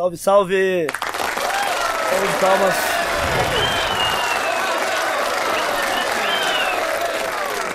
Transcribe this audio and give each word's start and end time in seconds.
Salve, 0.00 0.16
salve! 0.16 0.86
Salve 2.08 2.26
de 2.26 2.40
palmas. 2.40 2.74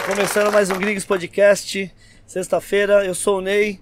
Começando 0.08 0.52
mais 0.52 0.72
um 0.72 0.80
Gringos 0.80 1.06
Podcast, 1.06 1.92
sexta-feira, 2.26 3.06
eu 3.06 3.14
sou 3.14 3.38
o 3.38 3.42
Ney. 3.42 3.80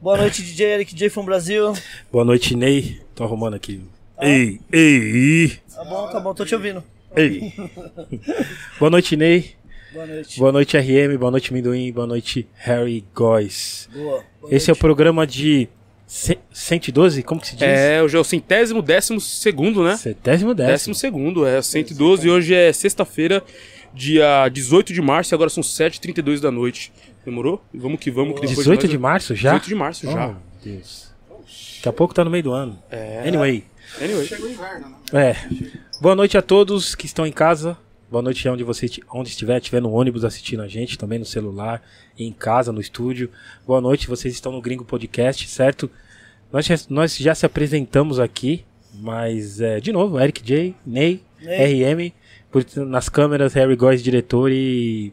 Boa 0.00 0.16
noite, 0.16 0.40
DJ 0.42 0.68
Eric 0.68 0.94
J 0.94 1.10
from 1.10 1.26
Brasil. 1.26 1.74
Boa 2.10 2.24
noite, 2.24 2.56
Ney. 2.56 2.98
Tô 3.14 3.24
arrumando 3.24 3.56
aqui. 3.56 3.84
Ei, 4.22 4.58
ei, 4.72 5.58
Tá 5.74 5.84
bom, 5.84 6.08
tá 6.10 6.18
bom, 6.18 6.32
tô 6.32 6.46
te 6.46 6.54
ouvindo. 6.54 6.82
ei. 7.14 7.52
Boa 8.80 8.90
noite, 8.90 9.18
Ney. 9.18 9.54
Boa 9.92 10.06
noite. 10.06 10.38
Boa 10.38 10.52
noite, 10.52 10.78
RM. 10.78 11.18
Boa 11.18 11.30
noite, 11.30 11.52
Minduim. 11.52 11.92
Boa 11.92 12.06
noite, 12.06 12.48
Harry 12.54 13.04
Góes. 13.14 13.86
Boa. 13.92 14.24
boa 14.40 14.54
Esse 14.54 14.70
é 14.70 14.72
o 14.72 14.74
noite. 14.76 14.80
programa 14.80 15.26
de 15.26 15.68
ce- 16.12 16.38
112, 16.52 17.22
como 17.22 17.40
que 17.40 17.46
se 17.48 17.56
diz? 17.56 17.62
É, 17.66 18.02
hoje 18.02 18.16
é 18.16 18.20
o 18.20 18.24
centésimo 18.24 18.82
décimo 18.82 19.18
segundo, 19.20 19.82
né? 19.82 19.96
Centésimo 19.96 20.54
Décimo 20.54 20.70
décimo. 20.72 20.94
segundo, 20.94 21.46
é 21.46 21.60
112 21.62 22.26
e 22.26 22.30
hoje 22.30 22.54
é 22.54 22.70
sexta-feira, 22.72 23.42
dia 23.94 24.46
18 24.48 24.92
de 24.92 25.00
março 25.00 25.32
e 25.32 25.34
agora 25.34 25.48
são 25.48 25.62
7h32 25.62 26.38
da 26.40 26.50
noite. 26.50 26.92
Demorou? 27.24 27.62
Vamos 27.72 27.98
que 28.00 28.10
vamos. 28.10 28.34
Que 28.34 28.40
depois 28.46 28.58
18 28.58 28.82
nós- 28.82 28.90
de 28.90 28.98
março 28.98 29.34
já? 29.34 29.50
18 29.52 29.68
de 29.68 29.74
março 29.74 30.06
já. 30.10 30.26
Oh, 30.26 30.28
meu 30.32 30.36
Deus. 30.76 31.10
Daqui 31.76 31.88
a 31.88 31.92
pouco 31.92 32.12
tá 32.14 32.24
no 32.24 32.30
meio 32.30 32.44
do 32.44 32.52
ano. 32.52 32.78
É. 32.90 33.22
Anyway. 33.26 33.64
Anyway. 34.00 34.28
É. 35.12 35.36
Boa 36.00 36.14
noite 36.14 36.36
a 36.36 36.42
todos 36.42 36.94
que 36.94 37.06
estão 37.06 37.26
em 37.26 37.32
casa. 37.32 37.76
Boa 38.12 38.20
noite 38.20 38.46
onde 38.46 38.62
você 38.62 38.90
onde 39.10 39.30
estiver, 39.30 39.56
estiver 39.56 39.80
no 39.80 39.90
ônibus 39.90 40.22
assistindo 40.22 40.60
a 40.62 40.68
gente, 40.68 40.98
também 40.98 41.18
no 41.18 41.24
celular, 41.24 41.82
em 42.18 42.30
casa, 42.30 42.70
no 42.70 42.78
estúdio. 42.78 43.30
Boa 43.66 43.80
noite, 43.80 44.06
vocês 44.06 44.34
estão 44.34 44.52
no 44.52 44.60
Gringo 44.60 44.84
Podcast, 44.84 45.48
certo? 45.48 45.90
Nós, 46.52 46.66
já- 46.66 46.76
nós 46.90 47.16
já 47.16 47.34
se 47.34 47.46
apresentamos 47.46 48.20
aqui, 48.20 48.66
mas 48.94 49.62
é, 49.62 49.80
de 49.80 49.92
novo, 49.92 50.20
Eric 50.20 50.42
J, 50.42 50.74
Ney, 50.84 51.22
Ney. 51.40 51.84
RM, 51.84 52.12
por- 52.50 52.66
nas 52.84 53.08
câmeras, 53.08 53.54
Harry 53.54 53.74
Góes, 53.76 54.02
diretor 54.02 54.50
e 54.52 55.10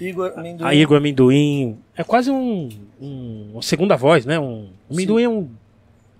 Igor 0.00 0.32
Amendoim. 0.34 0.66
a 0.66 0.74
Igor 0.74 0.96
Amendoim. 0.96 1.78
É 1.94 2.02
quase 2.02 2.30
um, 2.30 2.70
um- 2.98 3.50
uma 3.52 3.62
segunda 3.62 3.94
voz, 3.94 4.24
né? 4.24 4.38
Um, 4.40 4.70
o 4.88 4.94
Amendoim 4.94 5.22
é 5.22 5.28
um 5.28 5.50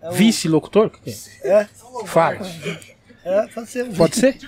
É 0.02 0.10
um- 0.10 0.12
vice-locutor? 0.12 0.90
É? 1.42 1.60
É, 1.62 1.68
Fala. 2.04 2.36
É, 3.26 3.46
pode 3.48 3.68
ser. 3.68 3.84
um 3.84 3.92
Pode 3.92 4.16
ser? 4.16 4.38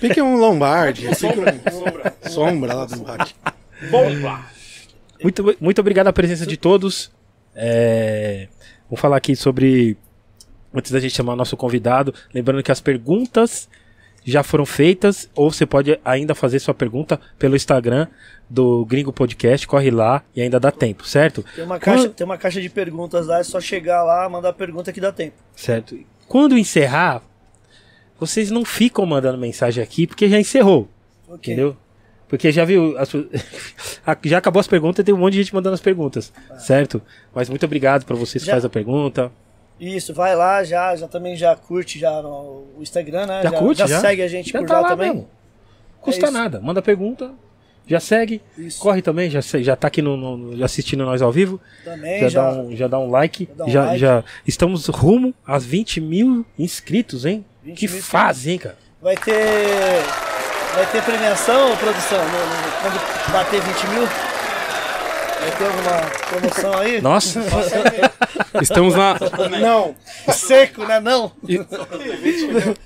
Pique 0.00 0.20
um 0.22 0.36
Lombardi. 0.36 1.08
Pique 1.08 1.26
um... 1.26 2.30
Sombra 2.30 2.74
lá 2.74 2.84
do 2.84 3.02
rack. 3.02 3.34
Muito, 5.22 5.56
muito 5.60 5.80
obrigado 5.80 6.08
a 6.08 6.12
presença 6.12 6.46
de 6.46 6.56
todos. 6.56 7.10
É, 7.54 8.48
vamos 8.88 9.00
falar 9.00 9.16
aqui 9.16 9.36
sobre. 9.36 9.96
Antes 10.74 10.90
da 10.90 11.00
gente 11.00 11.14
chamar 11.14 11.36
nosso 11.36 11.56
convidado, 11.56 12.14
lembrando 12.32 12.62
que 12.62 12.72
as 12.72 12.80
perguntas 12.80 13.68
já 14.24 14.42
foram 14.42 14.64
feitas, 14.64 15.28
ou 15.34 15.50
você 15.52 15.66
pode 15.66 15.98
ainda 16.04 16.34
fazer 16.34 16.60
sua 16.60 16.72
pergunta 16.72 17.20
pelo 17.38 17.56
Instagram 17.56 18.06
do 18.48 18.84
Gringo 18.86 19.12
Podcast, 19.12 19.66
corre 19.66 19.90
lá 19.90 20.22
e 20.34 20.40
ainda 20.40 20.58
dá 20.60 20.70
tempo, 20.70 21.06
certo? 21.06 21.44
Tem 21.54 21.64
uma, 21.64 21.78
caixa, 21.78 22.04
Quando- 22.04 22.14
tem 22.14 22.24
uma 22.24 22.38
caixa 22.38 22.60
de 22.60 22.70
perguntas 22.70 23.26
lá, 23.26 23.40
é 23.40 23.42
só 23.42 23.60
chegar 23.60 24.02
lá, 24.02 24.26
mandar 24.28 24.50
a 24.50 24.52
pergunta 24.52 24.92
que 24.92 25.00
dá 25.00 25.12
tempo. 25.12 25.34
Certo. 25.56 25.98
Quando 26.28 26.56
encerrar, 26.56 27.20
vocês 28.26 28.50
não 28.50 28.64
ficam 28.64 29.04
mandando 29.04 29.36
mensagem 29.38 29.82
aqui, 29.82 30.06
porque 30.06 30.28
já 30.28 30.38
encerrou. 30.38 30.88
Ok. 31.28 31.52
Entendeu? 31.52 31.76
Porque 32.28 32.50
já 32.50 32.64
viu, 32.64 32.96
as 32.98 33.10
já 34.24 34.38
acabou 34.38 34.60
as 34.60 34.66
perguntas, 34.66 35.04
tem 35.04 35.14
um 35.14 35.18
monte 35.18 35.32
de 35.34 35.42
gente 35.42 35.54
mandando 35.54 35.74
as 35.74 35.80
perguntas, 35.80 36.32
certo? 36.58 37.02
Mas 37.34 37.48
muito 37.48 37.64
obrigado 37.66 38.04
para 38.06 38.16
vocês 38.16 38.42
que 38.42 38.46
Já- 38.46 38.54
fazem 38.54 38.66
a 38.68 38.70
pergunta. 38.70 39.30
Isso, 39.80 40.14
vai 40.14 40.36
lá, 40.36 40.62
já, 40.62 40.94
já 40.94 41.08
também 41.08 41.36
já 41.36 41.56
curte 41.56 41.98
já 41.98 42.22
no 42.22 42.28
o 42.78 42.78
Instagram, 42.80 43.26
né? 43.26 43.42
Já 43.42 43.50
curte, 43.52 43.78
já? 43.86 44.00
segue 44.00 44.22
a 44.22 44.28
gente 44.28 44.50
Já 44.52 44.60
por 44.60 44.68
tá 44.68 44.74
lá, 44.74 44.80
lá 44.82 44.88
também. 44.90 45.08
mesmo. 45.12 45.28
Custa 46.00 46.26
É 46.28 46.30
nada, 46.30 46.60
manda 46.60 46.80
pergunta, 46.80 47.32
já 47.86 47.98
segue, 48.00 48.40
Isso. 48.56 48.80
corre 48.80 49.02
também, 49.02 49.28
já, 49.28 49.40
já 49.40 49.74
tá 49.76 49.88
aqui 49.88 50.00
no, 50.00 50.16
no- 50.16 50.56
já 50.56 50.64
assistindo 50.66 51.04
nós 51.04 51.20
ao 51.20 51.32
vivo, 51.32 51.60
Também 51.84 52.20
já, 52.20 52.28
já. 52.28 52.42
Dá 52.50 52.58
um, 52.60 52.76
já 52.76 52.86
dá 52.88 52.98
um 52.98 53.10
like, 53.10 53.48
dá 53.56 53.64
um 53.64 53.68
já, 53.68 53.84
like. 53.86 53.98
já 53.98 54.24
estamos 54.46 54.86
rumo 54.86 55.34
às 55.46 55.64
20 55.66 56.00
mil 56.00 56.46
inscritos, 56.58 57.26
hein? 57.26 57.44
20 57.62 57.78
que 57.78 57.88
mil 57.88 58.02
fase, 58.02 58.50
hein, 58.50 58.58
cara? 58.58 58.76
Vai 59.00 59.16
ter. 59.16 60.02
Vai 60.74 60.86
ter 60.90 61.02
premiação, 61.02 61.76
produção, 61.76 62.18
no- 62.18 62.46
no- 62.46 62.72
quando 62.80 63.32
bater 63.32 63.60
20 63.60 63.86
mil? 63.88 64.06
Vai 64.06 65.50
ter 65.58 65.64
alguma 65.66 66.10
promoção 66.28 66.78
aí? 66.78 67.00
Nossa, 67.02 67.40
Estamos 68.62 68.94
na. 68.94 69.16
Não. 69.60 69.94
Seco, 70.32 70.84
né? 70.84 71.00
Não. 71.00 71.32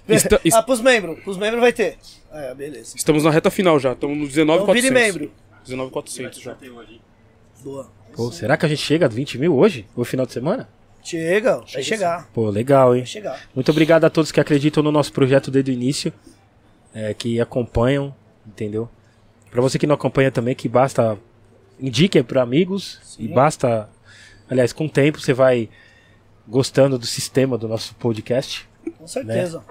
Esta- 0.08 0.40
est- 0.44 0.54
Ah, 0.56 0.62
pros 0.62 0.80
membros. 0.80 1.18
Pros 1.20 1.36
membros 1.36 1.60
vai 1.60 1.72
ter. 1.72 1.98
É, 2.32 2.54
beleza. 2.54 2.96
Estamos 2.96 3.24
na 3.24 3.30
reta 3.30 3.50
final 3.50 3.78
já. 3.78 3.92
Estamos 3.92 4.16
no 4.16 4.24
Então 4.24 4.66
vire 4.74 4.90
19,400. 4.90 4.90
membro. 4.92 5.32
19,400 5.64 6.40
já. 6.40 6.56
Boa. 7.62 7.90
Pô, 8.14 8.30
será 8.32 8.56
que 8.56 8.64
a 8.64 8.68
gente 8.68 8.82
chega 8.82 9.06
a 9.06 9.08
20 9.08 9.38
mil 9.38 9.54
hoje? 9.56 9.86
No 9.96 10.04
final 10.04 10.24
de 10.26 10.32
semana? 10.32 10.68
Chega, 11.06 11.62
vai 11.72 11.82
chegar. 11.84 12.28
Pô, 12.34 12.50
legal, 12.50 12.92
hein? 12.92 13.02
Vai 13.02 13.06
chegar. 13.06 13.40
Muito 13.54 13.70
obrigado 13.70 14.04
a 14.04 14.10
todos 14.10 14.32
que 14.32 14.40
acreditam 14.40 14.82
no 14.82 14.90
nosso 14.90 15.12
projeto 15.12 15.52
desde 15.52 15.70
o 15.70 15.72
início, 15.72 16.12
é, 16.92 17.14
que 17.14 17.40
acompanham, 17.40 18.12
entendeu? 18.44 18.88
Pra 19.48 19.62
você 19.62 19.78
que 19.78 19.86
não 19.86 19.94
acompanha 19.94 20.32
também, 20.32 20.52
que 20.52 20.68
basta 20.68 21.16
indique 21.80 22.20
para 22.24 22.42
amigos 22.42 23.16
e 23.20 23.28
basta, 23.28 23.88
aliás, 24.50 24.72
com 24.72 24.86
o 24.86 24.90
tempo 24.90 25.20
você 25.20 25.32
vai 25.32 25.68
gostando 26.48 26.98
do 26.98 27.06
sistema 27.06 27.56
do 27.56 27.68
nosso 27.68 27.94
podcast. 27.94 28.68
Com 28.98 29.06
certeza. 29.06 29.62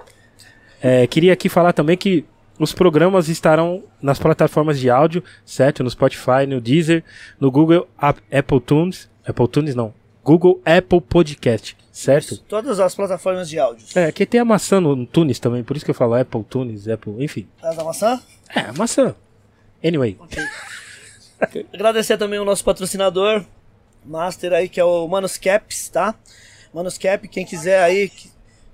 É, 0.81 1.05
queria 1.05 1.33
aqui 1.33 1.49
falar 1.49 1.73
também 1.73 1.97
que 1.97 2.23
os 2.57 2.71
programas 2.71 3.27
estarão 3.27 3.83
nas 4.01 4.19
plataformas 4.19 4.79
de 4.79 4.89
áudio, 4.89 5.21
certo? 5.45 5.83
No 5.83 5.89
Spotify, 5.89 6.45
no 6.47 6.61
Deezer, 6.61 7.03
no 7.39 7.51
Google 7.51 7.87
Apple 7.97 8.61
Tunes, 8.61 9.09
Apple 9.25 9.47
Tunes 9.49 9.75
não, 9.75 9.93
Google 10.25 10.59
Apple 10.65 11.01
Podcast, 11.01 11.77
certo? 11.91 12.39
Todas 12.39 12.79
as 12.79 12.95
plataformas 12.95 13.47
de 13.47 13.59
áudio. 13.59 13.85
É, 13.93 14.11
que 14.11 14.25
tem 14.25 14.41
a 14.41 14.45
maçã 14.45 14.81
no, 14.81 14.95
no 14.95 15.05
Tunes 15.05 15.37
também, 15.37 15.63
por 15.63 15.77
isso 15.77 15.85
que 15.85 15.91
eu 15.91 15.95
falo 15.95 16.15
Apple 16.15 16.43
Tunes, 16.43 16.87
Apple, 16.87 17.23
enfim. 17.23 17.47
Tá 17.61 17.71
da 17.73 17.83
maçã? 17.83 18.19
É, 18.49 18.61
a 18.61 18.73
maçã. 18.73 19.15
Anyway, 19.85 20.17
Agradecer 21.71 22.17
também 22.17 22.39
o 22.39 22.43
nosso 22.43 22.63
patrocinador, 22.63 23.45
Master 24.03 24.53
aí, 24.53 24.67
que 24.67 24.79
é 24.79 24.83
o 24.83 25.07
Manuscaps, 25.07 25.89
tá? 25.89 26.15
Manuscap, 26.73 27.27
quem 27.27 27.45
quiser 27.45 27.83
aí, 27.83 28.11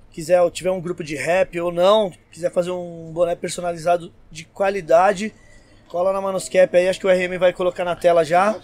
quiser, 0.09 0.49
tiver 0.51 0.71
um 0.71 0.79
grupo 0.79 1.03
de 1.03 1.17
rap 1.17 1.59
ou 1.59 1.69
não, 1.69 2.13
quiser 2.31 2.49
fazer 2.49 2.71
um 2.71 3.11
boné 3.11 3.35
personalizado 3.35 4.09
de 4.31 4.45
qualidade, 4.45 5.33
cola 5.89 6.13
na 6.13 6.21
Manuscap 6.21 6.77
aí, 6.77 6.87
acho 6.87 6.97
que 6.97 7.07
o 7.07 7.09
RM 7.09 7.37
vai 7.37 7.51
colocar 7.51 7.83
na 7.83 7.93
tela 7.93 8.23
já. 8.23 8.57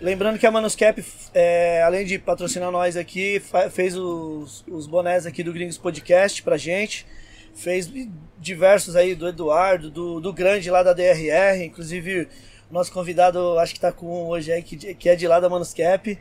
Lembrando 0.00 0.38
que 0.38 0.46
a 0.46 0.50
Manuscap, 0.50 1.02
é, 1.32 1.82
além 1.82 2.04
de 2.04 2.18
patrocinar 2.18 2.70
nós 2.70 2.96
aqui, 2.96 3.40
fez 3.70 3.96
os, 3.96 4.62
os 4.68 4.86
bonés 4.86 5.24
aqui 5.24 5.42
do 5.42 5.52
Gringos 5.52 5.78
Podcast 5.78 6.42
pra 6.42 6.58
gente. 6.58 7.06
Fez 7.54 7.90
diversos 8.38 8.94
aí 8.94 9.14
do 9.14 9.26
Eduardo, 9.26 9.90
do, 9.90 10.20
do 10.20 10.32
grande 10.34 10.70
lá 10.70 10.82
da 10.82 10.92
DRR, 10.92 11.62
inclusive 11.64 12.28
o 12.70 12.74
nosso 12.74 12.92
convidado 12.92 13.58
acho 13.58 13.72
que 13.72 13.80
tá 13.80 13.90
com 13.90 14.06
um 14.06 14.26
hoje 14.28 14.52
aí, 14.52 14.62
que, 14.62 14.76
que 14.94 15.08
é 15.08 15.16
de 15.16 15.26
lá 15.26 15.40
da 15.40 15.48
Manuscap. 15.48 16.18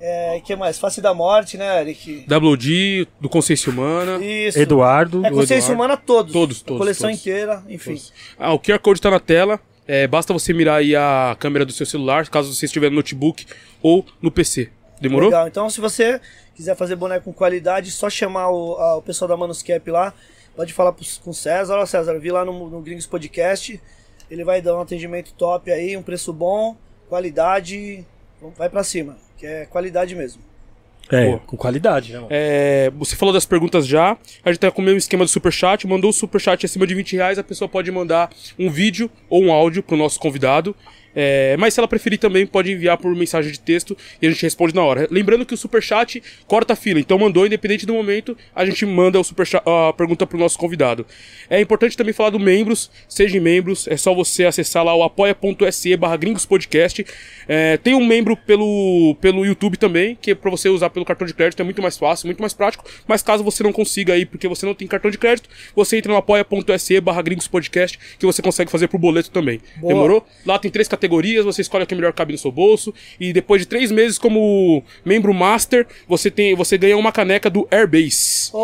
É, 0.00 0.40
que 0.44 0.54
mais? 0.54 0.78
Face 0.78 1.00
da 1.00 1.12
Morte, 1.14 1.56
né, 1.56 1.80
Eric? 1.80 2.26
WD, 2.28 3.08
do 3.20 3.28
Consciência 3.28 3.72
Humana. 3.72 4.24
Isso. 4.24 4.58
Eduardo, 4.58 5.24
É 5.26 5.30
consciência 5.30 5.72
Eduardo. 5.72 5.74
humana 5.74 5.96
todos. 5.96 6.32
Todos, 6.32 6.60
A 6.62 6.64
todos, 6.64 6.78
coleção 6.78 7.08
todos. 7.10 7.20
inteira, 7.20 7.62
enfim. 7.68 8.00
Ah, 8.38 8.52
o 8.52 8.58
QR 8.60 8.78
Code 8.78 9.00
tá 9.00 9.10
na 9.10 9.18
tela. 9.20 9.58
É, 9.86 10.06
basta 10.06 10.32
você 10.32 10.52
mirar 10.52 10.76
aí 10.76 10.96
a 10.96 11.36
câmera 11.38 11.64
do 11.64 11.72
seu 11.72 11.84
celular, 11.84 12.28
caso 12.28 12.54
você 12.54 12.64
estiver 12.66 12.88
no 12.90 12.96
notebook 12.96 13.46
ou 13.82 14.04
no 14.22 14.30
PC. 14.30 14.70
Demorou? 15.00 15.28
Legal. 15.28 15.46
Então, 15.48 15.68
se 15.68 15.80
você 15.80 16.20
quiser 16.54 16.74
fazer 16.76 16.96
boneco 16.96 17.24
com 17.24 17.32
qualidade, 17.32 17.90
só 17.90 18.08
chamar 18.08 18.48
o, 18.50 18.76
a- 18.76 18.96
o 18.96 19.02
pessoal 19.02 19.28
da 19.28 19.36
Manuscap 19.36 19.90
lá. 19.90 20.14
Pode 20.56 20.72
falar 20.72 20.92
pros- 20.92 21.18
com 21.18 21.30
o 21.30 21.34
César. 21.34 21.76
Ó, 21.76 21.84
César, 21.84 22.18
vi 22.18 22.30
lá 22.30 22.44
no, 22.44 22.70
no 22.70 22.80
Gringos 22.80 23.06
Podcast. 23.06 23.78
Ele 24.30 24.44
vai 24.44 24.62
dar 24.62 24.76
um 24.76 24.80
atendimento 24.80 25.34
top 25.34 25.70
aí, 25.70 25.96
um 25.96 26.02
preço 26.02 26.32
bom, 26.32 26.76
qualidade. 27.08 28.06
Vai 28.56 28.68
pra 28.70 28.84
cima, 28.84 29.16
que 29.36 29.46
é 29.46 29.66
qualidade 29.66 30.14
mesmo. 30.14 30.40
É, 31.10 31.32
Pô. 31.32 31.38
com 31.40 31.56
qualidade, 31.56 32.12
né, 32.12 32.18
mano? 32.18 32.28
É, 32.30 32.90
você 32.96 33.14
falou 33.16 33.32
das 33.32 33.44
perguntas 33.44 33.86
já. 33.86 34.16
A 34.44 34.50
gente 34.50 34.60
tá 34.60 34.70
com 34.70 34.80
o 34.80 34.84
mesmo 34.84 34.98
esquema 34.98 35.24
do 35.24 35.30
superchat. 35.30 35.86
Mandou 35.86 36.10
o 36.10 36.12
superchat 36.12 36.64
acima 36.64 36.86
de 36.86 36.94
20 36.94 37.16
reais, 37.16 37.38
a 37.38 37.44
pessoa 37.44 37.68
pode 37.68 37.90
mandar 37.90 38.30
um 38.58 38.70
vídeo 38.70 39.10
ou 39.28 39.44
um 39.44 39.52
áudio 39.52 39.82
pro 39.82 39.96
nosso 39.96 40.18
convidado. 40.18 40.74
É, 41.14 41.56
mas 41.58 41.74
se 41.74 41.80
ela 41.80 41.88
preferir 41.88 42.18
também, 42.18 42.46
pode 42.46 42.72
enviar 42.72 42.96
por 42.98 43.14
mensagem 43.14 43.52
de 43.52 43.60
texto 43.60 43.96
e 44.20 44.26
a 44.26 44.30
gente 44.30 44.42
responde 44.42 44.74
na 44.74 44.82
hora. 44.82 45.06
Lembrando 45.10 45.46
que 45.46 45.54
o 45.54 45.56
superchat 45.56 46.22
corta 46.46 46.72
a 46.72 46.76
fila, 46.76 47.00
então 47.00 47.18
mandou, 47.18 47.46
independente 47.46 47.86
do 47.86 47.94
momento, 47.94 48.36
a 48.54 48.64
gente 48.64 48.84
manda 48.86 49.18
o 49.18 49.24
superchat, 49.24 49.62
a 49.66 49.92
pergunta 49.92 50.26
pro 50.26 50.38
nosso 50.38 50.58
convidado. 50.58 51.06
É 51.48 51.60
importante 51.60 51.96
também 51.96 52.12
falar 52.12 52.30
do 52.30 52.40
membros, 52.40 52.90
sejam 53.08 53.40
membros, 53.40 53.86
é 53.88 53.96
só 53.96 54.14
você 54.14 54.44
acessar 54.44 54.84
lá 54.84 54.94
o 54.94 55.02
apoia.se 55.02 55.96
barra. 55.96 56.18
É, 57.46 57.76
tem 57.76 57.94
um 57.94 58.04
membro 58.04 58.36
pelo, 58.36 59.16
pelo 59.20 59.44
YouTube 59.44 59.76
também, 59.76 60.16
que 60.20 60.30
é 60.30 60.34
pra 60.34 60.50
você 60.50 60.68
usar 60.68 60.90
pelo 60.90 61.04
cartão 61.04 61.26
de 61.26 61.34
crédito, 61.34 61.60
é 61.60 61.64
muito 61.64 61.82
mais 61.82 61.98
fácil, 61.98 62.26
muito 62.26 62.40
mais 62.40 62.54
prático, 62.54 62.84
mas 63.06 63.22
caso 63.22 63.44
você 63.44 63.62
não 63.62 63.72
consiga 63.72 64.14
aí, 64.14 64.24
porque 64.24 64.48
você 64.48 64.64
não 64.64 64.74
tem 64.74 64.86
cartão 64.88 65.10
de 65.10 65.18
crédito, 65.18 65.48
você 65.74 65.98
entra 65.98 66.10
no 66.10 66.18
apoia.se 66.18 67.00
barra 67.00 67.22
gringospodcast, 67.22 67.98
que 68.18 68.24
você 68.24 68.40
consegue 68.40 68.70
fazer 68.70 68.88
pro 68.88 68.98
boleto 68.98 69.30
também. 69.30 69.60
Boa. 69.76 69.92
Demorou? 69.92 70.26
Lá 70.46 70.58
tem 70.58 70.70
três 70.70 70.88
categorias, 70.88 71.03
você 71.08 71.62
escolhe 71.62 71.84
a 71.84 71.86
que 71.86 71.94
melhor 71.94 72.12
cabe 72.12 72.32
no 72.32 72.38
seu 72.38 72.50
bolso. 72.52 72.92
E 73.20 73.32
depois 73.32 73.62
de 73.62 73.66
três 73.68 73.90
meses 73.90 74.18
como 74.18 74.82
membro 75.04 75.32
master, 75.34 75.86
você, 76.08 76.30
tem, 76.30 76.54
você 76.54 76.76
ganha 76.78 76.96
uma 76.96 77.12
caneca 77.12 77.48
do 77.50 77.66
Airbase. 77.70 78.50
Ô, 78.52 78.58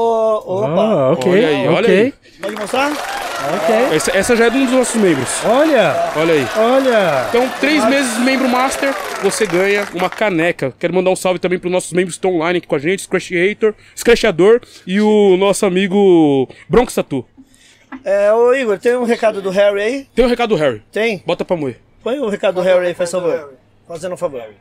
opa, 0.65 0.81
Ah, 0.83 1.13
ok. 1.13 1.33
Olha 1.33 1.49
aí, 1.49 1.69
olha 1.69 1.89
aí. 1.89 2.15
pode 2.41 2.57
mostrar? 2.57 2.91
Ok. 2.93 3.97
Essa, 3.97 4.11
essa 4.17 4.37
já 4.37 4.47
é 4.47 4.51
de 4.51 4.57
um 4.59 4.65
dos 4.67 4.75
nossos 4.75 5.01
membros. 5.01 5.29
Olha, 5.45 6.13
Olha 6.17 6.35
aí. 6.35 6.47
olha. 6.59 7.27
Então, 7.31 7.49
três 7.59 7.85
meses 7.89 8.19
membro 8.19 8.49
master, 8.49 8.95
você 9.23 9.47
ganha 9.47 9.89
uma 9.95 10.11
caneca. 10.11 10.75
Quero 10.79 10.95
mandar 10.95 11.11
um 11.11 11.17
salve 11.17 11.39
também 11.39 11.59
para 11.59 11.67
os 11.69 11.73
nossos 11.73 11.93
membros 11.93 12.17
que 12.17 12.19
estão 12.19 12.35
online 12.37 12.59
aqui 12.59 12.67
com 12.67 12.75
a 12.77 12.79
gente, 12.79 13.03
Scratchator, 13.03 13.75
Scratchador 13.97 14.61
e 14.87 15.01
o 15.01 15.37
nosso 15.39 15.65
amigo 15.65 16.49
Bronx 16.69 16.95
Tatu. 16.95 17.25
É, 18.05 18.33
ô 18.33 18.55
Igor, 18.55 18.79
tem 18.79 18.95
um 18.95 19.05
recado 19.05 19.41
do 19.43 19.51
Harry 19.51 19.81
aí? 19.81 20.07
Tem 20.15 20.25
um 20.25 20.29
recado 20.29 20.51
do 20.51 20.57
Harry. 20.57 20.83
Tem? 20.93 21.23
Bota 21.27 21.45
pra 21.45 21.57
moer. 21.57 21.77
Põe 22.03 22.19
o 22.19 22.29
recado 22.29 22.55
do 22.55 22.61
Harry 22.63 22.87
aí, 22.87 22.95
faz 22.95 23.11
favor. 23.11 23.55
Fazendo 23.87 24.15
um 24.15 24.17
favor. 24.17 24.55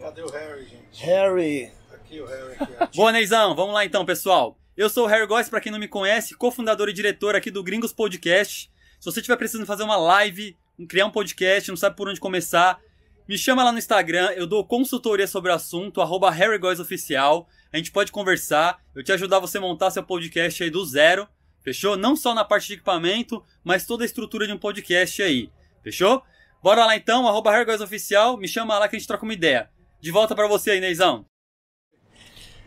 Cadê 0.00 0.22
o 0.22 0.30
Harry, 0.30 0.64
gente? 0.66 1.04
Harry. 1.04 1.72
Aqui 1.92 2.20
o 2.20 2.26
Harry. 2.26 2.56
Aqui, 2.78 2.96
Boa, 2.96 3.10
Neizão. 3.10 3.56
Vamos 3.56 3.74
lá 3.74 3.84
então, 3.84 4.04
pessoal. 4.04 4.56
Eu 4.76 4.88
sou 4.88 5.04
o 5.04 5.06
Harry 5.08 5.26
Góes, 5.26 5.48
pra 5.48 5.60
quem 5.60 5.72
não 5.72 5.80
me 5.80 5.88
conhece, 5.88 6.34
cofundador 6.36 6.88
e 6.88 6.92
diretor 6.92 7.34
aqui 7.34 7.50
do 7.50 7.62
Gringos 7.62 7.92
Podcast. 7.92 8.70
Se 9.00 9.04
você 9.04 9.18
estiver 9.18 9.36
precisando 9.36 9.66
fazer 9.66 9.82
uma 9.82 9.96
live, 9.96 10.56
criar 10.88 11.06
um 11.06 11.10
podcast, 11.10 11.68
não 11.68 11.76
sabe 11.76 11.96
por 11.96 12.08
onde 12.08 12.20
começar, 12.20 12.80
me 13.28 13.36
chama 13.36 13.64
lá 13.64 13.72
no 13.72 13.78
Instagram, 13.78 14.30
eu 14.36 14.46
dou 14.46 14.64
consultoria 14.64 15.26
sobre 15.26 15.50
o 15.50 15.54
assunto, 15.54 16.00
arroba 16.00 16.30
Harry 16.30 16.58
Góes 16.58 16.80
Oficial. 16.80 17.48
A 17.72 17.76
gente 17.76 17.90
pode 17.90 18.12
conversar, 18.12 18.80
eu 18.94 19.02
te 19.02 19.12
ajudar 19.12 19.38
você 19.38 19.58
a 19.58 19.60
montar 19.60 19.90
seu 19.90 20.02
podcast 20.02 20.62
aí 20.62 20.70
do 20.70 20.84
zero, 20.84 21.28
fechou? 21.62 21.96
Não 21.96 22.14
só 22.14 22.32
na 22.34 22.44
parte 22.44 22.68
de 22.68 22.74
equipamento, 22.74 23.44
mas 23.64 23.86
toda 23.86 24.04
a 24.04 24.06
estrutura 24.06 24.46
de 24.46 24.52
um 24.52 24.58
podcast 24.58 25.20
aí, 25.22 25.50
fechou? 25.82 26.22
Bora 26.62 26.84
lá 26.84 26.94
então, 26.94 27.26
arroba 27.26 27.50
Oficial, 27.82 28.36
me 28.36 28.46
chama 28.46 28.78
lá 28.78 28.86
que 28.86 28.94
a 28.94 28.98
gente 28.98 29.08
troca 29.08 29.24
uma 29.24 29.32
ideia. 29.32 29.70
De 30.00 30.10
volta 30.10 30.34
pra 30.34 30.46
você 30.46 30.72
aí, 30.72 30.80
Neizão. 30.80 31.24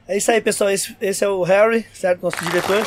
É 0.08 0.18
isso 0.18 0.32
aí, 0.32 0.42
pessoal. 0.42 0.70
Esse, 0.72 0.98
esse 1.00 1.24
é 1.24 1.28
o 1.30 1.44
Harry, 1.44 1.86
certo? 1.94 2.24
Nosso 2.24 2.44
diretor. 2.44 2.84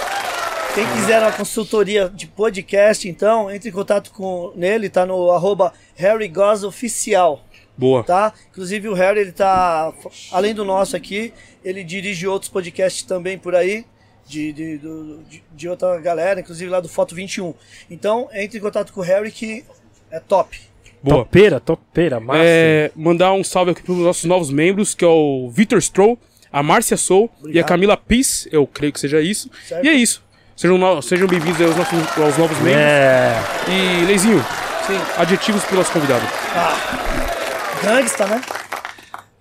Quem 0.74 0.84
quiser 0.92 1.22
uma 1.22 1.32
consultoria 1.32 2.08
de 2.08 2.26
podcast, 2.26 3.08
então, 3.08 3.50
entre 3.50 3.70
em 3.70 3.72
contato 3.72 4.10
com 4.10 4.52
nele, 4.54 4.90
tá 4.90 5.06
no 5.06 5.30
arroba 5.30 5.72
Harry 5.94 6.30
Oficial, 6.66 7.42
Boa. 7.76 8.04
tá? 8.04 8.34
Inclusive 8.50 8.88
o 8.88 8.92
Harry, 8.92 9.20
ele 9.20 9.32
tá, 9.32 9.90
além 10.30 10.54
do 10.54 10.66
nosso 10.66 10.94
aqui, 10.94 11.32
ele 11.64 11.82
dirige 11.82 12.26
outros 12.26 12.50
podcasts 12.50 13.04
também 13.04 13.38
por 13.38 13.54
aí, 13.54 13.86
de, 14.26 14.52
de, 14.52 14.78
de, 14.78 15.44
de 15.50 15.68
outra 15.68 15.98
galera, 15.98 16.40
inclusive 16.40 16.70
lá 16.70 16.80
do 16.80 16.90
Foto 16.90 17.14
21. 17.14 17.54
Então, 17.88 18.28
entre 18.32 18.58
em 18.58 18.60
contato 18.60 18.92
com 18.92 19.00
o 19.00 19.04
Harry 19.04 19.30
que 19.30 19.64
é 20.10 20.20
top. 20.20 20.60
Boa. 21.08 21.24
Topeira, 21.24 21.60
topeira, 21.60 22.18
massa. 22.18 22.40
É, 22.42 22.90
mandar 22.96 23.32
um 23.32 23.44
salve 23.44 23.70
aqui 23.70 23.82
para 23.82 23.92
os 23.92 23.98
nossos 23.98 24.24
novos 24.24 24.50
membros, 24.50 24.92
que 24.94 25.04
é 25.04 25.08
o 25.08 25.48
Vitor 25.52 25.80
Stroll, 25.80 26.18
a 26.52 26.62
Márcia 26.64 26.96
Soul 26.96 27.30
e 27.46 27.60
a. 27.60 27.64
Camila 27.64 27.96
Peace, 27.96 28.48
eu 28.50 28.66
creio 28.66 28.92
que 28.92 28.98
seja 28.98 29.20
isso. 29.20 29.48
Certo. 29.68 29.84
E 29.84 29.88
é 29.88 29.92
isso. 29.92 30.20
Sejam, 30.56 30.76
no- 30.78 31.00
sejam 31.02 31.28
bem-vindos 31.28 31.60
aos, 31.60 31.76
nossos, 31.76 32.18
aos 32.18 32.36
novos 32.38 32.56
membros. 32.58 32.82
É. 32.82 33.34
E, 33.68 34.04
Leizinho, 34.06 34.42
Sim. 34.86 34.98
adjetivos 35.16 35.62
pro 35.64 35.76
nosso 35.76 35.92
convidado. 35.92 36.24
Ah, 36.56 37.78
gangsta, 37.84 38.26
né? 38.26 38.40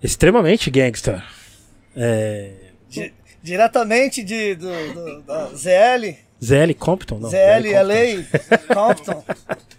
Extremamente 0.02 0.70
gangster. 0.70 1.22
É. 1.96 2.50
Di- 2.88 3.12
diretamente 3.42 4.22
de, 4.22 4.54
do, 4.54 4.68
do- 4.92 5.22
da 5.22 5.46
ZL, 5.54 6.14
ZL 6.44 6.74
Compton? 6.78 7.18
Não. 7.18 7.30
ZL, 7.30 7.72
Compton. 7.72 7.82
LA, 7.82 8.74
Compton. 8.74 9.24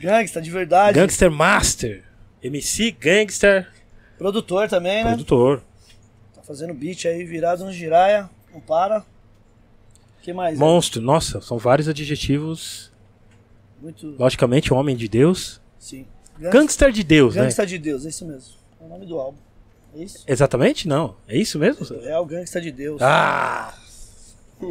Gangsta, 0.00 0.40
de 0.40 0.50
verdade. 0.50 0.98
Gangster 0.98 1.30
Master. 1.30 2.04
MC 2.42 2.90
Gangster. 2.92 3.68
Produtor 4.16 4.68
também, 4.68 5.04
né? 5.04 5.10
Produtor. 5.10 5.62
Tá 6.34 6.42
fazendo 6.42 6.74
beat 6.74 7.06
aí, 7.06 7.24
virado 7.24 7.64
no 7.64 7.72
giraia. 7.72 8.28
Não 8.52 8.60
para. 8.60 9.04
que 10.22 10.32
mais? 10.32 10.58
né? 10.58 10.64
Monstro. 10.64 11.00
Nossa, 11.00 11.40
são 11.40 11.58
vários 11.58 11.88
adjetivos. 11.88 12.90
Muito. 13.80 14.14
Logicamente, 14.18 14.72
homem 14.72 14.96
de 14.96 15.08
Deus. 15.08 15.60
Sim. 15.78 16.06
Gangster 16.38 16.90
de 16.90 17.04
Deus, 17.04 17.34
né? 17.34 17.42
Gangsta 17.42 17.66
de 17.66 17.78
Deus, 17.78 18.06
é 18.06 18.08
isso 18.08 18.26
mesmo. 18.26 18.54
É 18.80 18.84
o 18.84 18.88
nome 18.88 19.06
do 19.06 19.18
álbum. 19.18 19.38
É 19.94 20.02
isso? 20.02 20.24
Exatamente? 20.26 20.88
Não. 20.88 21.16
É 21.28 21.36
isso 21.36 21.58
mesmo? 21.58 21.86
É 22.02 22.18
o 22.18 22.24
Gangsta 22.24 22.60
de 22.60 22.70
Deus. 22.70 23.00
Ah! 23.02 23.74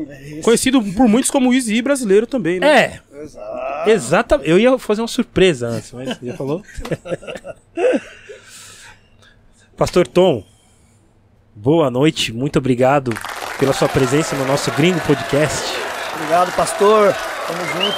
É 0.09 0.21
esse. 0.21 0.41
Conhecido 0.41 0.81
por 0.81 1.07
muitos 1.07 1.31
como 1.31 1.53
Easy 1.53 1.81
brasileiro 1.81 2.27
também, 2.27 2.59
né? 2.59 3.01
É. 3.85 3.91
Exatamente. 3.91 4.49
Eu 4.49 4.59
ia 4.59 4.77
fazer 4.77 5.01
uma 5.01 5.07
surpresa 5.07 5.67
antes, 5.67 5.91
mas 5.91 6.17
você 6.17 6.27
já 6.27 6.35
falou. 6.35 6.63
Pastor 9.75 10.05
Tom, 10.07 10.43
boa 11.55 11.89
noite. 11.89 12.33
Muito 12.33 12.59
obrigado 12.59 13.13
pela 13.57 13.71
sua 13.73 13.87
presença 13.87 14.35
no 14.35 14.45
nosso 14.45 14.69
Gringo 14.71 14.99
Podcast. 15.01 15.73
Obrigado, 16.15 16.53
pastor. 16.53 17.15
Tamo 17.47 17.65
junto. 17.65 17.97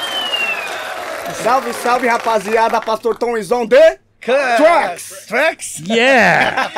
Salve, 1.42 1.74
salve, 1.74 2.08
rapaziada. 2.08 2.80
Pastor 2.80 3.18
Tom 3.18 3.36
Izon 3.36 3.66
de 3.66 4.00
Tracks. 4.22 5.26
Tracks? 5.28 5.82
Yeah! 5.90 6.70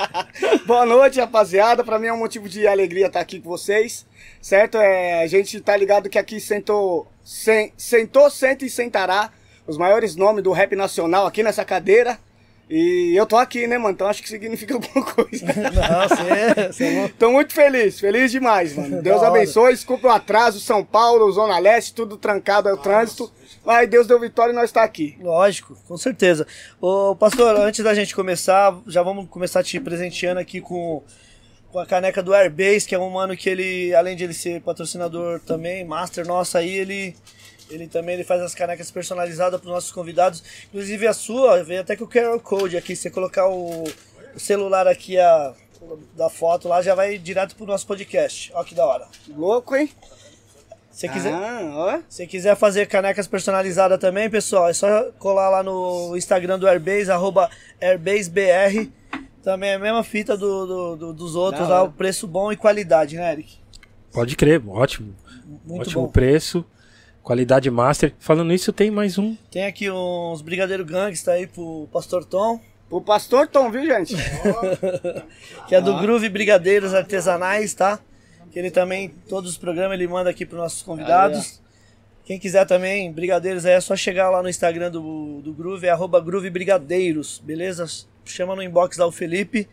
Boa 0.64 0.86
noite, 0.86 1.20
rapaziada. 1.20 1.84
Pra 1.84 1.98
mim 1.98 2.06
é 2.06 2.12
um 2.12 2.16
motivo 2.18 2.48
de 2.48 2.66
alegria 2.66 3.06
estar 3.08 3.20
aqui 3.20 3.40
com 3.40 3.48
vocês. 3.50 4.06
Certo? 4.40 4.78
É, 4.78 5.22
a 5.22 5.26
gente 5.26 5.60
tá 5.60 5.76
ligado 5.76 6.08
que 6.08 6.18
aqui 6.18 6.40
sentou, 6.40 7.06
sen- 7.22 7.72
sentou, 7.76 8.30
senta 8.30 8.64
e 8.64 8.70
sentará 8.70 9.30
os 9.66 9.76
maiores 9.76 10.16
nomes 10.16 10.42
do 10.42 10.50
rap 10.52 10.74
nacional 10.74 11.26
aqui 11.26 11.42
nessa 11.42 11.64
cadeira. 11.64 12.18
E 12.70 13.14
eu 13.16 13.26
tô 13.26 13.36
aqui, 13.36 13.66
né, 13.66 13.76
mano? 13.78 13.94
Então 13.94 14.06
acho 14.08 14.22
que 14.22 14.28
significa 14.28 14.72
alguma 14.74 15.04
coisa. 15.04 15.44
Não, 15.46 16.08
você, 16.72 16.84
é 16.84 17.00
louco. 17.00 17.14
Tô 17.18 17.30
muito 17.30 17.52
feliz, 17.52 18.00
feliz 18.00 18.30
demais, 18.30 18.74
mano. 18.74 19.00
Deus 19.02 19.22
abençoe, 19.22 19.72
desculpa 19.74 20.08
o 20.08 20.10
atraso, 20.10 20.58
São 20.60 20.82
Paulo, 20.82 21.30
Zona 21.32 21.58
Leste, 21.58 21.92
tudo 21.94 22.16
trancado, 22.16 22.68
é 22.68 22.72
o 22.72 22.76
trânsito. 22.78 23.30
Mas 23.68 23.86
Deus 23.90 24.06
deu 24.06 24.18
vitória 24.18 24.50
e 24.50 24.54
nós 24.54 24.72
tá 24.72 24.82
aqui. 24.82 25.18
Lógico, 25.20 25.76
com 25.86 25.94
certeza. 25.98 26.46
Ô, 26.80 27.14
pastor, 27.14 27.54
antes 27.54 27.84
da 27.84 27.92
gente 27.92 28.14
começar, 28.14 28.74
já 28.86 29.02
vamos 29.02 29.28
começar 29.28 29.62
te 29.62 29.78
presenteando 29.78 30.40
aqui 30.40 30.58
com, 30.58 31.02
com 31.70 31.78
a 31.78 31.84
caneca 31.84 32.22
do 32.22 32.32
Airbase, 32.32 32.88
que 32.88 32.94
é 32.94 32.98
um 32.98 33.10
mano 33.10 33.36
que 33.36 33.46
ele, 33.46 33.94
além 33.94 34.16
de 34.16 34.24
ele 34.24 34.32
ser 34.32 34.62
patrocinador 34.62 35.38
também, 35.40 35.84
master 35.84 36.26
nosso 36.26 36.56
aí, 36.56 36.70
ele, 36.70 37.14
ele 37.68 37.86
também 37.86 38.14
ele 38.14 38.24
faz 38.24 38.40
as 38.40 38.54
canecas 38.54 38.90
personalizadas 38.90 39.60
para 39.60 39.68
os 39.68 39.74
nossos 39.74 39.92
convidados. 39.92 40.42
Inclusive 40.68 41.06
a 41.06 41.12
sua, 41.12 41.62
veio 41.62 41.82
até 41.82 41.94
com 41.94 42.04
o 42.04 42.08
QR 42.08 42.40
Code 42.40 42.74
aqui, 42.74 42.96
se 42.96 43.02
você 43.02 43.10
colocar 43.10 43.48
o, 43.48 43.84
o 44.34 44.40
celular 44.40 44.88
aqui 44.88 45.18
a, 45.18 45.52
da 46.16 46.30
foto 46.30 46.68
lá, 46.68 46.80
já 46.80 46.94
vai 46.94 47.18
direto 47.18 47.54
pro 47.54 47.66
nosso 47.66 47.86
podcast. 47.86 48.50
Ó 48.54 48.64
que 48.64 48.74
da 48.74 48.86
hora. 48.86 49.06
Louco, 49.28 49.76
hein? 49.76 49.90
Se 50.98 51.06
você 51.06 51.12
quiser... 51.12 51.32
Ah, 51.32 51.70
ó. 51.74 52.00
Se 52.08 52.26
quiser 52.26 52.56
fazer 52.56 52.86
canecas 52.86 53.28
personalizadas 53.28 54.00
também, 54.00 54.28
pessoal, 54.28 54.68
é 54.68 54.72
só 54.72 55.12
colar 55.16 55.48
lá 55.48 55.62
no 55.62 56.16
Instagram 56.16 56.58
do 56.58 56.66
Airbase, 56.66 57.08
arroba 57.08 57.48
AirbaseBR. 57.80 58.90
Também 59.40 59.70
é 59.70 59.74
a 59.74 59.78
mesma 59.78 60.02
fita 60.02 60.36
do, 60.36 60.66
do- 60.66 60.96
do- 60.96 61.12
dos 61.12 61.36
outros 61.36 61.68
lá, 61.68 61.84
o 61.84 61.92
preço 61.92 62.26
bom 62.26 62.50
e 62.50 62.56
qualidade, 62.56 63.14
né, 63.16 63.30
Eric? 63.32 63.58
Pode 64.12 64.34
crer, 64.34 64.60
ótimo. 64.68 65.14
Muito 65.64 65.82
ótimo 65.82 66.02
bom. 66.06 66.08
preço. 66.08 66.64
Qualidade 67.22 67.70
master. 67.70 68.12
Falando 68.18 68.52
isso, 68.52 68.72
tem 68.72 68.90
mais 68.90 69.18
um. 69.18 69.36
Tem 69.52 69.66
aqui 69.66 69.88
uns 69.88 70.42
Brigadeiro 70.42 70.84
Gangsta 70.84 71.30
aí 71.30 71.46
pro 71.46 71.88
Pastor 71.92 72.24
Tom, 72.24 72.58
O 72.90 73.00
pastor 73.00 73.46
Tom, 73.46 73.70
viu, 73.70 73.86
gente? 73.86 74.16
que 75.68 75.76
é 75.76 75.80
do 75.80 75.96
Groove 75.98 76.28
Brigadeiros 76.28 76.92
Artesanais, 76.92 77.72
tá? 77.72 78.00
Que 78.58 78.62
ele 78.62 78.72
também, 78.72 79.08
todos 79.28 79.52
os 79.52 79.56
programas 79.56 79.92
ele 79.96 80.08
manda 80.08 80.28
aqui 80.30 80.44
pros 80.44 80.58
nossos 80.60 80.82
convidados. 80.82 81.60
Quem 82.24 82.40
quiser 82.40 82.66
também, 82.66 83.12
Brigadeiros, 83.12 83.64
aí 83.64 83.74
é 83.74 83.80
só 83.80 83.94
chegar 83.94 84.30
lá 84.30 84.42
no 84.42 84.48
Instagram 84.48 84.90
do, 84.90 85.40
do 85.42 85.52
Groove, 85.52 85.86
é 85.86 85.90
arroba 85.90 86.20
Groove 86.20 86.50
Brigadeiros, 86.50 87.38
beleza? 87.38 87.86
Chama 88.24 88.56
no 88.56 88.62
inbox 88.64 88.96
lá 88.96 89.06
o 89.06 89.12
Felipe. 89.12 89.68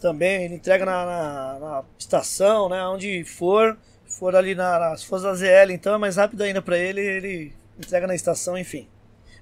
Também, 0.00 0.44
ele 0.46 0.54
entrega 0.54 0.86
na, 0.86 1.04
na- 1.04 1.58
na 1.60 1.84
estação, 1.98 2.70
né? 2.70 2.82
Onde 2.86 3.24
for. 3.24 3.76
Se 4.06 4.18
for 4.18 4.34
ali 4.34 4.54
na, 4.54 4.78
na- 4.78 4.96
Se 4.96 5.04
for 5.04 5.20
da 5.20 5.34
ZL, 5.34 5.70
então 5.72 5.94
é 5.94 5.98
mais 5.98 6.16
rápido 6.16 6.40
ainda 6.44 6.62
pra 6.62 6.78
ele, 6.78 7.02
ele 7.02 7.52
entrega 7.78 8.06
na 8.06 8.14
estação, 8.14 8.56
enfim. 8.56 8.88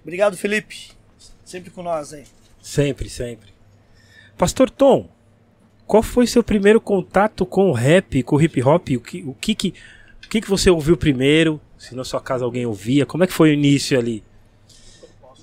Obrigado, 0.02 0.36
Felipe. 0.36 0.90
Sempre 1.44 1.70
com 1.70 1.84
nós 1.84 2.12
aí. 2.12 2.24
Sempre, 2.60 3.08
sempre. 3.08 3.50
Pastor 4.36 4.68
Tom, 4.68 5.08
qual 5.92 6.02
foi 6.02 6.26
seu 6.26 6.42
primeiro 6.42 6.80
contato 6.80 7.44
com 7.44 7.68
o 7.68 7.72
rap, 7.74 8.22
com 8.22 8.36
o 8.36 8.40
hip 8.40 8.62
hop? 8.62 8.88
O 8.96 9.00
que, 9.00 9.22
o 9.24 9.34
que, 9.34 9.54
que, 9.54 9.74
o 10.24 10.28
que, 10.30 10.40
que 10.40 10.48
você 10.48 10.70
ouviu 10.70 10.96
primeiro? 10.96 11.60
Se 11.76 11.94
na 11.94 12.02
sua 12.02 12.18
casa 12.18 12.46
alguém 12.46 12.64
ouvia, 12.64 13.04
como 13.04 13.24
é 13.24 13.26
que 13.26 13.32
foi 13.34 13.50
o 13.50 13.52
início 13.52 13.98
ali? 13.98 14.24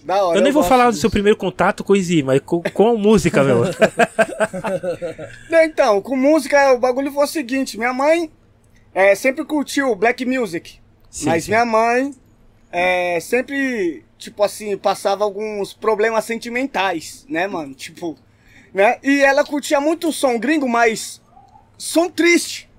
Hora, 0.08 0.40
eu 0.40 0.42
nem 0.42 0.52
vou 0.52 0.64
gosto 0.64 0.70
falar 0.70 0.86
do 0.86 0.94
disso. 0.94 1.02
seu 1.02 1.12
primeiro 1.12 1.38
contato 1.38 1.84
com 1.84 1.94
o 1.94 1.96
Izzy, 1.96 2.24
mas 2.24 2.40
com, 2.40 2.64
com 2.64 2.88
a 2.88 2.96
música, 2.96 3.44
meu. 3.44 3.62
Então, 5.66 6.02
com 6.02 6.16
música, 6.16 6.74
o 6.74 6.80
bagulho 6.80 7.12
foi 7.12 7.26
o 7.26 7.28
seguinte: 7.28 7.78
minha 7.78 7.94
mãe 7.94 8.32
é, 8.92 9.14
sempre 9.14 9.46
curtiu 9.46 9.96
black 9.96 10.26
music. 10.26 10.80
Sim, 11.12 11.28
mas 11.28 11.44
sim. 11.44 11.52
minha 11.52 11.64
mãe 11.64 12.12
é, 12.72 13.20
sempre, 13.20 14.04
tipo 14.18 14.42
assim, 14.42 14.76
passava 14.80 15.24
alguns 15.24 15.76
problemas 15.76 16.26
sentimentais, 16.26 17.24
né, 17.30 17.46
mano? 17.46 17.76
Tipo, 17.76 18.18
né? 18.74 18.98
E 19.04 19.22
ela 19.22 19.44
curtia 19.44 19.80
muito 19.80 20.10
o 20.10 20.14
som 20.14 20.38
gringo, 20.38 20.68
mas 20.68 21.22
som 21.78 22.10
triste. 22.10 22.70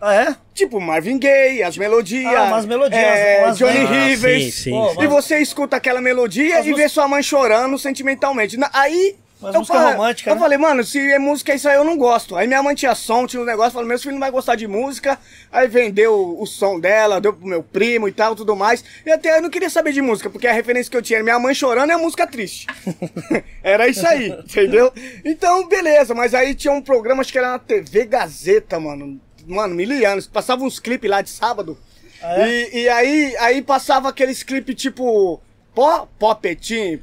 Ah, 0.00 0.14
é? 0.14 0.36
Tipo 0.52 0.80
Marvin 0.80 1.18
Gaye, 1.18 1.62
as 1.62 1.76
melodias. 1.76 2.34
Ah, 2.34 2.44
umas 2.44 2.66
melodias, 2.66 3.02
é, 3.02 3.44
umas 3.44 3.58
Johnny 3.58 3.72
velhas. 3.72 3.90
Ah, 3.90 4.04
Rivers. 4.06 4.44
sim, 4.44 4.50
sim, 4.50 4.70
Pô, 4.70 4.90
sim. 4.90 5.02
E 5.02 5.06
você 5.06 5.38
escuta 5.38 5.76
aquela 5.76 6.00
melodia 6.00 6.58
As 6.58 6.66
e 6.66 6.74
vê 6.74 6.88
sua 6.88 7.08
mãe 7.08 7.22
chorando 7.22 7.78
sentimentalmente. 7.78 8.58
Aí. 8.72 9.16
Mas 9.40 9.54
eu 9.54 9.60
música 9.60 9.76
falei- 9.78 9.92
romântica, 9.92 10.30
Eu 10.30 10.34
né? 10.34 10.40
falei, 10.40 10.58
mano, 10.58 10.82
se 10.82 10.98
é 10.98 11.18
música 11.18 11.54
isso 11.54 11.68
aí 11.68 11.76
eu 11.76 11.84
não 11.84 11.96
gosto. 11.98 12.34
Aí 12.36 12.46
minha 12.46 12.62
mãe 12.62 12.74
tinha 12.74 12.94
som, 12.94 13.26
tinha 13.26 13.40
um 13.42 13.44
negócio, 13.44 13.72
falou, 13.72 13.86
meu 13.86 13.98
filho 13.98 14.12
não 14.12 14.20
vai 14.20 14.30
gostar 14.30 14.54
de 14.54 14.66
música. 14.66 15.18
Aí 15.52 15.68
vendeu 15.68 16.38
o, 16.40 16.46
som 16.46 16.80
dela, 16.80 17.20
deu 17.20 17.32
pro 17.34 17.46
meu 17.46 17.62
primo 17.62 18.08
e 18.08 18.12
tal, 18.12 18.34
tudo 18.34 18.56
mais. 18.56 18.82
E 19.04 19.10
até 19.10 19.36
eu 19.36 19.42
não 19.42 19.50
queria 19.50 19.68
saber 19.68 19.92
de 19.92 20.00
música, 20.00 20.30
porque 20.30 20.46
a 20.46 20.52
referência 20.52 20.90
que 20.90 20.96
eu 20.96 21.02
tinha 21.02 21.18
era 21.18 21.24
minha 21.24 21.38
mãe 21.38 21.54
chorando 21.54 21.90
e 21.90 21.92
a 21.92 21.98
música 21.98 22.26
triste. 22.26 22.66
era 23.62 23.86
isso 23.88 24.06
aí, 24.06 24.28
entendeu? 24.40 24.90
Então, 25.24 25.68
beleza, 25.68 26.14
mas 26.14 26.32
aí 26.34 26.54
tinha 26.54 26.72
um 26.72 26.80
programa, 26.80 27.20
acho 27.20 27.30
que 27.32 27.38
era 27.38 27.50
na 27.52 27.58
TV 27.58 28.06
Gazeta, 28.06 28.80
mano. 28.80 29.20
Mano, 29.46 29.74
mil 29.74 29.88
anos. 30.08 30.26
Passava 30.26 30.64
uns 30.64 30.80
clipes 30.80 31.08
lá 31.10 31.20
de 31.22 31.30
sábado. 31.30 31.78
Ah, 32.22 32.40
é? 32.48 32.48
E, 32.74 32.82
e 32.84 32.88
aí, 32.88 33.36
aí 33.38 33.62
passava 33.62 34.08
aqueles 34.08 34.42
clipes 34.42 34.74
tipo. 34.74 35.40
Pó, 35.76 36.08
popetim. 36.18 36.98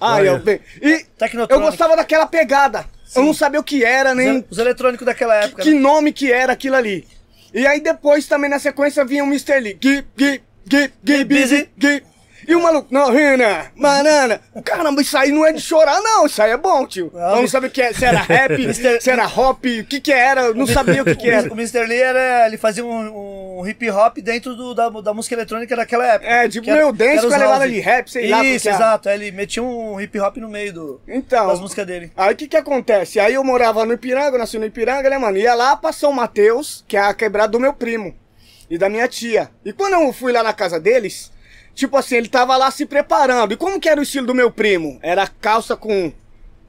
Ah, 0.00 0.14
Olha. 0.14 0.28
eu 0.28 0.38
bem. 0.38 0.60
E 0.80 1.04
eu 1.48 1.60
gostava 1.60 1.96
daquela 1.96 2.24
pegada. 2.24 2.86
Eu 3.16 3.24
não 3.24 3.34
sabia 3.34 3.58
o 3.58 3.64
que 3.64 3.84
era, 3.84 4.14
nem 4.14 4.44
Os 4.48 4.58
eletrônicos 4.58 5.04
daquela 5.04 5.34
época. 5.34 5.62
que 5.62 5.70
né? 5.74 5.80
nome 5.80 6.12
que 6.12 6.32
era 6.32 6.52
aquilo 6.52 6.76
ali. 6.76 7.04
E 7.52 7.66
aí 7.66 7.80
depois 7.80 8.28
também 8.28 8.48
na 8.48 8.60
sequência 8.60 9.04
vinha 9.04 9.24
o 9.24 9.26
Mr. 9.26 9.58
Lee. 9.58 9.74
Gui, 9.74 10.04
gui, 10.16 10.40
gui, 10.64 10.92
gui, 11.02 11.24
busy, 11.24 11.68
gui. 11.76 12.02
E 12.46 12.54
o 12.54 12.62
maluco, 12.62 12.88
não, 12.90 13.10
Rina, 13.12 13.72
banana. 13.76 14.40
Caramba, 14.64 15.00
isso 15.02 15.16
aí 15.16 15.30
não 15.30 15.44
é 15.46 15.52
de 15.52 15.60
chorar, 15.60 16.00
não. 16.00 16.26
Isso 16.26 16.42
aí 16.42 16.50
é 16.50 16.56
bom, 16.56 16.86
tio. 16.86 17.10
Não, 17.14 17.20
eu 17.36 17.40
não 17.42 17.48
sabia 17.48 17.68
o 17.68 17.72
que 17.72 17.82
era. 17.82 17.94
Se 17.94 18.04
era 18.04 18.20
rap, 18.20 18.74
se 19.00 19.10
era 19.10 19.26
hop, 19.26 19.64
o 19.64 19.84
que 19.84 20.00
que 20.00 20.12
era. 20.12 20.52
Não 20.54 20.66
sabia 20.66 21.02
o 21.02 21.04
que 21.04 21.14
que 21.16 21.30
era. 21.30 21.48
O 21.52 21.54
Mr. 21.54 21.86
Lee 21.86 22.00
era, 22.00 22.46
ele 22.46 22.56
fazia 22.58 22.84
um, 22.84 23.58
um 23.60 23.66
hip 23.66 23.90
hop 23.90 24.18
dentro 24.18 24.54
do- 24.54 24.74
da, 24.74 24.88
da 24.88 25.14
música 25.14 25.34
eletrônica 25.34 25.74
daquela 25.76 26.06
época. 26.06 26.30
É, 26.30 26.48
tipo 26.48 26.66
meu 26.70 26.92
dance 26.92 27.26
com 27.26 27.32
a 27.34 27.36
levada 27.38 27.68
de 27.68 27.80
rap, 27.80 28.10
sei 28.10 28.28
lá. 28.28 28.44
Isso, 28.44 28.68
exato. 28.68 29.08
Aí 29.08 29.16
ele 29.16 29.30
metia 29.30 29.62
um 29.62 30.00
hip 30.00 30.18
hop 30.20 30.36
no 30.38 30.48
meio 30.48 30.72
do, 30.72 31.00
Então, 31.08 31.46
das 31.46 31.60
músicas 31.60 31.86
dele. 31.86 32.12
Aí 32.16 32.32
o 32.32 32.36
que 32.36 32.48
que 32.48 32.56
acontece? 32.56 33.18
Aí 33.20 33.34
eu 33.34 33.44
morava 33.44 33.84
no 33.84 33.92
Ipiranga, 33.94 34.36
eu 34.36 34.38
nasci 34.38 34.58
no 34.58 34.64
Ipiranga, 34.66 35.08
né, 35.08 35.18
mano? 35.18 35.36
Ia 35.36 35.54
lá 35.54 35.76
pra 35.76 35.92
São 35.92 36.12
Mateus, 36.12 36.84
que 36.88 36.96
é 36.96 37.00
a 37.00 37.14
quebrada 37.14 37.48
do 37.52 37.60
meu 37.60 37.72
primo 37.72 38.14
e 38.70 38.76
da 38.78 38.88
minha 38.88 39.06
tia. 39.08 39.50
E 39.64 39.72
quando 39.72 39.94
eu 39.94 40.12
fui 40.12 40.32
lá 40.32 40.42
na 40.42 40.52
casa 40.52 40.80
deles, 40.80 41.30
tipo 41.74 41.96
assim, 41.96 42.16
ele 42.16 42.28
tava 42.28 42.56
lá 42.56 42.70
se 42.70 42.86
preparando. 42.86 43.52
E 43.52 43.56
como 43.56 43.80
que 43.80 43.88
era 43.88 44.00
o 44.00 44.02
estilo 44.02 44.26
do 44.26 44.34
meu 44.34 44.50
primo? 44.50 44.98
Era 45.02 45.26
calça 45.26 45.76
com, 45.76 46.12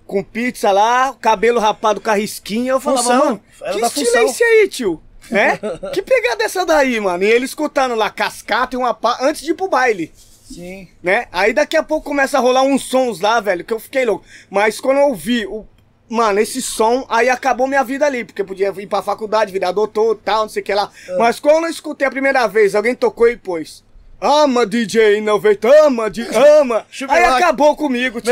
com 0.05 0.23
pizza 0.23 0.71
lá, 0.71 1.15
cabelo 1.21 1.59
rapado 1.59 2.01
com 2.01 2.09
a 2.09 2.15
risquinha. 2.15 2.71
Eu 2.71 2.79
falava, 2.79 3.03
Função, 3.03 3.25
mano, 3.25 3.41
era 3.61 3.79
que 3.79 3.85
estilo 3.85 4.05
função. 4.07 4.21
é 4.21 4.25
esse 4.25 4.43
aí, 4.43 4.67
tio? 4.67 5.01
É? 5.31 5.57
que 5.91 6.03
pegada 6.03 6.43
é 6.43 6.45
essa 6.45 6.63
daí, 6.63 6.99
mano? 6.99 7.23
E 7.23 7.27
ele 7.27 7.45
escutando 7.45 7.95
lá 7.95 8.11
cascata 8.11 8.75
e 8.75 8.77
uma 8.77 8.93
pá, 8.93 9.17
antes 9.21 9.41
de 9.41 9.51
ir 9.51 9.53
pro 9.55 9.67
baile 9.67 10.11
Sim. 10.47 10.87
né? 11.01 11.25
Aí 11.31 11.51
daqui 11.51 11.75
a 11.75 11.81
pouco 11.81 12.05
começa 12.07 12.37
a 12.37 12.41
rolar 12.41 12.61
uns 12.61 12.83
sons 12.83 13.19
lá, 13.19 13.39
velho, 13.39 13.65
que 13.65 13.73
eu 13.73 13.79
fiquei 13.79 14.05
louco. 14.05 14.23
Mas 14.51 14.79
quando 14.79 14.97
eu 14.97 15.07
ouvi 15.07 15.45
o. 15.47 15.65
Mano, 16.07 16.39
esse 16.39 16.61
som, 16.61 17.03
aí 17.09 17.27
acabou 17.29 17.65
minha 17.65 17.83
vida 17.83 18.05
ali, 18.05 18.23
porque 18.23 18.43
eu 18.43 18.45
podia 18.45 18.71
ir 18.77 18.85
pra 18.85 19.01
faculdade, 19.01 19.51
virar 19.51 19.71
doutor 19.71 20.15
tal, 20.23 20.43
não 20.43 20.49
sei 20.49 20.61
o 20.61 20.65
que 20.65 20.71
lá. 20.75 20.91
Ah. 21.09 21.15
Mas 21.17 21.39
quando 21.39 21.63
eu 21.63 21.71
escutei 21.71 22.07
a 22.07 22.11
primeira 22.11 22.45
vez, 22.45 22.75
alguém 22.75 22.93
tocou 22.93 23.27
e 23.27 23.35
pôs. 23.35 23.83
Ama 24.25 24.65
DJ 24.65 25.17
Innovate, 25.19 25.67
ama, 25.83 26.09
di- 26.09 26.27
ama. 26.35 26.85
Aí 27.13 27.23
acabou 27.37 27.75
comigo, 27.75 28.19
tio. 28.19 28.31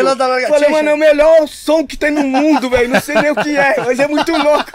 Falei, 0.49 0.69
mano, 0.69 0.89
é 0.89 0.93
o 0.93 0.97
melhor 0.97 1.47
som 1.47 1.85
que 1.85 1.95
tem 1.95 2.09
no 2.09 2.23
mundo, 2.23 2.69
velho. 2.69 2.89
Não 2.89 2.99
sei 2.99 3.15
nem 3.15 3.29
o 3.31 3.35
que 3.35 3.55
é, 3.55 3.75
mas 3.85 3.99
é 3.99 4.07
muito 4.07 4.31
louco. 4.31 4.71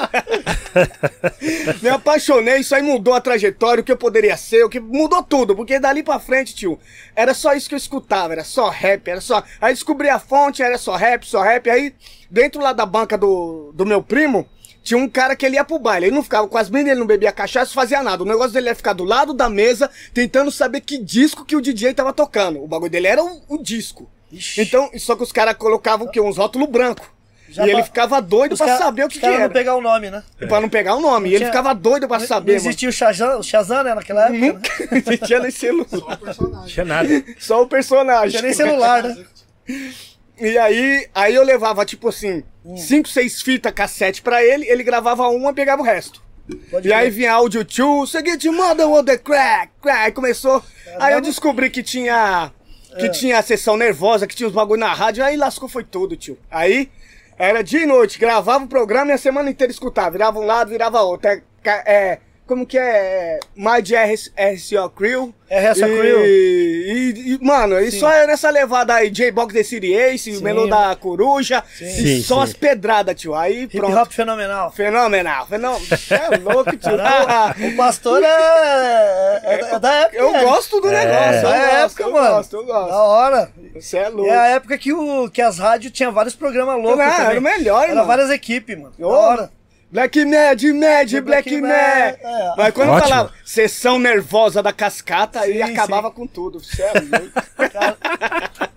Me 1.82 1.88
apaixonei, 1.88 2.58
isso 2.58 2.74
aí 2.74 2.82
mudou 2.82 3.14
a 3.14 3.20
trajetória, 3.20 3.80
o 3.80 3.84
que 3.84 3.90
eu 3.92 3.96
poderia 3.96 4.36
ser, 4.36 4.64
o 4.64 4.68
que 4.68 4.78
mudou 4.80 5.22
tudo, 5.22 5.56
porque 5.56 5.78
dali 5.80 6.02
pra 6.02 6.18
frente, 6.20 6.54
tio, 6.54 6.78
era 7.16 7.34
só 7.34 7.52
isso 7.54 7.68
que 7.68 7.74
eu 7.74 7.78
escutava, 7.78 8.32
era 8.32 8.44
só 8.44 8.68
rap, 8.68 9.08
era 9.08 9.20
só. 9.20 9.42
Aí 9.60 9.72
descobri 9.74 10.08
a 10.08 10.18
fonte, 10.18 10.62
era 10.62 10.78
só 10.78 10.94
rap, 10.96 11.26
só 11.26 11.42
rap. 11.42 11.68
Aí, 11.68 11.92
dentro 12.30 12.60
lá 12.60 12.72
da 12.72 12.86
banca 12.86 13.18
do, 13.18 13.72
do 13.74 13.84
meu 13.84 14.02
primo, 14.02 14.46
tinha 14.88 14.98
um 14.98 15.08
cara 15.08 15.36
que 15.36 15.44
ele 15.44 15.56
ia 15.56 15.64
pro 15.64 15.78
baile, 15.78 16.06
ele 16.06 16.14
não 16.14 16.22
ficava 16.22 16.48
com 16.48 16.56
as 16.56 16.70
meninas, 16.70 16.92
ele 16.92 17.00
não 17.00 17.06
bebia 17.06 17.30
cachaça, 17.30 17.74
fazia 17.74 18.02
nada. 18.02 18.22
O 18.22 18.26
negócio 18.26 18.52
dele 18.52 18.68
era 18.68 18.74
ficar 18.76 18.94
do 18.94 19.04
lado 19.04 19.34
da 19.34 19.48
mesa, 19.50 19.90
tentando 20.14 20.50
saber 20.50 20.80
que 20.80 20.96
disco 20.96 21.44
que 21.44 21.54
o 21.54 21.60
DJ 21.60 21.92
tava 21.92 22.12
tocando. 22.12 22.62
O 22.62 22.66
bagulho 22.66 22.90
dele 22.90 23.06
era 23.06 23.22
o, 23.22 23.42
o 23.48 23.58
disco. 23.62 24.08
Ixi. 24.32 24.62
Então, 24.62 24.90
só 24.98 25.14
que 25.14 25.22
os 25.22 25.30
caras 25.32 25.54
colocavam 25.56 26.06
o 26.06 26.10
quê? 26.10 26.20
Uns 26.20 26.38
rótulos 26.38 26.68
brancos. 26.70 27.06
Já 27.50 27.66
e 27.66 27.70
ele 27.70 27.78
pa- 27.80 27.84
ficava 27.86 28.20
doido 28.20 28.52
Os 28.52 28.58
pra 28.58 28.66
cara- 28.66 28.78
saber 28.78 29.02
o 29.04 29.06
os 29.06 29.12
que, 29.14 29.20
que 29.20 29.24
era. 29.26 29.38
não 29.44 29.50
pegar 29.50 29.74
o 29.74 29.80
nome, 29.80 30.10
né? 30.10 30.22
Pra 30.48 30.60
não 30.60 30.68
pegar 30.68 30.96
o 30.96 31.00
nome. 31.00 31.30
E 31.30 31.34
ele 31.34 31.46
ficava 31.46 31.74
doido 31.74 32.06
pra 32.08 32.18
Não- 32.18 32.26
saber, 32.26 32.52
não 32.52 32.56
existia 32.56 32.88
o 32.88 32.92
Shazam, 32.92 33.38
o 33.40 33.42
Shazam, 33.42 33.82
né, 33.84 33.94
naquela 33.94 34.26
época. 34.26 34.38
mano. 34.38 34.52
Né? 34.54 34.62
Nunca 34.92 35.16
tinha 35.26 35.40
nem 35.40 35.50
celular. 35.50 36.18
Não 36.38 36.64
tinha 36.66 36.84
nada. 36.84 37.24
Só 37.38 37.56
o 37.58 37.60
Não 37.60 37.68
personagem. 37.68 38.30
tinha 38.30 38.42
nem 38.42 38.52
celular, 38.52 39.02
né? 39.02 39.24
E 40.40 40.56
aí, 40.58 41.08
aí 41.14 41.34
eu 41.34 41.42
levava, 41.42 41.84
tipo 41.84 42.08
assim, 42.08 42.42
Hum. 42.64 42.76
cinco, 42.76 43.08
seis 43.08 43.40
fitas 43.42 43.72
cassete 43.72 44.20
pra 44.22 44.42
ele, 44.44 44.66
ele 44.68 44.82
gravava 44.82 45.26
uma 45.28 45.50
e 45.50 45.54
pegava 45.54 45.80
o 45.82 45.84
resto. 45.84 46.22
Pode 46.70 46.88
e 46.88 46.92
aí 46.92 47.06
crer. 47.06 47.10
vinha 47.12 47.32
áudio 47.32 47.64
tio, 47.64 48.06
seguinte, 48.06 48.48
mother 48.48 48.88
of 48.88 49.04
the 49.04 49.18
crack, 49.18 49.70
crack. 49.82 49.98
Aí 50.06 50.12
começou. 50.12 50.62
Aí 50.98 51.12
eu 51.14 51.20
descobri 51.20 51.68
que 51.70 51.82
tinha. 51.82 52.52
Que 52.98 53.06
É. 53.06 53.08
tinha 53.10 53.38
a 53.38 53.42
sessão 53.42 53.76
nervosa, 53.76 54.26
que 54.26 54.34
tinha 54.34 54.46
os 54.48 54.54
bagulho 54.54 54.80
na 54.80 54.92
rádio, 54.94 55.22
aí 55.22 55.36
lascou 55.36 55.68
foi 55.68 55.84
tudo, 55.84 56.16
tio. 56.16 56.38
Aí 56.50 56.90
era 57.38 57.62
dia 57.62 57.82
e 57.82 57.86
noite, 57.86 58.18
gravava 58.18 58.64
o 58.64 58.68
programa 58.68 59.10
e 59.10 59.14
a 59.14 59.18
semana 59.18 59.50
inteira 59.50 59.70
escutava. 59.70 60.10
Virava 60.10 60.38
um 60.38 60.44
lado, 60.46 60.70
virava 60.70 61.00
outro. 61.02 61.28
É, 61.28 61.42
é, 61.64 62.18
como 62.48 62.66
que 62.66 62.78
é? 62.78 63.38
Mind 63.54 63.90
RCO 63.92 64.90
Crew. 64.90 65.34
RSO 65.50 65.86
E- 65.86 65.98
Crew. 65.98 66.26
E, 66.26 67.38
e, 67.40 67.44
mano, 67.44 67.78
e 67.80 67.90
Sim. 67.90 68.00
só 68.00 68.10
é 68.10 68.26
nessa 68.26 68.50
levada 68.50 68.94
aí, 68.94 69.08
J-Box 69.10 69.54
The 69.54 69.62
City 69.62 69.94
Ace, 69.94 70.32
Sim. 70.32 70.38
o 70.38 70.42
Melô 70.42 70.66
da 70.66 70.94
Coruja, 70.96 71.62
e 71.80 71.84
Sim, 71.84 72.22
só 72.22 72.36
sim. 72.36 72.42
as 72.42 72.52
pedradas, 72.54 73.14
tio. 73.20 73.34
Aí 73.34 73.62
Hip 73.64 73.78
pronto. 73.78 73.96
hop 73.96 74.10
fenomenal. 74.12 74.70
Fenomenal, 74.72 75.46
fenomenal. 75.46 75.80
É 76.10 76.36
louco, 76.38 76.76
tio. 76.76 76.96
Caramba, 76.98 77.54
o 77.66 77.76
pastor 77.76 78.22
é, 78.22 79.40
é, 79.44 79.60
é 79.74 79.78
da 79.78 79.92
época. 79.94 80.16
Eu 80.18 80.32
né? 80.32 80.42
gosto 80.44 80.80
do 80.80 80.90
negócio, 80.90 81.14
É 81.16 81.38
eu 81.38 81.42
da 81.42 81.50
gosto, 81.50 81.74
época, 81.76 82.02
eu 82.02 82.12
mano. 82.12 82.34
gosto, 82.36 82.56
eu 82.56 82.66
Da 82.66 82.72
gosto. 82.74 82.92
hora. 82.94 83.52
Você 83.74 83.98
é 83.98 84.06
E 84.06 84.10
louco. 84.10 84.30
é 84.30 84.36
a 84.36 84.46
época 84.48 84.78
que, 84.78 84.92
o, 84.92 85.30
que 85.30 85.40
as 85.42 85.58
rádios 85.58 85.92
tinham 85.92 86.12
vários 86.12 86.34
programas 86.34 86.76
loucos. 86.82 86.98
Não, 86.98 87.10
também. 87.10 87.26
era 87.30 87.38
o 87.38 87.42
melhor, 87.42 87.84
Era 87.84 87.94
mano. 87.94 88.06
várias 88.06 88.30
equipes, 88.30 88.76
mano. 88.76 88.92
Da 88.98 89.06
hora. 89.06 89.50
Black 89.90 90.24
Mad, 90.24 90.62
Mad, 90.62 91.10
Black 91.10 91.22
Black 91.22 91.60
Mad, 91.60 91.62
Mad. 91.62 92.16
é. 92.20 92.54
Mas 92.56 92.74
quando 92.74 92.90
Ótimo. 92.90 93.08
falava 93.08 93.32
sessão 93.44 93.98
nervosa 93.98 94.62
da 94.62 94.72
cascata, 94.72 95.40
aí 95.40 95.54
Sim, 95.54 95.62
acabava 95.62 96.08
sim. 96.08 96.14
com 96.14 96.26
tudo. 96.26 96.60
É 96.78 96.92
louco. 97.00 97.32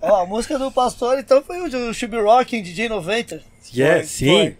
Ó, 0.00 0.22
a 0.22 0.26
música 0.26 0.58
do 0.58 0.72
pastor, 0.72 1.18
então, 1.18 1.42
foi 1.42 1.60
o 1.60 1.68
do 1.68 1.92
Chubby 1.92 2.18
Rocking, 2.18 2.62
DJ 2.62 2.88
90. 2.88 3.42
Yeah, 3.74 4.00
Foi, 4.00 4.06
sim. 4.06 4.26
Foi. 4.26 4.56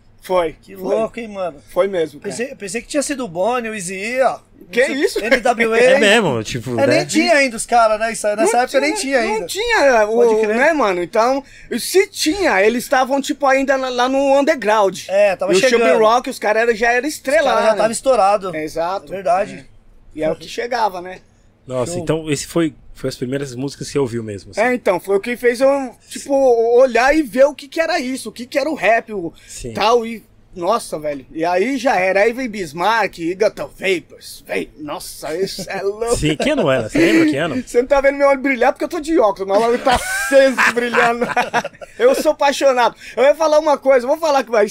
Que 0.62 0.76
foi. 0.76 0.82
louco, 0.82 1.18
hein, 1.18 1.28
mano. 1.28 1.60
Foi 1.70 1.88
mesmo, 1.88 2.20
cara. 2.20 2.30
Pensei, 2.30 2.54
pensei 2.54 2.80
que 2.82 2.88
tinha 2.88 3.02
sido 3.02 3.24
o 3.24 3.28
Bonnie, 3.28 3.70
o 3.70 3.74
Easy, 3.74 4.20
ó. 4.22 4.38
Que 4.70 4.80
isso? 4.86 5.18
NWA. 5.20 5.78
É 5.78 5.98
mesmo, 5.98 6.42
tipo. 6.44 6.78
É, 6.78 6.86
né? 6.86 6.96
nem 6.98 7.06
tinha 7.06 7.34
ainda 7.34 7.56
os 7.56 7.66
caras, 7.66 7.98
né? 7.98 8.12
Isso 8.12 8.26
aí, 8.26 8.36
nessa 8.36 8.58
época 8.58 8.80
nem 8.80 8.94
tinha 8.94 9.18
ainda. 9.18 9.40
Não 9.40 9.46
tinha, 9.46 10.06
o, 10.08 10.46
né, 10.46 10.72
mano? 10.72 11.02
Então, 11.02 11.42
se 11.78 12.06
tinha, 12.06 12.62
eles 12.62 12.84
estavam, 12.84 13.20
tipo, 13.20 13.44
ainda 13.46 13.76
lá- 13.76 14.08
no 14.08 14.38
underground. 14.38 15.00
É, 15.08 15.34
tava 15.36 15.52
e 15.52 15.56
chegando. 15.56 15.96
o 15.96 15.98
Rock, 15.98 16.30
os 16.30 16.38
caras 16.38 16.78
já 16.78 16.92
eram 16.92 17.08
Os 17.08 17.14
estrela 17.14 17.42
caras 17.50 17.60
lá, 17.60 17.66
já 17.66 17.72
né? 17.72 17.78
tava 17.78 17.92
estourado. 17.92 18.56
É, 18.56 18.64
Exato. 18.64 19.12
É 19.12 19.16
verdade. 19.16 19.68
E 20.14 20.22
é 20.22 20.30
o 20.30 20.36
que 20.36 20.48
chegava, 20.48 21.00
né? 21.02 21.18
Nossa, 21.66 21.92
Show. 21.92 22.02
então 22.02 22.30
esse 22.30 22.46
foi, 22.46 22.74
foi 23.02 23.08
as 23.08 23.16
primeiras 23.16 23.52
músicas 23.56 23.88
que 23.88 23.92
você 23.94 23.98
ouviu 23.98 24.22
mesmo. 24.22 24.52
assim. 24.52 24.60
É, 24.60 24.72
então, 24.74 25.00
foi 25.00 25.16
o 25.16 25.20
que 25.20 25.36
fez 25.36 25.60
eu, 25.60 25.68
tipo, 26.08 26.32
olhar 26.78 27.12
e 27.14 27.20
ver 27.22 27.44
o 27.46 27.54
que 27.54 27.66
que 27.66 27.80
era 27.80 27.98
isso, 27.98 28.28
o 28.28 28.32
que 28.32 28.46
que 28.46 28.56
era 28.56 28.70
o 28.70 28.74
rap, 28.74 29.12
o 29.12 29.32
Sim. 29.46 29.74
tal, 29.74 30.06
e 30.06 30.22
Nossa, 30.54 30.98
velho. 30.98 31.26
E 31.32 31.44
aí 31.44 31.78
já 31.78 31.96
era. 31.96 32.20
Aí 32.20 32.32
veio 32.32 32.48
Bismarck, 32.50 33.18
Egerton 33.18 33.68
Vapors. 33.68 34.44
Véi, 34.46 34.70
nossa, 34.78 35.34
isso 35.34 35.68
é 35.68 35.80
louco. 35.82 36.16
Sim, 36.16 36.36
que 36.36 36.50
ano 36.50 36.70
era? 36.70 36.88
Você 36.90 36.98
lembra 36.98 37.30
que 37.30 37.36
ano? 37.36 37.62
Você 37.66 37.80
não 37.80 37.88
tá 37.88 38.00
vendo 38.02 38.18
meu 38.18 38.28
olho 38.28 38.40
brilhar 38.40 38.72
porque 38.72 38.84
eu 38.84 38.88
tô 38.88 39.00
de 39.00 39.18
óculos, 39.18 39.48
o 39.56 39.60
olho 39.60 39.78
tá 39.78 39.94
aceso 39.96 40.56
brilhando. 40.74 41.26
eu 41.98 42.14
sou 42.14 42.32
apaixonado. 42.32 42.94
Eu 43.16 43.24
ia 43.24 43.34
falar 43.34 43.58
uma 43.58 43.76
coisa, 43.78 44.06
vou 44.06 44.18
falar 44.18 44.44
que 44.44 44.50
vai. 44.50 44.66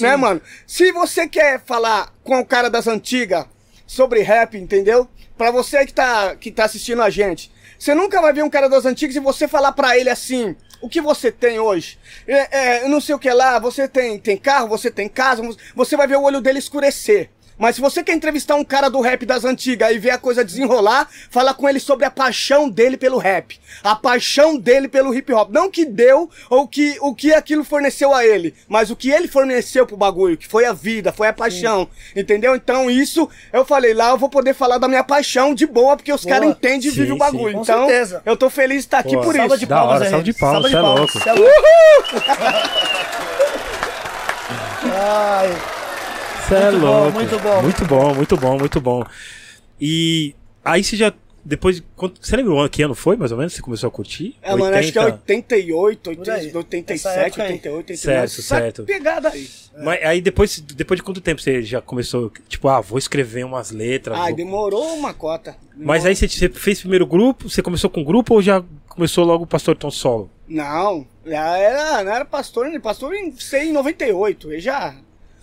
Né, 0.00 0.16
mano? 0.16 0.40
Se 0.66 0.92
você 0.92 1.26
quer 1.28 1.60
falar 1.64 2.12
com 2.22 2.38
o 2.40 2.46
cara 2.46 2.70
das 2.70 2.86
antigas 2.86 3.46
sobre 3.86 4.20
rap, 4.22 4.56
entendeu? 4.56 5.08
Pra 5.36 5.50
você 5.50 5.84
que 5.84 5.92
tá, 5.92 6.34
que 6.36 6.50
tá 6.50 6.64
assistindo 6.64 7.02
a 7.02 7.10
gente, 7.10 7.50
você 7.78 7.94
nunca 7.94 8.20
vai 8.20 8.32
ver 8.32 8.42
um 8.42 8.50
cara 8.50 8.68
das 8.68 8.84
antigas 8.84 9.16
e 9.16 9.20
você 9.20 9.46
falar 9.46 9.72
pra 9.72 9.98
ele 9.98 10.10
assim. 10.10 10.56
O 10.80 10.88
que 10.88 11.00
você 11.00 11.32
tem 11.32 11.58
hoje? 11.58 11.98
É, 12.26 12.84
é, 12.84 12.88
não 12.88 13.00
sei 13.00 13.14
o 13.14 13.18
que 13.18 13.30
lá, 13.30 13.58
você 13.58 13.88
tem, 13.88 14.18
tem 14.18 14.36
carro, 14.36 14.68
você 14.68 14.90
tem 14.90 15.08
casa, 15.08 15.42
você 15.74 15.96
vai 15.96 16.06
ver 16.06 16.16
o 16.16 16.22
olho 16.22 16.40
dele 16.40 16.58
escurecer. 16.58 17.30
Mas 17.58 17.76
se 17.76 17.80
você 17.80 18.02
quer 18.02 18.14
entrevistar 18.14 18.54
um 18.54 18.64
cara 18.64 18.88
do 18.88 19.00
rap 19.00 19.24
das 19.24 19.44
antigas 19.44 19.90
e 19.90 19.98
ver 19.98 20.10
a 20.10 20.18
coisa 20.18 20.44
desenrolar, 20.44 21.08
fala 21.30 21.54
com 21.54 21.68
ele 21.68 21.80
sobre 21.80 22.04
a 22.04 22.10
paixão 22.10 22.68
dele 22.68 22.96
pelo 22.96 23.18
rap. 23.18 23.58
A 23.82 23.94
paixão 23.96 24.58
dele 24.58 24.88
pelo 24.88 25.14
hip 25.14 25.32
hop. 25.32 25.50
Não 25.50 25.70
que 25.70 25.84
deu 25.84 26.28
ou 26.50 26.68
que, 26.68 26.96
o 27.00 27.14
que 27.14 27.32
aquilo 27.32 27.64
forneceu 27.64 28.12
a 28.14 28.24
ele, 28.24 28.54
mas 28.68 28.90
o 28.90 28.96
que 28.96 29.10
ele 29.10 29.26
forneceu 29.26 29.86
pro 29.86 29.96
bagulho, 29.96 30.36
que 30.36 30.46
foi 30.46 30.66
a 30.66 30.72
vida, 30.72 31.12
foi 31.12 31.28
a 31.28 31.32
paixão. 31.32 31.88
Sim. 32.12 32.20
Entendeu? 32.20 32.54
Então 32.54 32.90
isso, 32.90 33.28
eu 33.52 33.64
falei 33.64 33.94
lá, 33.94 34.10
eu 34.10 34.18
vou 34.18 34.28
poder 34.28 34.54
falar 34.54 34.78
da 34.78 34.88
minha 34.88 35.04
paixão 35.04 35.54
de 35.54 35.66
boa, 35.66 35.96
porque 35.96 36.12
os 36.12 36.24
caras 36.24 36.48
entendem 36.48 36.88
e 36.88 36.90
vivem 36.90 37.12
o 37.12 37.18
bagulho. 37.18 37.54
Sim, 37.54 37.60
então, 37.62 37.86
certeza. 37.86 38.22
eu 38.24 38.36
tô 38.36 38.50
feliz 38.50 38.78
de 38.78 38.86
estar 38.86 38.98
aqui 38.98 39.16
Pô, 39.16 39.22
por 39.22 39.34
isso. 39.34 39.56
De 39.56 39.66
palmas, 39.66 40.00
da 40.00 40.06
hora, 40.06 40.10
salve 40.10 40.24
de 40.24 40.32
palmas, 40.34 40.70
salve 40.70 40.76
de 40.76 40.82
palmas. 40.82 41.10
Você 41.10 41.28
é 41.28 41.32
louco. 41.32 41.46
Uhul! 41.46 42.26
Ai. 44.92 45.75
Você 46.46 46.54
é 46.54 46.70
louco. 46.70 47.10
Bom, 47.10 47.10
muito 47.10 47.38
bom. 47.40 47.62
Muito 47.62 47.84
bom, 47.84 48.14
muito 48.14 48.36
bom, 48.36 48.58
muito 48.58 48.80
bom. 48.80 49.04
E 49.80 50.32
aí 50.64 50.84
você 50.84 50.96
já. 50.96 51.12
Depois. 51.44 51.82
Você 52.20 52.36
lembra 52.36 52.52
o 52.52 52.58
ano 52.60 52.68
que 52.68 52.82
ano 52.82 52.94
foi, 52.94 53.16
mais 53.16 53.32
ou 53.32 53.38
menos? 53.38 53.52
Você 53.52 53.60
começou 53.60 53.88
a 53.88 53.90
curtir? 53.90 54.36
É, 54.40 54.52
80... 54.52 54.64
mano, 54.64 54.76
acho 54.76 54.92
que 54.92 54.98
é 54.98 55.04
88, 55.04 56.10
87, 56.10 57.40
88, 57.40 57.76
89. 57.76 57.96
Certo, 57.96 58.42
certo. 58.42 58.84
Pegada 58.84 59.30
aí. 59.30 59.48
É. 59.74 59.82
Mas 59.82 60.02
aí 60.04 60.20
depois, 60.20 60.60
depois 60.60 60.98
de 60.98 61.02
quanto 61.02 61.20
tempo 61.20 61.40
você 61.40 61.62
já 61.62 61.80
começou? 61.80 62.30
Tipo, 62.48 62.68
ah, 62.68 62.80
vou 62.80 62.98
escrever 62.98 63.44
umas 63.44 63.72
letras. 63.72 64.16
Ah, 64.16 64.26
vou... 64.26 64.34
demorou 64.34 64.94
uma 64.94 65.12
cota. 65.12 65.56
Demorou. 65.72 65.86
Mas 65.86 66.06
aí 66.06 66.14
você, 66.14 66.28
você 66.28 66.48
fez 66.48 66.78
primeiro 66.78 67.06
grupo? 67.06 67.50
Você 67.50 67.60
começou 67.60 67.90
com 67.90 68.04
grupo 68.04 68.34
ou 68.34 68.42
já 68.42 68.62
começou 68.88 69.24
logo 69.24 69.44
o 69.44 69.48
Pastor 69.48 69.76
Tom 69.76 69.90
solo? 69.90 70.30
Não, 70.48 71.04
já 71.24 71.58
era, 71.58 72.04
não 72.04 72.12
era 72.12 72.24
pastor, 72.24 72.68
pastor 72.80 73.14
em, 73.14 73.32
sei, 73.32 73.70
em 73.70 73.72
98. 73.72 74.52
Ele 74.52 74.60
já 74.60 74.94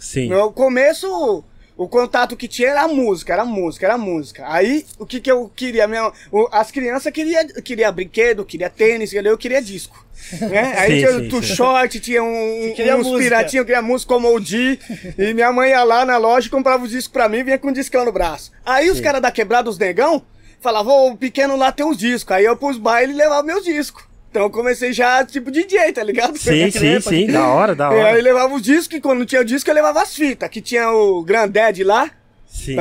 Sim. 0.03 0.27
No 0.27 0.51
começo, 0.51 1.43
o 1.77 1.88
contato 1.88 2.36
que 2.36 2.45
tinha 2.45 2.69
era 2.69 2.81
a 2.81 2.88
música, 2.89 3.31
era 3.31 3.43
a 3.43 3.45
música, 3.45 3.86
era 3.86 3.95
a 3.95 3.98
música. 3.98 4.43
Aí, 4.45 4.86
o 5.00 5.05
que 5.05 5.22
que 5.22 5.31
eu 5.31 5.50
queria? 5.55 5.88
Minha, 5.88 6.12
as 6.51 6.69
crianças 6.72 7.12
queriam 7.13 7.48
queria 7.63 7.89
brinquedo, 7.89 8.43
queria 8.43 8.69
tênis, 8.69 9.13
eu 9.13 9.38
queria 9.38 9.62
disco. 9.62 10.05
Né? 10.41 10.74
Aí 10.77 11.00
sim, 11.00 11.27
tinha 11.29 11.39
o 11.39 11.41
short, 11.41 12.00
tinha 12.01 12.22
um, 12.22 12.74
uns 13.00 13.17
piratinhos, 13.17 13.62
eu 13.62 13.65
queria 13.65 13.81
música 13.81 14.13
como 14.13 14.36
o 14.36 14.39
D. 14.41 14.77
e 15.17 15.33
minha 15.33 15.53
mãe 15.53 15.69
ia 15.69 15.83
lá 15.86 16.05
na 16.05 16.17
loja 16.17 16.48
e 16.48 16.51
comprava 16.51 16.83
os 16.83 16.89
discos 16.89 17.13
pra 17.13 17.29
mim 17.29 17.38
e 17.38 17.43
vinha 17.43 17.57
com 17.57 17.69
um 17.69 17.74
discão 17.74 18.03
no 18.03 18.12
braço. 18.12 18.51
Aí 18.65 18.88
sim. 18.88 18.91
os 18.91 19.00
caras 19.00 19.22
da 19.22 19.31
quebrada, 19.31 19.69
os 19.69 19.77
negão, 19.77 20.22
falavam, 20.60 21.13
o 21.13 21.17
pequeno 21.17 21.55
lá 21.55 21.72
tem 21.72 21.86
uns 21.86 21.98
discos. 21.98 22.36
Aí 22.36 22.43
eu 22.43 22.57
pus 22.57 22.77
baile 22.77 23.13
e 23.13 23.15
levava 23.15 23.41
meus 23.41 23.63
discos. 23.63 24.03
Então 24.34 24.42
eu 24.42 24.50
comecei 24.50 24.92
já 24.92 25.24
tipo 25.24 25.52
DJ, 25.52 25.94
tá 25.94 26.04
ligado? 26.04 26.36
Sim, 26.40 26.72
sim, 26.74 27.00
sim, 27.00 27.28
da 27.28 27.48
hora, 27.50 27.75
da 27.75 27.92
hora. 27.92 28.00
E 28.00 28.02
aí 28.16 28.20
levava 28.20 28.52
os 28.56 28.63
discos, 28.63 28.98
e 28.98 29.00
quando 29.00 29.28
tinha 29.28 29.42
o 29.42 29.46
disco 29.46 29.70
eu 29.70 29.75
levava 29.75 30.02
as 30.02 30.16
fitas, 30.16 30.50
que 30.50 30.60
tinha 30.60 30.90
o 30.90 31.24
Granddad 31.24 31.84
lá. 31.84 32.10
Sim, 32.48 32.75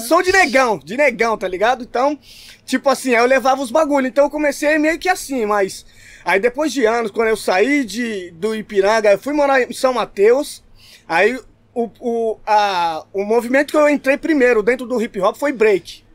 sim. 0.00 0.08
Som 0.08 0.22
de 0.22 0.32
negão, 0.32 0.78
de 0.82 0.96
negão, 0.96 1.36
tá 1.36 1.46
ligado? 1.46 1.84
Então, 1.84 2.18
tipo 2.64 2.88
assim, 2.88 3.14
aí 3.14 3.20
eu 3.20 3.26
levava 3.26 3.60
os 3.60 3.70
bagulho. 3.70 4.06
Então 4.06 4.24
eu 4.24 4.30
comecei 4.30 4.78
meio 4.78 4.98
que 4.98 5.10
assim, 5.10 5.44
mas. 5.44 5.84
Aí 6.24 6.40
depois 6.40 6.72
de 6.72 6.86
anos, 6.86 7.10
quando 7.10 7.28
eu 7.28 7.36
saí 7.36 7.84
de, 7.84 8.30
do 8.30 8.54
Ipiranga, 8.54 9.12
eu 9.12 9.18
fui 9.18 9.34
morar 9.34 9.60
em 9.60 9.72
São 9.74 9.92
Mateus. 9.92 10.62
Aí 11.06 11.38
o, 11.74 11.90
o, 12.00 12.38
a, 12.46 13.04
o 13.12 13.22
movimento 13.22 13.70
que 13.70 13.76
eu 13.76 13.86
entrei 13.86 14.16
primeiro 14.16 14.62
dentro 14.62 14.86
do 14.86 15.00
hip 15.00 15.20
hop 15.20 15.36
foi 15.36 15.52
break. 15.52 16.07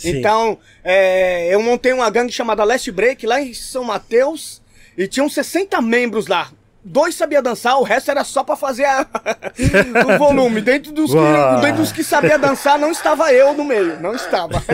Sim. 0.00 0.18
Então, 0.18 0.58
é, 0.82 1.54
eu 1.54 1.62
montei 1.62 1.92
uma 1.92 2.08
gangue 2.08 2.32
chamada 2.32 2.64
Last 2.64 2.90
Break 2.90 3.26
lá 3.26 3.40
em 3.40 3.52
São 3.52 3.84
Mateus 3.84 4.62
e 4.96 5.06
tinham 5.06 5.28
60 5.28 5.80
membros 5.82 6.26
lá. 6.26 6.50
Dois 6.82 7.14
sabia 7.14 7.42
dançar, 7.42 7.78
o 7.78 7.82
resto 7.82 8.10
era 8.10 8.24
só 8.24 8.42
para 8.42 8.56
fazer 8.56 8.86
a... 8.86 9.06
o 10.08 10.18
volume. 10.18 10.62
Dentro 10.62 10.90
dos, 10.92 11.10
que, 11.10 11.60
dentro 11.60 11.82
dos 11.82 11.92
que 11.92 12.02
sabia 12.02 12.38
dançar, 12.38 12.78
não 12.78 12.90
estava 12.90 13.30
eu 13.30 13.52
no 13.52 13.62
meio. 13.62 14.00
Não 14.00 14.14
estava. 14.14 14.64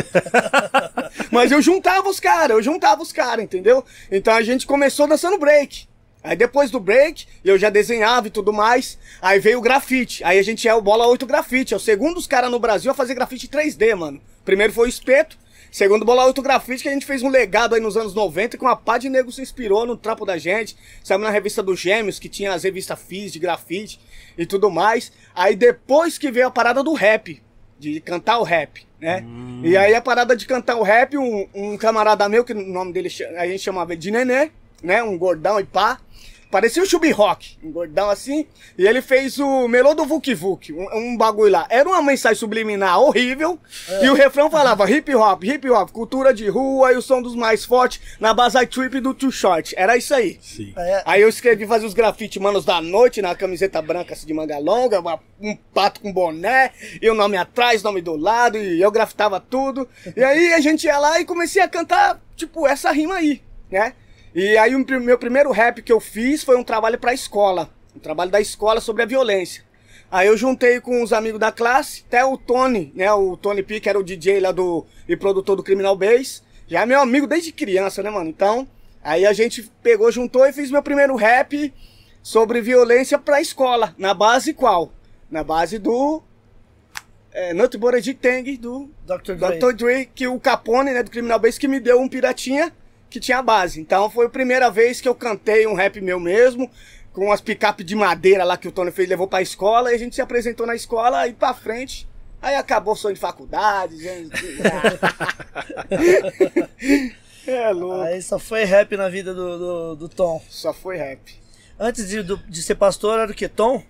Mas 1.33 1.51
eu 1.51 1.61
juntava 1.61 2.09
os 2.09 2.21
caras, 2.21 2.51
eu 2.57 2.63
juntava 2.63 3.03
os 3.03 3.11
caras, 3.11 3.45
entendeu? 3.45 3.85
Então 4.09 4.33
a 4.33 4.43
gente 4.43 4.65
começou 4.65 5.09
dançando 5.09 5.37
break. 5.39 5.89
Aí 6.27 6.37
depois 6.37 6.71
do 6.71 6.81
break, 6.81 7.27
eu 7.45 7.57
já 7.57 7.71
desenhava 7.71 8.27
e 8.27 8.31
tudo 8.31 8.53
mais. 8.53 8.99
Aí 9.23 9.39
veio 9.39 9.59
o 9.59 9.63
grafite. 9.63 10.25
Aí 10.25 10.39
a 10.39 10.43
gente 10.43 10.67
é 10.67 10.75
o 10.75 10.83
Bola 10.83 11.07
8 11.07 11.25
Grafite. 11.25 11.73
É 11.73 11.77
o 11.77 11.81
segundo 11.81 12.15
dos 12.15 12.27
caras 12.27 12.51
no 12.51 12.59
Brasil 12.59 12.91
a 12.91 12.95
fazer 12.95 13.15
grafite 13.15 13.47
3D, 13.47 13.95
mano. 13.95 14.21
Primeiro 14.45 14.73
foi 14.73 14.87
o 14.87 14.89
Espeto. 14.89 15.39
Segundo 15.71 16.05
Bola 16.05 16.25
8 16.27 16.43
Grafite, 16.43 16.83
que 16.83 16.89
a 16.89 16.93
gente 16.93 17.07
fez 17.07 17.23
um 17.23 17.29
legado 17.29 17.75
aí 17.75 17.81
nos 17.81 17.97
anos 17.97 18.15
90, 18.15 18.57
que 18.57 18.65
uma 18.65 18.75
pá 18.75 18.99
de 18.99 19.09
nego 19.09 19.31
se 19.31 19.43
inspirou 19.43 19.87
no 19.87 19.97
trampo 19.97 20.25
da 20.25 20.37
gente. 20.39 20.77
Saiu 21.05 21.19
na 21.19 21.31
revista 21.31 21.63
dos 21.63 21.79
Gêmeos, 21.79 22.19
que 22.19 22.29
tinha 22.29 22.53
as 22.53 22.65
revistas 22.65 22.99
FIS 22.99 23.33
de 23.33 23.39
grafite 23.39 24.01
e 24.37 24.45
tudo 24.47 24.71
mais. 24.71 25.13
Aí 25.35 25.55
depois 25.55 26.19
que 26.19 26.31
veio 26.31 26.49
a 26.49 26.51
parada 26.51 26.83
do 26.83 26.93
rap, 26.93 27.41
de 27.79 28.01
cantar 28.01 28.39
o 28.39 28.43
rap, 28.43 28.87
né? 29.01 29.23
Hum. 29.27 29.61
E 29.65 29.77
aí 29.77 29.95
a 29.95 30.01
parada 30.01 30.35
de 30.35 30.47
cantar 30.47 30.77
o 30.77 30.83
rap, 30.83 31.17
um, 31.19 31.47
um 31.55 31.77
camarada 31.77 32.29
meu, 32.29 32.45
que 32.45 32.53
o 32.53 32.57
nome 32.57 32.93
dele 32.93 33.11
a 33.37 33.47
gente 33.47 33.63
chamava 33.63 33.95
de 33.95 34.11
Nenê, 34.11 34.51
né? 34.83 35.03
Um 35.03 35.19
gordão 35.19 35.61
e 35.61 35.65
pá. 35.65 36.01
Parecia 36.51 36.83
o 36.83 36.87
Chubby 36.87 37.11
Rock, 37.11 37.59
um 37.63 37.73
gordão 37.73 38.09
assim. 38.09 38.47
E 38.79 38.87
ele 38.87 39.03
fez 39.03 39.39
o 39.39 39.67
Melô 39.67 39.95
do 39.95 40.05
Vuk 40.05 40.33
Vuk, 40.35 40.73
um, 40.73 40.87
um, 40.95 41.17
bagulho 41.17 41.53
lá. 41.53 41.67
Era 41.69 41.89
uma 41.89 42.01
mensagem 42.01 42.39
subliminar 42.39 43.01
horrível. 43.01 43.59
É. 43.89 44.07
E 44.07 44.11
o 44.11 44.15
refrão 44.15 44.51
falava 44.51 44.89
hip 44.91 45.13
hop, 45.15 45.43
hip 45.43 45.69
hop, 45.69 45.91
cultura 45.91 46.33
de 46.33 46.49
rua 46.49 46.93
e 46.93 46.97
o 46.97 47.03
som 47.03 47.21
dos 47.21 47.35
mais 47.35 47.65
fortes 47.65 48.01
na 48.21 48.33
base 48.33 48.65
trip 48.67 49.01
do 49.01 49.13
Too 49.13 49.33
Short. 49.33 49.75
Era 49.77 49.97
isso 49.97 50.15
aí. 50.15 50.39
Sim. 50.41 50.73
É. 50.77 51.03
Aí 51.05 51.23
eu 51.23 51.29
escrevi 51.29 51.67
fazer 51.67 51.85
os 51.85 51.95
grafites 51.95 52.41
Manos 52.41 52.65
da 52.65 52.81
Noite 52.81 53.21
na 53.21 53.35
camiseta 53.35 53.83
branca 53.83 54.15
assim, 54.15 54.27
de 54.27 54.33
manga 54.33 54.59
longa, 54.59 55.01
uma, 55.01 55.21
um 55.41 55.57
pato 55.75 56.01
com 56.01 56.13
boné, 56.13 56.73
e 57.01 57.11
o 57.11 57.15
nome 57.15 57.37
atrás, 57.37 57.83
nome 57.83 58.01
do 58.01 58.17
lado, 58.17 58.57
e 58.57 58.81
eu 58.81 58.91
grafitava 58.91 59.41
tudo. 59.41 59.89
E 60.17 60.23
aí 60.23 60.53
a 60.53 60.61
gente 60.61 60.85
ia 60.85 60.99
lá 60.99 61.21
e 61.21 61.25
comecei 61.25 61.61
a 61.61 61.69
cantar, 61.69 62.21
tipo, 62.37 62.67
essa 62.67 62.91
rima 62.93 63.17
aí, 63.17 63.43
né? 63.71 63.95
E 64.37 64.59
aí 64.59 64.77
o 64.77 64.85
meu 65.01 65.17
primeiro 65.17 65.51
rap 65.51 65.81
que 65.81 65.91
eu 65.91 65.99
fiz 65.99 66.45
foi 66.45 66.59
um 66.59 66.63
trabalho 66.63 66.99
pra 66.99 67.15
escola. 67.15 67.71
Um 67.97 67.99
trabalho 67.99 68.31
da 68.31 68.39
escola 68.39 68.83
sobre 68.83 69.03
a 69.03 69.07
violência. 69.07 69.65
Aí 70.11 70.29
eu 70.29 70.37
juntei 70.37 70.79
com 70.79 71.03
os 71.03 71.11
amigos 71.11 71.41
da 71.41 71.51
classe, 71.51 72.05
até 72.07 72.23
o 72.23 72.37
Tony, 72.37 72.93
né? 72.95 73.11
O 73.11 73.35
Tony 73.39 73.63
P, 73.63 73.81
que 73.81 73.89
era 73.89 73.99
o 73.99 74.03
DJ 74.03 74.41
lá 74.41 74.53
do. 74.53 74.85
e 75.09 75.17
produtor 75.17 75.57
do 75.57 75.63
Criminal 75.63 75.97
Base. 75.97 76.43
Já 76.69 76.83
é 76.83 76.87
meu 76.87 77.01
amigo 77.01 77.27
desde 77.27 77.51
criança, 77.51 78.03
né, 78.03 78.11
mano? 78.11 78.29
Então, 78.29 78.69
aí 79.03 79.25
a 79.25 79.33
gente 79.33 79.63
pegou, 79.83 80.13
juntou 80.13 80.45
e 80.45 80.53
fiz 80.53 80.71
meu 80.71 80.83
primeiro 80.83 81.17
rap 81.17 81.73
sobre 82.23 82.61
violência 82.61 83.19
pra 83.19 83.41
escola. 83.41 83.95
Na 83.97 84.13
base 84.13 84.53
qual? 84.53 84.93
Na 85.31 85.43
base 85.43 85.79
do. 85.79 86.23
É, 87.33 87.55
Nutbora 87.55 88.03
de 88.03 88.13
Tang, 88.13 88.55
do 88.59 88.91
Dr. 89.07 89.33
Dre. 89.33 89.59
Dr. 89.59 89.73
Dre, 89.73 90.11
que 90.15 90.29
o 90.29 90.39
Capone, 90.39 90.93
né, 90.93 91.03
do 91.03 91.11
Criminal 91.11 91.39
Base, 91.39 91.59
que 91.59 91.67
me 91.67 91.81
deu 91.81 91.99
um 91.99 92.07
piratinha 92.09 92.71
que 93.17 93.21
tinha 93.21 93.41
base. 93.41 93.81
Então 93.81 94.11
foi 94.11 94.27
a 94.27 94.29
primeira 94.29 94.71
vez 94.71 95.01
que 95.01 95.09
eu 95.09 95.15
cantei 95.15 95.67
um 95.67 95.75
rap 95.75 96.01
meu 96.01 96.21
mesmo, 96.21 96.71
com 97.13 97.27
umas 97.27 97.41
picape 97.41 97.83
de 97.83 97.95
madeira 97.95 98.45
lá 98.45 98.59
que 98.59 98.69
o 98.69 98.73
Tony 98.73 98.91
fez, 98.91 99.09
levou 99.09 99.27
pra 99.27 99.41
escola, 99.41 99.91
e 99.91 99.95
a 99.95 99.99
gente 99.99 100.15
se 100.15 100.21
apresentou 100.21 100.67
na 100.67 100.75
escola, 100.75 101.27
e 101.27 101.33
pra 101.33 101.55
frente. 101.55 102.07
Aí 102.43 102.55
acabou 102.55 102.93
o 102.93 102.97
sonho 102.97 103.15
de 103.15 103.21
faculdade, 103.21 103.99
gente. 103.99 104.37
é 107.49 107.73
louco. 107.73 108.03
Aí 108.03 108.21
só 108.21 108.39
foi 108.39 108.65
rap 108.65 108.95
na 108.97 109.09
vida 109.09 109.33
do, 109.33 109.59
do, 109.59 109.97
do 109.97 110.09
Tom. 110.09 110.43
Só 110.51 110.75
foi 110.75 110.99
rap. 110.99 111.35
Antes 111.81 112.09
de, 112.09 112.23
do, 112.23 112.37
de 112.37 112.63
ser 112.63 112.75
pastor, 112.75 113.19
era 113.19 113.33
o 113.33 113.35
que? 113.35 113.49
Tom? 113.49 113.83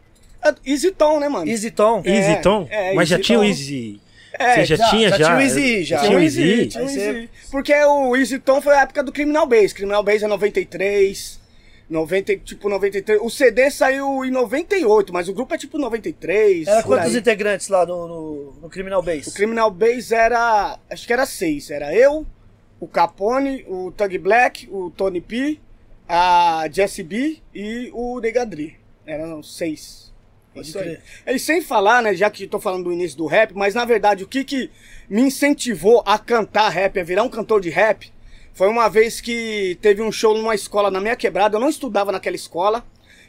É, 0.42 0.54
Easy 0.64 0.92
Tom, 0.92 1.18
né, 1.18 1.28
mano? 1.28 1.50
Easy 1.50 1.72
Tom. 1.72 2.02
É, 2.04 2.10
Easy 2.10 2.42
Tom? 2.42 2.68
É, 2.70 2.94
Mas 2.94 3.10
Easy 3.10 3.22
já 3.22 3.26
tinha 3.26 3.40
o 3.40 3.44
Easy. 3.44 4.00
É, 4.38 4.54
você 4.56 4.64
já, 4.64 4.76
já, 4.76 4.90
tinha 4.90 5.08
já? 5.10 5.16
Já 5.16 5.26
tinha 5.26 5.36
o 5.36 5.40
Easy, 5.40 5.84
já. 5.84 5.98
Tinha 6.00 6.16
o 6.16 6.20
Easy. 6.20 6.66
Tinha 6.66 6.84
o 6.84 6.88
Easy. 6.88 7.30
Porque 7.50 7.74
o 7.74 8.16
Easy 8.16 8.38
Tom 8.38 8.60
foi 8.60 8.74
a 8.74 8.82
época 8.82 9.02
do 9.02 9.12
Criminal 9.12 9.46
Base. 9.46 9.74
Criminal 9.74 10.02
Base 10.02 10.24
é 10.24 10.28
93, 10.28 11.40
90, 11.88 12.36
tipo 12.38 12.68
93. 12.68 13.20
O 13.22 13.30
CD 13.30 13.70
saiu 13.70 14.24
em 14.24 14.30
98, 14.30 15.12
mas 15.12 15.28
o 15.28 15.32
grupo 15.32 15.54
é 15.54 15.58
tipo 15.58 15.78
93. 15.78 16.66
Era 16.66 16.82
quantos 16.82 17.14
aí. 17.14 17.20
integrantes 17.20 17.68
lá 17.68 17.86
no, 17.86 18.08
no, 18.08 18.52
no, 18.62 18.68
Criminal 18.68 19.02
Base? 19.02 19.28
O 19.28 19.32
Criminal 19.32 19.70
Base 19.70 20.14
era, 20.14 20.78
acho 20.90 21.06
que 21.06 21.12
era 21.12 21.24
seis. 21.24 21.70
Era 21.70 21.94
eu, 21.94 22.26
o 22.80 22.88
Capone, 22.88 23.64
o 23.68 23.92
Tug 23.92 24.18
Black, 24.18 24.68
o 24.70 24.90
Tony 24.90 25.20
P, 25.20 25.58
a 26.08 26.68
Jesse 26.70 27.02
B 27.02 27.38
e 27.54 27.90
o 27.92 28.20
Negadri. 28.20 28.76
Eram 29.06 29.42
seis. 29.42 30.12
Pode 30.56 30.68
Isso 30.68 30.78
aí. 30.78 30.98
E 31.26 31.38
sem 31.38 31.60
falar, 31.60 32.02
né, 32.02 32.14
já 32.14 32.30
que 32.30 32.46
tô 32.46 32.58
falando 32.58 32.84
do 32.84 32.92
início 32.92 33.18
do 33.18 33.26
rap, 33.26 33.52
mas 33.54 33.74
na 33.74 33.84
verdade 33.84 34.24
o 34.24 34.26
que 34.26 34.42
que 34.42 34.70
me 35.08 35.20
incentivou 35.20 36.02
a 36.06 36.18
cantar 36.18 36.70
rap, 36.70 36.98
a 36.98 37.04
virar 37.04 37.22
um 37.22 37.28
cantor 37.28 37.60
de 37.60 37.68
rap, 37.68 38.10
foi 38.54 38.66
uma 38.68 38.88
vez 38.88 39.20
que 39.20 39.78
teve 39.82 40.00
um 40.00 40.10
show 40.10 40.34
numa 40.34 40.54
escola 40.54 40.90
na 40.90 40.98
minha 40.98 41.14
quebrada, 41.14 41.56
eu 41.56 41.60
não 41.60 41.68
estudava 41.68 42.10
naquela 42.10 42.36
escola, 42.36 42.82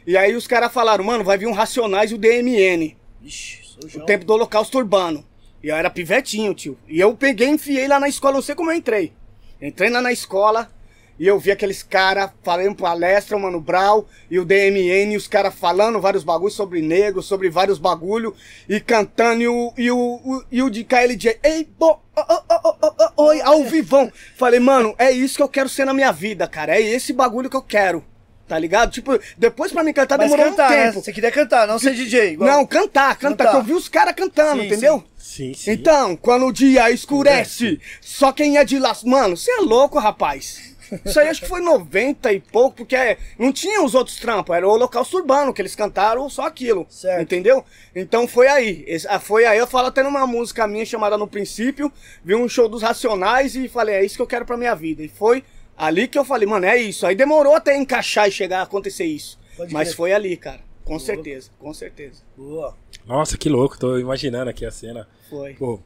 e 0.06 0.16
aí 0.16 0.34
os 0.34 0.46
caras 0.46 0.72
falaram, 0.72 1.04
mano, 1.04 1.22
vai 1.22 1.36
vir 1.36 1.46
um 1.46 1.52
Racionais 1.52 2.10
e 2.10 2.14
o 2.14 2.18
DMN, 2.18 2.96
Ixi, 3.22 3.76
o 3.96 4.00
tempo 4.06 4.24
do 4.24 4.32
Holocausto 4.32 4.78
Urbano. 4.78 5.22
E 5.62 5.68
eu 5.68 5.76
era 5.76 5.90
pivetinho, 5.90 6.54
tio. 6.54 6.78
E 6.88 6.98
eu 6.98 7.14
peguei 7.14 7.48
e 7.48 7.50
enfiei 7.50 7.86
lá 7.86 8.00
na 8.00 8.08
escola, 8.08 8.34
não 8.34 8.42
sei 8.42 8.54
como 8.54 8.70
eu 8.70 8.76
entrei. 8.76 9.12
Entrei 9.60 9.90
lá 9.90 10.00
na 10.00 10.12
escola 10.12 10.70
e 11.18 11.26
eu 11.26 11.38
vi 11.38 11.50
aqueles 11.50 11.82
caras 11.82 12.30
falando 12.42 12.76
palestra, 12.76 13.36
o 13.36 13.40
Mano 13.40 13.60
Brau 13.60 14.06
e 14.30 14.38
o 14.38 14.44
DMN, 14.44 15.12
e 15.12 15.16
os 15.16 15.26
caras 15.26 15.54
falando 15.54 16.00
vários 16.00 16.22
bagulhos 16.24 16.54
sobre 16.54 16.80
negro, 16.80 17.22
sobre 17.22 17.50
vários 17.50 17.78
bagulho 17.78 18.34
e 18.68 18.78
cantando, 18.80 19.42
e 19.42 19.48
o, 19.48 19.72
e 19.76 19.90
o, 19.90 19.96
o- 19.98 20.44
e 20.50 20.62
o 20.62 20.70
de 20.70 20.84
KLJ, 20.84 21.38
ei, 21.42 21.68
bo, 21.78 21.98
oh, 22.16 22.22
oh, 22.48 22.74
oh, 23.16 23.22
oi, 23.24 23.40
ao 23.40 23.64
vivão. 23.64 24.12
Falei, 24.36 24.60
mano, 24.60 24.94
é 24.98 25.10
isso 25.10 25.36
que 25.36 25.42
eu 25.42 25.48
quero 25.48 25.68
ser 25.68 25.84
na 25.84 25.92
minha 25.94 26.12
vida, 26.12 26.46
cara. 26.46 26.76
É 26.76 26.80
esse 26.82 27.12
bagulho 27.12 27.50
que 27.50 27.56
eu 27.56 27.62
quero. 27.62 28.04
Tá 28.46 28.58
ligado? 28.58 28.90
Tipo, 28.90 29.18
depois 29.36 29.70
pra 29.72 29.84
me 29.84 29.92
cantar 29.92 30.16
Mas 30.16 30.30
demorou 30.30 30.50
cantar, 30.52 30.70
um 30.70 30.74
né? 30.74 30.86
tempo. 30.86 31.02
Você 31.04 31.12
queria 31.12 31.30
cantar, 31.30 31.66
não 31.66 31.78
ser 31.78 31.92
DJ. 31.94 32.30
igual- 32.32 32.48
Não, 32.50 32.64
cantar, 32.66 33.14
cantar, 33.18 33.44
Cantar. 33.44 33.50
que 33.50 33.56
eu 33.58 33.62
vi 33.62 33.74
os 33.74 33.90
caras 33.90 34.14
cantando, 34.14 34.62
Sim, 34.62 34.66
entendeu? 34.68 35.04
Sim, 35.18 35.52
sim. 35.52 35.70
Então, 35.72 36.16
quando 36.16 36.46
o 36.46 36.52
dia 36.52 36.90
escurece, 36.90 37.78
só 38.00 38.32
quem 38.32 38.56
é 38.56 38.64
de 38.64 38.78
lá. 38.78 38.96
Mano, 39.04 39.36
você 39.36 39.50
é 39.50 39.60
louco, 39.60 39.98
rapaz. 39.98 40.67
Isso 41.04 41.20
aí 41.20 41.28
acho 41.28 41.42
que 41.42 41.48
foi 41.48 41.60
90 41.60 42.32
e 42.32 42.40
pouco, 42.40 42.76
porque 42.78 42.96
é, 42.96 43.18
não 43.38 43.52
tinha 43.52 43.82
os 43.82 43.94
outros 43.94 44.16
trampos, 44.16 44.54
era 44.54 44.66
o 44.66 44.70
Holocausto 44.70 45.16
Urbano, 45.16 45.52
que 45.52 45.60
eles 45.62 45.74
cantaram 45.74 46.28
só 46.30 46.46
aquilo. 46.46 46.86
Certo. 46.88 47.20
Entendeu? 47.22 47.64
Então 47.94 48.26
foi 48.26 48.48
aí. 48.48 48.86
Ah, 49.08 49.18
Foi 49.18 49.44
aí, 49.44 49.58
eu 49.58 49.66
falo 49.66 49.88
até 49.88 50.02
numa 50.02 50.26
música 50.26 50.66
minha 50.66 50.84
chamada 50.84 51.18
No 51.18 51.26
Princípio, 51.28 51.92
vi 52.24 52.34
um 52.34 52.48
show 52.48 52.68
dos 52.68 52.82
Racionais 52.82 53.54
e 53.56 53.68
falei, 53.68 53.96
é 53.96 54.04
isso 54.04 54.16
que 54.16 54.22
eu 54.22 54.26
quero 54.26 54.44
pra 54.44 54.56
minha 54.56 54.74
vida. 54.74 55.02
E 55.02 55.08
foi 55.08 55.44
ali 55.76 56.08
que 56.08 56.18
eu 56.18 56.24
falei, 56.24 56.46
mano, 56.46 56.66
é 56.66 56.76
isso. 56.76 57.06
Aí 57.06 57.14
demorou 57.14 57.54
até 57.54 57.76
encaixar 57.76 58.28
e 58.28 58.32
chegar 58.32 58.60
a 58.60 58.62
acontecer 58.62 59.04
isso. 59.04 59.38
Pode 59.56 59.72
Mas 59.72 59.88
crer. 59.88 59.96
foi 59.96 60.12
ali, 60.12 60.36
cara. 60.36 60.60
Com 60.84 60.98
certeza, 60.98 61.50
com 61.58 61.74
certeza. 61.74 62.22
Boa. 62.36 62.74
Nossa, 63.06 63.36
que 63.36 63.48
louco, 63.48 63.78
tô 63.78 63.98
imaginando 63.98 64.48
aqui 64.48 64.64
a 64.64 64.70
cena. 64.70 65.06
Foi. 65.28 65.52
Pô, 65.54 65.78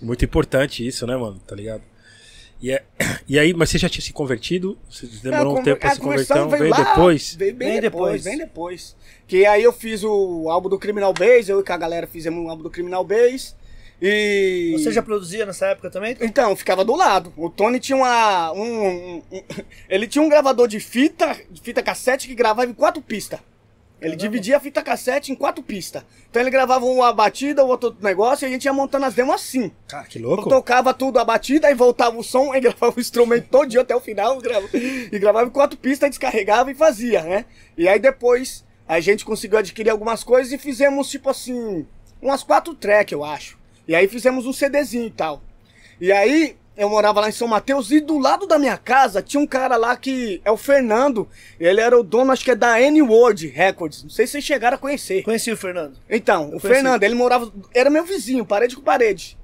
muito 0.00 0.24
importante 0.24 0.86
isso, 0.86 1.06
né, 1.06 1.16
mano? 1.16 1.40
Tá 1.46 1.56
ligado? 1.56 1.82
E, 2.60 2.70
é, 2.72 2.82
e 3.28 3.38
aí, 3.38 3.52
mas 3.54 3.70
você 3.70 3.78
já 3.78 3.88
tinha 3.88 4.02
se 4.02 4.12
convertido? 4.12 4.78
Você 4.90 5.06
demorou 5.22 5.54
Não, 5.54 5.60
um 5.60 5.64
tempo 5.64 5.80
pra 5.80 5.90
se 5.94 6.00
converter? 6.00 6.26
conversão 6.26 6.46
Então, 6.46 6.58
veio 6.58 6.70
lá, 6.70 6.76
depois? 6.94 7.34
Veio 7.34 7.54
bem, 7.54 7.68
Bem 7.72 7.80
depois, 7.80 8.22
depois. 8.22 8.24
bem 8.24 8.38
depois. 8.38 8.96
Que 9.26 9.44
aí 9.46 9.62
eu 9.62 9.72
fiz 9.72 10.02
o 10.04 10.48
álbum 10.48 10.68
do 10.68 10.78
Criminal 10.78 11.12
Base, 11.12 11.50
eu 11.50 11.60
e 11.60 11.64
com 11.64 11.72
a 11.72 11.76
galera 11.76 12.06
fizemos 12.06 12.44
um 12.44 12.48
álbum 12.48 12.62
do 12.62 12.70
Criminal 12.70 13.04
Base. 13.04 13.54
E. 14.00 14.74
Você 14.78 14.92
já 14.92 15.02
produzia 15.02 15.46
nessa 15.46 15.66
época 15.68 15.90
também? 15.90 16.16
Então, 16.20 16.54
ficava 16.54 16.84
do 16.84 16.94
lado. 16.94 17.32
O 17.36 17.48
Tony 17.48 17.80
tinha 17.80 17.96
uma. 17.96 18.52
Um, 18.52 18.60
um- 18.86 19.22
um- 19.32 19.42
ele 19.88 20.06
tinha 20.06 20.22
um 20.22 20.28
gravador 20.28 20.68
de 20.68 20.78
fita, 20.80 21.34
de 21.50 21.60
fita 21.60 21.82
cassete 21.82 22.28
que 22.28 22.34
gravava 22.34 22.68
em 22.70 22.74
quatro 22.74 23.00
pistas. 23.02 23.40
Ele 24.00 24.14
dividia 24.14 24.58
a 24.58 24.60
fita 24.60 24.82
cassete 24.82 25.32
em 25.32 25.34
quatro 25.34 25.62
pistas. 25.64 26.04
Então 26.30 26.42
ele 26.42 26.50
gravava 26.50 26.84
uma 26.84 27.12
batida, 27.14 27.64
o 27.64 27.68
outro 27.68 27.96
negócio, 28.02 28.44
e 28.44 28.46
a 28.46 28.50
gente 28.50 28.66
ia 28.66 28.72
montando 28.72 29.06
as 29.06 29.14
demos 29.14 29.34
assim. 29.34 29.72
Cara, 29.88 30.04
que 30.06 30.18
Eu 30.18 30.28
louco. 30.28 30.48
tocava 30.50 30.92
tudo 30.92 31.18
a 31.18 31.24
batida, 31.24 31.68
aí 31.68 31.74
voltava 31.74 32.16
o 32.18 32.22
som, 32.22 32.52
aí 32.52 32.60
gravava 32.62 32.92
o 32.94 33.00
instrumento 33.00 33.48
todo 33.50 33.66
dia 33.68 33.80
até 33.80 33.96
o 33.96 34.00
final, 34.00 34.38
grava- 34.38 34.68
e 34.74 35.18
gravava 35.18 35.46
em 35.48 35.50
quatro 35.50 35.78
pistas, 35.78 36.10
descarregava 36.10 36.70
e 36.70 36.74
fazia, 36.74 37.22
né? 37.22 37.46
E 37.76 37.88
aí 37.88 37.98
depois 37.98 38.64
a 38.86 39.00
gente 39.00 39.24
conseguiu 39.24 39.58
adquirir 39.58 39.88
algumas 39.90 40.22
coisas 40.22 40.52
e 40.52 40.58
fizemos, 40.58 41.08
tipo 41.08 41.30
assim, 41.30 41.86
umas 42.20 42.42
quatro 42.42 42.74
tracks, 42.74 43.12
eu 43.12 43.24
acho. 43.24 43.58
E 43.88 43.94
aí 43.94 44.06
fizemos 44.08 44.44
um 44.46 44.52
CDzinho 44.52 45.06
e 45.06 45.10
tal. 45.10 45.42
E 45.98 46.12
aí 46.12 46.56
eu 46.76 46.90
morava 46.90 47.20
lá 47.20 47.28
em 47.28 47.32
São 47.32 47.48
Mateus 47.48 47.90
e 47.90 48.00
do 48.00 48.18
lado 48.18 48.46
da 48.46 48.58
minha 48.58 48.76
casa 48.76 49.22
tinha 49.22 49.40
um 49.40 49.46
cara 49.46 49.76
lá 49.76 49.96
que 49.96 50.40
é 50.44 50.50
o 50.50 50.56
Fernando. 50.56 51.28
Ele 51.58 51.80
era 51.80 51.98
o 51.98 52.02
dono, 52.02 52.32
acho 52.32 52.44
que 52.44 52.50
é 52.50 52.54
da 52.54 52.80
N-Word 52.80 53.46
Records. 53.48 54.02
Não 54.02 54.10
sei 54.10 54.26
se 54.26 54.32
vocês 54.32 54.44
chegaram 54.44 54.74
a 54.76 54.78
conhecer. 54.78 55.22
Conheci 55.22 55.50
o 55.50 55.56
Fernando. 55.56 55.96
Então, 56.08 56.48
o 56.48 56.60
conheci. 56.60 56.68
Fernando, 56.68 57.02
ele 57.02 57.14
morava. 57.14 57.50
Era 57.74 57.88
meu 57.88 58.04
vizinho, 58.04 58.44
parede 58.44 58.76
com 58.76 58.82
parede. 58.82 59.38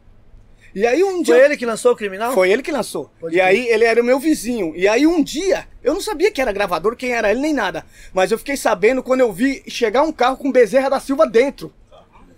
E 0.74 0.86
aí 0.86 1.02
um 1.04 1.22
dia. 1.22 1.34
Foi 1.34 1.44
ele 1.44 1.56
que 1.56 1.66
lançou 1.66 1.92
o 1.92 1.96
Criminal? 1.96 2.32
Foi 2.32 2.50
ele 2.50 2.62
que 2.62 2.72
lançou. 2.72 3.10
Pode 3.20 3.34
e 3.34 3.38
crer. 3.38 3.46
aí 3.46 3.68
ele 3.68 3.84
era 3.84 4.00
o 4.00 4.04
meu 4.04 4.18
vizinho. 4.18 4.72
E 4.74 4.88
aí 4.88 5.06
um 5.06 5.22
dia, 5.22 5.66
eu 5.82 5.92
não 5.92 6.00
sabia 6.00 6.30
que 6.30 6.40
era 6.40 6.52
gravador, 6.52 6.96
quem 6.96 7.12
era 7.12 7.30
ele 7.30 7.40
nem 7.40 7.52
nada. 7.52 7.84
Mas 8.12 8.30
eu 8.30 8.38
fiquei 8.38 8.56
sabendo 8.56 9.02
quando 9.02 9.20
eu 9.20 9.32
vi 9.32 9.62
chegar 9.68 10.02
um 10.02 10.12
carro 10.12 10.36
com 10.36 10.50
Bezerra 10.50 10.88
da 10.88 11.00
Silva 11.00 11.26
dentro. 11.26 11.72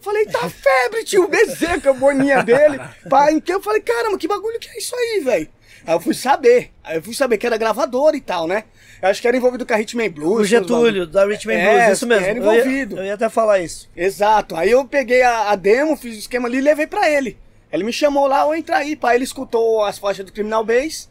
Falei, 0.05 0.27
tá 0.27 0.49
febre, 0.51 1.03
tio, 1.05 1.27
Bezerra, 1.29 1.81
com 1.81 1.89
a 1.89 1.93
boninha 1.95 2.43
dele. 2.43 2.79
Pá, 3.09 3.29
que 3.41 3.53
eu 3.53 3.63
falei, 3.63 3.81
caramba, 3.81 4.19
que 4.19 4.29
bagulho 4.29 4.59
que 4.61 4.69
é 4.69 4.79
isso 4.79 4.95
aí, 4.95 5.21
velho? 5.25 5.49
Aí 5.87 5.95
eu 5.95 6.01
fui 6.01 6.15
saber. 6.15 6.71
Aí 6.83 6.97
eu 6.99 7.03
fui 7.03 7.15
saber 7.15 7.39
que 7.39 7.47
era 7.47 7.57
gravador 7.57 8.15
e 8.15 8.21
tal, 8.21 8.47
né? 8.47 8.65
Eu 9.03 9.09
acho 9.09 9.21
que 9.21 9.29
era 9.29 9.37
envolvido 9.37 9.67
com 9.67 9.75
a 9.75 9.81
Hitman 9.81 10.11
Blues. 10.11 10.41
O 10.41 10.45
Getúlio, 10.45 11.07
da 11.07 11.27
Richmond 11.27 11.59
É, 11.59 11.85
Blues, 11.85 11.97
isso 11.99 12.07
mesmo. 12.07 12.25
era 12.27 12.39
Eu 12.39 12.45
ia- 12.45 12.51
envolvido. 12.61 12.97
Eu 12.99 13.05
ia, 13.05 13.15
até 13.15 13.29
falar 13.29 13.59
isso. 13.61 13.91
Exato. 13.97 14.57
Aí 14.57 14.71
eu 14.71 14.85
peguei 14.87 15.23
a, 15.23 15.51
a 15.51 15.57
demo, 15.57 15.97
fiz 15.97 16.17
o 16.17 16.19
esquema 16.21 16.49
ali 16.49 16.59
e 16.59 16.63
levei 16.63 16.87
pra 16.87 17.09
ele. 17.11 17.37
Ele 17.73 17.85
me 17.85 17.93
chamou 17.93 18.27
lá, 18.27 18.43
eu 18.47 18.55
entra 18.55 18.77
aí, 18.79 18.95
pá. 18.97 19.15
Ele 19.15 19.25
escutou 19.25 19.83
as 19.85 19.99
faixas 19.99 20.25
do 20.25 20.33
Criminal 20.33 20.65
Base. 20.65 21.09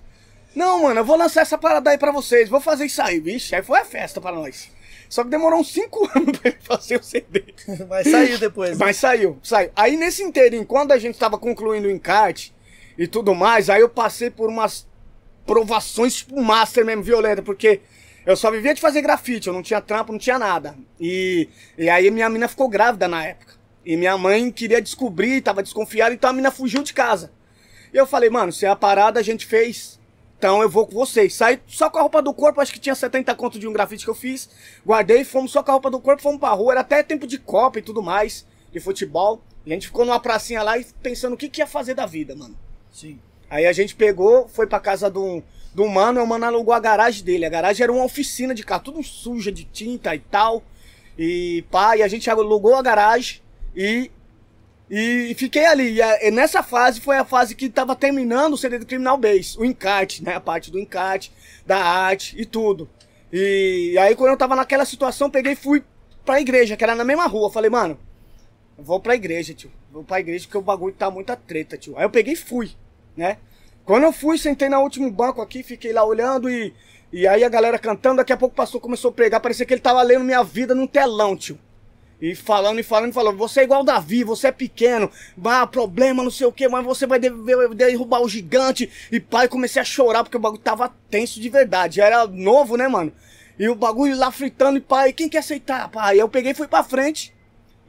Não, 0.55 0.83
mano, 0.83 0.99
eu 0.99 1.05
vou 1.05 1.17
lançar 1.17 1.41
essa 1.41 1.57
parada 1.57 1.89
aí 1.89 1.97
pra 1.97 2.11
vocês, 2.11 2.47
vou 2.49 2.61
fazer 2.61 2.85
isso 2.85 3.01
aí, 3.01 3.19
vixe. 3.19 3.55
Aí 3.55 3.61
foi 3.63 3.79
a 3.79 3.85
festa 3.85 4.21
pra 4.21 4.31
nós. 4.31 4.69
Só 5.13 5.23
que 5.23 5.29
demorou 5.29 5.59
uns 5.59 5.71
5 5.71 6.09
anos 6.17 6.39
pra 6.39 6.49
ele 6.49 6.57
fazer 6.59 6.99
o 6.99 7.03
CD. 7.03 7.43
Mas 7.87 8.09
saiu 8.09 8.39
depois. 8.39 8.71
né? 8.71 8.77
Mas 8.79 8.97
saiu, 8.97 9.37
saiu. 9.43 9.69
Aí 9.75 9.95
nesse 9.95 10.23
inteirinho, 10.23 10.65
quando 10.65 10.91
a 10.91 10.97
gente 10.97 11.19
tava 11.19 11.37
concluindo 11.37 11.87
o 11.87 11.91
encarte 11.91 12.51
e 12.97 13.05
tudo 13.05 13.35
mais, 13.35 13.69
aí 13.69 13.81
eu 13.81 13.89
passei 13.89 14.31
por 14.31 14.49
umas 14.49 14.87
provações, 15.45 16.15
tipo, 16.15 16.41
master 16.41 16.83
mesmo, 16.83 17.03
violenta, 17.03 17.43
porque 17.43 17.81
eu 18.25 18.35
só 18.35 18.49
vivia 18.49 18.73
de 18.73 18.81
fazer 18.81 19.03
grafite, 19.03 19.49
eu 19.49 19.53
não 19.53 19.61
tinha 19.61 19.79
trampo, 19.79 20.11
não 20.11 20.17
tinha 20.17 20.39
nada. 20.39 20.75
E, 20.99 21.47
e 21.77 21.91
aí 21.91 22.09
minha 22.09 22.27
mina 22.27 22.47
ficou 22.47 22.67
grávida 22.67 23.07
na 23.07 23.23
época. 23.23 23.53
E 23.85 23.95
minha 23.95 24.17
mãe 24.17 24.49
queria 24.51 24.81
descobrir, 24.81 25.41
tava 25.41 25.61
desconfiada, 25.61 26.15
então 26.15 26.31
a 26.31 26.33
mina 26.33 26.49
fugiu 26.49 26.81
de 26.81 26.91
casa. 26.91 27.31
E 27.93 27.97
eu 27.97 28.07
falei, 28.07 28.31
mano, 28.31 28.51
se 28.51 28.65
é 28.65 28.69
a 28.69 28.75
parada 28.75 29.19
a 29.19 29.23
gente 29.23 29.45
fez, 29.45 29.99
então 30.43 30.61
eu 30.61 30.67
vou 30.67 30.85
com 30.85 30.93
vocês. 30.93 31.33
Saí 31.33 31.57
só 31.65 31.89
com 31.89 31.99
a 31.99 32.01
roupa 32.01 32.21
do 32.21 32.33
corpo, 32.33 32.59
acho 32.59 32.73
que 32.73 32.79
tinha 32.79 32.93
70 32.93 33.33
conto 33.33 33.57
de 33.57 33.65
um 33.65 33.71
grafite 33.71 34.03
que 34.03 34.09
eu 34.09 34.15
fiz. 34.15 34.49
Guardei, 34.85 35.23
fomos 35.23 35.53
só 35.53 35.63
com 35.63 35.71
a 35.71 35.75
roupa 35.75 35.89
do 35.89 36.01
corpo, 36.01 36.21
fomos 36.21 36.37
pra 36.37 36.49
rua. 36.49 36.73
Era 36.73 36.81
até 36.81 37.01
tempo 37.01 37.25
de 37.25 37.37
Copa 37.37 37.79
e 37.79 37.81
tudo 37.81 38.03
mais, 38.03 38.45
de 38.69 38.77
futebol. 38.81 39.41
E 39.65 39.71
a 39.71 39.73
gente 39.73 39.87
ficou 39.87 40.03
numa 40.03 40.19
pracinha 40.19 40.61
lá 40.61 40.77
e 40.77 40.85
pensando 41.01 41.31
o 41.31 41.37
que, 41.37 41.47
que 41.47 41.61
ia 41.61 41.65
fazer 41.65 41.93
da 41.93 42.05
vida, 42.05 42.35
mano. 42.35 42.57
Sim. 42.91 43.21
Aí 43.49 43.65
a 43.65 43.71
gente 43.71 43.95
pegou, 43.95 44.49
foi 44.49 44.67
pra 44.67 44.81
casa 44.81 45.09
de 45.09 45.17
um, 45.17 45.41
de 45.73 45.81
um 45.81 45.87
mano, 45.87 46.19
e 46.19 46.23
o 46.23 46.27
mano 46.27 46.43
alugou 46.43 46.73
a 46.73 46.79
garagem 46.81 47.23
dele. 47.23 47.45
A 47.45 47.49
garagem 47.49 47.81
era 47.81 47.93
uma 47.93 48.03
oficina 48.03 48.53
de 48.53 48.63
carro, 48.63 48.83
tudo 48.83 49.01
suja 49.01 49.49
de 49.49 49.63
tinta 49.63 50.13
e 50.13 50.19
tal. 50.19 50.61
E 51.17 51.63
pá, 51.71 51.95
e 51.95 52.03
a 52.03 52.07
gente 52.09 52.29
alugou 52.29 52.75
a 52.75 52.81
garagem 52.81 53.39
e, 53.73 54.11
e 54.95 55.33
fiquei 55.33 55.65
ali. 55.65 55.99
E, 55.99 56.29
nessa 56.29 56.61
fase 56.61 57.01
foi 57.01 57.17
a 57.17 57.25
fase 57.25 57.55
que 57.55 57.67
tava 57.67 57.95
terminando 57.95 58.53
o 58.53 58.57
CD 58.57 58.77
do 58.77 58.85
Criminal 58.85 59.17
Base, 59.17 59.57
o 59.57 59.65
encarte, 59.65 60.23
né? 60.23 60.35
A 60.35 60.39
parte 60.39 60.69
do 60.69 60.77
encarte, 60.77 61.31
da 61.65 61.83
arte 61.83 62.39
e 62.39 62.45
tudo. 62.45 62.87
E, 63.31 63.97
aí 63.97 64.15
quando 64.15 64.29
eu 64.29 64.37
tava 64.37 64.55
naquela 64.55 64.85
situação, 64.85 65.31
peguei 65.31 65.53
e 65.53 65.55
fui 65.55 65.83
pra 66.23 66.39
igreja, 66.39 66.77
que 66.77 66.83
era 66.83 66.93
na 66.93 67.03
mesma 67.03 67.25
rua. 67.25 67.51
Falei, 67.51 67.71
mano, 67.71 67.97
vou 68.77 68.99
pra 68.99 69.15
igreja, 69.15 69.51
tio. 69.51 69.71
Vou 69.91 70.03
pra 70.03 70.19
igreja 70.19 70.45
porque 70.45 70.59
o 70.59 70.61
bagulho 70.61 70.93
tá 70.93 71.09
muita 71.09 71.35
treta, 71.35 71.75
tio. 71.75 71.97
Aí 71.97 72.05
eu 72.05 72.11
peguei 72.11 72.33
e 72.33 72.37
fui, 72.37 72.73
né? 73.17 73.37
Quando 73.83 74.03
eu 74.03 74.13
fui, 74.13 74.37
sentei 74.37 74.69
no 74.69 74.79
último 74.79 75.09
banco 75.09 75.41
aqui, 75.41 75.63
fiquei 75.63 75.91
lá 75.91 76.05
olhando 76.05 76.47
e. 76.47 76.71
E 77.11 77.27
aí 77.27 77.43
a 77.43 77.49
galera 77.49 77.79
cantando, 77.79 78.17
daqui 78.17 78.33
a 78.33 78.37
pouco 78.37 78.53
o 78.53 78.55
pastor 78.55 78.81
começou 78.81 79.09
a 79.09 79.13
pregar, 79.13 79.39
parecia 79.39 79.65
que 79.65 79.73
ele 79.73 79.81
tava 79.81 80.01
lendo 80.01 80.23
minha 80.23 80.43
vida 80.43 80.75
num 80.75 80.87
telão, 80.87 81.35
tio. 81.35 81.59
E 82.23 82.33
falando 82.35 82.79
e 82.79 82.83
falando 82.83 83.09
e 83.09 83.13
falando, 83.13 83.37
você 83.37 83.59
é 83.59 83.63
igual 83.65 83.81
o 83.81 83.83
Davi, 83.83 84.23
você 84.23 84.47
é 84.47 84.51
pequeno, 84.53 85.11
ah, 85.43 85.67
problema, 85.67 86.23
não 86.23 86.31
sei 86.31 86.47
o 86.47 86.53
que, 86.53 86.65
mas 86.69 86.85
você 86.85 87.05
vai 87.05 87.19
derrubar 87.19 88.21
o 88.21 88.29
gigante. 88.29 88.89
E 89.11 89.19
pai, 89.19 89.49
comecei 89.49 89.81
a 89.81 89.83
chorar 89.83 90.23
porque 90.23 90.37
o 90.37 90.39
bagulho 90.39 90.61
tava 90.61 90.95
tenso 91.09 91.41
de 91.41 91.49
verdade. 91.49 91.97
Já 91.97 92.05
era 92.05 92.25
novo, 92.25 92.77
né, 92.77 92.87
mano? 92.87 93.11
E 93.59 93.67
o 93.67 93.75
bagulho 93.75 94.17
lá 94.17 94.31
fritando, 94.31 94.77
e 94.77 94.81
pai, 94.81 95.11
quem 95.11 95.27
quer 95.27 95.39
aceitar, 95.39 95.89
pai? 95.89 96.21
Eu 96.21 96.29
peguei 96.29 96.53
e 96.53 96.55
fui 96.55 96.65
pra 96.65 96.81
frente. 96.81 97.35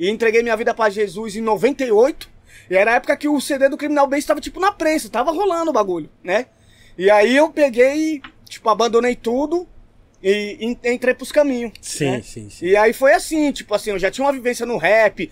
E 0.01 0.11
entreguei 0.11 0.43
minha 0.43 0.57
vida 0.57 0.75
pra 0.75 0.91
Jesus 0.91 1.37
em 1.37 1.41
98. 1.41 2.29
E 2.69 2.75
era 2.75 2.91
a 2.91 2.95
época 2.97 3.17
que 3.17 3.29
o 3.29 3.41
CD 3.41 3.69
do 3.69 3.77
Criminal 3.77 4.09
Base 4.09 4.27
tava 4.27 4.41
tipo 4.41 4.59
na 4.59 4.73
prensa, 4.73 5.09
tava 5.09 5.31
rolando 5.31 5.71
o 5.71 5.73
bagulho, 5.73 6.11
né? 6.25 6.47
E 6.99 7.09
aí 7.09 7.37
eu 7.37 7.51
peguei, 7.51 8.21
tipo, 8.49 8.69
abandonei 8.69 9.15
tudo 9.15 9.69
e 10.25 10.57
en- 10.65 10.79
entrei 10.93 11.13
pros 11.15 11.31
caminhos. 11.31 11.73
Sim, 11.83 12.11
né? 12.13 12.23
sim, 12.23 12.49
sim. 12.49 12.65
E 12.67 12.77
aí 12.77 12.93
foi 12.95 13.13
assim, 13.13 13.53
tipo 13.53 13.75
assim, 13.75 13.91
eu 13.91 13.99
já 13.99 14.11
tinha 14.11 14.25
uma 14.27 14.33
vivência 14.33 14.65
no 14.65 14.79
rap, 14.79 15.31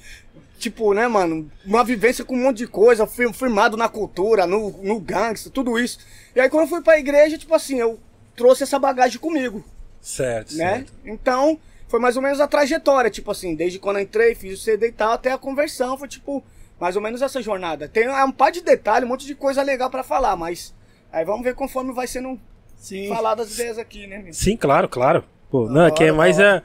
tipo, 0.58 0.92
né, 0.92 1.08
mano, 1.08 1.50
uma 1.64 1.82
vivência 1.82 2.24
com 2.24 2.34
um 2.36 2.42
monte 2.42 2.58
de 2.58 2.66
coisa, 2.66 3.06
fui 3.06 3.32
firmado 3.32 3.76
na 3.76 3.88
cultura, 3.88 4.46
no, 4.46 4.70
no 4.82 5.00
gangsta, 5.00 5.48
tudo 5.50 5.78
isso. 5.78 5.98
E 6.36 6.40
aí 6.40 6.48
quando 6.50 6.64
eu 6.64 6.68
fui 6.68 6.82
pra 6.82 6.98
igreja, 6.98 7.38
tipo 7.38 7.54
assim, 7.54 7.78
eu 7.80 7.98
trouxe 8.36 8.62
essa 8.62 8.78
bagagem 8.78 9.18
comigo 9.18 9.64
Certo, 10.00 10.54
né? 10.54 10.74
certo. 10.76 10.92
Então, 11.04 11.58
foi 11.88 11.98
mais 12.00 12.16
ou 12.16 12.22
menos 12.22 12.40
a 12.40 12.46
trajetória, 12.48 13.10
tipo 13.10 13.30
assim, 13.30 13.54
desde 13.54 13.78
quando 13.78 13.96
eu 13.98 14.02
entrei, 14.02 14.34
fiz 14.34 14.58
o 14.60 14.62
CD 14.62 14.88
e 14.88 14.92
tal, 14.92 15.12
até 15.12 15.32
a 15.32 15.38
conversão, 15.38 15.96
foi 15.98 16.08
tipo, 16.08 16.42
mais 16.80 16.96
ou 16.96 17.02
menos 17.02 17.22
essa 17.22 17.40
jornada. 17.40 17.88
Tem 17.88 18.04
é 18.04 18.24
um 18.24 18.32
par 18.32 18.50
de 18.52 18.60
detalhes, 18.60 19.06
um 19.06 19.10
monte 19.10 19.26
de 19.26 19.34
coisa 19.34 19.62
legal 19.62 19.88
pra 19.90 20.02
falar, 20.02 20.36
mas 20.36 20.74
aí 21.12 21.24
vamos 21.24 21.42
ver 21.44 21.54
conforme 21.54 21.92
vai 21.92 22.06
sendo 22.06 22.38
Sim. 22.82 23.08
falado 23.08 23.42
as 23.42 23.54
ideias 23.54 23.78
aqui, 23.78 24.08
né, 24.08 24.18
meu? 24.18 24.32
Sim, 24.32 24.56
claro, 24.56 24.88
claro. 24.88 25.24
Pô, 25.48 25.68
não, 25.68 25.86
é 25.86 25.90
que 25.92 26.02
é 26.02 26.06
hora, 26.06 26.16
mais 26.16 26.36
da 26.36 26.56
é, 26.56 26.62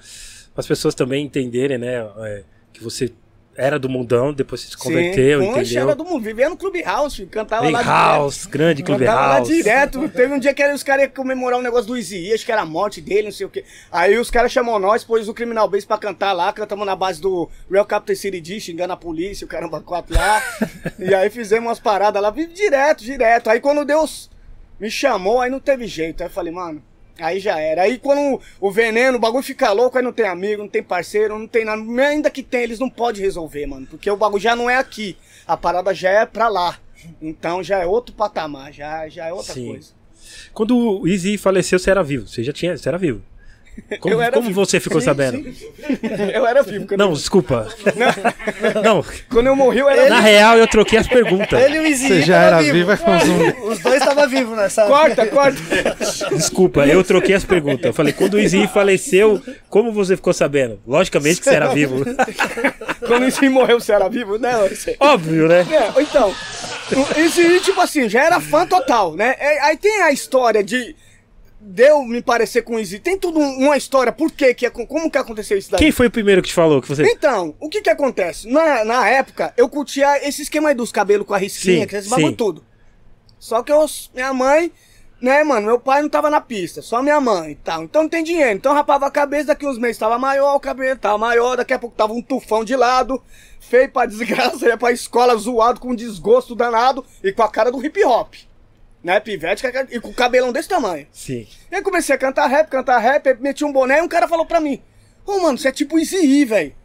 as 0.55 0.65
pessoas 0.65 0.95
também 0.95 1.23
entenderem, 1.23 1.77
né? 1.77 2.09
é, 2.17 2.43
que 2.73 2.83
você 2.83 3.13
era 3.55 3.77
do 3.77 3.87
mundão, 3.87 4.33
depois 4.33 4.61
você 4.61 4.69
se 4.69 4.77
converteu, 4.77 5.41
Sim, 5.41 5.49
entendeu? 5.49 5.83
era 5.83 5.95
do 5.95 6.03
mundo, 6.03 6.23
vivia 6.23 6.49
no 6.49 6.57
Clube 6.57 6.81
House, 6.81 7.15
filho, 7.15 7.27
cantava 7.27 7.63
Big 7.63 7.73
lá 7.73 7.81
House, 7.83 8.47
grande 8.47 8.81
Clube 8.81 9.05
Cantava 9.05 9.27
lá 9.27 9.37
House. 9.37 9.47
direto. 9.47 10.09
Teve 10.09 10.33
um 10.33 10.39
dia 10.39 10.53
que 10.53 10.63
os 10.71 10.81
caras 10.81 11.05
iam 11.05 11.11
comemorar 11.11 11.59
um 11.59 11.61
negócio 11.61 11.87
do 11.87 11.95
Easy, 11.97 12.33
acho 12.33 12.45
que 12.45 12.51
era 12.51 12.61
a 12.61 12.65
morte 12.65 12.99
dele, 12.99 13.23
não 13.23 13.31
sei 13.31 13.45
o 13.45 13.49
quê. 13.49 13.63
Aí 13.91 14.17
os 14.17 14.31
caras 14.31 14.51
chamam 14.51 14.79
nós, 14.79 15.03
pôs 15.03 15.27
o 15.27 15.33
Criminal 15.33 15.67
Base 15.67 15.85
pra 15.85 15.99
cantar 15.99 16.33
lá, 16.33 16.51
cantamos 16.51 16.85
na 16.85 16.95
base 16.95 17.21
do 17.21 17.47
Real 17.69 17.85
Captain 17.85 18.15
City 18.15 18.41
D, 18.41 18.59
xingando 18.59 18.93
a 18.93 18.97
polícia, 18.97 19.45
o 19.45 19.47
caramba, 19.47 19.81
quatro 19.81 20.15
lá. 20.15 20.41
e 20.97 21.13
aí 21.13 21.29
fizemos 21.29 21.67
umas 21.67 21.79
paradas 21.79 22.21
lá, 22.21 22.29
vive 22.29 22.53
direto, 22.53 23.03
direto. 23.03 23.49
Aí 23.49 23.59
quando 23.59 23.85
Deus 23.85 24.29
me 24.79 24.89
chamou, 24.89 25.41
aí 25.41 25.49
não 25.49 25.59
teve 25.59 25.87
jeito. 25.87 26.21
Aí 26.21 26.27
eu 26.27 26.31
falei, 26.33 26.51
mano, 26.51 26.81
aí 27.19 27.39
já 27.39 27.59
era. 27.59 27.83
Aí 27.83 27.97
quando 27.97 28.39
o 28.59 28.71
veneno, 28.71 29.17
o 29.17 29.21
bagulho 29.21 29.43
fica 29.43 29.71
louco, 29.71 29.97
aí 29.97 30.03
não 30.03 30.13
tem 30.13 30.27
amigo, 30.27 30.61
não 30.61 30.69
tem 30.69 30.83
parceiro, 30.83 31.37
não 31.37 31.47
tem 31.47 31.65
nada. 31.65 31.81
Ainda 32.07 32.29
que 32.29 32.43
tem, 32.43 32.63
eles 32.63 32.79
não 32.79 32.89
podem 32.89 33.21
resolver, 33.21 33.65
mano. 33.65 33.87
Porque 33.87 34.09
o 34.09 34.17
bagulho 34.17 34.41
já 34.41 34.55
não 34.55 34.69
é 34.69 34.77
aqui. 34.77 35.17
A 35.47 35.57
parada 35.57 35.93
já 35.93 36.09
é 36.09 36.25
pra 36.25 36.47
lá. 36.47 36.79
Então 37.21 37.63
já 37.63 37.79
é 37.79 37.85
outro 37.85 38.15
patamar, 38.15 38.73
já, 38.73 39.07
já 39.07 39.27
é 39.27 39.33
outra 39.33 39.53
Sim. 39.53 39.67
coisa. 39.67 39.97
Quando 40.53 40.77
o 40.77 41.07
Easy 41.07 41.37
faleceu, 41.37 41.79
você 41.79 41.89
era 41.89 42.03
vivo. 42.03 42.27
Você 42.27 42.43
já 42.43 42.51
tinha, 42.51 42.75
você 42.77 42.87
era 42.89 42.97
vivo. 42.97 43.21
Como, 43.99 44.13
Eu 44.13 44.21
era 44.21 44.31
como 44.33 44.51
você 44.51 44.79
ficou 44.79 44.99
Sim, 44.99 45.05
sabendo? 45.05 45.53
sim. 45.53 45.67
eu 46.33 46.45
era 46.45 46.61
vivo. 46.63 46.87
Quando, 46.87 46.99
Não, 46.99 47.13
desculpa. 47.13 47.67
Não, 48.83 49.03
quando 49.29 49.47
eu 49.47 49.55
morri, 49.55 49.79
eu 49.79 49.89
era 49.89 50.09
na 50.09 50.19
real 50.19 50.57
eu 50.57 50.67
troquei 50.67 50.99
as 50.99 51.07
perguntas. 51.07 51.61
Ele 51.61 51.77
e 51.77 51.79
o 51.79 51.85
Izzy 51.85 52.07
Você 52.07 52.21
já 52.23 52.41
era 52.41 52.57
vivo. 52.59 52.73
vivo, 52.73 52.87
vai 52.87 52.97
fazer 52.97 53.31
um. 53.31 53.67
Os 53.69 53.79
dois 53.79 54.01
estavam 54.01 54.27
vivos 54.27 54.57
nessa. 54.57 54.85
Corta, 54.87 55.25
corta. 55.27 55.57
Desculpa, 56.35 56.85
eu 56.85 57.03
troquei 57.03 57.35
as 57.35 57.45
perguntas. 57.45 57.85
Eu 57.85 57.93
falei, 57.93 58.13
quando 58.13 58.33
o 58.33 58.39
Easy 58.39 58.67
faleceu, 58.67 59.41
como 59.69 59.91
você 59.91 60.15
ficou 60.15 60.33
sabendo? 60.33 60.79
Logicamente 60.85 61.37
que 61.39 61.45
você 61.45 61.55
era 61.55 61.67
vivo. 61.67 62.03
quando 63.07 63.23
o 63.23 63.27
Izzy 63.27 63.47
morreu, 63.49 63.79
você 63.79 63.93
era 63.93 64.09
vivo? 64.09 64.37
Não, 64.37 64.65
eu 64.65 64.75
sei. 64.75 64.95
Óbvio, 64.99 65.47
né? 65.47 65.65
É, 65.71 66.01
então, 66.01 66.33
esse, 67.17 67.59
tipo 67.61 67.79
assim, 67.79 68.09
já 68.09 68.23
era 68.25 68.39
fã 68.39 68.65
total, 68.65 69.15
né? 69.15 69.35
É, 69.39 69.61
Aí 69.61 69.77
tem 69.77 70.01
a 70.01 70.11
história 70.11 70.63
de. 70.63 70.95
Deu 71.69 72.01
me 72.03 72.21
parecer 72.21 72.61
com 72.61 72.75
o. 72.77 72.99
Tem 72.99 73.17
tudo 73.17 73.39
um- 73.39 73.65
uma 73.65 73.75
história, 73.75 74.11
por 74.13 74.31
que 74.31 74.53
que, 74.53 74.65
acon- 74.65 74.85
como 74.87 75.11
que 75.11 75.17
aconteceu 75.17 75.57
isso 75.57 75.69
daí? 75.69 75.79
Quem 75.79 75.91
foi 75.91 76.07
o 76.07 76.11
primeiro 76.11 76.41
que 76.41 76.47
te 76.47 76.53
falou 76.53 76.81
que 76.81 76.87
você. 76.87 77.03
Então, 77.03 77.53
o 77.59 77.67
que 77.67 77.81
que 77.81 77.89
acontece? 77.89 78.47
Na, 78.47 78.85
na 78.85 79.09
época, 79.09 79.53
eu 79.57 79.67
curtia 79.67 80.25
esse 80.25 80.43
esquema 80.43 80.69
aí 80.69 80.75
dos 80.75 80.93
cabelos 80.93 81.27
com 81.27 81.33
a 81.33 81.37
risquinha, 81.37 81.81
Sim, 81.81 81.87
que 81.87 81.95
esse 81.97 82.07
bagulho 82.09 82.29
sim. 82.29 82.35
tudo. 82.35 82.63
Só 83.37 83.61
que 83.61 83.71
eu, 83.71 83.85
minha 84.15 84.33
mãe, 84.33 84.71
né, 85.21 85.43
mano, 85.43 85.67
meu 85.67 85.77
pai 85.79 86.01
não 86.01 86.07
tava 86.09 86.29
na 86.29 86.39
pista, 86.39 86.81
só 86.81 87.01
minha 87.03 87.19
mãe 87.19 87.51
e 87.51 87.55
tal. 87.55 87.83
Então 87.83 88.03
não 88.03 88.09
tem 88.09 88.23
dinheiro. 88.23 88.51
Então 88.55 88.73
rapava 88.73 89.05
a 89.05 89.11
cabeça, 89.11 89.47
daqui 89.47 89.65
uns 89.67 89.77
meses 89.77 89.97
tava 89.97 90.17
maior, 90.17 90.55
o 90.55 90.59
cabelo 90.61 90.97
tava 90.97 91.17
maior, 91.17 91.57
daqui 91.57 91.73
a 91.73 91.79
pouco 91.79 91.97
tava 91.97 92.13
um 92.13 92.21
tufão 92.21 92.63
de 92.63 92.77
lado, 92.77 93.21
feio 93.59 93.91
pra 93.91 94.05
desgraça, 94.07 94.65
ia 94.67 94.77
pra 94.77 94.93
escola 94.93 95.35
zoado, 95.35 95.81
com 95.81 95.93
desgosto 95.93 96.55
danado 96.55 97.03
e 97.21 97.33
com 97.33 97.43
a 97.43 97.49
cara 97.49 97.69
do 97.71 97.85
hip 97.85 98.01
hop. 98.05 98.33
Né, 99.07 99.21
pivete, 99.21 99.61
cara- 99.71 99.87
e 99.89 100.01
com 100.01 100.09
o 100.09 100.13
cabelão 100.13 100.51
desse 100.51 100.67
tamanho. 100.67 101.07
Sim. 101.13 101.47
E 101.71 101.75
aí 101.77 101.81
comecei 101.81 102.13
a 102.13 102.17
cantar 102.17 102.45
rap, 102.47 102.67
cantar 102.67 102.97
rap, 102.97 103.35
meti 103.39 103.63
um 103.63 103.71
boné 103.71 103.99
e 103.99 104.01
um 104.01 104.07
cara 104.09 104.27
falou 104.27 104.45
pra 104.45 104.59
mim: 104.59 104.83
Ô 105.25 105.39
mano, 105.39 105.57
você 105.57 105.69
é 105.69 105.71
tipo 105.71 105.97
Easy 105.97 106.43
velho. 106.43 106.75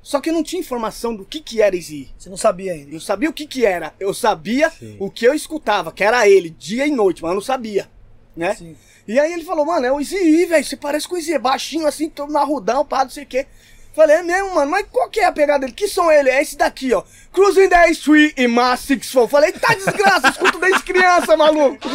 Só 0.00 0.18
que 0.18 0.30
eu 0.30 0.32
não 0.32 0.42
tinha 0.42 0.60
informação 0.60 1.14
do 1.14 1.26
que 1.26 1.40
que 1.42 1.60
era 1.60 1.76
Easy. 1.76 2.08
Você 2.16 2.30
não 2.30 2.38
sabia 2.38 2.72
ainda. 2.72 2.90
Eu 2.94 3.00
sabia 3.00 3.28
o 3.28 3.34
que 3.34 3.46
que 3.46 3.66
era. 3.66 3.92
Eu 4.00 4.14
sabia 4.14 4.70
Sim. 4.70 4.96
o 4.98 5.10
que 5.10 5.26
eu 5.26 5.34
escutava, 5.34 5.92
que 5.92 6.02
era 6.02 6.26
ele, 6.26 6.48
dia 6.48 6.86
e 6.86 6.90
noite, 6.90 7.20
mas 7.22 7.28
eu 7.32 7.34
não 7.34 7.42
sabia, 7.42 7.86
né? 8.34 8.54
Sim. 8.54 8.74
E 9.06 9.20
aí 9.20 9.30
ele 9.34 9.44
falou, 9.44 9.66
mano, 9.66 9.84
é 9.84 9.92
o 9.92 10.00
Easy 10.00 10.46
velho. 10.46 10.64
Você 10.64 10.74
parece 10.74 11.06
com 11.06 11.16
o 11.16 11.18
Easy 11.18 11.36
baixinho 11.38 11.86
assim, 11.86 12.08
todo 12.08 12.32
narrudão, 12.32 12.82
pá, 12.82 13.04
não 13.04 13.10
sei 13.10 13.24
o 13.24 13.26
quê. 13.26 13.44
Falei, 13.92 14.16
é 14.16 14.22
mesmo, 14.22 14.54
mano, 14.54 14.70
mas 14.70 14.86
qual 14.90 15.10
que 15.10 15.20
é 15.20 15.24
a 15.26 15.32
pegada 15.32 15.60
dele? 15.60 15.72
Que 15.72 15.86
som 15.86 16.10
é 16.10 16.20
ele? 16.20 16.30
É 16.30 16.40
esse 16.40 16.56
daqui, 16.56 16.94
ó. 16.94 17.02
Cruising 17.36 17.68
the 17.68 17.90
Street 17.90 18.32
e 18.34 18.48
Mass 18.48 18.80
Six 18.80 19.12
Four. 19.12 19.28
Falei, 19.28 19.52
tá 19.52 19.74
desgraça, 19.74 20.30
escuto 20.30 20.58
desde 20.58 20.82
criança, 20.82 21.36
maluco. 21.36 21.86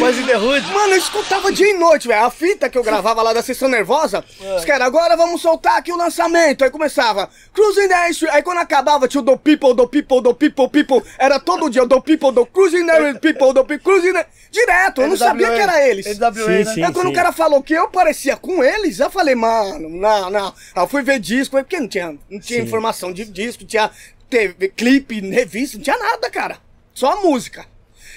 Mas 0.00 0.18
em 0.18 0.26
The 0.26 0.36
Hood, 0.36 0.66
Mano, 0.72 0.94
eu 0.94 0.98
escutava 0.98 1.52
dia 1.52 1.70
e 1.70 1.78
noite, 1.78 2.08
velho. 2.08 2.24
A 2.24 2.30
fita 2.30 2.68
que 2.68 2.76
eu 2.76 2.82
gravava 2.82 3.22
lá 3.22 3.32
da 3.32 3.40
sessão 3.40 3.68
nervosa, 3.68 4.24
os 4.56 4.64
caras, 4.64 4.84
agora 4.84 5.16
vamos 5.16 5.40
soltar 5.40 5.78
aqui 5.78 5.92
o 5.92 5.96
lançamento. 5.96 6.64
Aí 6.64 6.70
começava, 6.70 7.30
Cruising 7.54 7.86
the 7.86 8.10
Street. 8.10 8.34
Aí 8.34 8.42
quando 8.42 8.58
acabava, 8.58 9.06
tinha 9.06 9.20
o 9.20 9.24
do 9.24 9.38
People, 9.38 9.74
do 9.74 9.86
People, 9.86 10.20
do 10.20 10.34
People, 10.34 10.68
People. 10.68 11.02
Era 11.16 11.38
todo 11.38 11.70
dia 11.70 11.84
o 11.84 11.86
do 11.86 12.02
People, 12.02 12.32
do 12.32 12.44
Cruising 12.44 12.84
the 12.86 13.14
People, 13.14 13.52
do 13.54 13.64
People, 13.64 13.78
Cruising 13.78 14.12
the... 14.12 14.26
Direto, 14.50 15.00
eu 15.00 15.08
não 15.08 15.16
sabia 15.16 15.50
que 15.50 15.60
era 15.60 15.88
eles. 15.88 16.18
NWA, 16.18 16.32
Sim, 16.32 16.50
né? 16.50 16.64
sim. 16.64 16.82
Aí 16.82 16.92
quando 16.92 17.08
o 17.08 17.12
cara 17.14 17.32
falou 17.32 17.62
que 17.62 17.72
eu 17.72 17.88
parecia 17.88 18.36
com 18.36 18.62
eles, 18.62 19.00
eu 19.00 19.10
falei, 19.10 19.34
mano, 19.34 19.88
não, 19.88 20.28
não. 20.28 20.48
Aí 20.74 20.82
eu 20.82 20.86
fui 20.86 21.02
ver 21.02 21.18
disco, 21.18 21.56
porque 21.56 21.80
não 21.80 21.88
tinha, 21.88 22.18
não 22.28 22.38
tinha 22.38 22.60
informação 22.60 23.12
de 23.12 23.24
disco, 23.24 23.51
tinha 23.58 23.90
TV, 24.28 24.68
clipe, 24.68 25.20
revista, 25.20 25.76
não 25.76 25.84
tinha 25.84 25.98
nada, 25.98 26.30
cara. 26.30 26.58
Só 26.94 27.12
a 27.12 27.16
música. 27.22 27.66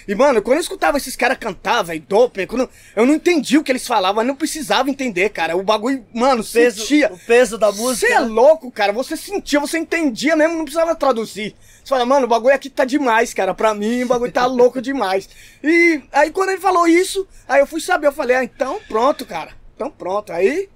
E, 0.07 0.13
mano, 0.13 0.41
quando 0.41 0.57
eu 0.57 0.61
escutava 0.61 0.97
esses 0.97 1.15
caras 1.15 1.37
cantar, 1.37 1.81
velho, 1.81 2.03
dope, 2.07 2.45
quando 2.45 2.69
eu 2.95 3.05
não 3.05 3.15
entendia 3.15 3.59
o 3.59 3.63
que 3.63 3.71
eles 3.71 3.87
falavam, 3.87 4.17
mas 4.17 4.27
não 4.27 4.35
precisava 4.35 4.89
entender, 4.89 5.29
cara. 5.29 5.57
O 5.57 5.63
bagulho, 5.63 6.05
mano, 6.13 6.43
Peso, 6.43 6.81
sentia. 6.81 7.11
o 7.11 7.17
peso 7.17 7.57
da 7.57 7.71
música. 7.71 8.07
Você 8.07 8.13
é 8.13 8.19
né? 8.21 8.27
louco, 8.27 8.69
cara. 8.71 8.93
Você 8.93 9.17
sentia, 9.17 9.59
você 9.59 9.79
entendia 9.79 10.35
mesmo, 10.35 10.57
não 10.57 10.65
precisava 10.65 10.93
traduzir. 10.95 11.55
Você 11.83 11.89
fala, 11.89 12.05
mano, 12.05 12.25
o 12.25 12.29
bagulho 12.29 12.53
aqui 12.53 12.69
tá 12.69 12.85
demais, 12.85 13.33
cara. 13.33 13.53
Pra 13.55 13.73
mim, 13.73 14.03
o 14.03 14.07
bagulho 14.07 14.31
tá 14.31 14.45
louco 14.47 14.79
demais. 14.79 15.27
E 15.63 16.01
aí, 16.11 16.29
quando 16.29 16.49
ele 16.49 16.61
falou 16.61 16.87
isso, 16.87 17.27
aí 17.47 17.61
eu 17.61 17.67
fui 17.67 17.81
saber. 17.81 18.07
Eu 18.07 18.13
falei, 18.13 18.35
ah, 18.37 18.43
então 18.43 18.79
pronto, 18.87 19.25
cara. 19.25 19.53
Então 19.75 19.89
pronto. 19.89 20.31
Aí, 20.31 20.69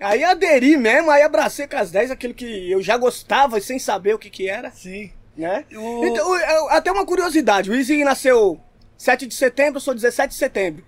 aí 0.00 0.24
aderi 0.24 0.76
mesmo, 0.76 1.10
aí 1.10 1.22
abracei 1.22 1.66
com 1.66 1.76
as 1.76 1.90
10 1.90 2.10
aquilo 2.10 2.34
que 2.34 2.70
eu 2.70 2.82
já 2.82 2.96
gostava, 2.96 3.60
sem 3.60 3.78
saber 3.78 4.14
o 4.14 4.18
que 4.18 4.30
que 4.30 4.48
era, 4.48 4.70
Sim. 4.70 5.10
né? 5.36 5.64
O- 5.74 6.04
Então, 6.06 6.36
eu- 6.38 6.70
até 6.70 6.90
uma 6.92 7.04
curiosidade. 7.06 7.70
O 7.70 7.74
Easy 7.74 8.02
nasceu 8.04 8.60
7 8.96 9.26
de 9.26 9.34
setembro, 9.34 9.76
eu 9.76 9.80
sou 9.80 9.94
17 9.94 10.30
de 10.30 10.36
setembro, 10.36 10.84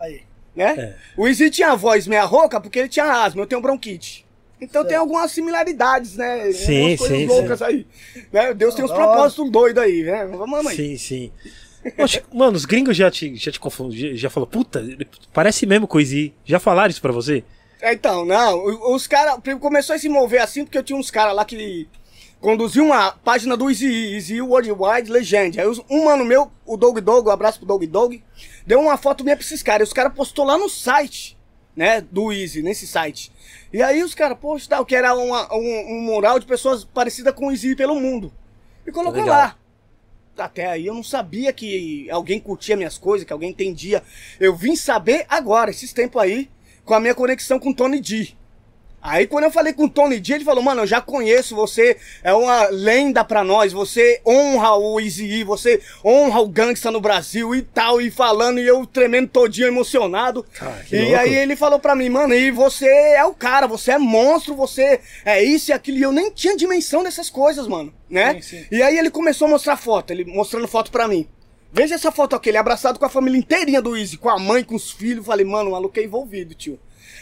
Aí. 0.00 0.22
né? 0.54 0.74
É. 0.78 0.94
O 1.16 1.26
Easy 1.28 1.50
tinha 1.50 1.72
a 1.72 1.76
voz 1.76 2.06
meia 2.06 2.24
rouca 2.24 2.60
porque 2.60 2.78
ele 2.78 2.88
tinha 2.88 3.04
asma, 3.24 3.42
eu 3.42 3.46
tenho 3.46 3.60
bronquite. 3.60 4.26
Então 4.60 4.84
tem 4.84 4.96
algumas 4.96 5.32
similaridades, 5.32 6.16
né? 6.16 6.52
Sim, 6.52 6.80
Algumas 6.92 6.98
coisas 6.98 7.18
sim, 7.18 7.26
loucas 7.26 7.62
aí. 7.62 7.86
Né? 8.30 8.52
Deus 8.52 8.74
tem 8.74 8.84
uns 8.84 8.90
propósitos 8.92 9.50
doidos 9.50 9.82
aí, 9.82 10.02
né? 10.02 10.26
Vamos 10.26 10.66
aí. 10.66 10.76
Sim, 10.76 10.96
sim. 10.98 11.32
Poxa, 11.96 12.22
mano, 12.30 12.58
os 12.58 12.66
gringos 12.66 12.94
já 12.94 13.10
te, 13.10 13.34
já 13.36 13.50
te 13.50 13.58
confundiram, 13.58 14.14
já 14.14 14.28
falou, 14.28 14.46
puta, 14.46 14.84
parece 15.32 15.64
mesmo 15.64 15.86
com 15.88 15.96
o 15.96 16.00
Easy. 16.00 16.34
Já 16.44 16.60
falaram 16.60 16.90
isso 16.90 17.00
pra 17.00 17.10
você? 17.10 17.42
É, 17.80 17.92
Então, 17.92 18.24
não, 18.24 18.64
os 18.94 19.06
caras 19.06 19.36
começou 19.60 19.94
a 19.94 19.98
se 19.98 20.08
mover 20.08 20.40
assim 20.42 20.64
porque 20.64 20.78
eu 20.78 20.82
tinha 20.82 20.98
uns 20.98 21.10
caras 21.10 21.34
lá 21.34 21.44
que 21.44 21.88
conduziam 22.40 22.86
uma 22.86 23.12
página 23.12 23.56
do 23.56 23.68
Easy 23.70 24.14
Easy 24.14 24.40
Worldwide 24.42 25.10
Legend. 25.10 25.60
Aí 25.60 25.66
um 25.90 26.04
mano 26.04 26.24
meu, 26.24 26.50
o 26.66 26.76
Dog 26.76 27.00
Dog, 27.00 27.28
um 27.28 27.32
abraço 27.32 27.58
pro 27.58 27.66
Dog 27.66 27.86
Dog, 27.86 28.22
deu 28.66 28.80
uma 28.80 28.96
foto 28.96 29.24
minha 29.24 29.36
pra 29.36 29.44
esses 29.44 29.62
caras. 29.62 29.86
E 29.86 29.90
os 29.90 29.94
caras 29.94 30.12
postou 30.14 30.44
lá 30.44 30.56
no 30.58 30.68
site, 30.68 31.36
né, 31.76 32.00
do 32.00 32.32
Easy, 32.32 32.62
nesse 32.62 32.86
site. 32.86 33.32
E 33.72 33.82
aí 33.82 34.02
os 34.02 34.14
caras, 34.14 34.38
poxa, 34.38 34.66
tal, 34.68 34.84
que 34.84 34.94
era 34.96 35.14
uma- 35.14 35.52
um, 35.54 35.94
um 35.96 36.00
mural 36.02 36.38
de 36.38 36.46
pessoas 36.46 36.84
parecidas 36.84 37.34
com 37.34 37.46
o 37.48 37.50
Easy 37.50 37.76
pelo 37.76 37.94
mundo. 37.94 38.32
E 38.86 38.90
colocou 38.90 39.20
Legal. 39.20 39.36
lá. 39.36 39.56
Até 40.38 40.66
aí 40.66 40.86
eu 40.86 40.94
não 40.94 41.02
sabia 41.02 41.52
que 41.52 42.10
alguém 42.10 42.40
curtia 42.40 42.76
minhas 42.76 42.96
coisas, 42.96 43.26
que 43.26 43.32
alguém 43.32 43.50
entendia. 43.50 44.02
Eu 44.38 44.54
vim 44.56 44.74
saber 44.74 45.26
agora, 45.28 45.70
esses 45.70 45.92
tempos 45.92 46.20
aí, 46.22 46.48
com 46.90 46.94
a 46.94 46.98
minha 46.98 47.14
conexão 47.14 47.60
com 47.60 47.70
o 47.70 47.74
Tony 47.74 48.00
D. 48.00 48.30
Aí 49.00 49.24
quando 49.24 49.44
eu 49.44 49.50
falei 49.52 49.72
com 49.72 49.84
o 49.84 49.88
Tony 49.88 50.18
D, 50.18 50.34
ele 50.34 50.44
falou, 50.44 50.60
mano, 50.60 50.82
eu 50.82 50.86
já 50.88 51.00
conheço, 51.00 51.54
você 51.54 51.96
é 52.20 52.34
uma 52.34 52.66
lenda 52.66 53.24
pra 53.24 53.44
nós, 53.44 53.72
você 53.72 54.20
honra 54.26 54.74
o 54.74 55.00
Easy 55.00 55.24
E, 55.24 55.44
você 55.44 55.80
honra 56.04 56.40
o 56.40 56.48
gangsta 56.48 56.90
no 56.90 57.00
Brasil 57.00 57.54
e 57.54 57.62
tal, 57.62 58.00
e 58.00 58.10
falando, 58.10 58.58
e 58.58 58.66
eu 58.66 58.84
tremendo 58.84 59.28
todinho 59.28 59.68
emocionado. 59.68 60.44
Que 60.88 60.96
e 60.96 61.00
louco. 61.02 61.16
aí 61.16 61.32
ele 61.32 61.54
falou 61.54 61.78
pra 61.78 61.94
mim, 61.94 62.08
mano, 62.08 62.34
e 62.34 62.50
você 62.50 62.88
é 62.88 63.24
o 63.24 63.32
cara, 63.32 63.68
você 63.68 63.92
é 63.92 63.98
monstro, 63.98 64.56
você 64.56 64.98
é 65.24 65.40
isso 65.44 65.70
e 65.70 65.72
aquilo, 65.72 65.96
e 65.96 66.02
eu 66.02 66.10
nem 66.10 66.32
tinha 66.32 66.56
dimensão 66.56 67.04
dessas 67.04 67.30
coisas, 67.30 67.68
mano, 67.68 67.94
né? 68.10 68.34
Sim, 68.34 68.42
sim. 68.42 68.66
E 68.68 68.82
aí 68.82 68.98
ele 68.98 69.10
começou 69.10 69.46
a 69.46 69.50
mostrar 69.50 69.76
foto, 69.76 70.10
ele 70.10 70.24
mostrando 70.24 70.66
foto 70.66 70.90
pra 70.90 71.06
mim. 71.06 71.28
Veja 71.72 71.94
essa 71.94 72.10
foto 72.10 72.34
aqui, 72.34 72.48
ele 72.48 72.58
abraçado 72.58 72.98
com 72.98 73.04
a 73.04 73.08
família 73.08 73.38
inteirinha 73.38 73.80
do 73.80 73.96
Easy, 73.96 74.16
com 74.16 74.28
a 74.28 74.38
mãe, 74.38 74.64
com 74.64 74.74
os 74.74 74.90
filhos. 74.90 75.24
Falei, 75.24 75.44
mano, 75.46 75.70
o 75.70 75.72
maluco 75.72 75.98
é 75.98 76.02
envolvido, 76.04 76.54
tio. 76.54 76.78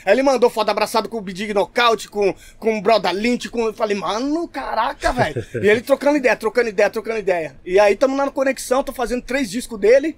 Aí 0.07 0.13
ele 0.15 0.23
mandou 0.23 0.49
foto 0.49 0.71
abraçado 0.71 1.09
com 1.09 1.19
o 1.19 1.21
Big 1.21 1.53
Knockout, 1.53 2.09
com, 2.09 2.35
com 2.59 2.79
o 2.79 2.81
Brother 2.81 3.13
Lynch, 3.13 3.49
com... 3.51 3.67
Eu 3.67 3.75
falei, 3.75 3.97
mano, 3.97 4.49
caraca, 4.49 5.13
velho. 5.13 5.45
e 5.63 5.69
ele 5.69 5.81
trocando 5.83 6.17
ideia, 6.17 6.37
trocando 6.37 6.69
ideia, 6.69 6.89
trocando 6.89 7.19
ideia. 7.19 7.57
E 7.65 7.79
aí 7.79 7.95
tamo 7.97 8.17
na 8.17 8.31
conexão, 8.31 8.83
tô 8.83 8.93
fazendo 8.93 9.23
três 9.23 9.51
discos 9.51 9.79
dele. 9.79 10.17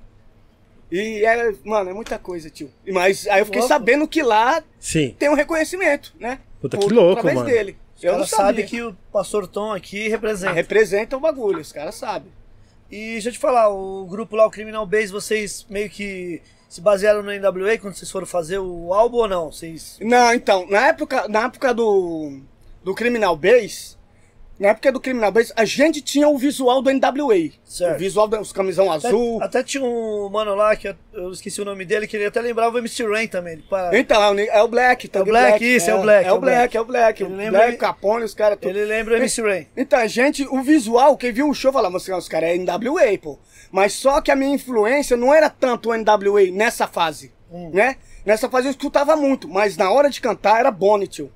E 0.92 1.24
é, 1.24 1.54
mano, 1.64 1.90
é 1.90 1.92
muita 1.92 2.18
coisa, 2.18 2.50
tio. 2.50 2.70
Mas 2.92 3.26
aí 3.28 3.40
eu 3.40 3.46
fiquei 3.46 3.60
Louco. 3.60 3.72
sabendo 3.74 4.06
que 4.08 4.22
lá 4.22 4.62
Sim. 4.78 5.14
tem 5.18 5.28
um 5.28 5.34
reconhecimento, 5.34 6.12
né? 6.20 6.40
Puta, 6.60 6.76
Por- 6.76 6.88
que 6.88 6.94
louco, 6.94 7.12
através 7.20 7.38
mano. 7.38 7.48
dele. 7.50 7.76
Os 7.96 8.04
Eu 8.04 8.18
não 8.18 8.26
sabia. 8.26 8.66
que 8.66 8.82
o 8.82 8.94
Pastor 9.12 9.46
Tom 9.46 9.72
aqui 9.72 10.06
Ah, 10.06 10.10
representa. 10.10 10.52
representa 10.52 11.16
o 11.16 11.20
bagulho, 11.20 11.60
os 11.60 11.70
caras 11.72 11.94
sabem. 11.94 12.30
E 12.90 13.12
deixa 13.12 13.29
eu 13.29 13.33
te 13.33 13.38
falar, 13.38 13.68
o 13.68 14.05
grupo 14.07 14.35
lá, 14.35 14.46
o 14.46 14.50
Criminal 14.50 14.85
Base, 14.85 15.12
vocês 15.12 15.64
meio 15.70 15.88
que 15.88 16.42
se 16.68 16.81
basearam 16.81 17.22
no 17.22 17.33
NWA 17.33 17.79
quando 17.79 17.94
vocês 17.94 18.11
foram 18.11 18.26
fazer 18.26 18.59
o 18.59 18.92
álbum 18.92 19.18
ou 19.18 19.29
não? 19.29 19.53
Vocês. 19.53 19.98
Não, 20.00 20.35
então, 20.35 20.66
na 20.68 20.88
época, 20.88 21.29
na 21.29 21.44
época 21.44 21.72
do, 21.72 22.40
do 22.83 22.94
Criminal 22.94 23.37
Base, 23.37 23.96
na 24.61 24.68
época 24.68 24.92
do 24.92 25.01
Criminal 25.01 25.33
Base, 25.33 25.53
a 25.57 25.64
gente 25.64 26.03
tinha 26.03 26.29
o 26.29 26.37
visual 26.37 26.83
do 26.83 26.90
NWA. 26.92 27.51
Certo. 27.64 27.96
O 27.96 27.99
visual 27.99 28.29
dos 28.29 28.53
camisão 28.53 28.92
Até, 28.92 29.09
azul. 29.09 29.42
até 29.42 29.62
tinha 29.62 29.83
um 29.83 30.29
mano 30.29 30.55
lá, 30.55 30.77
que 30.77 30.94
eu, 31.14 31.33
esqueci 31.33 31.62
o 31.62 31.64
nome 31.64 31.85
dele, 31.87 32.07
que 32.07 32.14
ele 32.16 32.27
até 32.27 32.40
lembrava 32.42 32.77
o 32.77 32.79
MC 32.79 33.03
Rain 33.05 33.27
também. 33.27 33.55
Ele, 33.55 33.62
para- 33.62 33.99
Então, 33.99 34.23
é 34.23 34.31
o, 34.31 34.38
é 34.38 34.62
o 34.62 34.68
Black. 34.68 35.09
tá? 35.09 35.18
É 35.18 35.23
o 35.23 35.25
Black, 35.25 35.64
isso, 35.64 35.90
é 35.90 35.94
o 35.94 36.03
Black, 36.03 36.29
É 36.29 36.33
o 36.33 36.38
Black, 36.38 36.77
é 36.77 36.81
o 36.81 36.85
Black. 36.85 37.23
Ele 37.23 37.33
O 37.33 37.37
lembra- 37.37 37.61
Black, 37.62 37.79
Capone, 37.79 38.25
os 38.25 38.35
caras 38.35 38.59
ele 38.61 38.85
lembra 38.85 39.14
o 39.14 39.16
MC 39.16 39.40
Rain. 39.40 39.66
Então, 39.77 39.99
a 39.99 40.07
gente, 40.07 40.46
o 40.46 40.61
visual, 40.62 41.16
quem 41.16 41.33
viu 41.33 41.49
o 41.49 41.55
show 41.55 41.73
falava 41.73 41.96
assim, 41.96 42.12
"Ah, 42.12 42.18
os 42.18 42.29
caras 42.29 42.51
é 42.51 42.55
NWA, 42.57 43.18
pô. 43.18 43.38
Mas 43.73 43.94
só 43.94 44.20
que 44.20 44.31
a 44.31 44.37
minha 44.37 44.55
influência 44.55 45.16
não 45.16 45.33
era 45.35 45.49
tanto 45.49 45.88
o 45.88 45.94
NWA 45.94 46.51
nessa 46.53 46.87
fase, 46.87 47.33
Hum. 47.51 47.70
né? 47.73 47.96
Nessa 48.27 48.51
fase 48.51 48.66
eu 48.66 48.73
escutava 48.73 49.16
muito, 49.16 49.49
mas 49.49 49.77
na 49.79 49.90
hora 49.90 50.11
de 50.11 50.20
cantar 50.20 50.61
era 50.61 50.70
Bonnie, 50.70 51.09
tio. 51.09 51.33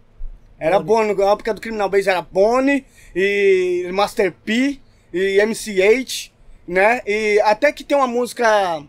Era 0.58 0.78
Bonnie, 0.78 1.14
na 1.14 1.32
época 1.32 1.52
do 1.52 1.60
Criminal 1.60 1.88
Base 1.88 2.08
era 2.08 2.22
Bonnie, 2.22 2.84
e 3.14 3.88
Master 3.92 4.32
P, 4.32 4.78
e 5.12 5.40
MCH, 5.44 6.32
né? 6.66 7.00
E 7.06 7.40
até 7.44 7.72
que 7.72 7.84
tem 7.84 7.96
uma 7.96 8.06
música 8.06 8.82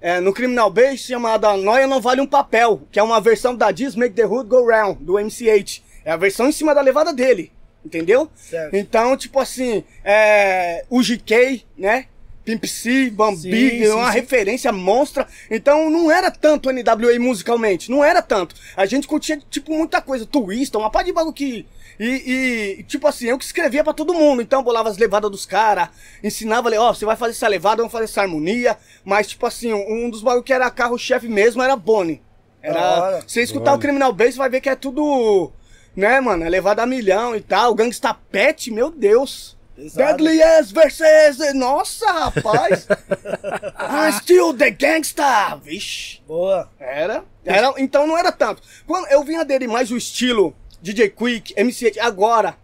é, 0.00 0.20
no 0.20 0.32
Criminal 0.32 0.70
Base 0.70 0.98
chamada 0.98 1.56
Noia 1.56 1.86
Não 1.86 2.00
Vale 2.00 2.20
um 2.20 2.26
Papel, 2.26 2.82
que 2.90 2.98
é 2.98 3.02
uma 3.02 3.20
versão 3.20 3.54
da 3.56 3.70
Diz 3.70 3.96
Make 3.96 4.14
the 4.14 4.26
Hood 4.26 4.48
Go 4.48 4.66
Round, 4.66 5.02
do 5.02 5.18
MCH. 5.18 5.82
É 6.04 6.12
a 6.12 6.16
versão 6.16 6.48
em 6.48 6.52
cima 6.52 6.74
da 6.74 6.80
levada 6.80 7.12
dele, 7.12 7.50
entendeu? 7.84 8.30
Certo. 8.34 8.74
Então, 8.74 9.16
tipo 9.16 9.40
assim, 9.40 9.82
é, 10.04 10.84
o 10.88 11.00
GK, 11.00 11.64
né? 11.76 12.06
Pimp 12.46 12.64
C, 12.64 13.10
Bambi, 13.10 13.40
Sim, 13.40 13.88
uma 13.88 14.06
sim, 14.06 14.12
sim. 14.12 14.20
referência 14.20 14.72
monstra. 14.72 15.26
Então 15.50 15.90
não 15.90 16.08
era 16.08 16.30
tanto 16.30 16.70
NWA 16.70 17.18
musicalmente, 17.18 17.90
não 17.90 18.04
era 18.04 18.22
tanto. 18.22 18.54
A 18.76 18.86
gente 18.86 19.08
curtia, 19.08 19.42
tipo, 19.50 19.76
muita 19.76 20.00
coisa. 20.00 20.24
Twista, 20.24 20.78
uma 20.78 20.88
parte 20.88 21.06
de 21.06 21.12
bagulho 21.12 21.34
que. 21.34 21.66
E, 21.98 22.76
e, 22.78 22.82
tipo 22.84 23.08
assim, 23.08 23.26
eu 23.26 23.36
que 23.38 23.44
escrevia 23.44 23.82
pra 23.82 23.92
todo 23.92 24.14
mundo. 24.14 24.40
Então 24.40 24.62
bolava 24.62 24.88
as 24.88 24.96
levadas 24.96 25.28
dos 25.28 25.44
caras, 25.44 25.88
ensinava, 26.22 26.70
ó, 26.78 26.94
você 26.94 27.04
vai 27.04 27.16
fazer 27.16 27.32
essa 27.32 27.48
levada, 27.48 27.78
vamos 27.78 27.92
fazer 27.92 28.04
essa 28.04 28.22
harmonia. 28.22 28.76
Mas, 29.04 29.26
tipo 29.26 29.44
assim, 29.44 29.72
um 29.72 30.08
dos 30.08 30.22
bagulho 30.22 30.44
que 30.44 30.52
era 30.52 30.70
carro-chefe 30.70 31.26
mesmo 31.26 31.60
era 31.60 31.74
Bonnie. 31.74 32.22
Era. 32.62 33.22
Você 33.26 33.42
escutar 33.42 33.74
o 33.74 33.78
Criminal 33.78 34.12
Base, 34.12 34.32
você 34.32 34.38
vai 34.38 34.50
ver 34.50 34.60
que 34.60 34.68
é 34.68 34.76
tudo. 34.76 35.50
Né, 35.96 36.20
mano? 36.20 36.44
É 36.44 36.48
levada 36.48 36.82
a 36.82 36.86
milhão 36.86 37.34
e 37.34 37.40
tal. 37.40 37.74
Gangsta 37.74 38.14
Pet, 38.14 38.70
meu 38.70 38.90
Deus. 38.90 39.55
Exato. 39.78 40.16
Deadly 40.16 40.42
as 40.42 40.70
versus. 40.70 41.54
Nossa, 41.54 42.10
rapaz! 42.10 42.86
I'm 43.78 44.12
still 44.12 44.54
the 44.54 44.70
gangsta! 44.70 45.60
Vixe. 45.62 46.22
Boa. 46.26 46.70
Era. 46.78 47.24
era. 47.44 47.74
Então 47.76 48.06
não 48.06 48.16
era 48.16 48.32
tanto. 48.32 48.62
Quando 48.86 49.06
eu 49.08 49.22
vim 49.22 49.36
aderir 49.36 49.68
mais 49.68 49.90
o 49.90 49.96
estilo 49.96 50.54
DJ 50.80 51.10
Quick, 51.10 51.54
MC 51.56 51.98
agora, 52.00 52.56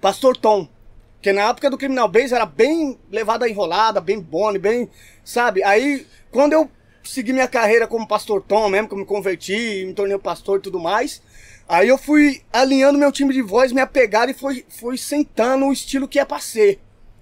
Pastor 0.00 0.36
Tom. 0.36 0.68
Que 1.20 1.32
na 1.32 1.48
época 1.48 1.68
do 1.68 1.78
Criminal 1.78 2.08
Base 2.08 2.34
era 2.34 2.46
bem 2.46 2.98
levada 3.10 3.48
enrolada, 3.48 4.00
bem 4.00 4.20
bone, 4.20 4.58
bem. 4.58 4.88
Sabe? 5.24 5.64
Aí, 5.64 6.06
quando 6.30 6.52
eu 6.52 6.70
segui 7.02 7.32
minha 7.32 7.48
carreira 7.48 7.86
como 7.86 8.06
Pastor 8.06 8.42
Tom 8.42 8.68
mesmo, 8.68 8.88
que 8.88 8.94
eu 8.94 8.98
me 8.98 9.04
converti, 9.04 9.84
me 9.86 9.94
tornei 9.94 10.18
pastor 10.18 10.58
e 10.58 10.62
tudo 10.62 10.78
mais. 10.78 11.22
Aí 11.68 11.88
eu 11.88 11.98
fui 11.98 12.40
alinhando 12.50 12.98
meu 12.98 13.12
time 13.12 13.34
de 13.34 13.42
voz, 13.42 13.72
minha 13.72 13.86
pegada 13.86 14.30
e 14.30 14.34
fui, 14.34 14.64
fui 14.68 14.96
sentando 14.96 15.66
o 15.66 15.72
estilo 15.72 16.08
que 16.08 16.18
é 16.18 16.24
pra 16.24 16.40
ser, 16.40 16.80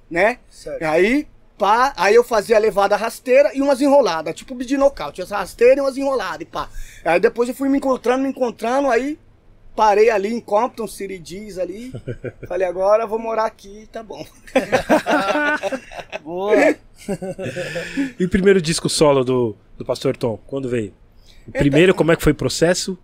né? 0.08 0.38
Certo. 0.48 0.82
Aí, 0.84 1.26
pá, 1.58 1.92
aí 1.96 2.14
eu 2.14 2.22
fazia 2.22 2.54
a 2.54 2.60
levada 2.60 2.94
rasteira 2.94 3.50
e 3.52 3.60
umas 3.60 3.80
enroladas, 3.80 4.36
tipo 4.36 4.54
de 4.54 4.76
nocaute, 4.76 5.20
as 5.20 5.32
rasteiras 5.32 5.78
e 5.78 5.80
umas 5.80 5.96
enroladas, 5.96 6.42
e 6.42 6.44
pá. 6.44 6.68
Aí 7.04 7.18
depois 7.18 7.48
eu 7.48 7.56
fui 7.56 7.68
me 7.68 7.78
encontrando, 7.78 8.22
me 8.22 8.28
encontrando, 8.28 8.88
aí 8.88 9.18
parei 9.74 10.10
ali 10.10 10.32
em 10.32 10.40
Compton, 10.40 10.86
City 10.86 11.18
Diz 11.18 11.58
ali. 11.58 11.92
Falei, 12.46 12.68
agora 12.68 13.02
eu 13.02 13.08
vou 13.08 13.18
morar 13.18 13.46
aqui, 13.46 13.88
tá 13.90 14.00
bom. 14.00 14.24
Boa. 16.22 16.76
E 18.18 18.24
o 18.24 18.28
primeiro 18.28 18.62
disco 18.62 18.88
solo 18.88 19.24
do, 19.24 19.56
do 19.76 19.84
Pastor 19.84 20.16
Tom, 20.16 20.38
quando 20.46 20.68
veio? 20.68 20.94
O 21.48 21.52
primeiro, 21.52 21.94
como 21.94 22.12
é 22.12 22.16
que 22.16 22.22
foi 22.22 22.32
o 22.32 22.36
processo? 22.36 22.96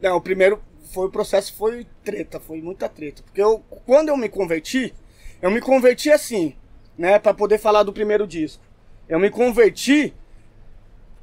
Não, 0.00 0.16
o 0.16 0.20
primeiro 0.20 0.62
foi 0.92 1.06
o 1.06 1.10
processo 1.10 1.54
foi 1.54 1.86
treta, 2.04 2.40
foi 2.40 2.60
muita 2.60 2.88
treta, 2.88 3.22
porque 3.22 3.42
eu 3.42 3.60
quando 3.86 4.08
eu 4.08 4.16
me 4.16 4.28
converti, 4.28 4.94
eu 5.40 5.50
me 5.50 5.60
converti 5.60 6.10
assim, 6.10 6.54
né, 6.98 7.18
Pra 7.18 7.32
poder 7.32 7.58
falar 7.58 7.82
do 7.82 7.92
primeiro 7.92 8.26
disco. 8.26 8.62
Eu 9.08 9.18
me 9.18 9.30
converti 9.30 10.14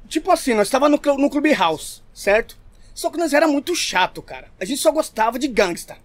tipo 0.08 0.30
assim, 0.30 0.54
nós 0.54 0.66
estava 0.66 0.88
no, 0.88 0.98
no 1.18 1.30
Clube 1.30 1.52
House, 1.52 2.02
certo? 2.12 2.58
Só 2.94 3.10
que 3.10 3.18
nós 3.18 3.32
era 3.32 3.46
muito 3.46 3.76
chato, 3.76 4.20
cara. 4.20 4.48
A 4.58 4.64
gente 4.64 4.80
só 4.80 4.90
gostava 4.90 5.38
de 5.38 5.46
gangsta. 5.46 5.96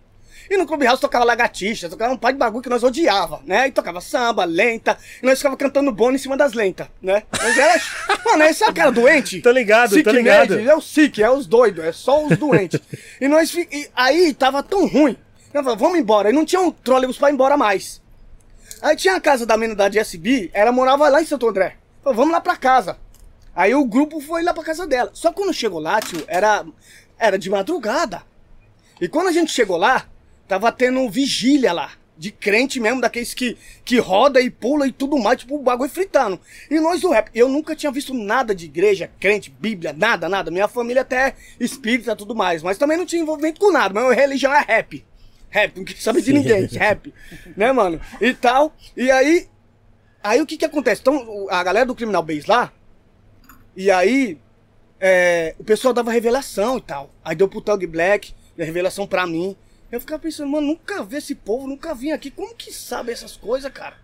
E 0.50 0.58
no 0.58 0.66
Clube 0.66 0.86
House 0.86 1.00
tocava 1.00 1.26
lagartixa, 1.26 1.90
tocava 1.90 2.14
um 2.14 2.18
par 2.18 2.32
de 2.32 2.40
bagulho 2.40 2.62
que 2.62 2.70
nós 2.70 2.84
odiava, 2.84 3.42
né? 3.46 3.68
E 3.68 3.72
tocava 3.72 4.02
samba, 4.02 4.44
lenta, 4.44 4.98
e 5.22 5.26
nós 5.26 5.40
ficava 5.40 5.56
cantando 5.56 5.92
bônus 5.92 6.22
em 6.22 6.24
cima 6.24 6.36
das 6.36 6.54
lentas, 6.54 6.88
né? 7.02 7.24
Mas 7.32 7.58
era... 7.58 7.82
Mano, 8.26 8.44
esse 8.44 8.64
é 8.64 8.70
o 8.70 8.74
cara 8.74 8.92
doente. 8.92 9.42
Tô 9.42 9.52
ligado, 9.52 9.94
Sick 9.94 10.10
ligado. 10.12 10.56
Made, 10.56 10.70
é 10.70 10.76
o 10.76 10.82
sick, 10.82 11.22
é 11.22 11.30
os 11.30 11.46
doidos, 11.46 11.84
é 11.84 11.92
só 11.92 12.26
os 12.26 12.38
doentes. 12.38 12.80
e 13.20 13.28
nós 13.28 13.54
e 13.54 13.90
aí 13.96 14.34
tava 14.34 14.62
tão 14.64 14.88
ruim. 14.88 15.18
Eu 15.54 15.64
falei, 15.64 15.78
vamos 15.78 16.00
embora. 16.00 16.30
E 16.30 16.34
não 16.34 16.46
tinha 16.46 16.62
um 16.62 16.72
trólebus 16.72 17.18
pra 17.18 17.30
ir 17.30 17.34
embora 17.34 17.56
mais. 17.56 18.02
Aí 18.82 18.96
tinha 18.96 19.16
a 19.16 19.22
casa 19.22 19.46
da 19.46 19.56
menina 19.56 19.76
da 19.76 19.88
DSB, 19.88 20.50
ela 20.54 20.72
morava 20.72 21.08
lá 21.08 21.22
em 21.22 21.26
Santo 21.26 21.48
André. 21.48 21.78
Falei, 22.04 22.18
vamos 22.18 22.34
lá 22.34 22.42
pra 22.42 22.58
casa. 22.58 22.98
Aí 23.56 23.74
o 23.76 23.86
grupo 23.86 24.20
foi 24.20 24.44
lá 24.44 24.54
pra 24.54 24.64
casa 24.64 24.88
dela. 24.88 25.12
Só 25.14 25.30
que 25.30 25.36
quando 25.36 25.54
chegou 25.54 25.80
lá, 25.80 26.02
tio, 26.02 26.24
era, 26.28 26.66
era 27.18 27.38
de 27.38 27.50
madrugada. 27.50 28.24
E 29.00 29.08
quando 29.08 29.28
a 29.28 29.32
gente 29.32 29.52
chegou 29.52 29.78
lá, 29.78 30.08
tava 30.48 30.72
tendo 30.72 31.10
vigília 31.10 31.74
lá. 31.74 31.92
De 32.16 32.32
crente 32.32 32.80
mesmo, 32.80 33.02
daqueles 33.02 33.34
que, 33.34 33.58
que 33.84 33.98
roda 33.98 34.40
e 34.40 34.48
pula 34.48 34.88
e 34.88 34.92
tudo 34.92 35.18
mais, 35.18 35.40
tipo, 35.40 35.56
o 35.56 35.64
bagulho 35.64 35.90
fritando. 35.90 36.40
E 36.70 36.80
nós 36.80 37.02
do 37.02 37.10
rap, 37.10 37.32
eu 37.34 37.50
nunca 37.50 37.76
tinha 37.76 37.92
visto 37.92 38.14
nada 38.14 38.54
de 38.54 38.66
igreja, 38.66 39.10
crente, 39.20 39.50
bíblia, 39.50 39.92
nada, 39.92 40.30
nada. 40.30 40.52
Minha 40.52 40.68
família 40.68 41.02
até 41.02 41.30
é 41.30 41.36
espírita 41.60 42.12
e 42.12 42.16
tudo 42.16 42.36
mais. 42.36 42.62
Mas 42.62 42.78
também 42.78 42.98
não 42.98 43.06
tinha 43.06 43.22
envolvimento 43.22 43.60
com 43.60 43.72
nada. 43.72 44.00
Minha 44.00 44.14
religião 44.14 44.54
é 44.54 44.62
rap. 44.62 45.04
Rap, 45.50 45.76
não 45.76 45.86
saber 45.98 46.22
de 46.22 46.34
ninguém. 46.34 46.66
Rap. 46.68 47.12
Né, 47.58 47.72
mano? 47.72 48.00
E 48.22 48.32
tal. 48.34 48.76
E 48.96 49.10
aí. 49.10 49.48
Aí 50.24 50.40
o 50.40 50.46
que 50.46 50.56
que 50.56 50.66
acontece? 50.66 51.02
Então, 51.02 51.48
a 51.50 51.64
galera 51.64 51.86
do 51.88 51.96
Criminal 51.96 52.24
Base 52.24 52.46
lá. 52.48 52.72
E 53.76 53.90
aí. 53.90 54.38
é, 55.00 55.54
o 55.60 55.64
pessoal 55.66 55.94
dava 55.94 56.12
revelação 56.12 56.78
e 56.78 56.82
tal. 56.82 57.10
Aí 57.26 57.36
deu 57.36 57.50
pro 57.50 57.60
Tug 57.60 57.86
Black, 57.86 58.34
deu 58.56 58.66
revelação 58.66 59.06
pra 59.06 59.28
mim. 59.28 59.58
Eu 59.94 60.00
ficava 60.00 60.24
pensando, 60.24 60.50
mano, 60.50 60.66
nunca 60.66 61.04
vi 61.04 61.18
esse 61.18 61.36
povo, 61.36 61.68
nunca 61.68 61.94
vim 61.94 62.10
aqui. 62.10 62.32
Como 62.32 62.56
que 62.56 62.74
sabe 62.74 63.12
essas 63.12 63.38
coisas, 63.38 63.72
cara? 63.72 63.96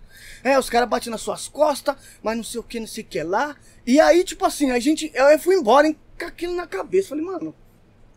É, 0.44 0.60
os 0.60 0.70
caras 0.70 0.88
batem 0.88 1.10
nas 1.10 1.20
suas 1.20 1.48
costas, 1.48 1.96
mas 2.22 2.38
não 2.38 2.44
sei 2.44 2.60
o 2.60 2.64
que, 2.64 2.80
não 2.80 2.86
sei 2.86 3.04
o 3.04 3.08
que 3.08 3.24
lá. 3.24 3.56
E 3.88 4.00
aí, 4.00 4.24
tipo 4.24 4.46
assim, 4.46 4.70
a 4.70 4.78
gente. 4.78 5.12
Eu 5.16 5.40
fui 5.40 5.56
embora 5.56 5.88
hein, 5.88 5.98
com 6.20 6.26
aquilo 6.28 6.54
na 6.54 6.68
cabeça. 6.68 7.10
Falei, 7.10 7.26
mano, 7.26 7.56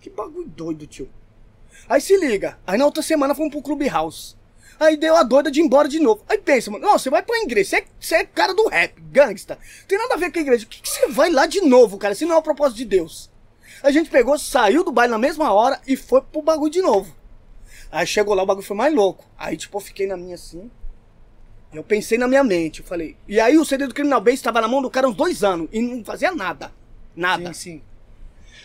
que 0.02 0.10
bagulho 0.10 0.46
doido, 0.46 0.86
tio. 0.86 1.08
Aí 1.88 1.98
se 1.98 2.14
liga. 2.18 2.58
Aí 2.66 2.76
na 2.76 2.84
outra 2.84 3.02
semana 3.02 3.34
fomos 3.34 3.50
pro 3.50 3.62
Clube 3.62 3.88
House. 3.88 4.36
Aí 4.78 4.98
deu 4.98 5.16
a 5.16 5.22
doida 5.22 5.50
de 5.50 5.60
ir 5.60 5.64
embora 5.64 5.88
de 5.88 5.98
novo. 5.98 6.22
Aí 6.28 6.36
pensa, 6.36 6.70
mano, 6.70 6.84
não, 6.84 6.98
você 6.98 7.08
vai 7.08 7.22
pra 7.22 7.38
igreja, 7.38 7.82
você 7.98 8.16
é, 8.16 8.18
é 8.18 8.24
cara 8.26 8.52
do 8.52 8.68
rap, 8.68 9.00
gangsta. 9.10 9.58
Tem 9.88 9.96
nada 9.96 10.12
a 10.12 10.18
ver 10.18 10.30
com 10.30 10.38
a 10.38 10.42
igreja. 10.42 10.66
O 10.66 10.68
que, 10.68 10.82
que 10.82 10.90
você 10.90 11.08
vai 11.08 11.30
lá 11.30 11.46
de 11.46 11.62
novo, 11.62 11.96
cara? 11.96 12.14
Se 12.14 12.26
não 12.26 12.34
é 12.34 12.38
o 12.38 12.42
propósito 12.42 12.76
de 12.76 12.84
Deus. 12.84 13.30
A 13.82 13.90
gente 13.90 14.10
pegou, 14.10 14.38
saiu 14.38 14.84
do 14.84 14.92
baile 14.92 15.10
na 15.10 15.18
mesma 15.18 15.50
hora 15.54 15.80
e 15.86 15.96
foi 15.96 16.20
pro 16.20 16.42
bagulho 16.42 16.70
de 16.70 16.82
novo. 16.82 17.21
Aí 17.92 18.06
chegou 18.06 18.34
lá, 18.34 18.42
o 18.42 18.46
bagulho 18.46 18.66
foi 18.66 18.76
mais 18.76 18.94
louco. 18.94 19.26
Aí, 19.38 19.54
tipo, 19.54 19.76
eu 19.76 19.80
fiquei 19.82 20.06
na 20.06 20.16
minha 20.16 20.34
assim. 20.34 20.70
Eu 21.74 21.84
pensei 21.84 22.16
na 22.16 22.26
minha 22.26 22.42
mente, 22.42 22.80
eu 22.80 22.86
falei. 22.86 23.16
E 23.28 23.38
aí 23.38 23.58
o 23.58 23.64
CD 23.64 23.86
do 23.86 23.94
Criminal 23.94 24.20
Base 24.20 24.36
estava 24.36 24.62
na 24.62 24.68
mão 24.68 24.80
do 24.80 24.90
cara 24.90 25.06
uns 25.08 25.14
dois 25.14 25.44
anos 25.44 25.68
e 25.70 25.80
não 25.80 26.02
fazia 26.02 26.34
nada. 26.34 26.72
Nada. 27.14 27.52
Sim, 27.52 27.78
sim. 27.78 27.82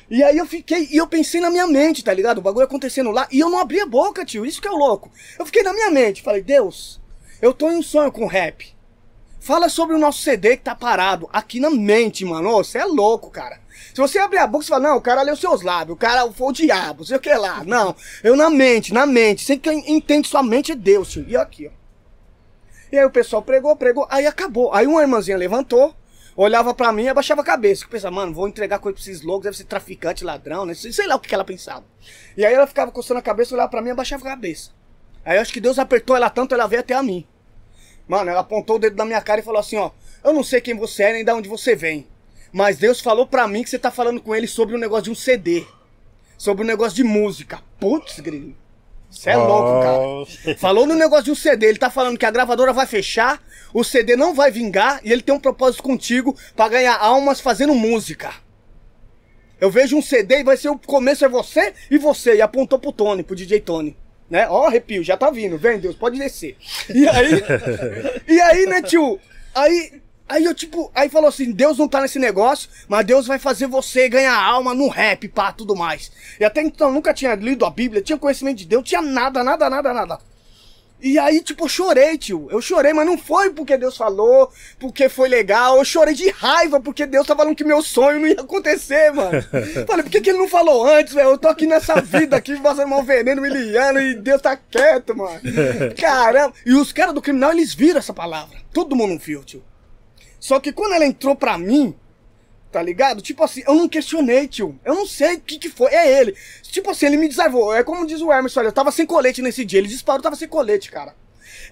E 0.10 0.24
aí 0.24 0.38
eu 0.38 0.46
fiquei, 0.46 0.88
e 0.90 0.96
eu 0.96 1.06
pensei 1.06 1.42
na 1.42 1.50
minha 1.50 1.68
mente, 1.68 2.04
tá 2.04 2.14
ligado? 2.14 2.38
O 2.38 2.42
bagulho 2.42 2.66
acontecendo 2.66 3.12
lá, 3.12 3.28
e 3.30 3.40
eu 3.40 3.50
não 3.50 3.60
abri 3.60 3.82
a 3.82 3.86
boca, 3.86 4.24
tio, 4.24 4.46
isso 4.46 4.62
que 4.62 4.68
é 4.68 4.72
o 4.72 4.78
louco. 4.78 5.12
Eu 5.38 5.46
fiquei 5.46 5.64
na 5.64 5.74
minha 5.74 5.92
mente, 5.92 6.22
falei, 6.22 6.42
Deus, 6.42 7.02
eu 7.42 7.54
tô 7.54 7.70
em 7.70 7.76
um 7.76 7.84
sonho 7.84 8.12
com 8.12 8.26
rap. 8.26 8.74
Fala 9.42 9.68
sobre 9.68 9.96
o 9.96 10.00
nosso 10.00 10.22
CD 10.22 10.56
que 10.56 10.64
tá 10.64 10.76
parado 10.76 11.30
aqui 11.32 11.60
na 11.60 11.70
mente, 11.70 12.24
mano. 12.24 12.52
Você 12.52 12.78
é 12.78 12.86
louco, 12.86 13.30
cara. 13.30 13.60
Se 13.94 14.02
você 14.02 14.20
abrir 14.20 14.40
a 14.40 14.48
boca, 14.48 14.64
você 14.64 14.70
fala, 14.70 14.90
não, 14.90 14.98
o 14.98 15.02
cara 15.02 15.22
leu 15.22 15.36
seus 15.36 15.62
lábios, 15.62 15.96
o 15.96 16.00
cara 16.00 16.32
foi 16.32 16.48
o 16.48 16.52
diabo, 16.52 17.06
sei 17.06 17.18
o 17.18 17.20
que 17.20 17.34
lá. 17.34 17.64
Não, 17.64 17.96
eu 18.24 18.36
na 18.36 18.50
mente, 18.50 18.94
na 18.94 19.06
mente. 19.06 19.44
Sempre 19.44 19.72
que 19.72 19.92
entende 19.92 20.28
sua 20.28 20.44
mente 20.44 20.72
é 20.72 20.76
Deus, 20.76 21.12
tio. 21.12 21.26
E 21.28 21.36
aqui, 21.36 21.68
ó. 21.68 21.78
E 22.92 22.98
aí 22.98 23.06
o 23.06 23.12
pessoal 23.12 23.42
pregou, 23.42 23.76
pregou, 23.76 24.08
aí 24.10 24.26
acabou. 24.26 24.74
Aí 24.74 24.88
uma 24.88 25.02
irmãzinha 25.02 25.38
levantou, 25.38 25.94
olhava 26.36 26.74
pra 26.74 26.92
mim 26.92 27.04
e 27.04 27.10
abaixava 27.10 27.42
a 27.42 27.44
cabeça. 27.44 27.84
Eu 27.84 27.90
pensava, 27.90 28.16
mano, 28.16 28.34
vou 28.34 28.48
entregar 28.48 28.80
coisa 28.80 28.96
pra 28.96 29.02
esses 29.02 29.22
loucos, 29.22 29.44
deve 29.44 29.58
ser 29.58 29.66
traficante, 29.66 30.24
ladrão, 30.24 30.66
né? 30.66 30.74
Sei 30.74 31.06
lá 31.06 31.16
o 31.16 31.20
que, 31.20 31.34
ela 31.34 31.44
pensava. 31.44 31.84
E 32.38 32.46
aí 32.46 32.54
ela 32.54 32.68
ficava 32.68 32.92
coçando 32.92 33.20
a 33.20 33.24
cabeça, 33.24 33.54
olhava 33.54 33.70
pra 33.70 33.82
mim 33.82 33.90
e 33.90 33.92
abaixava 33.92 34.26
a 34.26 34.30
cabeça. 34.30 34.72
Aí 35.26 35.38
eu 35.38 35.42
acho 35.42 35.52
que 35.52 35.60
Deus 35.60 35.78
apertou 35.78 36.16
ela 36.16 36.30
tanto, 36.30 36.54
ela 36.54 36.68
veio 36.68 36.80
até 36.80 36.94
a 36.94 37.04
mim. 37.04 37.28
Mano, 38.08 38.30
ela 38.30 38.40
apontou 38.40 38.78
o 38.78 38.80
dedo 38.80 38.96
na 38.96 39.04
minha 39.04 39.22
cara 39.22 39.42
e 39.42 39.44
falou 39.44 39.60
assim, 39.60 39.76
ó, 39.76 39.92
eu 40.24 40.32
não 40.32 40.44
sei 40.44 40.62
quem 40.62 40.76
você 40.76 41.04
é 41.04 41.14
nem 41.14 41.26
de 41.26 41.32
onde 41.32 41.50
você 41.50 41.76
vem. 41.76 42.08
Mas 42.52 42.78
Deus 42.78 43.00
falou 43.00 43.28
pra 43.28 43.48
mim 43.48 43.64
que 43.64 43.70
você 43.70 43.80
tá 43.80 43.92
falando 43.92 44.22
com 44.22 44.36
ele 44.36 44.48
sobre 44.48 44.76
um 44.76 44.80
negócio 44.80 45.06
de 45.06 45.12
um 45.12 45.16
CD. 45.16 45.66
Sobre 46.38 46.64
um 46.64 46.68
negócio 46.68 46.96
de 46.96 47.04
música. 47.04 47.60
Putz, 47.80 48.20
grilo. 48.20 48.56
Você 49.10 49.30
é 49.30 49.38
louco, 49.38 49.82
cara. 49.82 50.58
Falou 50.58 50.86
no 50.86 50.94
negócio 50.94 51.26
de 51.26 51.32
um 51.32 51.36
CD, 51.36 51.68
ele 51.68 51.78
tá 51.78 51.90
falando 51.90 52.18
que 52.18 52.26
a 52.26 52.32
gravadora 52.32 52.74
vai 52.74 52.86
fechar, 52.86 53.42
o 53.74 53.84
CD 53.84 54.16
não 54.16 54.34
vai 54.34 54.52
vingar 54.52 55.00
e 55.04 55.12
ele 55.12 55.22
tem 55.22 55.34
um 55.34 55.40
propósito 55.40 55.82
contigo 55.82 56.36
pra 56.56 56.68
ganhar 56.68 56.98
almas 56.98 57.40
fazendo 57.40 57.74
música. 57.74 58.34
Eu 59.60 59.72
vejo 59.72 59.98
um 59.98 60.02
CD 60.02 60.40
e 60.40 60.44
vai 60.44 60.56
ser 60.56 60.70
o 60.70 60.78
começo 60.78 61.26
é 61.26 61.30
você 61.30 61.74
e 61.90 61.98
você. 61.98 62.36
E 62.36 62.42
apontou 62.42 62.78
pro 62.78 62.92
Tony, 62.92 63.24
pro 63.24 63.36
DJ 63.36 63.62
Tony. 63.62 63.98
Né? 64.30 64.48
Ó, 64.50 64.68
arrepio, 64.68 65.04
já 65.04 65.18
tá 65.18 65.32
vindo. 65.32 65.58
Vem, 65.58 65.80
Deus, 65.80 65.96
pode 65.96 66.20
descer. 66.20 66.58
E 66.94 67.08
aí. 67.08 67.44
e 68.28 68.42
aí, 68.42 68.66
né, 68.68 68.82
tio? 68.82 69.20
Aí. 69.56 70.02
Aí 70.30 70.44
eu, 70.44 70.54
tipo, 70.54 70.92
aí 70.94 71.10
falou 71.10 71.30
assim: 71.30 71.52
Deus 71.52 71.78
não 71.78 71.88
tá 71.88 72.02
nesse 72.02 72.20
negócio, 72.20 72.70
mas 72.88 73.06
Deus 73.06 73.28
vai 73.28 73.40
fazer 73.40 73.68
você 73.68 74.10
ganhar 74.10 74.36
alma 74.36 74.74
no 74.74 74.90
rap, 74.90 75.28
pá, 75.30 75.52
tudo 75.52 75.76
mais. 75.76 76.12
E 76.40 76.44
até 76.44 76.62
então 76.62 76.90
eu 76.90 76.94
nunca 76.94 77.14
tinha 77.14 77.34
lido 77.36 77.66
a 77.66 77.70
Bíblia, 77.70 78.02
tinha 78.02 78.18
conhecimento 78.18 78.58
de 78.58 78.66
Deus, 78.66 78.84
tinha 78.84 79.02
nada, 79.02 79.44
nada, 79.44 79.70
nada, 79.70 79.94
nada. 79.94 80.20
E 81.00 81.20
aí, 81.20 81.42
tipo, 81.42 81.66
eu 81.66 81.70
chorei, 81.70 82.18
tio. 82.18 82.48
Eu 82.50 82.60
chorei, 82.60 82.92
mas 82.92 83.06
não 83.06 83.18
foi 83.18 83.52
porque 83.52 83.78
Deus 83.78 83.96
falou, 83.96 84.52
porque 84.80 85.08
foi 85.08 85.30
legal. 85.30 85.78
Eu 85.78 85.86
chorei 85.86 86.16
de 86.16 86.30
raiva, 86.32 86.80
porque 86.80 87.06
Deus 87.06 87.28
tá 87.28 87.36
falando 87.36 87.56
que 87.56 87.64
meu 87.64 87.84
sonho 87.84 88.20
não 88.20 88.28
ia 88.28 88.42
acontecer, 88.42 89.12
mano. 89.12 89.40
Falei, 89.86 90.04
por 90.04 90.12
que, 90.12 90.22
que 90.22 90.32
ele 90.32 90.40
não 90.40 90.48
falou 90.48 90.88
antes, 90.88 91.14
velho? 91.14 91.30
Eu 91.30 91.38
tô 91.38 91.48
aqui 91.50 91.68
nessa 91.68 92.02
vida 92.02 92.36
aqui, 92.36 92.60
passando 92.60 92.90
mal 92.90 93.04
veneno, 93.04 93.44
me 93.44 93.50
liando, 93.50 94.02
e 94.02 94.16
Deus 94.16 94.42
tá 94.42 94.58
quieto, 94.58 95.16
mano. 95.16 95.40
Caramba. 95.96 96.54
E 96.66 96.74
os 96.74 96.92
caras 96.92 97.14
do 97.14 97.22
criminal, 97.22 97.52
eles 97.52 97.76
viram 97.76 98.00
essa 98.00 98.14
palavra. 98.14 98.58
Todo 98.74 98.96
mundo 98.96 99.22
viu, 99.24 99.44
tio. 99.44 99.64
Só 100.40 100.60
que 100.60 100.72
quando 100.72 100.94
ela 100.94 101.06
entrou 101.06 101.36
pra 101.36 101.58
mim, 101.58 101.96
tá 102.72 102.82
ligado? 102.82 103.22
Tipo 103.22 103.44
assim, 103.44 103.64
eu 103.66 103.74
não 103.74 103.88
questionei, 103.88 104.48
tio. 104.48 104.80
Eu 104.86 104.96
não 104.96 105.06
sei 105.06 105.36
o 105.36 105.42
que 105.42 105.58
que 105.58 105.70
foi. 105.70 105.92
É 105.94 106.20
ele. 106.20 106.36
Tipo 106.64 106.92
assim, 106.92 107.08
ele 107.08 107.18
me 107.18 107.28
desarmou. 107.28 107.74
É 107.74 107.84
como 107.84 108.06
diz 108.06 108.22
o 108.22 108.32
Emerson, 108.32 108.60
olha, 108.60 108.68
eu 108.68 108.74
tava 108.74 108.92
sem 108.92 109.06
colete 109.06 109.42
nesse 109.42 109.66
dia. 109.66 109.80
Ele 109.80 109.88
disparou, 109.88 110.22
tava 110.22 110.36
sem 110.36 110.48
colete, 110.48 110.92
cara. 110.92 111.16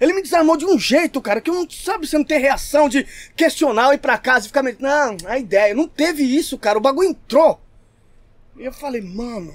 Ele 0.00 0.12
me 0.12 0.22
desarmou 0.22 0.56
de 0.56 0.66
um 0.66 0.78
jeito, 0.78 1.20
cara, 1.22 1.40
que 1.40 1.48
eu 1.48 1.54
não 1.54 1.70
sabe, 1.70 2.06
você 2.06 2.18
não 2.18 2.24
tem 2.24 2.38
reação 2.38 2.88
de 2.88 3.06
questionar, 3.34 3.94
ir 3.94 3.98
pra 3.98 4.18
casa 4.18 4.44
e 4.44 4.48
ficar 4.48 4.62
meio. 4.62 4.76
Não, 4.80 5.16
a 5.26 5.38
ideia. 5.38 5.74
Não 5.74 5.88
teve 5.88 6.22
isso, 6.22 6.58
cara. 6.58 6.78
O 6.78 6.82
bagulho 6.82 7.10
entrou. 7.10 7.60
E 8.58 8.64
eu 8.64 8.72
falei, 8.72 9.00
mano. 9.00 9.54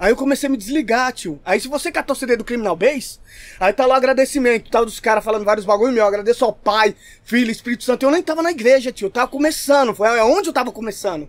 Aí 0.00 0.10
eu 0.10 0.16
comecei 0.16 0.46
a 0.46 0.50
me 0.50 0.56
desligar, 0.56 1.12
tio. 1.12 1.38
Aí 1.44 1.60
se 1.60 1.68
você 1.68 1.92
catou 1.92 2.16
o 2.16 2.18
CD 2.18 2.34
do 2.34 2.42
Criminal 2.42 2.74
Base, 2.74 3.18
aí 3.60 3.70
tá 3.70 3.84
lá 3.84 3.96
o 3.96 3.96
agradecimento, 3.98 4.70
tal 4.70 4.86
dos 4.86 4.98
caras 4.98 5.22
falando 5.22 5.44
vários 5.44 5.66
bagulho 5.66 5.92
meu. 5.92 6.02
Eu 6.02 6.08
agradeço 6.08 6.42
ao 6.42 6.54
Pai, 6.54 6.96
Filho, 7.22 7.50
Espírito 7.50 7.84
Santo. 7.84 8.06
Eu 8.06 8.10
nem 8.10 8.22
tava 8.22 8.42
na 8.42 8.50
igreja, 8.50 8.90
tio. 8.90 9.08
Eu 9.08 9.10
tava 9.10 9.28
começando. 9.28 9.94
Foi 9.94 10.08
onde 10.20 10.48
eu 10.48 10.54
tava 10.54 10.72
começando. 10.72 11.28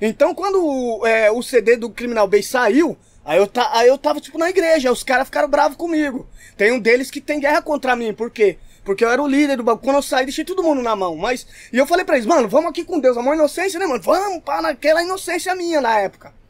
Então 0.00 0.34
quando 0.34 1.06
é, 1.06 1.30
o 1.30 1.40
CD 1.44 1.76
do 1.76 1.90
Criminal 1.90 2.26
Base 2.26 2.42
saiu, 2.42 2.98
aí 3.24 3.38
eu, 3.38 3.46
ta, 3.46 3.70
aí 3.72 3.86
eu 3.86 3.96
tava 3.96 4.20
tipo 4.20 4.36
na 4.36 4.50
igreja. 4.50 4.88
Aí 4.88 4.92
os 4.92 5.04
caras 5.04 5.28
ficaram 5.28 5.48
bravos 5.48 5.76
comigo. 5.76 6.28
Tem 6.56 6.72
um 6.72 6.80
deles 6.80 7.08
que 7.08 7.20
tem 7.20 7.38
guerra 7.38 7.62
contra 7.62 7.94
mim. 7.94 8.12
Por 8.12 8.32
quê? 8.32 8.58
Porque 8.84 9.04
eu 9.04 9.10
era 9.10 9.22
o 9.22 9.28
líder 9.28 9.58
do 9.58 9.62
bagulho. 9.62 9.84
Quando 9.84 9.96
eu 9.98 10.02
saí, 10.02 10.24
deixei 10.24 10.44
todo 10.44 10.60
mundo 10.60 10.82
na 10.82 10.96
mão. 10.96 11.14
Mas. 11.14 11.46
E 11.72 11.78
eu 11.78 11.86
falei 11.86 12.04
pra 12.04 12.16
eles, 12.16 12.26
mano, 12.26 12.48
vamos 12.48 12.70
aqui 12.70 12.82
com 12.82 12.98
Deus. 12.98 13.16
A 13.16 13.22
maior 13.22 13.34
inocência, 13.34 13.78
né, 13.78 13.86
mano? 13.86 14.02
Vamos, 14.02 14.42
pá, 14.42 14.60
naquela 14.60 15.04
inocência 15.04 15.54
minha 15.54 15.80
na 15.80 16.00
época. 16.00 16.41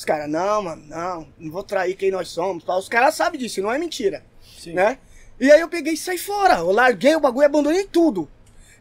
Os 0.00 0.04
caras, 0.06 0.30
não, 0.30 0.62
mano, 0.62 0.82
não, 0.86 1.28
não 1.38 1.52
vou 1.52 1.62
trair 1.62 1.94
quem 1.94 2.10
nós 2.10 2.28
somos. 2.28 2.64
Os 2.66 2.88
caras 2.88 3.14
sabem 3.14 3.38
disso, 3.38 3.60
não 3.60 3.70
é 3.70 3.76
mentira. 3.76 4.24
Sim. 4.58 4.72
Né? 4.72 4.96
E 5.38 5.52
aí 5.52 5.60
eu 5.60 5.68
peguei 5.68 5.92
e 5.92 5.96
saí 5.98 6.16
fora. 6.16 6.60
Eu 6.60 6.72
larguei 6.72 7.14
o 7.14 7.20
bagulho 7.20 7.42
e 7.42 7.44
abandonei 7.44 7.84
tudo. 7.84 8.26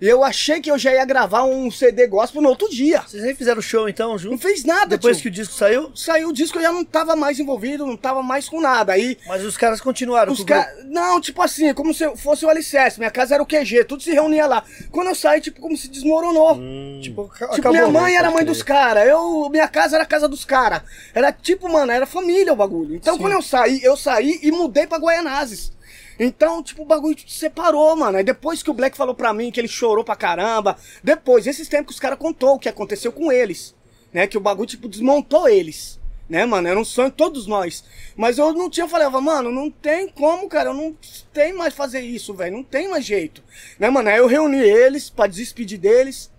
E 0.01 0.07
eu 0.07 0.23
achei 0.23 0.61
que 0.61 0.71
eu 0.71 0.77
já 0.77 0.93
ia 0.93 1.03
gravar 1.03 1.43
um 1.43 1.69
CD 1.69 2.07
gospel 2.07 2.41
no 2.41 2.47
outro 2.49 2.69
dia. 2.69 3.01
Vocês 3.01 3.21
nem 3.21 3.35
fizeram 3.35 3.61
show 3.61 3.89
então, 3.89 4.11
Não 4.11 4.17
junto? 4.17 4.37
fez 4.41 4.63
nada, 4.63 4.87
Depois 4.97 5.17
tio. 5.17 5.23
que 5.23 5.27
o 5.27 5.31
disco 5.31 5.53
saiu? 5.53 5.91
Saiu 5.93 6.29
o 6.29 6.33
disco, 6.33 6.57
eu 6.57 6.61
já 6.61 6.71
não 6.71 6.85
tava 6.85 7.15
mais 7.17 7.37
envolvido, 7.39 7.85
não 7.85 7.97
tava 7.97 8.23
mais 8.23 8.47
com 8.47 8.61
nada. 8.61 8.93
Aí 8.93 9.17
Mas 9.27 9.43
os 9.43 9.57
caras 9.57 9.81
continuaram 9.81 10.31
os 10.31 10.37
com 10.39 10.43
o 10.43 10.45
grupo. 10.45 10.61
caras. 10.63 10.85
Não, 10.85 11.19
tipo 11.19 11.41
assim, 11.41 11.67
é 11.67 11.73
como 11.73 11.93
se 11.93 12.09
fosse 12.15 12.45
o 12.45 12.49
alicerce. 12.49 12.97
Minha 12.97 13.11
casa 13.11 13.33
era 13.35 13.43
o 13.43 13.45
QG, 13.45 13.83
tudo 13.83 14.01
se 14.01 14.11
reunia 14.13 14.45
lá. 14.45 14.63
Quando 14.89 15.07
eu 15.07 15.15
saí, 15.15 15.41
tipo, 15.41 15.59
como 15.59 15.75
se 15.75 15.89
desmoronou. 15.89 16.57
Tipo, 17.01 17.27
ca- 17.27 17.47
Tipo, 17.49 17.55
acabou. 17.67 17.71
minha 17.71 17.87
mãe 17.89 18.13
né? 18.13 18.19
era 18.19 18.27
a 18.29 18.31
Pode 18.31 18.35
mãe 18.35 18.43
crer. 18.45 18.53
dos 18.55 18.63
caras, 18.63 19.07
eu, 19.07 19.49
minha 19.49 19.67
casa 19.67 19.97
era 19.97 20.03
a 20.03 20.07
casa 20.07 20.27
dos 20.29 20.45
caras. 20.45 20.81
Era 21.13 21.31
tipo, 21.33 21.67
mano, 21.69 21.91
era 21.91 22.05
família 22.05 22.53
o 22.53 22.55
bagulho. 22.55 22.95
Então 22.95 23.17
quando 23.17 23.33
eu 23.33 23.41
saí, 23.41 23.81
eu 23.83 23.97
saí 23.97 24.39
e 24.41 24.49
mudei 24.51 24.87
pra 24.87 24.97
Guaianazes. 24.97 25.77
Então, 26.19 26.61
tipo, 26.61 26.81
o 26.81 26.85
bagulho 26.85 27.15
separou, 27.25 27.95
mano. 27.95 28.17
Aí 28.17 28.23
depois 28.23 28.61
que 28.61 28.69
o 28.69 28.73
Black 28.73 28.97
falou 28.97 29.15
pra 29.15 29.33
mim 29.33 29.49
que 29.49 29.59
ele 29.59 29.69
chorou 29.69 30.03
pra 30.03 30.17
caramba, 30.17 30.75
depois, 31.01 31.47
esses 31.47 31.69
tempos 31.69 31.87
que 31.87 31.93
os 31.93 31.99
caras 31.99 32.19
contou 32.19 32.55
o 32.55 32.59
que 32.59 32.67
aconteceu 32.67 33.11
com 33.13 33.31
eles, 33.31 33.73
né? 34.11 34.27
Que 34.27 34.37
o 34.37 34.41
bagulho, 34.41 34.67
tipo, 34.67 34.89
desmontou 34.89 35.47
eles. 35.47 35.97
Né, 36.29 36.45
mano? 36.45 36.67
Era 36.67 36.79
um 36.79 36.85
sonho 36.85 37.09
todos 37.09 37.47
nós. 37.47 37.83
Mas 38.15 38.37
eu 38.37 38.53
não 38.53 38.69
tinha, 38.69 38.83
eu 38.83 38.89
falava, 38.89 39.19
mano, 39.19 39.51
não 39.51 39.71
tem 39.71 40.07
como, 40.07 40.47
cara. 40.47 40.69
Eu 40.69 40.75
não 40.75 40.95
tem 41.33 41.53
mais 41.53 41.73
fazer 41.73 42.01
isso, 42.01 42.35
velho. 42.35 42.57
Não 42.57 42.63
tem 42.63 42.87
mais 42.87 43.03
jeito. 43.03 43.41
Né, 43.79 43.89
mano? 43.89 44.09
Aí 44.09 44.17
eu 44.17 44.27
reuni 44.27 44.59
eles 44.59 45.09
pra 45.09 45.25
despedir 45.25 45.79
deles. 45.79 46.29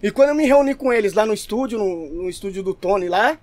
E 0.00 0.10
quando 0.12 0.28
eu 0.28 0.34
me 0.36 0.46
reuni 0.46 0.74
com 0.76 0.92
eles 0.92 1.14
lá 1.14 1.26
no 1.26 1.34
estúdio, 1.34 1.80
no, 1.80 2.10
no 2.10 2.30
estúdio 2.30 2.62
do 2.62 2.74
Tony 2.74 3.08
lá, 3.08 3.40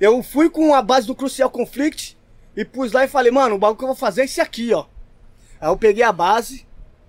eu 0.00 0.22
fui 0.22 0.48
com 0.48 0.74
a 0.74 0.80
base 0.80 1.06
do 1.06 1.14
Crucial 1.14 1.50
Conflict 1.50 2.16
e 2.56 2.64
pus 2.64 2.92
lá 2.92 3.04
e 3.04 3.08
falei, 3.08 3.30
mano, 3.30 3.56
o 3.56 3.58
bagulho 3.58 3.76
que 3.76 3.84
eu 3.84 3.88
vou 3.88 3.96
fazer 3.96 4.22
é 4.22 4.24
esse 4.24 4.40
aqui, 4.40 4.72
ó. 4.72 4.86
Aí 5.60 5.68
eu 5.68 5.76
peguei 5.76 6.02
a 6.02 6.12
base, 6.12 6.66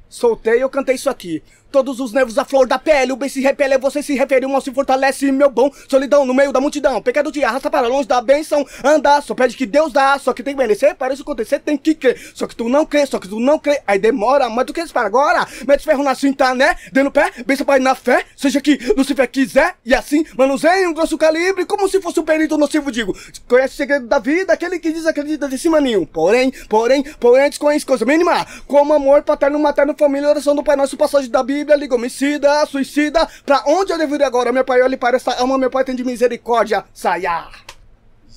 soltei 0.10 0.58
e 0.58 0.62
eu 0.62 0.70
cantei 0.70 0.96
isso 0.96 1.10
aqui. 1.10 1.42
Todos 1.72 2.02
os 2.02 2.12
nervos 2.12 2.38
à 2.38 2.44
flor 2.44 2.68
da 2.68 2.78
pele, 2.78 3.14
o 3.14 3.16
bem 3.16 3.30
se 3.30 3.40
repele, 3.40 3.78
você 3.78 4.04
se 4.04 4.14
refere, 4.14 4.46
o 4.46 4.50
mal 4.50 4.60
se 4.60 4.72
fortalece, 4.72 5.32
meu 5.32 5.50
bom. 5.50 5.72
Solidão 5.88 6.26
no 6.26 6.34
meio 6.34 6.52
da 6.52 6.60
multidão, 6.60 7.02
pecado 7.02 7.32
te 7.32 7.42
arrasta 7.44 7.70
para 7.70 7.88
longe 7.88 8.08
da 8.08 8.22
benção. 8.22 8.66
Andar, 8.84 9.22
só 9.22 9.34
pede 9.34 9.56
que 9.56 9.66
Deus 9.66 9.94
dá, 9.94 10.20
só 10.20 10.34
que 10.34 10.44
tem 10.44 10.54
que 10.54 10.60
merecer, 10.60 10.96
para 10.96 11.14
isso 11.14 11.24
acontecer 11.24 11.60
tem 11.60 11.78
que 11.78 11.96
crer. 11.96 12.20
Só 12.34 12.46
que 12.46 12.56
tu 12.56 12.68
não 12.68 12.86
crê, 12.86 13.06
só 13.06 13.20
que 13.20 13.28
tu 13.28 13.40
não 13.40 13.58
crê, 13.58 13.82
aí 13.88 13.98
demora, 13.98 14.50
mas 14.50 14.66
tu 14.66 14.74
quer 14.74 14.86
esperar 14.86 15.06
agora. 15.06 15.48
Mete 15.66 15.86
ferro 15.86 16.04
na 16.04 16.14
cinta, 16.14 16.54
né? 16.54 16.76
Dê 16.92 17.04
no 17.04 17.12
pé, 17.12 17.32
benção 17.46 17.66
pai 17.66 17.80
na 17.80 17.96
fé, 17.96 18.26
seja 18.36 18.60
que 18.60 18.78
Lucifer 18.98 19.30
quiser, 19.30 19.76
e 19.86 19.96
assim 19.96 20.26
manuseie 20.38 20.86
um 20.88 20.94
grosso 20.94 21.18
calibre, 21.18 21.66
como 21.66 21.88
se 21.88 22.02
fosse 22.02 22.20
um 22.20 22.24
perito 22.24 22.58
nocivo, 22.58 22.92
digo. 22.92 23.18
Conhece 23.48 23.76
o 23.76 23.78
segredo 23.78 24.08
da 24.08 24.20
vida, 24.20 24.52
aquele 24.52 24.78
que 24.78 24.92
desacredita 24.92 25.48
de 25.48 25.58
cima 25.58 25.80
nenhum. 25.80 26.06
Porém, 26.06 26.52
porém, 26.68 27.04
porém, 27.20 27.50
desconhece 27.50 27.86
coisa 27.86 28.04
mínima, 28.04 28.46
como 28.68 28.94
amor 28.94 29.24
paterno, 29.24 29.58
materno, 29.58 29.96
família, 29.98 30.28
oração 30.28 30.54
do 30.54 30.64
Pai 30.64 30.76
Nosso, 30.76 30.98
passagem 30.98 31.30
da 31.30 31.42
Bíblia, 31.42 31.61
liga 31.64 31.96
homicida, 31.96 32.66
suicida, 32.66 33.28
pra 33.46 33.64
onde 33.68 33.92
eu 33.92 33.98
devo 33.98 34.16
ir 34.16 34.24
agora? 34.24 34.52
Meu 34.52 34.64
pai 34.64 34.82
olha 34.82 34.98
para 34.98 35.18
essa 35.18 35.32
alma, 35.40 35.58
meu 35.58 35.70
pai 35.70 35.84
tem 35.84 35.96
de 35.96 36.04
misericórdia, 36.04 36.84
saia. 36.94 37.48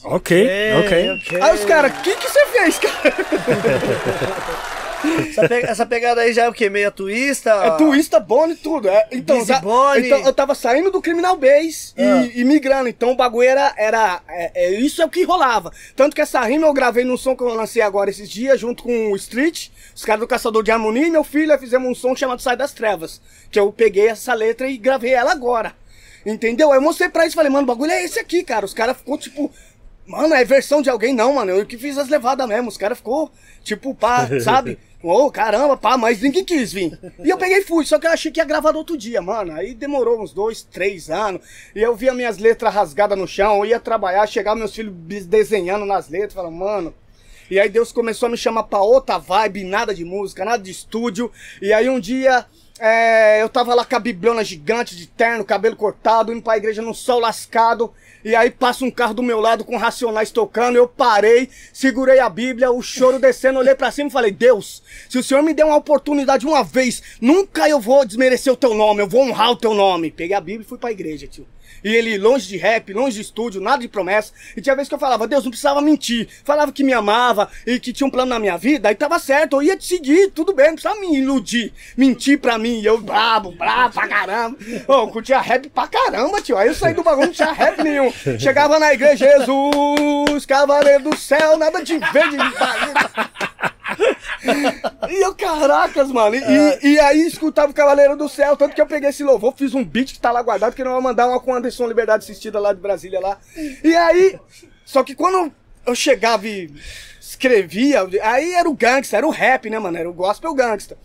Ok, 0.05 0.47
ok. 0.85 1.11
ok. 1.13 1.43
Aí 1.43 1.55
os 1.55 1.65
caras, 1.65 1.91
o 1.91 2.03
que 2.03 2.15
que 2.15 2.29
você 2.29 2.47
fez, 2.47 2.79
cara? 2.79 3.15
Essa, 5.29 5.55
essa 5.71 5.87
pegada 5.87 6.21
aí 6.23 6.33
já 6.33 6.45
é 6.45 6.49
o 6.49 6.53
quê? 6.53 6.69
Meia 6.71 6.91
twista? 6.91 7.51
É 7.51 7.71
twista, 7.73 8.19
Bone 8.21 8.55
e 8.55 8.57
tudo. 8.57 8.89
É, 8.89 9.07
então, 9.13 9.45
tá- 9.45 9.61
então, 9.99 10.19
eu 10.25 10.33
tava 10.33 10.55
saindo 10.55 10.91
do 10.91 11.01
Criminal 11.03 11.37
Base 11.37 11.93
e, 11.97 12.03
Ah. 12.03 12.29
e 12.35 12.45
migrando. 12.45 12.89
Então 12.89 13.13
o 13.13 13.17
bagulho 13.17 13.49
era. 13.49 13.75
era 13.77 14.21
é, 14.29 14.51
é, 14.67 14.71
isso 14.81 15.03
é 15.03 15.05
o 15.05 15.09
que 15.11 15.23
rolava. 15.25 15.71
Tanto 15.95 16.15
que 16.15 16.21
essa 16.23 16.41
rima 16.41 16.67
eu 16.67 16.73
gravei 16.73 17.05
num 17.05 17.17
som 17.17 17.37
que 17.37 17.43
eu 17.43 17.49
lancei 17.49 17.83
agora 17.83 18.11
esses 18.11 18.29
dias, 18.29 18.59
junto 18.61 18.83
com 18.83 19.13
o 19.13 19.17
Street, 19.17 19.69
os 19.95 20.05
caras 20.05 20.21
do 20.21 20.27
Caçador 20.29 20.63
de 20.63 20.71
Harmonia 20.71 21.07
e 21.07 21.11
meu 21.11 21.25
filho. 21.25 21.57
Fizemos 21.59 21.89
um 21.91 21.95
som 21.95 22.15
chamado 22.17 22.41
Sai 22.43 22.57
das 22.57 22.73
Trevas. 22.73 23.21
Que 23.51 23.59
eu 23.61 23.71
peguei 23.73 24.09
essa 24.09 24.35
letra 24.35 24.69
e 24.69 24.77
gravei 24.77 25.13
ela 25.13 25.33
agora. 25.33 25.73
Entendeu? 26.27 26.71
Aí 26.73 26.79
eu 26.79 26.83
mostrei 26.83 27.09
pra 27.09 27.23
eles 27.23 27.35
e 27.35 27.37
falei, 27.37 27.51
mano, 27.51 27.65
o 27.65 27.67
bagulho 27.67 27.93
é 27.93 28.03
esse 28.03 28.19
aqui, 28.19 28.43
cara. 28.43 28.65
Os 28.65 28.73
caras 28.75 28.97
ficou 28.97 29.19
tipo. 29.19 29.51
Mano, 30.07 30.35
é 30.35 30.45
versão 30.45 30.83
de 30.83 30.91
alguém? 30.91 31.15
Não, 31.15 31.35
mano. 31.35 31.51
Eu 31.53 31.65
que 31.65 31.79
fiz 31.79 31.97
as 31.97 32.09
levadas 32.09 32.47
mesmo. 32.47 32.69
Os 32.69 32.77
caras 32.77 32.99
ficou, 32.99 33.31
tipo, 33.63 33.95
pá, 33.95 34.29
sabe? 34.43 34.79
Ô, 35.07 35.31
caramba, 35.31 35.77
pá, 35.77 35.99
mas 35.99 36.23
ninguém 36.23 36.43
quis 36.43 36.73
vir. 36.73 36.99
E 37.23 37.29
eu 37.29 37.37
peguei 37.37 37.59
e 37.59 37.63
fui, 37.63 37.85
só 37.85 37.99
que 37.99 38.07
eu 38.07 38.11
achei 38.11 38.33
que 38.33 38.41
ia 38.41 38.45
gravar 38.45 38.75
outro 38.75 38.97
dia, 38.97 39.21
mano. 39.21 39.53
Aí 39.53 39.75
demorou 39.75 40.23
uns 40.23 40.33
dois, 40.33 40.63
três 40.63 41.11
anos. 41.11 41.43
E 41.77 41.83
eu 41.83 41.95
via 41.95 42.15
minhas 42.15 42.39
letras 42.39 42.73
rasgadas 42.73 43.19
no 43.19 43.29
chão, 43.29 43.59
eu 43.59 43.67
ia 43.67 43.79
trabalhar, 43.79 44.27
chegava 44.27 44.57
meus 44.57 44.75
filhos 44.75 44.95
desenhando 45.27 45.85
nas 45.85 46.09
letras, 46.09 46.33
falando, 46.33 46.57
mano. 46.57 46.95
E 47.51 47.61
aí 47.61 47.69
Deus 47.69 47.93
começou 47.93 48.29
a 48.29 48.31
me 48.31 48.39
chamar 48.39 48.63
pra 48.63 48.81
outra 48.81 49.19
vibe, 49.19 49.65
nada 49.65 49.95
de 49.95 50.07
música, 50.07 50.43
nada 50.43 50.63
de 50.63 50.71
estúdio. 50.71 51.31
E 51.61 51.71
aí 51.71 51.87
um 51.91 52.01
dia 52.01 52.47
é, 52.79 53.43
eu 53.43 53.49
tava 53.51 53.75
lá 53.75 53.85
com 53.85 53.97
a 53.97 54.01
bibliona 54.01 54.43
gigante 54.43 54.97
de 54.97 55.07
terno, 55.07 55.45
cabelo 55.45 55.77
cortado, 55.77 56.33
indo 56.33 56.41
pra 56.41 56.57
igreja 56.57 56.81
num 56.81 56.95
sol 56.95 57.21
lascado. 57.21 57.93
E 58.25 58.35
aí 58.35 58.51
passa 58.51 58.87
um 58.87 58.91
carro 58.91 59.13
do 59.13 59.23
meu 59.23 59.39
lado 59.39 59.65
com 59.65 59.77
racionais 59.77 60.31
tocando, 60.31 60.77
eu 60.77 60.89
parei, 60.89 61.51
segurei 61.75 62.21
a 62.21 62.29
Bíblia, 62.31 62.71
o 62.71 62.81
choro 62.81 63.19
descendo, 63.19 63.59
olhei 63.59 63.75
pra 63.75 63.91
cima 63.91 64.09
e 64.09 64.13
falei: 64.13 64.33
Deus, 64.33 64.83
se 65.11 65.19
o 65.19 65.23
Senhor 65.23 65.43
me 65.43 65.53
der 65.53 65.67
uma 65.67 65.77
oportunidade 65.77 66.47
uma 66.47 66.65
vez, 66.65 67.03
nunca 67.21 67.69
eu 67.69 67.79
vou 67.79 68.05
desmerecer 68.05 68.51
o 68.51 68.57
teu 68.57 68.73
nome, 68.73 69.03
eu 69.03 69.09
vou 69.09 69.23
honrar 69.23 69.51
o 69.51 69.57
teu 69.57 69.75
nome. 69.75 70.11
Peguei 70.11 70.35
a 70.35 70.41
Bíblia 70.41 70.65
e 70.65 70.69
fui 70.69 70.79
pra 70.79 70.91
igreja, 70.91 71.27
tio. 71.27 71.47
E 71.85 71.95
ele 71.95 72.17
longe 72.17 72.49
de 72.49 72.57
rap, 72.57 72.93
longe 72.93 73.17
de 73.17 73.21
estúdio, 73.21 73.61
nada 73.61 73.83
de 73.83 73.89
promessa. 73.89 74.33
E 74.57 74.63
tinha 74.63 74.75
vezes 74.75 74.89
que 74.89 74.95
eu 74.95 74.99
falava, 74.99 75.29
Deus, 75.29 75.45
não 75.45 75.51
precisava 75.51 75.83
mentir. 75.83 76.29
Falava 76.43 76.73
que 76.73 76.83
me 76.83 76.95
amava 76.95 77.51
e 77.67 77.79
que 77.79 77.93
tinha 77.93 78.07
um 78.07 78.11
plano 78.11 78.31
na 78.31 78.39
minha 78.39 78.57
vida, 78.57 78.89
aí 78.89 78.95
tava 78.95 79.19
certo, 79.19 79.57
eu 79.57 79.63
ia 79.63 79.77
te 79.77 79.87
seguir, 79.87 80.31
tudo 80.31 80.55
bem, 80.55 80.69
não 80.69 80.75
precisava 80.75 80.99
me 80.99 81.17
iludir, 81.19 81.73
mentir 81.97 82.39
pra 82.39 82.57
mim. 82.57 82.81
E 82.81 82.87
eu 82.87 82.99
brabo, 82.99 83.53
brabo 83.53 83.93
pra 83.93 84.09
caramba. 84.09 84.57
Ô, 84.89 85.09
curtia 85.09 85.41
rap 85.41 85.69
pra 85.69 85.87
caramba, 85.87 86.41
tio. 86.41 86.57
Aí 86.57 86.69
eu 86.69 86.75
saí 86.75 86.95
do 86.95 87.03
bagulho, 87.03 87.27
não 87.27 87.35
tinha 87.35 87.53
rap 87.53 87.83
nenhum. 87.83 88.11
Chegava 88.39 88.79
na 88.79 88.93
igreja, 88.95 89.27
Jesus, 89.27 90.47
cavaleiro 90.47 91.05
do 91.05 91.17
céu, 91.17 91.59
nada 91.59 91.85
de 91.85 91.99
verde, 91.99 92.37
de 92.37 93.74
e 95.11 95.23
eu, 95.23 95.35
caracas, 95.35 96.11
mano. 96.11 96.37
E, 96.37 96.41
e, 96.41 96.95
e 96.95 97.01
aí 97.01 97.27
escutava 97.27 97.71
o 97.71 97.75
Cavaleiro 97.75 98.17
do 98.17 98.29
Céu, 98.29 98.57
tanto 98.57 98.75
que 98.75 98.81
eu 98.81 98.87
peguei 98.87 99.11
esse 99.11 99.23
louvor, 99.23 99.55
fiz 99.57 99.75
um 99.75 99.85
beat 99.85 100.13
que 100.13 100.21
tá 100.21 100.31
lá 100.31 100.43
guardado, 100.43 100.75
que 100.75 100.85
não 100.85 100.93
vai 100.93 101.01
mandar 101.01 101.29
uma 101.29 101.41
com 101.41 101.53
o 101.53 101.55
Anderson 101.55 101.87
Liberdade 101.87 102.25
Assistida 102.25 102.59
lá 102.59 102.73
de 102.73 102.81
Brasília 102.81 103.21
lá. 103.21 103.39
E 103.83 103.95
aí, 103.95 104.39
só 104.85 105.03
que 105.03 105.15
quando 105.15 105.53
eu 105.87 105.95
chegava 105.95 106.47
e 106.47 106.71
escrevia, 107.21 108.07
aí 108.23 108.55
era 108.55 108.69
o 108.69 108.75
gangsta, 108.75 109.17
era 109.17 109.27
o 109.27 109.31
rap, 109.31 109.69
né, 109.69 109.79
mano? 109.79 109.97
Era 109.97 110.09
o 110.09 110.15
gospel 110.15 110.55
gangsta. 110.55 110.97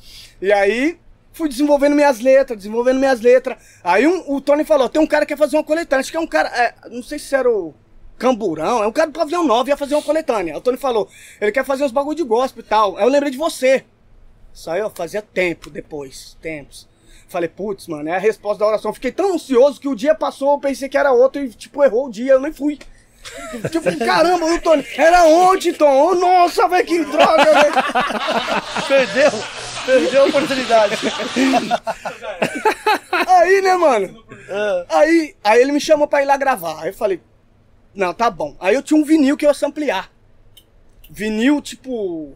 E 0.42 0.52
aí 0.52 0.98
fui 1.34 1.48
desenvolvendo 1.48 1.96
minhas 1.96 2.20
letras, 2.20 2.58
desenvolvendo 2.58 3.00
minhas 3.00 3.22
letras. 3.22 3.58
Aí 3.84 4.06
um, 4.06 4.24
o 4.34 4.42
Tony 4.42 4.64
falou: 4.64 4.90
tem 4.90 5.02
um 5.02 5.08
cara 5.08 5.26
que 5.26 5.34
quer 5.34 5.38
fazer 5.38 5.58
uma 5.58 5.64
coletânea. 5.64 6.02
Acho 6.02 6.12
que 6.12 6.18
é 6.18 6.20
um 6.20 6.28
cara. 6.28 6.50
É, 6.50 6.74
não 6.90 7.02
sei 7.02 7.18
se 7.18 7.34
era 7.34 7.50
o 7.50 7.74
Camburão, 8.20 8.84
é 8.84 8.88
um 8.88 8.92
cara 8.92 9.10
do 9.10 9.18
pavilhão 9.18 9.46
9 9.46 9.72
ia 9.72 9.78
fazer 9.78 9.96
uma 9.96 10.04
coletânea. 10.04 10.58
O 10.58 10.62
Tony 10.62 10.78
falou: 10.78 11.10
ele 11.40 11.54
quer 11.54 11.64
fazer 11.64 11.86
uns 11.86 11.92
bagulho 11.92 12.18
de 12.18 12.24
gospel 12.24 12.62
e 12.62 12.68
tal. 12.68 12.98
Aí 12.98 13.04
eu 13.04 13.10
lembrei 13.10 13.32
de 13.32 13.38
você. 13.38 13.86
Saiu, 14.54 14.90
fazia 14.90 15.22
tempo 15.22 15.70
depois, 15.70 16.38
tempos. 16.42 16.88
Falei, 17.30 17.48
putz, 17.48 17.88
mano, 17.88 18.10
é 18.10 18.16
a 18.16 18.20
resposta 18.20 18.60
da 18.60 18.68
oração. 18.68 18.94
Fiquei 18.94 19.12
tão 19.12 19.36
ansioso 19.36 19.80
que 19.80 19.88
o 19.88 19.96
dia 19.96 20.14
passou, 20.14 20.54
eu 20.54 20.60
pensei 20.60 20.90
que 20.90 20.98
era 20.98 21.12
outro 21.12 21.42
e, 21.42 21.50
tipo, 21.50 21.84
errou 21.84 22.08
o 22.08 22.12
dia, 22.12 22.34
eu 22.34 22.42
nem 22.42 22.52
fui. 22.52 22.78
Tipo, 23.70 23.96
caramba, 24.00 24.46
o 24.46 24.62
Tony, 24.62 24.84
era 24.98 25.26
ontem, 25.26 25.74
Tom. 25.74 25.86
Oh, 25.86 26.16
nossa, 26.16 26.70
velho, 26.70 26.86
que 26.86 27.04
droga, 27.04 27.44
velho. 27.44 27.74
Perdeu, 28.88 29.32
perdeu 29.86 30.24
a 30.24 30.26
oportunidade. 30.26 30.96
Aí, 33.28 33.62
né, 33.62 33.76
mano? 33.76 34.24
Aí, 34.90 35.36
aí 35.44 35.62
ele 35.62 35.74
me 35.74 35.82
chamou 35.82 36.08
pra 36.08 36.24
ir 36.24 36.26
lá 36.26 36.38
gravar. 36.38 36.82
Aí 36.82 36.90
eu 36.90 36.94
falei, 36.94 37.20
não, 38.00 38.14
tá 38.14 38.30
bom. 38.30 38.56
Aí 38.62 38.74
eu 38.74 38.82
tinha 38.82 38.98
um 38.98 39.04
vinil 39.04 39.36
que 39.36 39.46
eu 39.46 39.50
ia 39.50 39.54
samplear. 39.54 40.10
Vinil, 41.10 41.62
tipo. 41.62 42.34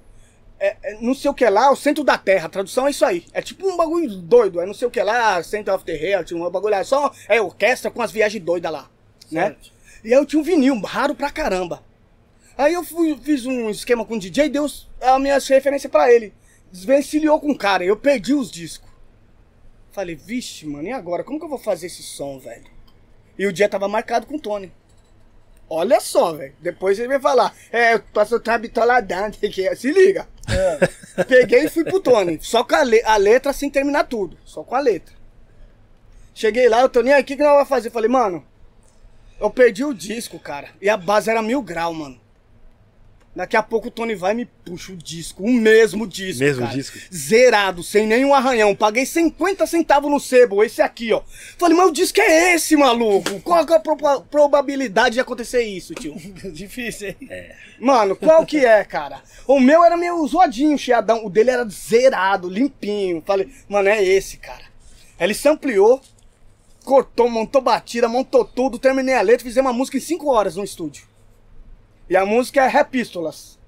É, 0.60 0.76
é, 0.84 0.98
não 1.02 1.16
sei 1.16 1.32
o 1.32 1.34
que 1.34 1.50
lá, 1.50 1.72
o 1.72 1.76
centro 1.76 2.04
da 2.04 2.18
terra. 2.18 2.48
A 2.48 2.50
tradução 2.50 2.86
é 2.86 2.92
isso 2.92 3.06
aí. 3.06 3.26
É 3.32 3.42
tipo 3.42 3.66
um 3.66 3.78
bagulho 3.78 4.10
doido. 4.10 4.60
É 4.60 4.66
não 4.66 4.74
sei 4.74 4.88
o 4.88 4.92
que 4.92 5.02
lá, 5.02 5.42
Center 5.42 5.74
of 5.74 5.86
the 5.86 5.94
Heart, 5.94 6.34
um 6.34 6.50
bagulho 6.50 6.76
lá. 6.76 6.84
Só 6.84 7.14
é 7.30 7.42
orquestra 7.42 7.90
com 7.90 8.02
as 8.02 8.12
viagens 8.12 8.44
doidas 8.44 8.72
lá. 8.72 8.90
Né? 9.32 9.56
E 10.04 10.14
aí 10.14 10.20
eu 10.20 10.26
tinha 10.26 10.42
um 10.42 10.44
vinil, 10.44 10.78
raro 10.82 11.16
pra 11.16 11.32
caramba. 11.32 11.82
Aí 12.58 12.74
eu 12.74 12.84
fui, 12.84 13.18
fiz 13.24 13.46
um 13.46 13.70
esquema 13.70 14.04
com 14.06 14.16
o 14.16 14.20
DJ, 14.20 14.50
deu 14.50 14.68
a 15.02 15.18
minha 15.18 15.40
referência 15.40 15.90
pra 15.90 16.12
ele. 16.12 16.34
Desvencilhou 16.72 17.40
com 17.40 17.52
o 17.52 17.58
cara, 17.58 17.86
eu 17.86 17.96
perdi 17.96 18.34
os 18.34 18.52
discos. 18.52 18.90
Falei, 19.92 20.16
vixe, 20.16 20.66
mano, 20.66 20.88
e 20.88 20.92
agora? 20.92 21.24
Como 21.24 21.40
que 21.40 21.46
eu 21.46 21.50
vou 21.50 21.58
fazer 21.58 21.88
esse 21.88 22.04
som, 22.04 22.38
velho? 22.38 22.66
E 23.38 23.48
o 23.48 23.54
dia 23.54 23.70
tava 23.70 23.88
marcado 23.88 24.28
com 24.28 24.36
o 24.36 24.40
Tony. 24.40 24.72
Olha 25.70 26.00
só, 26.00 26.34
velho. 26.34 26.54
Depois 26.60 27.00
ele 27.00 27.08
vai 27.08 27.20
falar, 27.20 27.56
é, 27.72 27.94
eu 27.94 28.00
passo 28.14 28.36
o 28.36 28.60
bitoladão, 28.60 29.32
que 29.32 29.76
se 29.76 29.92
liga. 29.92 30.28
É. 30.50 31.24
Peguei 31.24 31.66
e 31.66 31.70
fui 31.70 31.84
pro 31.84 32.00
Tony. 32.00 32.40
Só 32.42 32.64
com 32.64 32.76
a, 32.76 32.84
le 32.84 33.02
a 33.04 33.18
letra 33.18 33.54
sem 33.54 33.70
terminar 33.70 34.06
tudo. 34.06 34.38
Só 34.46 34.64
com 34.64 34.76
a 34.76 34.80
letra. 34.80 35.14
Cheguei 36.34 36.68
lá, 36.68 36.84
o 36.84 36.90
Tony, 36.90 37.12
aí, 37.12 37.22
o 37.22 37.26
que, 37.26 37.36
que 37.36 37.44
nós 37.44 37.54
vamos 37.54 37.70
fazer? 37.70 37.90
Falei, 37.90 38.10
mano, 38.10 38.44
eu 39.40 39.50
perdi 39.50 39.84
o 39.84 39.94
disco, 39.94 40.40
cara. 40.40 40.70
E 40.82 40.90
a 40.90 40.98
base 40.98 41.30
era 41.30 41.42
mil 41.42 41.62
grau, 41.62 41.94
mano. 41.94 42.20
Daqui 43.36 43.58
a 43.58 43.64
pouco 43.64 43.88
o 43.88 43.92
Tony 43.92 44.14
vai 44.14 44.34
e 44.34 44.36
me 44.36 44.46
puxa 44.46 44.92
o 44.94 44.96
disco, 44.96 45.42
o 45.44 45.52
mesmo 45.52 46.06
disco. 46.06 46.44
Mesmo 46.44 46.62
cara. 46.66 46.76
disco? 46.78 47.00
Zerado, 47.12 47.82
sem 47.82 48.06
nenhum 48.06 48.32
arranhão. 48.32 48.76
Paguei 48.76 49.08
50 49.08 49.66
centavos 49.66 50.12
no 50.12 50.20
sebo, 50.20 50.64
esse 50.64 50.84
aqui, 50.84 51.12
ó. 51.12 51.22
Falei, 51.58 51.76
mas 51.76 51.88
o 51.88 51.92
disco 51.92 52.22
é 52.22 52.54
esse, 52.54 52.76
maluco? 52.76 53.40
Qual 53.42 53.66
que 53.66 53.74
é 53.74 53.78
a 53.78 53.80
proba- 53.80 54.22
probabilidade 54.22 55.16
de 55.16 55.20
acontecer 55.20 55.64
isso, 55.64 55.96
tio? 55.96 56.14
Difícil, 56.54 57.08
hein? 57.10 57.50
Mano, 57.80 58.16
qual 58.16 58.46
que 58.46 58.64
é, 58.64 58.84
cara? 58.84 59.20
O 59.48 59.60
meu 59.60 59.84
era 59.84 59.98
meio 59.98 60.26
zoadinho, 60.28 60.78
chiadão. 60.78 61.26
O 61.26 61.30
dele 61.30 61.50
era 61.50 61.68
zerado, 61.68 62.48
limpinho. 62.48 63.24
Falei, 63.26 63.50
mano, 63.68 63.90
é 63.90 64.04
esse, 64.04 64.38
cara. 64.38 64.66
Ele 65.20 65.34
sampleou, 65.34 66.00
cortou, 66.86 67.28
montou 67.30 67.62
batida, 67.62 68.08
montou 68.08 68.46
tudo, 68.46 68.78
terminei 68.78 69.16
a 69.16 69.22
letra, 69.22 69.44
fizemos 69.44 69.72
uma 69.72 69.78
música 69.78 69.98
em 69.98 70.02
5 70.02 70.30
horas 70.30 70.56
no 70.56 70.64
estúdio. 70.64 71.12
E 72.10 72.18
a 72.18 72.26
música 72.26 72.64
é 72.64 72.68
Repístolas. 72.68 73.60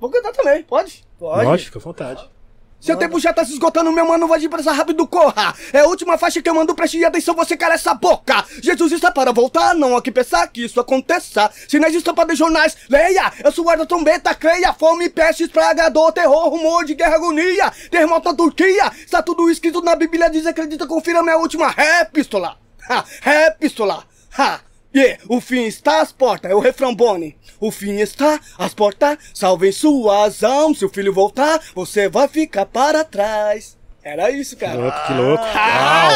Vou 0.00 0.10
cantar 0.10 0.32
também, 0.32 0.62
pode? 0.62 1.04
Pode. 1.18 1.44
Lógico, 1.44 1.66
fica 1.66 1.78
à 1.78 1.82
vontade. 1.82 2.36
Seu 2.78 2.96
tempo 2.96 3.18
já 3.18 3.32
tá 3.32 3.44
se 3.44 3.52
esgotando, 3.52 3.90
meu 3.90 4.06
mano, 4.06 4.28
vai 4.28 4.38
depressa, 4.38 4.70
rápido, 4.70 5.06
corra. 5.08 5.54
É 5.72 5.80
a 5.80 5.86
última 5.86 6.18
faixa 6.18 6.42
que 6.42 6.48
eu 6.48 6.54
mando, 6.54 6.74
preste 6.74 7.02
atenção, 7.04 7.34
você 7.34 7.56
cala 7.56 7.74
essa 7.74 7.94
boca. 7.94 8.44
Jesus 8.62 8.92
está 8.92 9.10
para 9.10 9.32
voltar, 9.32 9.74
não 9.74 9.96
há 9.96 10.02
que 10.02 10.12
pensar 10.12 10.46
que 10.48 10.64
isso 10.64 10.78
aconteça. 10.78 11.50
Sinais 11.66 11.92
de 11.92 11.98
estampa 11.98 12.24
de 12.26 12.36
jornais, 12.36 12.76
leia. 12.88 13.32
Eu 13.42 13.50
sou 13.50 13.64
guarda 13.64 13.86
trombeta, 13.86 14.34
creia. 14.34 14.72
Fome, 14.74 15.08
peste, 15.08 15.48
praga, 15.48 15.88
dor, 15.88 16.12
terror, 16.12 16.48
rumor 16.48 16.84
de 16.84 16.94
guerra, 16.94 17.16
agonia. 17.16 17.72
Terremoto 17.90 18.28
na 18.28 18.36
Turquia, 18.36 18.92
está 19.04 19.22
tudo 19.22 19.50
escrito 19.50 19.80
na 19.80 19.96
Bíblia, 19.96 20.30
desacredita, 20.30 20.86
confira 20.86 21.22
minha 21.22 21.38
última 21.38 21.70
répístola. 21.70 22.58
Ha, 22.88 23.04
répístola. 23.22 24.04
Ha. 24.38 24.60
Yeah, 24.94 25.22
o 25.28 25.40
fim 25.40 25.64
está 25.64 26.00
às 26.00 26.12
portas, 26.12 26.50
é 26.50 26.54
o 26.54 26.60
refrão 26.60 26.94
Boni. 26.94 27.36
O 27.60 27.70
fim 27.70 27.96
está 28.00 28.38
às 28.58 28.74
portas, 28.74 29.18
salvem 29.34 29.72
suas 29.72 30.42
almas. 30.44 30.78
Se 30.78 30.84
o 30.84 30.88
filho 30.88 31.12
voltar, 31.12 31.60
você 31.74 32.08
vai 32.08 32.28
ficar 32.28 32.66
para 32.66 33.04
trás. 33.04 33.76
Era 34.02 34.30
isso, 34.30 34.56
Que 34.56 34.64
cara. 34.64 34.78
louco, 34.78 35.06
que 35.06 35.12
louco. 35.14 35.44
Uau! 35.44 36.10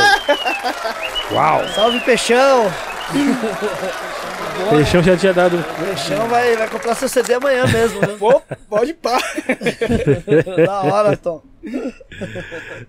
Uau! 1.32 1.68
Salve, 1.74 2.00
Peixão. 2.00 2.64
Peixão 4.68 5.02
já 5.02 5.16
tinha 5.16 5.32
dado. 5.32 5.64
Peixão 5.84 6.28
vai, 6.28 6.56
vai 6.56 6.68
comprar 6.68 6.94
seu 6.94 7.08
CD 7.08 7.34
amanhã 7.34 7.66
mesmo, 7.66 8.00
né? 8.00 8.16
Pô, 8.18 8.40
pode 8.68 8.94
pá. 8.94 9.18
da 10.66 10.82
hora, 10.82 11.16
Tom. 11.16 11.42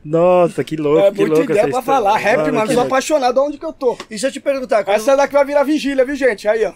Nossa, 0.03 0.63
que 0.63 0.75
louco, 0.77 0.99
É 1.07 1.11
que 1.11 1.17
muita 1.17 1.35
louco 1.35 1.51
ideia 1.51 1.67
pra 1.67 1.79
história. 1.79 1.85
falar. 1.85 2.17
Rap, 2.17 2.37
Mano, 2.37 2.53
mano, 2.53 2.67
sou 2.67 2.75
louco. 2.75 2.87
apaixonado 2.87 3.43
onde 3.43 3.57
que 3.57 3.65
eu 3.65 3.73
tô. 3.73 3.93
E 4.05 4.09
deixa 4.11 4.27
eu 4.27 4.31
te 4.31 4.39
perguntar, 4.39 4.83
quando... 4.83 4.95
Essa 4.95 5.15
daqui 5.15 5.33
vai 5.33 5.45
virar 5.45 5.63
vigília, 5.63 6.05
viu, 6.05 6.15
gente? 6.15 6.47
Aí, 6.47 6.63
ó. 6.65 6.73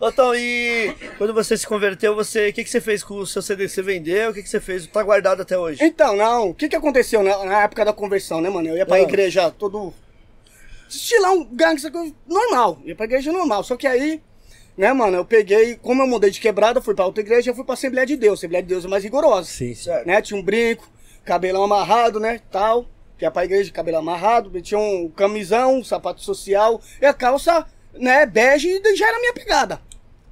Ô, 0.06 0.10
Tom, 0.12 0.34
e 0.34 0.94
quando 1.18 1.34
você 1.34 1.56
se 1.56 1.66
converteu, 1.66 2.14
você, 2.14 2.48
o 2.48 2.52
que, 2.52 2.64
que 2.64 2.70
você 2.70 2.80
fez 2.80 3.02
com 3.02 3.16
o 3.18 3.26
seu 3.26 3.42
CD? 3.42 3.68
Você 3.68 3.82
vendeu? 3.82 4.30
O 4.30 4.34
que, 4.34 4.42
que 4.42 4.48
você 4.48 4.60
fez? 4.60 4.86
Tá 4.86 5.02
guardado 5.02 5.42
até 5.42 5.58
hoje? 5.58 5.82
Então, 5.84 6.16
não, 6.16 6.50
o 6.50 6.54
que 6.54 6.68
que 6.68 6.76
aconteceu 6.76 7.22
na, 7.22 7.44
na 7.44 7.62
época 7.64 7.84
da 7.84 7.92
conversão, 7.92 8.40
né, 8.40 8.48
mano? 8.48 8.68
Eu 8.68 8.76
ia 8.76 8.86
pra 8.86 8.96
Ah. 8.96 9.02
igreja 9.02 9.50
todo. 9.50 9.92
Estilão, 10.96 11.48
gangster, 11.52 11.92
normal. 12.26 12.78
Ia 12.84 12.94
pra 12.94 13.06
igreja 13.06 13.32
normal. 13.32 13.64
Só 13.64 13.76
que 13.76 13.86
aí, 13.86 14.22
né, 14.76 14.92
mano, 14.92 15.16
eu 15.16 15.24
peguei, 15.24 15.76
como 15.76 16.02
eu 16.02 16.06
mudei 16.06 16.30
de 16.30 16.40
quebrada, 16.40 16.80
fui 16.80 16.94
pra 16.94 17.06
outra 17.06 17.22
igreja, 17.22 17.50
eu 17.50 17.54
fui 17.54 17.64
pra 17.64 17.74
Assembleia 17.74 18.06
de 18.06 18.16
Deus. 18.16 18.40
Assembleia 18.40 18.62
de 18.62 18.68
Deus 18.68 18.84
é 18.84 18.88
mais 18.88 19.04
rigorosa. 19.04 19.48
Sim, 19.48 19.74
sim. 19.74 19.84
Certo. 19.84 20.06
Né? 20.06 20.20
Tinha 20.20 20.38
um 20.38 20.42
brinco, 20.42 20.90
cabelão 21.24 21.64
amarrado, 21.64 22.20
né? 22.20 22.40
Tal. 22.50 22.86
Que 23.16 23.24
ia 23.24 23.30
pra 23.30 23.44
igreja 23.44 23.70
cabelo 23.70 23.98
amarrado, 23.98 24.60
tinha 24.60 24.80
um 24.80 25.08
camisão, 25.08 25.78
um 25.78 25.84
sapato 25.84 26.20
social, 26.22 26.80
e 27.00 27.06
a 27.06 27.14
calça, 27.14 27.64
né, 27.94 28.26
bege, 28.26 28.68
e 28.68 28.96
já 28.96 29.06
era 29.06 29.16
a 29.16 29.20
minha 29.20 29.32
pegada. 29.32 29.80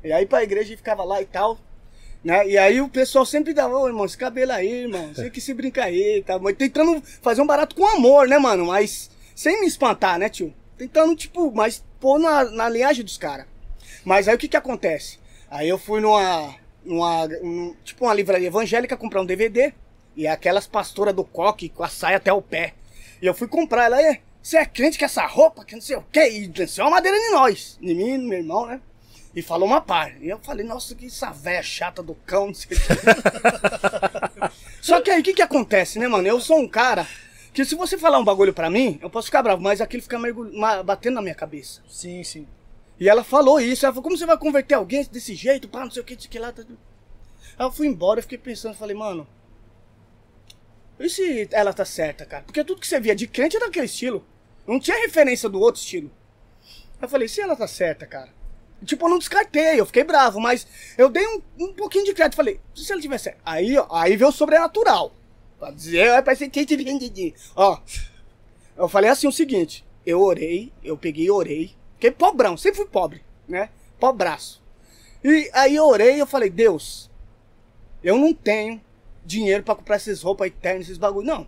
E 0.03 0.13
aí 0.13 0.27
pra 0.27 0.43
igreja 0.43 0.77
ficava 0.77 1.05
lá 1.05 1.23
e 1.23 1.27
tal. 1.27 1.59
Né? 2.25 2.49
E 2.49 2.59
aí 2.59 2.81
o 2.81 2.89
pessoal 2.89 3.25
sempre 3.25 3.55
dava, 3.55 3.79
ô 3.79 3.87
irmão, 3.87 4.05
esse 4.05 4.17
cabelo 4.17 4.53
aí, 4.53 4.83
irmão, 4.83 5.15
você 5.15 5.31
que 5.31 5.41
se 5.41 5.55
brinca 5.55 5.85
aí, 5.85 6.23
tá? 6.27 6.39
Mas 6.39 6.57
tentando 6.57 7.03
fazer 7.23 7.41
um 7.41 7.47
barato 7.47 7.75
com 7.75 7.87
amor, 7.87 8.27
né, 8.29 8.39
mano? 8.39 8.67
Mas 8.67 9.10
sem 9.41 9.59
me 9.61 9.67
espantar, 9.67 10.19
né, 10.19 10.29
tio? 10.29 10.53
Tentando, 10.77 11.17
tipo, 11.17 11.51
mas 11.51 11.83
pôr 11.99 12.19
na, 12.19 12.45
na 12.45 12.69
linhagem 12.69 13.03
dos 13.03 13.17
caras. 13.17 13.47
Mas 14.05 14.29
aí 14.29 14.35
o 14.35 14.39
que 14.39 14.49
que 14.49 14.57
acontece? 14.57 15.19
Aí 15.51 15.67
eu 15.67 15.79
fui 15.79 15.99
numa, 16.01 16.55
numa 16.85 17.25
um- 17.43 17.75
tipo 17.83 18.05
uma 18.05 18.13
livraria 18.13 18.49
evangélica 18.49 18.99
comprar 18.99 19.23
um 19.23 19.27
DVD 19.27 19.73
e 20.15 20.27
aquelas 20.27 20.67
pastoras 20.67 21.15
do 21.15 21.25
coque 21.25 21.71
com 21.71 21.83
a 21.83 21.89
saia 21.89 22.19
até 22.19 22.31
o 22.31 22.43
pé. 22.43 22.75
E 23.23 23.27
eu 23.27 23.33
fui 23.33 23.49
comprar 23.49 23.85
ela, 23.87 23.99
"É, 24.03 24.21
você 24.43 24.59
é 24.59 24.67
crente 24.67 24.99
com 24.99 25.07
essa 25.07 25.25
roupa, 25.27 25.65
que 25.65 25.75
não 25.75 25.81
sei 25.81 25.97
o 25.97 26.05
quê, 26.13 26.31
e 26.31 26.47
desceu 26.47 26.85
uma 26.85 26.91
madeira 26.93 27.17
em 27.17 27.31
nós, 27.33 27.79
em 27.81 27.95
mim, 27.95 28.19
no 28.19 28.29
meu 28.29 28.39
irmão, 28.41 28.67
né? 28.67 28.79
E 29.35 29.41
falou 29.41 29.67
uma 29.67 29.81
par. 29.81 30.21
E 30.21 30.29
eu 30.29 30.39
falei, 30.41 30.67
nossa, 30.67 30.95
que 30.95 31.07
essa 31.07 31.31
véia 31.31 31.63
chata 31.63 32.03
do 32.03 32.15
cão, 32.15 32.49
não 32.49 32.55
sei 32.55 32.77
o 32.77 32.81
quê. 32.81 32.87
Só 34.83 35.01
que 35.01 35.11
aí 35.11 35.21
o 35.21 35.23
que 35.25 35.33
que 35.35 35.43
acontece, 35.43 35.99
né, 35.99 36.09
mano? 36.09 36.27
Eu 36.29 36.41
sou 36.41 36.59
um 36.59 36.69
cara 36.69 37.07
que 37.53 37.65
se 37.65 37.75
você 37.75 37.99
falar 37.99 38.19
um 38.19 38.25
bagulho 38.25 38.55
pra 38.55 38.71
mim, 38.71 38.99
eu 39.03 39.11
posso 39.11 39.27
ficar 39.27 39.43
bravo, 39.43 39.63
mas 39.63 39.81
aquilo 39.81 40.03
fica 40.03 40.19
mergulho, 40.19 40.53
batendo 40.85 41.15
na 41.15 41.23
minha 41.23 41.35
cabeça. 41.35 41.83
Sim, 41.89 42.23
sim. 42.23 42.47
E 42.99 43.09
ela 43.09 43.25
falou 43.25 43.59
isso, 43.61 43.85
ela 43.85 43.93
falou, 43.93 44.05
como 44.05 44.17
você 44.17 44.27
vai 44.27 44.37
converter 44.39 44.75
alguém 44.75 45.05
desse 45.11 45.35
jeito, 45.35 45.69
pá, 45.69 45.81
não 45.81 45.91
sei 45.91 46.03
o 46.03 46.05
que, 46.05 46.15
não 46.15 46.21
sei 46.21 46.29
o 46.29 46.31
que 46.31 46.39
lá. 46.39 46.53
tá- 46.53 46.63
Aí 47.59 47.67
eu 47.67 47.73
fui 47.73 47.87
embora, 47.87 48.19
eu 48.19 48.23
fiquei 48.23 48.39
pensando, 48.39 48.75
falei, 48.77 48.95
mano, 48.95 49.27
e 50.99 51.09
se 51.09 51.49
ela 51.53 51.73
tá 51.73 51.85
certa, 51.85 52.27
cara? 52.27 52.43
Porque 52.45 52.63
tudo 52.63 52.81
que 52.81 52.87
você 52.87 53.01
via 53.01 53.15
de 53.17 53.27
crente 53.27 53.57
é 53.57 53.61
daquele 53.61 53.87
estilo. 53.87 54.25
Não 54.67 54.79
tinha 54.79 54.99
referência 55.01 55.49
do 55.49 55.59
outro 55.59 55.81
estilo. 55.81 56.11
Aí 56.63 57.03
eu 57.03 57.09
falei, 57.09 57.27
se 57.27 57.41
ela 57.41 57.57
tá 57.57 57.67
certa, 57.67 58.07
cara? 58.07 58.29
Tipo, 58.85 59.07
eu 59.07 59.11
não 59.11 59.19
descartei, 59.19 59.81
eu 59.81 59.87
fiquei 59.87 60.05
bravo, 60.05 60.39
mas 60.41 60.67
eu 60.99 61.09
dei 61.09 61.27
um, 61.27 61.41
um 61.59 61.73
pouquinho 61.75 62.05
de 62.05 62.13
crédito. 62.13 62.37
Falei, 62.37 62.61
se 62.75 62.91
ela 62.93 63.01
tiver 63.01 63.19
certa. 63.19 63.39
Aí, 63.45 63.77
ó, 63.79 63.87
aí 63.91 64.15
veio 64.17 64.29
o 64.29 64.33
sobrenatural. 64.33 65.13
Pra 65.61 65.71
dizer, 65.71 66.07
é 66.09 66.35
ser 66.35 66.51
Ó, 67.55 67.79
eu 68.79 68.89
falei 68.89 69.11
assim 69.11 69.29
o 69.29 69.33
seguinte: 69.33 69.85
eu 70.07 70.23
orei, 70.23 70.73
eu 70.83 70.97
peguei 70.97 71.27
e 71.27 71.31
orei. 71.31 71.77
Fiquei 71.95 72.11
pobrão, 72.11 72.57
sempre 72.57 72.79
fui 72.79 72.87
pobre, 72.87 73.23
né? 73.47 73.69
Pobraço. 74.01 74.63
E 75.23 75.51
aí 75.53 75.77
eu 75.77 75.85
orei 75.85 76.19
eu 76.19 76.27
falei, 76.27 76.49
Deus, 76.49 77.11
eu 78.03 78.17
não 78.17 78.33
tenho 78.33 78.81
dinheiro 79.23 79.63
pra 79.63 79.75
comprar 79.75 79.97
essas 79.97 80.23
roupas 80.23 80.51
terno, 80.63 80.81
esses 80.81 80.97
bagulho, 80.97 81.27
não. 81.27 81.47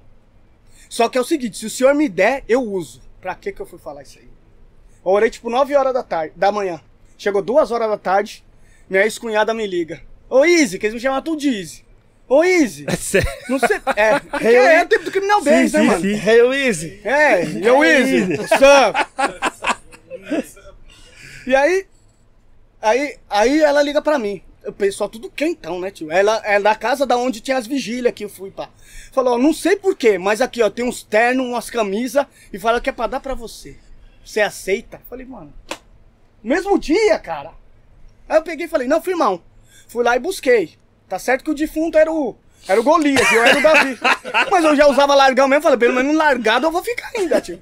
Só 0.90 1.08
que 1.08 1.16
é 1.16 1.20
o 1.20 1.24
seguinte, 1.24 1.56
se 1.56 1.64
o 1.64 1.70
senhor 1.70 1.94
me 1.94 2.06
der, 2.06 2.44
eu 2.46 2.60
uso. 2.60 3.00
Pra 3.18 3.34
que 3.34 3.50
que 3.50 3.62
eu 3.62 3.66
fui 3.66 3.78
falar 3.78 4.02
isso 4.02 4.18
aí? 4.18 4.28
Eu 5.02 5.10
orei 5.10 5.30
tipo 5.30 5.48
9 5.48 5.74
horas 5.74 5.94
da 5.94 6.02
tarde, 6.02 6.34
da 6.36 6.52
manhã. 6.52 6.82
Chegou 7.16 7.40
2 7.40 7.70
horas 7.70 7.88
da 7.88 7.96
tarde, 7.96 8.44
minha 8.90 9.04
ex-cunhada 9.04 9.54
me 9.54 9.66
liga. 9.66 10.02
Ô 10.28 10.44
Easy, 10.44 10.78
que 10.78 10.84
eles 10.84 10.94
me 10.94 11.00
chamam 11.00 11.22
tudo 11.22 11.40
de 11.40 11.48
Easy. 11.48 11.91
Ô 12.32 12.42
Easy, 12.42 12.86
É 12.88 12.96
sério. 12.96 13.30
não 13.46 13.58
sei. 13.58 13.78
É, 13.94 14.18
porque 14.24 14.46
é 14.46 14.82
o 14.82 14.88
tempo 14.88 15.04
do 15.04 15.10
criminal 15.10 15.42
base, 15.42 15.76
né, 15.76 15.82
mano? 15.82 16.02
Hey, 16.06 16.66
Easy. 16.66 17.00
É, 17.04 17.42
eu 17.62 17.84
Easy, 17.84 18.38
Sam. 18.48 18.94
E 21.46 21.54
aí, 21.54 21.86
aí, 22.80 23.18
aí 23.28 23.60
ela 23.60 23.82
liga 23.82 24.00
pra 24.00 24.18
mim. 24.18 24.40
O 24.64 24.72
pessoal 24.72 25.10
tudo 25.10 25.28
quentão, 25.28 25.78
né, 25.78 25.90
tio? 25.90 26.10
Ela 26.10 26.40
é 26.42 26.58
da 26.58 26.74
casa 26.74 27.04
da 27.04 27.18
onde 27.18 27.42
tinha 27.42 27.58
as 27.58 27.66
vigílias 27.66 28.14
que 28.14 28.24
eu 28.24 28.30
fui, 28.30 28.50
pá. 28.50 28.70
Falou, 29.12 29.34
ó, 29.34 29.38
não 29.38 29.52
sei 29.52 29.76
porquê, 29.76 30.16
mas 30.16 30.40
aqui, 30.40 30.62
ó, 30.62 30.70
tem 30.70 30.86
uns 30.86 31.02
ternos, 31.02 31.44
umas 31.44 31.68
camisas 31.68 32.24
e 32.50 32.58
fala 32.58 32.80
que 32.80 32.88
é 32.88 32.92
pra 32.94 33.08
dar 33.08 33.20
pra 33.20 33.34
você. 33.34 33.76
Você 34.24 34.40
aceita? 34.40 35.02
Falei, 35.10 35.26
mano, 35.26 35.52
mesmo 36.42 36.78
dia, 36.78 37.18
cara. 37.18 37.50
Aí 38.26 38.38
eu 38.38 38.42
peguei 38.42 38.64
e 38.64 38.70
falei, 38.70 38.88
não, 38.88 39.02
firmão. 39.02 39.42
Fui 39.86 40.02
lá 40.02 40.16
e 40.16 40.18
busquei. 40.18 40.80
Tá 41.12 41.18
certo 41.18 41.44
que 41.44 41.50
o 41.50 41.54
defunto 41.54 41.98
era 41.98 42.10
o. 42.10 42.34
Era 42.66 42.80
o 42.80 42.82
Golias, 42.82 43.30
eu 43.30 43.44
era 43.44 43.58
o 43.58 43.62
Davi. 43.62 43.98
Mas 44.50 44.64
eu 44.64 44.74
já 44.74 44.86
usava 44.86 45.14
largão 45.14 45.46
mesmo, 45.46 45.62
falei, 45.62 45.78
pelo 45.78 45.92
menos 45.92 46.16
largado 46.16 46.66
eu 46.66 46.72
vou 46.72 46.82
ficar 46.82 47.10
ainda, 47.14 47.38
tio. 47.38 47.60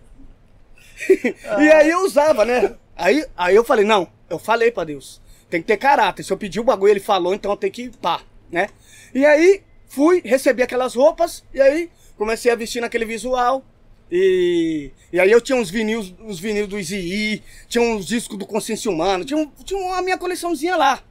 e 1.58 1.68
aí 1.68 1.90
eu 1.90 2.04
usava, 2.04 2.44
né? 2.44 2.76
Aí, 2.94 3.26
aí 3.36 3.56
eu 3.56 3.64
falei, 3.64 3.84
não, 3.84 4.06
eu 4.28 4.38
falei 4.38 4.70
pra 4.70 4.84
Deus. 4.84 5.20
Tem 5.48 5.60
que 5.60 5.66
ter 5.66 5.78
caráter. 5.78 6.22
Se 6.22 6.32
eu 6.32 6.36
pedir 6.36 6.60
o 6.60 6.64
bagulho, 6.64 6.92
ele 6.92 7.00
falou, 7.00 7.34
então 7.34 7.50
eu 7.50 7.56
tenho 7.56 7.72
que 7.72 7.90
pá, 8.00 8.20
né? 8.52 8.68
E 9.12 9.26
aí, 9.26 9.64
fui, 9.88 10.22
recebi 10.24 10.62
aquelas 10.62 10.94
roupas, 10.94 11.42
e 11.52 11.60
aí 11.60 11.90
comecei 12.16 12.52
a 12.52 12.54
vestir 12.54 12.80
naquele 12.80 13.04
visual. 13.04 13.64
E, 14.12 14.92
e 15.12 15.18
aí 15.18 15.30
eu 15.32 15.40
tinha 15.40 15.58
uns 15.58 15.70
vinil, 15.70 16.06
uns 16.20 16.38
vinil 16.38 16.68
do 16.68 16.78
Easy 16.78 17.42
tinha 17.68 17.82
uns 17.82 18.06
discos 18.06 18.38
do 18.38 18.46
Consciência 18.46 18.88
Humana, 18.88 19.24
tinha, 19.24 19.40
um, 19.40 19.50
tinha 19.64 19.80
uma 19.80 20.00
minha 20.02 20.18
coleçãozinha 20.18 20.76
lá. 20.76 21.02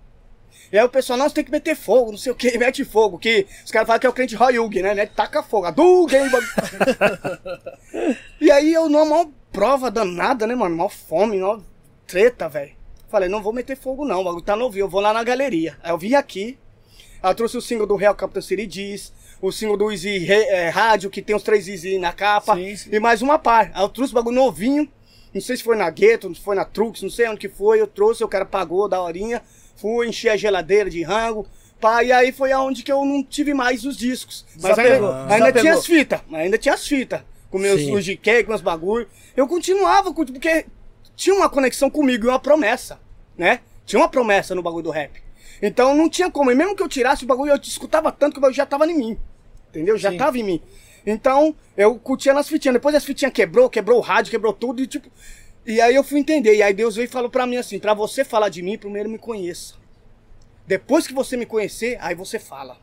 E 0.71 0.77
aí 0.77 0.85
o 0.85 0.89
pessoal, 0.89 1.17
não, 1.17 1.27
você 1.27 1.35
tem 1.35 1.43
que 1.43 1.51
meter 1.51 1.75
fogo, 1.75 2.11
não 2.11 2.17
sei 2.17 2.31
o 2.31 2.35
que, 2.35 2.55
mete 2.59 2.85
fogo, 2.85 3.17
que 3.17 3.47
os 3.65 3.71
caras 3.71 3.87
falam 3.87 3.99
que 3.99 4.07
é 4.07 4.09
o 4.09 4.13
crente 4.13 4.35
Royug, 4.35 4.81
né? 4.81 4.93
Mete, 4.93 5.11
taca 5.15 5.41
fogo, 5.41 5.65
aduguem. 5.65 6.29
e 8.39 8.51
aí 8.51 8.73
eu, 8.73 8.87
numa 8.87 9.05
maior 9.05 9.27
prova 9.51 9.89
danada, 9.89 10.45
né, 10.45 10.55
mano? 10.55 10.75
Mó 10.75 10.89
fome, 10.89 11.39
mó 11.39 11.59
treta, 12.05 12.47
velho. 12.47 12.71
Falei, 13.09 13.27
não 13.27 13.41
vou 13.41 13.51
meter 13.51 13.75
fogo 13.75 14.05
não, 14.05 14.21
o 14.21 14.23
bagulho 14.23 14.43
tá 14.43 14.55
novinho, 14.55 14.83
eu 14.83 14.89
vou 14.89 15.01
lá 15.01 15.11
na 15.11 15.23
galeria. 15.23 15.77
Aí 15.81 15.91
eu 15.91 15.97
vim 15.97 16.13
aqui, 16.13 16.57
aí 17.23 17.31
eu 17.31 17.35
trouxe 17.35 17.57
o 17.57 17.61
single 17.61 17.87
do 17.87 17.95
Real 17.95 18.13
Capitão 18.13 18.41
Siri 18.41 18.67
Diz, 18.67 19.11
o 19.41 19.51
single 19.51 19.77
do 19.77 19.91
Easy 19.91 20.31
é, 20.31 20.69
Rádio, 20.69 21.09
que 21.09 21.21
tem 21.21 21.35
os 21.35 21.41
três 21.41 21.67
Easy 21.67 21.97
na 21.97 22.13
capa, 22.13 22.55
Sim, 22.55 22.75
sim. 22.75 22.89
e 22.91 22.99
mais 22.99 23.23
uma 23.23 23.39
par. 23.39 23.71
Aí 23.73 23.81
eu 23.81 23.89
trouxe 23.89 24.11
o 24.13 24.15
bagulho 24.15 24.35
novinho, 24.35 24.87
não 25.33 25.41
sei 25.41 25.57
se 25.57 25.63
foi 25.63 25.75
na 25.75 25.89
Gueto, 25.89 26.33
se 26.35 26.41
foi 26.41 26.55
na 26.55 26.65
Trux, 26.65 27.01
não 27.01 27.09
sei 27.09 27.27
onde 27.27 27.39
que 27.39 27.49
foi, 27.49 27.81
eu 27.81 27.87
trouxe, 27.87 28.23
o 28.23 28.27
cara 28.27 28.45
pagou 28.45 28.87
da 28.87 29.01
horinha, 29.01 29.41
fui, 29.79 30.07
enchi 30.07 30.29
a 30.29 30.37
geladeira 30.37 30.89
de 30.89 31.01
rango, 31.03 31.47
pá, 31.79 32.03
e 32.03 32.11
aí 32.11 32.31
foi 32.31 32.51
aonde 32.51 32.83
que 32.83 32.91
eu 32.91 33.03
não 33.05 33.23
tive 33.23 33.53
mais 33.53 33.85
os 33.85 33.97
discos. 33.97 34.45
Mas 34.61 34.77
ainda, 34.77 35.23
ainda 35.23 35.51
desapegou. 35.51 35.61
tinha 35.61 35.73
as 35.73 35.85
fitas, 35.85 36.21
ainda 36.31 36.57
tinha 36.57 36.73
as 36.73 36.87
fitas, 36.87 37.21
com 37.49 37.57
meus 37.57 37.81
Sim. 37.81 37.95
os 37.95 38.05
meus 38.47 38.61
bagulho. 38.61 39.07
Eu 39.35 39.47
continuava, 39.47 40.13
porque 40.13 40.65
tinha 41.15 41.35
uma 41.35 41.49
conexão 41.49 41.89
comigo 41.89 42.25
e 42.25 42.29
uma 42.29 42.39
promessa, 42.39 42.99
né? 43.37 43.61
Tinha 43.85 43.99
uma 43.99 44.09
promessa 44.09 44.53
no 44.53 44.61
bagulho 44.61 44.83
do 44.83 44.91
rap. 44.91 45.21
Então 45.61 45.95
não 45.95 46.09
tinha 46.09 46.29
como, 46.29 46.51
e 46.51 46.55
mesmo 46.55 46.75
que 46.75 46.83
eu 46.83 46.87
tirasse 46.87 47.23
o 47.23 47.27
bagulho, 47.27 47.51
eu 47.51 47.59
escutava 47.61 48.11
tanto 48.11 48.33
que 48.33 48.39
o 48.39 48.41
bagulho 48.41 48.55
já 48.55 48.65
tava 48.65 48.85
em 48.85 48.97
mim. 48.97 49.17
Entendeu? 49.69 49.97
Já 49.97 50.15
tava 50.15 50.37
em 50.37 50.43
mim. 50.43 50.61
Então, 51.05 51.55
eu 51.77 51.95
curtia 51.95 52.33
nas 52.33 52.47
fitinhas. 52.47 52.73
Depois 52.73 52.93
as 52.95 53.05
fitinhas 53.05 53.33
quebrou, 53.33 53.69
quebrou 53.69 53.97
o 53.97 54.01
rádio, 54.01 54.31
quebrou 54.31 54.53
tudo 54.53 54.81
e 54.81 54.87
tipo. 54.87 55.09
E 55.65 55.79
aí 55.81 55.95
eu 55.95 56.03
fui 56.03 56.19
entender. 56.19 56.55
E 56.55 56.63
aí 56.63 56.73
Deus 56.73 56.95
veio 56.95 57.05
e 57.05 57.09
falou 57.09 57.29
pra 57.29 57.45
mim 57.45 57.57
assim: 57.57 57.79
pra 57.79 57.93
você 57.93 58.23
falar 58.23 58.49
de 58.49 58.61
mim, 58.61 58.77
primeiro 58.77 59.09
me 59.09 59.17
conheça. 59.17 59.75
Depois 60.65 61.07
que 61.07 61.13
você 61.13 61.35
me 61.35 61.45
conhecer, 61.45 61.97
aí 61.99 62.13
você 62.13 62.37
fala. 62.39 62.77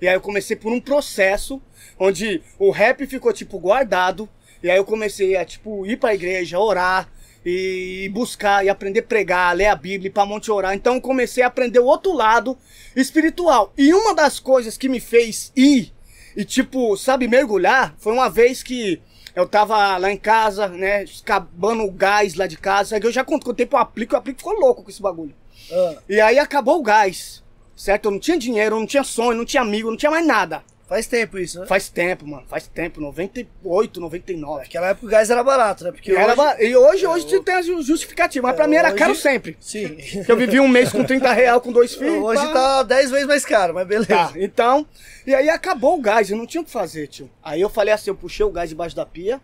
E 0.00 0.06
aí 0.06 0.14
eu 0.14 0.20
comecei 0.20 0.56
por 0.56 0.72
um 0.72 0.80
processo 0.80 1.60
onde 1.98 2.42
o 2.58 2.70
rap 2.70 3.06
ficou 3.06 3.32
tipo 3.32 3.58
guardado. 3.58 4.28
E 4.62 4.70
aí 4.70 4.76
eu 4.76 4.84
comecei 4.84 5.36
a 5.36 5.44
tipo 5.44 5.86
ir 5.86 5.96
pra 5.96 6.14
igreja, 6.14 6.58
orar 6.58 7.10
e 7.44 8.10
buscar 8.12 8.64
e 8.64 8.68
aprender 8.68 9.00
a 9.00 9.04
pregar, 9.04 9.56
ler 9.56 9.66
a 9.66 9.74
Bíblia, 9.74 10.10
pra 10.10 10.26
monte 10.26 10.50
orar. 10.50 10.74
Então 10.74 10.96
eu 10.96 11.00
comecei 11.00 11.42
a 11.42 11.46
aprender 11.46 11.78
o 11.78 11.86
outro 11.86 12.12
lado 12.12 12.58
espiritual. 12.94 13.72
E 13.76 13.92
uma 13.94 14.14
das 14.14 14.38
coisas 14.38 14.76
que 14.76 14.88
me 14.88 15.00
fez 15.00 15.52
ir 15.56 15.92
e 16.36 16.44
tipo, 16.44 16.96
sabe, 16.96 17.26
mergulhar, 17.26 17.96
foi 17.98 18.12
uma 18.12 18.28
vez 18.28 18.62
que 18.62 19.00
eu 19.34 19.46
tava 19.48 19.96
lá 19.96 20.10
em 20.10 20.16
casa, 20.16 20.68
né, 20.68 21.04
acabando 21.22 21.82
o 21.84 21.90
gás 21.90 22.34
lá 22.34 22.46
de 22.46 22.56
casa, 22.56 22.98
que 23.00 23.06
eu 23.06 23.12
já 23.12 23.24
cont- 23.24 23.44
contei 23.44 23.66
pro 23.66 23.78
Aplico, 23.78 24.14
o 24.14 24.18
Aplico 24.18 24.38
ficou 24.38 24.54
louco 24.58 24.82
com 24.82 24.90
esse 24.90 25.02
bagulho. 25.02 25.34
Ah, 25.70 25.96
E 26.08 26.20
aí 26.20 26.38
acabou 26.38 26.78
o 26.78 26.82
gás, 26.82 27.42
certo? 27.76 28.06
Eu 28.06 28.10
não 28.12 28.18
tinha 28.18 28.38
dinheiro, 28.38 28.76
eu 28.76 28.80
não 28.80 28.86
tinha 28.86 29.04
sonho, 29.04 29.38
não 29.38 29.44
tinha 29.44 29.62
amigo, 29.62 29.90
não 29.90 29.96
tinha 29.96 30.10
mais 30.10 30.26
nada. 30.26 30.62
Faz 30.88 31.06
tempo 31.06 31.38
isso, 31.38 31.60
né? 31.60 31.66
Faz 31.66 31.88
tempo, 31.88 32.26
mano, 32.26 32.44
faz 32.48 32.66
tempo, 32.66 33.00
98, 33.00 34.00
99. 34.00 34.62
Naquela 34.62 34.88
época 34.88 35.06
o 35.06 35.08
gás 35.10 35.30
era 35.30 35.44
barato, 35.44 35.84
né? 35.84 35.92
Porque 35.92 36.10
E, 36.10 36.16
era 36.16 36.32
hoje... 36.32 36.64
e 36.64 36.76
hoje, 36.76 37.06
hoje 37.06 37.40
tem 37.40 37.54
a 37.54 37.62
ju- 37.62 37.82
justificativa, 37.82 38.46
mas 38.48 38.56
pra 38.56 38.66
mim 38.66 38.76
era 38.76 38.88
Hoje- 38.88 38.96
caro 38.98 39.14
sempre. 39.14 39.56
Sim. 39.60 39.96
Eu 40.26 40.36
vivi 40.36 40.58
um 40.58 40.66
mês 40.68 40.90
com 40.90 41.04
30 41.04 41.32
real 41.32 41.60
com 41.60 41.70
dois 41.70 41.94
filhos. 41.94 42.22
Hoje 42.22 42.40
pá. 42.46 42.52
tá 42.52 42.82
10 42.84 43.10
vezes 43.10 43.26
mais 43.26 43.44
caro, 43.44 43.74
mas 43.74 43.86
beleza. 43.86 44.06
Tá, 44.08 44.32
então, 44.36 44.86
e 45.26 45.34
aí 45.34 45.48
acabou 45.50 45.98
o 45.98 46.00
gás, 46.00 46.30
eu 46.30 46.36
não 46.36 46.46
tinha 46.46 46.60
o 46.62 46.64
que 46.64 46.70
fazer, 46.70 47.06
tio. 47.08 47.30
Aí 47.42 47.60
eu 47.60 47.68
falei 47.68 47.92
assim, 47.92 48.08
eu 48.10 48.14
puxei 48.16 48.46
o 48.46 48.50
gás 48.50 48.70
debaixo 48.70 48.96
da 48.96 49.04
pia, 49.04 49.40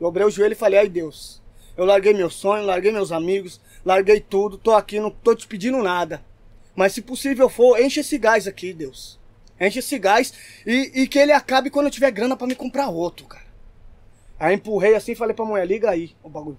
dobrei 0.00 0.26
o 0.26 0.30
joelho 0.30 0.52
e 0.52 0.56
falei, 0.56 0.80
ai 0.80 0.88
Deus, 0.88 1.40
eu 1.76 1.84
larguei 1.84 2.12
meu 2.12 2.28
sonho, 2.30 2.64
larguei 2.66 2.90
meus 2.90 3.12
amigos, 3.12 3.60
larguei 3.84 4.18
tudo, 4.20 4.58
tô 4.58 4.72
aqui, 4.72 4.98
não 4.98 5.10
tô 5.10 5.34
te 5.34 5.46
pedindo 5.46 5.78
nada. 5.82 6.22
Mas 6.74 6.92
se 6.92 7.02
possível 7.02 7.48
for, 7.48 7.78
enche 7.80 8.00
esse 8.00 8.16
gás 8.18 8.46
aqui, 8.48 8.72
Deus. 8.72 9.19
Enche 9.60 9.80
esse 9.80 9.98
gás 9.98 10.32
e, 10.66 11.02
e 11.02 11.06
que 11.06 11.18
ele 11.18 11.32
acabe 11.32 11.68
quando 11.68 11.86
eu 11.86 11.92
tiver 11.92 12.10
grana 12.10 12.36
pra 12.36 12.46
me 12.46 12.54
comprar 12.54 12.88
outro, 12.88 13.26
cara. 13.26 13.44
Aí 14.38 14.54
empurrei 14.54 14.94
assim 14.94 15.12
e 15.12 15.16
falei 15.16 15.34
pra 15.36 15.44
mulher, 15.44 15.66
liga 15.66 15.90
aí 15.90 16.16
o 16.22 16.30
bagulho. 16.30 16.58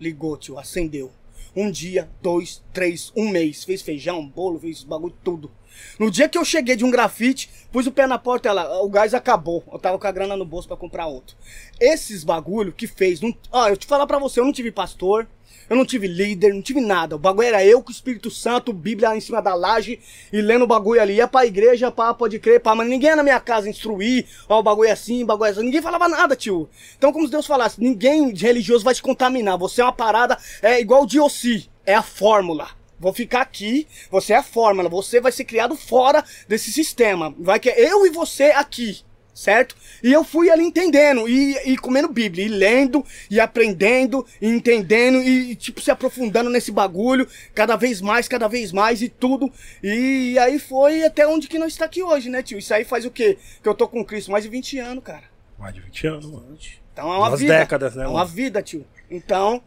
Ligou, 0.00 0.36
tio, 0.36 0.58
acendeu. 0.58 1.10
Um 1.56 1.70
dia, 1.70 2.08
dois, 2.22 2.62
três, 2.72 3.12
um 3.16 3.28
mês. 3.28 3.64
Fez 3.64 3.82
feijão, 3.82 4.26
bolo, 4.26 4.60
fez 4.60 4.84
bagulho, 4.84 5.14
tudo. 5.24 5.50
No 5.98 6.10
dia 6.10 6.28
que 6.28 6.38
eu 6.38 6.44
cheguei 6.44 6.76
de 6.76 6.84
um 6.84 6.90
grafite, 6.90 7.50
pus 7.72 7.86
o 7.86 7.92
pé 7.92 8.06
na 8.06 8.18
porta, 8.18 8.48
ela, 8.48 8.80
o 8.82 8.88
gás 8.88 9.12
acabou. 9.12 9.64
Eu 9.72 9.78
tava 9.78 9.98
com 9.98 10.06
a 10.06 10.12
grana 10.12 10.36
no 10.36 10.44
bolso 10.44 10.68
pra 10.68 10.76
comprar 10.76 11.06
outro. 11.06 11.36
Esses 11.80 12.22
bagulho 12.22 12.72
que 12.72 12.86
fez. 12.86 13.20
Não, 13.20 13.34
ó, 13.50 13.68
eu 13.68 13.76
te 13.76 13.86
falar 13.86 14.06
pra 14.06 14.18
você, 14.18 14.38
eu 14.38 14.44
não 14.44 14.52
tive 14.52 14.70
pastor, 14.70 15.26
eu 15.68 15.76
não 15.76 15.84
tive 15.84 16.06
líder, 16.06 16.52
não 16.52 16.62
tive 16.62 16.80
nada. 16.80 17.16
O 17.16 17.18
bagulho 17.18 17.48
era 17.48 17.64
eu 17.64 17.82
com 17.82 17.88
o 17.88 17.92
Espírito 17.92 18.30
Santo, 18.30 18.72
Bíblia 18.72 19.16
em 19.16 19.20
cima 19.20 19.40
da 19.40 19.54
laje 19.54 19.98
e 20.32 20.40
lendo 20.40 20.62
o 20.62 20.66
bagulho 20.66 21.00
ali. 21.00 21.14
Ia 21.14 21.28
pra 21.28 21.46
igreja, 21.46 21.90
pá, 21.90 22.12
pode 22.12 22.38
crer, 22.38 22.60
pá, 22.60 22.74
mas 22.74 22.88
ninguém 22.88 23.10
ia 23.10 23.16
na 23.16 23.22
minha 23.22 23.40
casa 23.40 23.68
instruir, 23.68 24.26
ó, 24.48 24.60
o 24.60 24.62
bagulho 24.62 24.88
é 24.88 24.92
assim, 24.92 25.22
o 25.22 25.26
bagulho 25.26 25.48
é 25.48 25.50
assim. 25.50 25.62
Ninguém 25.62 25.82
falava 25.82 26.08
nada, 26.08 26.36
tio. 26.36 26.68
Então, 26.96 27.12
como 27.12 27.26
se 27.26 27.32
Deus 27.32 27.46
falasse, 27.46 27.80
ninguém 27.80 28.32
de 28.32 28.44
religioso 28.44 28.84
vai 28.84 28.94
te 28.94 29.02
contaminar. 29.02 29.58
Você 29.58 29.80
é 29.80 29.84
uma 29.84 29.92
parada, 29.92 30.38
é 30.62 30.80
igual 30.80 31.02
o 31.02 31.06
Diossi, 31.06 31.68
é 31.86 31.94
a 31.94 32.02
fórmula. 32.02 32.68
Vou 32.98 33.12
ficar 33.12 33.42
aqui, 33.42 33.86
você 34.10 34.32
é 34.32 34.36
a 34.36 34.42
fórmula, 34.42 34.88
você 34.88 35.20
vai 35.20 35.32
ser 35.32 35.44
criado 35.44 35.76
fora 35.76 36.24
desse 36.48 36.72
sistema. 36.72 37.34
Vai 37.38 37.58
que 37.58 37.68
é 37.68 37.92
eu 37.92 38.06
e 38.06 38.10
você 38.10 38.44
aqui, 38.44 39.02
certo? 39.34 39.74
E 40.02 40.12
eu 40.12 40.22
fui 40.22 40.48
ali 40.50 40.62
entendendo, 40.64 41.28
e, 41.28 41.56
e 41.72 41.76
comendo 41.76 42.08
Bíblia, 42.08 42.44
e 42.46 42.48
lendo, 42.48 43.04
e 43.30 43.40
aprendendo, 43.40 44.24
e 44.40 44.48
entendendo, 44.48 45.18
e, 45.18 45.50
e, 45.52 45.54
tipo 45.56 45.80
se 45.80 45.90
aprofundando 45.90 46.48
nesse 46.50 46.70
bagulho, 46.70 47.26
cada 47.54 47.76
vez 47.76 48.00
mais, 48.00 48.28
cada 48.28 48.46
vez 48.48 48.70
mais, 48.72 49.02
e 49.02 49.08
tudo. 49.08 49.50
E 49.82 50.38
aí 50.38 50.58
foi 50.58 51.04
até 51.04 51.26
onde 51.26 51.48
que 51.48 51.58
nós 51.58 51.72
está 51.72 51.84
aqui 51.84 52.02
hoje, 52.02 52.28
né, 52.30 52.42
tio? 52.42 52.58
Isso 52.58 52.72
aí 52.72 52.84
faz 52.84 53.04
o 53.04 53.10
quê? 53.10 53.36
Que 53.62 53.68
eu 53.68 53.74
tô 53.74 53.88
com 53.88 54.04
Cristo 54.04 54.30
mais 54.30 54.44
de 54.44 54.50
20 54.50 54.78
anos, 54.78 55.02
cara. 55.02 55.24
Mais 55.58 55.74
de 55.74 55.80
20 55.80 56.06
anos, 56.06 56.26
mano. 56.26 56.56
Então 56.92 57.12
é 57.12 57.16
uma 57.16 57.28
Umas 57.28 57.40
vida. 57.40 57.58
décadas, 57.58 57.96
né, 57.96 58.04
É 58.04 58.06
uma 58.06 58.20
mano? 58.20 58.30
vida, 58.30 58.62
tio. 58.62 58.86
Então, 59.10 59.60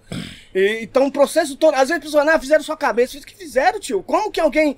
e- 0.56 0.80
então 0.82 1.06
e- 1.06 1.08
o 1.10 1.12
processo 1.12 1.56
todo. 1.56 1.74
Às 1.76 1.90
vezes 1.90 1.94
as 1.98 2.04
pessoas, 2.04 2.28
ah, 2.28 2.40
fizeram 2.40 2.64
sua 2.64 2.76
cabeça. 2.78 3.18
O 3.18 3.22
que 3.22 3.36
fizeram, 3.36 3.80
tio? 3.80 4.02
Como 4.04 4.32
que 4.32 4.40
alguém. 4.40 4.78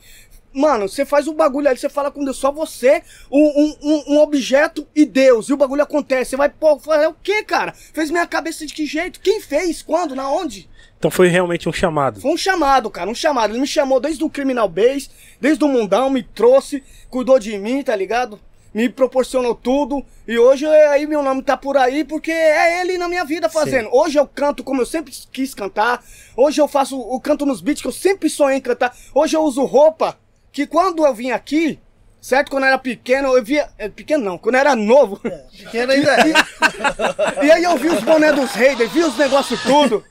Mano, 0.60 0.90
você 0.90 1.06
faz 1.06 1.26
um 1.26 1.34
bagulho 1.34 1.70
ali, 1.70 1.80
você 1.80 1.88
fala 1.88 2.12
com 2.12 2.22
Deus, 2.22 2.36
só 2.36 2.52
você, 2.52 3.02
um, 3.32 3.76
um, 3.82 4.04
um- 4.08 4.20
objeto 4.20 4.86
e 4.94 5.06
Deus, 5.06 5.48
e 5.48 5.54
o 5.54 5.58
bagulho 5.58 5.82
acontece. 5.84 6.32
Você 6.32 6.36
vai, 6.36 6.50
pô, 6.50 6.78
fazer 6.78 7.08
o 7.08 7.16
quê, 7.24 7.44
cara? 7.44 7.72
Fez 7.72 8.12
minha 8.12 8.28
cabeça 8.28 8.66
de 8.66 8.74
que 8.74 8.86
jeito? 8.86 9.22
Quem 9.22 9.40
fez? 9.40 9.82
Quando? 9.82 10.14
Na 10.16 10.30
onde? 10.30 10.70
Então 10.98 11.10
foi 11.10 11.30
realmente 11.30 11.70
um 11.70 11.72
chamado. 11.72 12.20
Foi 12.20 12.30
um 12.32 12.36
chamado, 12.38 12.90
cara, 12.90 13.10
um 13.10 13.16
chamado. 13.16 13.52
Ele 13.54 13.62
me 13.62 13.68
chamou 13.68 14.02
desde 14.02 14.22
o 14.22 14.30
Criminal 14.30 14.68
Base, 14.68 15.10
desde 15.40 15.64
o 15.64 15.68
mundão, 15.70 16.10
me 16.10 16.22
trouxe, 16.22 16.84
cuidou 17.10 17.40
de 17.40 17.58
mim, 17.58 17.82
tá 17.82 17.96
ligado? 17.96 18.38
Me 18.74 18.90
proporcionou 18.90 19.56
tudo. 19.56 20.06
E 20.28 20.38
hoje 20.38 20.66
é, 20.66 20.88
aí 20.88 21.08
meu 21.08 21.24
nome 21.24 21.42
tá 21.42 21.56
por 21.56 21.78
aí 21.78 22.04
porque 22.04 22.32
é 22.32 22.82
ele 22.82 22.98
na 22.98 23.08
minha 23.08 23.24
vida 23.24 23.48
fazendo. 23.50 23.90
Hoje 23.94 24.20
eu 24.20 24.28
canto 24.28 24.62
como 24.62 24.82
eu 24.82 24.86
sempre 24.86 25.14
quis 25.32 25.54
cantar. 25.54 26.04
Hoje 26.36 26.60
eu 26.60 26.68
faço 26.68 27.00
o 27.00 27.18
canto 27.22 27.46
nos 27.46 27.62
beats 27.62 27.82
que 27.82 27.88
eu 27.88 27.94
sempre 27.94 28.30
sonhei 28.30 28.58
em 28.58 28.62
cantar. 28.62 28.94
Hoje 29.16 29.38
eu 29.38 29.42
uso 29.42 29.64
roupa 29.64 30.18
que 30.52 30.66
quando 30.68 31.06
eu 31.06 31.14
vim 31.14 31.32
aqui, 31.32 31.80
certo? 32.22 32.52
Quando 32.52 32.64
eu 32.64 32.70
era 32.70 32.78
pequeno, 32.78 33.36
eu 33.36 33.44
via. 33.44 33.70
é, 33.78 33.90
Pequeno 33.90 34.24
não, 34.24 34.38
quando 34.38 34.56
eu 34.56 34.62
era 34.62 34.76
novo. 34.76 35.20
Pequeno 35.58 35.92
ainda 35.92 36.12
é. 36.14 37.46
E 37.46 37.52
aí 37.52 37.64
eu 37.64 37.78
vi 37.78 37.88
os 37.88 38.02
boné 38.02 38.32
dos 38.32 38.52
Raiders, 38.52 38.92
vi 38.92 39.04
os 39.04 39.18
negócios 39.18 39.62
tudo. 39.64 40.04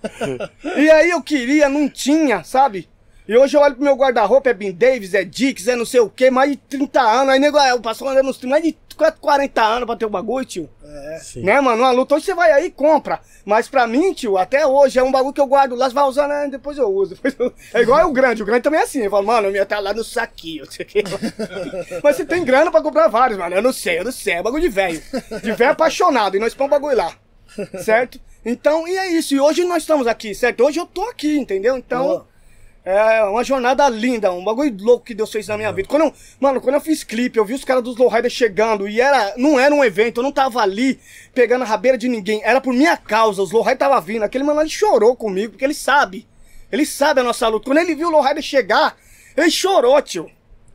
E 0.77 0.91
aí 0.91 1.11
eu 1.11 1.23
queria, 1.23 1.69
não 1.69 1.89
tinha, 1.89 2.43
sabe? 2.45 2.89
E 3.29 3.37
hoje 3.37 3.55
eu 3.57 3.61
olho 3.61 3.75
pro 3.75 3.85
meu 3.85 3.95
guarda-roupa, 3.95 4.49
é 4.49 4.55
Ben 4.55 4.73
Davis, 4.73 5.13
é 5.13 5.23
Dix, 5.23 5.69
é 5.69 5.77
não 5.77 5.85
sei 5.85 6.01
o 6.01 6.09
que, 6.09 6.31
mais 6.31 6.51
de 6.51 6.57
30 6.57 6.99
anos. 7.01 7.29
Aí 7.35 7.39
nego, 7.39 7.59
eu 7.59 7.79
passo 7.79 8.09
andando 8.09 8.31
uns 8.31 8.43
mais 8.45 8.63
de 8.65 8.75
40 9.21 9.63
anos 9.63 9.85
pra 9.87 9.97
ter 9.97 10.07
o 10.07 10.11
bagulho, 10.11 10.47
tio. 10.47 10.69
Sim. 11.21 11.43
Né, 11.43 11.61
mano? 11.61 11.83
Uma 11.83 11.91
luta, 11.91 12.15
hoje 12.15 12.25
você 12.25 12.35
vai 12.35 12.51
aí 12.51 12.67
e 12.67 12.71
compra. 12.71 13.21
Mas 13.45 13.69
pra 13.69 13.87
mim, 13.87 14.15
tio, 14.15 14.39
até 14.39 14.67
hoje 14.67 14.99
é 14.99 15.03
um 15.03 15.13
bagulho 15.13 15.35
que 15.35 15.41
eu 15.43 15.47
guardo 15.47 15.75
lá, 15.75 15.89
você 15.89 15.95
vai 15.95 16.05
usando, 16.05 16.29
né? 16.31 16.49
depois 16.51 16.79
eu 16.79 16.89
uso. 16.89 17.15
depois 17.17 17.37
eu- 17.39 17.53
É 17.75 17.83
igual 17.83 18.09
o 18.09 18.13
grande, 18.13 18.43
o 18.43 18.47
grande 18.47 18.63
também 18.63 18.81
é 18.81 18.85
assim. 18.85 19.01
Eu 19.03 19.11
falo, 19.11 19.27
mano, 19.27 19.49
eu 19.49 19.55
ia 19.57 19.63
estar 19.63 19.79
lá 19.79 19.93
no 19.93 20.03
saquinho, 20.03 20.65
não 20.65 20.73
sei 20.73 20.87
o 20.87 20.89
quê. 20.89 21.05
Mas 22.03 22.17
você 22.17 22.25
tem 22.25 22.43
grana 22.43 22.71
pra 22.71 22.81
comprar 22.81 23.09
vários, 23.09 23.39
mano. 23.39 23.55
Eu 23.55 23.61
não 23.63 23.75
sei, 23.75 23.99
eu 23.99 24.05
não 24.05 24.13
sei. 24.13 24.35
É 24.35 24.43
bagulho 24.43 24.63
de 24.63 24.69
velho. 24.71 25.03
De 25.43 25.53
velho 25.53 25.71
apaixonado. 25.73 26.37
E 26.37 26.41
nós 26.41 26.55
põe 26.55 26.67
o 26.67 26.71
bagulho 26.71 26.97
lá. 26.97 27.13
Certo? 27.85 28.19
Então, 28.45 28.89
e 28.89 28.97
é 28.97 29.09
isso. 29.13 29.35
E 29.35 29.41
hoje 29.41 29.65
nós 29.65 29.83
estamos 29.83 30.07
aqui, 30.07 30.35
certo? 30.35 30.65
Hoje 30.65 30.81
eu 30.81 30.87
tô 30.87 31.03
aqui, 31.11 31.37
entendeu? 31.39 31.77
Então. 31.77 32.25
É 32.91 33.23
uma 33.25 33.45
jornada 33.45 33.87
linda, 33.91 34.33
um 34.33 34.43
bagulho 34.43 34.75
louco 34.81 35.05
que 35.05 35.13
Deus 35.13 35.31
fez 35.31 35.47
na 35.47 35.59
minha 35.59 35.71
vida. 35.71 35.87
Quando 35.87 36.07
eu, 36.07 36.15
mano, 36.41 36.59
quando 36.59 36.77
eu 36.77 36.81
fiz 36.81 37.05
clipe, 37.05 37.39
eu 37.39 37.45
vi 37.45 37.53
os 37.53 37.63
caras 37.63 37.85
dos 37.85 37.99
Lowrider 37.99 38.31
chegando 38.31 38.89
e 38.89 38.99
era, 38.99 39.35
não 39.37 39.61
era 39.61 39.75
um 39.75 39.85
evento, 39.85 40.21
eu 40.21 40.23
não 40.23 40.33
tava 40.33 40.63
ali 40.63 40.99
pegando 41.35 41.65
a 41.65 41.67
rabeira 41.67 41.99
de 41.99 42.09
ninguém, 42.09 42.41
era 42.43 42.63
por 42.63 42.73
minha 42.73 42.97
causa, 42.97 43.43
os 43.43 43.51
Lowrider 43.51 43.77
tava 43.77 44.01
vindo. 44.01 44.23
Aquele 44.23 44.43
mano 44.43 44.63
ele 44.63 44.71
chorou 44.71 45.15
comigo, 45.15 45.53
porque 45.53 45.67
ele 45.67 45.75
sabe. 45.75 46.27
Ele 46.73 46.87
sabe 46.87 47.21
a 47.21 47.23
nossa 47.23 47.47
luta. 47.47 47.67
Quando 47.67 47.77
ele 47.77 47.95
viu 47.95 48.09
o 48.09 48.11
Lowrider 48.11 48.43
chegar, 48.43 48.97
ele 49.37 49.51
chorou, 49.51 50.01
tio. 50.01 50.31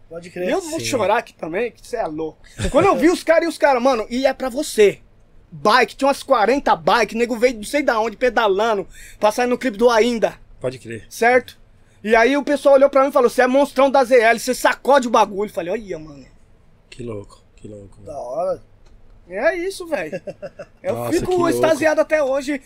Pode 0.08 0.30
crer. 0.30 0.50
eu 0.50 0.62
vou 0.62 0.80
chorar 0.80 1.18
aqui 1.18 1.34
também, 1.34 1.72
que 1.72 1.88
você 1.88 1.98
é 1.98 2.06
louco. 2.06 2.38
Quando 2.70 2.86
eu 2.86 2.96
vi 2.96 3.10
os 3.10 3.24
caras 3.24 3.46
e 3.46 3.48
os 3.48 3.58
caras, 3.58 3.82
mano, 3.82 4.06
e 4.08 4.28
é 4.28 4.34
pra 4.34 4.50
você. 4.50 5.00
Bike, 5.52 5.96
tinha 5.96 6.08
umas 6.08 6.22
40 6.22 6.76
bike, 6.76 7.18
nego 7.18 7.36
veio 7.36 7.56
não 7.56 7.64
sei 7.64 7.82
da 7.82 8.00
onde, 8.00 8.16
pedalando, 8.16 8.88
passando 9.20 9.50
no 9.50 9.58
clipe 9.58 9.78
do 9.78 9.90
Ainda 9.90 10.40
Pode 10.62 10.78
crer. 10.78 11.08
certo? 11.10 11.63
E 12.04 12.16
aí 12.16 12.36
o 12.36 12.44
pessoal 12.44 12.76
olhou 12.76 12.90
pra 12.90 13.04
mim 13.04 13.10
e 13.10 13.14
falou: 13.14 13.30
Você 13.30 13.42
é 13.42 13.48
monstrão 13.48 13.90
da 13.90 14.04
ZL, 14.04 14.38
você 14.38 14.54
sacode 14.54 15.08
o 15.08 15.12
bagulho. 15.12 15.50
Eu 15.50 15.54
falei: 15.54 15.72
Olha, 15.72 16.00
mano. 16.00 16.26
Que 16.90 17.02
louco, 17.02 17.42
que 17.56 17.68
louco. 17.68 18.02
Da 18.02 18.18
hora. 18.18 18.62
É 19.30 19.56
isso, 19.56 19.88
velho. 19.88 20.22
Eu 20.84 20.96
Nossa, 20.96 21.14
fico 21.18 21.48
extasiado 21.48 22.02
até 22.02 22.22
hoje. 22.22 22.62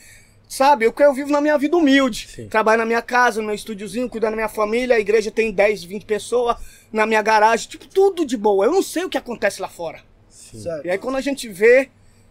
Sabe, 0.49 0.85
eu, 0.85 0.93
eu 0.97 1.13
vivo 1.13 1.29
na 1.29 1.41
minha 1.41 1.57
vida 1.57 1.75
humilde. 1.75 2.25
Sim. 2.33 2.47
Trabalho 2.47 2.79
na 2.79 2.85
minha 2.85 3.01
casa, 3.01 3.41
no 3.41 3.47
meu 3.47 3.55
estúdiozinho, 3.55 4.09
cuidando 4.09 4.31
da 4.31 4.37
minha 4.37 4.47
família. 4.47 4.95
A 4.95 4.99
igreja 4.99 5.29
tem 5.29 5.51
10, 5.51 5.83
20 5.83 6.05
pessoas 6.05 6.55
na 6.89 7.05
minha 7.05 7.21
garagem. 7.21 7.67
Tipo, 7.67 7.85
tudo 7.85 8.25
de 8.25 8.37
boa. 8.37 8.65
Eu 8.65 8.71
não 8.71 8.81
sei 8.81 9.03
o 9.03 9.09
que 9.09 9.17
acontece 9.17 9.61
lá 9.61 9.67
fora. 9.67 9.99
Certo. 10.29 10.85
E 10.85 10.89
aí 10.89 10.97
quando 10.97 11.17
a 11.17 11.21
gente 11.21 11.49
vê, 11.49 11.89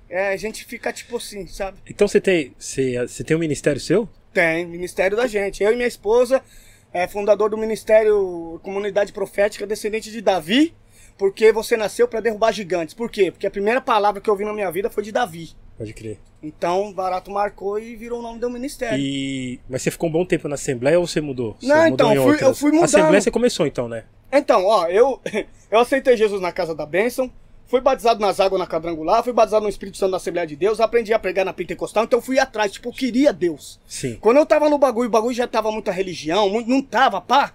é, 0.09 0.33
a 0.33 0.37
gente 0.37 0.65
fica 0.65 0.93
tipo 0.95 1.19
assim, 1.19 1.47
sabe? 1.47 1.79
Então 1.87 2.09
você 2.09 2.19
tem, 2.19 2.55
você, 2.59 3.07
você 3.07 3.23
tem 3.23 3.37
um 3.37 3.41
ministério 3.41 3.81
seu? 3.81 4.09
Tem, 4.33 4.67
Ministério 4.67 5.17
da 5.17 5.27
Gente. 5.27 5.63
Eu 5.63 5.73
e 5.73 5.77
minha 5.77 5.89
esposa, 5.89 6.43
é 6.93 7.07
fundador 7.07 7.51
do 7.51 7.57
Ministério 7.59 8.59
Comunidade 8.63 9.13
Profética, 9.13 9.67
descendente 9.67 10.11
de 10.11 10.21
Davi, 10.21 10.75
porque 11.19 11.53
você 11.53 11.77
nasceu 11.77 12.07
para 12.09 12.21
derrubar 12.21 12.53
gigantes. 12.53 12.95
Por 12.95 13.11
quê? 13.11 13.31
Porque 13.31 13.47
a 13.47 13.51
primeira 13.51 13.81
palavra 13.81 14.21
que 14.21 14.29
eu 14.29 14.35
ouvi 14.35 14.45
na 14.45 14.53
minha 14.53 14.71
vida 14.71 14.91
foi 14.91 15.03
de 15.03 15.13
Davi. 15.13 15.51
Pode 15.77 15.93
crer. 15.93 16.19
Então, 16.43 16.93
Barato 16.93 17.31
marcou 17.31 17.79
e 17.79 17.97
virou 17.97 18.21
o 18.21 18.23
nome 18.23 18.39
do 18.39 18.49
ministério. 18.49 18.99
E 18.99 19.61
mas 19.69 19.83
você 19.83 19.91
ficou 19.91 20.09
um 20.09 20.13
bom 20.13 20.25
tempo 20.25 20.49
na 20.49 20.55
Assembleia 20.55 20.99
ou 20.99 21.07
você 21.07 21.21
mudou? 21.21 21.57
Você 21.61 21.67
Não, 21.67 21.91
mudou 21.91 21.95
então, 21.95 22.15
eu 22.15 22.23
fui- 22.23 22.47
eu 22.47 22.55
fui 22.55 22.71
mudando. 22.71 22.85
Assembleia 22.85 23.21
você 23.21 23.31
começou 23.31 23.67
então, 23.67 23.89
né? 23.89 24.05
Então, 24.33 24.65
ó, 24.65 24.87
eu, 24.87 25.21
eu 25.71 25.79
aceitei 25.79 26.17
Jesus 26.17 26.41
na 26.41 26.51
Casa 26.53 26.75
da 26.75 26.87
Bênção, 26.87 27.31
fui 27.67 27.81
batizado 27.81 28.21
nas 28.21 28.41
águas 28.41 28.59
na 28.59 28.67
quadrangular, 28.67 29.23
fui 29.23 29.33
batizado 29.33 29.65
no 29.65 29.69
Espírito 29.69 29.99
Santo 29.99 30.13
da 30.13 30.17
Assembleia 30.17 30.47
de 30.47 30.57
Deus, 30.57 30.81
aprendi 30.81 31.13
a 31.13 31.19
pregar 31.19 31.45
na 31.45 31.53
Pentecostal, 31.53 32.05
então 32.05 32.19
eu 32.19 32.23
fui 32.23 32.39
atrás, 32.39 32.73
tipo, 32.73 32.89
eu 32.89 32.93
queria 32.93 33.33
Deus. 33.33 33.79
Sim. 33.87 34.17
Quando 34.21 34.39
eu 34.39 34.47
tava 34.47 34.69
no 34.69 34.79
bagulho, 34.79 35.09
o 35.09 35.13
bagulho 35.13 35.35
já 35.35 35.47
tava 35.47 35.71
muita 35.71 35.91
religião, 35.91 36.49
muito, 36.49 36.69
não 36.69 36.83
tava, 36.83 37.21
pá. 37.21 37.53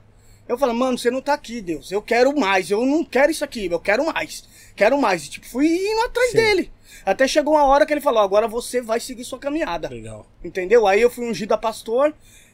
Eu 0.47 0.57
falei, 0.57 0.75
mano, 0.75 0.97
você 0.97 1.09
não 1.09 1.21
tá 1.21 1.33
aqui, 1.33 1.61
Deus. 1.61 1.91
Eu 1.93 2.01
quero 2.01 2.37
mais. 2.37 2.69
Eu 2.69 2.85
não 2.85 3.05
quero 3.05 3.31
isso 3.31 3.43
aqui, 3.43 3.67
eu 3.71 3.79
quero 3.79 4.05
mais. 4.05 4.43
Quero 4.75 4.97
mais. 4.99 5.25
E, 5.25 5.29
tipo, 5.29 5.47
fui 5.47 5.67
indo 5.67 6.01
atrás 6.01 6.31
Sim. 6.31 6.37
dele. 6.37 6.71
Até 7.05 7.27
chegou 7.27 7.53
uma 7.53 7.63
hora 7.63 7.85
que 7.85 7.93
ele 7.93 8.01
falou, 8.01 8.21
agora 8.21 8.47
você 8.47 8.81
vai 8.81 8.99
seguir 8.99 9.23
sua 9.23 9.39
caminhada. 9.39 9.87
Legal. 9.87 10.27
Entendeu? 10.43 10.85
Aí 10.87 11.01
eu 11.01 11.09
fui 11.09 11.25
ungido 11.25 11.53
a 11.53 11.57
pastor. 11.57 12.13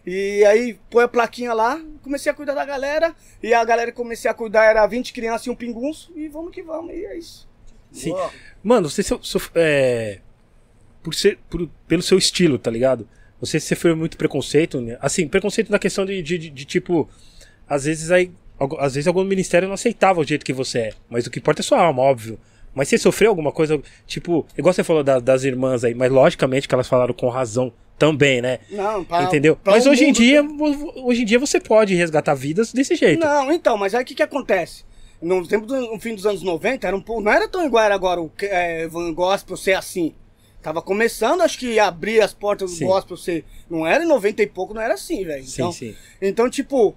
E 0.10 0.46
aí 0.46 0.80
põe 0.90 1.04
a 1.04 1.08
plaquinha 1.08 1.54
lá, 1.54 1.82
comecei 2.02 2.32
a 2.32 2.36
cuidar 2.36 2.54
da 2.54 2.64
galera. 2.64 3.14
E 3.44 3.54
a 3.54 3.62
galera 3.66 3.92
que 3.92 3.98
comecei 3.98 4.32
a 4.32 4.34
cuidar 4.34 4.64
era 4.64 4.88
20 4.88 5.12
crianças 5.12 5.46
e 5.48 5.50
um 5.50 5.56
pingunço. 5.56 6.14
E 6.16 6.30
vamos 6.30 6.52
que 6.54 6.64
vamos. 6.64 6.94
E 6.94 7.04
é 7.06 7.18
isso. 7.18 7.46
Sim. 7.92 8.12
Boa. 8.12 8.32
Mano, 8.64 8.90
você 8.90 9.04
so- 9.04 9.20
é, 9.54 10.20
por 11.04 11.14
ser 11.14 11.38
por- 11.50 11.70
pelo 11.90 12.02
seu 12.02 12.18
estilo, 12.18 12.58
tá 12.58 12.72
ligado? 12.72 13.06
Você 13.42 13.60
sofreu 13.60 13.98
muito 13.98 14.16
preconceito, 14.18 14.80
né? 14.80 14.98
Assim, 15.02 15.28
preconceito 15.28 15.70
na 15.70 15.78
questão 15.78 16.06
de, 16.06 16.22
de, 16.22 16.38
de- 16.38 16.50
de, 16.52 16.64
tipo, 16.66 17.10
às 17.68 17.84
vezes 17.84 18.10
aí, 18.10 18.32
às 18.80 18.96
vezes 18.96 19.08
algum 19.08 19.26
ministério 19.26 19.68
não 19.68 19.76
aceitava 19.76 20.22
o 20.22 20.24
jeito 20.24 20.46
que 20.46 20.54
você 20.54 20.80
é, 20.80 20.94
mas 21.10 21.28
o 21.28 21.30
que 21.30 21.40
importa 21.40 21.62
é 21.62 21.64
sua 21.64 21.80
alma, 21.82 22.02
óbvio. 22.02 22.40
Mas 22.74 22.88
você 22.88 22.98
sofreu 22.98 23.30
alguma 23.30 23.52
coisa, 23.52 23.82
tipo, 24.06 24.46
igual 24.58 24.74
você 24.74 24.84
falou 24.86 25.04
da- 25.04 25.20
das 25.20 25.44
irmãs 25.44 25.84
aí, 25.84 25.94
mas 25.94 26.10
logicamente 26.12 26.66
que 26.68 26.74
elas 26.74 26.88
falaram 26.88 27.14
com 27.14 27.28
razão 27.30 27.74
também, 27.98 28.42
né? 28.42 28.60
Não, 28.70 29.04
pra, 29.04 29.24
Entendeu? 29.24 29.56
pra 29.56 29.74
Mas 29.74 29.86
hoje 29.88 30.06
em 30.06 30.12
dia, 30.12 30.44
vo- 30.44 30.94
hoje 31.04 31.22
em 31.22 31.26
dia 31.26 31.40
você 31.40 31.60
pode 31.60 31.94
resgatar 31.96 32.34
vidas 32.36 32.72
desse 32.72 32.96
jeito. 32.96 33.20
Não, 33.20 33.52
então, 33.52 33.78
mas 33.78 33.94
aí 33.96 34.04
o 34.04 34.06
que 34.06 34.16
que 34.16 34.24
acontece? 34.24 34.86
No 35.22 35.46
tempo 35.48 35.66
do 35.66 35.76
no 35.94 36.00
fim 36.00 36.14
dos 36.14 36.26
anos 36.26 36.44
90, 36.44 36.88
era 36.88 36.96
um 36.96 37.02
pouco, 37.02 37.22
não 37.24 37.32
era 37.32 37.48
tão 37.48 37.66
igual 37.66 37.84
era 37.84 37.96
agora 37.96 38.22
o 38.22 38.30
que- 38.30 38.46
é, 38.46 38.88
Van 38.88 39.12
Gospel 39.14 39.58
ser 39.58 39.74
assim. 39.74 40.14
Tava 40.62 40.82
começando, 40.82 41.42
acho 41.42 41.58
que 41.58 41.80
abrir 41.80 42.22
as 42.22 42.34
portas 42.34 42.70
do 42.70 42.76
Sim. 42.78 42.86
gospel 42.88 43.16
ser. 43.18 43.46
Não 43.70 43.86
era 43.88 44.04
em 44.04 44.08
90 44.08 44.44
e 44.44 44.48
pouco, 44.48 44.74
não 44.74 44.82
era 44.82 44.96
assim, 44.96 45.24
velho. 45.24 45.44
Sim, 45.44 45.52
Então, 45.54 45.72
sim. 45.72 45.96
então, 46.22 46.50
tipo. 46.50 46.96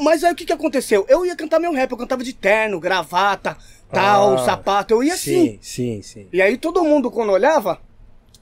Mas 0.00 0.22
aí 0.22 0.32
o 0.32 0.36
que 0.36 0.44
que 0.46 0.52
aconteceu? 0.52 1.04
Eu 1.08 1.26
ia 1.26 1.34
cantar 1.34 1.58
meu 1.58 1.72
rap, 1.72 1.90
eu 1.90 1.96
cantava 1.96 2.22
de 2.22 2.32
terno, 2.32 2.78
gravata, 2.78 3.56
tal, 3.92 4.34
Ah, 4.34 4.38
sapato, 4.38 4.94
eu 4.94 5.02
ia 5.02 5.14
assim. 5.14 5.58
Sim, 5.58 5.58
sim, 5.60 6.02
sim. 6.02 6.28
E 6.32 6.40
aí 6.40 6.56
todo 6.56 6.84
mundo, 6.84 7.10
quando 7.10 7.30
olhava, 7.32 7.80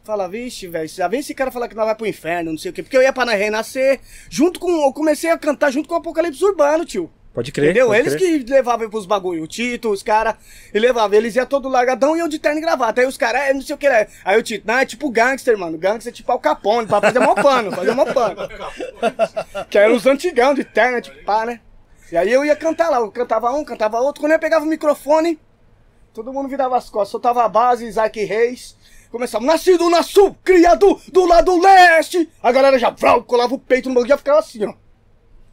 falava, 0.05 0.31
vixe, 0.31 0.67
velho, 0.67 0.89
já 0.89 1.09
vem 1.09 1.21
esse 1.21 1.35
cara 1.35 1.51
falar 1.51 1.69
que 1.69 1.75
nós 1.75 1.87
vai 1.87 1.95
pro 1.95 2.07
inferno, 2.07 2.51
não 2.51 2.59
sei 2.59 2.71
o 2.71 2.75
quê. 2.75 2.83
Porque 2.83 2.97
eu 2.97 3.03
ia 3.03 3.13
pra 3.13 3.25
renascer, 3.33 4.01
junto 4.29 4.59
com. 4.59 4.71
Eu 4.85 4.93
comecei 4.93 5.31
a 5.31 5.39
cantar 5.39 5.71
junto 5.71 5.89
com 5.89 5.95
o 5.95 5.99
Apocalipse 5.99 6.45
Urbano, 6.45 6.85
tio. 6.85 7.11
Pode 7.33 7.53
crer. 7.53 7.67
Entendeu? 7.71 7.87
pode 7.89 8.01
Eles 8.01 8.17
crer. 8.17 8.45
que 8.45 8.53
levavam 8.53 8.91
pros 8.91 9.07
bagulho, 9.07 9.45
o 9.45 9.47
Tito, 9.47 9.91
os 9.91 10.03
caras, 10.03 10.35
e 10.75 10.79
levavam, 10.81 11.17
eles 11.17 11.37
iam 11.37 11.47
todo 11.47 11.69
largadão 11.69 12.17
e 12.17 12.21
eu 12.21 12.27
de 12.27 12.41
terno 12.41 12.59
e 12.59 12.61
gravata. 12.61 13.01
Aí 13.01 13.07
os 13.07 13.17
caras, 13.17 13.43
é, 13.43 13.55
não 13.55 13.63
sei 13.63 13.75
o 13.75 13.79
que 13.79 13.87
é. 13.87 14.09
Aí 14.25 14.37
o 14.37 14.43
Tito, 14.43 14.67
não, 14.67 14.79
é 14.79 14.85
tipo 14.85 15.09
gangster, 15.11 15.57
mano. 15.57 15.79
Gangster 15.79 16.13
é 16.13 16.15
tipo 16.15 16.31
Al 16.33 16.41
Capone, 16.41 16.89
pra 16.89 17.01
fazer 17.01 17.21
mó 17.21 17.35
pano, 17.35 17.71
fazer 17.71 17.93
mó 17.93 18.05
pano. 18.05 18.37
que 19.71 19.79
eram 19.79 19.95
os 19.95 20.07
antigão 20.07 20.55
de 20.55 20.65
terno, 20.65 21.01
tipo 21.01 21.25
pá, 21.25 21.47
né? 21.47 21.61
E 22.11 22.17
aí 22.17 22.33
eu 22.33 22.45
ia 22.45 22.57
cantar 22.57 22.91
lá, 22.91 22.99
eu 22.99 23.13
cantava 23.13 23.53
um, 23.53 23.65
cantava 23.65 24.01
outro. 24.01 24.21
Quando 24.21 24.33
eu 24.33 24.39
pegava 24.41 24.65
o 24.65 24.69
microfone, 24.69 25.39
todo 26.13 26.33
mundo 26.33 26.49
virava 26.49 26.77
as 26.77 26.91
costas, 26.91 27.11
soltava 27.11 27.45
a 27.45 27.49
base, 27.49 27.87
Isaac 27.87 28.25
Reis. 28.25 28.77
Começava, 29.11 29.45
nascido 29.45 29.91
na 29.91 30.03
sul, 30.03 30.37
criado 30.45 31.01
do 31.13 31.25
lado 31.25 31.61
leste. 31.61 32.29
A 32.43 32.53
galera 32.53 32.79
já 32.79 32.91
vrau, 32.91 33.23
colava 33.25 33.55
o 33.55 33.59
peito 33.59 33.89
no 33.89 33.95
bagulho 33.95 34.09
e 34.09 34.11
já 34.11 34.17
ficava 34.17 34.39
assim, 34.39 34.65
ó. 34.65 34.73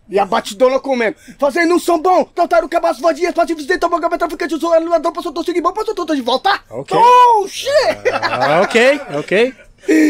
E 0.10 0.18
a 0.18 0.26
batidona 0.26 0.80
comendo. 0.80 1.18
Fazendo 1.38 1.76
um 1.76 1.80
som 1.80 2.00
bom. 2.00 2.24
Cantaram 2.24 2.70
cabaço 2.70 3.02
vadias, 3.02 3.34
pativos 3.34 3.66
de 3.66 3.78
tamanho, 3.78 4.10
traficante, 4.18 4.56
zoando, 4.58 4.86
luador, 4.86 5.12
passou 5.12 5.34
todo 5.34 5.46
seguir 5.46 5.62
bom, 5.62 5.74
passou 5.74 5.94
todo 5.94 6.16
de 6.16 6.22
volta. 6.22 6.62
Ok. 6.70 6.98
Oh, 6.98 7.48
shit! 7.48 7.70
Ah, 8.14 8.62
ok, 8.62 9.02
ok. 9.18 9.56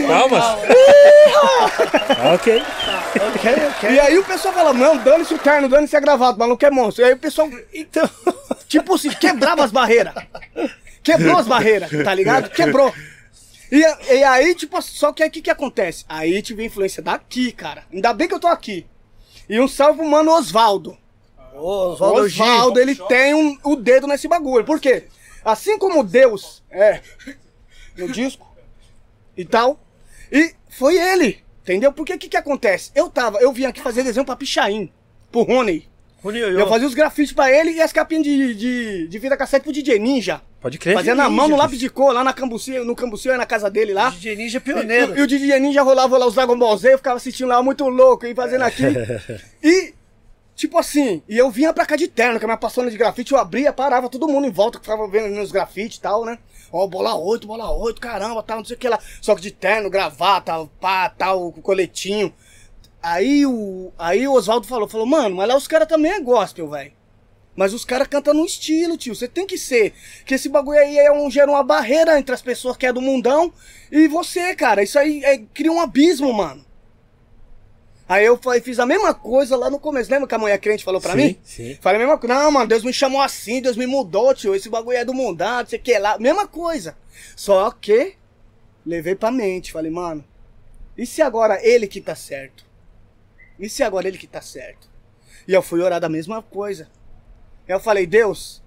Calma. 0.07 0.57
Ok. 2.33 2.63
Ok, 3.35 3.51
ok. 3.69 3.91
E 3.91 3.99
aí 3.99 4.17
o 4.17 4.23
pessoal 4.23 4.53
fala, 4.53 4.73
não, 4.73 4.97
dane-se 4.97 5.33
o 5.33 5.39
terno, 5.39 5.69
dane-se 5.69 5.95
a 5.95 5.99
gravata, 5.99 6.37
maluco 6.37 6.65
é 6.65 6.69
monstro. 6.69 7.03
E 7.03 7.07
aí 7.07 7.13
o 7.13 7.17
pessoal, 7.17 7.49
então, 7.73 8.07
tipo 8.67 8.93
assim, 8.93 9.09
quebrava 9.09 9.63
as 9.63 9.71
barreiras. 9.71 10.13
Quebrou 11.03 11.37
as 11.37 11.47
barreiras, 11.47 11.89
tá 12.03 12.13
ligado? 12.13 12.49
Quebrou. 12.53 12.93
E, 13.71 14.13
e 14.13 14.23
aí, 14.23 14.55
tipo, 14.55 14.81
só 14.81 15.11
que 15.11 15.23
aí 15.23 15.29
o 15.29 15.31
que, 15.31 15.41
que 15.41 15.49
acontece? 15.49 16.05
Aí 16.07 16.41
tive 16.41 16.65
influência 16.65 17.03
daqui, 17.03 17.51
cara. 17.51 17.83
Ainda 17.91 18.13
bem 18.13 18.27
que 18.27 18.33
eu 18.33 18.39
tô 18.39 18.47
aqui. 18.47 18.85
E 19.49 19.59
um 19.59 19.67
salve 19.67 19.99
pro 19.99 20.07
mano 20.09 20.31
Osvaldo. 20.31 20.97
Ô, 21.53 21.59
O 21.59 21.91
Oswaldo 21.93 22.29
G. 22.29 22.41
Osvaldo, 22.41 22.79
ele 22.79 22.95
tem 22.95 23.33
um, 23.33 23.57
o 23.63 23.75
dedo 23.75 24.07
nesse 24.07 24.27
bagulho. 24.27 24.65
Por 24.65 24.79
quê? 24.79 25.07
Assim 25.43 25.77
como 25.77 26.03
Deus 26.03 26.63
é 26.69 27.01
no 27.97 28.09
disco 28.09 28.45
e 29.35 29.43
tal, 29.45 29.79
e 30.31 30.53
foi 30.69 30.97
ele, 30.99 31.43
entendeu? 31.61 31.91
Porque 31.91 32.13
o 32.13 32.17
que 32.19 32.27
que 32.29 32.37
acontece? 32.37 32.91
Eu 32.93 33.09
tava, 33.09 33.39
eu 33.39 33.51
vim 33.51 33.65
aqui 33.65 33.81
fazer 33.81 34.03
desenho 34.03 34.25
pra 34.25 34.35
Pichain, 34.35 34.91
pro 35.31 35.43
Rony. 35.43 35.87
Eu 36.59 36.67
fazia 36.67 36.87
os 36.87 36.93
grafites 36.93 37.31
pra 37.33 37.51
ele 37.51 37.71
e 37.71 37.81
as 37.81 37.93
capinhas 37.93 38.23
de, 38.23 38.55
de, 38.55 39.07
de 39.07 39.19
vida 39.19 39.37
cassete 39.37 39.63
pro 39.63 39.71
DJ 39.71 39.99
Ninja. 39.99 40.41
Pode 40.59 40.77
crer. 40.77 40.95
Fazia 40.95 41.13
na 41.13 41.29
mão, 41.29 41.47
no 41.47 41.55
lápis 41.55 41.79
de 41.79 41.89
cor, 41.89 42.11
lá 42.11 42.23
na 42.23 42.33
Cambuci, 42.33 42.79
no 42.79 42.95
Cambuci, 42.95 43.27
na 43.29 43.45
casa 43.45 43.69
dele 43.69 43.93
lá. 43.93 44.09
DJ 44.09 44.35
Ninja 44.35 44.57
E, 44.57 44.61
pioneiro. 44.61 45.17
e 45.17 45.21
o 45.21 45.27
DJ 45.27 45.59
Ninja 45.59 45.83
rolava 45.83 46.17
lá 46.17 46.25
os 46.25 46.33
Dragon 46.33 46.57
Ball 46.57 46.75
Z, 46.75 46.93
eu 46.93 46.97
ficava 46.97 47.17
assistindo 47.17 47.47
lá, 47.47 47.61
muito 47.61 47.87
louco, 47.87 48.25
e 48.25 48.33
fazendo 48.33 48.63
aquilo. 48.63 48.95
e, 49.63 49.93
tipo 50.55 50.77
assim, 50.79 51.21
e 51.29 51.37
eu 51.37 51.51
vinha 51.51 51.71
pra 51.71 51.85
cá 51.85 51.95
de 51.95 52.07
terno, 52.07 52.39
que 52.39 52.45
a 52.45 52.47
minha 52.47 52.57
passona 52.57 52.89
de 52.89 52.97
grafite, 52.97 53.31
eu 53.31 53.37
abria, 53.37 53.71
parava 53.71 54.09
todo 54.09 54.27
mundo 54.27 54.47
em 54.47 54.51
volta, 54.51 54.79
que 54.79 54.85
ficava 54.85 55.07
vendo 55.07 55.33
meus 55.33 55.51
grafites 55.51 55.97
e 55.97 56.01
tal, 56.01 56.25
né? 56.25 56.39
Ó, 56.71 56.85
bola 56.87 57.15
8, 57.15 57.47
bola 57.47 57.71
8, 57.71 58.01
caramba, 58.01 58.43
tal, 58.43 58.57
não 58.57 58.65
sei 58.65 58.75
o 58.75 58.79
que 58.79 58.89
lá. 58.89 58.99
Só 59.21 59.35
que 59.35 59.41
de 59.41 59.51
terno, 59.51 59.89
gravata, 59.89 60.53
pá, 60.81 61.07
tal, 61.09 61.51
coletinho. 61.53 62.33
Aí 63.09 63.45
o, 63.45 63.91
aí 63.97 64.27
o 64.27 64.33
Oswaldo 64.33 64.67
falou, 64.67 64.87
falou, 64.87 65.05
mano, 65.05 65.35
mas 65.37 65.47
lá 65.47 65.55
os 65.55 65.65
caras 65.67 65.87
também 65.87 66.11
é 66.11 66.19
gospel, 66.19 66.69
velho. 66.69 66.91
Mas 67.55 67.73
os 67.73 67.85
caras 67.85 68.07
cantam 68.07 68.33
no 68.33 68.45
estilo, 68.45 68.97
tio. 68.97 69.15
Você 69.15 69.27
tem 69.27 69.47
que 69.47 69.57
ser. 69.57 69.93
Que 70.25 70.35
esse 70.35 70.49
bagulho 70.49 70.77
aí 70.77 70.97
é 70.97 71.11
um, 71.11 71.31
gera 71.31 71.49
uma 71.49 71.63
barreira 71.63 72.19
entre 72.19 72.35
as 72.35 72.41
pessoas 72.41 72.75
que 72.75 72.85
é 72.85 72.91
do 72.93 73.01
mundão 73.01 73.51
e 73.91 74.07
você, 74.09 74.53
cara. 74.55 74.83
Isso 74.83 74.99
aí 74.99 75.23
é- 75.23 75.37
cria 75.53 75.71
um 75.71 75.79
abismo, 75.79 76.31
mano. 76.33 76.65
Aí 78.09 78.25
eu 78.25 78.37
fa- 78.37 78.59
fiz 78.61 78.77
a 78.77 78.85
mesma 78.85 79.13
coisa 79.13 79.55
lá 79.55 79.69
no 79.69 79.79
começo. 79.79 80.11
Lembra 80.11 80.27
que 80.27 80.35
a 80.35 80.37
mulher 80.37 80.57
crente 80.59 80.83
falou 80.83 80.99
pra 81.01 81.13
Sim, 81.13 81.17
mim? 81.17 81.39
sim. 81.43 81.77
Falei 81.81 81.95
a 81.95 82.05
mesma 82.05 82.17
coisa. 82.17 82.35
Não, 82.35 82.51
mano, 82.51 82.67
Deus 82.67 82.83
me 82.83 82.93
chamou 82.93 83.21
assim, 83.21 83.61
Deus 83.61 83.75
me 83.77 83.87
mudou, 83.87 84.33
tio. 84.35 84.53
Esse 84.53 84.69
bagulho 84.69 84.97
é 84.97 85.05
do 85.05 85.13
mundão, 85.13 85.59
não 85.61 85.65
sei 85.65 85.79
o 85.79 85.81
que 85.81 85.97
lá. 85.97 86.19
Mesma 86.19 86.45
coisa. 86.45 86.95
Só 87.37 87.71
que 87.71 88.15
levei 88.85 89.15
pra 89.15 89.31
mente. 89.31 89.71
Falei, 89.71 89.89
mano, 89.89 90.23
e 90.97 91.05
se 91.05 91.21
agora 91.21 91.59
ele 91.65 91.87
que 91.87 92.01
tá 92.01 92.13
certo? 92.15 92.66
E 93.59 93.69
se 93.69 93.83
agora 93.83 94.07
ele 94.07 94.17
que 94.17 94.27
tá 94.27 94.41
certo? 94.41 94.89
E 95.47 95.53
eu 95.53 95.61
fui 95.61 95.81
orar 95.81 95.99
da 95.99 96.09
mesma 96.09 96.41
coisa. 96.41 96.89
Eu 97.67 97.79
falei, 97.79 98.05
Deus, 98.05 98.61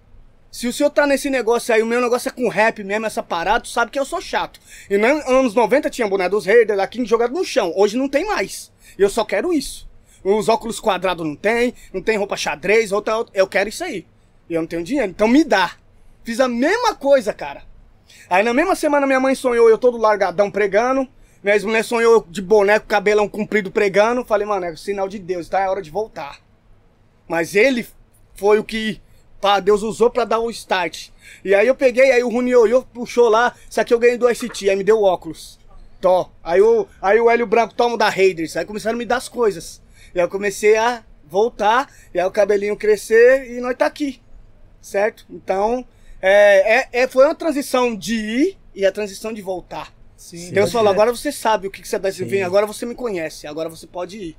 se 0.50 0.66
o 0.66 0.72
senhor 0.72 0.90
tá 0.90 1.06
nesse 1.06 1.30
negócio 1.30 1.72
aí, 1.72 1.82
o 1.82 1.86
meu 1.86 2.00
negócio 2.00 2.28
é 2.28 2.32
com 2.32 2.48
rap 2.48 2.82
mesmo, 2.82 3.06
essa 3.06 3.22
parada, 3.22 3.60
tu 3.60 3.68
sabe 3.68 3.90
que 3.90 3.98
eu 3.98 4.04
sou 4.04 4.20
chato. 4.20 4.60
E 4.88 4.98
nos 4.98 5.24
anos 5.26 5.54
90 5.54 5.88
tinha 5.90 6.08
boné 6.08 6.28
dos 6.28 6.44
Raiders 6.44 6.80
aqui 6.80 7.04
jogado 7.04 7.32
no 7.32 7.44
chão. 7.44 7.72
Hoje 7.76 7.96
não 7.96 8.08
tem 8.08 8.26
mais. 8.26 8.72
Eu 8.98 9.08
só 9.08 9.24
quero 9.24 9.52
isso. 9.52 9.88
Os 10.24 10.48
óculos 10.48 10.80
quadrados 10.80 11.24
não 11.24 11.36
tem, 11.36 11.72
não 11.94 12.02
tem 12.02 12.18
roupa 12.18 12.36
xadrez, 12.36 12.92
outra. 12.92 13.24
Eu 13.32 13.46
quero 13.46 13.68
isso 13.68 13.84
aí. 13.84 14.06
E 14.48 14.54
eu 14.54 14.60
não 14.60 14.68
tenho 14.68 14.82
dinheiro, 14.82 15.10
então 15.10 15.28
me 15.28 15.44
dá. 15.44 15.76
Fiz 16.24 16.40
a 16.40 16.48
mesma 16.48 16.94
coisa, 16.94 17.32
cara. 17.32 17.62
Aí 18.28 18.42
na 18.42 18.52
mesma 18.52 18.74
semana 18.74 19.06
minha 19.06 19.20
mãe 19.20 19.34
sonhou 19.34 19.70
eu 19.70 19.78
todo 19.78 19.96
largadão 19.96 20.50
pregando. 20.50 21.08
Minha 21.42 21.54
ex-mulher 21.54 21.82
sonhou 21.84 22.26
de 22.28 22.42
boneco, 22.42 22.86
cabelão 22.86 23.28
comprido 23.28 23.70
pregando. 23.70 24.24
Falei, 24.24 24.46
mano, 24.46 24.66
é 24.66 24.76
sinal 24.76 25.08
de 25.08 25.18
Deus, 25.18 25.48
tá? 25.48 25.60
É 25.60 25.68
hora 25.68 25.80
de 25.80 25.90
voltar. 25.90 26.38
Mas 27.26 27.54
ele 27.54 27.86
foi 28.34 28.58
o 28.58 28.64
que 28.64 29.00
pá, 29.40 29.58
Deus 29.58 29.82
usou 29.82 30.10
pra 30.10 30.24
dar 30.24 30.38
o 30.38 30.50
start. 30.50 31.08
E 31.44 31.54
aí 31.54 31.66
eu 31.66 31.74
peguei, 31.74 32.12
aí 32.12 32.22
o 32.22 32.28
Runi 32.28 32.50
Yoyo 32.50 32.86
puxou 32.92 33.28
lá, 33.28 33.54
isso 33.68 33.80
aqui 33.80 33.94
eu 33.94 33.98
ganhei 33.98 34.18
do 34.18 34.32
ST, 34.34 34.68
aí 34.68 34.76
me 34.76 34.84
deu 34.84 35.02
óculos. 35.02 35.58
Tó. 36.00 36.30
Aí 36.42 36.60
o, 36.60 36.86
aí 37.00 37.20
o 37.20 37.30
Hélio 37.30 37.46
Branco 37.46 37.74
toma 37.74 37.96
da 37.96 38.08
Raiders. 38.08 38.56
Aí 38.56 38.64
começaram 38.64 38.96
a 38.96 38.98
me 38.98 39.04
dar 39.04 39.16
as 39.16 39.28
coisas. 39.28 39.82
E 40.14 40.18
aí 40.18 40.24
eu 40.24 40.28
comecei 40.28 40.76
a 40.76 41.02
voltar, 41.24 41.90
e 42.12 42.18
aí 42.18 42.26
o 42.26 42.30
cabelinho 42.30 42.76
crescer 42.76 43.50
e 43.50 43.60
nós 43.60 43.76
tá 43.76 43.86
aqui. 43.86 44.20
Certo? 44.80 45.26
Então, 45.30 45.86
é, 46.20 46.78
é, 46.78 47.02
é- 47.02 47.08
foi 47.08 47.24
uma 47.24 47.34
transição 47.34 47.94
de 47.94 48.14
ir 48.14 48.58
e 48.74 48.84
a 48.84 48.92
transição 48.92 49.32
de 49.32 49.42
voltar. 49.42 49.92
Sim, 50.20 50.50
Deus 50.52 50.66
pode 50.66 50.72
falou, 50.72 50.92
crer. 50.92 51.00
agora 51.00 51.16
você 51.16 51.32
sabe 51.32 51.66
o 51.66 51.70
que, 51.70 51.80
que 51.80 51.88
você 51.88 51.98
vai 51.98 52.12
vir, 52.12 52.42
agora 52.42 52.66
você 52.66 52.84
me 52.84 52.94
conhece, 52.94 53.46
agora 53.46 53.70
você 53.70 53.86
pode 53.86 54.18
ir. 54.18 54.36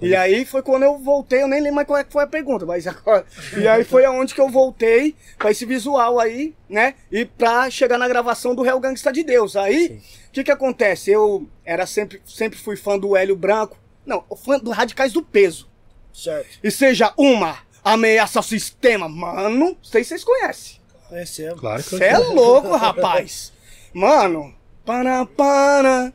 E 0.00 0.16
aí 0.16 0.46
foi 0.46 0.62
quando 0.62 0.84
eu 0.84 0.96
voltei, 0.96 1.42
eu 1.42 1.46
nem 1.46 1.60
lembro 1.60 1.76
mais 1.76 1.86
qual 1.86 1.98
é 1.98 2.04
que 2.04 2.10
foi 2.10 2.24
a 2.24 2.26
pergunta, 2.26 2.64
mas 2.64 2.86
agora. 2.86 3.26
E 3.54 3.68
aí 3.68 3.84
foi 3.84 4.02
aonde 4.06 4.34
que 4.34 4.40
eu 4.40 4.48
voltei 4.48 5.14
pra 5.36 5.50
esse 5.50 5.66
visual 5.66 6.18
aí, 6.18 6.54
né? 6.66 6.94
E 7.12 7.26
pra 7.26 7.68
chegar 7.68 7.98
na 7.98 8.08
gravação 8.08 8.54
do 8.54 8.62
Real 8.62 8.80
Gangsta 8.80 9.12
de 9.12 9.22
Deus. 9.22 9.56
Aí, 9.56 10.00
o 10.28 10.32
que 10.32 10.42
que 10.42 10.50
acontece? 10.50 11.10
Eu 11.10 11.46
era 11.66 11.84
sempre, 11.84 12.22
sempre 12.24 12.58
fui 12.58 12.76
fã 12.76 12.98
do 12.98 13.14
Hélio 13.14 13.36
Branco. 13.36 13.76
Não, 14.06 14.24
fã 14.42 14.58
do 14.58 14.70
Radicais 14.70 15.12
do 15.12 15.22
Peso. 15.22 15.68
Certo. 16.14 16.48
E 16.64 16.70
seja 16.70 17.12
uma 17.18 17.58
ameaça 17.84 18.38
ao 18.38 18.42
sistema, 18.42 19.06
mano, 19.06 19.50
não 19.50 19.76
sei 19.82 20.02
se 20.02 20.08
vocês 20.08 20.24
conhecem. 20.24 20.80
Conhecemos. 21.10 21.60
Claro 21.60 21.82
que 21.82 21.94
eu 21.94 21.98
Você 21.98 22.04
é 22.04 22.18
louco, 22.18 22.74
rapaz. 22.74 23.52
Mano, 23.92 24.54
para, 24.84 25.24
para, 25.26 26.12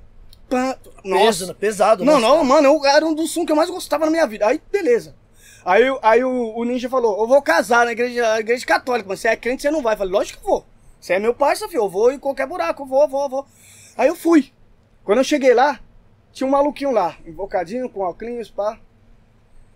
pa- 0.49 0.77
Peso, 1.03 1.15
Nossa. 1.15 1.45
né? 1.47 1.53
pesado. 1.59 2.03
Não, 2.05 2.19
não, 2.19 2.43
mano, 2.43 2.67
eu, 2.67 2.85
era 2.85 3.05
um 3.05 3.13
dos 3.13 3.31
sons 3.31 3.45
que 3.45 3.51
eu 3.51 3.55
mais 3.55 3.69
gostava 3.69 4.05
na 4.05 4.11
minha 4.11 4.25
vida. 4.25 4.47
Aí, 4.47 4.59
beleza. 4.71 5.15
Aí, 5.63 5.89
o- 5.89 5.99
aí 6.01 6.23
o, 6.23 6.53
o 6.55 6.63
Ninja 6.63 6.89
falou, 6.89 7.19
eu 7.21 7.27
vou 7.27 7.41
casar 7.41 7.85
na 7.85 7.91
igreja, 7.91 8.21
na 8.21 8.39
igreja 8.39 8.65
católica, 8.65 9.07
mas 9.09 9.19
você 9.19 9.27
é 9.29 9.35
crente, 9.35 9.61
você 9.61 9.71
não 9.71 9.81
vai. 9.81 9.93
Eu 9.93 9.97
falei, 9.99 10.13
lógico 10.13 10.39
que 10.39 10.45
eu 10.45 10.49
vou. 10.51 10.65
Você 10.99 11.13
é 11.13 11.19
meu 11.19 11.33
parceiro, 11.35 11.71
filho, 11.71 11.83
eu 11.83 11.89
vou 11.89 12.11
em 12.11 12.17
qualquer 12.19 12.47
buraco, 12.47 12.81
eu 12.83 12.87
vou, 12.87 13.01
eu 13.03 13.07
vou, 13.07 13.23
eu 13.23 13.29
vou. 13.29 13.45
Aí 13.97 14.07
eu 14.07 14.15
fui. 14.15 14.51
Quando 15.03 15.19
eu 15.19 15.23
cheguei 15.23 15.53
lá, 15.53 15.79
tinha 16.31 16.47
um 16.47 16.51
maluquinho 16.51 16.91
lá, 16.91 17.15
invocadinho, 17.25 17.87
com 17.89 17.99
óculos, 18.01 18.49
pá. 18.49 18.79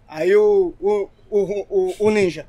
Aí 0.08 0.36
o, 0.36 0.74
o, 0.80 1.10
o, 1.30 1.40
o, 1.70 1.96
o 2.00 2.10
Ninja, 2.10 2.48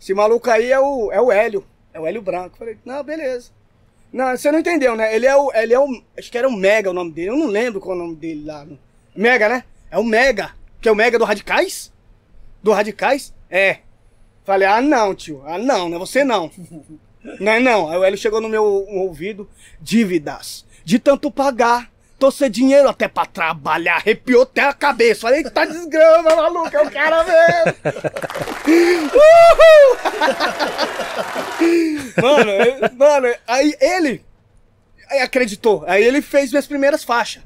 esse 0.00 0.14
maluco 0.14 0.48
aí 0.50 0.72
é 0.72 0.80
o, 0.80 1.12
é 1.12 1.20
o 1.20 1.30
Hélio, 1.30 1.66
é 1.92 2.00
o 2.00 2.06
Hélio 2.06 2.22
Branco. 2.22 2.54
Eu 2.54 2.58
falei, 2.58 2.78
não, 2.84 3.02
beleza. 3.02 3.50
Não, 4.14 4.36
você 4.36 4.52
não 4.52 4.60
entendeu, 4.60 4.94
né? 4.94 5.12
Ele 5.12 5.26
é 5.26 5.34
o. 5.34 5.50
Ele 5.52 5.74
é 5.74 5.80
o. 5.80 5.88
Acho 6.16 6.30
que 6.30 6.38
era 6.38 6.48
o 6.48 6.52
Mega 6.52 6.88
o 6.88 6.94
nome 6.94 7.10
dele. 7.10 7.30
Eu 7.30 7.36
não 7.36 7.48
lembro 7.48 7.80
qual 7.80 7.96
é 7.96 8.00
o 8.00 8.02
nome 8.04 8.14
dele 8.14 8.44
lá. 8.44 8.64
Mega, 9.12 9.48
né? 9.48 9.64
É 9.90 9.98
o 9.98 10.04
Mega. 10.04 10.52
Que 10.80 10.88
é 10.88 10.92
o 10.92 10.94
Mega 10.94 11.18
do 11.18 11.24
Radicais? 11.24 11.92
Do 12.62 12.70
Radicais? 12.70 13.34
É. 13.50 13.78
Falei, 14.44 14.68
ah 14.68 14.80
não, 14.80 15.16
tio. 15.16 15.42
Ah 15.44 15.58
não, 15.58 15.88
não 15.88 15.96
é 15.96 15.98
você 15.98 16.22
não. 16.22 16.48
não 17.40 17.52
é 17.52 17.58
não. 17.58 17.90
Aí 17.90 17.98
o 17.98 18.04
Hélio 18.04 18.16
chegou 18.16 18.40
no 18.40 18.48
meu 18.48 18.62
ouvido. 18.62 19.50
Dívidas. 19.80 20.64
De 20.84 21.00
tanto 21.00 21.28
pagar. 21.28 21.90
Tô 22.18 22.30
sem 22.30 22.50
dinheiro 22.50 22.88
até 22.88 23.08
pra 23.08 23.26
trabalhar. 23.26 23.96
Arrepiou 23.96 24.42
até 24.42 24.62
a 24.62 24.72
cabeça. 24.72 25.22
Falei, 25.22 25.42
tá 25.44 25.64
desgrama, 25.64 26.34
maluco. 26.36 26.74
É 26.74 26.82
o 26.82 26.90
cara 26.90 27.24
mesmo. 27.24 27.74
Mano, 32.22 32.50
eu- 32.50 32.90
mano, 32.96 33.34
aí 33.46 33.74
ele 33.80 34.22
aí 35.10 35.20
acreditou. 35.20 35.84
Aí 35.86 36.02
ele 36.02 36.22
fez 36.22 36.50
minhas 36.50 36.66
primeiras 36.66 37.04
faixas. 37.04 37.42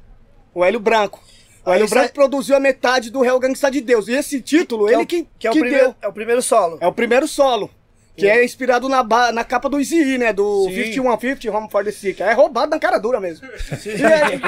O 0.54 0.64
Hélio 0.64 0.80
Branco. 0.80 1.22
O 1.64 1.72
Hélio 1.72 1.88
Branco 1.88 2.14
produziu 2.14 2.56
a 2.56 2.60
metade 2.60 3.10
do 3.10 3.20
Real 3.20 3.38
Gangsta 3.38 3.70
de 3.70 3.80
Deus. 3.80 4.08
E 4.08 4.12
esse 4.12 4.40
título, 4.40 4.86
Que 4.86 4.92
é 4.92 4.94
ele 4.94 5.02
o- 5.02 5.06
que, 5.06 5.28
que 5.38 5.46
é 5.46 5.50
o 5.50 5.52
que 5.52 5.60
primeiro, 5.60 5.84
deu. 5.86 5.94
é 6.02 6.08
o 6.08 6.12
primeiro 6.12 6.42
solo. 6.42 6.78
É 6.80 6.86
o 6.86 6.92
primeiro 6.92 7.28
solo. 7.28 7.70
Que 8.18 8.28
é 8.28 8.44
inspirado 8.44 8.88
na, 8.88 9.02
na 9.32 9.44
capa 9.44 9.68
do 9.68 9.78
Easy, 9.78 10.18
né? 10.18 10.32
Do 10.32 10.64
Sim. 10.64 10.92
5150 10.92 11.56
Home 11.56 11.70
for 11.70 11.84
the 11.84 11.92
Sick. 11.92 12.22
É 12.22 12.32
roubado 12.32 12.70
na 12.70 12.78
cara 12.78 12.98
dura 12.98 13.20
mesmo. 13.20 13.46
E 13.48 14.04
aí, 14.04 14.40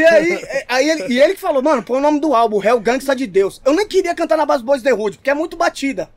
e 0.00 0.04
aí, 0.04 0.32
é- 0.32 0.64
aí 0.68 0.90
ele, 0.90 1.12
e 1.14 1.20
ele 1.20 1.34
que 1.34 1.40
falou, 1.40 1.62
mano, 1.62 1.82
põe 1.82 1.98
o 1.98 2.00
nome 2.00 2.18
do 2.20 2.34
álbum, 2.34 2.62
Hell 2.64 2.80
Gangsta 2.80 3.14
de 3.14 3.26
Deus. 3.26 3.60
Eu 3.64 3.74
nem 3.74 3.86
queria 3.86 4.14
cantar 4.14 4.36
na 4.38 4.46
Bas 4.46 4.62
Boys 4.62 4.82
The 4.82 4.92
Hood, 4.94 5.18
porque 5.18 5.30
é 5.30 5.34
muito 5.34 5.56
batida. 5.56 6.08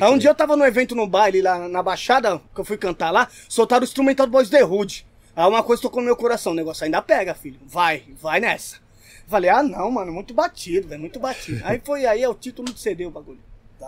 Aí 0.00 0.10
um 0.12 0.18
dia 0.18 0.30
eu 0.30 0.34
tava 0.34 0.56
no 0.56 0.64
evento 0.64 0.94
no 0.94 1.06
baile 1.06 1.42
lá 1.42 1.68
na 1.68 1.82
Baixada, 1.82 2.40
que 2.54 2.60
eu 2.60 2.64
fui 2.64 2.76
cantar 2.76 3.10
lá, 3.10 3.28
soltaram 3.48 3.82
o 3.82 3.84
instrumental 3.84 4.26
do 4.26 4.32
Boys 4.32 4.48
The 4.50 4.64
Hood. 4.64 5.06
Aí 5.34 5.48
uma 5.48 5.62
coisa 5.62 5.82
tocou 5.82 6.00
no 6.00 6.06
meu 6.06 6.16
coração, 6.16 6.52
o 6.52 6.54
negócio 6.54 6.84
ainda 6.84 7.00
pega, 7.02 7.34
filho. 7.34 7.58
Vai, 7.66 8.04
vai 8.20 8.38
nessa. 8.38 8.76
Falei, 9.26 9.48
ah 9.50 9.62
não, 9.62 9.90
mano, 9.90 10.12
muito 10.12 10.34
batido, 10.34 10.88
velho, 10.88 11.00
muito 11.00 11.18
batido. 11.18 11.60
Aí 11.64 11.80
foi 11.84 12.04
aí, 12.04 12.22
é 12.22 12.28
o 12.28 12.34
título 12.34 12.70
do 12.72 12.78
CD 12.78 13.06
o 13.06 13.10
bagulho. 13.10 13.40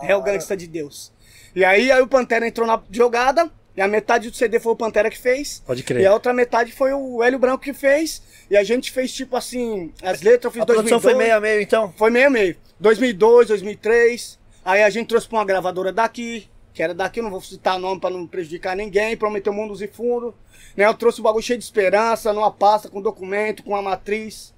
Hell 0.03 0.23
Gangsta 0.23 0.57
de 0.57 0.67
Deus. 0.67 1.13
E 1.55 1.64
aí, 1.64 1.91
aí 1.91 2.03
o 2.03 2.07
Pantera 2.07 2.47
entrou 2.47 2.66
na 2.66 2.82
jogada, 2.91 3.51
e 3.76 3.80
a 3.80 3.89
metade 3.89 4.30
do 4.30 4.37
CD 4.37 4.61
foi 4.61 4.72
o 4.72 4.76
Pantera 4.76 5.11
que 5.11 5.18
fez. 5.18 5.62
Pode 5.66 5.82
crer. 5.82 6.03
E 6.03 6.07
a 6.07 6.12
outra 6.12 6.32
metade 6.32 6.70
foi 6.72 6.93
o 6.93 7.22
Hélio 7.22 7.39
Branco 7.39 7.64
que 7.64 7.72
fez. 7.72 8.22
E 8.49 8.57
a 8.57 8.62
gente 8.62 8.93
fez 8.93 9.12
tipo 9.12 9.37
assim, 9.37 9.93
as 10.01 10.22
letras 10.22 10.45
eu 10.45 10.51
fiz 10.53 10.62
A 10.62 10.66
produção 10.66 11.01
2002. 11.01 11.03
foi 11.03 11.14
meio 11.14 11.37
a 11.37 11.41
meio, 11.41 11.61
então? 11.61 11.93
Foi 11.97 12.11
meio 12.11 12.28
a 12.28 12.30
meio. 12.30 12.57
2002, 12.78 13.49
2003. 13.49 14.39
Aí 14.64 14.82
a 14.82 14.91
gente 14.91 15.09
trouxe 15.09 15.26
pra 15.26 15.39
uma 15.39 15.45
gravadora 15.45 15.93
daqui, 15.93 16.49
que 16.72 16.82
era 16.82 16.95
daqui, 16.95 17.20
não 17.20 17.30
vou 17.30 17.41
citar 17.41 17.78
nome 17.78 18.01
pra 18.01 18.11
não 18.11 18.26
prejudicar 18.26 18.76
ninguém, 18.76 19.16
prometeu 19.16 19.53
mundos 19.53 19.82
e 19.82 19.89
fundos. 19.89 20.35
Né? 20.76 20.87
Eu 20.87 20.95
trouxe 20.95 21.20
o 21.20 21.24
bagulho 21.24 21.43
cheio 21.43 21.59
de 21.59 21.64
esperança, 21.64 22.32
numa 22.32 22.53
pasta, 22.53 22.89
com 22.89 23.03
documento, 23.03 23.64
com 23.64 23.74
a 23.74 23.82
matriz. 23.82 24.54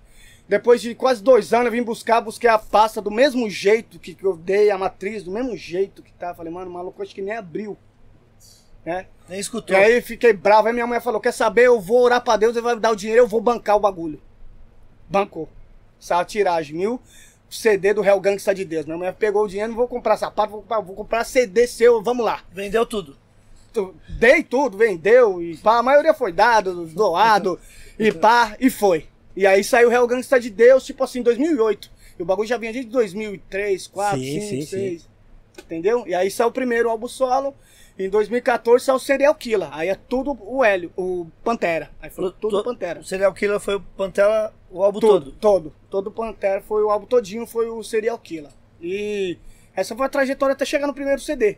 Depois 0.49 0.81
de 0.81 0.95
quase 0.95 1.23
dois 1.23 1.53
anos 1.53 1.67
eu 1.67 1.73
vim 1.73 1.83
buscar, 1.83 2.21
busquei 2.21 2.49
a 2.49 2.59
pasta 2.59 3.03
do 3.03 3.11
mesmo 3.11 3.51
jeito 3.51 3.99
que, 3.99 4.15
que 4.15 4.25
eu 4.25 4.37
dei, 4.37 4.71
a 4.71 4.79
matriz, 4.79 5.25
do 5.25 5.31
mesmo 5.33 5.57
jeito 5.57 6.03
que 6.03 6.13
tá. 6.13 6.33
Falei, 6.35 6.53
mano, 6.53 6.71
maluco 6.71 7.03
acho 7.03 7.15
que 7.15 7.21
nem 7.23 7.35
abriu. 7.37 7.77
né? 8.85 9.07
Nem 9.29 9.39
E 9.39 9.41
escutou. 9.41 9.77
aí 9.77 10.01
fiquei 10.01 10.33
bravo, 10.33 10.69
aí 10.69 10.73
minha 10.73 10.87
mãe 10.87 11.01
falou, 11.01 11.21
quer 11.21 11.33
saber, 11.33 11.63
eu 11.67 11.81
vou 11.81 12.01
orar 12.03 12.23
pra 12.23 12.37
Deus, 12.37 12.55
ele 12.55 12.63
vai 12.63 12.77
me 12.77 12.81
dar 12.81 12.93
o 12.93 12.97
dinheiro, 12.97 13.23
eu 13.23 13.27
vou 13.27 13.41
bancar 13.41 13.77
o 13.77 13.81
bagulho. 13.81 14.23
Bancou. 15.09 15.49
Saiu 15.99 16.21
a 16.21 16.25
tiragem, 16.25 16.77
mil 16.77 17.01
CD 17.51 17.93
do 17.95 18.01
Real 18.01 18.21
Gangsta 18.21 18.55
de 18.55 18.65
Deus. 18.65 18.85
Minha 18.87 18.99
mãe 18.99 19.13
pegou 19.13 19.45
o 19.45 19.49
dinheiro, 19.49 19.71
não 19.71 19.77
vou 19.77 19.89
comprar 19.89 20.17
sapato, 20.17 20.51
vou 20.53 20.61
comprar, 20.63 20.81
vou 20.81 20.95
comprar 20.97 21.25
CD 21.25 21.67
seu, 21.67 22.01
vamos 22.03 22.25
lá. 22.25 22.43
Vendeu 22.53 22.85
tudo. 22.87 23.17
Tu- 23.73 23.95
Dei 24.09 24.43
tudo, 24.45 24.79
vendeu, 24.79 25.43
e 25.43 25.57
pá, 25.57 25.79
a 25.79 25.83
maioria 25.83 26.15
foi 26.15 26.33
dado, 26.33 26.87
doado, 26.87 27.59
e 27.99 28.13
pá, 28.13 28.57
e 28.61 28.71
foi. 28.71 29.09
E 29.37 29.47
aí 29.47 29.63
saiu 29.63 29.89
o 29.89 29.91
Real 29.91 30.07
Gangsta 30.07 30.41
de 30.41 30.49
Deus, 30.51 30.85
tipo 30.87 31.05
assim, 31.05 31.21
em 31.21 31.23
2008. 31.23 31.91
E 32.19 32.23
o 32.23 32.25
bagulho 32.25 32.49
já 32.49 32.57
vinha 32.57 32.73
desde 32.73 32.91
2003, 32.91 33.87
4, 33.87 34.19
Sim, 34.19 34.41
5, 34.41 34.47
sim, 34.49 34.63
6. 34.63 35.09
Entendeu? 35.59 36.05
E 36.07 36.15
aí 36.15 36.31
saiu 36.31 36.49
o 36.49 36.53
primeiro 36.53 36.89
álbum 36.89 37.07
solo. 37.09 37.55
Em 37.99 38.09
2014 38.11 38.85
saiu 38.85 38.97
o 38.97 39.01
Serial 39.01 39.35
Killer. 39.35 39.69
Aí 39.73 39.89
é 39.89 39.95
tudo 39.95 40.37
o 40.41 40.65
Hélio, 40.65 40.91
o 40.97 41.27
Pantera. 41.45 41.91
Aí 42.01 42.11
foi 42.11 42.33
tudo 42.41 42.59
To- 42.59 42.65
Pantera. 42.65 43.01
O 43.01 43.05
Serial 43.05 43.33
Killer 43.35 43.59
foi 43.61 43.77
o 43.77 43.81
Pantera, 43.81 44.53
o 44.71 44.83
álbum 44.83 45.01
Todo, 45.01 45.33
todo. 45.33 45.33
todo. 45.41 45.73
Todo 45.91 46.11
Pantera 46.11 46.61
foi 46.63 46.83
o 46.83 46.91
álbum 46.91 47.07
todinho, 47.07 47.47
foi 47.47 47.69
o 47.69 47.83
Serial 47.83 48.19
Killer. 48.19 48.51
E 48.83 49.39
essa 49.75 49.95
foi 49.97 50.07
a 50.07 50.11
trajetória 50.11 50.53
até 50.55 50.65
chegar 50.65 50.87
no 50.87 50.95
primeiro 50.95 51.21
CD. 51.21 51.57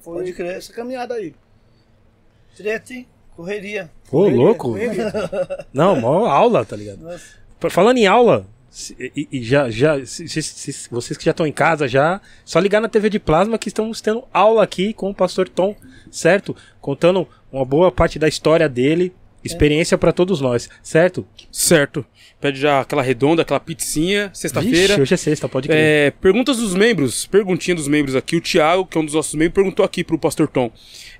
Foi 0.00 0.14
Pode 0.18 0.32
crer. 0.32 0.56
essa 0.56 0.72
caminhada 0.72 1.14
aí. 1.14 1.34
Treta, 2.56 2.92
hein? 2.94 3.08
Correria. 3.36 3.90
Ô, 4.08 4.10
Correria, 4.10 4.36
louco. 4.38 4.68
correria. 4.70 5.12
Não, 5.72 6.00
mó 6.00 6.26
aula, 6.26 6.64
tá 6.64 6.76
ligado? 6.76 7.00
Nossa. 7.02 7.24
Falando 7.70 7.96
em 7.98 8.06
aula, 8.06 8.46
e, 8.98 9.28
e 9.32 9.42
já, 9.42 9.70
já 9.70 10.04
se- 10.04 10.28
se- 10.28 10.42
se- 10.42 10.88
vocês 10.90 11.16
que 11.16 11.24
já 11.24 11.30
estão 11.30 11.46
em 11.46 11.52
casa 11.52 11.88
já, 11.88 12.20
só 12.44 12.58
ligar 12.58 12.80
na 12.80 12.88
TV 12.88 13.08
de 13.08 13.18
plasma 13.18 13.56
que 13.58 13.68
estamos 13.68 14.00
tendo 14.00 14.24
aula 14.32 14.62
aqui 14.62 14.92
com 14.92 15.10
o 15.10 15.14
pastor 15.14 15.48
Tom, 15.48 15.74
certo? 16.10 16.54
Contando 16.80 17.26
uma 17.50 17.64
boa 17.64 17.90
parte 17.90 18.18
da 18.18 18.28
história 18.28 18.68
dele, 18.68 19.12
experiência 19.42 19.96
pra 19.96 20.12
todos 20.12 20.40
nós, 20.40 20.68
certo? 20.82 21.26
Certo. 21.50 22.04
Pede 22.44 22.60
já 22.60 22.80
aquela 22.80 23.00
redonda, 23.00 23.40
aquela 23.40 23.58
pizzinha, 23.58 24.30
sexta-feira. 24.34 25.00
Hoje 25.00 25.14
é 25.14 25.16
sexta, 25.16 25.48
pode 25.48 25.66
crer. 25.66 25.78
É, 25.78 26.10
perguntas 26.10 26.58
dos 26.58 26.74
membros, 26.74 27.24
perguntinha 27.24 27.74
dos 27.74 27.88
membros 27.88 28.14
aqui. 28.14 28.36
O 28.36 28.40
Thiago, 28.42 28.84
que 28.84 28.98
é 28.98 29.00
um 29.00 29.04
dos 29.06 29.14
nossos 29.14 29.32
membros, 29.32 29.54
perguntou 29.54 29.82
aqui 29.82 30.04
pro 30.04 30.18
Pastor 30.18 30.46
Tom 30.46 30.70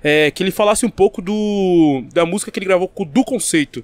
é, 0.03 0.29
que 0.29 0.43
ele 0.43 0.51
falasse 0.51 0.85
um 0.85 0.89
pouco 0.91 1.23
do 1.23 2.03
da 2.13 2.27
música 2.27 2.51
que 2.51 2.59
ele 2.59 2.67
gravou 2.67 2.87
com 2.87 3.01
o 3.01 3.05
Do 3.07 3.23
Conceito, 3.23 3.83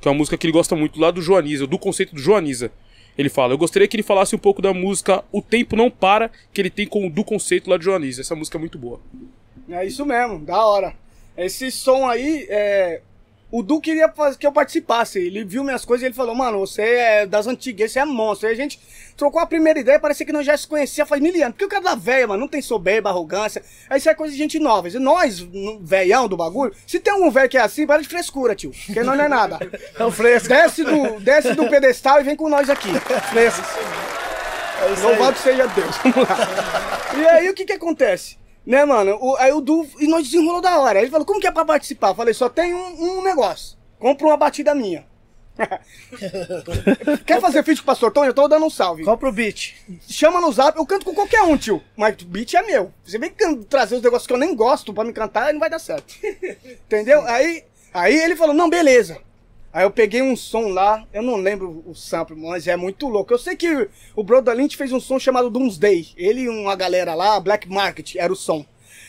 que 0.00 0.08
é 0.08 0.10
uma 0.10 0.16
música 0.16 0.38
que 0.38 0.46
ele 0.46 0.54
gosta 0.54 0.74
muito 0.74 0.98
lá 0.98 1.10
do 1.10 1.20
Joaniza, 1.20 1.66
do 1.66 1.78
conceito 1.78 2.14
do 2.14 2.20
Joaniza. 2.22 2.72
Ele 3.18 3.28
fala: 3.28 3.52
Eu 3.52 3.58
gostaria 3.58 3.86
que 3.86 3.94
ele 3.94 4.02
falasse 4.02 4.34
um 4.34 4.38
pouco 4.38 4.62
da 4.62 4.72
música 4.72 5.22
O 5.30 5.42
Tempo 5.42 5.76
Não 5.76 5.90
Para, 5.90 6.30
que 6.50 6.62
ele 6.62 6.70
tem 6.70 6.86
com 6.86 7.06
o 7.06 7.10
do 7.10 7.22
conceito 7.22 7.68
lá 7.68 7.76
do 7.76 7.84
Joaniza. 7.84 8.22
Essa 8.22 8.34
música 8.34 8.56
é 8.56 8.60
muito 8.60 8.78
boa. 8.78 9.02
É 9.68 9.84
isso 9.84 10.06
mesmo, 10.06 10.38
da 10.38 10.64
hora. 10.64 10.94
Esse 11.36 11.70
som 11.70 12.08
aí, 12.08 12.46
é, 12.48 13.02
o 13.56 13.62
Du 13.62 13.80
queria 13.80 14.12
que 14.36 14.44
eu 14.44 14.50
participasse. 14.50 15.20
Ele 15.20 15.44
viu 15.44 15.62
minhas 15.62 15.84
coisas 15.84 16.02
e 16.02 16.06
ele 16.06 16.14
falou, 16.14 16.34
mano, 16.34 16.58
você 16.58 16.82
é 16.82 17.24
das 17.24 17.46
antigas, 17.46 17.92
você 17.92 18.00
é 18.00 18.04
monstro. 18.04 18.48
Aí 18.48 18.52
a 18.52 18.56
gente 18.56 18.80
trocou 19.16 19.40
a 19.40 19.46
primeira 19.46 19.78
ideia, 19.78 19.96
parecia 19.96 20.26
que 20.26 20.32
nós 20.32 20.44
já 20.44 20.56
se 20.56 20.66
conhecia 20.66 21.06
faz 21.06 21.22
mil 21.22 21.32
anos. 21.36 21.50
Porque 21.50 21.64
o 21.64 21.68
cara 21.68 21.84
da 21.84 21.94
velha, 21.94 22.26
mano, 22.26 22.40
não 22.40 22.48
tem 22.48 22.60
soberba, 22.60 23.10
arrogância. 23.10 23.62
Aí 23.88 23.98
isso 23.98 24.10
é 24.10 24.14
coisa 24.14 24.32
de 24.32 24.38
gente 24.38 24.58
nova. 24.58 24.88
E 24.88 24.98
nós, 24.98 25.38
velhão 25.82 26.26
do 26.26 26.36
bagulho, 26.36 26.74
se 26.84 26.98
tem 26.98 27.12
algum 27.12 27.30
velho 27.30 27.48
que 27.48 27.56
é 27.56 27.60
assim, 27.60 27.86
para 27.86 28.02
de 28.02 28.08
frescura, 28.08 28.56
tio. 28.56 28.72
Porque 28.86 29.04
nós 29.04 29.16
não 29.16 29.24
é 29.24 29.28
nada. 29.28 29.60
É 29.96 30.04
o 30.04 30.10
fresco. 30.10 30.48
Desce 30.48 30.82
do, 30.82 31.20
desce 31.20 31.54
do 31.54 31.68
pedestal 31.68 32.20
e 32.20 32.24
vem 32.24 32.34
com 32.34 32.48
nós 32.48 32.68
aqui. 32.68 32.88
Fresco. 33.30 33.62
É. 34.82 35.00
Louvado 35.00 35.38
seja 35.38 35.68
Deus. 35.68 35.96
Vamos 35.98 36.28
lá. 36.28 36.36
E 37.16 37.26
aí 37.28 37.48
o 37.48 37.54
que 37.54 37.64
que 37.64 37.72
acontece? 37.72 38.36
Né, 38.66 38.84
mano? 38.84 39.18
O- 39.20 39.36
aí 39.36 39.52
o 39.52 39.60
Du. 39.60 39.86
E 40.00 40.06
nós 40.06 40.24
desenrolou 40.28 40.60
da 40.60 40.78
hora. 40.78 41.00
Ele 41.00 41.10
falou: 41.10 41.26
como 41.26 41.40
que 41.40 41.46
é 41.46 41.50
pra 41.50 41.64
participar? 41.64 42.08
Eu 42.08 42.14
falei: 42.14 42.32
só 42.34 42.48
tem 42.48 42.72
um, 42.74 43.18
um 43.18 43.22
negócio. 43.22 43.76
Compra 43.98 44.26
uma 44.26 44.36
batida 44.36 44.74
minha. 44.74 45.06
Quer 47.26 47.40
fazer 47.40 47.62
feat 47.62 47.78
com 47.78 47.84
o 47.84 47.86
Pastor 47.86 48.10
Tony? 48.12 48.26
Eu 48.28 48.34
tô 48.34 48.48
dando 48.48 48.66
um 48.66 48.70
salve. 48.70 49.04
Compra 49.04 49.28
o 49.28 49.32
beat. 49.32 49.74
Chama 50.08 50.40
no 50.40 50.50
zap, 50.52 50.76
eu 50.76 50.86
canto 50.86 51.04
com 51.04 51.14
qualquer 51.14 51.42
um, 51.42 51.56
tio. 51.56 51.82
Mas 51.96 52.16
o 52.22 52.26
beat 52.26 52.54
é 52.54 52.62
meu. 52.62 52.92
Você 53.04 53.18
vem 53.18 53.32
trazer 53.68 53.94
os 53.96 54.02
negócios 54.02 54.26
que 54.26 54.32
eu 54.32 54.38
nem 54.38 54.54
gosto 54.54 54.92
pra 54.92 55.04
me 55.04 55.12
cantar, 55.12 55.52
não 55.52 55.60
vai 55.60 55.70
dar 55.70 55.78
certo. 55.78 56.14
Entendeu? 56.86 57.22
Aí, 57.26 57.62
aí 57.92 58.14
ele 58.18 58.34
falou, 58.36 58.54
não, 58.54 58.68
beleza. 58.68 59.18
Aí 59.74 59.82
eu 59.82 59.90
peguei 59.90 60.22
um 60.22 60.36
som 60.36 60.68
lá, 60.68 61.04
eu 61.12 61.20
não 61.20 61.34
lembro 61.34 61.82
o 61.84 61.96
sample, 61.96 62.36
mas 62.36 62.68
é 62.68 62.76
muito 62.76 63.08
louco. 63.08 63.34
Eu 63.34 63.38
sei 63.40 63.56
que 63.56 63.88
o 64.14 64.22
Brother 64.22 64.54
Lynch 64.54 64.76
fez 64.76 64.92
um 64.92 65.00
som 65.00 65.18
chamado 65.18 65.50
Doomsday. 65.50 66.10
Ele 66.16 66.42
e 66.42 66.48
uma 66.48 66.76
galera 66.76 67.12
lá, 67.12 67.40
Black 67.40 67.68
Market, 67.68 68.14
era 68.14 68.32
o 68.32 68.36
som. 68.36 68.64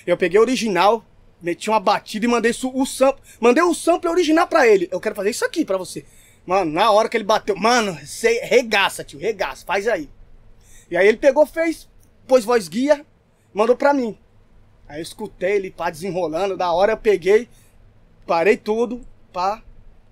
Eu 0.07 0.17
peguei 0.17 0.39
o 0.39 0.41
original, 0.41 1.05
meti 1.39 1.69
uma 1.69 1.79
batida 1.79 2.25
e 2.25 2.27
mandei 2.27 2.51
o 2.51 2.85
sample. 2.87 3.21
Mandei 3.39 3.61
o 3.61 3.75
sample 3.75 4.09
original 4.09 4.47
pra 4.47 4.67
ele. 4.67 4.89
Eu 4.91 4.99
quero 4.99 5.13
fazer 5.13 5.29
isso 5.29 5.45
aqui 5.45 5.63
pra 5.63 5.77
você. 5.77 6.03
Mano, 6.47 6.71
na 6.71 6.89
hora 6.89 7.09
que 7.09 7.15
ele 7.15 7.23
bateu, 7.23 7.55
mano, 7.55 7.93
você 8.03 8.39
regaça, 8.39 9.03
tio, 9.03 9.19
regaça, 9.19 9.63
faz 9.67 9.87
aí. 9.87 10.09
E 10.89 10.97
aí 10.97 11.07
ele 11.07 11.17
pegou, 11.17 11.45
fez, 11.45 11.87
pôs 12.27 12.43
voz 12.43 12.67
guia, 12.67 13.05
mandou 13.53 13.75
pra 13.75 13.93
mim. 13.93 14.17
Aí 14.87 14.97
eu 14.97 15.03
escutei 15.03 15.57
ele, 15.57 15.69
pá, 15.69 15.91
desenrolando, 15.91 16.57
da 16.57 16.73
hora 16.73 16.93
eu 16.93 16.97
peguei, 16.97 17.47
parei 18.25 18.57
tudo, 18.57 19.05
pá, 19.31 19.61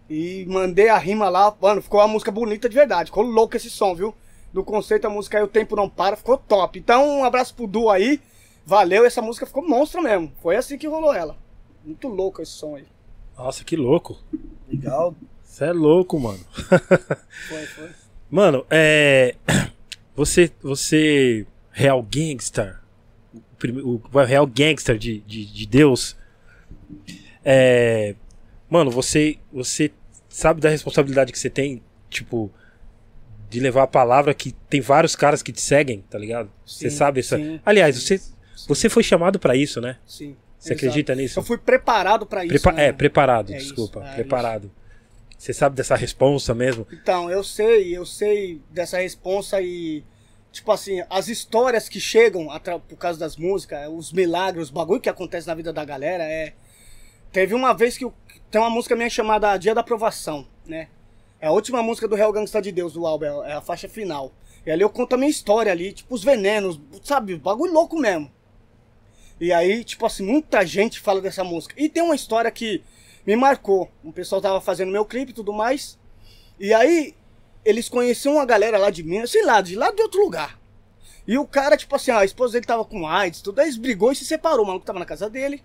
e 0.10 0.45
mandei 0.47 0.89
a 0.89 0.97
rima 0.97 1.30
lá, 1.30 1.56
mano, 1.62 1.82
ficou 1.82 1.99
uma 1.99 2.08
música 2.08 2.32
bonita 2.32 2.68
de 2.70 2.76
verdade, 2.76 3.10
ficou 3.10 3.24
louco 3.24 3.56
esse 3.56 3.70
som, 3.70 3.95
viu? 3.95 4.14
Do 4.51 4.64
conceito, 4.64 5.06
a 5.06 5.10
música 5.10 5.38
aí, 5.38 5.43
O 5.43 5.47
Tempo 5.47 5.76
Não 5.76 5.89
Para, 5.89 6.16
ficou 6.16 6.38
top. 6.38 6.78
Então, 6.78 7.20
um 7.20 7.24
abraço 7.24 7.56
pro 7.56 7.66
Du 7.66 7.89
aí, 7.89 8.20
valeu, 8.66 9.04
essa 9.06 9.22
música 9.22 9.45
ficou 9.45 9.68
monstra 9.68 9.99
mesmo. 10.01 10.32
Foi 10.41 10.56
assim 10.56 10.78
que 10.78 10.88
rolou 10.88 11.14
ela. 11.14 11.36
Muito 11.84 12.08
louco 12.08 12.41
esse 12.41 12.51
som 12.51 12.76
aí. 12.76 12.86
Nossa, 13.36 13.64
que 13.64 13.76
louco. 13.76 14.16
Legal. 14.70 15.16
Você 15.43 15.66
é 15.66 15.72
louco, 15.74 16.20
mano. 16.20 16.39
Foi, 17.49 17.66
foi. 17.66 17.89
Mano, 18.30 18.66
é. 18.70 19.36
Você. 20.16 20.51
Você. 20.62 21.45
Real 21.72 22.01
Gangster. 22.04 22.80
O, 23.34 23.39
prime- 23.58 23.82
o 23.82 23.99
Real 24.24 24.45
Gangster 24.47 24.97
de, 24.97 25.20
de, 25.22 25.45
de 25.45 25.66
Deus. 25.68 26.16
É. 27.43 28.16
Mano, 28.70 28.89
você. 28.91 29.38
Você 29.51 29.91
sabe 30.30 30.59
da 30.61 30.70
responsabilidade 30.70 31.32
que 31.32 31.39
você 31.39 31.49
tem, 31.49 31.82
tipo. 32.09 32.51
De 33.49 33.59
levar 33.59 33.84
a 33.84 33.88
palavra 33.88 34.34
que 34.34 34.51
tem 34.68 34.82
vários 34.82 35.16
caras 35.16 35.43
que 35.43 35.51
te 35.51 35.61
seguem, 35.61 36.01
tá 36.09 36.18
ligado? 36.18 36.49
Você 36.66 36.89
Sim, 36.89 36.95
sabe 36.97 37.20
essa. 37.20 37.38
sim. 37.38 37.59
Aliás, 37.64 37.95
você, 38.01 38.20
você 38.68 38.89
foi 38.89 39.03
chamado 39.03 39.38
pra 39.38 39.55
isso, 39.55 39.80
né? 39.80 39.97
Sim. 40.07 40.36
Você 40.57 40.74
exato. 40.74 40.86
acredita 40.88 41.14
nisso? 41.14 41.38
Eu 41.39 41.43
fui 41.43 41.57
preparado 41.59 42.26
pra 42.26 42.43
isso. 42.43 42.49
Prepa- 42.53 42.72
né? 42.72 42.88
É, 42.88 42.91
preparado, 42.91 43.53
É 43.53 43.57
isso, 43.57 43.68
desculpa. 43.68 44.03
é 44.07 44.16
preparado. 44.16 44.72
Você 45.38 45.53
sabe 45.53 45.76
dessa 45.76 45.95
responsa 45.95 46.55
mesmo? 46.55 46.88
Então, 46.91 47.30
eu 47.30 47.43
sei, 47.43 47.95
eu 47.95 48.05
sei 48.07 48.59
dessa 48.72 48.97
responsa 48.97 49.61
e. 49.61 50.03
Tipo 50.51 50.72
assim, 50.72 51.03
as 51.09 51.28
histórias 51.28 51.88
que 51.89 51.99
chegam 51.99 52.47
por 52.88 52.95
causa 52.97 53.20
das 53.20 53.38
músicas, 53.38 53.88
os 53.91 54.11
milagres, 54.14 54.66
os 54.66 54.72
bagulho 54.72 55.01
que 55.01 55.09
acontece 55.09 55.45
na 55.45 55.53
vida 55.53 55.72
da 55.72 55.86
galera 55.86 56.24
é. 56.24 56.53
Teve 57.32 57.53
uma 57.53 57.74
vez 57.74 57.97
que 57.97 58.05
eu- 58.05 58.14
tem 58.54 58.62
uma 58.62 58.70
música 58.70 58.95
minha 58.95 59.10
chamada 59.10 59.58
Dia 59.58 59.74
da 59.74 59.82
Aprovação, 59.82 60.47
né? 60.64 60.88
É 61.41 61.47
a 61.47 61.51
última 61.51 61.82
música 61.82 62.08
do 62.08 62.16
Real 62.16 62.32
Gangsta 62.32 62.62
de 62.62 62.72
Deus 62.72 62.93
do 62.93 63.08
álbum, 63.08 63.26
é 63.26 63.49
é 63.49 63.54
a 63.54 63.62
faixa 63.62 63.89
final. 63.89 64.32
E 64.64 64.70
ali 64.70 64.84
eu 64.84 64.91
conto 64.91 65.16
a 65.16 65.18
minha 65.18 65.32
história 65.32 65.72
ali, 65.72 65.91
tipo, 65.91 66.14
os 66.14 66.24
venenos, 66.24 66.80
sabe? 67.04 67.36
Bagulho 67.36 67.74
louco 67.74 67.97
mesmo. 67.97 68.32
E 69.41 69.51
aí, 69.51 69.84
tipo 69.84 70.06
assim, 70.06 70.24
muita 70.24 70.64
gente 70.68 70.99
fala 70.99 71.20
dessa 71.20 71.43
música. 71.43 71.74
E 71.76 71.89
tem 71.89 72.04
uma 72.04 72.14
história 72.14 72.51
que 72.51 72.84
me 73.26 73.36
marcou. 73.36 73.89
O 74.04 74.14
pessoal 74.14 74.39
tava 74.39 74.62
fazendo 74.62 74.91
meu 74.91 75.04
clipe 75.04 75.32
e 75.32 75.36
tudo 75.36 75.51
mais. 75.51 75.97
E 76.60 76.76
aí, 76.76 77.16
eles 77.66 77.89
conheciam 77.89 78.36
uma 78.36 78.45
galera 78.45 78.78
lá 78.78 78.91
de 78.91 79.01
Minas, 79.01 79.32
sei 79.32 79.43
lá, 79.43 79.62
de 79.62 79.76
lá 79.76 79.89
de 79.89 80.04
outro 80.04 80.22
lugar. 80.22 80.60
E 81.28 81.39
o 81.39 81.47
cara, 81.47 81.76
tipo 81.76 81.95
assim, 81.95 82.12
a 82.12 82.24
esposa 82.24 82.54
dele 82.54 82.68
tava 82.68 82.86
com 82.86 83.08
AIDS, 83.08 83.41
tudo, 83.41 83.58
aí 83.58 83.66
eles 83.66 83.78
brigou 83.78 84.12
e 84.12 84.16
se 84.16 84.26
separou. 84.26 84.64
O 84.64 84.68
maluco 84.68 84.86
tava 84.86 84.99
na 84.99 85.06
casa 85.06 85.28
dele 85.28 85.64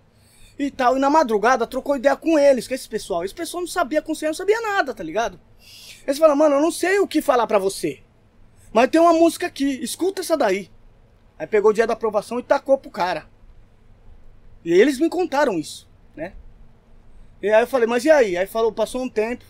e 0.59 0.71
tal. 0.71 0.97
E 0.97 1.01
na 1.01 1.09
madrugada 1.09 1.67
trocou 1.67 1.97
ideia 1.97 2.17
com 2.17 2.39
eles, 2.39 2.67
com 2.67 2.75
esse 2.75 2.89
pessoal. 2.89 3.25
Esse 3.25 3.35
pessoal 3.35 3.61
não 3.63 3.69
sabia 3.69 4.03
consciência, 4.03 4.29
não 4.29 4.35
sabia 4.35 4.61
nada, 4.61 4.93
tá 4.93 5.03
ligado? 5.03 5.41
Eles 6.07 6.19
falaram, 6.19 6.39
mano, 6.39 6.57
eu 6.57 6.63
não 6.63 6.73
sei 6.73 6.99
o 6.99 7.07
que 7.07 7.23
falar 7.23 7.47
pra 7.47 7.59
você. 7.59 8.01
Mas 8.73 8.89
tem 8.89 9.01
uma 9.01 9.13
música 9.13 9.47
aqui, 9.47 9.83
escuta 9.83 10.21
essa 10.21 10.37
daí. 10.37 10.71
Aí 11.39 11.47
pegou 11.47 11.71
o 11.71 11.75
dia 11.75 11.87
da 11.87 11.93
aprovação 11.93 12.39
e 12.39 12.43
tacou 12.43 12.77
pro 12.77 12.91
cara. 12.91 13.27
E 14.65 14.73
eles 14.73 14.99
me 14.99 15.09
contaram 15.09 15.59
isso, 15.59 15.89
né? 16.17 16.33
E 17.41 17.49
aí 17.49 17.63
eu 17.63 17.67
falei, 17.67 17.87
mas 17.87 18.05
e 18.05 18.11
aí? 18.11 18.37
Aí 18.37 18.47
falou, 18.47 18.73
passou 18.73 19.03
um 19.03 19.09
tempo. 19.09 19.45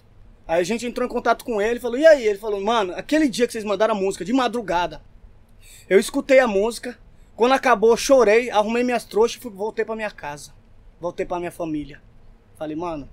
Aí 0.46 0.60
a 0.60 0.64
gente 0.64 0.86
entrou 0.86 1.06
em 1.06 1.10
contato 1.10 1.44
com 1.44 1.60
ele 1.60 1.80
falou, 1.80 1.98
e 1.98 2.06
aí? 2.06 2.26
Ele 2.26 2.38
falou, 2.38 2.60
mano, 2.60 2.94
aquele 2.94 3.28
dia 3.28 3.46
que 3.46 3.52
vocês 3.52 3.64
mandaram 3.64 3.94
a 3.94 3.98
música, 3.98 4.24
de 4.24 4.32
madrugada, 4.32 5.02
eu 5.88 5.98
escutei 5.98 6.38
a 6.38 6.46
música, 6.46 6.98
quando 7.36 7.52
acabou, 7.52 7.96
chorei, 7.96 8.50
arrumei 8.50 8.82
minhas 8.82 9.04
trouxas 9.04 9.42
e 9.42 9.48
voltei 9.48 9.84
pra 9.84 9.96
minha 9.96 10.10
casa. 10.10 10.57
Voltei 11.00 11.24
pra 11.24 11.38
minha 11.38 11.52
família. 11.52 12.02
Falei, 12.56 12.76
mano, 12.76 13.08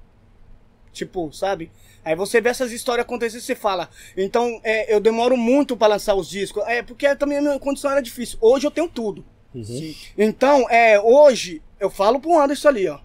tipo, 0.92 1.32
sabe? 1.32 1.72
Aí 2.04 2.16
você 2.16 2.42
vê 2.42 2.50
essas 2.50 2.72
histórias 2.72 3.06
acontecer 3.06 3.38
e 3.38 3.42
você 3.42 3.56
fala, 3.56 3.90
então 4.16 4.60
é, 4.64 4.94
eu 4.94 5.00
demoro 5.00 5.36
muito 5.38 5.76
pra 5.78 5.88
lançar 5.88 6.16
os 6.16 6.30
discos. 6.30 6.64
É, 6.66 6.82
porque 6.82 7.16
também 7.16 7.38
a 7.38 7.42
minha 7.42 7.60
condição 7.60 7.92
era 7.92 8.02
difícil. 8.02 8.38
Hoje 8.42 8.66
eu 8.66 8.72
tenho 8.72 8.88
tudo. 8.88 9.26
Então, 10.18 10.70
é, 10.70 11.00
hoje, 11.00 11.62
eu 11.80 11.90
falo 11.90 12.20
pro 12.20 12.38
Anderson 12.38 12.68
ali, 12.68 12.88
ó. 12.88 13.00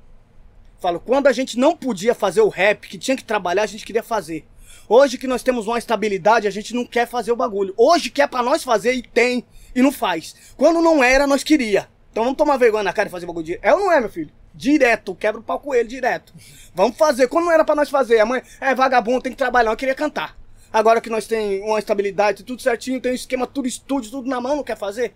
Falo, 0.81 0.99
quando 0.99 1.27
a 1.27 1.33
gente 1.33 1.59
não 1.59 1.77
podia 1.77 2.15
fazer 2.15 2.41
o 2.41 2.49
rap, 2.49 2.89
que 2.89 2.99
tinha 2.99 3.17
que 3.17 3.25
trabalhar, 3.25 3.63
a 3.63 3.67
gente 3.67 3.85
queria 3.85 4.03
fazer. 4.03 4.47
Hoje 4.89 5.19
que 5.19 5.27
nós 5.27 5.43
temos 5.43 5.67
uma 5.67 5.79
estabilidade, 5.79 6.49
a 6.49 6.51
gente 6.51 6.75
não 6.75 6.85
quer 6.85 7.07
fazer 7.07 7.31
o 7.31 7.37
bagulho. 7.37 7.75
Hoje 7.77 8.11
que 8.11 8.23
é 8.23 8.27
pra 8.27 8.43
nós 8.43 8.65
fazer 8.65 8.95
e 8.95 9.03
tem, 9.03 9.45
e 9.75 9.83
não 9.83 9.93
faz. 9.93 10.35
Quando 10.57 10.81
não 10.81 11.05
era, 11.05 11.27
nós 11.27 11.45
queria. 11.45 11.89
Então 12.11 12.25
vamos 12.25 12.37
tomar 12.37 12.57
vergonha 12.57 12.83
na 12.83 12.93
cara 12.93 13.09
e 13.09 13.13
fazer 13.13 13.25
o 13.25 13.29
bagulho 13.29 13.47
direto. 13.47 13.65
É 13.65 13.73
ou 13.73 13.81
não 13.81 13.93
é, 13.93 14.01
meu 14.01 14.11
filho? 14.11 14.33
Direto, 14.55 15.15
quebra 15.15 15.41
o 15.41 15.45
pau 15.45 15.61
com 15.61 15.75
ele 15.75 15.89
direto. 15.89 16.33
Vamos 16.75 16.97
fazer. 16.97 17.29
Quando 17.29 17.47
não 17.47 17.53
era 17.53 17.65
pra 17.65 17.75
nós 17.75 17.89
fazer, 17.89 18.19
a 18.21 18.27
mãe 18.27 18.43
é 18.61 18.75
vagabundo, 18.75 19.23
tem 19.23 19.33
que 19.33 19.39
trabalhar, 19.39 19.71
eu 19.71 19.77
queria 19.77 19.95
cantar. 19.95 20.37
Agora 20.73 21.01
que 21.01 21.11
nós 21.11 21.27
tem 21.27 21.61
uma 21.63 21.79
estabilidade, 21.79 22.45
tudo 22.45 22.63
certinho, 22.63 23.01
tem 23.01 23.13
um 23.13 23.15
esquema, 23.15 23.47
tudo 23.47 23.67
estúdio, 23.67 24.11
tudo 24.11 24.29
na 24.29 24.41
mão, 24.41 24.57
não 24.57 24.65
quer 24.65 24.77
fazer? 24.77 25.15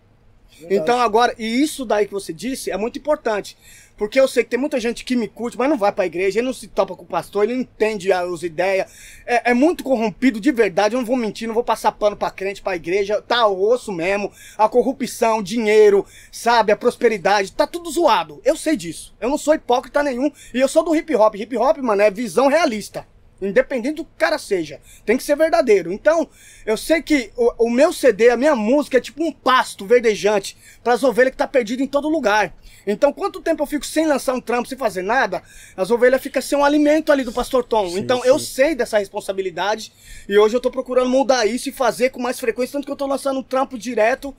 Então 0.70 1.00
agora, 1.00 1.34
e 1.38 1.62
isso 1.62 1.84
daí 1.84 2.06
que 2.06 2.12
você 2.12 2.32
disse 2.32 2.70
é 2.70 2.76
muito 2.76 2.98
importante. 2.98 3.56
Porque 3.96 4.18
eu 4.18 4.26
sei 4.26 4.42
que 4.42 4.50
tem 4.50 4.58
muita 4.58 4.80
gente 4.80 5.04
que 5.04 5.14
me 5.14 5.28
curte, 5.28 5.56
mas 5.56 5.68
não 5.68 5.78
vai 5.78 5.92
pra 5.92 6.06
igreja, 6.06 6.40
ele 6.40 6.46
não 6.46 6.54
se 6.54 6.66
topa 6.66 6.96
com 6.96 7.04
o 7.04 7.06
pastor, 7.06 7.44
ele 7.44 7.54
não 7.54 7.60
entende 7.60 8.12
as 8.12 8.42
ideias. 8.42 8.90
É, 9.24 9.50
é 9.50 9.54
muito 9.54 9.84
corrompido 9.84 10.40
de 10.40 10.50
verdade, 10.50 10.94
eu 10.94 10.98
não 10.98 11.06
vou 11.06 11.16
mentir, 11.16 11.46
não 11.46 11.54
vou 11.54 11.62
passar 11.62 11.92
pano 11.92 12.16
pra 12.16 12.30
crente, 12.30 12.60
pra 12.60 12.74
igreja. 12.74 13.22
Tá 13.22 13.46
osso 13.46 13.92
mesmo, 13.92 14.32
a 14.58 14.68
corrupção, 14.68 15.42
dinheiro, 15.42 16.04
sabe, 16.32 16.72
a 16.72 16.76
prosperidade, 16.76 17.52
tá 17.52 17.66
tudo 17.66 17.90
zoado. 17.90 18.40
Eu 18.44 18.56
sei 18.56 18.76
disso. 18.76 19.14
Eu 19.20 19.28
não 19.28 19.38
sou 19.38 19.54
hipócrita 19.54 20.02
nenhum. 20.02 20.30
E 20.52 20.60
eu 20.60 20.68
sou 20.68 20.82
do 20.82 20.94
hip 20.94 21.14
hop. 21.14 21.34
Hip 21.36 21.56
hop, 21.56 21.78
mano, 21.78 22.02
é 22.02 22.10
visão 22.10 22.48
realista. 22.48 23.06
Independente 23.40 23.96
do 23.96 24.04
que 24.04 24.10
o 24.12 24.18
cara 24.18 24.38
seja. 24.38 24.80
Tem 25.04 25.16
que 25.16 25.22
ser 25.22 25.36
verdadeiro. 25.36 25.92
Então, 25.92 26.28
eu 26.64 26.76
sei 26.76 27.02
que 27.02 27.30
o, 27.36 27.66
o 27.66 27.70
meu 27.70 27.92
CD, 27.92 28.30
a 28.30 28.36
minha 28.36 28.54
música 28.54 28.98
é 28.98 29.00
tipo 29.00 29.22
um 29.22 29.32
pasto 29.32 29.84
verdejante 29.86 30.56
para 30.82 30.94
as 30.94 31.02
ovelhas 31.02 31.32
que 31.32 31.36
tá 31.36 31.46
perdido 31.46 31.82
em 31.82 31.86
todo 31.86 32.08
lugar. 32.08 32.54
Então, 32.86 33.12
quanto 33.12 33.40
tempo 33.40 33.62
eu 33.62 33.66
fico 33.66 33.86
sem 33.86 34.06
lançar 34.06 34.34
um 34.34 34.40
trampo, 34.40 34.68
sem 34.68 34.76
fazer 34.76 35.02
nada, 35.02 35.42
as 35.76 35.90
ovelhas 35.90 36.22
ficam 36.22 36.42
sem 36.42 36.58
um 36.58 36.64
alimento 36.64 37.10
ali 37.10 37.24
do 37.24 37.32
Pastor 37.32 37.64
Tom. 37.64 37.90
Sim, 37.90 38.00
então, 38.00 38.22
sim. 38.22 38.28
eu 38.28 38.38
sei 38.38 38.74
dessa 38.74 38.98
responsabilidade 38.98 39.92
e 40.28 40.38
hoje 40.38 40.56
eu 40.56 40.60
tô 40.60 40.70
procurando 40.70 41.08
mudar 41.08 41.46
isso 41.46 41.68
e 41.68 41.72
fazer 41.72 42.10
com 42.10 42.20
mais 42.20 42.38
frequência, 42.38 42.72
tanto 42.72 42.86
que 42.86 42.92
eu 42.92 42.96
tô 42.96 43.06
lançando 43.06 43.40
um 43.40 43.42
trampo 43.42 43.78
direto, 43.78 44.34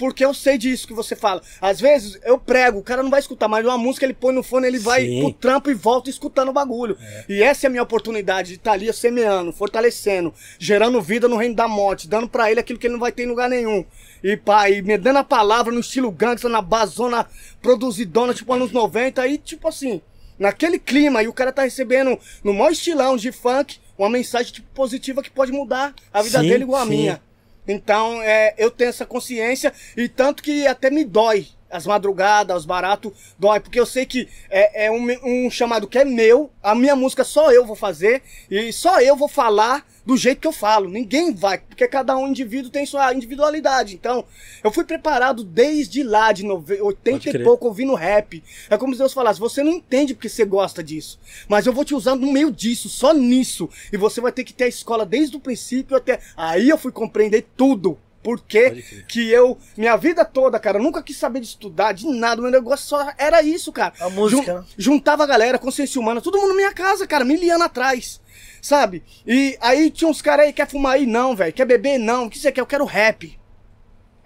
porque 0.00 0.24
eu 0.24 0.32
sei 0.32 0.56
disso 0.56 0.88
que 0.88 0.94
você 0.94 1.14
fala. 1.14 1.42
Às 1.60 1.78
vezes, 1.78 2.18
eu 2.24 2.38
prego, 2.38 2.78
o 2.78 2.82
cara 2.82 3.02
não 3.02 3.10
vai 3.10 3.20
escutar, 3.20 3.48
mas 3.48 3.66
uma 3.66 3.76
música 3.76 4.06
ele 4.06 4.14
põe 4.14 4.34
no 4.34 4.42
fone, 4.42 4.66
ele 4.66 4.78
vai 4.78 5.04
Sim. 5.04 5.20
pro 5.20 5.32
trampo 5.34 5.70
e 5.70 5.74
volta 5.74 6.08
escutando 6.08 6.48
o 6.48 6.54
bagulho. 6.54 6.96
E 7.28 7.42
essa 7.42 7.66
é 7.66 7.68
a 7.68 7.70
minha 7.70 7.82
oportunidade 7.82 8.48
de 8.48 8.54
estar 8.54 8.72
ali 8.72 8.90
semeando, 8.94 9.52
fortalecendo, 9.52 10.32
gerando 10.58 11.02
vida 11.02 11.28
no 11.28 11.36
reino 11.36 11.54
da 11.54 11.68
morte, 11.68 12.08
dando 12.08 12.30
pra 12.30 12.50
ele 12.50 12.58
aquilo 12.58 12.78
que 12.78 12.86
ele 12.86 12.94
não 12.94 13.00
vai 13.00 13.12
ter 13.12 13.24
em 13.24 13.26
lugar 13.26 13.50
nenhum. 13.50 13.84
E 14.24 14.38
pá, 14.38 14.70
e 14.70 14.80
me 14.80 14.96
dando 14.96 15.18
a 15.18 15.24
palavra 15.24 15.70
no 15.70 15.80
estilo 15.80 16.10
gangsta, 16.10 16.48
na 16.48 16.62
bazona 16.62 17.26
produzidona, 17.60 18.32
tipo 18.32 18.54
anos 18.54 18.72
90, 18.72 19.20
aí 19.20 19.36
tipo 19.36 19.68
assim, 19.68 20.00
naquele 20.38 20.78
clima, 20.78 21.22
e 21.22 21.28
o 21.28 21.32
cara 21.34 21.52
tá 21.52 21.64
recebendo 21.64 22.18
no 22.42 22.54
maior 22.54 22.72
estilão 22.72 23.18
de 23.18 23.30
funk, 23.30 23.76
uma 23.98 24.08
mensagem 24.08 24.50
tipo 24.50 24.68
positiva 24.74 25.22
que 25.22 25.30
pode 25.30 25.52
mudar 25.52 25.94
a 26.10 26.22
vida 26.22 26.40
Sim, 26.40 26.48
dele 26.48 26.64
igual 26.64 26.80
a 26.80 26.86
sim. 26.86 26.90
minha. 26.90 27.29
Então, 27.70 28.20
é, 28.22 28.54
eu 28.58 28.70
tenho 28.70 28.90
essa 28.90 29.06
consciência 29.06 29.72
e 29.96 30.08
tanto 30.08 30.42
que 30.42 30.66
até 30.66 30.90
me 30.90 31.04
dói. 31.04 31.46
As 31.70 31.86
madrugadas, 31.86 32.56
os 32.56 32.66
baratos, 32.66 33.12
dói. 33.38 33.60
Porque 33.60 33.78
eu 33.78 33.86
sei 33.86 34.04
que 34.04 34.28
é, 34.50 34.86
é 34.86 34.90
um, 34.90 35.06
um 35.46 35.48
chamado 35.48 35.86
que 35.86 35.98
é 35.98 36.04
meu, 36.04 36.50
a 36.60 36.74
minha 36.74 36.96
música 36.96 37.22
só 37.22 37.52
eu 37.52 37.64
vou 37.64 37.76
fazer 37.76 38.22
e 38.50 38.72
só 38.72 39.00
eu 39.00 39.14
vou 39.14 39.28
falar 39.28 39.86
do 40.10 40.16
jeito 40.16 40.40
que 40.40 40.48
eu 40.48 40.52
falo. 40.52 40.88
Ninguém 40.88 41.32
vai, 41.32 41.58
porque 41.58 41.86
cada 41.86 42.16
um 42.16 42.26
indivíduo 42.26 42.68
tem 42.70 42.84
sua 42.84 43.14
individualidade. 43.14 43.94
Então, 43.94 44.24
eu 44.64 44.72
fui 44.72 44.82
preparado 44.84 45.44
desde 45.44 46.02
lá, 46.02 46.32
de 46.32 46.44
nove- 46.44 46.80
80 46.80 47.26
Pode 47.26 47.36
e 47.36 47.44
pouco, 47.44 47.66
ouvindo 47.68 47.94
rap. 47.94 48.42
É 48.68 48.76
como 48.76 48.92
se 48.92 48.98
Deus 48.98 49.12
falasse: 49.12 49.38
você 49.38 49.62
não 49.62 49.70
entende 49.70 50.12
porque 50.12 50.28
você 50.28 50.44
gosta 50.44 50.82
disso. 50.82 51.20
Mas 51.48 51.64
eu 51.64 51.72
vou 51.72 51.84
te 51.84 51.94
usando 51.94 52.22
no 52.26 52.32
meio 52.32 52.50
disso, 52.50 52.88
só 52.88 53.12
nisso. 53.14 53.68
E 53.92 53.96
você 53.96 54.20
vai 54.20 54.32
ter 54.32 54.42
que 54.42 54.52
ter 54.52 54.64
a 54.64 54.68
escola 54.68 55.06
desde 55.06 55.36
o 55.36 55.40
princípio 55.40 55.96
até. 55.96 56.18
Aí 56.36 56.68
eu 56.68 56.76
fui 56.76 56.90
compreender 56.90 57.46
tudo. 57.56 57.96
Por 58.22 58.36
Pode 58.38 58.48
quê? 58.48 58.70
crer. 58.70 59.06
Que 59.06 59.30
eu, 59.30 59.56
minha 59.76 59.96
vida 59.96 60.26
toda, 60.26 60.58
cara, 60.58 60.78
nunca 60.78 61.02
quis 61.02 61.16
saber 61.16 61.40
de 61.40 61.46
estudar, 61.46 61.92
de 61.92 62.06
nada. 62.06 62.42
Meu 62.42 62.50
negócio 62.50 62.86
só 62.86 63.12
era 63.16 63.42
isso, 63.42 63.72
cara. 63.72 63.94
A 64.00 64.10
música, 64.10 64.54
né? 64.60 64.64
Juntava 64.76 65.22
a 65.22 65.26
galera, 65.26 65.58
consciência 65.58 65.98
humana, 66.00 66.20
todo 66.20 66.36
mundo 66.38 66.50
na 66.50 66.56
minha 66.56 66.72
casa, 66.74 67.06
cara, 67.06 67.24
mil 67.24 67.40
anos 67.50 67.62
atrás. 67.66 68.20
Sabe? 68.60 69.02
E 69.26 69.56
aí 69.60 69.90
tinha 69.90 70.08
uns 70.10 70.20
caras 70.20 70.46
aí, 70.46 70.52
quer 70.52 70.68
fumar 70.68 70.94
aí? 70.94 71.06
Não, 71.06 71.34
velho. 71.34 71.52
Quer 71.52 71.64
beber? 71.64 71.98
Não. 71.98 72.26
O 72.26 72.30
que 72.30 72.38
você 72.38 72.52
quer? 72.52 72.60
Eu 72.60 72.66
quero 72.66 72.84
rap. 72.84 73.38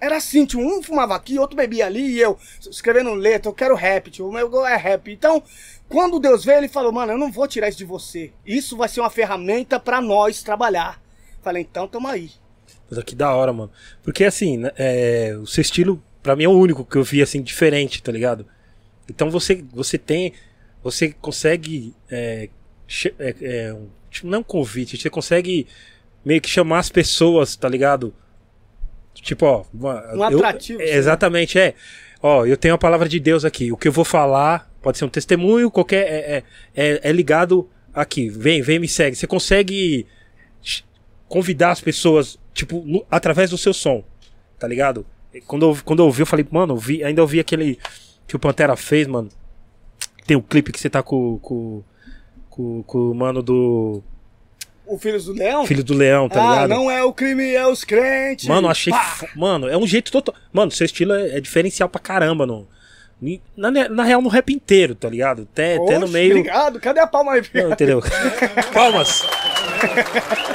Era 0.00 0.18
assim, 0.18 0.44
tinha 0.44 0.62
um 0.62 0.82
fumava 0.82 1.14
aqui, 1.14 1.38
outro 1.38 1.56
bebia 1.56 1.86
ali, 1.86 2.16
e 2.16 2.20
eu 2.20 2.38
escrevendo 2.60 3.14
letra, 3.14 3.48
eu 3.48 3.54
quero 3.54 3.74
rap, 3.74 4.10
tio, 4.10 4.28
o 4.28 4.32
meu 4.32 4.50
gol 4.50 4.66
é 4.66 4.76
rap. 4.76 5.10
Então, 5.10 5.42
quando 5.88 6.20
Deus 6.20 6.44
veio, 6.44 6.58
ele 6.58 6.68
falou, 6.68 6.92
mano, 6.92 7.12
eu 7.12 7.18
não 7.18 7.32
vou 7.32 7.48
tirar 7.48 7.70
isso 7.70 7.78
de 7.78 7.86
você. 7.86 8.30
Isso 8.44 8.76
vai 8.76 8.86
ser 8.86 9.00
uma 9.00 9.08
ferramenta 9.08 9.80
pra 9.80 10.02
nós 10.02 10.42
trabalhar. 10.42 11.00
Falei, 11.42 11.62
então 11.62 11.88
tamo 11.88 12.06
aí. 12.06 12.30
Puta, 12.86 13.02
que 13.02 13.14
da 13.14 13.34
hora, 13.34 13.50
mano. 13.52 13.70
Porque 14.02 14.24
assim, 14.24 14.58
né, 14.58 14.70
é, 14.76 15.36
o 15.40 15.46
seu 15.46 15.62
estilo, 15.62 16.02
pra 16.22 16.36
mim, 16.36 16.44
é 16.44 16.48
o 16.48 16.52
único 16.52 16.84
que 16.84 16.96
eu 16.96 17.04
vi 17.04 17.22
assim, 17.22 17.42
diferente, 17.42 18.02
tá 18.02 18.12
ligado? 18.12 18.46
Então 19.08 19.30
você, 19.30 19.64
você 19.72 19.96
tem. 19.96 20.34
Você 20.82 21.12
consegue. 21.12 21.94
É, 22.10 22.48
é, 23.18 23.34
é, 23.40 23.76
tipo, 24.14 24.26
não 24.28 24.38
é 24.38 24.40
um 24.40 24.44
convite, 24.44 24.96
você 24.96 25.10
consegue 25.10 25.66
meio 26.24 26.40
que 26.40 26.48
chamar 26.48 26.78
as 26.78 26.88
pessoas, 26.88 27.54
tá 27.56 27.68
ligado? 27.68 28.14
Tipo, 29.14 29.46
ó. 29.46 29.64
uma- 29.72 30.14
Um 30.16 30.22
atrativo, 30.22 30.80
é, 30.80 30.86
sim. 30.86 30.92
exatamente, 30.92 31.58
é. 31.58 31.74
Ó, 32.22 32.46
eu 32.46 32.56
tenho 32.56 32.74
a 32.74 32.78
palavra 32.78 33.08
de 33.08 33.20
Deus 33.20 33.44
aqui. 33.44 33.70
O 33.70 33.76
que 33.76 33.86
eu 33.88 33.92
vou 33.92 34.04
falar 34.04 34.70
pode 34.82 34.96
ser 34.98 35.04
um 35.04 35.08
testemunho, 35.10 35.70
qualquer. 35.70 36.06
É, 36.06 36.36
é, 36.36 36.44
é- 36.94 37.00
é 37.10 37.12
ligado 37.12 37.68
aqui. 37.92 38.28
Vem, 38.30 38.62
vem, 38.62 38.78
me 38.78 38.88
segue. 38.88 39.14
Você 39.16 39.26
consegue 39.26 40.06
convidar 41.28 41.70
as 41.72 41.80
pessoas, 41.80 42.38
tipo, 42.52 42.82
no- 42.86 43.04
através 43.10 43.50
do 43.50 43.58
seu 43.58 43.72
som, 43.74 44.02
tá 44.58 44.66
ligado? 44.66 45.06
Quando 45.46 45.66
eu, 45.70 45.78
quando 45.84 46.00
eu 46.00 46.06
ouvi, 46.06 46.22
eu 46.22 46.26
falei, 46.26 46.46
mano, 46.50 46.74
eu 46.74 46.78
vi, 46.78 47.02
ainda 47.04 47.20
ouvi 47.20 47.40
aquele 47.40 47.78
que 48.26 48.36
o 48.36 48.38
Pantera 48.38 48.76
fez, 48.76 49.06
mano. 49.06 49.28
Tem 50.26 50.36
o 50.36 50.42
clipe 50.42 50.72
que 50.72 50.80
você 50.80 50.88
tá 50.88 51.02
com, 51.02 51.38
com, 51.40 51.82
com, 52.54 52.82
com 52.84 53.10
o 53.10 53.14
mano 53.14 53.42
do 53.42 54.00
O 54.86 54.96
Filhos 54.96 55.24
do 55.24 55.32
Leão? 55.32 55.66
Filho 55.66 55.82
do 55.82 55.92
Leão, 55.94 56.28
tá 56.28 56.40
ah, 56.40 56.52
ligado? 56.62 56.68
não 56.68 56.88
é 56.88 57.02
o 57.02 57.12
crime, 57.12 57.52
é 57.52 57.66
os 57.66 57.82
crentes. 57.84 58.46
Mano, 58.46 58.68
achei. 58.68 58.92
Fo- 58.92 59.26
Mano, 59.34 59.68
é 59.68 59.76
um 59.76 59.86
jeito 59.86 60.12
total. 60.12 60.34
Mano, 60.52 60.70
seu 60.70 60.84
estilo 60.84 61.12
é, 61.14 61.36
é 61.36 61.40
diferencial 61.40 61.88
pra 61.88 62.00
caramba, 62.00 62.46
no, 62.46 62.58
ni- 62.58 62.66
na, 63.56 63.70
na 63.70 64.02
real, 64.02 64.20
no 64.22 64.28
rap 64.28 64.52
inteiro, 64.52 64.94
tá 64.94 65.08
ligado? 65.08 65.48
Até, 65.52 65.76
até 65.76 65.98
no 65.98 66.04
Oxe, 66.04 66.12
meio. 66.12 66.30
Obrigado, 66.30 66.80
cadê 66.80 67.00
a 67.00 67.06
palma 67.06 67.32
aí? 67.32 67.42
Não, 67.54 67.72
entendeu? 67.72 68.02
Palmas. 68.72 69.22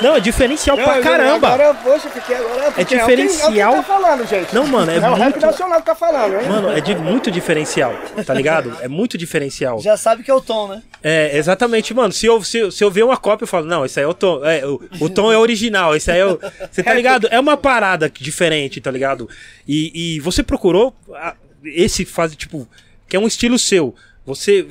Não, 0.02 0.16
é 0.16 0.20
diferencial 0.20 0.78
Não, 0.78 0.84
pra 0.84 1.02
caramba. 1.02 1.48
Agora, 1.50 1.74
poxa, 1.76 2.10
fiquei 2.10 2.36
agora. 2.36 2.72
porque 2.72 2.96
diferencial. 2.98 3.48
É 3.48 3.50
o, 3.50 3.54
que, 3.54 3.60
é 3.60 3.68
o 3.68 3.72
que 3.72 3.78
tá 3.78 3.84
falando, 3.84 4.28
gente. 4.28 4.56
Não, 4.56 4.66
mano, 4.68 4.92
é 4.92 4.98
o 4.98 5.14
rap 5.14 5.32
muito- 5.32 5.46
nacional 5.46 5.80
que 5.80 5.86
tá 5.86 5.96
falando, 5.96 6.36
hein? 6.40 6.48
Mano, 6.48 6.70
é 6.72 6.82
de 6.82 6.96
muito 6.96 7.30
diferencial, 7.30 7.94
tá 8.26 8.34
ligado? 8.34 8.76
É 8.82 8.88
muito 8.88 9.18
diferencial. 9.18 9.80
Já 9.82 9.98
sabe 9.98 10.24
que 10.24 10.32
é 10.32 10.34
o 10.34 10.42
tom, 10.42 10.68
né? 10.70 10.82
É, 11.04 11.38
exatamente, 11.38 11.94
mano. 11.94 12.12
Se 12.12 12.26
eu, 12.26 12.42
se, 12.44 12.72
se 12.72 12.84
eu 12.84 12.90
ver 12.92 13.04
uma 13.04 13.18
cópia, 13.18 13.44
eu 13.44 13.48
falo, 13.48 13.66
não, 13.66 13.86
esse 13.86 14.00
aí 14.00 14.06
é 14.06 14.08
o 14.08 14.14
tom. 14.14 14.44
É, 14.44 14.66
o, 14.66 14.82
o 15.00 15.10
tom 15.10 15.32
é 15.32 15.38
original, 15.38 15.96
esse 15.96 16.10
aí 16.12 16.20
é 16.20 16.26
o. 16.26 16.40
Você 16.72 16.84
tá 16.84 16.94
ligado? 16.94 17.28
É 17.32 17.40
uma 17.40 17.58
parada 17.58 18.10
diferente, 18.10 18.82
tá 18.82 18.92
ligado? 18.92 19.30
E, 19.68 20.16
e 20.16 20.20
você 20.22 20.42
procurou 20.44 20.94
ah, 21.16 21.36
esse 21.64 22.06
faz, 22.06 22.36
tipo, 22.36 22.68
que 23.08 23.16
é 23.16 23.20
um 23.20 23.28
estilo 23.28 23.58
seu. 23.60 23.96
Você 24.26 24.68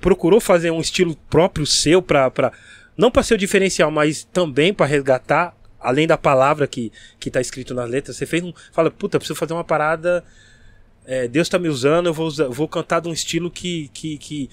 procurou 0.00 0.40
fazer 0.40 0.70
um 0.70 0.80
estilo 0.80 1.16
próprio 1.28 1.66
seu 1.66 2.00
pra 2.00 2.52
não 2.96 3.10
pra 3.10 3.22
ser 3.22 3.34
o 3.34 3.38
diferencial, 3.38 3.90
mas 3.90 4.24
também 4.24 4.74
pra 4.74 4.84
resgatar, 4.86 5.56
além 5.80 6.06
da 6.06 6.16
palavra 6.18 6.66
que, 6.66 6.90
que 7.20 7.30
tá 7.30 7.40
escrito 7.40 7.72
nas 7.74 7.88
letras, 7.88 8.16
você 8.16 8.26
fez 8.26 8.42
um. 8.42 8.52
Fala, 8.72 8.90
puta, 8.90 9.18
preciso 9.18 9.38
fazer 9.38 9.52
uma 9.54 9.64
parada. 9.64 10.24
é, 11.06 11.26
Deus 11.28 11.48
tá 11.48 11.58
me 11.58 11.68
usando, 11.68 12.06
eu 12.06 12.12
vou, 12.14 12.26
usar- 12.26 12.48
vou 12.48 12.66
cantar 12.68 13.00
de 13.00 13.08
um 13.08 13.12
estilo 13.12 13.50
que. 13.50 13.88
que, 13.94 14.18
que 14.18 14.50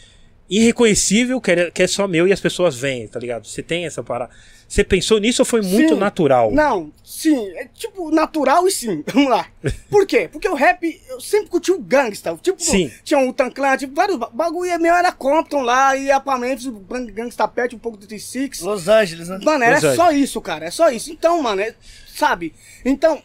irreconhecível, 0.48 1.41
que 1.41 1.52
é, 1.52 1.72
que 1.72 1.82
é 1.84 1.88
só 1.88 2.07
meu 2.07 2.28
e 2.28 2.32
as 2.32 2.40
pessoas 2.40 2.76
veem, 2.76 3.07
tá 3.07 3.20
ligado? 3.20 3.45
Você 3.48 3.64
tem 3.64 3.86
essa 3.88 4.03
parada. 4.03 4.32
Você 4.68 4.84
pensou 4.84 5.20
nisso 5.20 5.41
ou 5.41 5.45
foi 5.45 5.62
muito 5.62 5.95
Sim. 5.95 5.99
natural? 5.99 6.52
Não, 6.52 6.91
sim, 7.16 7.48
é 7.58 7.66
tipo 7.74 8.12
natural 8.12 8.68
e 8.68 8.72
sim. 8.72 9.04
Vamos 9.14 9.30
lá. 9.30 9.48
Por 9.90 10.06
quê? 10.06 10.28
Porque 10.32 10.48
o 10.48 10.54
rap, 10.54 11.02
eu 11.10 11.20
sempre 11.22 11.48
curti 11.50 11.72
o 11.72 11.80
gangsta. 11.80 12.38
Tipo, 12.42 12.62
Sim. 12.62 12.92
tinha 13.04 13.18
um 13.20 13.32
Clan, 13.34 13.78
tipo, 13.78 13.94
vários 13.96 14.18
ba- 14.18 14.30
bagulho 14.34 14.80
meu 14.80 14.94
era 14.94 15.12
Compton 15.12 15.62
lá, 15.62 15.96
ia 15.96 16.20
pra 16.20 16.38
Memphis, 16.38 16.66
o 16.68 16.74
Gang- 16.74 17.12
Gangsta 17.12 17.48
Pet, 17.48 17.76
um 17.76 17.80
pouco 17.80 17.98
do 17.98 18.06
T6. 18.08 18.64
Los 18.64 18.88
Angeles, 18.88 19.30
né? 19.30 19.40
Mano, 19.44 19.64
era 19.64 19.78
é. 19.78 19.96
só 19.96 20.12
isso, 20.12 20.40
cara. 20.42 20.66
É 20.66 20.72
só 20.72 20.90
isso. 20.90 21.12
Então, 21.12 21.42
mano, 21.42 21.62
é- 21.62 21.74
sabe? 22.14 22.54
Então, 22.84 23.22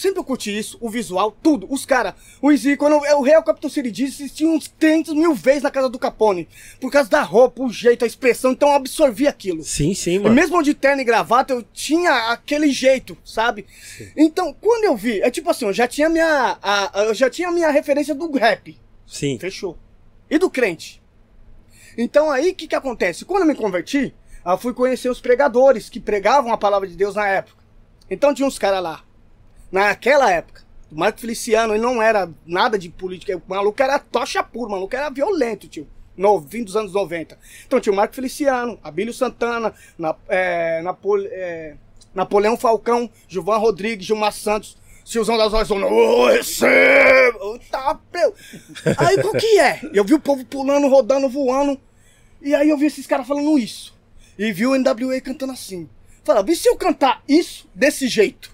sempre 0.00 0.20
eu 0.20 0.24
curti 0.24 0.56
isso, 0.56 0.76
o 0.80 0.88
visual, 0.88 1.30
tudo. 1.42 1.66
Os 1.70 1.84
caras, 1.86 2.14
o 2.40 2.50
Izzy, 2.52 2.76
quando 2.76 3.04
eu, 3.04 3.18
o 3.18 3.22
Real 3.22 3.42
Capitão 3.42 3.68
City 3.68 3.90
disse, 3.90 4.22
assistia 4.24 4.48
uns 4.48 4.68
300 4.68 5.14
mil 5.14 5.34
vezes 5.34 5.62
na 5.62 5.70
casa 5.70 5.88
do 5.88 5.98
Capone. 5.98 6.48
Por 6.80 6.90
causa 6.90 7.08
da 7.10 7.22
roupa, 7.22 7.62
o 7.62 7.70
jeito, 7.72 8.04
a 8.04 8.06
expressão. 8.06 8.52
Então 8.52 8.68
eu 8.68 8.74
absorvi 8.76 9.26
aquilo. 9.26 9.62
Sim, 9.62 9.94
sim, 9.94 10.14
E 10.14 10.18
mano. 10.18 10.34
mesmo 10.34 10.62
de 10.62 10.74
terno 10.74 11.00
e 11.02 11.04
gravata, 11.04 11.52
eu 11.52 11.62
tinha 11.72 12.30
aquele 12.32 12.70
jeito, 12.70 13.16
sabe? 13.24 13.66
Então, 14.16 14.54
quando 14.60 14.84
eu 14.84 14.96
vi, 14.96 15.20
é 15.20 15.30
tipo 15.30 15.50
assim, 15.50 15.64
eu 15.66 15.72
já 15.72 15.86
tinha 15.88 16.08
minha. 16.08 16.58
a- 16.62 17.00
a- 17.00 17.04
eu 17.04 17.14
já 17.14 17.28
tinha 17.30 17.48
a 17.48 17.52
minha 17.52 17.70
referência 17.70 18.14
do 18.14 18.30
rap. 18.32 18.78
Sim. 19.06 19.38
Fechou. 19.38 19.78
E 20.30 20.38
do 20.38 20.50
crente. 20.50 21.00
Então 21.96 22.30
aí, 22.30 22.50
o 22.50 22.54
que 22.54 22.66
que 22.68 22.74
acontece? 22.76 23.24
Quando 23.24 23.42
eu 23.42 23.48
me 23.48 23.54
converti, 23.54 24.14
eu 24.46 24.58
fui 24.58 24.72
conhecer 24.72 25.08
os 25.10 25.20
pregadores 25.20 25.88
que 25.90 25.98
pregavam 25.98 26.52
a 26.52 26.56
palavra 26.58 26.86
de 26.86 26.94
Deus 26.96 27.14
na 27.14 27.26
época. 27.26 27.58
Então 28.10 28.32
tinha 28.32 28.46
uns 28.46 28.58
caras 28.58 28.82
lá, 28.82 29.02
naquela 29.70 30.30
época. 30.30 30.62
O 30.90 30.98
Marco 30.98 31.20
Feliciano, 31.20 31.74
ele 31.74 31.82
não 31.82 32.02
era 32.02 32.30
nada 32.46 32.78
de 32.78 32.88
política. 32.88 33.36
O 33.36 33.42
maluco 33.46 33.82
era 33.82 33.98
tocha 33.98 34.42
pura, 34.42 34.68
o 34.68 34.72
maluco 34.72 34.96
era 34.96 35.10
violento, 35.10 35.68
tio. 35.68 35.86
No, 36.16 36.40
fim 36.42 36.64
dos 36.64 36.74
anos 36.74 36.92
90. 36.92 37.38
Então 37.66 37.78
tinha 37.78 37.92
o 37.92 37.96
Marco 37.96 38.14
Feliciano, 38.14 38.78
Abílio 38.82 39.12
Santana, 39.12 39.72
na, 39.96 40.16
é, 40.28 40.82
Napole, 40.82 41.28
é, 41.30 41.76
Napoleão 42.14 42.56
Falcão, 42.56 43.08
Gilvan 43.28 43.58
Rodrigues, 43.58 44.06
Gilmar 44.06 44.32
Santos, 44.32 44.76
Tiozão 45.04 45.38
das 45.38 45.52
Vozes, 45.52 45.70
ô, 45.70 46.26
receba! 46.26 47.38
Ô, 47.44 47.58
Tá, 47.70 47.98
meu. 48.12 48.34
Aí 48.96 49.20
qual 49.22 49.32
que 49.34 49.58
é? 49.58 49.80
Eu 49.92 50.04
vi 50.04 50.14
o 50.14 50.20
povo 50.20 50.44
pulando, 50.44 50.88
rodando, 50.88 51.28
voando. 51.28 51.80
E 52.42 52.54
aí 52.54 52.68
eu 52.68 52.76
vi 52.76 52.86
esses 52.86 53.06
caras 53.06 53.26
falando 53.26 53.58
isso. 53.58 53.96
E 54.38 54.52
vi 54.52 54.66
o 54.66 54.76
NWA 54.76 55.20
cantando 55.20 55.52
assim. 55.52 55.88
Falava, 56.24 56.50
e 56.50 56.56
se 56.56 56.68
eu 56.68 56.76
cantar 56.76 57.22
isso 57.26 57.68
desse 57.74 58.06
jeito? 58.06 58.50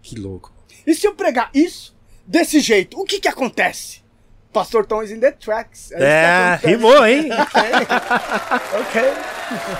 Que 0.00 0.16
louco. 0.16 0.55
E 0.86 0.94
se 0.94 1.06
eu 1.06 1.14
pregar 1.14 1.50
isso 1.52 1.96
desse 2.26 2.60
jeito? 2.60 2.98
O 2.98 3.04
que 3.04 3.20
que 3.20 3.28
acontece? 3.28 4.05
Pastor 4.56 4.86
Tom 4.86 5.02
is 5.02 5.10
in 5.10 5.20
the 5.20 5.32
tracks. 5.32 5.90
isso 5.90 5.96
que 5.96 6.02
É, 6.02 6.58
rimou, 6.62 7.06
hein? 7.06 7.28
Ok. 8.80 9.02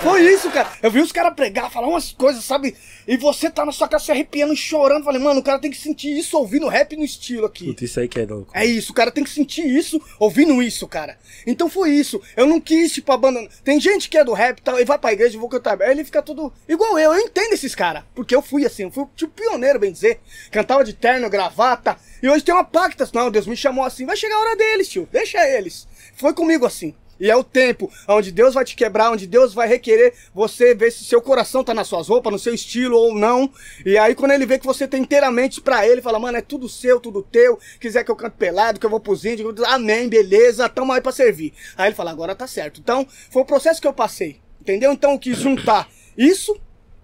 Foi 0.01 0.21
isso, 0.21 0.49
cara. 0.51 0.69
Eu 0.81 0.89
vi 0.91 1.01
os 1.01 1.11
caras 1.11 1.33
pregar, 1.33 1.69
falar 1.69 1.87
umas 1.87 2.13
coisas, 2.13 2.43
sabe? 2.43 2.75
E 3.07 3.17
você 3.17 3.49
tá 3.49 3.65
na 3.65 3.71
sua 3.71 3.87
casa 3.87 4.05
se 4.05 4.11
arrepiando, 4.11 4.55
chorando. 4.55 5.03
Falei, 5.03 5.21
mano, 5.21 5.39
o 5.39 5.43
cara 5.43 5.59
tem 5.59 5.71
que 5.71 5.77
sentir 5.77 6.17
isso 6.17 6.37
ouvindo 6.37 6.67
rap 6.67 6.95
no 6.95 7.03
estilo 7.03 7.45
aqui. 7.45 7.65
Puta, 7.65 7.83
isso 7.83 7.99
aí 7.99 8.07
que 8.07 8.19
é 8.19 8.25
louco. 8.25 8.51
É 8.53 8.65
isso, 8.65 8.91
o 8.91 8.95
cara 8.95 9.11
tem 9.11 9.23
que 9.23 9.29
sentir 9.29 9.65
isso 9.65 9.99
ouvindo 10.19 10.61
isso, 10.61 10.87
cara. 10.87 11.17
Então 11.45 11.69
foi 11.69 11.89
isso. 11.89 12.21
Eu 12.37 12.45
não 12.45 12.61
quis, 12.61 12.93
tipo, 12.93 13.11
abandonar. 13.11 13.49
Tem 13.63 13.79
gente 13.79 14.07
que 14.09 14.17
é 14.17 14.23
do 14.23 14.33
rap 14.33 14.59
e 14.59 14.61
tal, 14.61 14.79
e 14.79 14.85
vai 14.85 14.97
pra 14.97 15.11
igreja 15.11 15.35
e 15.35 15.39
vou 15.39 15.49
cantar. 15.49 15.81
Aí 15.81 15.91
ele 15.91 16.05
fica 16.05 16.21
tudo 16.21 16.53
igual 16.67 16.97
eu. 16.97 17.13
Eu 17.13 17.19
entendo 17.19 17.53
esses 17.53 17.73
caras. 17.75 18.03
Porque 18.15 18.35
eu 18.35 18.41
fui 18.41 18.65
assim, 18.65 18.83
eu 18.83 18.91
fui 18.91 19.05
tipo 19.15 19.33
pioneiro, 19.33 19.79
bem 19.79 19.91
dizer. 19.91 20.19
Cantava 20.51 20.83
de 20.83 20.93
terno, 20.93 21.29
gravata. 21.29 21.97
E 22.21 22.29
hoje 22.29 22.43
tem 22.43 22.53
uma 22.53 22.63
pacta. 22.63 23.09
Não, 23.13 23.29
Deus 23.31 23.47
me 23.47 23.55
chamou 23.57 23.83
assim. 23.83 24.05
Vai 24.05 24.15
chegar 24.15 24.35
a 24.35 24.39
hora 24.39 24.55
deles, 24.67 24.89
tio. 24.89 25.07
Deixa 25.11 25.47
eles. 25.47 25.87
Foi 26.15 26.33
comigo 26.33 26.65
assim. 26.65 26.93
E 27.19 27.31
é 27.31 27.35
o 27.35 27.43
tempo 27.43 27.91
onde 28.07 28.31
Deus 28.31 28.53
vai 28.53 28.63
te 28.63 28.75
quebrar, 28.75 29.11
onde 29.11 29.25
Deus 29.25 29.53
vai 29.53 29.67
requerer 29.67 30.13
você 30.33 30.75
ver 30.75 30.91
se 30.91 31.03
seu 31.03 31.19
coração 31.19 31.63
tá 31.63 31.73
nas 31.73 31.87
suas 31.87 32.07
roupas, 32.07 32.31
no 32.31 32.37
seu 32.37 32.53
estilo 32.53 32.95
ou 32.95 33.15
não. 33.15 33.51
E 33.83 33.97
aí 33.97 34.13
quando 34.13 34.31
ele 34.31 34.45
vê 34.45 34.59
que 34.59 34.65
você 34.65 34.87
tem 34.87 35.01
inteiramente 35.01 35.59
pra 35.59 35.87
ele, 35.87 36.01
fala, 36.01 36.19
mano, 36.19 36.37
é 36.37 36.41
tudo 36.41 36.69
seu, 36.69 36.99
tudo 36.99 37.23
teu. 37.23 37.59
Quiser 37.79 38.03
que 38.03 38.11
eu 38.11 38.15
cante 38.15 38.37
pelado, 38.37 38.79
que 38.79 38.85
eu 38.85 38.89
vou 38.89 38.99
pros 38.99 39.25
índios, 39.25 39.63
amém, 39.63 40.07
beleza, 40.07 40.69
tamo 40.69 40.93
aí 40.93 41.01
pra 41.01 41.11
servir. 41.11 41.53
Aí 41.75 41.87
ele 41.87 41.95
fala, 41.95 42.11
agora 42.11 42.35
tá 42.35 42.45
certo. 42.45 42.79
Então, 42.79 43.07
foi 43.31 43.41
o 43.41 43.45
processo 43.45 43.81
que 43.81 43.87
eu 43.87 43.93
passei. 43.93 44.39
Entendeu? 44.61 44.91
Então 44.91 45.13
eu 45.13 45.19
quis 45.19 45.37
juntar 45.37 45.89
isso 46.15 46.55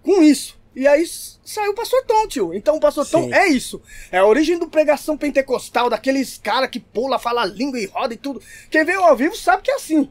com 0.02 0.22
isso. 0.22 0.56
E 0.74 0.88
aí 0.88 1.06
saiu 1.06 1.70
o 1.72 1.74
Pastor 1.74 2.02
Tom, 2.04 2.26
tio. 2.26 2.54
Então 2.54 2.76
o 2.76 2.80
Pastor 2.80 3.06
Tom 3.06 3.24
Sim. 3.24 3.34
é 3.34 3.48
isso. 3.48 3.80
É 4.10 4.18
a 4.18 4.26
origem 4.26 4.58
do 4.58 4.68
pregação 4.68 5.16
pentecostal, 5.16 5.88
daqueles 5.88 6.38
cara 6.38 6.66
que 6.66 6.80
pula, 6.80 7.18
fala 7.18 7.44
língua 7.44 7.78
e 7.78 7.86
roda 7.86 8.14
e 8.14 8.16
tudo. 8.16 8.42
Quem 8.70 8.84
vê 8.84 8.94
ao 8.94 9.16
vivo 9.16 9.36
sabe 9.36 9.62
que 9.62 9.70
é 9.70 9.76
assim. 9.76 10.08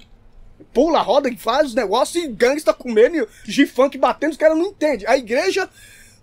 Pula, 0.73 1.01
roda 1.01 1.29
e 1.29 1.35
faz 1.35 1.69
os 1.69 1.75
negócios 1.75 2.23
e 2.23 2.27
gangsta 2.27 2.73
comendo 2.73 3.17
e 3.17 3.51
G-Funk 3.51 3.97
batendo, 3.97 4.31
os 4.31 4.37
caras 4.37 4.57
não 4.57 4.67
entendem. 4.67 5.05
A 5.07 5.17
igreja, 5.17 5.69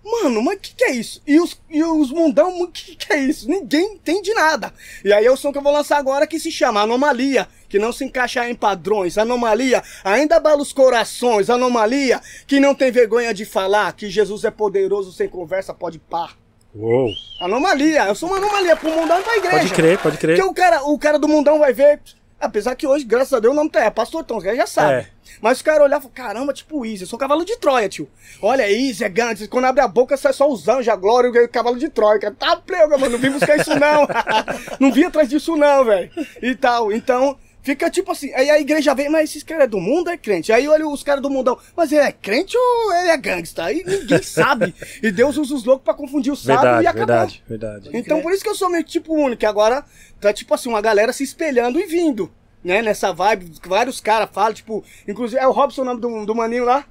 mano, 0.03 0.41
mas 0.41 0.57
o 0.57 0.59
que, 0.59 0.75
que 0.75 0.83
é 0.83 0.91
isso? 0.91 1.21
E 1.25 1.39
os, 1.39 1.59
e 1.69 1.83
os 1.83 2.11
mundão, 2.11 2.61
o 2.61 2.67
que, 2.67 2.95
que 2.95 3.13
é 3.13 3.19
isso? 3.19 3.47
Ninguém 3.49 3.93
entende 3.93 4.33
nada. 4.33 4.73
E 5.03 5.13
aí 5.13 5.25
é 5.25 5.31
o 5.31 5.37
som 5.37 5.51
que 5.51 5.57
eu 5.57 5.61
vou 5.61 5.71
lançar 5.71 5.97
agora 5.97 6.27
que 6.27 6.39
se 6.39 6.51
chama 6.51 6.81
Anomalia, 6.81 7.47
que 7.69 7.79
não 7.79 7.91
se 7.91 8.03
encaixa 8.03 8.47
em 8.49 8.55
padrões. 8.55 9.17
Anomalia, 9.17 9.83
ainda 10.03 10.37
abala 10.37 10.61
os 10.61 10.73
corações. 10.73 11.49
Anomalia, 11.49 12.21
que 12.47 12.59
não 12.59 12.75
tem 12.75 12.91
vergonha 12.91 13.33
de 13.33 13.45
falar 13.45 13.93
que 13.93 14.09
Jesus 14.09 14.43
é 14.43 14.51
poderoso, 14.51 15.11
sem 15.11 15.29
conversa, 15.29 15.73
pode 15.73 15.99
pá. 15.99 16.31
Uou. 16.73 17.09
Anomalia, 17.39 18.05
eu 18.05 18.15
sou 18.15 18.29
uma 18.29 18.37
anomalia 18.37 18.75
pro 18.75 18.89
mundão 18.89 19.19
e 19.19 19.23
pra 19.23 19.37
igreja. 19.37 19.57
Pode 19.57 19.73
crer, 19.73 19.97
pode 19.99 20.17
crer. 20.17 20.37
Porque 20.37 20.49
o 20.49 20.53
cara, 20.53 20.83
o 20.83 20.97
cara 20.97 21.19
do 21.19 21.27
mundão 21.27 21.59
vai 21.59 21.73
ver. 21.73 21.99
Apesar 22.41 22.75
que 22.75 22.87
hoje, 22.87 23.05
graças 23.05 23.31
a 23.33 23.39
Deus, 23.39 23.53
o 23.53 23.55
nome 23.55 23.69
tá 23.69 23.83
é 23.83 23.89
Pastor 23.89 24.23
Tom, 24.23 24.37
os 24.37 24.43
caras 24.43 24.57
já 24.57 24.65
sabem. 24.65 24.95
É. 24.97 25.07
Mas 25.39 25.57
os 25.57 25.61
caras 25.63 25.83
olhavam 25.83 26.09
e 26.09 26.13
caramba, 26.13 26.51
tipo 26.51 26.85
Easy, 26.85 27.03
eu 27.03 27.07
sou 27.07 27.17
cavalo 27.17 27.45
de 27.45 27.55
Troia, 27.57 27.87
tio. 27.87 28.09
Olha, 28.41 28.69
Easy, 28.69 29.03
é 29.03 29.09
Gantz. 29.09 29.45
Quando 29.47 29.65
abre 29.65 29.81
a 29.81 29.87
boca, 29.87 30.17
sai 30.17 30.33
só 30.33 30.49
os 30.49 30.67
anjos, 30.67 30.89
a 30.89 30.95
glória 30.95 31.27
e 31.27 31.45
o 31.45 31.49
cavalo 31.49 31.77
de 31.77 31.89
Troia. 31.89 32.19
Cara, 32.19 32.35
Tá, 32.37 32.55
pleuga, 32.55 32.97
mano, 32.97 33.13
não 33.13 33.19
vim 33.19 33.29
buscar 33.29 33.57
isso 33.57 33.77
não. 33.79 34.07
não 34.79 34.91
vim 34.91 35.03
atrás 35.03 35.29
disso 35.29 35.55
não, 35.55 35.85
velho. 35.85 36.11
E 36.41 36.55
tal, 36.55 36.91
então... 36.91 37.37
Fica 37.63 37.89
tipo 37.91 38.11
assim, 38.11 38.33
aí 38.33 38.49
a 38.49 38.59
igreja 38.59 38.93
vem, 38.95 39.07
mas 39.07 39.29
esses 39.29 39.43
caras 39.43 39.65
é 39.65 39.67
do 39.67 39.79
mundo 39.79 40.09
é 40.09 40.17
crente. 40.17 40.51
Aí 40.51 40.67
olha 40.67 40.87
os 40.87 41.03
caras 41.03 41.21
do 41.21 41.29
mundão, 41.29 41.57
mas 41.75 41.91
ele 41.91 42.01
é 42.01 42.11
crente 42.11 42.57
ou 42.57 42.93
ele 42.93 43.09
é 43.09 43.17
gangsta? 43.17 43.65
Aí 43.65 43.83
ninguém 43.85 44.21
sabe. 44.23 44.73
E 45.01 45.11
Deus 45.11 45.37
usa 45.37 45.53
os 45.53 45.63
loucos 45.63 45.83
pra 45.83 45.93
confundir 45.93 46.33
o 46.33 46.35
sábio 46.35 46.61
Verdade, 46.61 46.83
e 46.83 46.87
acabou. 46.87 47.07
verdade, 47.07 47.43
verdade. 47.47 47.89
Então 47.93 48.21
por 48.21 48.33
isso 48.33 48.43
que 48.43 48.49
eu 48.49 48.55
sou 48.55 48.69
meio 48.69 48.83
tipo 48.83 49.13
único. 49.13 49.45
Agora 49.45 49.85
tá 50.19 50.33
tipo 50.33 50.53
assim, 50.53 50.69
uma 50.69 50.81
galera 50.81 51.13
se 51.13 51.23
espelhando 51.23 51.79
e 51.79 51.85
vindo. 51.85 52.31
Né? 52.63 52.81
Nessa 52.81 53.11
vibe, 53.11 53.51
vários 53.65 53.99
caras 53.99 54.29
falam, 54.31 54.53
tipo, 54.53 54.83
inclusive 55.07 55.39
é 55.41 55.47
o 55.47 55.51
Robson 55.51 55.81
o 55.81 55.85
nome 55.85 56.01
do, 56.01 56.25
do 56.25 56.35
maninho 56.35 56.65
lá, 56.65 56.85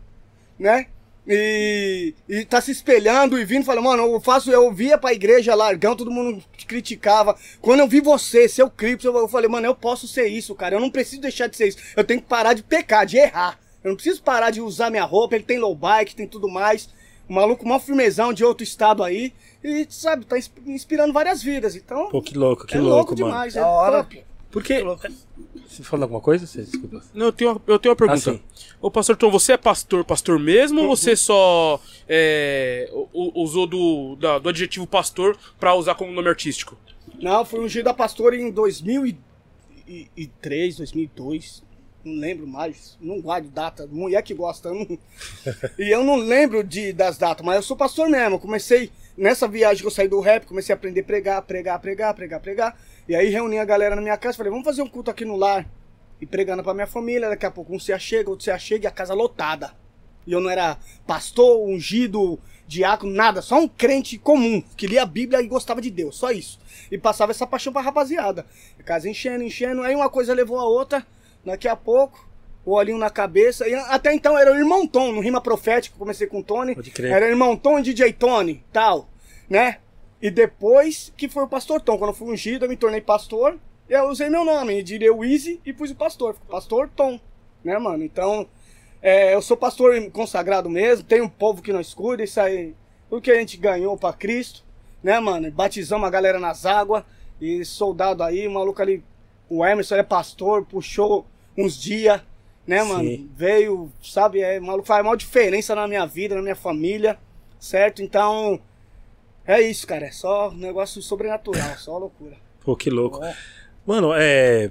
né? 0.58 0.86
E, 1.26 2.14
e 2.28 2.44
tá 2.44 2.60
se 2.60 2.70
espelhando 2.72 3.38
e 3.38 3.44
vindo, 3.44 3.64
falando, 3.64 3.84
mano, 3.84 4.02
eu 4.04 4.20
faço, 4.20 4.50
eu 4.50 4.72
via 4.72 4.98
pra 4.98 5.12
igreja 5.12 5.54
largão, 5.54 5.94
todo 5.94 6.10
mundo 6.10 6.42
criticava. 6.66 7.36
Quando 7.60 7.80
eu 7.80 7.86
vi 7.88 8.00
você, 8.00 8.48
seu 8.48 8.68
cripto, 8.70 9.06
eu, 9.06 9.28
falei, 9.28 9.48
mano, 9.48 9.66
eu 9.66 9.74
posso 9.74 10.08
ser 10.08 10.26
isso, 10.26 10.54
cara. 10.54 10.74
Eu 10.76 10.80
não 10.80 10.90
preciso 10.90 11.20
deixar 11.22 11.46
de 11.46 11.56
ser 11.56 11.68
isso. 11.68 11.78
Eu 11.96 12.02
tenho 12.04 12.20
que 12.20 12.26
parar 12.26 12.54
de 12.54 12.62
pecar, 12.62 13.06
de 13.06 13.16
errar. 13.18 13.58
Eu 13.84 13.90
não 13.90 13.96
preciso 13.96 14.22
parar 14.22 14.50
de 14.50 14.60
usar 14.60 14.90
minha 14.90 15.04
roupa, 15.04 15.34
ele 15.36 15.44
tem 15.44 15.58
low 15.58 15.74
bike, 15.74 16.14
tem 16.16 16.26
tudo 16.26 16.48
mais. 16.48 16.88
O 17.28 17.32
maluco, 17.32 17.66
mó 17.66 17.78
firmezão 17.78 18.32
de 18.32 18.44
outro 18.44 18.64
estado 18.64 19.04
aí. 19.04 19.32
E, 19.62 19.86
sabe, 19.88 20.24
tá 20.24 20.36
ins- 20.36 20.50
inspirando 20.66 21.12
várias 21.12 21.42
vidas. 21.42 21.76
Então, 21.76 22.08
Pô, 22.10 22.20
que 22.20 22.36
louco, 22.36 22.66
que 22.66 22.76
é 22.76 22.80
louco, 22.80 22.96
louco, 22.96 23.12
mano. 23.12 23.24
demais. 23.32 23.56
É 23.56 23.62
hora. 23.62 23.98
top. 23.98 24.24
Porque. 24.50 24.82
Você 25.66 25.82
falou 25.82 26.04
alguma 26.04 26.20
coisa? 26.20 26.46
Você, 26.46 26.62
desculpa. 26.62 27.02
Não, 27.14 27.26
eu 27.26 27.32
tenho, 27.32 27.50
uma- 27.52 27.62
eu 27.66 27.78
tenho 27.78 27.90
uma 27.92 27.96
pergunta. 27.96 28.32
Ah. 28.32 28.38
Ô, 28.80 28.90
pastor 28.90 29.16
Tom, 29.16 29.30
você 29.30 29.52
é 29.52 29.56
pastor, 29.56 30.04
pastor 30.04 30.38
mesmo, 30.38 30.82
ou 30.82 30.96
você 30.96 31.16
só 31.16 31.80
é, 32.08 32.88
usou 33.12 33.66
do, 33.66 34.16
da- 34.16 34.38
do 34.38 34.48
adjetivo 34.48 34.86
pastor 34.86 35.36
pra 35.58 35.74
usar 35.74 35.94
como 35.96 36.12
nome 36.12 36.28
artístico? 36.28 36.76
Não, 37.20 37.44
fui 37.44 37.60
ungido 37.60 37.88
a 37.90 37.94
pastor 37.94 38.32
em 38.34 38.50
2003, 38.50 40.76
2002. 40.76 41.62
Não 42.02 42.14
lembro 42.18 42.46
mais. 42.46 42.96
Não 43.00 43.20
guardo 43.20 43.50
data. 43.50 43.86
Mulher 43.86 44.22
que 44.22 44.32
gosta. 44.32 44.72
não- 44.72 44.98
e 45.78 45.90
eu 45.92 46.02
não 46.02 46.16
lembro 46.16 46.64
de, 46.64 46.92
das 46.92 47.18
datas, 47.18 47.44
mas 47.44 47.56
eu 47.56 47.62
sou 47.62 47.76
pastor 47.76 48.08
mesmo. 48.08 48.36
Eu 48.36 48.40
comecei 48.40 48.90
nessa 49.18 49.46
viagem 49.46 49.82
que 49.82 49.86
eu 49.86 49.90
saí 49.90 50.08
do 50.08 50.18
rap, 50.20 50.46
comecei 50.46 50.72
a 50.72 50.76
aprender 50.76 51.00
a 51.00 51.04
pregar, 51.04 51.42
pregar, 51.42 51.78
pregar, 51.78 52.14
pregar, 52.14 52.40
pregar. 52.40 52.80
E 53.10 53.16
aí 53.16 53.28
reuni 53.28 53.58
a 53.58 53.64
galera 53.64 53.96
na 53.96 54.02
minha 54.02 54.16
casa. 54.16 54.36
Falei, 54.36 54.52
vamos 54.52 54.64
fazer 54.64 54.82
um 54.82 54.86
culto 54.86 55.10
aqui 55.10 55.24
no 55.24 55.34
lar. 55.34 55.68
E 56.20 56.26
pregando 56.26 56.62
pra 56.62 56.72
minha 56.72 56.86
família. 56.86 57.28
Daqui 57.28 57.44
a 57.44 57.50
pouco 57.50 57.74
um 57.74 57.78
se 57.80 57.92
achega, 57.92 58.30
outro 58.30 58.44
se 58.44 58.52
achega 58.52 58.84
e 58.84 58.86
a 58.86 58.90
casa 58.92 59.14
lotada. 59.14 59.72
E 60.24 60.32
eu 60.32 60.40
não 60.40 60.48
era 60.48 60.78
pastor, 61.08 61.68
ungido, 61.68 62.38
diácono, 62.68 63.12
nada. 63.12 63.42
Só 63.42 63.58
um 63.58 63.66
crente 63.66 64.16
comum, 64.16 64.62
que 64.76 64.86
lia 64.86 65.02
a 65.02 65.06
Bíblia 65.06 65.42
e 65.42 65.48
gostava 65.48 65.80
de 65.80 65.90
Deus. 65.90 66.16
Só 66.16 66.30
isso. 66.30 66.60
E 66.88 66.96
passava 66.96 67.32
essa 67.32 67.44
paixão 67.44 67.72
pra 67.72 67.82
rapaziada. 67.82 68.46
A 68.78 68.82
casa 68.84 69.10
enchendo, 69.10 69.42
enchendo. 69.42 69.82
Aí 69.82 69.92
uma 69.92 70.08
coisa 70.08 70.32
levou 70.32 70.60
a 70.60 70.68
outra. 70.68 71.04
Daqui 71.44 71.66
a 71.66 71.74
pouco, 71.74 72.28
o 72.64 72.74
olhinho 72.74 72.96
na 72.96 73.10
cabeça. 73.10 73.66
E 73.66 73.74
até 73.74 74.14
então 74.14 74.38
era 74.38 74.52
o 74.52 74.56
irmão 74.56 74.86
Tom, 74.86 75.10
no 75.10 75.20
Rima 75.20 75.40
Profética. 75.40 75.96
Comecei 75.98 76.28
com 76.28 76.38
o 76.38 76.44
Tony. 76.44 76.76
Era 77.02 77.28
irmão 77.28 77.56
Tom 77.56 77.80
e 77.80 77.82
DJ 77.82 78.12
Tony, 78.12 78.62
tal. 78.72 79.08
Né? 79.48 79.78
E 80.20 80.30
depois 80.30 81.12
que 81.16 81.28
foi 81.28 81.44
o 81.44 81.48
pastor 81.48 81.80
Tom. 81.80 81.98
Quando 81.98 82.10
eu 82.10 82.14
fui 82.14 82.32
ungido, 82.32 82.64
eu 82.64 82.68
me 82.68 82.76
tornei 82.76 83.00
pastor. 83.00 83.58
Eu 83.88 84.08
usei 84.08 84.28
meu 84.28 84.44
nome, 84.44 84.82
diria 84.82 85.12
o 85.12 85.24
Easy, 85.24 85.60
e 85.64 85.72
pus 85.72 85.90
o 85.90 85.96
pastor. 85.96 86.36
Pastor 86.48 86.88
Tom. 86.94 87.18
Né, 87.64 87.76
mano? 87.78 88.04
Então, 88.04 88.46
é, 89.02 89.34
eu 89.34 89.42
sou 89.42 89.56
pastor 89.56 90.10
consagrado 90.10 90.68
mesmo. 90.68 91.04
Tem 91.04 91.20
um 91.20 91.28
povo 91.28 91.62
que 91.62 91.72
nós 91.72 91.92
cuida. 91.94 92.22
Isso 92.22 92.40
aí, 92.40 92.74
tudo 93.08 93.22
que 93.22 93.30
a 93.30 93.38
gente 93.38 93.56
ganhou 93.56 93.96
pra 93.96 94.12
Cristo. 94.12 94.62
Né, 95.02 95.18
mano? 95.18 95.50
Batizamos 95.50 96.06
a 96.06 96.10
galera 96.10 96.38
nas 96.38 96.66
águas. 96.66 97.04
E 97.40 97.64
soldado 97.64 98.22
aí, 98.22 98.46
o 98.46 98.50
maluco 98.50 98.82
ali, 98.82 99.02
o 99.48 99.64
Emerson 99.64 99.96
é 99.96 100.02
pastor, 100.02 100.64
puxou 100.66 101.26
uns 101.56 101.80
dias, 101.80 102.20
né, 102.66 102.82
mano? 102.82 103.08
Sim. 103.08 103.30
Veio, 103.34 103.90
sabe, 104.02 104.40
é, 104.40 104.58
o 104.58 104.64
maluco 104.64 104.86
faz 104.86 105.00
a 105.00 105.02
maior 105.02 105.16
diferença 105.16 105.74
na 105.74 105.88
minha 105.88 106.06
vida, 106.06 106.34
na 106.34 106.42
minha 106.42 106.54
família, 106.54 107.18
certo? 107.58 108.02
Então, 108.02 108.60
é 109.46 109.60
isso, 109.60 109.86
cara. 109.86 110.06
É 110.06 110.10
só 110.10 110.50
um 110.50 110.56
negócio 110.56 111.00
sobrenatural, 111.02 111.76
só 111.78 111.96
loucura. 111.98 112.36
Pô, 112.64 112.76
que 112.76 112.90
louco. 112.90 113.20
Mano, 113.86 114.12
é. 114.14 114.70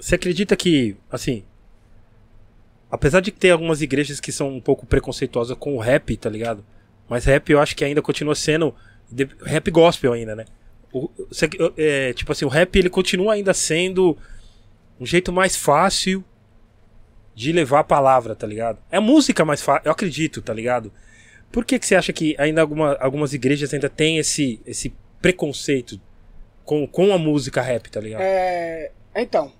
Você 0.00 0.14
acredita 0.14 0.56
que, 0.56 0.96
assim. 1.10 1.44
Apesar 2.90 3.20
de 3.20 3.30
ter 3.30 3.50
algumas 3.50 3.82
igrejas 3.82 4.20
que 4.20 4.30
são 4.32 4.48
um 4.48 4.60
pouco 4.60 4.86
preconceituosas 4.86 5.56
com 5.58 5.76
o 5.76 5.80
rap, 5.80 6.16
tá 6.16 6.30
ligado? 6.30 6.64
Mas 7.08 7.24
rap 7.24 7.50
eu 7.50 7.60
acho 7.60 7.74
que 7.76 7.84
ainda 7.84 8.00
continua 8.02 8.34
sendo. 8.34 8.74
Rap 9.44 9.70
gospel 9.70 10.12
ainda, 10.12 10.34
né? 10.34 10.44
O, 10.92 11.10
você- 11.28 11.48
é, 11.76 12.12
tipo 12.12 12.32
assim, 12.32 12.44
o 12.44 12.48
rap 12.48 12.74
ele 12.76 12.88
continua 12.90 13.34
ainda 13.34 13.52
sendo 13.52 14.16
um 14.98 15.04
jeito 15.06 15.32
mais 15.32 15.56
fácil 15.56 16.24
de 17.34 17.52
levar 17.52 17.80
a 17.80 17.84
palavra, 17.84 18.34
tá 18.34 18.46
ligado? 18.46 18.78
É 18.90 18.98
música 18.98 19.44
mais 19.44 19.60
fácil, 19.60 19.82
eu 19.86 19.92
acredito, 19.92 20.40
tá 20.40 20.54
ligado? 20.54 20.90
Por 21.50 21.64
que, 21.64 21.78
que 21.78 21.86
você 21.86 21.94
acha 21.94 22.12
que 22.12 22.34
ainda 22.38 22.60
alguma, 22.60 22.96
algumas 23.00 23.32
igrejas 23.32 23.72
ainda 23.72 23.88
tem 23.88 24.18
esse, 24.18 24.60
esse 24.66 24.94
preconceito 25.20 26.00
com, 26.64 26.86
com 26.86 27.12
a 27.12 27.18
música 27.18 27.62
rap, 27.62 27.90
tá 27.90 28.00
ligado? 28.00 28.20
É, 28.20 28.90
então, 29.14 29.52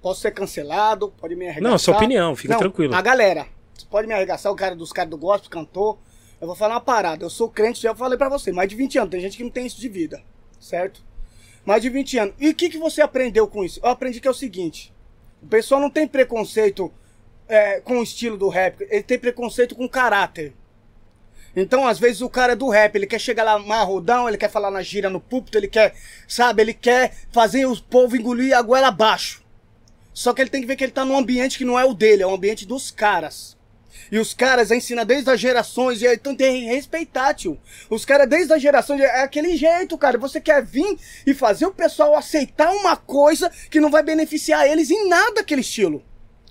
posso 0.00 0.20
ser 0.20 0.30
cancelado, 0.30 1.12
pode 1.18 1.34
me 1.34 1.46
arregaçar. 1.46 1.70
Não, 1.70 1.78
sua 1.78 1.96
opinião, 1.96 2.34
fica 2.36 2.54
Não, 2.54 2.60
tranquilo. 2.60 2.94
A 2.94 3.02
galera, 3.02 3.46
pode 3.90 4.06
me 4.06 4.14
arregaçar, 4.14 4.50
o 4.52 4.56
cara 4.56 4.74
dos 4.74 4.92
caras 4.92 5.10
do 5.10 5.18
gospel, 5.18 5.50
cantor. 5.50 5.98
Eu 6.40 6.46
vou 6.46 6.56
falar 6.56 6.74
uma 6.74 6.80
parada, 6.80 7.24
eu 7.24 7.30
sou 7.30 7.48
crente, 7.48 7.80
já 7.80 7.94
falei 7.94 8.18
pra 8.18 8.28
você, 8.28 8.52
mais 8.52 8.68
de 8.68 8.76
20 8.76 8.98
anos, 8.98 9.10
tem 9.10 9.20
gente 9.20 9.36
que 9.36 9.42
não 9.42 9.50
tem 9.50 9.66
isso 9.66 9.80
de 9.80 9.88
vida, 9.88 10.22
certo? 10.60 11.02
Mais 11.64 11.80
de 11.80 11.88
20 11.88 12.18
anos. 12.18 12.34
E 12.38 12.50
o 12.50 12.54
que, 12.54 12.68
que 12.68 12.78
você 12.78 13.00
aprendeu 13.00 13.48
com 13.48 13.64
isso? 13.64 13.80
Eu 13.82 13.88
aprendi 13.88 14.20
que 14.20 14.28
é 14.28 14.30
o 14.30 14.34
seguinte, 14.34 14.92
o 15.42 15.46
pessoal 15.46 15.80
não 15.80 15.88
tem 15.88 16.06
preconceito 16.06 16.92
é, 17.48 17.80
com 17.80 17.98
o 17.98 18.02
estilo 18.02 18.36
do 18.36 18.48
rap, 18.48 18.86
ele 18.90 19.02
tem 19.02 19.18
preconceito 19.18 19.74
com 19.74 19.84
o 19.84 19.88
caráter. 19.88 20.52
Então, 21.56 21.86
às 21.86 21.98
vezes, 21.98 22.20
o 22.20 22.28
cara 22.28 22.52
é 22.52 22.56
do 22.56 22.68
rap, 22.68 22.96
ele 22.96 23.06
quer 23.06 23.20
chegar 23.20 23.44
lá 23.44 23.58
marrodão, 23.58 24.28
ele 24.28 24.38
quer 24.38 24.50
falar 24.50 24.70
na 24.70 24.82
gira 24.82 25.08
no 25.08 25.20
púlpito, 25.20 25.56
ele 25.56 25.68
quer, 25.68 25.94
sabe, 26.26 26.62
ele 26.62 26.74
quer 26.74 27.14
fazer 27.32 27.64
o 27.66 27.80
povo 27.80 28.16
engolir 28.16 28.56
a 28.56 28.62
goela 28.62 28.88
abaixo. 28.88 29.42
Só 30.12 30.32
que 30.32 30.42
ele 30.42 30.50
tem 30.50 30.60
que 30.60 30.66
ver 30.66 30.76
que 30.76 30.84
ele 30.84 30.92
tá 30.92 31.04
num 31.04 31.16
ambiente 31.16 31.58
que 31.58 31.64
não 31.64 31.78
é 31.78 31.84
o 31.84 31.94
dele, 31.94 32.22
é 32.22 32.26
o 32.26 32.34
ambiente 32.34 32.66
dos 32.66 32.90
caras. 32.90 33.56
E 34.10 34.18
os 34.18 34.34
caras 34.34 34.70
ensinam 34.70 35.04
desde 35.04 35.30
as 35.30 35.40
gerações, 35.40 36.02
e 36.02 36.06
então 36.06 36.34
tem 36.34 36.60
que 36.60 36.66
respeitar, 36.66 37.34
tio. 37.34 37.58
Os 37.88 38.04
caras 38.04 38.28
desde 38.28 38.52
as 38.52 38.60
gerações, 38.60 39.00
é 39.00 39.22
aquele 39.22 39.56
jeito, 39.56 39.96
cara. 39.96 40.18
Você 40.18 40.40
quer 40.40 40.62
vir 40.62 40.98
e 41.26 41.34
fazer 41.34 41.66
o 41.66 41.72
pessoal 41.72 42.14
aceitar 42.14 42.70
uma 42.72 42.96
coisa 42.96 43.50
que 43.70 43.80
não 43.80 43.90
vai 43.90 44.02
beneficiar 44.02 44.66
eles 44.66 44.90
em 44.90 45.08
nada 45.08 45.40
aquele 45.40 45.62
estilo. 45.62 46.04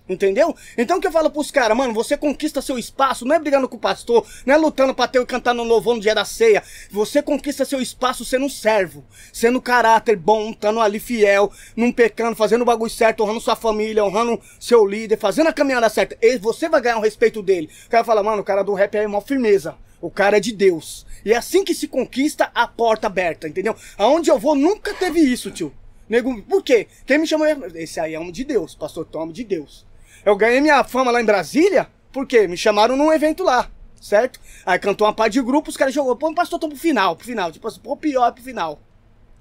Entendeu? 0.08 0.54
Então 0.78 0.98
o 0.98 1.02
que 1.02 1.08
eu 1.08 1.12
falo 1.12 1.32
pros 1.32 1.50
caras, 1.50 1.78
mano, 1.78 1.94
você 1.94 2.18
conquista 2.18 2.62
seu 2.62 2.78
espaço, 2.78 3.24
não 3.24 3.36
é 3.36 3.40
brigando 3.40 3.70
com 3.70 3.78
o 3.78 3.80
pastor, 3.80 4.28
não 4.46 4.54
é 4.54 4.58
lutando 4.58 4.94
pra 4.94 5.08
ter 5.08 5.22
e 5.22 5.26
cantar 5.26 5.54
no 5.54 5.64
louvor 5.64 5.96
no 5.96 6.02
dia 6.02 6.14
da 6.14 6.26
ceia. 6.26 6.62
Você 6.92 7.22
conquista 7.22 7.64
seu 7.64 7.82
espaço 7.82 8.26
sendo 8.26 8.50
servo, 8.50 9.06
sendo 9.32 9.62
caráter 9.62 10.18
bom, 10.18 10.52
estando 10.52 10.82
ali 10.82 11.00
fiel, 11.00 11.50
não 11.74 11.90
pecando, 11.90 12.36
fazendo 12.36 12.64
o 12.64 12.66
bagulho 12.66 12.92
certo, 12.92 13.24
honrando 13.24 13.40
sua 13.40 13.56
família, 13.56 14.04
honrando 14.04 14.42
seu 14.60 14.86
líder, 14.86 15.18
fazendo 15.18 15.48
a 15.48 15.54
caminhada 15.54 15.88
certa. 15.88 16.18
E 16.22 16.38
você 16.38 16.68
vai 16.68 16.82
ganhar 16.82 16.98
o 16.98 17.02
respeito 17.02 17.42
dele. 17.42 17.70
O 17.86 17.90
cara 17.90 18.04
fala, 18.04 18.22
mano, 18.22 18.42
o 18.42 18.46
cara 18.46 18.62
do 18.62 18.74
rap 18.74 18.94
é 18.96 19.08
uma 19.08 19.22
firmeza. 19.22 19.78
O 20.02 20.12
cara 20.12 20.36
é 20.36 20.42
de 20.42 20.52
Deus. 20.52 21.06
E 21.24 21.32
é 21.32 21.38
assim 21.38 21.64
que 21.64 21.74
se 21.74 21.88
conquista 21.88 22.52
a 22.54 22.68
porta 22.68 23.08
aberta, 23.08 23.48
entendeu? 23.48 23.74
Aonde 23.98 24.30
eu 24.30 24.38
vou 24.38 24.54
nunca 24.54 24.94
teve 24.94 25.22
isso, 25.22 25.50
tio. 25.50 25.74
Nego, 26.10 26.42
por 26.44 26.62
quê? 26.62 26.88
Quem 27.06 27.20
me 27.20 27.26
chamou? 27.26 27.48
Esse 27.74 28.02
aí 28.02 28.14
é 28.14 28.20
um 28.20 28.30
de 28.30 28.44
Deus, 28.44 28.76
pastor 28.76 29.06
Tom 29.06 29.32
de 29.32 29.46
Deus. 29.46 29.86
Eu 30.26 30.36
ganhei 30.36 30.62
minha 30.62 30.84
fama 30.84 31.12
lá 31.12 31.22
em 31.22 31.26
Brasília, 31.26 31.88
porque 32.12 32.48
me 32.48 32.56
chamaram 32.58 32.96
num 32.96 33.12
evento 33.12 33.44
lá, 33.44 33.70
certo? 34.00 34.40
Aí 34.66 34.80
cantou 34.80 35.06
uma 35.08 35.14
parte 35.14 35.34
de 35.34 35.42
grupo, 35.42 35.70
os 35.70 35.78
caras 35.78 35.94
jogou, 35.94 36.16
pô, 36.16 36.34
pastor 36.34 36.60
Tom 36.60 36.70
pro 36.70 36.78
final, 36.78 37.16
pro 37.16 37.26
final, 37.26 37.52
tipo 37.52 37.68
assim, 37.68 37.80
pô, 37.80 37.96
pior 37.98 38.32
pro 38.32 38.44
final. 38.44 38.80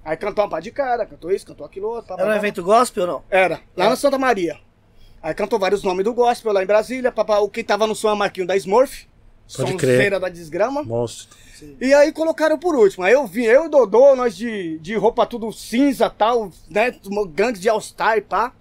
Aí 0.03 0.17
cantou 0.17 0.43
uma 0.43 0.49
parte 0.49 0.65
de 0.65 0.71
cara, 0.71 1.05
cantou 1.05 1.31
isso, 1.31 1.45
cantou 1.45 1.65
aquilo 1.65 1.87
outro. 1.87 2.07
pá, 2.07 2.15
pá, 2.15 2.21
Era 2.23 2.31
um 2.31 2.33
pá. 2.33 2.37
evento 2.39 2.61
gospel 2.63 3.03
ou 3.03 3.09
não? 3.09 3.23
Era, 3.29 3.61
lá 3.75 3.89
na 3.89 3.95
Santa 3.95 4.17
Maria. 4.17 4.57
Aí 5.21 5.33
cantou 5.33 5.57
vários 5.57 5.83
nomes 5.83 6.03
do 6.03 6.13
gospel 6.13 6.51
lá 6.51 6.61
em 6.61 6.65
Brasília, 6.65 7.11
papá, 7.11 7.39
o 7.39 7.47
que 7.49 7.63
tava 7.63 7.87
no 7.87 7.95
som 7.95 8.09
é 8.11 8.15
Marquinho 8.15 8.45
da 8.45 8.57
Smurf, 8.57 9.07
Pode 9.55 9.75
crer. 9.75 10.19
da 10.19 10.29
desgrama. 10.29 10.83
Monstro. 10.83 11.37
E 11.79 11.93
aí 11.93 12.11
colocaram 12.11 12.57
por 12.57 12.75
último. 12.75 13.03
Aí 13.05 13.13
eu 13.13 13.25
vim, 13.27 13.43
eu 13.43 13.63
e 13.63 13.67
o 13.67 13.69
Dodô, 13.69 14.15
nós 14.15 14.35
de, 14.35 14.79
de 14.79 14.95
roupa 14.95 15.25
tudo 15.25 15.51
cinza 15.51 16.09
tal, 16.09 16.51
né? 16.69 16.93
Gangues 17.29 17.61
de 17.61 17.69
All-Star 17.69 18.17
e 18.17 18.21
pá. 18.21 18.51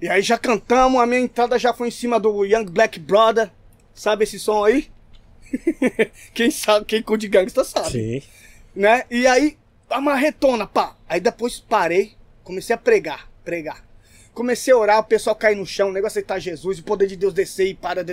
E 0.00 0.08
aí 0.08 0.22
já 0.22 0.38
cantamos, 0.38 1.00
a 1.00 1.06
minha 1.06 1.20
entrada 1.20 1.58
já 1.58 1.72
foi 1.72 1.88
em 1.88 1.90
cima 1.90 2.20
do 2.20 2.44
Young 2.44 2.66
Black 2.66 2.98
Brother. 2.98 3.50
Sabe 3.92 4.24
esse 4.24 4.38
som 4.38 4.64
aí? 4.64 4.88
quem 6.34 6.50
sabe, 6.50 6.84
quem 6.84 7.02
curte 7.02 7.26
gangsta 7.26 7.64
sabe 7.64 7.90
Sim. 7.90 8.22
né? 8.76 9.04
E 9.10 9.26
aí, 9.26 9.56
a 9.88 10.00
marretona, 10.00 10.66
pá. 10.66 10.94
Aí 11.08 11.20
depois 11.20 11.58
parei, 11.58 12.12
comecei 12.44 12.74
a 12.74 12.78
pregar, 12.78 13.28
pregar. 13.44 13.87
Comecei 14.38 14.72
a 14.72 14.76
orar, 14.76 15.00
o 15.00 15.02
pessoal 15.02 15.34
cair 15.34 15.56
no 15.56 15.66
chão, 15.66 15.88
o 15.88 15.92
negócio 15.92 16.20
aceitar 16.20 16.38
Jesus, 16.38 16.78
o 16.78 16.84
poder 16.84 17.08
de 17.08 17.16
Deus 17.16 17.34
descer 17.34 17.66
e 17.66 17.74
para. 17.74 18.04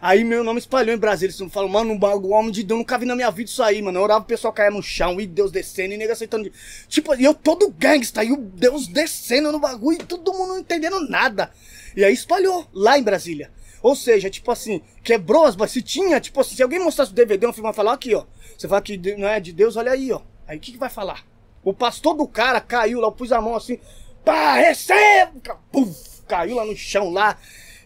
Aí 0.00 0.22
meu 0.22 0.44
nome 0.44 0.60
espalhou 0.60 0.94
em 0.94 0.96
Brasília. 0.96 1.34
Eles 1.36 1.52
falam, 1.52 1.68
mano, 1.68 1.98
o 1.98 2.28
homem 2.28 2.52
de 2.52 2.62
Deus, 2.62 2.78
nunca 2.78 2.96
vi 2.96 3.06
na 3.06 3.16
minha 3.16 3.28
vida 3.28 3.50
isso 3.50 3.60
aí, 3.60 3.82
mano. 3.82 3.98
Eu 3.98 4.04
orava 4.04 4.20
o 4.20 4.24
pessoal 4.24 4.52
cair 4.52 4.70
no 4.70 4.80
chão 4.80 5.20
e 5.20 5.26
Deus 5.26 5.50
descendo 5.50 5.94
e 5.94 5.96
nego 5.96 6.12
aceitando. 6.12 6.48
Tipo, 6.86 7.16
e 7.16 7.24
eu 7.24 7.34
todo 7.34 7.74
gangsta, 7.76 8.22
e 8.22 8.30
o 8.30 8.36
Deus 8.36 8.86
descendo 8.86 9.50
no 9.50 9.58
bagulho 9.58 10.00
e 10.00 10.04
todo 10.04 10.32
mundo 10.32 10.50
não 10.50 10.58
entendendo 10.60 11.00
nada. 11.08 11.50
E 11.96 12.04
aí 12.04 12.14
espalhou 12.14 12.64
lá 12.72 12.96
em 12.96 13.02
Brasília. 13.02 13.50
Ou 13.82 13.96
seja, 13.96 14.30
tipo 14.30 14.48
assim, 14.48 14.80
quebrou 15.02 15.44
as. 15.44 15.56
Se 15.72 15.82
tinha, 15.82 16.20
tipo 16.20 16.40
assim, 16.40 16.54
se 16.54 16.62
alguém 16.62 16.78
mostrasse 16.78 17.10
o 17.10 17.16
DVD, 17.16 17.48
um 17.48 17.52
filme 17.52 17.66
vai 17.66 17.74
falar 17.74 17.94
aqui, 17.94 18.14
ó. 18.14 18.26
Você 18.56 18.68
fala 18.68 18.80
que 18.80 18.96
não 19.16 19.26
é 19.26 19.40
de 19.40 19.52
Deus, 19.52 19.74
olha 19.74 19.90
aí, 19.90 20.12
ó. 20.12 20.20
Aí 20.46 20.56
o 20.56 20.60
que, 20.60 20.70
que 20.70 20.78
vai 20.78 20.88
falar? 20.88 21.26
O 21.64 21.72
pastor 21.72 22.14
do 22.14 22.26
cara 22.26 22.60
caiu 22.60 23.00
lá, 23.00 23.06
eu 23.06 23.12
pus 23.12 23.30
a 23.30 23.40
mão 23.40 23.54
assim, 23.54 23.78
pá, 24.24 24.54
receba! 24.54 25.58
Puf, 25.70 26.22
caiu 26.28 26.56
lá 26.56 26.64
no 26.64 26.76
chão 26.76 27.10
lá. 27.10 27.38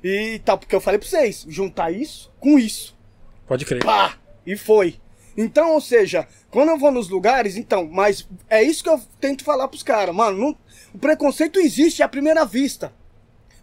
E 0.03 0.41
tal, 0.45 0.59
porque 0.59 0.75
eu 0.75 0.81
falei 0.81 0.99
pra 0.99 1.09
vocês, 1.09 1.45
juntar 1.49 1.91
isso 1.91 2.33
com 2.39 2.59
isso. 2.59 2.97
Pode 3.47 3.65
crer. 3.65 3.85
Pá! 3.85 4.17
E 4.47 4.57
foi. 4.57 5.01
Então, 5.37 5.73
ou 5.75 5.81
seja, 5.81 6.27
quando 6.51 6.71
eu 6.71 6.79
vou 6.79 6.91
nos 6.91 7.09
lugares, 7.09 7.57
então, 7.57 7.87
mas 7.91 8.27
é 8.49 8.63
isso 8.63 8.83
que 8.83 8.89
eu 8.89 9.01
tento 9.21 9.45
falar 9.45 9.69
pros 9.69 9.83
caras, 9.83 10.15
mano. 10.15 10.39
não- 10.39 10.57
o 10.95 10.99
preconceito 10.99 11.59
existe 11.59 12.03
à 12.03 12.09
primeira 12.09 12.45
vista. 12.45 12.93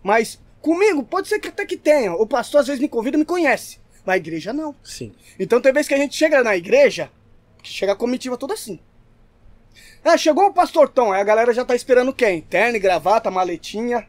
Mas 0.03 0.39
comigo, 0.61 1.03
pode 1.03 1.27
ser 1.27 1.39
que 1.39 1.47
até 1.47 1.65
que 1.65 1.77
tenha. 1.77 2.13
O 2.13 2.27
pastor 2.27 2.61
às 2.61 2.67
vezes 2.67 2.81
me 2.81 2.87
convida 2.89 3.17
e 3.17 3.19
me 3.19 3.25
conhece. 3.25 3.79
Mas 4.05 4.15
a 4.15 4.17
igreja 4.17 4.51
não. 4.53 4.75
Sim. 4.83 5.13
Então 5.39 5.61
tem 5.61 5.71
vezes 5.73 5.87
que 5.87 5.93
a 5.93 5.97
gente 5.97 6.15
chega 6.15 6.43
na 6.43 6.55
igreja, 6.57 7.09
que 7.61 7.69
chega 7.71 7.93
a 7.93 7.95
comitiva 7.95 8.37
toda 8.37 8.53
assim. 8.53 8.79
Ah, 10.03 10.17
chegou 10.17 10.47
o 10.47 10.53
pastor 10.53 10.89
Tom, 10.89 11.13
aí 11.13 11.21
a 11.21 11.23
galera 11.23 11.53
já 11.53 11.63
tá 11.63 11.75
esperando 11.75 12.13
quem? 12.13 12.41
Terno, 12.41 12.80
gravata, 12.80 13.31
maletinha, 13.31 14.05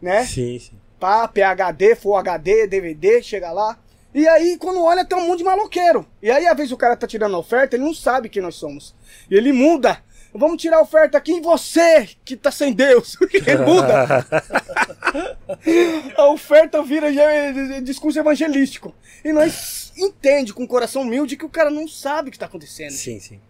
né? 0.00 0.24
Sim, 0.24 0.58
sim. 0.58 0.72
Pá, 0.98 1.26
PHD, 1.26 1.96
Full 1.96 2.16
HD, 2.16 2.66
DVD, 2.66 3.22
chega 3.22 3.50
lá. 3.50 3.78
E 4.14 4.28
aí, 4.28 4.58
quando 4.58 4.82
olha, 4.82 5.04
tem 5.04 5.16
um 5.16 5.26
monte 5.26 5.38
de 5.38 5.44
maloqueiro. 5.44 6.04
E 6.20 6.30
aí, 6.30 6.46
às 6.46 6.56
vezes, 6.56 6.72
o 6.72 6.76
cara 6.76 6.96
tá 6.96 7.06
tirando 7.06 7.34
a 7.36 7.38
oferta, 7.38 7.76
ele 7.76 7.84
não 7.84 7.94
sabe 7.94 8.28
quem 8.28 8.42
nós 8.42 8.56
somos. 8.56 8.94
E 9.30 9.34
ele 9.34 9.52
muda. 9.52 10.02
Vamos 10.34 10.60
tirar 10.60 10.76
a 10.76 10.82
oferta 10.82 11.16
aqui 11.16 11.32
em 11.32 11.40
você, 11.40 12.08
que 12.24 12.36
tá 12.36 12.50
sem 12.50 12.72
Deus. 12.72 13.16
ele 13.32 13.56
muda. 13.64 14.26
a 16.16 16.26
oferta 16.28 16.82
vira 16.82 17.12
já 17.12 17.22
é 17.22 17.80
discurso 17.80 18.18
evangelístico. 18.18 18.94
E 19.24 19.32
nós 19.32 19.92
entende 19.96 20.52
com 20.52 20.64
o 20.64 20.68
coração 20.68 21.02
humilde 21.02 21.36
que 21.36 21.44
o 21.44 21.50
cara 21.50 21.70
não 21.70 21.88
sabe 21.88 22.28
o 22.28 22.32
que 22.32 22.38
tá 22.38 22.46
acontecendo. 22.46 22.92
Sim, 22.92 23.18
sim. 23.18 23.40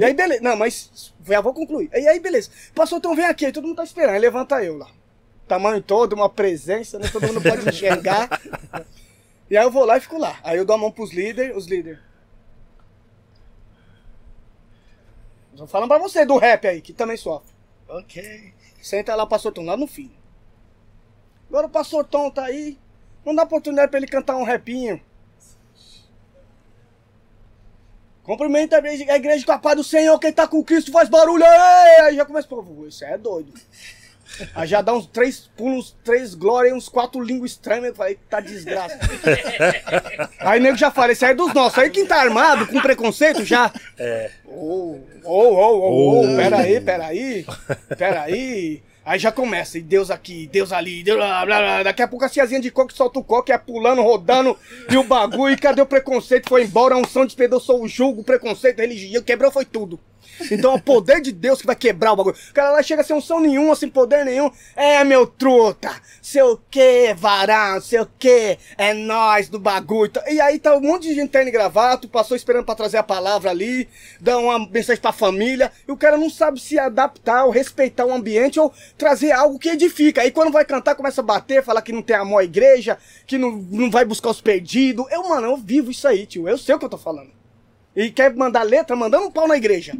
E 0.00 0.04
aí, 0.04 0.14
beleza. 0.14 0.40
Não, 0.42 0.56
mas 0.56 1.12
já 1.26 1.42
vou 1.42 1.52
concluir. 1.52 1.90
E 1.92 2.08
aí, 2.08 2.18
beleza. 2.18 2.50
Pastor, 2.74 2.96
então 2.96 3.14
vem 3.14 3.26
aqui. 3.26 3.44
Aí 3.44 3.52
todo 3.52 3.66
mundo 3.66 3.76
tá 3.76 3.84
esperando. 3.84 4.14
Aí 4.14 4.18
levanta 4.18 4.64
eu 4.64 4.78
lá. 4.78 4.88
Tamanho 5.46 5.82
todo, 5.82 6.14
uma 6.14 6.30
presença, 6.30 6.98
né? 6.98 7.06
Todo 7.12 7.26
mundo 7.26 7.42
pode 7.42 7.68
enxergar. 7.68 8.40
E 9.50 9.58
aí 9.58 9.62
eu 9.62 9.70
vou 9.70 9.84
lá 9.84 9.98
e 9.98 10.00
fico 10.00 10.16
lá. 10.16 10.40
Aí 10.42 10.56
eu 10.56 10.64
dou 10.64 10.74
a 10.74 10.78
mão 10.78 10.90
pros 10.90 11.12
líderes, 11.12 11.54
os 11.54 11.66
líderes. 11.66 12.00
Tô 15.54 15.66
falando 15.66 15.90
pra 15.90 15.98
você 15.98 16.24
do 16.24 16.38
rap 16.38 16.66
aí, 16.66 16.80
que 16.80 16.94
também 16.94 17.18
sofre. 17.18 17.52
Ok. 17.86 18.54
Senta 18.80 19.14
lá 19.14 19.24
o 19.24 19.28
pastor 19.28 19.52
Tom, 19.52 19.66
lá 19.66 19.76
no 19.76 19.86
fim. 19.86 20.10
Agora 21.50 21.66
o 21.66 21.70
pastor 21.70 22.06
Tom 22.06 22.30
tá 22.30 22.46
aí. 22.46 22.78
Não 23.22 23.34
dá 23.34 23.42
oportunidade 23.42 23.90
pra 23.90 23.98
ele 23.98 24.06
cantar 24.06 24.36
um 24.36 24.44
rapinho. 24.44 24.98
Cumprimenta 28.30 28.76
a 28.76 29.16
igreja, 29.16 29.44
com 29.44 29.50
a 29.50 29.58
paz 29.58 29.76
do 29.76 29.82
Senhor, 29.82 30.16
quem 30.20 30.32
tá 30.32 30.46
com 30.46 30.62
Cristo 30.62 30.92
faz 30.92 31.08
barulho. 31.08 31.42
Ei! 31.42 32.00
Aí 32.02 32.14
já 32.14 32.24
começa, 32.24 32.46
pô, 32.46 32.86
isso 32.86 33.04
é 33.04 33.18
doido. 33.18 33.52
Aí 34.54 34.68
já 34.68 34.80
dá 34.80 34.94
uns 34.94 35.06
três 35.08 35.50
pulos, 35.56 35.96
três 36.04 36.32
glórias, 36.32 36.72
uns 36.72 36.88
quatro 36.88 37.20
línguas 37.20 37.50
estranhas. 37.50 37.86
Eu 37.86 37.94
falei, 37.96 38.16
tá 38.28 38.38
desgraça. 38.38 38.96
aí 40.38 40.60
nego 40.60 40.76
já 40.76 40.92
fala, 40.92 41.10
esse 41.10 41.24
aí 41.24 41.32
é 41.32 41.34
dos 41.34 41.52
nossos. 41.52 41.76
Aí 41.76 41.90
quem 41.90 42.06
tá 42.06 42.20
armado, 42.20 42.68
com 42.68 42.80
preconceito, 42.80 43.44
já. 43.44 43.72
É. 43.98 44.30
Ô, 44.44 45.00
ô, 45.24 45.32
ô, 45.32 45.80
ô, 45.80 46.20
ô, 46.20 46.36
peraí, 46.36 46.80
peraí, 46.80 47.46
peraí. 47.98 48.82
Aí 49.10 49.18
já 49.18 49.32
começa, 49.32 49.76
e 49.76 49.82
Deus 49.82 50.08
aqui, 50.08 50.46
Deus 50.52 50.70
ali, 50.70 51.02
Deus 51.02 51.16
blá, 51.18 51.44
blá, 51.44 51.58
blá. 51.58 51.82
Daqui 51.82 52.00
a 52.00 52.06
pouco 52.06 52.24
a 52.24 52.28
tiazinha 52.28 52.60
de 52.60 52.70
coque 52.70 52.94
solta 52.94 53.18
o 53.18 53.24
coque, 53.24 53.50
é 53.50 53.58
pulando, 53.58 54.02
rodando, 54.02 54.56
e 54.88 54.96
o 54.96 55.02
bagulho, 55.02 55.52
e 55.52 55.56
cadê 55.56 55.82
o 55.82 55.86
preconceito? 55.86 56.48
Foi 56.48 56.62
embora, 56.62 56.94
a 56.94 56.98
unção 56.98 57.26
despedou, 57.26 57.58
sou 57.58 57.82
o 57.82 57.88
julgo, 57.88 58.22
preconceito, 58.22 58.78
religião, 58.78 59.20
quebrou, 59.20 59.50
foi 59.50 59.64
tudo. 59.64 59.98
Então 60.50 60.72
é 60.72 60.74
o 60.76 60.80
poder 60.80 61.20
de 61.20 61.32
Deus 61.32 61.60
que 61.60 61.66
vai 61.66 61.76
quebrar 61.76 62.12
o 62.12 62.16
bagulho. 62.16 62.36
O 62.50 62.54
cara 62.54 62.70
lá 62.70 62.82
chega 62.82 63.02
sem 63.02 63.16
unção 63.16 63.40
nenhuma, 63.40 63.74
sem 63.74 63.88
poder 63.88 64.24
nenhum. 64.24 64.50
É, 64.76 65.02
meu 65.04 65.26
truta, 65.26 65.90
sei 66.22 66.42
o 66.42 66.58
que, 66.70 67.14
varão, 67.14 67.80
sei 67.80 68.00
o 68.00 68.08
que, 68.18 68.58
é 68.76 68.94
nós 68.94 69.48
do 69.48 69.58
bagulho. 69.58 70.12
E 70.28 70.40
aí 70.40 70.58
tá 70.58 70.76
um 70.76 70.80
monte 70.80 71.08
de 71.08 71.14
gente 71.14 71.30
terno 71.30 71.50
gravata, 71.50 72.08
passou 72.08 72.36
esperando 72.36 72.64
pra 72.64 72.74
trazer 72.74 72.98
a 72.98 73.02
palavra 73.02 73.50
ali, 73.50 73.88
dá 74.20 74.38
uma 74.38 74.58
mensagem 74.58 75.00
pra 75.00 75.12
família, 75.12 75.72
e 75.86 75.92
o 75.92 75.96
cara 75.96 76.16
não 76.16 76.30
sabe 76.30 76.60
se 76.60 76.78
adaptar 76.78 77.44
ou 77.44 77.50
respeitar 77.50 78.04
o 78.04 78.12
ambiente 78.12 78.58
ou 78.58 78.72
trazer 78.96 79.32
algo 79.32 79.58
que 79.58 79.68
edifica. 79.68 80.22
Aí 80.22 80.30
quando 80.30 80.52
vai 80.52 80.64
cantar, 80.64 80.94
começa 80.94 81.20
a 81.20 81.24
bater, 81.24 81.64
falar 81.64 81.82
que 81.82 81.92
não 81.92 82.02
tem 82.02 82.16
amor 82.16 82.40
à 82.40 82.44
igreja, 82.44 82.98
que 83.26 83.38
não, 83.38 83.52
não 83.52 83.90
vai 83.90 84.04
buscar 84.04 84.30
os 84.30 84.40
perdidos. 84.40 85.06
Eu, 85.10 85.28
mano, 85.28 85.46
eu 85.48 85.56
vivo 85.56 85.90
isso 85.90 86.06
aí, 86.06 86.26
tio. 86.26 86.48
Eu 86.48 86.58
sei 86.58 86.74
o 86.74 86.78
que 86.78 86.84
eu 86.84 86.90
tô 86.90 86.98
falando. 86.98 87.30
E 87.94 88.10
quer 88.10 88.34
mandar 88.34 88.62
letra 88.62 88.94
mandando 88.94 89.26
um 89.26 89.30
pau 89.30 89.48
na 89.48 89.56
igreja. 89.56 89.94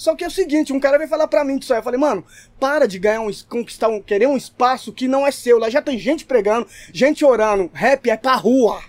Só 0.00 0.16
que 0.16 0.24
é 0.24 0.28
o 0.28 0.30
seguinte, 0.30 0.72
um 0.72 0.80
cara 0.80 0.96
veio 0.96 1.10
falar 1.10 1.28
pra 1.28 1.44
mim 1.44 1.58
disso 1.58 1.74
aí. 1.74 1.78
Eu 1.78 1.82
falei, 1.82 2.00
mano, 2.00 2.24
para 2.58 2.88
de 2.88 2.98
ganhar 2.98 3.20
um, 3.20 3.30
conquistar 3.46 3.88
um, 3.88 4.00
querer 4.00 4.26
um 4.26 4.34
espaço 4.34 4.94
que 4.94 5.06
não 5.06 5.26
é 5.26 5.30
seu. 5.30 5.58
Lá 5.58 5.68
já 5.68 5.82
tem 5.82 5.98
gente 5.98 6.24
pregando, 6.24 6.66
gente 6.90 7.22
orando. 7.22 7.70
Rap 7.74 8.08
é 8.08 8.16
pra 8.16 8.34
rua. 8.34 8.82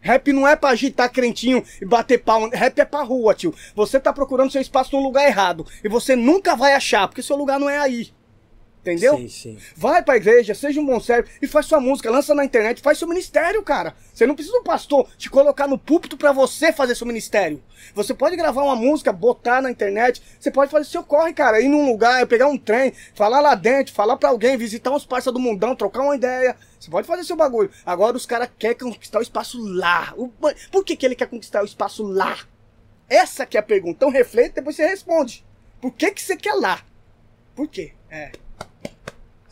Rap 0.00 0.32
não 0.32 0.48
é 0.48 0.56
pra 0.56 0.70
agitar 0.70 1.12
crentinho 1.12 1.62
e 1.80 1.84
bater 1.84 2.18
pau. 2.18 2.48
Rap 2.48 2.76
é 2.76 2.84
pra 2.84 3.04
rua, 3.04 3.36
tio. 3.36 3.54
Você 3.76 4.00
tá 4.00 4.12
procurando 4.12 4.50
seu 4.50 4.60
espaço 4.60 4.96
no 4.96 5.00
lugar 5.00 5.28
errado. 5.28 5.64
E 5.84 5.88
você 5.88 6.16
nunca 6.16 6.56
vai 6.56 6.74
achar, 6.74 7.06
porque 7.06 7.22
seu 7.22 7.36
lugar 7.36 7.60
não 7.60 7.70
é 7.70 7.78
aí. 7.78 8.12
Entendeu? 8.84 9.16
Sim, 9.16 9.28
sim. 9.28 9.58
Vai 9.74 10.02
pra 10.02 10.18
igreja, 10.18 10.54
seja 10.54 10.78
um 10.78 10.84
bom 10.84 11.00
servo 11.00 11.26
e 11.40 11.46
faz 11.46 11.64
sua 11.64 11.80
música, 11.80 12.10
lança 12.10 12.34
na 12.34 12.44
internet, 12.44 12.82
faz 12.82 12.98
seu 12.98 13.08
ministério, 13.08 13.62
cara. 13.62 13.94
Você 14.12 14.26
não 14.26 14.34
precisa 14.34 14.58
do 14.58 14.62
pastor 14.62 15.08
te 15.16 15.30
colocar 15.30 15.66
no 15.66 15.78
púlpito 15.78 16.18
pra 16.18 16.32
você 16.32 16.70
fazer 16.70 16.94
seu 16.94 17.06
ministério. 17.06 17.62
Você 17.94 18.12
pode 18.12 18.36
gravar 18.36 18.62
uma 18.62 18.76
música, 18.76 19.10
botar 19.10 19.62
na 19.62 19.70
internet, 19.70 20.22
você 20.38 20.50
pode 20.50 20.70
fazer 20.70 20.84
seu 20.84 21.02
corre, 21.02 21.32
cara, 21.32 21.62
ir 21.62 21.68
num 21.68 21.86
lugar, 21.86 22.26
pegar 22.26 22.46
um 22.46 22.58
trem, 22.58 22.92
falar 23.14 23.40
lá 23.40 23.54
dentro, 23.54 23.94
falar 23.94 24.18
pra 24.18 24.28
alguém, 24.28 24.54
visitar 24.58 24.90
uns 24.90 25.06
parceiros 25.06 25.40
do 25.40 25.42
mundão, 25.42 25.74
trocar 25.74 26.02
uma 26.02 26.14
ideia. 26.14 26.54
Você 26.78 26.90
pode 26.90 27.06
fazer 27.06 27.24
seu 27.24 27.36
bagulho. 27.36 27.70
Agora 27.86 28.18
os 28.18 28.26
caras 28.26 28.50
querem 28.58 28.76
conquistar 28.76 29.18
o 29.18 29.22
espaço 29.22 29.58
lá. 29.62 30.14
Por 30.70 30.84
que, 30.84 30.94
que 30.94 31.06
ele 31.06 31.14
quer 31.14 31.26
conquistar 31.26 31.62
o 31.62 31.66
espaço 31.66 32.02
lá? 32.02 32.38
Essa 33.08 33.46
que 33.46 33.56
é 33.56 33.60
a 33.60 33.62
pergunta. 33.62 33.96
Então 33.96 34.10
reflete, 34.10 34.56
depois 34.56 34.76
você 34.76 34.86
responde. 34.86 35.42
Por 35.80 35.90
que, 35.92 36.10
que 36.10 36.20
você 36.20 36.36
quer 36.36 36.52
lá? 36.52 36.84
Por 37.54 37.66
quê? 37.66 37.92
É. 38.10 38.32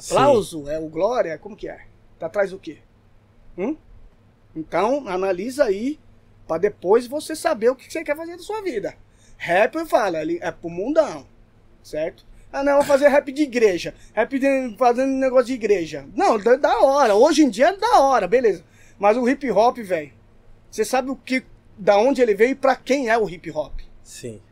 Sim. 0.02 0.16
Aplauso, 0.16 0.68
é 0.68 0.80
o 0.80 0.88
glória, 0.88 1.38
como 1.38 1.54
que 1.54 1.68
é? 1.68 1.82
Tá 2.18 2.26
atrás 2.26 2.50
do 2.50 2.58
quê? 2.58 2.78
Hum? 3.56 3.76
Então, 4.54 5.06
analisa 5.06 5.62
aí, 5.62 5.96
pra 6.44 6.58
depois 6.58 7.06
você 7.06 7.36
saber 7.36 7.70
o 7.70 7.76
que 7.76 7.90
você 7.90 8.02
quer 8.02 8.16
fazer 8.16 8.36
da 8.36 8.42
sua 8.42 8.60
vida. 8.62 8.96
Rap, 9.36 9.76
eu 9.76 9.86
falo, 9.86 10.16
é 10.16 10.50
pro 10.50 10.68
mundão, 10.68 11.24
certo? 11.84 12.26
Ah, 12.52 12.64
não, 12.64 12.72
eu 12.72 12.78
vou 12.78 12.86
fazer 12.86 13.06
rap 13.06 13.30
de 13.30 13.42
igreja. 13.42 13.94
Rap 14.12 14.36
de, 14.40 14.74
fazendo 14.76 15.12
negócio 15.12 15.46
de 15.46 15.52
igreja. 15.52 16.04
Não, 16.16 16.36
da, 16.36 16.56
da 16.56 16.80
hora. 16.80 17.14
Hoje 17.14 17.44
em 17.44 17.48
dia 17.48 17.68
é 17.68 17.76
da 17.76 18.00
hora, 18.00 18.26
beleza. 18.26 18.64
Mas 18.98 19.16
o 19.16 19.28
hip 19.28 19.48
hop, 19.52 19.78
velho, 19.78 20.12
você 20.68 20.84
sabe 20.84 21.10
o 21.10 21.16
que, 21.16 21.44
da 21.78 21.96
onde 21.96 22.20
ele 22.20 22.34
veio 22.34 22.50
e 22.50 22.56
pra 22.56 22.74
quem 22.74 23.08
é 23.08 23.16
o 23.16 23.30
hip 23.30 23.48
hop. 23.52 23.78
Sim. 24.02 24.42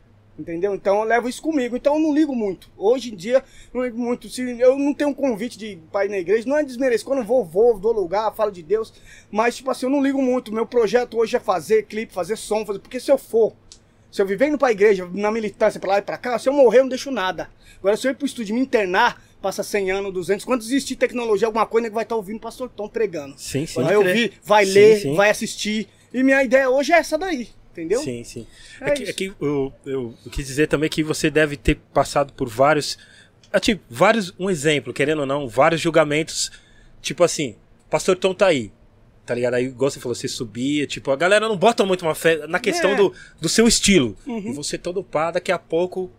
Entendeu? 0.41 0.75
Então 0.75 1.01
eu 1.01 1.05
levo 1.05 1.29
isso 1.29 1.43
comigo. 1.43 1.77
Então 1.77 1.95
eu 1.95 2.01
não 2.01 2.15
ligo 2.15 2.35
muito. 2.35 2.71
Hoje 2.79 3.13
em 3.13 3.17
dia, 3.17 3.45
não 3.75 3.85
ligo 3.85 3.99
muito. 3.99 4.29
Se 4.29 4.41
eu 4.59 4.79
não 4.79 4.95
tenho 4.95 5.11
um 5.11 5.15
convite 5.15 5.59
de 5.59 5.79
pai 5.93 6.09
na 6.09 6.19
igreja, 6.19 6.49
não 6.49 6.57
é 6.57 6.65
desmerecer. 6.65 7.07
Quando 7.07 7.19
eu 7.19 7.25
vou, 7.25 7.45
vou, 7.45 7.79
dou 7.79 7.93
lugar, 7.93 8.35
falo 8.35 8.51
de 8.51 8.63
Deus. 8.63 8.93
Mas, 9.31 9.57
tipo 9.57 9.71
assim, 9.71 9.85
eu 9.87 9.91
não 9.91 10.03
ligo 10.03 10.23
muito. 10.23 10.53
Meu 10.53 10.65
projeto 10.65 11.19
hoje 11.19 11.37
é 11.37 11.41
fazer 11.41 11.83
clipe, 11.85 12.13
fazer 12.13 12.37
som, 12.37 12.65
fazer. 12.65 12.79
Porque 12.79 12.99
se 12.99 13.11
eu 13.13 13.19
for, 13.19 13.53
se 14.11 14.23
eu 14.23 14.27
viver 14.27 14.49
indo 14.49 14.57
pra 14.59 14.73
igreja, 14.73 15.09
na 15.13 15.31
militância, 15.31 15.79
pra 15.79 15.91
lá 15.91 15.99
e 15.99 16.03
pra 16.03 16.17
cá, 16.17 16.39
se 16.39 16.49
eu 16.49 16.53
morrer, 16.55 16.79
eu 16.79 16.85
não 16.85 16.89
deixo 16.89 17.11
nada. 17.11 17.51
Agora, 17.79 17.97
se 17.97 18.07
eu 18.07 18.13
ir 18.13 18.15
pro 18.15 18.27
estúdio 18.27 18.55
me 18.55 18.61
internar, 18.63 19.23
passa 19.43 19.63
100 19.63 19.91
anos, 19.91 20.13
200, 20.13 20.45
quando 20.45 20.63
existir 20.63 20.97
tecnologia, 20.97 21.47
alguma 21.47 21.67
coisa, 21.67 21.83
nego 21.85 21.95
vai 21.95 22.05
estar 22.05 22.17
ouvindo 22.17 22.37
o 22.39 22.41
pastor 22.41 22.69
Tom 22.69 22.89
pregando. 22.89 23.35
Sim, 23.39 23.67
sim. 23.67 23.83
Vai 23.83 23.97
ouvir, 23.97 24.33
vai 24.43 24.65
Sim, 24.67 24.73
ler, 24.73 25.01
sim. 25.01 25.15
vai 25.15 25.31
assistir. 25.31 25.89
E 26.13 26.23
minha 26.23 26.43
ideia 26.43 26.69
hoje 26.69 26.93
é 26.93 26.97
essa 26.97 27.17
daí. 27.17 27.49
Entendeu? 27.73 28.01
Sim, 28.03 28.25
sim. 28.25 28.47
É 28.81 28.91
É, 28.91 28.93
que, 28.93 29.03
é 29.05 29.13
que 29.13 29.33
eu, 29.41 29.73
eu, 29.87 30.15
eu 30.25 30.31
quis 30.31 30.47
dizer 30.47 30.67
também 30.67 30.89
que 30.91 31.03
você 31.03 31.31
deve 31.31 31.57
ter 31.57 31.77
passado 31.95 32.33
por 32.33 32.49
vários. 32.49 32.99
ah, 33.53 33.61
Tipo, 33.61 33.83
vários. 33.89 34.35
Um 34.39 34.51
exemplo, 34.51 34.93
querendo 34.93 35.21
ou 35.21 35.27
não, 35.27 35.49
vários 35.49 35.81
julgamentos. 35.81 36.51
Tipo 37.01 37.23
assim, 37.25 37.57
Pastor 37.89 38.17
Tom 38.17 38.35
tá 38.35 38.47
aí. 38.47 38.73
Tá 39.25 39.35
ligado? 39.35 39.55
Aí, 39.55 39.67
igual 39.67 39.89
você 39.91 40.01
falou, 40.01 40.15
você 40.15 40.27
subia, 40.27 40.87
tipo, 40.89 41.11
a 41.13 41.17
galera 41.17 41.49
não 41.49 41.57
bota 41.57 41.85
muito 41.87 42.03
uma 42.05 42.15
fé 42.17 42.47
na 42.49 42.59
questão 42.59 42.91
É. 42.91 42.97
do, 42.97 43.15
do 43.41 43.49
seu 43.49 43.69
estilo. 43.69 44.17
Uhum. 44.27 44.39
E 44.51 44.53
você 44.53 44.77
todo 44.77 45.05
pá, 45.05 45.31
daqui 45.31 45.53
a 45.53 45.59
pouco, 45.59 46.11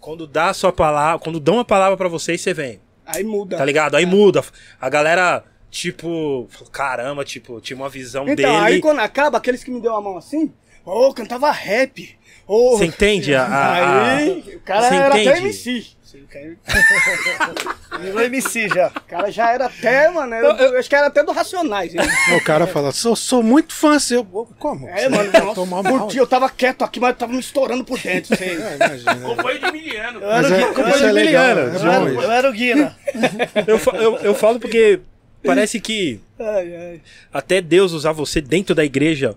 quando 0.00 0.26
dá 0.26 0.50
a 0.50 0.54
sua 0.54 0.72
palavra, 0.72 1.20
quando 1.20 1.38
dão 1.38 1.60
a 1.60 1.64
palavra 1.64 1.96
pra 1.96 2.08
você, 2.08 2.36
você 2.36 2.52
vem. 2.52 2.80
Aí 3.04 3.22
muda. 3.22 3.56
Tá 3.56 3.64
ligado? 3.64 3.94
Aí 3.94 4.04
muda. 4.04 4.42
A 4.80 4.88
galera, 4.88 5.44
tipo, 5.70 6.48
caramba, 6.72 7.24
tipo, 7.24 7.60
tinha 7.60 7.76
uma 7.76 7.88
visão 7.88 8.24
Então, 8.24 8.34
dele. 8.34 8.74
aí 8.74 8.80
quando 8.80 8.98
acaba, 8.98 9.38
aqueles 9.38 9.62
que 9.62 9.70
me 9.70 9.80
deu 9.80 9.94
a 9.94 10.00
mão 10.00 10.16
assim, 10.16 10.52
ô, 10.86 11.12
cantava 11.12 11.50
rap. 11.50 12.16
Você 12.48 12.84
entende 12.86 13.34
a- 13.34 13.42
a- 13.44 13.76
a- 13.76 14.16
Aí, 14.18 14.54
o 14.54 14.60
cara 14.60 14.86
era 14.86 15.08
até 15.08 15.22
entende? 15.24 15.38
MC. 15.48 15.86
Virou 18.00 18.20
MC 18.22 18.68
já. 18.68 18.88
O 18.88 19.00
cara 19.02 19.30
já 19.30 19.52
era 19.52 19.66
até, 19.66 20.08
mano, 20.10 20.34
eu, 20.34 20.50
eu 20.56 20.78
acho 20.78 20.88
que 20.88 20.94
era 20.94 21.06
até 21.08 21.22
do 21.22 21.32
Racionais. 21.32 21.94
hein? 21.94 22.00
O 22.36 22.44
cara 22.44 22.66
fala, 22.66 22.92
sou, 22.92 23.14
sou 23.16 23.42
muito 23.42 23.72
fã 23.74 23.98
seu. 23.98 24.24
Como? 24.24 24.88
É, 24.88 25.08
mano, 25.08 25.30
por 25.54 25.66
mal? 25.66 25.82
eu 26.14 26.26
tava 26.26 26.48
quieto 26.48 26.82
aqui, 26.84 27.00
mas 27.00 27.10
eu 27.10 27.16
tava 27.16 27.32
me 27.32 27.40
estourando 27.40 27.84
por 27.84 27.98
dentro. 27.98 28.34
Assim. 28.34 28.44
É, 28.44 28.76
imagina. 28.76 29.14
Companhio 29.28 29.60
de 29.60 29.72
Miliano. 29.72 30.20
Eu 30.20 30.30
era, 30.30 30.42
Mas 30.42 30.50
o 30.50 30.54
é- 30.54 30.56
Gui- 30.56 30.62
eu 30.80 30.86
era 30.86 31.06
é 31.06 31.10
o 31.10 31.12
legal, 31.14 31.44
Guilherme. 31.46 31.60
é 31.60 31.76
Eu 31.76 31.90
era- 31.90 32.10
eu 32.26 32.32
era 32.32 32.48
o 32.48 32.52
Guina. 32.52 32.96
Eu, 33.66 34.00
eu, 34.00 34.16
eu 34.18 34.34
falo 34.34 34.60
porque 34.60 35.00
parece 35.44 35.80
que 35.80 36.20
Ai, 36.38 36.76
ai. 36.76 37.00
até 37.32 37.60
Deus 37.60 37.92
usar 37.92 38.12
você 38.12 38.40
dentro 38.40 38.74
da 38.74 38.84
igreja 38.84 39.34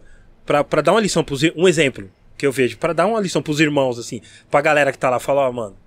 pra, 0.50 0.64
pra 0.64 0.82
dar 0.82 0.94
uma 0.94 1.00
lição 1.00 1.24
pros 1.24 1.44
um 1.56 1.68
exemplo 1.68 2.10
que 2.36 2.44
eu 2.44 2.52
vejo, 2.52 2.76
pra 2.80 2.92
dar 2.92 3.06
uma 3.06 3.20
lição 3.20 3.40
pros 3.40 3.60
irmãos, 3.60 4.00
assim, 4.00 4.20
pra 4.50 4.62
galera 4.62 4.92
que 4.92 4.98
tá 4.98 5.08
lá, 5.08 5.20
falar, 5.20 5.48
ó, 5.48 5.52
mano, 5.52 5.78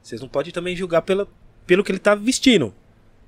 vocês 0.00 0.20
não 0.20 0.28
podem 0.28 0.52
também 0.52 0.76
julgar 0.76 1.02
pela, 1.02 1.26
pelo 1.66 1.82
que 1.82 1.90
ele 1.90 1.98
tá 1.98 2.14
vestindo. 2.14 2.72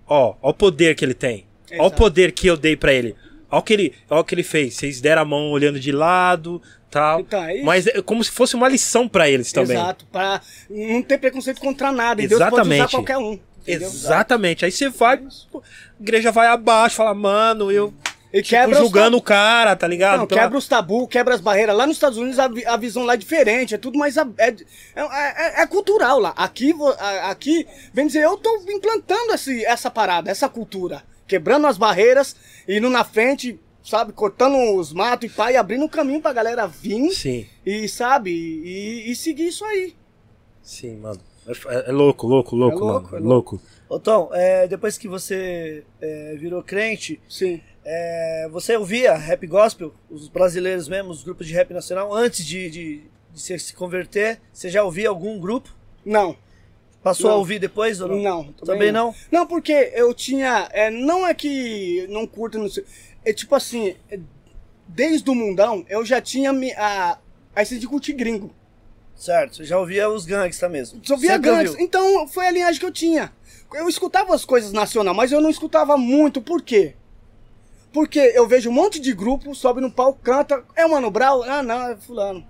Ó, 0.06 0.36
ó 0.40 0.50
o 0.50 0.54
poder 0.54 0.94
que 0.94 1.04
ele 1.04 1.14
tem. 1.14 1.46
Ó 1.72 1.74
o 1.74 1.86
Exato. 1.86 1.96
poder 1.96 2.30
que 2.30 2.46
eu 2.46 2.56
dei 2.56 2.76
pra 2.76 2.92
ele. 2.92 3.16
Ó 3.50 3.58
o 3.58 3.62
que 3.62 3.72
ele, 3.72 3.92
ó 4.08 4.20
o 4.20 4.24
que 4.24 4.36
ele 4.36 4.44
fez. 4.44 4.74
Vocês 4.74 5.00
deram 5.00 5.22
a 5.22 5.24
mão 5.24 5.50
olhando 5.50 5.80
de 5.80 5.90
lado, 5.90 6.62
tal. 6.88 7.26
É 7.32 7.56
isso. 7.56 7.64
Mas 7.64 7.86
é 7.88 8.00
como 8.00 8.22
se 8.22 8.30
fosse 8.30 8.54
uma 8.54 8.68
lição 8.68 9.08
pra 9.08 9.28
eles 9.28 9.50
também. 9.50 9.76
Exato, 9.76 10.06
pra 10.12 10.40
não 10.70 11.02
ter 11.02 11.18
preconceito 11.18 11.60
contra 11.60 11.90
nada. 11.90 12.24
Deus 12.24 12.38
pode 12.38 12.54
Exatamente. 12.54 12.90
qualquer 12.90 13.18
um. 13.18 13.40
entendeu? 13.62 13.88
Exatamente. 13.88 14.64
Aí 14.64 14.70
você 14.70 14.88
vai, 14.88 15.20
pô, 15.50 15.58
a 15.58 16.02
igreja 16.02 16.30
vai 16.30 16.46
abaixo, 16.46 16.96
fala, 16.96 17.14
mano, 17.14 17.72
eu 17.72 17.92
E 18.32 18.40
tipo, 18.40 18.48
quebra 18.50 18.76
os 18.76 18.82
julgando 18.84 19.16
o 19.18 19.22
cara, 19.22 19.76
tá 19.76 19.86
ligado? 19.86 20.20
Não, 20.20 20.26
Pela- 20.26 20.40
quebra 20.40 20.56
os 20.58 20.66
tabus, 20.66 21.06
quebra 21.08 21.34
as 21.34 21.40
barreiras. 21.40 21.76
Lá 21.76 21.86
nos 21.86 21.96
Estados 21.96 22.16
Unidos 22.16 22.38
a, 22.38 22.48
a 22.66 22.76
visão 22.78 23.04
lá 23.04 23.12
é 23.14 23.16
diferente, 23.18 23.74
é 23.74 23.78
tudo 23.78 23.98
mais. 23.98 24.16
a- 24.16 24.26
É, 24.38 24.48
é, 24.48 25.00
é- 25.00 25.62
é 25.62 25.66
cultural 25.66 26.18
lá. 26.18 26.30
Aqui, 26.36 26.74
aqui, 27.24 27.66
vem 27.92 28.06
dizer, 28.06 28.22
eu 28.24 28.36
tô 28.38 28.56
implantando 28.68 29.34
esse, 29.34 29.64
essa 29.66 29.90
parada, 29.90 30.30
essa 30.30 30.48
cultura. 30.48 31.02
Quebrando 31.26 31.66
as 31.66 31.76
barreiras, 31.76 32.34
indo 32.66 32.88
na 32.88 33.04
frente, 33.04 33.58
sabe, 33.84 34.12
cortando 34.12 34.56
os 34.76 34.92
matos 34.92 35.30
e 35.30 35.52
e 35.52 35.56
abrindo 35.56 35.84
um 35.84 35.88
caminho 35.88 36.20
pra 36.22 36.32
galera 36.32 36.66
vir 36.66 37.10
Sim, 37.10 37.46
e, 37.66 37.86
sabe, 37.88 38.30
e, 38.30 39.10
e 39.10 39.14
seguir 39.16 39.48
isso 39.48 39.64
aí. 39.64 39.94
sim, 40.62 40.96
mano. 40.96 41.20
É, 41.68 41.90
é 41.90 41.92
louco, 41.92 42.26
louco, 42.26 42.54
louco, 42.54 42.76
É 42.76 42.80
louco, 42.80 43.04
mano. 43.12 43.16
é 43.16 43.20
É 43.20 43.22
louco. 43.28 43.60
Ô 43.88 43.98
Tom, 43.98 44.30
é, 44.32 44.66
depois 44.68 44.96
que 44.96 45.08
você 45.08 45.84
é, 46.00 46.36
virou 46.38 46.62
crente, 46.62 47.20
Sim. 47.28 47.60
É, 47.84 48.48
você 48.50 48.76
ouvia 48.76 49.14
rap 49.14 49.46
gospel, 49.46 49.94
os 50.10 50.28
brasileiros 50.28 50.88
mesmo, 50.88 51.10
os 51.10 51.22
grupos 51.22 51.46
de 51.46 51.52
rap 51.54 51.72
nacional, 51.72 52.14
antes 52.14 52.44
de, 52.44 52.70
de, 52.70 52.96
de 53.32 53.40
você 53.40 53.58
se 53.58 53.74
converter, 53.74 54.40
você 54.52 54.68
já 54.68 54.82
ouvia 54.84 55.08
algum 55.08 55.38
grupo? 55.38 55.74
Não, 56.04 56.36
Passou 57.02 57.28
Não. 57.30 57.36
a 57.36 57.38
ouvir 57.38 57.58
depois 57.58 58.00
ou 58.00 58.08
não? 58.08 58.16
não. 58.22 58.52
Também 58.52 58.92
não? 58.92 59.12
Não, 59.30 59.44
porque 59.44 59.72
eu 59.94 60.14
tinha. 60.14 60.68
é, 60.72 60.88
não 60.88 61.26
é 61.26 61.34
que 61.34 62.06
não 62.08 62.26
curto, 62.26 62.58
não 62.58 62.68
sei. 62.68 62.84
É 63.24 63.32
tipo 63.32 63.54
assim, 63.56 63.96
é, 64.08 64.20
desde 64.86 65.28
o 65.28 65.34
mundão 65.34 65.84
eu 65.88 66.04
já 66.04 66.20
tinha 66.20 66.52
me, 66.52 66.72
a, 66.74 67.18
a 67.56 67.62
essência 67.62 67.80
de 67.80 67.88
curtir 67.88 68.12
gringo. 68.12 68.54
Certo, 69.16 69.56
você 69.56 69.64
já 69.64 69.78
ouvia 69.78 70.08
os 70.08 70.24
gangsta 70.24 70.68
mesmo. 70.68 71.00
Só 71.04 71.16
via 71.16 71.32
Sempre 71.32 71.50
grandes. 71.50 71.72
ouviu. 71.72 71.84
Então 71.84 72.28
foi 72.28 72.46
a 72.46 72.50
linhagem 72.52 72.78
que 72.78 72.86
eu 72.86 72.92
tinha. 72.92 73.32
Eu 73.74 73.88
escutava 73.88 74.32
as 74.34 74.44
coisas 74.44 74.72
nacional, 74.72 75.12
mas 75.14 75.32
eu 75.32 75.40
não 75.40 75.50
escutava 75.50 75.96
muito. 75.96 76.40
Por 76.40 76.62
quê? 76.62 76.94
Porque 77.92 78.18
eu 78.18 78.46
vejo 78.46 78.70
um 78.70 78.72
monte 78.72 78.98
de 78.98 79.12
grupo, 79.12 79.54
sobe 79.54 79.80
no 79.80 79.90
palco, 79.90 80.20
canta. 80.22 80.64
É 80.74 80.86
o 80.86 80.90
Mano 80.90 81.10
Brown? 81.10 81.42
Ah, 81.42 81.62
não, 81.62 81.90
é 81.90 81.96
fulano. 81.96 82.44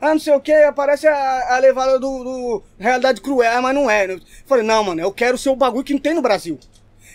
Ah, 0.00 0.14
não 0.14 0.18
sei 0.18 0.32
o 0.34 0.40
que, 0.40 0.52
aparece 0.52 1.06
a, 1.06 1.56
a 1.56 1.58
levada 1.58 1.98
do, 1.98 2.24
do 2.24 2.62
Realidade 2.78 3.20
Cruel, 3.20 3.58
ah, 3.58 3.60
mas 3.60 3.74
não 3.74 3.90
é. 3.90 4.10
Eu 4.10 4.20
falei, 4.46 4.64
não, 4.64 4.82
mano, 4.82 5.00
eu 5.00 5.12
quero 5.12 5.36
ser 5.36 5.50
o 5.50 5.56
bagulho 5.56 5.84
que 5.84 5.92
não 5.92 6.00
tem 6.00 6.14
no 6.14 6.22
Brasil. 6.22 6.58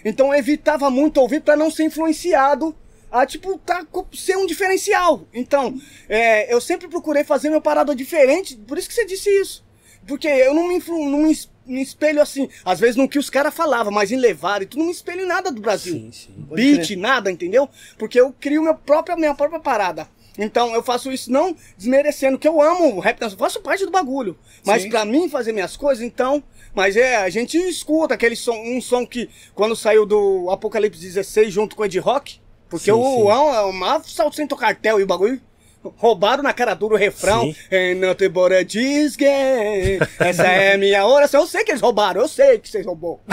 Então 0.03 0.27
eu 0.27 0.37
evitava 0.37 0.89
muito 0.91 1.19
ouvir 1.19 1.41
pra 1.41 1.55
não 1.55 1.71
ser 1.71 1.85
influenciado 1.85 2.75
a, 3.11 3.25
tipo, 3.25 3.57
tá, 3.57 3.85
ser 4.13 4.37
um 4.37 4.45
diferencial. 4.45 5.25
Então, 5.33 5.79
é, 6.07 6.53
eu 6.53 6.61
sempre 6.61 6.87
procurei 6.87 7.23
fazer 7.23 7.49
meu 7.49 7.61
parada 7.61 7.95
diferente, 7.95 8.55
por 8.55 8.77
isso 8.77 8.87
que 8.87 8.93
você 8.93 9.05
disse 9.05 9.29
isso. 9.29 9.65
Porque 10.05 10.27
eu 10.27 10.53
não 10.53 10.67
me, 10.67 10.75
influ, 10.75 11.09
não 11.09 11.19
me 11.19 11.35
me 11.65 11.81
espelho 11.81 12.21
assim, 12.21 12.49
às 12.63 12.79
vezes 12.79 12.95
no 12.95 13.07
que 13.09 13.19
os 13.19 13.29
caras 13.29 13.53
falavam, 13.53 13.91
mas 13.91 14.11
em 14.11 14.17
levar 14.17 14.61
e 14.61 14.65
tudo, 14.65 14.79
não 14.79 14.87
me 14.87 14.91
espelho 14.91 15.21
em 15.21 15.27
nada 15.27 15.51
do 15.51 15.61
Brasil. 15.61 15.93
Sim, 15.93 16.11
sim. 16.11 16.47
Beat, 16.53 16.87
crer. 16.87 16.97
nada, 16.97 17.31
entendeu? 17.31 17.69
Porque 17.97 18.19
eu 18.19 18.33
crio 18.39 18.63
meu 18.63 18.75
próprio, 18.75 19.17
minha 19.17 19.33
própria 19.33 19.59
parada. 19.59 20.07
Então 20.37 20.73
eu 20.73 20.83
faço 20.83 21.11
isso 21.11 21.31
não 21.31 21.55
desmerecendo, 21.77 22.37
que 22.37 22.47
eu 22.47 22.61
amo 22.61 22.95
o 22.95 22.99
rap, 22.99 23.21
eu 23.21 23.29
faço 23.31 23.61
parte 23.61 23.85
do 23.85 23.91
bagulho. 23.91 24.37
Mas 24.65 24.85
pra 24.85 25.05
mim 25.05 25.29
fazer 25.29 25.51
minhas 25.51 25.77
coisas, 25.77 26.03
então. 26.03 26.43
Mas 26.73 26.97
é, 26.97 27.15
a 27.15 27.29
gente 27.29 27.57
escuta 27.57 28.15
aquele 28.15 28.35
som, 28.35 28.57
um 28.57 28.81
som 28.81 29.07
que 29.07 29.29
quando 29.53 29.75
saiu 29.77 30.05
do 30.05 30.49
Apocalipse 30.49 30.99
16 30.99 31.53
junto 31.53 31.73
com 31.73 31.83
o 31.83 31.85
Ed 31.85 31.97
Rock, 31.99 32.39
porque 32.69 32.91
Sim, 32.91 32.97
o 32.97 33.03
sim. 33.03 33.29
é 33.29 33.61
uma 33.61 34.03
salto 34.03 34.35
sem 34.35 34.45
cartel 34.47 34.99
e 34.99 35.03
o 35.03 35.07
bagulho. 35.07 35.41
Roubaram 35.97 36.43
na 36.43 36.53
cara 36.53 36.73
dura 36.73 36.95
o 36.95 36.97
refrão. 36.97 37.53
And 37.71 37.95
nothing 37.95 38.29
but 38.29 38.51
a 38.51 38.63
disgame. 38.63 39.99
Essa 40.19 40.47
é 40.47 40.77
minha 40.77 41.05
oração. 41.05 41.41
Eu 41.41 41.47
sei 41.47 41.63
que 41.63 41.71
eles 41.71 41.81
roubaram, 41.81 42.21
eu 42.21 42.27
sei 42.27 42.59
que 42.59 42.69
vocês 42.69 42.85
roubou. 42.85 43.21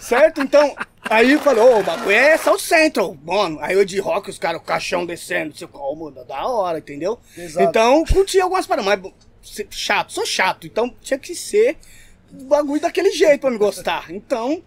certo? 0.00 0.40
Então, 0.40 0.74
aí 1.08 1.38
falou, 1.38 1.80
o 1.80 1.82
bagulho 1.82 2.10
é 2.10 2.36
South 2.36 2.58
Central, 2.58 3.16
mano. 3.24 3.58
Aí 3.60 3.74
eu 3.74 3.84
de 3.84 3.98
rock, 3.98 4.30
os 4.30 4.38
caras, 4.38 4.60
o 4.60 4.64
caixão 4.64 5.06
descendo, 5.06 5.56
sei 5.56 5.66
como, 5.68 6.10
da 6.10 6.46
hora, 6.46 6.78
entendeu? 6.78 7.18
Exato. 7.36 7.68
Então, 7.68 8.04
curti 8.04 8.40
algumas 8.40 8.66
paradas, 8.66 8.98
mas 9.00 9.12
se- 9.42 9.66
chato, 9.70 10.12
sou 10.12 10.26
chato, 10.26 10.66
então 10.66 10.92
tinha 11.00 11.18
que 11.18 11.34
ser 11.34 11.76
o 12.32 12.44
bagulho 12.44 12.80
daquele 12.80 13.10
jeito 13.10 13.40
pra 13.42 13.50
me 13.50 13.58
gostar. 13.58 14.10
Então, 14.10 14.62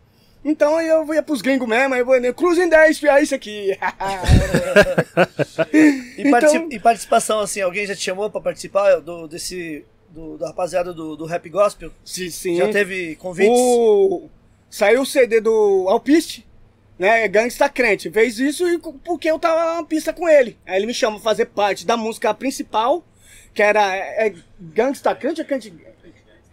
então 0.50 0.78
aí 0.78 0.88
eu 0.88 1.14
ia 1.14 1.22
pros 1.22 1.42
gringos 1.42 1.68
mesmo, 1.68 1.94
aí 1.94 2.00
eu 2.02 2.06
vou, 2.06 2.34
Cruising 2.34 2.70
10, 2.70 3.04
é 3.04 3.22
isso 3.22 3.36
aqui. 3.36 3.78
E, 5.74 6.14
Então- 6.22 6.32
partici- 6.32 6.68
e 6.72 6.80
participação, 6.80 7.40
assim, 7.40 7.62
alguém 7.62 7.86
já 7.86 7.96
te 7.96 8.02
chamou 8.04 8.30
pra 8.30 8.42
participar 8.42 9.00
do, 9.00 9.28
desse. 9.28 9.86
Do, 10.10 10.38
da 10.38 10.48
rapaziada 10.48 10.94
do, 10.94 11.16
do 11.18 11.26
Rap 11.26 11.50
Gospel? 11.50 11.92
sim, 12.06 12.30
sim. 12.30 12.56
Já 12.56 12.70
teve 12.72 13.16
convites? 13.18 13.52
O... 13.54 14.30
Saiu 14.70 15.02
o 15.02 15.06
CD 15.06 15.42
do 15.42 15.86
Alpiste, 15.90 16.48
né? 16.98 17.28
Gangsta 17.28 17.68
Crente. 17.70 18.10
Fez 18.10 18.40
isso 18.40 18.68
e- 18.68 18.80
porque 18.80 19.30
eu 19.30 19.38
tava 19.38 19.76
na 19.76 19.84
pista 19.84 20.14
com 20.14 20.28
ele. 20.28 20.58
Aí 20.66 20.78
ele 20.78 20.86
me 20.86 20.94
chamou 20.94 21.20
pra 21.20 21.30
fazer 21.32 21.46
parte 21.48 21.86
da 21.86 21.98
música 21.98 22.34
principal, 22.34 23.04
que 23.54 23.62
era 23.62 23.96
é, 23.96 24.28
é 24.28 24.36
Gangsta 24.60 25.14
Crente 25.14 25.42
ou 25.42 25.48
Crente, 25.48 25.74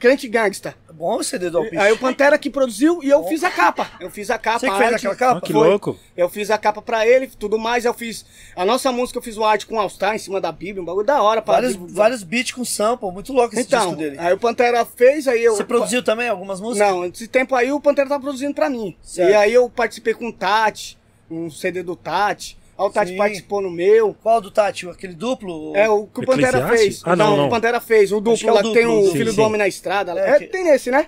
Crente 0.05 0.29
Gangsta? 0.29 0.75
Bom 0.93 1.17
o 1.17 1.25
CD 1.25 1.49
do 1.49 1.57
Alpiste. 1.57 1.79
Aí 1.79 1.91
o 1.91 1.97
Pantera 1.97 2.37
que 2.37 2.51
produziu 2.51 3.03
e 3.03 3.09
eu 3.09 3.25
fiz 3.25 3.43
a 3.43 3.51
capa. 3.51 3.91
Eu 3.99 4.11
fiz 4.11 4.29
a 4.31 4.37
capa. 4.37 4.59
Você 4.59 4.67
que 4.67 4.73
a 4.73 4.77
fez 4.77 4.93
arte. 4.93 4.97
aquela 4.97 5.17
capa? 5.17 5.39
Ah, 5.39 5.41
que 5.41 5.53
Foi. 5.55 5.67
louco. 5.67 5.99
Eu 6.15 6.29
fiz 6.29 6.51
a 6.51 6.59
capa 6.59 6.83
pra 6.83 7.07
ele, 7.07 7.27
tudo 7.27 7.59
mais. 7.59 7.87
Eu 7.87 7.95
fiz 7.95 8.27
a 8.55 8.67
nossa 8.67 8.93
música, 8.93 9.19
eu 9.19 9.23
fiz 9.23 9.39
uma 9.39 9.49
arte 9.49 9.65
com 9.67 9.81
All 9.81 9.89
Star 9.89 10.15
em 10.15 10.19
cima 10.19 10.43
da 10.43 10.53
Bíblia, 10.53 10.83
um 10.83 10.85
bagulho 10.85 11.07
da 11.07 11.23
hora. 11.23 11.41
Pra 11.41 11.55
Vários, 11.55 11.75
vários 11.75 12.23
beats 12.23 12.53
com 12.53 12.67
sample, 12.67 13.11
muito 13.11 13.33
louco 13.33 13.55
esse 13.55 13.63
Então, 13.67 13.81
disco 13.81 13.97
dele. 13.97 14.19
aí 14.19 14.35
o 14.35 14.39
Pantera 14.39 14.85
fez, 14.85 15.27
aí 15.27 15.43
eu. 15.43 15.57
Você 15.57 15.65
produziu 15.65 16.03
também 16.03 16.29
algumas 16.29 16.61
músicas? 16.61 16.87
Não, 16.87 17.07
esse 17.07 17.27
tempo 17.27 17.55
aí 17.55 17.73
o 17.73 17.81
Pantera 17.81 18.07
tá 18.11 18.21
produzindo 18.21 18.53
pra 18.53 18.69
mim. 18.69 18.95
Certo. 19.01 19.31
E 19.31 19.35
aí 19.35 19.55
eu 19.55 19.71
participei 19.71 20.13
com 20.13 20.29
o 20.29 20.33
Tati, 20.35 20.99
um 21.31 21.49
CD 21.51 21.83
do 21.83 21.97
Tati. 21.97 22.59
Aí 22.77 22.85
o 22.87 22.91
Tati 22.91 23.11
Sim. 23.13 23.17
participou 23.17 23.61
no 23.61 23.71
meu. 23.71 24.15
Qual 24.23 24.41
do 24.41 24.51
Tati? 24.51 24.89
Aquele 24.89 25.15
duplo? 25.15 25.77
É 25.77 25.89
o 25.89 26.07
que 26.07 26.21
o 26.21 26.27
Pantera 26.27 26.59
Eclesiastes? 26.59 26.81
fez. 26.81 27.03
Ah, 27.05 27.15
não, 27.15 27.37
não. 27.37 27.47
o 27.47 27.51
Pantera 27.51 27.81
fez. 27.81 28.11
O 28.11 28.17
Acho 28.17 28.25
duplo 28.25 28.49
é 28.49 28.51
o 28.51 28.55
lá 28.55 28.63
que 28.63 28.73
tem 28.73 28.85
duplo, 28.85 29.01
o 29.01 29.07
sim, 29.07 29.13
Filho 29.13 29.31
sim. 29.31 29.37
do 29.37 29.43
Homem 29.43 29.59
na 29.59 29.69
Estrada. 29.69 30.13
É, 30.19 30.31
É, 30.31 30.39
que- 30.39 30.47
Tem 30.47 30.65
nesse, 30.65 30.91
né? 30.91 31.07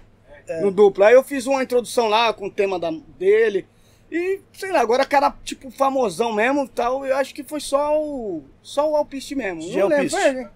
No 0.62 0.70
duplo. 0.70 1.02
Aí 1.02 1.14
eu 1.14 1.24
fiz 1.24 1.44
uma 1.46 1.62
introdução 1.62 2.06
lá 2.08 2.32
com 2.32 2.46
o 2.46 2.50
tema 2.50 2.78
da, 2.78 2.92
dele. 3.18 3.66
E, 4.12 4.38
sei 4.52 4.70
lá, 4.70 4.78
agora 4.80 5.04
cara, 5.04 5.34
tipo, 5.44 5.68
famosão 5.72 6.32
mesmo 6.32 6.64
e 6.64 6.68
tal, 6.68 7.04
eu 7.04 7.16
acho 7.16 7.34
que 7.34 7.42
foi 7.42 7.58
só 7.58 8.00
o. 8.00 8.44
Só 8.62 8.88
o 8.88 8.94
Alpiste 8.94 9.34
mesmo. 9.34 9.60
Não 9.62 9.88
lembro. 9.88 10.10
Foi, 10.10 10.32
né? 10.32 10.48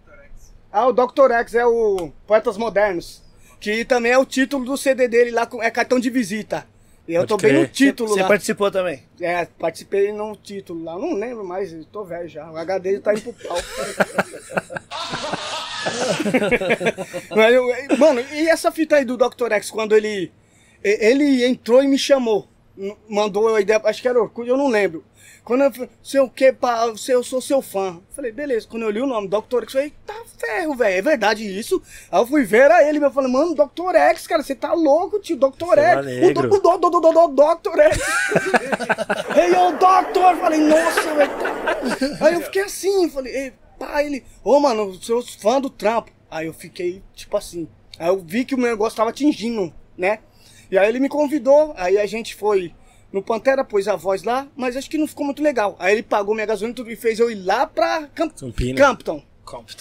Ah, 0.72 0.86
o 0.86 0.92
Dr. 0.92 1.32
X 1.40 1.54
é 1.56 1.66
o 1.66 2.12
Poetas 2.24 2.56
Modernos. 2.56 3.20
Que 3.58 3.84
também 3.84 4.12
é 4.12 4.16
o 4.18 4.24
título 4.24 4.64
do 4.64 4.76
CD 4.76 5.08
dele 5.08 5.32
lá, 5.32 5.44
com- 5.44 5.60
é 5.60 5.68
cartão 5.72 5.98
de 5.98 6.08
visita. 6.08 6.64
E 7.10 7.14
eu 7.14 7.22
Pode 7.22 7.28
tô 7.28 7.36
bem 7.38 7.52
no 7.54 7.66
título 7.66 8.10
Você 8.10 8.22
lá. 8.22 8.28
participou 8.28 8.70
também. 8.70 9.02
É, 9.20 9.44
participei 9.44 10.12
no 10.12 10.36
título 10.36 10.84
lá. 10.84 10.96
Não 10.96 11.14
lembro 11.14 11.44
mais, 11.44 11.72
eu 11.72 11.84
tô 11.86 12.04
velho 12.04 12.28
já. 12.28 12.48
O 12.48 12.56
HD 12.56 13.00
tá 13.00 13.12
indo 13.12 13.32
pro 13.32 13.48
pau. 13.48 13.58
Eu- 17.50 17.98
mano, 17.98 18.20
e 18.32 18.48
essa 18.48 18.70
fita 18.70 18.94
aí 18.94 19.04
do 19.04 19.16
Dr. 19.16 19.50
X, 19.54 19.72
quando 19.72 19.96
ele. 19.96 20.30
Ele 20.84 21.44
entrou 21.44 21.82
e 21.82 21.88
me 21.88 21.98
chamou. 21.98 22.46
Mandou 23.08 23.56
a 23.56 23.60
ideia, 23.60 23.80
acho 23.84 24.00
que 24.00 24.06
era 24.06 24.22
Orkut, 24.22 24.48
eu 24.48 24.56
não 24.56 24.68
lembro. 24.68 25.02
Quando 25.44 25.64
eu 25.64 25.72
falei, 25.72 25.90
sei 26.02 26.20
o 26.20 26.28
que, 26.28 26.52
pá, 26.52 26.86
eu 27.08 27.22
sou 27.24 27.40
seu 27.40 27.62
fã. 27.62 27.96
Eu 27.96 28.14
Falei, 28.14 28.32
beleza. 28.32 28.66
Quando 28.68 28.82
eu 28.82 28.90
li 28.90 29.00
o 29.00 29.06
nome, 29.06 29.28
Dr. 29.28 29.62
X, 29.62 29.62
eu 29.62 29.70
falei, 29.70 29.92
tá 30.06 30.14
ferro, 30.38 30.74
velho, 30.74 30.98
é 30.98 31.02
verdade 31.02 31.58
isso? 31.58 31.82
Aí 32.10 32.20
eu 32.20 32.26
fui 32.26 32.44
ver 32.44 32.60
era 32.62 32.88
ele, 32.88 33.02
eu 33.04 33.10
falei, 33.10 33.30
mano, 33.30 33.54
Dr. 33.54 33.94
X, 33.94 34.26
cara, 34.26 34.42
você 34.42 34.54
tá 34.54 34.72
louco, 34.72 35.18
tio, 35.18 35.36
Dr. 35.36 35.66
Fala 35.66 36.10
X. 36.10 36.28
O, 36.28 36.34
do, 36.34 36.40
o 36.40 36.58
do, 36.58 36.78
do, 36.78 36.90
do, 36.90 37.00
do, 37.00 37.28
do, 37.28 37.54
Dr. 37.54 37.80
X. 37.80 37.98
Ei, 39.36 39.52
ô, 39.52 39.72
Doctor! 39.72 40.36
Falei, 40.36 40.60
nossa, 40.60 41.14
velho. 41.14 41.30
Aí 42.20 42.34
eu 42.34 42.42
fiquei 42.42 42.62
assim, 42.62 43.08
falei, 43.10 43.34
ei, 43.34 43.52
pá, 43.78 44.02
ele, 44.02 44.24
ô, 44.44 44.60
mano, 44.60 44.94
sou 44.94 45.22
fã 45.22 45.60
do 45.60 45.70
trampo. 45.70 46.10
Aí 46.30 46.46
eu 46.46 46.54
fiquei, 46.54 47.02
tipo 47.14 47.36
assim. 47.36 47.68
Aí 47.98 48.08
eu 48.08 48.18
vi 48.18 48.44
que 48.44 48.54
o 48.54 48.58
meu 48.58 48.70
negócio 48.70 48.96
tava 48.96 49.10
atingindo, 49.10 49.72
né? 49.96 50.20
E 50.70 50.78
aí 50.78 50.88
ele 50.88 51.00
me 51.00 51.08
convidou, 51.08 51.74
aí 51.76 51.98
a 51.98 52.06
gente 52.06 52.34
foi 52.36 52.72
no 53.12 53.22
Pantera, 53.22 53.64
pôs 53.64 53.88
a 53.88 53.96
voz 53.96 54.22
lá, 54.22 54.46
mas 54.56 54.76
acho 54.76 54.88
que 54.88 54.96
não 54.98 55.06
ficou 55.06 55.24
muito 55.26 55.42
legal. 55.42 55.76
Aí 55.78 55.92
ele 55.94 56.02
pagou 56.02 56.34
minha 56.34 56.46
gasolina 56.46 56.72
e 56.72 56.74
tudo 56.76 56.90
e 56.90 56.96
fez 56.96 57.18
eu 57.18 57.30
ir 57.30 57.34
lá 57.42 57.66
pra 57.66 58.06
Camp 58.14 58.32
Campina. 58.36 58.78
Campton. 58.78 59.22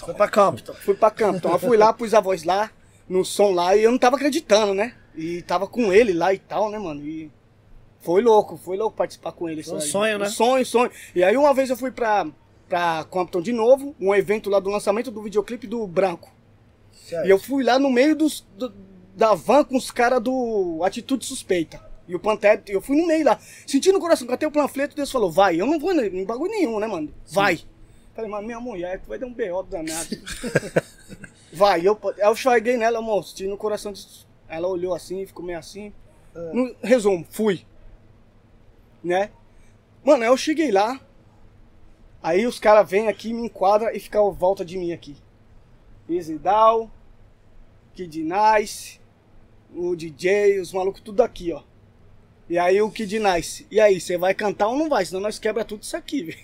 Foi 0.06 0.14
pra 0.15 0.27
Compton. 0.27 0.73
Fui 0.73 0.93
pra 0.95 1.11
Campton. 1.11 1.51
Eu 1.51 1.60
fui 1.60 1.77
lá, 1.77 1.93
pus 1.93 2.14
a 2.15 2.19
voz 2.19 2.43
lá, 2.43 2.72
no 3.07 3.23
som 3.23 3.51
lá, 3.51 3.76
e 3.76 3.84
eu 3.84 3.91
não 3.91 3.99
tava 3.99 4.15
acreditando, 4.15 4.73
né? 4.73 4.93
E 5.15 5.41
tava 5.43 5.68
com 5.68 5.93
ele 5.93 6.11
lá 6.14 6.34
e 6.34 6.39
tal, 6.39 6.72
né, 6.72 6.80
mano? 6.80 7.06
E 7.06 7.30
foi 8.01 8.22
louco, 8.23 8.57
foi 8.57 8.77
louco 8.77 8.95
participar 8.97 9.31
com 9.34 9.47
ele. 9.47 9.61
Foi 9.61 9.76
um 9.77 9.81
sonho, 9.81 10.18
né? 10.18 10.26
Um 10.26 10.30
sonho, 10.30 10.65
sonho. 10.65 10.91
E 11.14 11.23
aí 11.23 11.38
uma 11.38 11.53
vez 11.53 11.69
eu 11.69 11.77
fui 11.77 11.91
pra, 11.91 12.26
pra 12.68 13.06
Compton 13.11 13.41
de 13.41 13.51
novo, 13.53 13.95
um 13.99 14.15
evento 14.15 14.49
lá 14.49 14.60
do 14.60 14.69
lançamento 14.72 15.11
do 15.11 15.22
videoclipe 15.22 15.68
do 15.68 15.85
Branco. 15.85 16.34
Certo. 16.91 17.27
E 17.27 17.30
eu 17.30 17.38
fui 17.38 17.64
lá 17.64 17.77
no 17.77 17.89
meio 17.91 18.15
dos, 18.15 18.45
do- 18.57 18.73
da 19.15 19.35
van 19.35 19.64
com 19.64 19.77
os 19.77 19.91
caras 19.91 20.19
do 20.22 20.80
Atitude 20.84 21.26
Suspeita. 21.26 21.80
E 22.10 22.15
o 22.15 22.19
Pantera, 22.19 22.60
eu 22.68 22.81
fui 22.81 22.98
no 22.98 23.06
meio 23.06 23.23
lá, 23.23 23.40
sentindo 23.68 23.99
o 23.99 24.02
coração, 24.02 24.26
catei 24.26 24.48
o 24.48 24.52
panfleto, 24.52 24.95
Deus 24.95 25.11
falou, 25.11 25.31
vai, 25.31 25.61
eu 25.61 25.68
não 25.68 25.80
vou 25.80 25.94
em 25.94 26.26
bagulho 26.26 26.49
nenhum, 26.49 26.80
né, 26.80 26.88
mano? 26.88 27.14
Vai. 27.27 27.60
Falei, 28.15 28.31
mas 28.31 28.44
minha 28.44 28.60
mulher, 28.60 28.99
tu 28.99 29.10
vai 29.10 29.19
dar 29.19 29.27
um 29.27 29.34
B.O. 29.34 29.61
danado. 29.61 30.10
vai, 31.53 31.88
eu, 31.88 31.99
eu 32.18 32.36
cheguei 32.36 32.77
nela, 32.77 32.99
moço, 32.99 33.36
tinha 33.36 33.48
no 33.48 33.57
coração, 33.57 33.94
ela 34.48 34.68
olhou 34.68 34.95
assim, 34.95 35.23
ficou 35.23 35.45
meio 35.45 35.60
assim. 35.60 35.94
No, 36.34 36.76
resumo, 36.81 37.23
fui. 37.30 37.64
Né? 39.03 39.30
Mano, 40.03 40.23
eu 40.23 40.36
cheguei 40.36 40.72
lá, 40.72 40.99
aí 42.23 42.48
os 42.48 42.60
caras 42.60 42.90
vêm 42.90 43.07
aqui, 43.07 43.31
me 43.36 43.44
enquadram 43.44 43.91
e 43.91 43.99
ficam 43.99 44.34
volta 44.34 44.65
de 44.65 44.80
mim 44.80 44.94
aqui. 44.94 45.15
Down, 46.41 46.90
Kid 47.94 48.23
Nice, 48.23 48.99
o 49.76 49.95
DJ, 49.95 50.60
os 50.60 50.73
malucos 50.73 51.02
tudo 51.02 51.22
aqui, 51.22 51.53
ó. 51.53 51.69
E 52.50 52.58
aí 52.58 52.82
o 52.82 52.90
Kid 52.90 53.20
Nice, 53.20 53.68
e 53.70 53.80
aí, 53.80 54.02
você 54.02 54.18
vai 54.18 54.34
cantar 54.34 54.70
ou 54.70 54.76
não 54.76 54.90
vai? 54.90 55.06
Senão 55.06 55.22
nós 55.22 55.38
quebra 55.38 55.64
tudo 55.64 55.84
isso 55.84 55.96
aqui, 55.96 56.24
velho. 56.24 56.40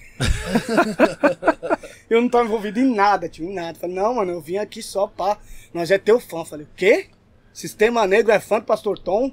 eu 2.07 2.22
não 2.22 2.30
tava 2.30 2.45
envolvido 2.45 2.80
em 2.80 2.94
nada, 2.94 3.27
tio, 3.27 3.49
em 3.49 3.53
nada. 3.56 3.80
Falei, 3.80 3.95
não, 3.95 4.14
mano, 4.14 4.34
eu 4.34 4.40
vim 4.40 4.57
aqui 4.57 4.84
só 4.84 5.07
pra. 5.07 5.40
Nós 5.73 5.90
é 5.90 5.98
teu 5.98 6.19
fã. 6.19 6.45
Falei, 6.45 6.68
o 6.68 6.69
quê? 6.76 7.07
Sistema 7.52 8.06
Negro 8.06 8.32
é 8.32 8.40
fã 8.40 8.60
do 8.60 8.65
Pastor 8.65 8.99
Tom? 8.99 9.32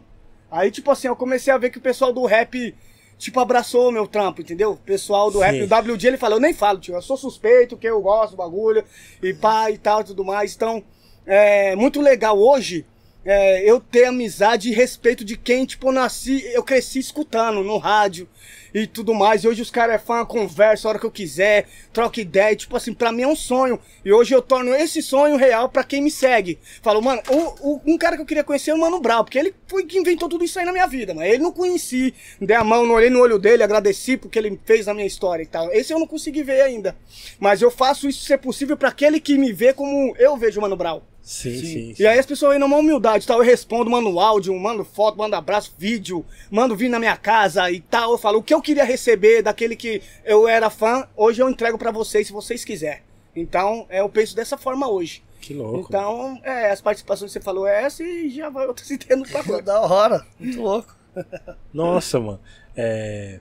Aí, 0.51 0.71
tipo 0.71 0.91
assim, 0.91 1.09
eu 1.09 1.17
comecei 1.17 1.53
a 1.53 1.59
ver 1.59 1.69
que 1.69 1.77
o 1.77 1.83
pessoal 1.83 2.11
do 2.11 2.25
rap, 2.25 2.75
tipo, 3.19 3.39
abraçou 3.39 3.91
o 3.91 3.93
meu 3.93 4.07
trampo, 4.07 4.41
entendeu? 4.41 4.73
O 4.73 4.77
pessoal 4.77 5.31
do 5.31 5.41
rap, 5.41 5.57
Sim. 5.57 5.63
o 5.65 5.95
WD, 5.95 6.07
ele 6.07 6.17
falou, 6.17 6.39
eu 6.39 6.43
nem 6.43 6.55
falo, 6.55 6.81
tio, 6.81 6.95
eu 6.95 7.03
sou 7.03 7.19
suspeito, 7.19 7.77
que 7.77 7.87
eu 7.87 8.01
gosto 8.01 8.31
do 8.31 8.37
bagulho, 8.39 8.83
e 9.23 9.35
pá, 9.35 9.71
e 9.71 9.77
tal, 9.77 10.01
e 10.01 10.05
tudo 10.05 10.25
mais. 10.25 10.55
Então, 10.55 10.83
é 11.27 11.77
muito 11.77 12.01
legal 12.01 12.39
hoje 12.39 12.87
é, 13.25 13.69
eu 13.69 13.79
ter 13.81 14.05
amizade 14.07 14.69
e 14.69 14.73
respeito 14.75 15.25
de 15.25 15.37
quem, 15.37 15.65
tipo, 15.65 15.89
eu 15.89 15.93
nasci, 15.93 16.43
eu 16.53 16.63
cresci 16.63 16.99
escutando 16.99 17.63
no 17.63 17.79
rádio 17.79 18.29
e 18.75 18.87
tudo 18.87 19.15
mais. 19.15 19.45
E 19.45 19.49
hoje 19.49 19.63
os 19.63 19.71
caras 19.71 19.97
é 19.97 19.99
fã, 19.99 20.25
conversa 20.25 20.89
a 20.89 20.91
hora 20.91 20.99
que 20.99 21.07
eu 21.07 21.11
quiser, 21.11 21.67
troca 21.93 22.21
ideia. 22.21 22.57
Tipo 22.57 22.77
assim, 22.77 22.93
pra 22.93 23.13
mim 23.13 23.23
é 23.23 23.29
um 23.29 23.37
sonho. 23.37 23.79
E 24.05 24.13
hoje 24.13 24.35
eu 24.35 24.43
torno 24.43 24.75
esse 24.75 25.01
sonho 25.03 25.37
real 25.37 25.69
pra 25.69 25.85
quem 25.85 26.01
me 26.03 26.11
segue. 26.11 26.59
Falo, 26.83 27.01
mano, 27.03 27.23
o, 27.29 27.75
o- 27.75 27.81
um 27.87 27.99
cara 27.99 28.17
que 28.17 28.23
eu 28.23 28.27
queria 28.27 28.43
conhecer 28.43 28.71
é 28.71 28.75
o 28.75 28.79
Mano 28.81 28.99
Brown, 29.01 29.23
porque 29.25 29.39
ele 29.39 29.55
foi 29.69 29.85
que 29.85 29.99
inventou 29.99 30.29
tudo 30.29 30.45
isso 30.45 30.59
aí 30.59 30.65
na 30.65 30.73
minha 30.73 30.87
vida, 30.87 31.15
mas 31.15 31.29
ele 31.33 31.43
não 31.43 31.53
conheci. 31.53 32.15
Dei 32.41 32.57
a 32.57 32.65
mão, 32.65 32.85
não 32.87 32.95
olhei 32.95 33.11
no 33.11 33.21
olho 33.21 33.39
dele, 33.39 33.63
agradeci 33.63 34.17
porque 34.17 34.39
ele 34.39 34.59
fez 34.65 34.87
na 34.87 34.95
minha 34.95 35.07
história 35.07 35.43
e 35.43 35.47
tal. 35.47 35.71
Esse 35.73 35.93
eu 35.93 35.99
não 35.99 36.07
consegui 36.07 36.43
ver 36.43 36.63
ainda. 36.63 36.97
Mas 37.39 37.63
eu 37.63 37.71
faço 37.71 38.09
isso 38.09 38.25
ser 38.25 38.39
possível 38.39 38.77
pra 38.77 38.89
aquele 38.89 39.21
que 39.21 39.37
me 39.39 39.53
vê 39.53 39.73
como 39.73 40.15
eu 40.19 40.37
vejo 40.37 40.59
o 40.59 40.63
Mano 40.63 40.77
Brown. 40.77 41.12
Sim, 41.23 41.61
sim. 41.61 41.95
E 41.99 42.07
aí 42.07 42.19
as 42.19 42.27
pessoas 42.27 42.51
vêm 42.51 42.59
numa 42.59 42.77
humildade, 42.77 43.27
tal, 43.27 43.39
eu 43.39 43.45
respondo, 43.45 43.89
mando 43.89 44.19
áudio, 44.19 44.59
mando 44.59 44.85
foto, 44.85 45.17
mando 45.17 45.37
abraço, 45.37 45.73
vídeo, 45.79 46.27
mando 46.51 46.75
vir 46.75 46.89
na 46.89 46.99
minha 46.99 47.17
casa 47.17 47.71
e 47.71 47.81
tal, 47.81 48.13
eu 48.13 48.19
falo 48.19 48.41
o 48.41 48.43
que 48.43 48.53
eu 48.53 48.61
queria 48.61 48.85
receber 48.85 49.41
daquele 49.41 49.77
que 49.77 50.03
eu 50.25 50.49
era 50.49 50.69
fã, 50.69 51.07
hoje 51.17 51.41
eu 51.41 51.49
entrego 51.49 51.79
pra 51.79 51.93
vocês 51.93 52.27
se 52.27 52.33
vocês 52.33 52.65
quiserem. 52.65 53.03
Então, 53.35 53.87
é, 53.89 54.01
eu 54.01 54.09
penso 54.09 54.35
dessa 54.35 54.59
forma 54.59 54.89
hoje. 54.89 55.23
Que 55.41 55.55
louco. 55.55 55.87
Então, 55.89 56.41
é, 56.43 56.71
as 56.71 56.81
participações 56.81 57.31
que 57.31 57.39
você 57.39 57.45
falou 57.45 57.67
é 57.67 57.85
essa 57.85 58.03
e 58.03 58.29
já 58.29 58.51
vai 58.51 58.67
outras 58.67 58.91
ideias 58.91 59.19
no 59.19 59.29
pacote. 59.29 59.63
Da 59.63 59.81
hora, 59.81 60.27
muito 60.39 60.61
louco. 60.61 60.95
Nossa, 61.73 62.21
mano. 62.21 62.41
É... 62.77 63.41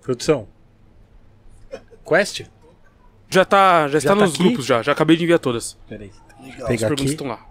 Produção. 0.00 0.48
Quest? 2.06 2.42
Já 3.30 3.44
tá, 3.44 3.88
já, 3.88 3.98
está 3.98 4.14
tá 4.14 4.22
nos 4.22 4.34
aqui? 4.34 4.42
grupos 4.42 4.64
já, 4.64 4.82
já 4.82 4.92
acabei 4.92 5.16
de 5.16 5.24
enviar 5.24 5.38
todas. 5.38 5.76
Peraí. 5.88 6.10
Legal. 6.40 6.62
As 6.62 6.66
Pegar 6.68 6.78
perguntas 6.88 7.04
aqui. 7.04 7.10
estão 7.12 7.26
lá. 7.26 7.46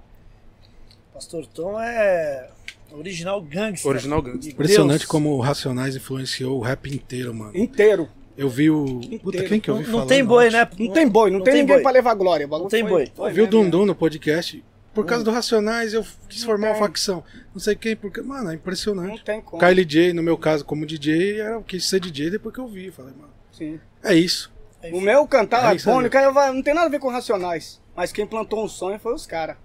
Pastor 1.13 1.45
Tom 1.47 1.79
é 1.79 2.49
original 2.91 3.41
gangster. 3.41 3.89
Original 3.91 4.21
gangster. 4.21 4.53
Impressionante 4.53 4.99
Deus. 4.99 5.05
como 5.09 5.31
o 5.31 5.39
Racionais 5.41 5.95
influenciou 5.95 6.57
o 6.57 6.61
rap 6.61 6.93
inteiro, 6.93 7.33
mano. 7.33 7.55
Inteiro. 7.57 8.07
Eu 8.37 8.49
vi 8.49 8.69
o. 8.69 9.01
Puta, 9.23 9.43
quem 9.43 9.59
que 9.59 9.67
eu 9.69 9.75
Não, 9.75 9.81
vi 9.81 9.87
não 9.87 9.93
falando? 9.93 10.09
tem 10.09 10.23
boi, 10.23 10.49
né? 10.51 10.69
Não 10.77 10.93
tem 10.93 11.07
boi, 11.07 11.31
não, 11.31 11.41
tem, 11.41 11.53
ninguém 11.55 11.75
boi. 11.77 11.81
pra 11.81 11.91
levar 11.91 12.13
glória. 12.13 12.45
Não 12.45 12.67
tem 12.67 12.81
foi- 12.83 12.89
boi. 12.91 13.11
foi 13.15 13.29
Eu 13.31 13.33
vi 13.33 13.41
o 13.41 13.47
Dundum 13.47 13.85
no 13.85 13.95
podcast. 13.95 14.63
Por 14.93 15.05
causa 15.05 15.23
do 15.23 15.29
Racionais, 15.31 15.93
eu 15.93 16.03
quis 16.27 16.43
formar 16.43 16.67
uma 16.69 16.73
tem. 16.73 16.81
facção. 16.83 17.23
Não 17.53 17.59
sei 17.59 17.75
quem, 17.75 17.95
porque, 17.95 18.19
mano, 18.21 18.41
é 18.41 18.45
Não 18.45 18.53
impressionante. 18.53 19.23
tem 19.23 19.41
como. 19.41 19.59
Kylie 19.61 19.85
J, 19.85 20.13
no 20.13 20.23
meu 20.23 20.37
caso, 20.37 20.65
como 20.65 20.85
DJ, 20.87 21.41
eu 21.41 21.61
quis 21.63 21.85
ser 21.87 21.99
DJ 21.99 22.31
depois 22.31 22.53
que 22.53 22.59
eu 22.61 22.67
vi. 22.67 22.89
Falei, 22.91 23.13
mano, 23.15 23.29
Sim. 23.51 23.79
é 24.03 24.15
isso. 24.15 24.51
O 24.91 24.99
meu 25.01 25.27
cantar 25.27 25.73
É 25.73 25.75
isso 25.75 25.89
não 25.89 26.61
tem 26.63 26.73
nada 26.73 26.87
a 26.87 26.89
ver 26.89 26.99
com 26.99 27.09
Racionais. 27.09 27.79
Mas 27.97 28.11
quem 28.11 28.27
plantou 28.27 28.63
um 28.63 28.67
sonho 28.67 28.99
foi 28.99 29.11
os 29.15 29.25
caras. 29.25 29.57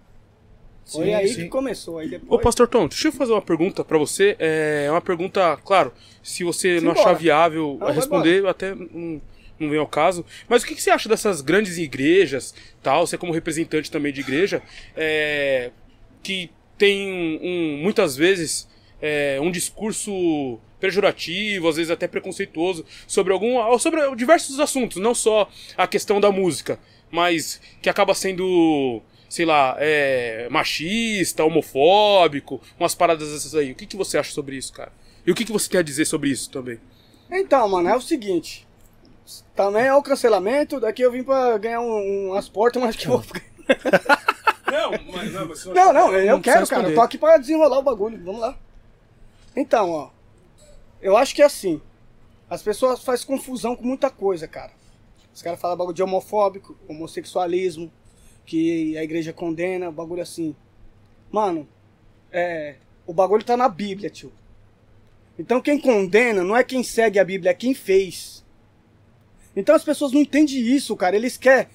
Foi 0.86 1.04
Sim, 1.04 1.14
aí 1.14 1.28
sim. 1.28 1.42
que 1.42 1.48
começou. 1.48 1.98
Aí 1.98 2.06
Ô, 2.06 2.10
depois. 2.10 2.42
Pastor 2.42 2.66
Tom, 2.66 2.88
deixa 2.88 3.08
eu 3.08 3.12
fazer 3.12 3.32
uma 3.32 3.42
pergunta 3.42 3.84
pra 3.84 3.98
você. 3.98 4.34
É 4.38 4.88
uma 4.90 5.02
pergunta, 5.02 5.56
claro, 5.58 5.92
se 6.22 6.42
você 6.42 6.80
não 6.80 6.92
achar 6.92 7.12
viável 7.12 7.76
Não, 7.78 7.92
responder, 7.92 8.46
até 8.46 8.74
não, 8.74 9.20
não 9.60 9.68
vem 9.70 9.78
ao 9.78 9.86
caso. 9.86 10.24
Mas 10.48 10.62
o 10.62 10.66
que, 10.66 10.74
que 10.74 10.82
você 10.82 10.90
acha 10.90 11.10
dessas 11.10 11.42
grandes 11.42 11.76
igrejas, 11.76 12.54
tal, 12.82 13.06
você 13.06 13.18
como 13.18 13.32
representante 13.32 13.90
também 13.90 14.12
de 14.12 14.22
igreja, 14.22 14.62
é, 14.96 15.70
que 16.22 16.50
tem 16.78 17.38
um, 17.42 17.82
muitas 17.82 18.16
vezes 18.16 18.66
é, 19.00 19.38
um 19.40 19.50
discurso 19.50 20.58
pejorativo, 20.80 21.68
às 21.68 21.76
vezes 21.76 21.92
até 21.92 22.08
preconceituoso, 22.08 22.84
sobre 23.06 23.32
algum. 23.32 23.78
sobre 23.78 24.16
diversos 24.16 24.58
assuntos, 24.58 24.96
não 24.96 25.14
só 25.14 25.48
a 25.76 25.86
questão 25.86 26.20
da 26.20 26.32
música, 26.32 26.80
mas 27.12 27.60
que 27.80 27.90
acaba 27.90 28.14
sendo, 28.14 29.00
sei 29.28 29.44
lá, 29.44 29.76
é, 29.78 30.48
machista, 30.50 31.44
homofóbico, 31.44 32.60
umas 32.80 32.94
paradas 32.94 33.30
dessas 33.30 33.54
aí. 33.54 33.70
O 33.70 33.74
que, 33.74 33.86
que 33.86 33.96
você 33.96 34.18
acha 34.18 34.32
sobre 34.32 34.56
isso, 34.56 34.72
cara? 34.72 34.90
E 35.24 35.30
o 35.30 35.34
que, 35.34 35.44
que 35.44 35.52
você 35.52 35.76
a 35.76 35.82
dizer 35.82 36.06
sobre 36.06 36.30
isso 36.30 36.50
também? 36.50 36.80
Então, 37.30 37.68
mano, 37.68 37.88
é 37.88 37.94
o 37.94 38.00
seguinte. 38.00 38.66
Também 39.54 39.84
é 39.84 39.94
o 39.94 40.02
cancelamento. 40.02 40.80
Daqui 40.80 41.02
eu 41.02 41.12
vim 41.12 41.22
pra 41.22 41.56
ganhar 41.58 41.80
um, 41.80 42.30
umas 42.30 42.48
portas, 42.48 42.82
mas 42.82 42.96
que 42.96 43.06
eu 43.06 43.18
vou. 43.18 43.22
Não, 44.72 44.90
mas 45.12 45.32
não, 45.34 45.48
mas 45.48 45.66
Não, 45.66 45.92
não, 45.92 46.14
eu 46.14 46.40
precisa 46.40 46.64
quero, 46.64 46.66
cara. 46.66 46.88
Eu 46.88 46.94
tô 46.94 47.02
aqui 47.02 47.18
pra 47.18 47.36
desenrolar 47.36 47.78
o 47.78 47.82
bagulho. 47.82 48.18
Vamos 48.24 48.40
lá. 48.40 48.56
Então, 49.54 49.90
ó. 49.90 50.08
Eu 51.02 51.14
acho 51.14 51.34
que 51.34 51.42
é 51.42 51.44
assim. 51.44 51.78
As 52.48 52.62
pessoas 52.62 53.04
fazem 53.04 53.26
confusão 53.26 53.76
com 53.76 53.84
muita 53.84 54.08
coisa, 54.08 54.48
cara. 54.48 54.72
Os 55.34 55.42
caras 55.42 55.60
falam 55.60 55.76
bagulho 55.76 55.94
de 55.94 56.02
homofóbico, 56.02 56.76
homossexualismo, 56.88 57.90
que 58.44 58.96
a 58.96 59.02
igreja 59.02 59.32
condena, 59.32 59.90
bagulho 59.90 60.22
assim. 60.22 60.54
Mano, 61.30 61.66
é. 62.30 62.76
O 63.06 63.12
bagulho 63.12 63.44
tá 63.44 63.56
na 63.56 63.68
Bíblia, 63.68 64.10
tio. 64.10 64.32
Então 65.38 65.60
quem 65.60 65.78
condena 65.78 66.44
não 66.44 66.56
é 66.56 66.62
quem 66.62 66.82
segue 66.82 67.18
a 67.18 67.24
Bíblia, 67.24 67.50
é 67.50 67.54
quem 67.54 67.74
fez. 67.74 68.44
Então 69.56 69.74
as 69.74 69.84
pessoas 69.84 70.12
não 70.12 70.20
entendem 70.20 70.58
isso, 70.60 70.96
cara. 70.96 71.16
Eles 71.16 71.36
querem, 71.36 71.68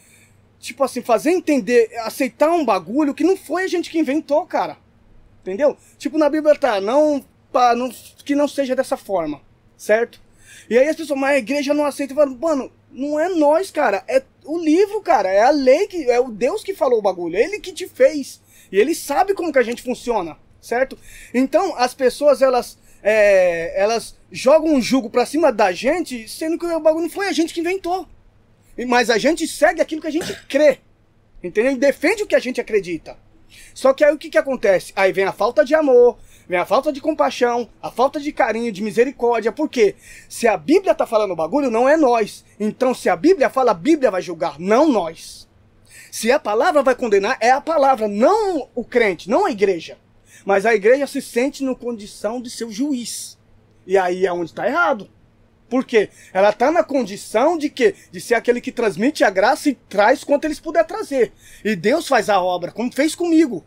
tipo 0.60 0.84
assim, 0.84 1.02
fazer 1.02 1.32
entender, 1.32 1.90
aceitar 2.00 2.52
um 2.52 2.66
bagulho 2.66 3.14
que 3.14 3.24
não 3.24 3.36
foi 3.36 3.64
a 3.64 3.68
gente 3.68 3.90
que 3.90 4.00
inventou, 4.00 4.46
cara. 4.46 4.78
Entendeu? 5.42 5.78
Tipo, 5.98 6.18
na 6.18 6.30
Bíblia 6.30 6.56
tá, 6.56 6.82
não, 6.82 7.24
pá, 7.52 7.74
não 7.76 7.90
que 8.24 8.36
não 8.36 8.48
seja 8.48 8.76
dessa 8.76 8.98
forma, 8.98 9.42
certo? 9.78 10.22
E 10.70 10.78
aí 10.78 10.88
as 10.88 10.96
pessoas, 10.96 11.20
mas 11.20 11.36
a 11.36 11.40
igreja 11.40 11.74
não 11.74 11.86
aceita. 11.86 12.14
Falo, 12.14 12.38
Mano, 12.38 12.72
não 12.92 13.20
é 13.20 13.30
nós, 13.30 13.72
cara. 13.72 14.04
É 14.08 14.24
o 14.46 14.58
livro, 14.58 15.02
cara. 15.02 15.30
É 15.30 15.44
a 15.44 15.50
lei, 15.50 15.88
que 15.88 16.10
é 16.10 16.20
o 16.20 16.30
Deus 16.30 16.64
que 16.64 16.74
falou 16.74 17.00
o 17.00 17.02
bagulho. 17.02 17.36
É 17.36 17.42
ele 17.42 17.60
que 17.60 17.72
te 17.72 17.88
fez. 17.88 18.42
E 18.72 18.78
ele 18.78 18.96
sabe 18.96 19.34
como 19.34 19.52
que 19.52 19.60
a 19.60 19.64
gente 19.64 19.82
funciona, 19.82 20.38
certo? 20.62 20.98
Então, 21.34 21.76
as 21.78 21.94
pessoas, 21.94 22.42
elas, 22.42 22.78
é, 23.02 23.82
elas 23.82 24.16
jogam 24.32 24.74
um 24.74 24.82
jugo 24.82 25.10
pra 25.10 25.26
cima 25.26 25.52
da 25.52 25.72
gente, 25.72 26.28
sendo 26.28 26.58
que 26.58 26.66
o 26.66 26.80
bagulho 26.80 27.04
não 27.04 27.10
foi 27.10 27.28
a 27.28 27.32
gente 27.32 27.54
que 27.54 27.62
inventou. 27.62 28.08
Mas 28.88 29.10
a 29.10 29.18
gente 29.18 29.48
segue 29.48 29.82
aquilo 29.82 30.02
que 30.02 30.08
a 30.08 30.12
gente 30.12 30.34
crê. 30.48 30.80
Entendeu? 31.42 31.72
E 31.72 31.78
defende 31.78 32.24
o 32.24 32.28
que 32.28 32.36
a 32.36 32.40
gente 32.40 32.60
acredita. 32.60 33.18
Só 33.74 33.94
que 33.94 34.04
aí 34.04 34.14
o 34.14 34.18
que, 34.18 34.30
que 34.30 34.38
acontece? 34.38 34.92
Aí 34.96 35.12
vem 35.12 35.26
a 35.26 35.32
falta 35.32 35.64
de 35.64 35.74
amor, 35.74 36.18
vem 36.48 36.60
a 36.60 36.66
falta 36.66 36.92
de 36.92 37.02
compaixão, 37.02 37.70
a 37.82 37.92
falta 37.92 38.20
de 38.20 38.32
carinho, 38.32 38.72
de 38.72 38.82
misericórdia. 38.82 39.52
Por 39.52 39.70
quê? 39.70 39.96
Se 40.30 40.48
a 40.48 40.56
Bíblia 40.58 40.96
tá 40.96 41.06
falando 41.06 41.32
o 41.32 41.36
bagulho, 41.36 41.70
não 41.70 41.88
é 41.88 41.98
nós. 41.98 42.46
Então, 42.60 42.94
se 42.94 43.10
a 43.10 43.16
Bíblia 43.16 43.50
fala, 43.50 43.72
a 43.72 43.76
Bíblia 43.76 44.12
vai 44.12 44.22
julgar, 44.22 44.60
não 44.60 44.88
nós. 44.88 45.48
Se 46.12 46.32
a 46.32 46.40
palavra 46.40 46.82
vai 46.82 46.96
condenar, 46.96 47.38
é 47.40 47.52
a 47.52 47.62
palavra, 47.62 48.08
não 48.08 48.70
o 48.74 48.84
crente, 48.84 49.30
não 49.30 49.46
a 49.46 49.52
igreja. 49.52 49.98
Mas 50.46 50.66
a 50.66 50.74
igreja 50.74 51.06
se 51.06 51.22
sente 51.22 51.64
na 51.64 51.76
condição 51.76 52.42
de 52.42 52.50
ser 52.50 52.66
o 52.66 52.72
juiz. 52.72 53.38
E 53.86 53.98
aí 53.98 54.26
é 54.26 54.32
onde 54.32 54.52
está 54.52 54.68
errado. 54.68 55.10
Por 55.70 55.84
quê? 55.86 56.10
Ela 56.32 56.50
está 56.50 56.72
na 56.72 56.84
condição 56.84 57.58
de 57.58 57.70
quê? 57.70 57.94
De 58.12 58.22
ser 58.22 58.36
aquele 58.36 58.62
que 58.62 58.72
transmite 58.72 59.24
a 59.24 59.30
graça 59.30 59.70
e 59.70 59.76
traz 59.76 60.24
quanto 60.24 60.46
eles 60.46 60.60
puder 60.60 60.86
trazer. 60.86 61.34
E 61.64 61.76
Deus 61.76 62.08
faz 62.08 62.30
a 62.30 62.42
obra, 62.42 62.72
como 62.72 62.94
fez 62.94 63.14
comigo. 63.14 63.66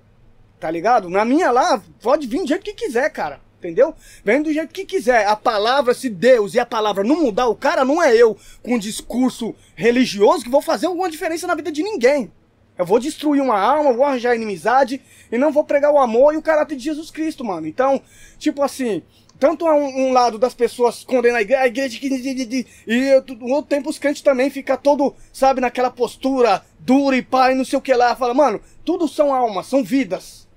Tá 0.61 0.71
ligado? 0.71 1.09
Na 1.09 1.25
minha 1.25 1.51
lá, 1.51 1.83
pode 2.03 2.27
vir 2.27 2.43
do 2.43 2.47
jeito 2.47 2.63
que 2.63 2.75
quiser, 2.75 3.09
cara. 3.11 3.41
Entendeu? 3.59 3.95
Vem 4.25 4.43
do 4.43 4.53
jeito 4.53 4.73
que 4.73 4.85
quiser. 4.85 5.27
A 5.27 5.35
palavra, 5.35 5.95
se 5.95 6.09
Deus 6.09 6.55
e 6.55 6.61
a 6.61 6.67
palavra 6.67 7.03
não 7.03 7.23
mudar 7.23 7.47
o 7.47 7.57
cara, 7.57 7.85
não 7.85 8.03
é 8.03 8.15
eu 8.15 8.37
com 8.63 8.75
um 8.75 8.79
discurso 8.79 9.55
religioso 9.75 10.45
que 10.45 10.51
vou 10.51 10.63
fazer 10.63 10.87
alguma 10.87 11.11
diferença 11.11 11.47
na 11.47 11.55
vida 11.55 11.73
de 11.73 11.83
ninguém. 11.83 12.31
Eu 12.79 12.87
vou 12.87 12.99
destruir 12.99 13.43
uma 13.43 13.59
alma, 13.59 13.93
vou 13.93 14.05
arranjar 14.05 14.35
inimizade 14.35 15.03
e 15.31 15.37
não 15.37 15.53
vou 15.53 15.65
pregar 15.65 15.93
o 15.93 15.99
amor 15.99 16.33
e 16.33 16.39
o 16.39 16.43
caráter 16.43 16.77
de 16.77 16.85
Jesus 16.85 17.11
Cristo, 17.11 17.45
mano. 17.45 17.67
Então, 17.67 18.01
tipo 18.39 18.63
assim, 18.63 19.03
tanto 19.39 19.67
é 19.67 19.73
um, 19.73 20.09
um 20.09 20.13
lado 20.13 20.39
das 20.39 20.55
pessoas 20.55 21.05
condenam 21.05 21.37
a 21.37 21.43
igreja, 21.43 21.63
a 21.63 21.67
igreja 21.67 21.99
que. 21.99 22.67
E 22.87 23.35
no 23.35 23.55
outro 23.55 23.69
tempo 23.69 23.91
os 23.91 23.99
crentes 23.99 24.23
também 24.23 24.49
ficam 24.49 24.77
todo, 24.79 25.15
sabe, 25.33 25.61
naquela 25.61 25.91
postura 25.91 26.65
dura 26.79 27.17
e 27.17 27.23
pai, 27.23 27.55
não 27.55 27.65
sei 27.65 27.79
o 27.79 27.83
que 27.83 27.93
lá. 27.93 28.17
Fala, 28.17 28.33
mano, 28.33 28.61
tudo 28.85 29.07
são 29.07 29.35
almas, 29.35 29.67
são 29.67 29.85
vidas. 29.85 30.49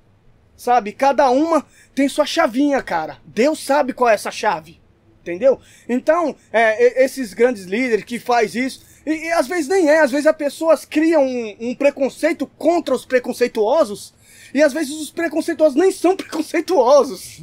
Sabe? 0.56 0.92
Cada 0.92 1.30
uma 1.30 1.66
tem 1.96 2.08
sua 2.08 2.26
chavinha, 2.26 2.82
cara. 2.82 3.18
Deus 3.26 3.64
sabe 3.64 3.94
qual 3.94 4.10
é 4.10 4.14
essa 4.14 4.32
chave. 4.32 4.82
Entendeu? 5.22 5.60
Então, 5.88 6.36
é, 6.52 7.04
esses 7.04 7.34
grandes 7.34 7.64
líderes 7.64 8.04
que 8.04 8.20
faz 8.20 8.56
isso, 8.56 8.82
e, 9.06 9.28
e 9.28 9.32
às 9.32 9.48
vezes 9.48 9.70
nem 9.70 9.90
é, 9.90 10.02
às 10.02 10.12
vezes 10.12 10.28
as 10.28 10.36
pessoas 10.36 10.84
criam 10.84 11.24
um, 11.24 11.56
um 11.60 11.76
preconceito 11.76 12.46
contra 12.58 12.94
os 12.94 13.06
preconceituosos, 13.06 14.14
e 14.54 14.62
às 14.62 14.74
vezes 14.74 14.94
os 14.94 15.10
preconceituosos 15.10 15.76
nem 15.76 15.92
são 15.92 16.16
preconceituosos. 16.18 17.42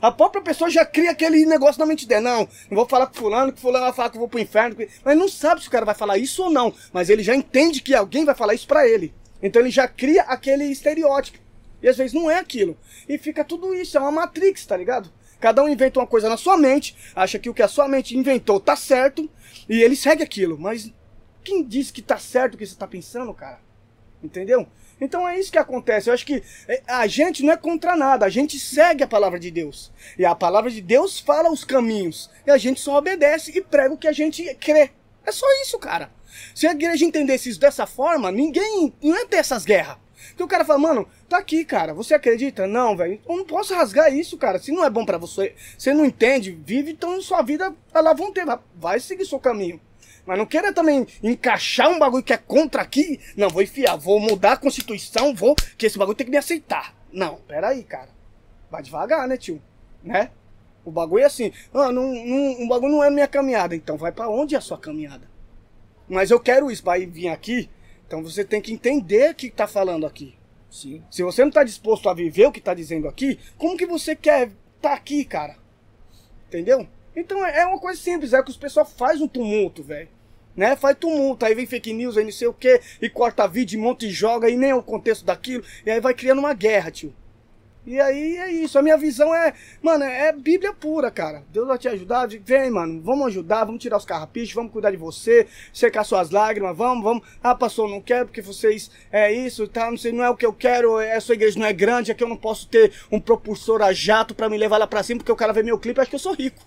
A 0.00 0.12
própria 0.12 0.42
pessoa 0.42 0.70
já 0.70 0.84
cria 0.84 1.10
aquele 1.10 1.44
negócio 1.46 1.78
na 1.78 1.86
mente 1.86 2.06
dela. 2.06 2.22
Não, 2.22 2.48
não 2.70 2.76
vou 2.76 2.86
falar 2.86 3.06
com 3.06 3.14
fulano, 3.14 3.52
que 3.52 3.60
fulano 3.60 3.86
vai 3.86 3.94
falar 3.94 4.10
que 4.10 4.16
eu 4.16 4.20
vou 4.20 4.28
pro 4.28 4.38
inferno. 4.38 4.76
Mas 5.04 5.16
não 5.16 5.28
sabe 5.28 5.62
se 5.62 5.68
o 5.68 5.70
cara 5.70 5.86
vai 5.86 5.94
falar 5.94 6.18
isso 6.18 6.44
ou 6.44 6.50
não. 6.50 6.72
Mas 6.92 7.08
ele 7.08 7.22
já 7.22 7.34
entende 7.34 7.80
que 7.80 7.94
alguém 7.94 8.24
vai 8.24 8.34
falar 8.34 8.54
isso 8.54 8.66
pra 8.66 8.86
ele. 8.86 9.14
Então 9.42 9.60
ele 9.60 9.70
já 9.70 9.88
cria 9.88 10.22
aquele 10.22 10.64
estereótipo. 10.64 11.38
E 11.86 11.88
às 11.88 11.96
vezes 11.96 12.12
não 12.12 12.28
é 12.28 12.40
aquilo. 12.40 12.76
E 13.08 13.16
fica 13.16 13.44
tudo 13.44 13.72
isso, 13.72 13.96
é 13.96 14.00
uma 14.00 14.10
matrix, 14.10 14.66
tá 14.66 14.76
ligado? 14.76 15.08
Cada 15.38 15.62
um 15.62 15.68
inventa 15.68 16.00
uma 16.00 16.06
coisa 16.06 16.28
na 16.28 16.36
sua 16.36 16.56
mente, 16.56 16.96
acha 17.14 17.38
que 17.38 17.48
o 17.48 17.54
que 17.54 17.62
a 17.62 17.68
sua 17.68 17.86
mente 17.86 18.18
inventou 18.18 18.58
tá 18.58 18.74
certo, 18.74 19.30
e 19.68 19.80
ele 19.80 19.94
segue 19.94 20.20
aquilo. 20.20 20.58
Mas 20.58 20.92
quem 21.44 21.62
diz 21.62 21.92
que 21.92 22.02
tá 22.02 22.18
certo 22.18 22.54
o 22.54 22.58
que 22.58 22.66
você 22.66 22.74
tá 22.74 22.88
pensando, 22.88 23.32
cara? 23.32 23.60
Entendeu? 24.20 24.66
Então 25.00 25.28
é 25.28 25.38
isso 25.38 25.52
que 25.52 25.58
acontece. 25.58 26.10
Eu 26.10 26.14
acho 26.14 26.26
que 26.26 26.42
é, 26.66 26.82
a 26.88 27.06
gente 27.06 27.44
não 27.44 27.52
é 27.52 27.56
contra 27.56 27.94
nada, 27.94 28.26
a 28.26 28.30
gente 28.30 28.58
segue 28.58 29.04
a 29.04 29.06
palavra 29.06 29.38
de 29.38 29.52
Deus. 29.52 29.92
E 30.18 30.24
a 30.24 30.34
palavra 30.34 30.72
de 30.72 30.80
Deus 30.80 31.20
fala 31.20 31.52
os 31.52 31.62
caminhos. 31.62 32.28
E 32.44 32.50
a 32.50 32.58
gente 32.58 32.80
só 32.80 32.98
obedece 32.98 33.56
e 33.56 33.62
prega 33.62 33.94
o 33.94 33.98
que 33.98 34.08
a 34.08 34.12
gente 34.12 34.42
crê. 34.56 34.90
É 35.24 35.30
só 35.30 35.46
isso, 35.62 35.78
cara. 35.78 36.10
Se 36.52 36.66
a 36.66 36.72
igreja 36.72 37.04
entendesse 37.04 37.48
isso 37.48 37.60
dessa 37.60 37.86
forma, 37.86 38.32
ninguém. 38.32 38.92
Não 39.00 39.16
ia 39.16 39.26
ter 39.26 39.36
essas 39.36 39.64
guerras. 39.64 39.98
Porque 40.28 40.42
o 40.42 40.48
cara 40.48 40.64
fala, 40.64 40.78
mano, 40.78 41.08
tá 41.28 41.38
aqui, 41.38 41.64
cara. 41.64 41.94
Você 41.94 42.14
acredita? 42.14 42.66
Não, 42.66 42.96
velho. 42.96 43.20
Eu 43.28 43.36
não 43.36 43.44
posso 43.44 43.74
rasgar 43.74 44.12
isso, 44.12 44.36
cara. 44.36 44.58
Se 44.58 44.72
não 44.72 44.84
é 44.84 44.90
bom 44.90 45.04
pra 45.04 45.18
você, 45.18 45.54
você 45.76 45.92
não 45.92 46.04
entende, 46.04 46.52
vive, 46.52 46.92
então 46.92 47.20
sua 47.20 47.42
vida, 47.42 47.74
ela 47.92 48.12
vão 48.12 48.32
ter. 48.32 48.44
Vai 48.74 49.00
seguir 49.00 49.26
seu 49.26 49.38
caminho. 49.38 49.80
Mas 50.26 50.38
não 50.38 50.46
queira 50.46 50.72
também 50.72 51.06
encaixar 51.22 51.88
um 51.88 51.98
bagulho 51.98 52.22
que 52.22 52.32
é 52.32 52.36
contra 52.36 52.82
aqui. 52.82 53.20
Não, 53.36 53.48
vou 53.48 53.62
enfiar, 53.62 53.96
vou 53.96 54.18
mudar 54.18 54.52
a 54.52 54.56
Constituição, 54.56 55.34
vou. 55.34 55.54
Que 55.78 55.86
esse 55.86 55.96
bagulho 55.96 56.16
tem 56.16 56.24
que 56.24 56.30
me 56.30 56.36
aceitar. 56.36 56.94
Não, 57.12 57.36
pera 57.36 57.68
aí, 57.68 57.84
cara. 57.84 58.08
Vai 58.70 58.82
devagar, 58.82 59.28
né, 59.28 59.36
tio? 59.36 59.62
Né? 60.02 60.30
O 60.84 60.90
bagulho 60.90 61.22
é 61.22 61.26
assim. 61.26 61.52
Ah, 61.72 61.92
não, 61.92 62.12
não, 62.12 62.64
o 62.64 62.68
bagulho 62.68 62.92
não 62.92 63.04
é 63.04 63.10
minha 63.10 63.28
caminhada. 63.28 63.74
Então 63.76 63.96
vai 63.96 64.10
pra 64.10 64.28
onde 64.28 64.54
é 64.54 64.58
a 64.58 64.60
sua 64.60 64.78
caminhada? 64.78 65.28
Mas 66.08 66.30
eu 66.30 66.38
quero 66.38 66.70
isso, 66.70 66.84
vai 66.84 67.06
vir 67.06 67.28
aqui. 67.28 67.68
Então 68.06 68.22
você 68.22 68.44
tem 68.44 68.60
que 68.60 68.72
entender 68.72 69.30
o 69.30 69.34
que 69.34 69.50
tá 69.50 69.66
falando 69.66 70.06
aqui. 70.06 70.34
Sim. 70.70 71.02
Se 71.10 71.22
você 71.22 71.44
não 71.44 71.50
tá 71.50 71.64
disposto 71.64 72.08
a 72.08 72.14
viver 72.14 72.46
o 72.46 72.52
que 72.52 72.60
tá 72.60 72.74
dizendo 72.74 73.08
aqui, 73.08 73.38
como 73.56 73.76
que 73.76 73.86
você 73.86 74.14
quer 74.14 74.50
tá 74.80 74.92
aqui, 74.92 75.24
cara? 75.24 75.56
Entendeu? 76.48 76.86
Então 77.14 77.44
é 77.44 77.60
é 77.60 77.66
uma 77.66 77.78
coisa 77.78 78.00
simples, 78.00 78.32
é 78.32 78.42
que 78.42 78.50
os 78.50 78.56
pessoal 78.56 78.84
faz 78.84 79.20
um 79.20 79.28
tumulto, 79.28 79.82
velho. 79.82 80.08
Né? 80.54 80.74
Faz 80.76 80.96
tumulto, 80.98 81.44
aí 81.44 81.54
vem 81.54 81.66
fake 81.66 81.92
news, 81.92 82.16
aí 82.16 82.24
não 82.24 82.32
sei 82.32 82.48
o 82.48 82.54
que, 82.54 82.80
e 83.00 83.10
corta 83.10 83.46
vídeo, 83.46 83.80
monta 83.80 84.06
e 84.06 84.10
joga, 84.10 84.48
e 84.48 84.56
nem 84.56 84.70
é 84.70 84.74
o 84.74 84.82
contexto 84.82 85.24
daquilo, 85.24 85.62
e 85.84 85.90
aí 85.90 86.00
vai 86.00 86.14
criando 86.14 86.38
uma 86.38 86.54
guerra, 86.54 86.90
tio. 86.90 87.14
E 87.86 88.00
aí 88.00 88.36
é 88.36 88.50
isso, 88.50 88.76
a 88.76 88.82
minha 88.82 88.96
visão 88.96 89.32
é, 89.32 89.54
mano, 89.80 90.02
é 90.02 90.32
Bíblia 90.32 90.72
pura, 90.72 91.08
cara. 91.08 91.44
Deus 91.52 91.68
vai 91.68 91.78
te 91.78 91.86
ajudar, 91.86 92.26
vem, 92.26 92.68
mano, 92.68 93.00
vamos 93.00 93.28
ajudar, 93.28 93.64
vamos 93.64 93.80
tirar 93.80 93.96
os 93.96 94.04
carrapichos, 94.04 94.54
vamos 94.54 94.72
cuidar 94.72 94.90
de 94.90 94.96
você, 94.96 95.46
secar 95.72 96.02
suas 96.02 96.30
lágrimas, 96.30 96.76
vamos, 96.76 97.04
vamos. 97.04 97.22
Ah, 97.40 97.54
pastor, 97.54 97.88
não 97.88 98.00
quero 98.00 98.26
porque 98.26 98.42
vocês 98.42 98.90
é 99.12 99.32
isso, 99.32 99.68
tá, 99.68 99.88
não 99.88 99.96
sei, 99.96 100.10
não 100.10 100.24
é 100.24 100.28
o 100.28 100.36
que 100.36 100.44
eu 100.44 100.52
quero, 100.52 100.98
é, 100.98 101.14
a 101.14 101.20
sua 101.20 101.36
igreja 101.36 101.60
não 101.60 101.66
é 101.66 101.72
grande, 101.72 102.10
aqui 102.10 102.24
eu 102.24 102.28
não 102.28 102.36
posso 102.36 102.66
ter 102.66 102.92
um 103.10 103.20
propulsor 103.20 103.80
a 103.80 103.92
jato 103.92 104.34
pra 104.34 104.48
me 104.48 104.58
levar 104.58 104.78
lá 104.78 104.86
pra 104.88 105.04
cima, 105.04 105.18
porque 105.18 105.30
o 105.30 105.36
cara 105.36 105.52
vê 105.52 105.62
meu 105.62 105.78
clipe 105.78 106.00
e 106.00 106.02
acha 106.02 106.10
que 106.10 106.16
eu 106.16 106.20
sou 106.20 106.34
rico. 106.34 106.64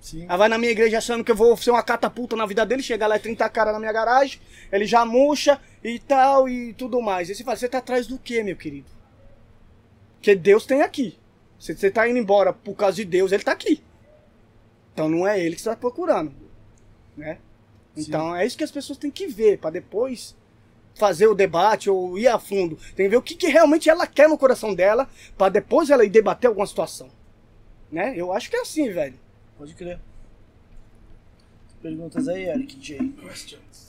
Sim. 0.00 0.26
Aí 0.28 0.38
vai 0.38 0.48
na 0.48 0.58
minha 0.58 0.72
igreja 0.72 0.98
achando 0.98 1.22
que 1.22 1.30
eu 1.30 1.36
vou 1.36 1.56
ser 1.56 1.70
uma 1.70 1.82
catapulta 1.84 2.34
na 2.34 2.46
vida 2.46 2.66
dele, 2.66 2.82
chega 2.82 3.06
lá 3.06 3.16
e 3.16 3.20
30 3.20 3.48
cara 3.48 3.72
na 3.72 3.78
minha 3.78 3.92
garagem, 3.92 4.40
ele 4.72 4.86
já 4.86 5.04
murcha 5.04 5.60
e 5.84 6.00
tal 6.00 6.48
e 6.48 6.72
tudo 6.72 7.00
mais. 7.00 7.28
Aí 7.28 7.34
você 7.36 7.44
fala, 7.44 7.56
você 7.56 7.68
tá 7.68 7.78
atrás 7.78 8.08
do 8.08 8.18
quê, 8.18 8.42
meu 8.42 8.56
querido? 8.56 8.97
Porque 10.18 10.34
Deus 10.34 10.66
tem 10.66 10.82
aqui. 10.82 11.16
Se 11.58 11.74
você 11.74 11.90
tá 11.90 12.08
indo 12.08 12.18
embora 12.18 12.52
por 12.52 12.74
causa 12.74 12.96
de 12.96 13.04
Deus, 13.04 13.32
ele 13.32 13.42
tá 13.42 13.52
aqui. 13.52 13.82
Então 14.92 15.08
não 15.08 15.26
é 15.26 15.40
ele 15.40 15.54
que 15.54 15.62
você 15.62 15.70
tá 15.70 15.76
procurando. 15.76 16.32
Né? 17.16 17.38
Então 17.96 18.34
é 18.34 18.46
isso 18.46 18.56
que 18.56 18.64
as 18.64 18.70
pessoas 18.70 18.98
têm 18.98 19.10
que 19.10 19.26
ver, 19.26 19.58
pra 19.58 19.70
depois 19.70 20.36
fazer 20.94 21.28
o 21.28 21.34
debate 21.34 21.88
ou 21.88 22.18
ir 22.18 22.28
a 22.28 22.38
fundo. 22.38 22.76
Tem 22.96 23.06
que 23.06 23.10
ver 23.10 23.16
o 23.16 23.22
que, 23.22 23.34
que 23.34 23.48
realmente 23.48 23.88
ela 23.88 24.06
quer 24.06 24.28
no 24.28 24.36
coração 24.36 24.74
dela, 24.74 25.08
pra 25.36 25.48
depois 25.48 25.90
ela 25.90 26.04
ir 26.04 26.10
debater 26.10 26.48
alguma 26.48 26.66
situação. 26.66 27.08
Né? 27.90 28.14
Eu 28.16 28.32
acho 28.32 28.50
que 28.50 28.56
é 28.56 28.60
assim, 28.60 28.90
velho. 28.90 29.18
Pode 29.56 29.74
crer. 29.74 30.00
Perguntas 31.80 32.26
aí, 32.26 32.48
Eric 32.48 32.76
J. 32.76 33.58
Se 33.70 33.87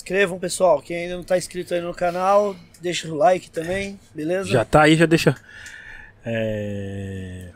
inscrevam, 0.00 0.38
pessoal. 0.38 0.80
Quem 0.82 1.04
ainda 1.04 1.16
não 1.16 1.22
tá 1.22 1.36
inscrito 1.36 1.74
aí 1.74 1.80
no 1.80 1.94
canal, 1.94 2.56
deixa 2.80 3.08
o 3.08 3.14
like 3.14 3.50
também, 3.50 3.98
beleza? 4.14 4.48
Já 4.48 4.64
tá 4.64 4.82
aí, 4.82 4.96
já 4.96 5.06
deixa. 5.06 5.36
É. 6.24 7.48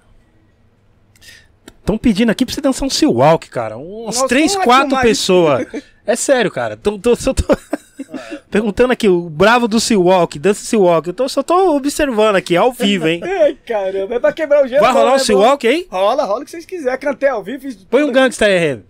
Estão 1.81 1.99
pedindo 1.99 2.31
aqui 2.31 2.47
pra 2.47 2.55
você 2.55 2.61
dançar 2.63 2.87
um 2.87 2.91
Sea 2.91 3.11
Walk, 3.11 3.51
cara. 3.51 3.77
Umas 3.77 4.19
Nossa, 4.19 4.35
é 4.35 4.49
quatro 4.65 4.89
filmar 4.89 5.03
pessoas. 5.03 5.67
É 6.07 6.17
sério, 6.17 6.51
cara. 6.51 6.77
Tô, 6.77 6.99
tô- 6.99 7.15
só 7.15 7.35
tô... 7.35 7.45
Perguntando 8.51 8.93
aqui, 8.93 9.09
o 9.09 9.29
bravo 9.29 9.69
do 9.69 9.79
Sea 9.81 9.99
Walk, 9.99 10.39
dança 10.39 10.65
Sea 10.65 10.79
Walk. 10.79 11.09
Eu 11.09 11.15
tô, 11.15 11.29
só 11.29 11.43
tô 11.43 11.77
observando 11.77 12.37
aqui, 12.37 12.57
ao 12.57 12.73
vivo, 12.73 13.09
hein? 13.09 13.21
Ai, 13.25 13.59
caramba, 13.67 14.15
é 14.15 14.19
pra 14.19 14.33
quebrar 14.33 14.65
o 14.65 14.69
gelo. 14.69 14.81
Vai 14.81 14.93
rolar 14.93 15.13
um 15.13 15.17
é 15.17 15.19
Sea. 15.19 15.37
Walk 15.37 15.67
aí? 15.67 15.87
Rola, 15.91 16.25
rola 16.25 16.41
o 16.41 16.45
que 16.45 16.51
vocês 16.51 16.65
quiserem. 16.65 16.99
Cantei 16.99 17.29
ao 17.29 17.43
vivo. 17.43 17.69
Põe 17.91 18.03
um 18.03 18.13
gangsta 18.13 18.47
aí, 18.47 18.59
Ren. 18.59 18.81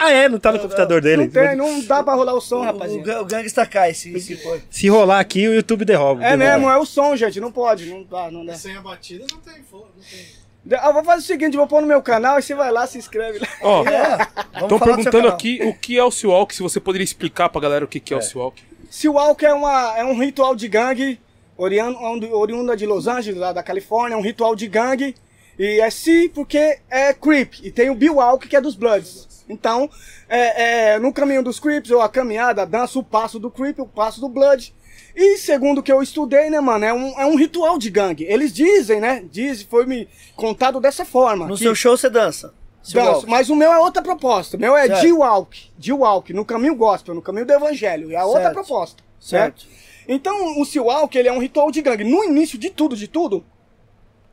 Ah, 0.00 0.10
é, 0.12 0.28
não 0.28 0.38
tá 0.38 0.52
no 0.52 0.58
computador 0.58 1.00
dele. 1.00 1.24
Não 1.24 1.30
tem, 1.30 1.56
não 1.56 1.80
dá 1.84 2.02
pra 2.02 2.14
rolar 2.14 2.34
o 2.34 2.40
som, 2.40 2.58
O, 2.58 2.62
rapaziada. 2.62 3.02
ga- 3.04 3.20
o 3.22 3.24
gangsta 3.24 3.66
cai, 3.66 3.94
se, 3.94 4.18
se 4.20 4.36
for. 4.36 4.60
Se 4.70 4.88
rolar 4.88 5.20
aqui, 5.20 5.46
o 5.48 5.54
YouTube 5.54 5.84
derruba. 5.84 6.24
É 6.24 6.36
derruba. 6.36 6.44
mesmo, 6.58 6.70
é 6.70 6.78
o 6.78 6.84
som, 6.86 7.14
gente. 7.16 7.40
Não 7.40 7.52
pode, 7.52 7.86
não 7.86 8.02
dá, 8.02 8.30
não 8.30 8.44
dá. 8.44 8.54
Sem 8.54 8.76
a 8.76 8.80
batida 8.80 9.24
não 9.30 9.38
tem 9.40 9.62
fogo. 9.62 9.88
Não 9.96 10.02
tem... 10.02 10.42
Eu 10.86 10.92
vou 10.92 11.02
fazer 11.02 11.22
o 11.22 11.26
seguinte, 11.26 11.56
vou 11.56 11.66
pôr 11.66 11.80
no 11.80 11.88
meu 11.88 12.00
canal 12.00 12.38
e 12.38 12.42
você 12.42 12.54
vai 12.54 12.70
lá, 12.70 12.86
se 12.86 12.96
inscreve 12.96 13.40
lá. 13.40 13.48
Ó, 13.62 13.84
É, 13.88 14.22
estão 14.62 14.68
seu 14.68 14.80
perguntando 14.80 15.26
aqui 15.28 15.60
o 15.64 15.74
que 15.74 15.98
é 15.98 16.04
o 16.04 16.10
Seawalk, 16.10 16.54
se 16.54 16.62
você 16.62 16.78
poderia 16.78 17.04
explicar 17.04 17.48
pra 17.48 17.60
galera 17.60 17.84
o 17.84 17.88
que, 17.88 17.98
que 17.98 18.14
é, 18.14 18.16
o 18.16 18.22
Seawalk. 18.22 18.62
Seawalk 18.88 19.44
é, 19.44 19.52
uma, 19.52 19.98
é 19.98 20.04
um 20.04 20.16
ritual 20.20 20.54
de 20.54 20.68
gangue, 20.68 21.18
oriundo, 21.56 22.32
oriunda 22.36 22.76
de 22.76 22.86
Los 22.86 23.08
Angeles, 23.08 23.40
lá 23.40 23.52
da 23.52 23.62
Califórnia, 23.62 24.14
é 24.14 24.16
um 24.16 24.22
ritual 24.22 24.54
de 24.54 24.68
gangue. 24.68 25.16
E 25.58 25.80
é 25.80 25.90
Sea 25.90 26.30
porque 26.32 26.78
é 26.88 27.12
Creep. 27.12 27.54
E 27.62 27.70
tem 27.72 27.90
o 27.90 27.94
Biwalk, 27.94 28.46
que 28.48 28.54
é 28.56 28.60
dos 28.60 28.74
Bloods. 28.76 29.28
Então, 29.48 29.88
é, 30.28 30.92
é, 30.94 30.98
no 30.98 31.12
caminho 31.12 31.42
dos 31.42 31.58
Creeps, 31.60 31.90
ou 31.90 32.00
a 32.00 32.08
caminhada, 32.08 32.62
a 32.62 32.64
dança, 32.64 32.98
o 32.98 33.02
passo 33.04 33.38
do 33.38 33.50
Creep, 33.50 33.78
o 33.80 33.86
passo 33.86 34.20
do 34.20 34.28
Blood. 34.28 34.74
E 35.14 35.36
segundo 35.36 35.78
o 35.78 35.82
que 35.82 35.92
eu 35.92 36.02
estudei, 36.02 36.48
né, 36.48 36.60
mano, 36.60 36.84
é 36.84 36.92
um, 36.92 37.20
é 37.20 37.26
um 37.26 37.36
ritual 37.36 37.78
de 37.78 37.90
gangue. 37.90 38.24
Eles 38.24 38.52
dizem, 38.52 39.00
né, 39.00 39.22
dizem, 39.30 39.66
foi 39.68 39.84
me 39.84 40.08
contado 40.36 40.80
dessa 40.80 41.04
forma. 41.04 41.46
No 41.46 41.54
que- 41.56 41.62
seu 41.62 41.74
show 41.74 41.96
você 41.96 42.08
dança. 42.08 42.54
Danço, 42.92 43.28
mas 43.28 43.48
o 43.48 43.54
meu 43.54 43.72
é 43.72 43.78
outra 43.78 44.02
proposta. 44.02 44.56
O 44.56 44.60
meu 44.60 44.76
é. 44.76 44.88
D-Walk. 44.88 45.70
D-Walk, 45.78 46.32
no 46.32 46.44
caminho 46.44 46.74
gospel, 46.74 47.14
no 47.14 47.22
caminho 47.22 47.46
do 47.46 47.52
evangelho. 47.52 48.10
É 48.10 48.16
a 48.16 48.24
outra 48.24 48.42
Certo. 48.42 48.54
proposta. 48.54 49.02
Certo. 49.20 49.64
né? 49.66 49.72
Então, 50.08 50.60
o 50.60 50.64
Sea-Walk, 50.64 51.16
ele 51.16 51.28
é 51.28 51.32
um 51.32 51.38
ritual 51.38 51.70
de 51.70 51.80
gangue. 51.80 52.02
No 52.02 52.24
início 52.24 52.58
de 52.58 52.70
tudo, 52.70 52.96
de 52.96 53.06
tudo, 53.06 53.44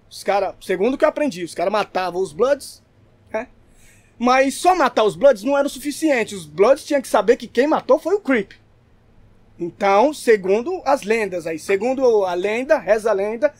os 0.09 0.23
caras, 0.23 0.55
segundo 0.61 0.95
o 0.95 0.97
que 0.97 1.05
eu 1.05 1.09
aprendi, 1.09 1.43
os 1.43 1.53
caras 1.53 1.71
matavam 1.71 2.19
os 2.19 2.33
Bloods? 2.33 2.81
Mas 4.19 4.55
só 4.55 4.75
matar 4.75 5.05
os 5.05 5.15
Bloods 5.15 5.43
não 5.43 5.57
era 5.57 5.65
o 5.65 5.69
suficiente. 5.69 6.35
Os 6.35 6.45
Bloods 6.45 6.83
tinham 6.83 7.01
que 7.01 7.07
saber 7.07 7.37
que 7.37 7.47
quem 7.47 7.65
matou 7.65 7.97
foi 7.97 8.13
o 8.15 8.19
Creep. 8.19 8.51
Então, 9.57 10.13
segundo 10.13 10.81
as 10.85 11.03
lendas 11.03 11.47
aí, 11.47 11.57
segundo 11.57 12.25
a 12.25 12.33
lenda, 12.33 12.77
reza 12.77 13.09
a 13.09 13.13
lenda, 13.13 13.53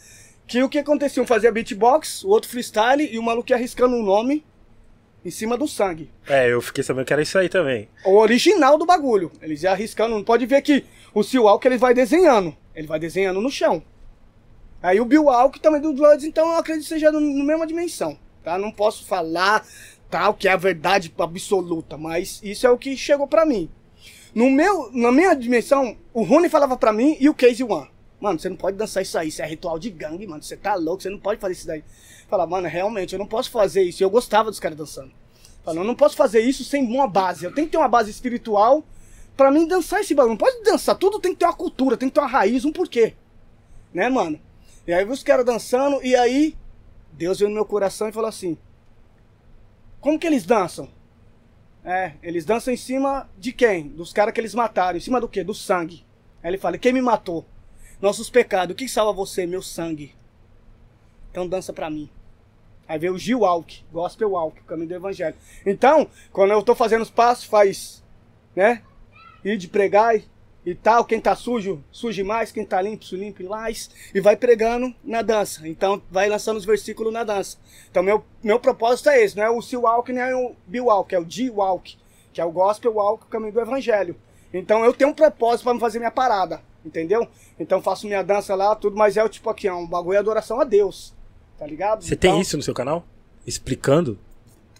que 0.47 0.61
o 0.63 0.69
que 0.69 0.79
acontecia? 0.79 1.21
Um 1.21 1.27
fazia 1.27 1.51
beatbox, 1.51 2.23
o 2.23 2.29
outro 2.29 2.49
freestyle 2.49 3.07
e 3.09 3.17
o 3.17 3.23
maluco 3.23 3.51
ia 3.51 3.55
arriscando 3.55 3.95
um 3.95 4.03
nome 4.03 4.45
em 5.25 5.29
cima 5.31 5.57
do 5.57 5.67
sangue. 5.67 6.09
É, 6.27 6.51
eu 6.51 6.61
fiquei 6.61 6.83
sabendo 6.83 7.05
que 7.05 7.11
era 7.13 7.21
isso 7.21 7.37
aí 7.37 7.49
também. 7.49 7.89
O 8.05 8.15
original 8.17 8.77
do 8.77 8.85
bagulho. 8.85 9.31
Eles 9.41 9.63
iam 9.63 9.73
arriscando. 9.73 10.15
Não 10.15 10.23
pode 10.23 10.45
ver 10.45 10.61
que 10.61 10.85
o 11.13 11.21
Seal 11.23 11.43
Walk 11.43 11.67
ele 11.67 11.77
vai 11.77 11.93
desenhando. 11.93 12.55
Ele 12.73 12.87
vai 12.87 12.99
desenhando 12.99 13.41
no 13.41 13.49
chão. 13.51 13.83
Aí 14.81 15.01
o 15.01 15.05
Bill 15.05 15.25
Walk 15.25 15.59
também 15.59 15.81
do 15.81 15.91
Bloods, 15.93 16.23
então 16.23 16.47
eu 16.53 16.57
acredito 16.57 16.83
que 16.83 16.89
seja 16.89 17.11
no- 17.11 17.19
na 17.19 17.43
mesma 17.43 17.67
dimensão. 17.67 18.17
Tá? 18.41 18.57
Não 18.57 18.71
posso 18.71 19.05
falar 19.05 19.65
tal 20.09 20.33
que 20.33 20.47
é 20.47 20.51
a 20.51 20.57
verdade 20.57 21.13
absoluta, 21.17 21.97
mas 21.97 22.39
isso 22.43 22.65
é 22.65 22.69
o 22.69 22.77
que 22.77 22.97
chegou 22.97 23.27
pra 23.27 23.45
mim. 23.45 23.69
No 24.33 24.49
meu, 24.49 24.91
na 24.91 25.11
minha 25.11 25.33
dimensão, 25.33 25.97
o 26.13 26.23
Rony 26.23 26.49
falava 26.49 26.77
pra 26.77 26.93
mim 26.93 27.17
e 27.19 27.29
o 27.29 27.33
Casey 27.33 27.63
One. 27.63 27.89
Mano, 28.19 28.37
você 28.37 28.49
não 28.49 28.57
pode 28.57 28.77
dançar 28.77 29.01
isso 29.01 29.17
aí, 29.17 29.29
isso 29.29 29.41
é 29.41 29.47
ritual 29.47 29.79
de 29.79 29.89
gangue, 29.89 30.27
mano. 30.27 30.43
Você 30.43 30.57
tá 30.57 30.75
louco, 30.75 31.01
você 31.01 31.09
não 31.09 31.19
pode 31.19 31.39
fazer 31.39 31.53
isso 31.53 31.67
daí. 31.67 31.83
Fala, 32.29 32.45
mano, 32.45 32.67
realmente, 32.67 33.13
eu 33.13 33.19
não 33.19 33.25
posso 33.25 33.49
fazer 33.49 33.81
isso. 33.83 34.03
Eu 34.03 34.09
gostava 34.09 34.49
dos 34.49 34.59
caras 34.59 34.77
dançando. 34.77 35.11
Fala, 35.63 35.79
eu 35.79 35.83
não 35.83 35.95
posso 35.95 36.15
fazer 36.15 36.41
isso 36.41 36.63
sem 36.63 36.85
uma 36.85 37.07
base. 37.07 37.45
Eu 37.45 37.53
tenho 37.53 37.67
que 37.67 37.71
ter 37.71 37.77
uma 37.77 37.87
base 37.87 38.11
espiritual 38.11 38.83
pra 39.37 39.51
mim 39.51 39.65
dançar 39.65 40.01
esse 40.01 40.13
bagulho. 40.13 40.31
Não 40.31 40.37
pode 40.37 40.61
dançar, 40.63 40.95
tudo 40.97 41.19
tem 41.19 41.33
que 41.33 41.39
ter 41.39 41.45
uma 41.45 41.53
cultura, 41.53 41.95
tem 41.95 42.09
que 42.09 42.15
ter 42.15 42.21
uma 42.21 42.27
raiz, 42.27 42.65
um 42.65 42.73
porquê. 42.73 43.15
Né, 43.93 44.09
mano? 44.09 44.39
E 44.85 44.93
aí 44.93 45.05
os 45.05 45.23
caras 45.23 45.45
dançando, 45.45 46.03
e 46.03 46.15
aí 46.15 46.55
Deus 47.13 47.39
veio 47.39 47.49
no 47.49 47.55
meu 47.55 47.65
coração 47.65 48.09
e 48.09 48.11
falou 48.11 48.27
assim: 48.27 48.57
Como 49.99 50.19
que 50.19 50.27
eles 50.27 50.45
dançam? 50.45 50.89
É, 51.83 52.13
eles 52.21 52.45
dançam 52.45 52.73
em 52.73 52.77
cima 52.77 53.29
de 53.37 53.51
quem? 53.51 53.87
Dos 53.87 54.13
caras 54.13 54.33
que 54.33 54.39
eles 54.39 54.53
mataram. 54.53 54.97
Em 54.97 55.01
cima 55.01 55.19
do 55.19 55.27
quê? 55.27 55.43
Do 55.43 55.53
sangue. 55.53 56.05
Aí 56.43 56.49
ele 56.51 56.57
fala: 56.57 56.77
Quem 56.77 56.93
me 56.93 57.01
matou? 57.01 57.45
Nossos 58.01 58.29
pecados. 58.29 58.73
O 58.73 58.77
que 58.77 58.87
salva 58.87 59.11
você? 59.13 59.45
Meu 59.45 59.61
sangue. 59.61 60.15
Então 61.31 61.47
dança 61.47 61.73
pra 61.73 61.89
mim. 61.89 62.09
Aí 62.87 62.97
veio 62.97 63.13
o 63.13 63.19
Gil 63.19 63.41
Walk, 63.41 63.83
Gospel 63.91 64.31
Walk, 64.31 64.61
o 64.61 64.63
caminho 64.63 64.87
do 64.89 64.95
Evangelho. 64.95 65.35
Então, 65.63 66.07
quando 66.31 66.51
eu 66.51 66.63
tô 66.63 66.73
fazendo 66.73 67.03
os 67.03 67.11
passos, 67.11 67.45
faz, 67.45 68.03
né? 68.55 68.81
Ir 69.45 69.57
de 69.57 69.67
pregar 69.67 70.15
e- 70.15 70.25
e 70.65 70.75
tal. 70.75 71.05
Quem 71.05 71.19
tá 71.19 71.35
sujo, 71.35 71.83
suje 71.91 72.23
mais. 72.23 72.51
Quem 72.51 72.65
tá 72.65 72.81
limpo, 72.81 73.05
se 73.05 73.15
limpe 73.15 73.43
mais. 73.43 73.89
E 74.13 74.19
vai 74.21 74.35
pregando 74.35 74.93
na 75.03 75.21
dança. 75.21 75.67
Então, 75.67 76.01
vai 76.11 76.27
lançando 76.29 76.57
os 76.57 76.65
versículos 76.65 77.11
na 77.13 77.23
dança. 77.23 77.57
Então, 77.89 78.03
meu, 78.03 78.23
meu 78.43 78.59
propósito 78.59 79.09
é 79.09 79.23
esse. 79.23 79.35
Não 79.37 79.43
é 79.43 79.49
o 79.49 79.61
Seal 79.61 79.81
Walk, 79.83 80.11
nem 80.11 80.23
é 80.23 80.35
o 80.35 80.55
Bill 80.67 80.85
Walk. 80.85 81.13
É 81.15 81.19
o 81.19 81.25
G 81.29 81.49
Walk, 81.49 81.97
que 82.33 82.41
é 82.41 82.45
o 82.45 82.51
Gospel 82.51 82.93
Walk, 82.93 83.25
o 83.25 83.27
caminho 83.27 83.53
do 83.53 83.61
Evangelho. 83.61 84.15
Então, 84.53 84.83
eu 84.83 84.93
tenho 84.93 85.09
um 85.11 85.13
propósito 85.13 85.63
pra 85.63 85.73
me 85.73 85.79
fazer 85.79 85.99
minha 85.99 86.11
parada. 86.11 86.61
Entendeu? 86.85 87.27
Então, 87.59 87.81
faço 87.81 88.07
minha 88.07 88.23
dança 88.23 88.55
lá, 88.55 88.73
tudo. 88.75 88.95
Mas 88.95 89.17
é 89.17 89.23
o 89.23 89.27
tipo 89.29 89.49
aqui, 89.49 89.67
é 89.67 89.73
um 89.73 89.85
bagulho 89.85 90.13
de 90.13 90.19
adoração 90.19 90.59
a 90.61 90.63
Deus. 90.63 91.13
Tá 91.57 91.67
ligado? 91.67 92.03
Você 92.03 92.13
Então- 92.13 92.31
tem 92.31 92.41
isso 92.41 92.55
no 92.55 92.63
seu 92.63 92.73
canal? 92.73 93.05
Explicando? 93.45 94.17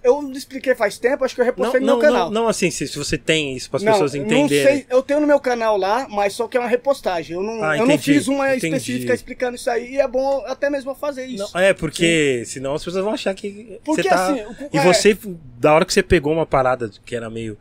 Eu 0.04 0.22
não 0.22 0.32
expliquei 0.32 0.74
faz 0.76 0.98
tempo, 0.98 1.26
acho 1.26 1.36
que 1.36 1.42
eu 1.42 1.46
Não, 1.46 1.52
repostei 1.52 1.80
no 1.82 1.86
não, 1.86 1.98
meu 1.98 2.02
canal. 2.06 2.32
não, 2.32 2.42
não 2.44 2.48
assim, 2.50 2.72
se, 2.72 2.88
se 2.88 2.98
você 2.98 3.18
tem 3.18 3.56
isso 3.56 3.70
para 3.70 3.78
as 3.78 3.84
Não, 3.84 3.92
pessoas 3.94 4.16
entenderem. 4.16 4.64
Não 4.66 4.72
sei, 4.74 4.86
eu 4.90 5.02
tenho 5.04 5.20
no 5.20 5.28
meu 5.28 5.40
canal 5.40 5.78
lá, 5.78 6.08
mas 6.10 6.34
só 6.34 6.48
que 6.48 6.56
é 6.56 6.60
uma 6.60 6.70
repostagem. 6.70 7.36
Eu 7.36 7.44
não, 7.44 7.64
Ah, 7.64 7.78
eu 7.78 7.86
não 7.86 7.98
fiz 7.98 8.28
uma 8.28 8.56
entendi. 8.56 8.76
específica 8.76 9.14
explicando 9.14 9.56
isso 9.56 9.70
aí. 9.70 9.96
E 9.96 10.00
é 10.00 10.08
bom 10.08 10.44
até 10.48 10.70
mesmo 10.70 10.96
fazer 10.96 11.26
isso. 11.26 11.50
Não, 11.54 11.60
é, 11.62 11.74
porque 11.74 12.44
senão 12.46 12.74
as 12.76 12.84
pessoas 12.84 13.04
vão 13.04 13.14
achar 13.14 13.34
que 13.34 13.80
Porque, 13.84 14.04
você 14.04 14.10
tá... 14.10 14.30
assim, 14.32 14.42
o- 14.42 14.70
E 14.74 14.78
é. 14.78 14.84
você, 14.84 15.18
da 15.60 15.74
hora 15.74 15.86
que 15.86 15.94
você 15.94 16.02
pegou 16.04 16.32
uma 16.34 16.46
parada 16.46 16.90
que 17.06 17.16
era 17.16 17.30
meio 17.30 17.58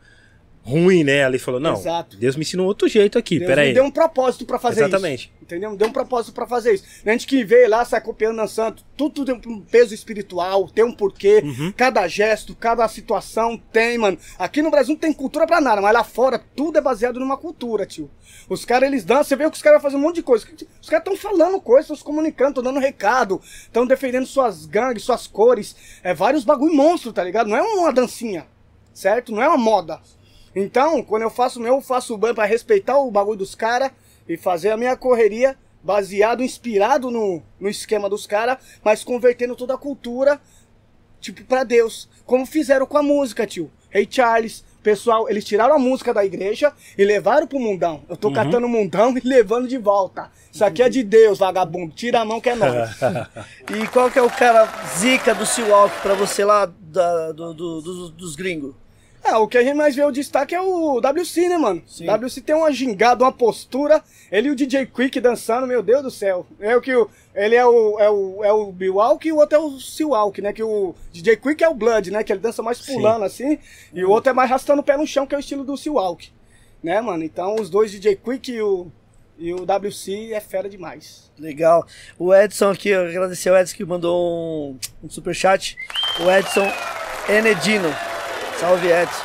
ruim, 0.69 1.03
né? 1.03 1.25
Ali 1.25 1.39
falou, 1.39 1.59
não, 1.59 1.73
Exato. 1.73 2.15
Deus 2.17 2.35
me 2.35 2.43
ensinou 2.43 2.67
outro 2.67 2.87
jeito 2.87 3.17
aqui, 3.17 3.39
Deus 3.39 3.49
peraí. 3.49 3.73
deu 3.73 3.83
um 3.83 3.91
propósito 3.91 4.45
pra 4.45 4.59
fazer 4.59 4.81
Exatamente. 4.81 5.25
isso. 5.25 5.39
Entendeu? 5.41 5.71
Me 5.71 5.77
deu 5.77 5.87
um 5.87 5.91
propósito 5.91 6.33
pra 6.33 6.45
fazer 6.45 6.75
isso. 6.75 6.83
A 7.03 7.11
gente 7.11 7.25
que 7.25 7.43
vê 7.43 7.67
lá, 7.67 7.83
sai 7.83 7.99
copiando, 8.01 8.37
dançando, 8.37 8.83
tudo 8.95 9.25
tem 9.25 9.51
um 9.51 9.61
peso 9.61 9.93
espiritual, 9.95 10.69
tem 10.69 10.85
um 10.85 10.91
porquê. 10.91 11.41
Uhum. 11.43 11.73
Cada 11.75 12.07
gesto, 12.07 12.55
cada 12.55 12.87
situação 12.87 13.57
tem, 13.71 13.97
mano. 13.97 14.17
Aqui 14.37 14.61
no 14.61 14.69
Brasil 14.69 14.93
não 14.93 14.99
tem 14.99 15.11
cultura 15.11 15.47
pra 15.47 15.59
nada, 15.59 15.81
mas 15.81 15.93
lá 15.93 16.03
fora 16.03 16.39
tudo 16.55 16.77
é 16.77 16.81
baseado 16.81 17.19
numa 17.19 17.35
cultura, 17.35 17.85
tio. 17.85 18.09
Os 18.47 18.63
caras, 18.63 18.89
eles 18.89 19.03
dançam, 19.03 19.23
você 19.25 19.35
vê 19.35 19.49
que 19.49 19.55
os 19.55 19.61
caras 19.61 19.81
fazem 19.81 19.97
um 19.97 20.01
monte 20.01 20.15
de 20.15 20.23
coisa. 20.23 20.45
Os 20.81 20.89
caras 20.89 21.05
estão 21.07 21.17
falando 21.17 21.59
coisas, 21.59 21.85
estão 21.85 21.95
se 21.95 22.03
comunicando, 22.03 22.51
estão 22.51 22.63
dando 22.63 22.79
recado, 22.79 23.41
estão 23.43 23.85
defendendo 23.87 24.25
suas 24.27 24.65
gangues, 24.65 25.03
suas 25.03 25.25
cores. 25.25 25.75
É 26.03 26.13
vários 26.13 26.43
bagulho 26.43 26.75
monstro, 26.75 27.11
tá 27.11 27.23
ligado? 27.23 27.47
Não 27.47 27.57
é 27.57 27.61
uma 27.61 27.91
dancinha, 27.91 28.45
certo? 28.93 29.31
Não 29.31 29.41
é 29.41 29.47
uma 29.47 29.57
moda. 29.57 29.99
Então, 30.55 31.03
quando 31.03 31.21
eu 31.23 31.29
faço 31.29 31.59
o 31.59 31.61
meu, 31.61 31.75
eu 31.75 31.81
faço 31.81 32.13
o 32.13 32.17
banho 32.17 32.35
pra 32.35 32.45
respeitar 32.45 32.97
o 32.97 33.11
bagulho 33.11 33.37
dos 33.37 33.55
caras 33.55 33.91
e 34.27 34.35
fazer 34.37 34.71
a 34.71 34.77
minha 34.77 34.95
correria 34.97 35.55
baseado, 35.83 36.43
inspirado 36.43 37.09
no, 37.09 37.41
no 37.59 37.69
esquema 37.69 38.09
dos 38.09 38.27
caras, 38.27 38.57
mas 38.83 39.03
convertendo 39.03 39.55
toda 39.55 39.73
a 39.75 39.77
cultura, 39.77 40.39
tipo, 41.21 41.43
pra 41.45 41.63
Deus. 41.63 42.09
Como 42.25 42.45
fizeram 42.45 42.85
com 42.85 42.97
a 42.97 43.03
música, 43.03 43.47
tio. 43.47 43.71
Hey 43.91 44.07
Charles, 44.09 44.63
pessoal, 44.83 45.29
eles 45.29 45.43
tiraram 45.45 45.75
a 45.75 45.79
música 45.79 46.13
da 46.13 46.23
igreja 46.25 46.73
e 46.97 47.03
levaram 47.05 47.47
pro 47.47 47.59
mundão. 47.59 48.03
Eu 48.09 48.15
tô 48.17 48.31
catando 48.31 48.67
o 48.67 48.69
mundão 48.69 49.15
e 49.17 49.21
levando 49.27 49.67
de 49.67 49.77
volta. 49.77 50.29
Isso 50.51 50.63
aqui 50.65 50.83
é 50.83 50.89
de 50.89 51.01
Deus, 51.03 51.39
vagabundo. 51.39 51.93
Tira 51.95 52.19
a 52.21 52.25
mão 52.25 52.41
que 52.41 52.49
é 52.49 52.55
nóis. 52.55 52.89
E 53.81 53.87
qual 53.87 54.09
que 54.11 54.19
é 54.19 54.21
o 54.21 54.29
cara 54.29 54.67
zica 54.97 55.33
do 55.33 55.45
Seawalk 55.45 56.01
pra 56.01 56.13
você 56.15 56.43
lá 56.43 56.65
da- 56.65 57.31
do- 57.31 57.53
do- 57.53 57.81
dos- 57.81 58.09
dos 58.11 58.35
gringos? 58.35 58.73
É, 59.23 59.35
o 59.35 59.47
que 59.47 59.57
a 59.57 59.63
gente 59.63 59.75
mais 59.75 59.95
vê 59.95 60.03
o 60.03 60.11
destaque 60.11 60.55
é 60.55 60.61
o 60.61 60.97
WC, 60.97 61.49
né, 61.49 61.57
mano? 61.57 61.83
WC 61.85 62.41
tem 62.41 62.55
uma 62.55 62.71
gingada, 62.71 63.23
uma 63.23 63.31
postura. 63.31 64.01
Ele 64.31 64.47
e 64.47 64.51
o 64.51 64.55
DJ 64.55 64.85
Quick 64.85 65.19
dançando, 65.19 65.67
meu 65.67 65.83
Deus 65.83 66.03
do 66.03 66.11
céu. 66.11 66.47
É 66.59 66.75
o 66.75 66.81
que 66.81 66.95
o, 66.95 67.09
ele 67.35 67.55
é 67.55 67.65
o, 67.65 67.99
é 67.99 68.09
o, 68.09 68.43
é 68.43 68.51
o 68.51 68.71
Bill 68.71 68.95
Walk 68.95 69.27
e 69.27 69.31
o 69.31 69.37
outro 69.37 69.57
é 69.57 69.59
o 69.59 69.79
Seawalk, 69.79 70.41
né? 70.41 70.53
Que 70.53 70.63
o 70.63 70.95
DJ 71.11 71.35
Quick 71.37 71.63
é 71.63 71.69
o 71.69 71.73
Blood, 71.73 72.11
né? 72.11 72.23
Que 72.23 72.31
ele 72.31 72.39
dança 72.39 72.63
mais 72.63 72.79
pulando 72.79 73.25
assim. 73.25 73.59
E 73.93 74.03
o 74.03 74.09
outro 74.09 74.29
é 74.29 74.33
mais 74.33 74.49
arrastando 74.49 74.81
o 74.81 74.83
pé 74.83 74.95
no 74.97 75.05
chão, 75.05 75.27
que 75.27 75.35
é 75.35 75.37
o 75.37 75.41
estilo 75.41 75.63
do 75.63 75.77
Seawalk. 75.77 76.31
Né, 76.81 77.01
mano? 77.01 77.23
Então 77.23 77.55
os 77.55 77.69
dois, 77.69 77.91
DJ 77.91 78.15
Quick 78.15 78.51
e 78.51 78.61
o, 78.61 78.87
e 79.37 79.53
o 79.53 79.63
WC, 79.63 80.31
é 80.33 80.39
fera 80.39 80.69
demais. 80.69 81.29
Legal. 81.37 81.85
O 82.17 82.33
Edson 82.33 82.71
aqui, 82.71 82.89
eu 82.89 83.01
agradecer 83.01 83.49
ao 83.49 83.57
Edson 83.57 83.75
que 83.75 83.85
mandou 83.85 84.71
um, 84.71 84.79
um 85.03 85.09
superchat. 85.09 85.75
O 86.21 86.31
Edson 86.31 86.67
Enedino. 87.27 87.89
Salve, 88.59 88.89
Edson. 88.89 89.23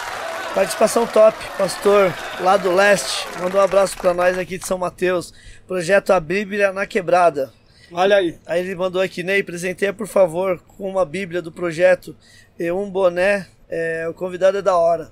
Participação 0.54 1.06
top, 1.08 1.36
pastor 1.58 2.14
lá 2.40 2.56
do 2.56 2.72
leste. 2.72 3.26
Mandou 3.40 3.60
um 3.60 3.64
abraço 3.64 3.96
pra 3.96 4.14
nós 4.14 4.38
aqui 4.38 4.56
de 4.56 4.64
São 4.64 4.78
Mateus. 4.78 5.34
Projeto 5.66 6.12
A 6.12 6.20
Bíblia 6.20 6.72
na 6.72 6.86
Quebrada. 6.86 7.52
Olha 7.90 8.16
aí. 8.16 8.38
Aí 8.46 8.60
ele 8.60 8.76
mandou 8.76 9.02
aqui, 9.02 9.24
Ney, 9.24 9.42
presenteia 9.42 9.92
por 9.92 10.06
favor 10.06 10.60
com 10.60 10.88
uma 10.88 11.04
Bíblia 11.04 11.42
do 11.42 11.50
projeto 11.50 12.16
e 12.56 12.70
um 12.70 12.88
boné. 12.88 13.48
É, 13.68 14.06
o 14.08 14.14
convidado 14.14 14.58
é 14.58 14.62
da 14.62 14.76
hora. 14.76 15.10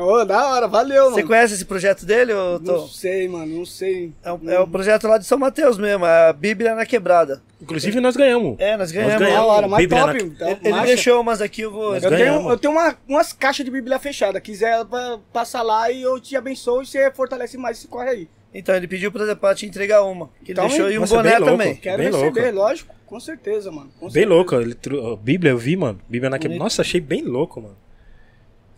Ô, 0.00 0.24
da 0.24 0.46
hora, 0.48 0.66
valeu, 0.66 1.04
Você 1.06 1.16
mano. 1.16 1.26
conhece 1.28 1.54
esse 1.54 1.64
projeto 1.64 2.06
dele, 2.06 2.32
ô, 2.32 2.52
Não 2.58 2.60
Tom? 2.60 2.88
sei, 2.88 3.28
mano, 3.28 3.58
não 3.58 3.66
sei. 3.66 4.12
É, 4.24 4.32
um, 4.32 4.50
é 4.50 4.60
um 4.60 4.68
projeto 4.68 5.06
lá 5.06 5.18
de 5.18 5.24
São 5.26 5.38
Mateus 5.38 5.76
mesmo, 5.78 6.04
é 6.06 6.28
a 6.28 6.32
Bíblia 6.32 6.74
na 6.74 6.86
Quebrada. 6.86 7.42
Inclusive 7.60 8.00
nós 8.00 8.16
ganhamos. 8.16 8.56
É, 8.58 8.76
nós 8.76 8.90
ganhamos. 8.90 9.16
ganhamos. 9.18 9.36
Da 9.38 9.44
hora, 9.44 9.68
mas 9.68 9.78
Bíblia 9.80 10.00
top. 10.06 10.12
na- 10.14 10.24
então, 10.24 10.48
Ele, 10.48 10.58
ele 10.64 10.86
deixou 10.86 11.20
umas 11.20 11.42
aqui, 11.42 11.60
eu 11.62 11.70
vou. 11.70 11.92
Nós 11.92 12.02
Eu 12.02 12.10
ganhamos. 12.10 12.40
tenho, 12.42 12.50
eu 12.52 12.58
tenho 12.58 12.72
uma- 12.72 12.96
umas 13.06 13.32
caixas 13.32 13.64
de 13.64 13.70
Bíblia 13.70 13.98
fechada. 13.98 14.40
Quiser 14.40 14.84
pa- 14.86 15.18
passar 15.32 15.60
lá 15.62 15.90
e 15.90 16.00
eu 16.02 16.18
te 16.18 16.34
abençoo 16.36 16.82
e 16.82 16.86
você 16.86 17.10
fortalece 17.10 17.58
mais 17.58 17.76
esse 17.78 17.86
corre 17.88 18.08
aí. 18.08 18.28
Então, 18.54 18.74
ele 18.74 18.88
pediu 18.88 19.12
pra, 19.12 19.36
pra 19.36 19.54
te 19.54 19.66
entregar 19.66 20.02
uma. 20.02 20.26
Que 20.42 20.50
ele 20.50 20.52
Então, 20.52 20.66
deixou 20.68 20.90
e 20.90 20.98
um 20.98 21.04
boné 21.04 21.30
bem 21.30 21.38
louco. 21.38 21.52
também. 21.52 21.76
Quero 21.76 21.98
Bem 22.02 22.06
receber, 22.10 22.40
louco. 22.50 22.56
lógico. 22.58 22.94
Com 23.06 23.20
certeza, 23.20 23.70
mano. 23.70 23.90
com 23.98 24.06
Bem 24.06 24.10
certeza. 24.22 24.34
louco. 24.34 24.54
Ele 24.54 24.76
Bíblia 25.22 25.50
eu 25.52 25.58
vi, 25.58 25.76
mano. 25.76 26.00
Bíblia 26.08 26.30
na 26.30 26.38
Bonito. 26.38 26.58
Nossa, 26.58 26.80
achei 26.82 27.00
bem 27.00 27.22
louco, 27.22 27.60
mano. 27.60 27.76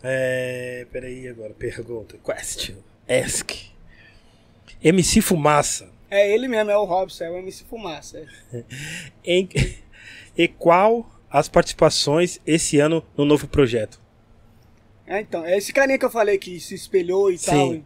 É. 0.03 0.85
Peraí 0.91 1.27
agora. 1.27 1.53
Pergunta. 1.53 2.17
Question. 2.17 2.75
Ask. 3.07 3.51
MC 4.83 5.21
Fumaça. 5.21 5.89
É 6.11 6.31
ele 6.31 6.47
mesmo, 6.47 6.69
é 6.69 6.77
o 6.77 6.83
Robson, 6.83 7.23
é 7.23 7.31
o 7.31 7.37
MC 7.37 7.63
Fumaça. 7.63 8.23
é. 8.53 8.63
Em... 9.25 9.49
E 10.37 10.47
qual 10.47 11.09
as 11.29 11.47
participações 11.47 12.39
esse 12.45 12.79
ano 12.79 13.03
no 13.17 13.25
novo 13.25 13.47
projeto? 13.47 13.99
É, 15.07 15.21
então, 15.21 15.45
é 15.45 15.57
esse 15.57 15.73
carinha 15.73 15.97
que 15.97 16.05
eu 16.05 16.09
falei 16.09 16.37
que 16.37 16.59
se 16.59 16.75
espelhou 16.75 17.31
e 17.31 17.37
Sim. 17.37 17.51
tal. 17.51 17.83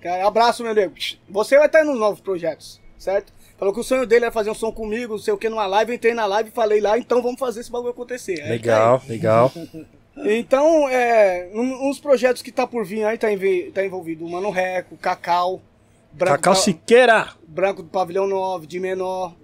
Cara, 0.00 0.26
abraço, 0.26 0.62
meu 0.62 0.74
nego. 0.74 0.94
Você 1.28 1.56
vai 1.56 1.66
estar 1.66 1.84
nos 1.84 1.98
novos 1.98 2.20
projetos, 2.20 2.80
certo? 2.98 3.32
Falou 3.58 3.74
que 3.74 3.80
o 3.80 3.84
sonho 3.84 4.06
dele 4.06 4.24
era 4.24 4.32
fazer 4.32 4.50
um 4.50 4.54
som 4.54 4.72
comigo, 4.72 5.12
não 5.12 5.18
sei 5.18 5.34
o 5.34 5.38
que, 5.38 5.48
numa 5.48 5.66
live. 5.66 5.92
Eu 5.92 5.96
entrei 5.96 6.14
na 6.14 6.24
live 6.26 6.48
e 6.48 6.52
falei 6.52 6.80
lá, 6.80 6.98
então 6.98 7.22
vamos 7.22 7.38
fazer 7.38 7.60
esse 7.60 7.70
bagulho 7.70 7.90
acontecer. 7.90 8.40
Aí 8.40 8.48
Legal, 8.48 9.02
legal. 9.06 9.52
Então, 10.24 10.88
é, 10.88 11.48
um- 11.54 11.88
uns 11.88 11.98
projetos 11.98 12.42
que 12.42 12.52
tá 12.52 12.66
por 12.66 12.84
vir 12.84 13.04
aí, 13.04 13.16
tá, 13.18 13.32
envi- 13.32 13.70
tá 13.72 13.84
envolvido 13.84 14.24
o 14.24 14.30
Mano 14.30 14.50
Reco, 14.50 14.96
Cacau, 14.96 15.60
Branco, 16.12 16.36
Cacau 16.36 16.54
Pa- 16.54 16.60
Siqueira. 16.60 17.28
Branco 17.46 17.82
do 17.82 17.88
Pavilhão 17.88 18.26
9, 18.26 18.66
de 18.66 18.78
menor, 18.80 19.34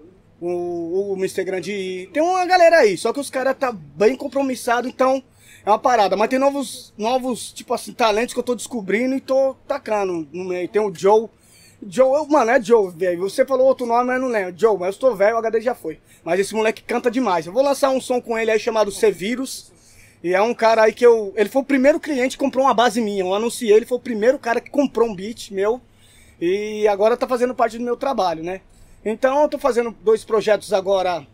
o, 0.40 1.12
o 1.12 1.16
Mr. 1.16 1.44
Grande 1.44 1.72
I. 1.72 2.06
Tem 2.12 2.22
uma 2.22 2.44
galera 2.44 2.78
aí, 2.78 2.96
só 2.96 3.12
que 3.12 3.20
os 3.20 3.30
caras 3.30 3.56
tá 3.56 3.72
bem 3.72 4.14
compromissado, 4.16 4.86
então 4.88 5.22
é 5.64 5.70
uma 5.70 5.78
parada. 5.78 6.16
Mas 6.16 6.28
tem 6.28 6.38
novos, 6.38 6.92
novos, 6.98 7.52
tipo 7.52 7.72
assim, 7.72 7.92
talentos 7.92 8.34
que 8.34 8.40
eu 8.40 8.44
tô 8.44 8.54
descobrindo 8.54 9.14
e 9.14 9.20
tô 9.20 9.54
tacando 9.66 10.26
no 10.32 10.44
meio. 10.44 10.68
Tem 10.68 10.82
o 10.82 10.92
Joe. 10.94 11.28
Joe, 11.88 12.16
eu- 12.18 12.26
mano, 12.26 12.50
é 12.50 12.60
Joe, 12.60 12.90
velho. 12.90 13.20
Você 13.20 13.44
falou 13.44 13.66
outro 13.66 13.86
nome, 13.86 14.04
mas 14.04 14.16
eu 14.16 14.22
não 14.22 14.28
lembro. 14.28 14.54
Joe, 14.56 14.78
mas 14.78 14.94
eu 14.94 15.00
tô 15.00 15.14
velho, 15.14 15.36
o 15.36 15.38
HD 15.38 15.60
já 15.60 15.74
foi. 15.74 15.98
Mas 16.24 16.40
esse 16.40 16.54
moleque 16.54 16.82
canta 16.82 17.10
demais. 17.10 17.46
Eu 17.46 17.52
vou 17.52 17.62
lançar 17.62 17.90
um 17.90 18.00
som 18.00 18.20
com 18.20 18.36
ele 18.36 18.50
aí 18.50 18.58
chamado 18.58 18.90
C-Vírus. 18.90 19.70
E 20.22 20.34
é 20.34 20.40
um 20.42 20.54
cara 20.54 20.82
aí 20.82 20.92
que 20.92 21.04
eu. 21.04 21.32
Ele 21.36 21.48
foi 21.48 21.62
o 21.62 21.64
primeiro 21.64 22.00
cliente 22.00 22.36
que 22.36 22.44
comprou 22.44 22.64
uma 22.64 22.74
base 22.74 23.00
minha. 23.00 23.22
Eu 23.22 23.34
anunciei, 23.34 23.72
ele 23.72 23.86
foi 23.86 23.98
o 23.98 24.00
primeiro 24.00 24.38
cara 24.38 24.60
que 24.60 24.70
comprou 24.70 25.08
um 25.08 25.14
beat 25.14 25.50
meu. 25.50 25.80
E 26.40 26.86
agora 26.88 27.16
tá 27.16 27.26
fazendo 27.26 27.54
parte 27.54 27.78
do 27.78 27.84
meu 27.84 27.96
trabalho, 27.96 28.42
né? 28.42 28.60
Então 29.04 29.42
eu 29.42 29.48
tô 29.48 29.58
fazendo 29.58 29.94
dois 30.02 30.24
projetos 30.24 30.72
agora. 30.72 31.26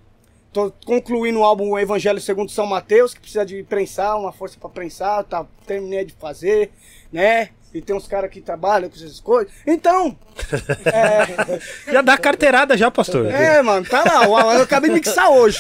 Tô 0.52 0.70
concluindo 0.84 1.38
o 1.38 1.44
álbum 1.44 1.78
Evangelho 1.78 2.20
segundo 2.20 2.50
São 2.50 2.66
Mateus, 2.66 3.14
que 3.14 3.20
precisa 3.20 3.46
de 3.46 3.62
prensar, 3.62 4.18
uma 4.18 4.32
força 4.32 4.58
pra 4.60 4.68
prensar, 4.68 5.24
tá, 5.24 5.46
terminei 5.66 6.04
de 6.04 6.12
fazer, 6.12 6.70
né? 7.10 7.48
E 7.74 7.80
tem 7.80 7.96
uns 7.96 8.06
caras 8.06 8.30
que 8.30 8.40
trabalham 8.40 8.88
com 8.90 8.96
essas 8.96 9.18
coisas. 9.18 9.52
Então, 9.66 10.16
Já 11.90 12.02
dá 12.02 12.18
carteirada 12.18 12.76
já, 12.76 12.90
pastor. 12.90 13.26
é, 13.26 13.62
mano, 13.62 13.86
tá 13.86 14.04
lá. 14.04 14.24
Eu, 14.24 14.58
eu 14.58 14.62
acabei 14.62 14.90
de 14.90 14.96
mixar 14.96 15.30
hoje. 15.30 15.58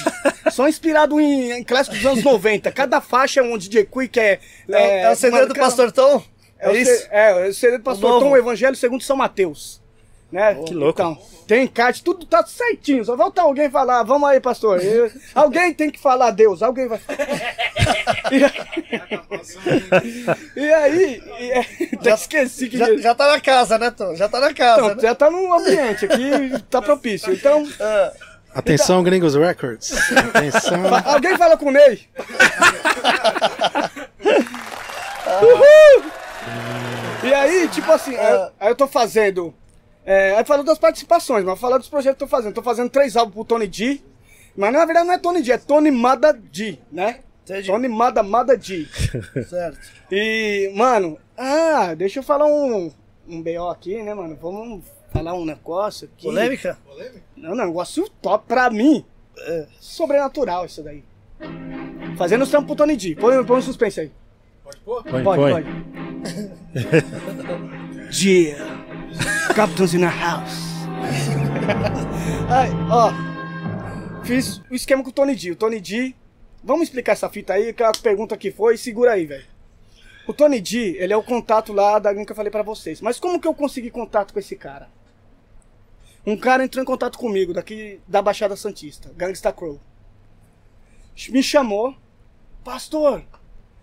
Só 0.50 0.68
inspirado 0.68 1.20
em, 1.20 1.52
em 1.52 1.64
clássicos 1.64 1.98
dos 2.00 2.06
anos 2.06 2.24
90. 2.24 2.70
Cada 2.72 3.00
faixa 3.00 3.40
é 3.40 3.42
um 3.42 3.56
DJ 3.56 3.86
Quick, 3.86 4.18
é. 4.20 4.38
É, 4.68 5.02
é 5.02 5.10
o 5.10 5.16
segredo 5.16 5.48
do 5.48 5.54
Pastor 5.54 5.90
Tom? 5.90 6.22
É, 6.58 6.68
o, 6.68 6.72
É 6.72 6.78
isso? 6.80 7.08
é, 7.10 7.48
o 7.48 7.54
segredo 7.54 7.80
do 7.80 7.84
pastor. 7.84 8.20
Tom, 8.20 8.30
o 8.30 8.36
Evangelho 8.36 8.76
segundo 8.76 9.02
São 9.02 9.16
Mateus. 9.16 9.81
Né? 10.32 10.54
Que 10.66 10.72
louco. 10.72 10.98
Então, 11.00 11.18
tem 11.46 11.64
encarte, 11.64 12.02
tudo 12.02 12.24
tá 12.24 12.42
certinho. 12.46 13.04
Só 13.04 13.16
falta 13.18 13.42
alguém 13.42 13.70
falar, 13.70 14.02
vamos 14.02 14.26
aí, 14.28 14.40
pastor. 14.40 14.82
Eu- 14.82 15.10
alguém 15.34 15.74
tem 15.74 15.90
que 15.90 16.00
falar 16.00 16.30
Deus, 16.30 16.62
alguém 16.62 16.88
vai 16.88 16.98
falar. 16.98 17.18
e, 20.56 20.72
aí, 20.72 21.22
e, 21.38 21.50
é, 21.52 21.66
até 21.94 22.14
esqueci 22.14 22.68
que. 22.68 22.78
Já, 22.78 22.96
já 22.96 23.14
tá 23.14 23.30
na 23.30 23.40
casa, 23.40 23.78
né, 23.78 23.90
Tom? 23.90 24.14
Já 24.16 24.26
tá 24.28 24.40
na 24.40 24.54
casa, 24.54 24.80
Então, 24.80 24.94
né? 24.96 25.02
já 25.02 25.14
tá 25.14 25.30
no 25.30 25.52
ambiente 25.52 26.06
aqui, 26.06 26.30
tá 26.70 26.80
propício. 26.80 27.30
Então, 27.32 27.66
Ah, 27.78 28.12
Atenção, 28.54 29.02
Gringos 29.02 29.34
Records. 29.34 29.92
Atenção. 30.16 30.80
alguém 31.06 31.36
fala 31.36 31.56
com 31.58 31.66
o 31.66 31.70
Ney. 31.70 32.08
E 37.24 37.32
aí, 37.32 37.68
tipo 37.68 37.90
assim, 37.92 38.16
aí, 38.16 38.48
aí 38.60 38.68
eu 38.70 38.74
tô 38.74 38.86
fazendo. 38.88 39.54
É, 40.04 40.36
aí 40.36 40.44
falando 40.44 40.66
das 40.66 40.78
participações, 40.78 41.44
mas 41.44 41.60
falar 41.60 41.78
dos 41.78 41.88
projetos 41.88 42.18
que 42.18 42.24
eu 42.24 42.28
tô 42.28 42.30
fazendo. 42.30 42.54
Tô 42.54 42.62
fazendo 42.62 42.90
três 42.90 43.16
álbuns 43.16 43.34
pro 43.34 43.44
Tony 43.44 43.66
D. 43.66 44.00
Mas 44.56 44.72
na 44.72 44.84
verdade 44.84 45.06
não 45.06 45.14
é 45.14 45.18
Tony 45.18 45.42
D, 45.42 45.52
é 45.52 45.58
Tony 45.58 45.90
Mada 45.90 46.32
D, 46.32 46.78
né? 46.90 47.20
Entendi. 47.44 47.68
Tony 47.68 47.88
Mada 47.88 48.22
Mada 48.22 48.56
D. 48.56 48.86
certo. 49.48 49.78
E, 50.10 50.70
mano, 50.74 51.18
ah, 51.36 51.94
deixa 51.94 52.18
eu 52.18 52.22
falar 52.22 52.46
um, 52.46 52.92
um 53.28 53.42
BO 53.42 53.68
aqui, 53.70 54.02
né, 54.02 54.12
mano? 54.14 54.36
Vamos 54.40 54.84
falar 55.12 55.34
um 55.34 55.44
negócio 55.44 56.08
aqui. 56.12 56.26
Polêmica? 56.26 56.78
Não, 57.36 57.54
não, 57.54 57.66
negócio 57.66 58.08
top 58.20 58.44
pra 58.46 58.70
mim. 58.70 59.04
É 59.38 59.66
sobrenatural 59.80 60.66
isso 60.66 60.82
daí. 60.82 61.02
Fazendo 62.16 62.42
os 62.42 62.50
trampos 62.50 62.66
pro 62.66 62.76
Tony 62.76 62.96
D. 62.96 63.16
Põe, 63.16 63.42
põe 63.44 63.58
um 63.58 63.62
suspense 63.62 64.00
aí. 64.00 64.12
Põe, 64.84 65.02
Pode, 65.02 65.24
põe. 65.24 65.52
pode. 65.52 65.68
Yeah. 68.12 68.81
Captain's 69.54 69.94
in 69.94 70.00
the 70.00 70.06
house. 70.06 70.72
Ai, 72.48 72.70
ó. 72.90 73.12
Fiz 74.24 74.62
o 74.70 74.74
esquema 74.74 75.02
com 75.02 75.10
o 75.10 75.12
Tony 75.12 75.34
D. 75.34 75.50
O 75.50 75.56
Tony 75.56 75.80
D. 75.80 76.14
Vamos 76.62 76.84
explicar 76.84 77.12
essa 77.12 77.28
fita 77.28 77.54
aí, 77.54 77.72
que 77.72 77.82
a 77.82 77.92
pergunta 77.92 78.36
que 78.36 78.50
foi. 78.50 78.76
Segura 78.76 79.12
aí, 79.12 79.26
velho. 79.26 79.44
O 80.26 80.32
Tony 80.32 80.60
D, 80.60 80.96
ele 80.98 81.12
é 81.12 81.16
o 81.16 81.22
contato 81.22 81.72
lá 81.72 81.98
da 81.98 82.14
que 82.14 82.30
eu 82.30 82.36
falei 82.36 82.50
pra 82.50 82.62
vocês. 82.62 83.00
Mas 83.00 83.18
como 83.18 83.40
que 83.40 83.48
eu 83.48 83.54
consegui 83.54 83.90
contato 83.90 84.32
com 84.32 84.38
esse 84.38 84.54
cara? 84.54 84.88
Um 86.24 86.36
cara 86.36 86.64
entrou 86.64 86.80
em 86.80 86.86
contato 86.86 87.18
comigo, 87.18 87.52
daqui 87.52 88.00
da 88.06 88.22
Baixada 88.22 88.54
Santista, 88.54 89.12
Gangsta 89.16 89.52
Crow. 89.52 89.80
Me 91.28 91.42
chamou. 91.42 91.96
Pastor, 92.62 93.24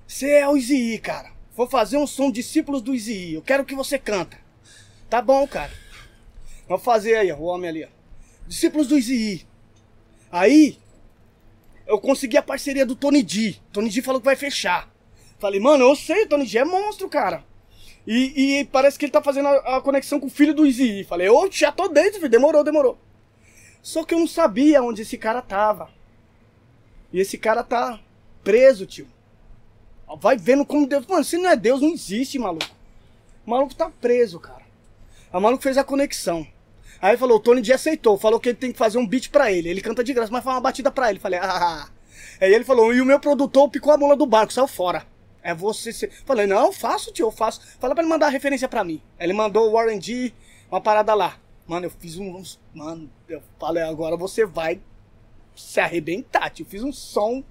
você 0.07 0.31
é 0.31 0.47
o 0.47 0.55
Izzy, 0.55 0.97
cara. 0.99 1.31
Vou 1.53 1.67
fazer 1.67 1.97
um 1.97 2.07
som 2.07 2.31
discípulos 2.31 2.81
do 2.81 2.95
Izzy. 2.95 3.33
Eu 3.33 3.41
quero 3.41 3.65
que 3.65 3.75
você 3.75 3.99
canta. 3.99 4.37
Tá 5.09 5.21
bom, 5.21 5.47
cara. 5.47 5.71
Vou 6.67 6.77
fazer 6.77 7.15
aí, 7.15 7.31
ó, 7.31 7.35
o 7.35 7.43
homem 7.43 7.69
ali, 7.69 7.83
ó. 7.83 7.87
Discípulos 8.47 8.87
do 8.87 8.97
Izzy. 8.97 9.47
Aí, 10.31 10.77
eu 11.87 11.99
consegui 11.99 12.37
a 12.37 12.43
parceria 12.43 12.85
do 12.85 12.95
Tony 12.95 13.23
D. 13.23 13.55
Tony 13.71 13.89
D 13.89 14.01
falou 14.01 14.21
que 14.21 14.25
vai 14.25 14.35
fechar. 14.35 14.87
Falei, 15.39 15.59
mano, 15.59 15.85
eu 15.85 15.95
sei, 15.95 16.27
Tony 16.27 16.45
D 16.45 16.59
é 16.59 16.65
monstro, 16.65 17.09
cara. 17.09 17.43
E, 18.05 18.59
e 18.59 18.65
parece 18.65 18.97
que 18.97 19.05
ele 19.05 19.11
tá 19.11 19.21
fazendo 19.21 19.47
a, 19.47 19.77
a 19.77 19.81
conexão 19.81 20.19
com 20.19 20.27
o 20.27 20.31
filho 20.31 20.53
do 20.53 20.65
Izzy. 20.65 21.03
Falei, 21.03 21.29
ô, 21.29 21.49
já 21.51 21.71
tô 21.71 21.87
dentro, 21.87 22.15
filho. 22.19 22.29
Demorou, 22.29 22.63
demorou. 22.63 22.97
Só 23.81 24.03
que 24.03 24.13
eu 24.13 24.19
não 24.19 24.27
sabia 24.27 24.83
onde 24.83 25.01
esse 25.01 25.17
cara 25.17 25.41
tava. 25.41 25.89
E 27.11 27.19
esse 27.19 27.37
cara 27.37 27.63
tá 27.63 27.99
preso, 28.43 28.85
tio. 28.85 29.07
Vai 30.19 30.37
vendo 30.37 30.65
como 30.65 30.87
Deus. 30.87 31.05
Mano, 31.07 31.23
se 31.23 31.37
não 31.37 31.49
é 31.49 31.55
Deus, 31.55 31.81
não 31.81 31.89
existe, 31.89 32.37
maluco. 32.37 32.65
O 33.45 33.49
maluco 33.49 33.75
tá 33.75 33.89
preso, 33.89 34.39
cara. 34.39 34.58
O 35.31 35.39
maluco 35.39 35.63
fez 35.63 35.77
a 35.77 35.83
conexão. 35.83 36.45
Aí 37.01 37.15
falou, 37.15 37.37
o 37.37 37.39
Tony 37.39 37.61
D 37.61 37.71
aceitou. 37.71 38.17
Falou 38.17 38.39
que 38.39 38.49
ele 38.49 38.57
tem 38.57 38.71
que 38.71 38.77
fazer 38.77 38.97
um 38.97 39.07
beat 39.07 39.29
pra 39.29 39.51
ele. 39.51 39.69
Ele 39.69 39.81
canta 39.81 40.03
de 40.03 40.13
graça, 40.13 40.31
mas 40.31 40.43
faz 40.43 40.55
uma 40.55 40.61
batida 40.61 40.91
pra 40.91 41.09
ele. 41.09 41.19
Falei, 41.19 41.39
ah. 41.41 41.87
Aí 42.41 42.53
ele 42.53 42.65
falou, 42.65 42.93
e 42.93 43.01
o 43.01 43.05
meu 43.05 43.19
produtor 43.19 43.69
picou 43.69 43.93
a 43.93 43.97
mula 43.97 44.15
do 44.15 44.25
barco, 44.25 44.51
saiu 44.51 44.67
fora. 44.67 45.05
É 45.41 45.53
você. 45.53 45.93
Se... 45.93 46.07
Falei, 46.25 46.45
não, 46.45 46.65
eu 46.65 46.71
faço, 46.71 47.11
tio, 47.11 47.27
eu 47.27 47.31
faço. 47.31 47.61
Fala 47.79 47.93
pra 47.93 48.03
ele 48.03 48.09
mandar 48.09 48.27
a 48.27 48.29
referência 48.29 48.67
pra 48.67 48.83
mim. 48.83 49.01
Aí 49.17 49.25
ele 49.25 49.33
mandou 49.33 49.69
o 49.69 49.71
Warren 49.73 50.01
G, 50.01 50.33
uma 50.69 50.81
parada 50.81 51.13
lá. 51.13 51.37
Mano, 51.65 51.85
eu 51.85 51.91
fiz 51.91 52.17
um. 52.17 52.43
Mano, 52.73 53.09
eu 53.27 53.41
falei, 53.59 53.83
agora 53.83 54.17
você 54.17 54.45
vai 54.45 54.81
se 55.55 55.79
arrebentar, 55.79 56.49
tio. 56.49 56.63
Eu 56.63 56.69
fiz 56.69 56.83
um 56.83 56.91
som 56.91 57.43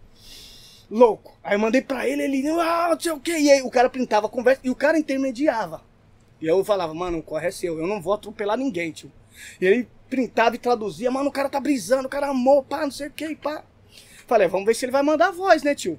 louco. 0.91 1.37
Aí 1.43 1.55
eu 1.55 1.59
mandei 1.59 1.81
pra 1.81 2.07
ele, 2.07 2.23
ele, 2.23 2.47
ah, 2.61 2.89
não 2.91 3.01
sei 3.01 3.13
o 3.13 3.21
que. 3.21 3.37
E 3.37 3.51
aí 3.51 3.63
o 3.63 3.71
cara 3.71 3.89
printava 3.89 4.27
a 4.27 4.31
conversa 4.31 4.61
e 4.65 4.71
o 4.71 4.75
cara 4.75 4.99
intermediava. 4.99 5.88
E 6.41 6.47
eu 6.47 6.65
falava, 6.65 6.95
mano, 6.95 7.23
corre 7.23 7.49
é 7.49 7.51
seu, 7.51 7.79
eu 7.79 7.87
não 7.87 8.01
vou 8.01 8.13
atropelar 8.13 8.57
ninguém, 8.57 8.93
tio. 8.93 9.11
E 9.61 9.67
ele 9.67 9.89
printava 10.09 10.55
e 10.55 10.59
traduzia, 10.59 11.11
mano, 11.11 11.29
o 11.29 11.33
cara 11.33 11.49
tá 11.49 11.61
brisando, 11.61 12.07
o 12.07 12.11
cara 12.11 12.29
amou, 12.29 12.63
pá, 12.63 12.83
não 12.83 12.91
sei 12.91 13.09
o 13.09 13.13
que, 13.13 13.35
pá. 13.35 13.65
Falei, 14.27 14.47
vamos 14.47 14.67
ver 14.67 14.75
se 14.75 14.85
ele 14.85 14.93
vai 14.93 15.03
mandar 15.03 15.29
a 15.29 15.33
voz, 15.33 15.63
né, 15.63 15.75
tio? 15.75 15.99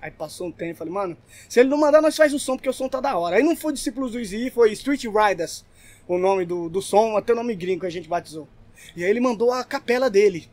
Aí 0.00 0.10
passou 0.10 0.48
um 0.48 0.52
tempo, 0.52 0.78
falei, 0.78 0.92
mano, 0.92 1.16
se 1.48 1.58
ele 1.58 1.68
não 1.68 1.78
mandar, 1.78 2.00
nós 2.00 2.16
faz 2.16 2.32
o 2.32 2.38
som, 2.38 2.56
porque 2.56 2.68
o 2.68 2.72
som 2.72 2.88
tá 2.88 3.00
da 3.00 3.16
hora. 3.16 3.36
Aí 3.36 3.42
não 3.42 3.56
foi 3.56 3.72
Discípulos 3.72 4.12
do 4.12 4.20
Izzy, 4.20 4.50
foi 4.50 4.72
Street 4.72 5.04
Riders, 5.04 5.64
o 6.06 6.18
nome 6.18 6.44
do, 6.44 6.68
do 6.68 6.80
som, 6.80 7.16
até 7.16 7.32
o 7.32 7.36
nome 7.36 7.54
gringo 7.54 7.80
que 7.80 7.86
a 7.86 7.90
gente 7.90 8.08
batizou. 8.08 8.46
E 8.94 9.04
aí 9.04 9.10
ele 9.10 9.20
mandou 9.20 9.52
a 9.52 9.64
capela 9.64 10.08
dele. 10.08 10.48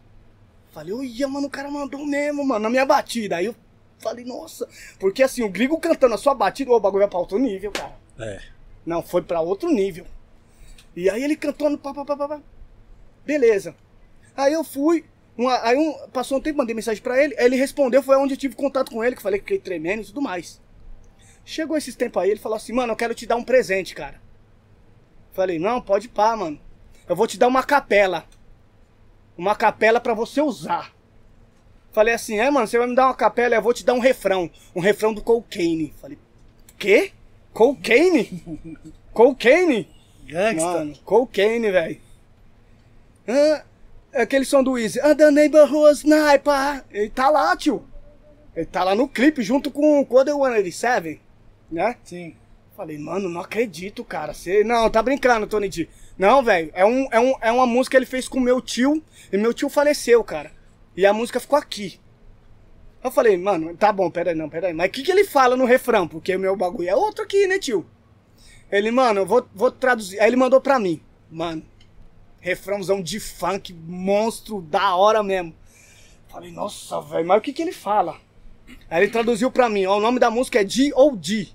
Falei, 0.71 0.93
olha, 0.93 1.27
mano, 1.27 1.47
o 1.47 1.49
cara 1.49 1.69
mandou 1.69 2.05
mesmo, 2.05 2.43
mano, 2.43 2.63
na 2.63 2.69
minha 2.69 2.85
batida. 2.85 3.37
Aí 3.37 3.45
eu 3.45 3.55
falei, 3.99 4.25
nossa, 4.25 4.67
porque 4.99 5.21
assim, 5.21 5.43
o 5.43 5.49
gringo 5.49 5.79
cantando 5.79 6.15
a 6.15 6.17
sua 6.17 6.33
batida, 6.33 6.71
o 6.71 6.79
bagulho 6.79 7.01
vai 7.01 7.09
pra 7.09 7.19
outro 7.19 7.37
nível, 7.37 7.71
cara. 7.71 7.97
É. 8.19 8.54
Não, 8.85 9.01
foi 9.01 9.21
pra 9.21 9.41
outro 9.41 9.69
nível. 9.71 10.05
E 10.95 11.09
aí 11.09 11.23
ele 11.23 11.35
cantou 11.35 11.69
no 11.69 11.77
pá, 11.77 11.93
pá, 11.93 12.05
pá, 12.05 12.15
pá, 12.15 12.27
pá. 12.27 12.41
Beleza. 13.25 13.75
Aí 14.35 14.53
eu 14.53 14.63
fui, 14.63 15.05
uma- 15.37 15.59
aí 15.63 15.75
um, 15.77 16.07
passou 16.09 16.37
um 16.37 16.41
tempo, 16.41 16.57
mandei 16.57 16.75
mensagem 16.75 17.01
pra 17.01 17.21
ele, 17.21 17.35
aí 17.37 17.45
ele 17.45 17.55
respondeu, 17.55 18.03
foi 18.03 18.15
onde 18.17 18.33
eu 18.33 18.37
tive 18.37 18.55
contato 18.55 18.91
com 18.91 19.03
ele, 19.03 19.15
que 19.15 19.21
falei 19.21 19.39
que 19.39 19.45
fiquei 19.45 19.59
tremendo 19.59 20.03
e 20.03 20.05
tudo 20.05 20.21
mais. 20.21 20.61
Chegou 21.43 21.77
esses 21.77 21.95
tempos 21.95 22.21
aí, 22.21 22.31
ele 22.31 22.39
falou 22.39 22.55
assim, 22.55 22.73
mano, 22.73 22.93
eu 22.93 22.97
quero 22.97 23.13
te 23.15 23.25
dar 23.25 23.35
um 23.35 23.43
presente, 23.43 23.93
cara. 23.95 24.21
Falei, 25.33 25.59
não, 25.59 25.81
pode 25.81 26.07
pá, 26.07 26.35
mano. 26.35 26.59
Eu 27.07 27.15
vou 27.15 27.27
te 27.27 27.37
dar 27.37 27.47
uma 27.47 27.63
capela. 27.63 28.25
Uma 29.37 29.55
capela 29.55 29.99
pra 29.99 30.13
você 30.13 30.41
usar. 30.41 30.93
Falei 31.91 32.13
assim, 32.13 32.37
é, 32.39 32.49
mano, 32.49 32.67
você 32.67 32.77
vai 32.77 32.87
me 32.87 32.95
dar 32.95 33.05
uma 33.07 33.13
capela, 33.13 33.55
eu 33.55 33.61
vou 33.61 33.73
te 33.73 33.85
dar 33.85 33.93
um 33.93 33.99
refrão. 33.99 34.49
Um 34.75 34.79
refrão 34.79 35.13
do 35.13 35.21
Cocaine. 35.21 35.93
Falei, 36.01 36.17
quê? 36.77 37.11
Cocaine? 37.55 38.43
Cocaine? 39.13 39.87
Gangsta. 40.27 40.65
Mano, 40.65 40.93
cocaine, 41.05 41.71
velho. 41.71 42.01
Ah, 43.25 43.63
aquele 44.13 44.43
som 44.43 44.61
do 44.61 44.77
Easy. 44.77 44.99
Ah, 44.99 45.15
the 45.15 45.31
neighborhood 45.31 45.97
sniper. 45.97 46.83
Ele 46.91 47.09
tá 47.09 47.29
lá, 47.29 47.55
tio. 47.55 47.87
Ele 48.53 48.65
tá 48.65 48.83
lá 48.83 48.93
no 48.93 49.07
clipe 49.07 49.41
junto 49.41 49.71
com 49.71 50.01
o 50.01 50.05
Code 50.05 50.31
187, 50.31 51.21
né? 51.71 51.95
Sim. 52.03 52.35
Falei, 52.75 52.97
mano, 52.97 53.29
não 53.29 53.39
acredito, 53.39 54.03
cara. 54.03 54.33
Você... 54.33 54.61
Não, 54.65 54.89
tá 54.89 55.01
brincando, 55.01 55.47
Tony 55.47 55.69
D. 55.69 55.87
Não, 56.17 56.43
velho, 56.43 56.71
é, 56.73 56.85
um, 56.85 57.07
é, 57.09 57.19
um, 57.21 57.33
é 57.39 57.51
uma 57.53 57.65
música 57.65 57.91
que 57.91 57.99
ele 57.99 58.05
fez 58.05 58.27
com 58.27 58.41
meu 58.41 58.59
tio. 58.59 59.01
E 59.31 59.37
meu 59.37 59.53
tio 59.53 59.69
faleceu, 59.69 60.21
cara. 60.25 60.51
E 60.95 61.05
a 61.05 61.13
música 61.13 61.39
ficou 61.39 61.57
aqui. 61.57 62.01
Eu 63.05 63.11
falei, 63.11 63.37
mano, 63.37 63.77
tá 63.77 63.93
bom, 63.93 64.09
peraí, 64.09 64.33
não, 64.33 64.49
peraí. 64.49 64.73
Mas 64.73 64.87
o 64.87 64.91
que, 64.91 65.03
que 65.03 65.11
ele 65.11 65.25
fala 65.25 65.55
no 65.55 65.63
refrão? 65.63 66.07
Porque 66.07 66.35
o 66.35 66.39
meu 66.39 66.55
bagulho 66.57 66.89
é 66.89 66.95
outro 66.95 67.23
aqui, 67.23 67.45
né, 67.45 67.59
tio? 67.59 67.85
Ele, 68.71 68.89
mano, 68.89 69.19
eu 69.19 69.25
vou, 69.27 69.47
vou 69.53 69.69
traduzir. 69.69 70.19
Aí 70.19 70.27
ele 70.27 70.35
mandou 70.35 70.59
pra 70.59 70.79
mim. 70.79 70.99
Mano, 71.29 71.63
refrãozão 72.39 73.03
de 73.03 73.19
funk, 73.19 73.71
monstro, 73.73 74.59
da 74.59 74.95
hora 74.95 75.21
mesmo. 75.21 75.55
Falei, 76.27 76.51
nossa, 76.51 76.99
velho, 76.99 77.27
mas 77.27 77.37
o 77.37 77.41
que, 77.41 77.53
que 77.53 77.61
ele 77.61 77.71
fala? 77.71 78.19
Aí 78.89 79.03
ele 79.03 79.11
traduziu 79.11 79.51
pra 79.51 79.69
mim, 79.69 79.85
ó, 79.85 79.97
o 79.97 80.01
nome 80.01 80.17
da 80.17 80.31
música 80.31 80.61
é 80.61 80.63
D.O.D. 80.63 81.49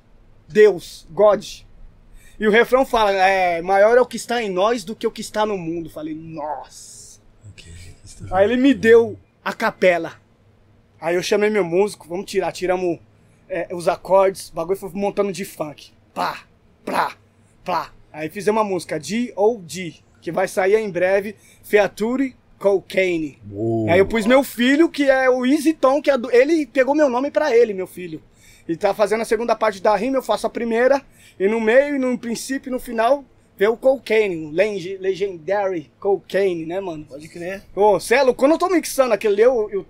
Deus, 0.46 1.04
God. 1.10 1.44
E 2.38 2.46
o 2.46 2.50
refrão 2.52 2.86
fala, 2.86 3.10
é, 3.10 3.60
maior 3.60 3.98
é 3.98 4.00
o 4.00 4.06
que 4.06 4.16
está 4.16 4.40
em 4.40 4.48
nós 4.48 4.84
do 4.84 4.94
que 4.94 5.04
o 5.04 5.10
que 5.10 5.20
está 5.20 5.44
no 5.44 5.58
mundo. 5.58 5.90
Falei, 5.90 6.14
nossa. 6.14 7.20
Aí 8.30 8.44
ele 8.44 8.56
me 8.56 8.72
deu 8.72 9.18
a 9.44 9.52
capela. 9.52 10.29
Aí 11.00 11.14
eu 11.16 11.22
chamei 11.22 11.48
meu 11.50 11.64
músico, 11.64 12.06
vamos 12.08 12.30
tirar, 12.30 12.52
tiramos 12.52 12.98
é, 13.48 13.68
os 13.72 13.88
acordes, 13.88 14.48
o 14.50 14.54
bagulho 14.54 14.78
foi 14.78 14.90
montando 14.92 15.32
de 15.32 15.44
funk. 15.44 15.92
Pá, 16.14 16.40
plá, 16.84 17.16
plá. 17.64 17.92
Aí 18.12 18.28
fizemos 18.28 18.60
uma 18.60 18.68
música, 18.68 18.98
D.O.D., 18.98 19.94
que 20.20 20.30
vai 20.30 20.46
sair 20.46 20.76
em 20.76 20.90
breve, 20.90 21.34
Feature 21.62 22.36
Cocaine. 22.58 23.38
Aí 23.88 23.98
eu 23.98 24.06
pus 24.06 24.26
meu 24.26 24.42
filho, 24.44 24.88
que 24.88 25.08
é 25.08 25.30
o 25.30 25.46
Easy 25.46 25.72
Tom, 25.72 26.02
que 26.02 26.10
é 26.10 26.18
do... 26.18 26.30
ele 26.30 26.66
pegou 26.66 26.94
meu 26.94 27.08
nome 27.08 27.30
pra 27.30 27.56
ele, 27.56 27.72
meu 27.72 27.86
filho. 27.86 28.20
Ele 28.68 28.76
tá 28.76 28.92
fazendo 28.92 29.22
a 29.22 29.24
segunda 29.24 29.56
parte 29.56 29.80
da 29.80 29.96
rima, 29.96 30.18
eu 30.18 30.22
faço 30.22 30.46
a 30.46 30.50
primeira, 30.50 31.00
e 31.38 31.48
no 31.48 31.60
meio, 31.60 31.96
e 31.96 31.98
no 31.98 32.18
princípio, 32.18 32.68
e 32.68 32.72
no 32.72 32.78
final, 32.78 33.24
vê 33.56 33.66
o 33.66 33.76
Cocaine, 33.76 34.46
o 34.46 34.50
leg- 34.50 34.98
Legendary 35.00 35.90
Cocaine, 35.98 36.66
né, 36.66 36.80
mano? 36.80 37.06
Pode 37.06 37.26
crer. 37.28 37.62
Ô, 37.74 37.98
Celo, 37.98 38.34
quando 38.34 38.52
eu 38.52 38.58
tô 38.58 38.68
mixando 38.68 39.14
aquele 39.14 39.40
eu 39.40 39.70
e 39.72 39.76
o, 39.78 39.86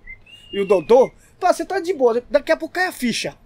e 0.52 0.60
o 0.60 0.66
Dodô, 0.66 1.10
pá, 1.38 1.52
você 1.52 1.64
tá 1.64 1.80
de 1.80 1.92
boa, 1.92 2.22
daqui 2.30 2.52
a 2.52 2.56
pouco 2.56 2.74
cai 2.74 2.86
a 2.86 2.92
ficha. 2.92 3.36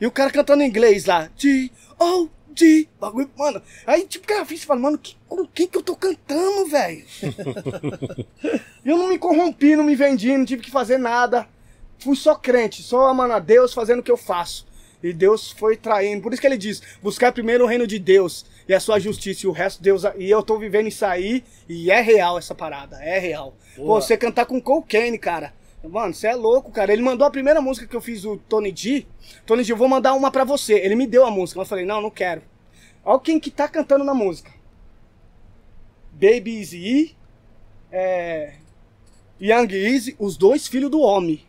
E 0.00 0.06
o 0.06 0.10
cara 0.10 0.30
cantando 0.30 0.62
em 0.62 0.68
inglês 0.68 1.04
lá, 1.04 1.30
D, 1.36 1.70
O, 1.98 2.28
D, 2.48 2.88
bagulho, 2.98 3.30
mano. 3.36 3.62
Aí, 3.86 4.04
tipo, 4.04 4.26
cai 4.26 4.38
a 4.38 4.44
ficha 4.44 4.64
e 4.64 4.66
fala, 4.66 4.80
mano, 4.80 4.98
que, 4.98 5.16
com 5.28 5.46
quem 5.46 5.66
que 5.66 5.76
eu 5.76 5.82
tô 5.82 5.94
cantando, 5.94 6.66
velho? 6.66 7.04
Eu 8.84 8.96
não 8.96 9.08
me 9.08 9.18
corrompi, 9.18 9.76
não 9.76 9.84
me 9.84 9.94
vendi, 9.94 10.36
não 10.36 10.44
tive 10.44 10.62
que 10.62 10.70
fazer 10.70 10.98
nada. 10.98 11.46
Fui 11.98 12.16
só 12.16 12.34
crente, 12.34 12.82
só 12.82 13.08
amando 13.08 13.34
a 13.34 13.38
Deus, 13.38 13.74
fazendo 13.74 14.00
o 14.00 14.02
que 14.02 14.10
eu 14.10 14.16
faço. 14.16 14.66
E 15.02 15.12
Deus 15.12 15.52
foi 15.52 15.76
traindo. 15.76 16.22
Por 16.22 16.32
isso 16.32 16.40
que 16.40 16.46
ele 16.46 16.56
diz: 16.56 16.82
buscar 17.02 17.30
primeiro 17.30 17.64
o 17.64 17.66
reino 17.66 17.86
de 17.86 17.98
Deus 17.98 18.46
e 18.66 18.74
a 18.74 18.80
sua 18.80 18.98
justiça, 18.98 19.46
e 19.46 19.48
o 19.48 19.52
resto 19.52 19.82
Deus. 19.82 20.02
E 20.16 20.30
eu 20.30 20.42
tô 20.42 20.58
vivendo 20.58 20.88
isso 20.88 21.04
aí, 21.04 21.44
e 21.68 21.90
é 21.90 22.00
real 22.00 22.38
essa 22.38 22.54
parada, 22.54 22.96
é 23.02 23.18
real. 23.18 23.54
Pô, 23.76 24.00
você 24.00 24.16
cantar 24.16 24.46
com 24.46 24.60
cocaine, 24.60 25.18
cara. 25.18 25.52
Mano, 25.82 26.12
você 26.12 26.28
é 26.28 26.34
louco, 26.34 26.70
cara. 26.70 26.92
Ele 26.92 27.02
mandou 27.02 27.26
a 27.26 27.30
primeira 27.30 27.60
música 27.60 27.86
que 27.86 27.96
eu 27.96 28.00
fiz, 28.00 28.24
o 28.24 28.36
Tony 28.36 28.70
D. 28.70 29.06
Tony 29.46 29.64
D, 29.64 29.72
eu 29.72 29.76
vou 29.76 29.88
mandar 29.88 30.14
uma 30.14 30.30
pra 30.30 30.44
você. 30.44 30.74
Ele 30.74 30.94
me 30.94 31.06
deu 31.06 31.24
a 31.24 31.30
música, 31.30 31.58
mas 31.58 31.66
eu 31.66 31.70
falei: 31.70 31.84
não, 31.84 32.00
não 32.00 32.10
quero. 32.10 32.42
Olha 33.04 33.20
quem 33.20 33.40
que 33.40 33.50
tá 33.50 33.66
cantando 33.66 34.04
na 34.04 34.12
música: 34.12 34.50
Baby 36.12 36.58
Easy, 36.58 37.16
é. 37.90 38.54
Young 39.40 39.72
Easy, 39.72 40.14
os 40.18 40.36
dois 40.36 40.66
filhos 40.66 40.90
do 40.90 41.00
homem. 41.00 41.42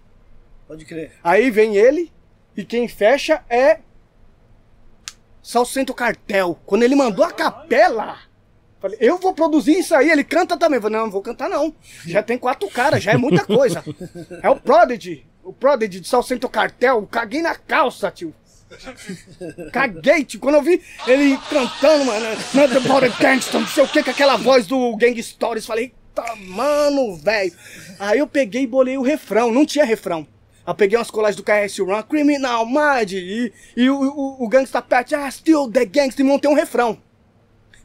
Pode 0.65 0.85
crer. 0.85 1.11
Aí 1.21 1.51
vem 1.51 1.75
ele 1.75 2.09
e 2.55 2.63
quem 2.63 2.87
fecha 2.87 3.43
é 3.49 3.81
Salcento 5.43 5.93
Cartel. 5.93 6.57
Quando 6.65 6.83
ele 6.83 6.95
mandou 6.95 7.25
a 7.25 7.31
capela, 7.31 8.17
falei, 8.81 8.97
eu 8.99 9.17
vou 9.17 9.33
produzir 9.33 9.79
isso 9.79 9.95
aí. 9.95 10.09
Ele 10.09 10.23
canta 10.23 10.57
também. 10.57 10.77
Eu 10.77 10.81
falei, 10.81 10.97
não, 10.97 11.05
não 11.05 11.11
vou 11.11 11.21
cantar 11.21 11.49
não. 11.49 11.73
Já 12.05 12.23
tem 12.23 12.37
quatro 12.37 12.69
caras, 12.69 13.03
já 13.03 13.11
é 13.11 13.17
muita 13.17 13.45
coisa. 13.45 13.83
É 14.41 14.49
o 14.49 14.55
Prodigy. 14.55 15.25
o 15.43 15.53
Prodigy 15.53 15.99
de 15.99 16.07
Salsento 16.07 16.49
Cartel, 16.49 17.07
caguei 17.09 17.41
na 17.41 17.55
calça, 17.55 18.11
tio. 18.11 18.33
Caguei, 19.71 20.23
tio. 20.23 20.39
Quando 20.39 20.55
eu 20.55 20.61
vi 20.61 20.81
ele 21.07 21.37
cantando, 21.49 22.05
mano, 22.05 22.25
Not 22.53 22.77
about 22.77 23.05
a 23.05 23.09
gangster, 23.09 23.59
não 23.59 23.67
sei 23.67 23.83
o 23.83 23.87
que, 23.87 24.03
com 24.03 24.09
aquela 24.09 24.37
voz 24.37 24.65
do 24.65 24.95
Gang 24.95 25.21
Stories, 25.21 25.65
falei, 25.65 25.93
tá, 26.13 26.35
mano, 26.35 27.15
velho. 27.17 27.53
Aí 27.99 28.19
eu 28.19 28.27
peguei 28.27 28.63
e 28.63 28.67
bolei 28.67 28.97
o 28.97 29.01
refrão, 29.01 29.51
não 29.51 29.65
tinha 29.65 29.85
refrão. 29.85 30.25
Eu 30.65 30.75
peguei 30.75 30.97
umas 30.97 31.09
colagens 31.11 31.35
do 31.35 31.43
KS 31.43 31.79
Run, 31.79 32.01
Criminal 32.03 32.65
Mind, 32.65 33.13
e, 33.13 33.51
e 33.75 33.89
o, 33.89 33.99
o, 33.99 34.45
o 34.45 34.47
Gangsta 34.47 34.81
Pat, 34.81 35.11
ah, 35.13 35.29
still 35.29 35.69
the 35.69 35.85
gangster, 35.85 36.23
e 36.23 36.27
montei 36.27 36.49
um 36.49 36.53
refrão. 36.53 36.97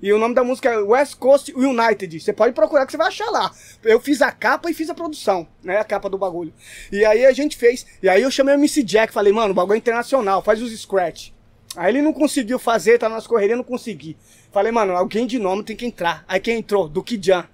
E 0.03 0.13
o 0.13 0.19
nome 0.19 0.35
da 0.35 0.45
música 0.45 0.71
é 0.71 0.79
West 0.79 1.17
Coast 1.17 1.53
United. 1.55 2.21
Você 2.21 2.33
pode 2.33 2.53
procurar 2.53 2.85
que 2.85 2.93
você 2.93 2.99
vai 2.99 3.09
achar 3.09 3.31
lá. 3.31 3.51
Eu 3.83 3.99
fiz 4.01 4.21
a 4.21 4.31
capa 4.31 4.71
e 4.71 4.75
fiz 4.75 4.91
a 4.91 4.95
produção, 4.95 5.47
né? 5.63 5.79
A 5.79 5.85
capa 5.85 6.11
do 6.11 6.19
bagulho. 6.19 6.53
E 6.93 7.05
aí 7.05 7.25
a 7.25 7.33
gente 7.33 7.57
fez. 7.57 7.87
E 8.03 8.09
aí 8.09 8.23
eu 8.23 8.31
chamei 8.31 8.55
o 8.55 8.59
MC 8.59 8.83
Jack, 8.83 9.13
falei, 9.13 9.33
mano, 9.33 9.53
o 9.53 9.55
bagulho 9.55 9.77
é 9.77 9.79
internacional, 9.79 10.43
faz 10.43 10.61
os 10.61 10.79
scratch. 10.79 11.31
Aí 11.77 11.93
ele 11.93 12.03
não 12.03 12.13
conseguiu 12.13 12.59
fazer, 12.59 12.99
tá 12.99 13.09
nas 13.09 13.27
correrias, 13.27 13.57
não 13.57 13.65
consegui. 13.65 14.17
Falei, 14.53 14.73
mano, 14.73 14.97
alguém 14.97 15.27
de 15.27 15.39
nome 15.39 15.63
tem 15.63 15.77
que 15.77 15.87
entrar. 15.87 16.25
Aí 16.29 16.41
quem 16.41 16.59
entrou? 16.59 16.89
Duque 16.89 17.19
Jan. 17.21 17.47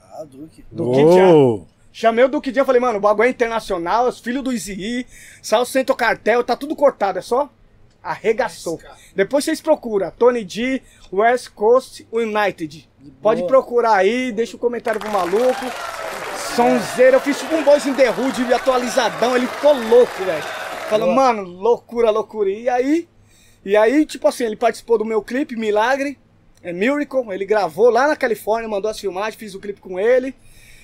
Ah, 0.00 0.24
Duque. 0.24 0.64
Duque 0.70 1.00
Jan. 1.00 1.66
Chamei 1.92 2.24
o 2.24 2.28
Duque 2.28 2.52
Jan, 2.52 2.64
falei, 2.64 2.80
mano, 2.80 2.98
o 2.98 3.00
bagulho 3.00 3.26
é 3.26 3.30
internacional, 3.30 4.06
os 4.06 4.20
filhos 4.20 4.44
do 4.44 4.52
Easy 4.52 5.06
Sal 5.40 5.64
Cento 5.64 5.94
Cartel, 5.94 6.44
tá 6.44 6.54
tudo 6.54 6.76
cortado, 6.76 7.18
é 7.18 7.22
só 7.22 7.50
arregaçou. 8.02 8.80
Depois 9.14 9.44
vocês 9.44 9.60
procuram, 9.60 10.10
Tony 10.12 10.44
D, 10.44 10.80
West 11.12 11.50
Coast 11.50 12.06
United. 12.12 12.88
Pode 13.22 13.40
Boa. 13.40 13.48
procurar 13.48 13.94
aí, 13.94 14.32
deixa 14.32 14.56
o 14.56 14.58
comentário 14.58 15.00
pro 15.00 15.10
maluco. 15.10 15.64
Sonzeira, 16.54 17.16
eu 17.16 17.20
fiz 17.20 17.42
um 17.42 17.62
Boys 17.62 17.86
in 17.86 17.94
the 17.94 18.10
Hood 18.10 18.52
atualizadão, 18.52 19.36
ele 19.36 19.46
ficou 19.46 19.74
louco, 19.74 20.24
velho. 20.24 20.42
Falou, 20.88 21.12
mano, 21.12 21.42
loucura, 21.42 22.10
loucura. 22.10 22.48
E 22.48 22.68
aí, 22.68 23.08
e 23.64 23.76
aí, 23.76 24.06
tipo 24.06 24.26
assim, 24.28 24.44
ele 24.44 24.56
participou 24.56 24.96
do 24.96 25.04
meu 25.04 25.20
clipe, 25.22 25.56
Milagre, 25.56 26.18
é 26.62 26.72
Miracle, 26.72 27.30
ele 27.30 27.44
gravou 27.44 27.90
lá 27.90 28.08
na 28.08 28.16
Califórnia, 28.16 28.68
mandou 28.68 28.90
as 28.90 28.98
filmagens, 28.98 29.34
fiz 29.34 29.54
o 29.54 29.60
clipe 29.60 29.80
com 29.80 29.98
ele. 29.98 30.34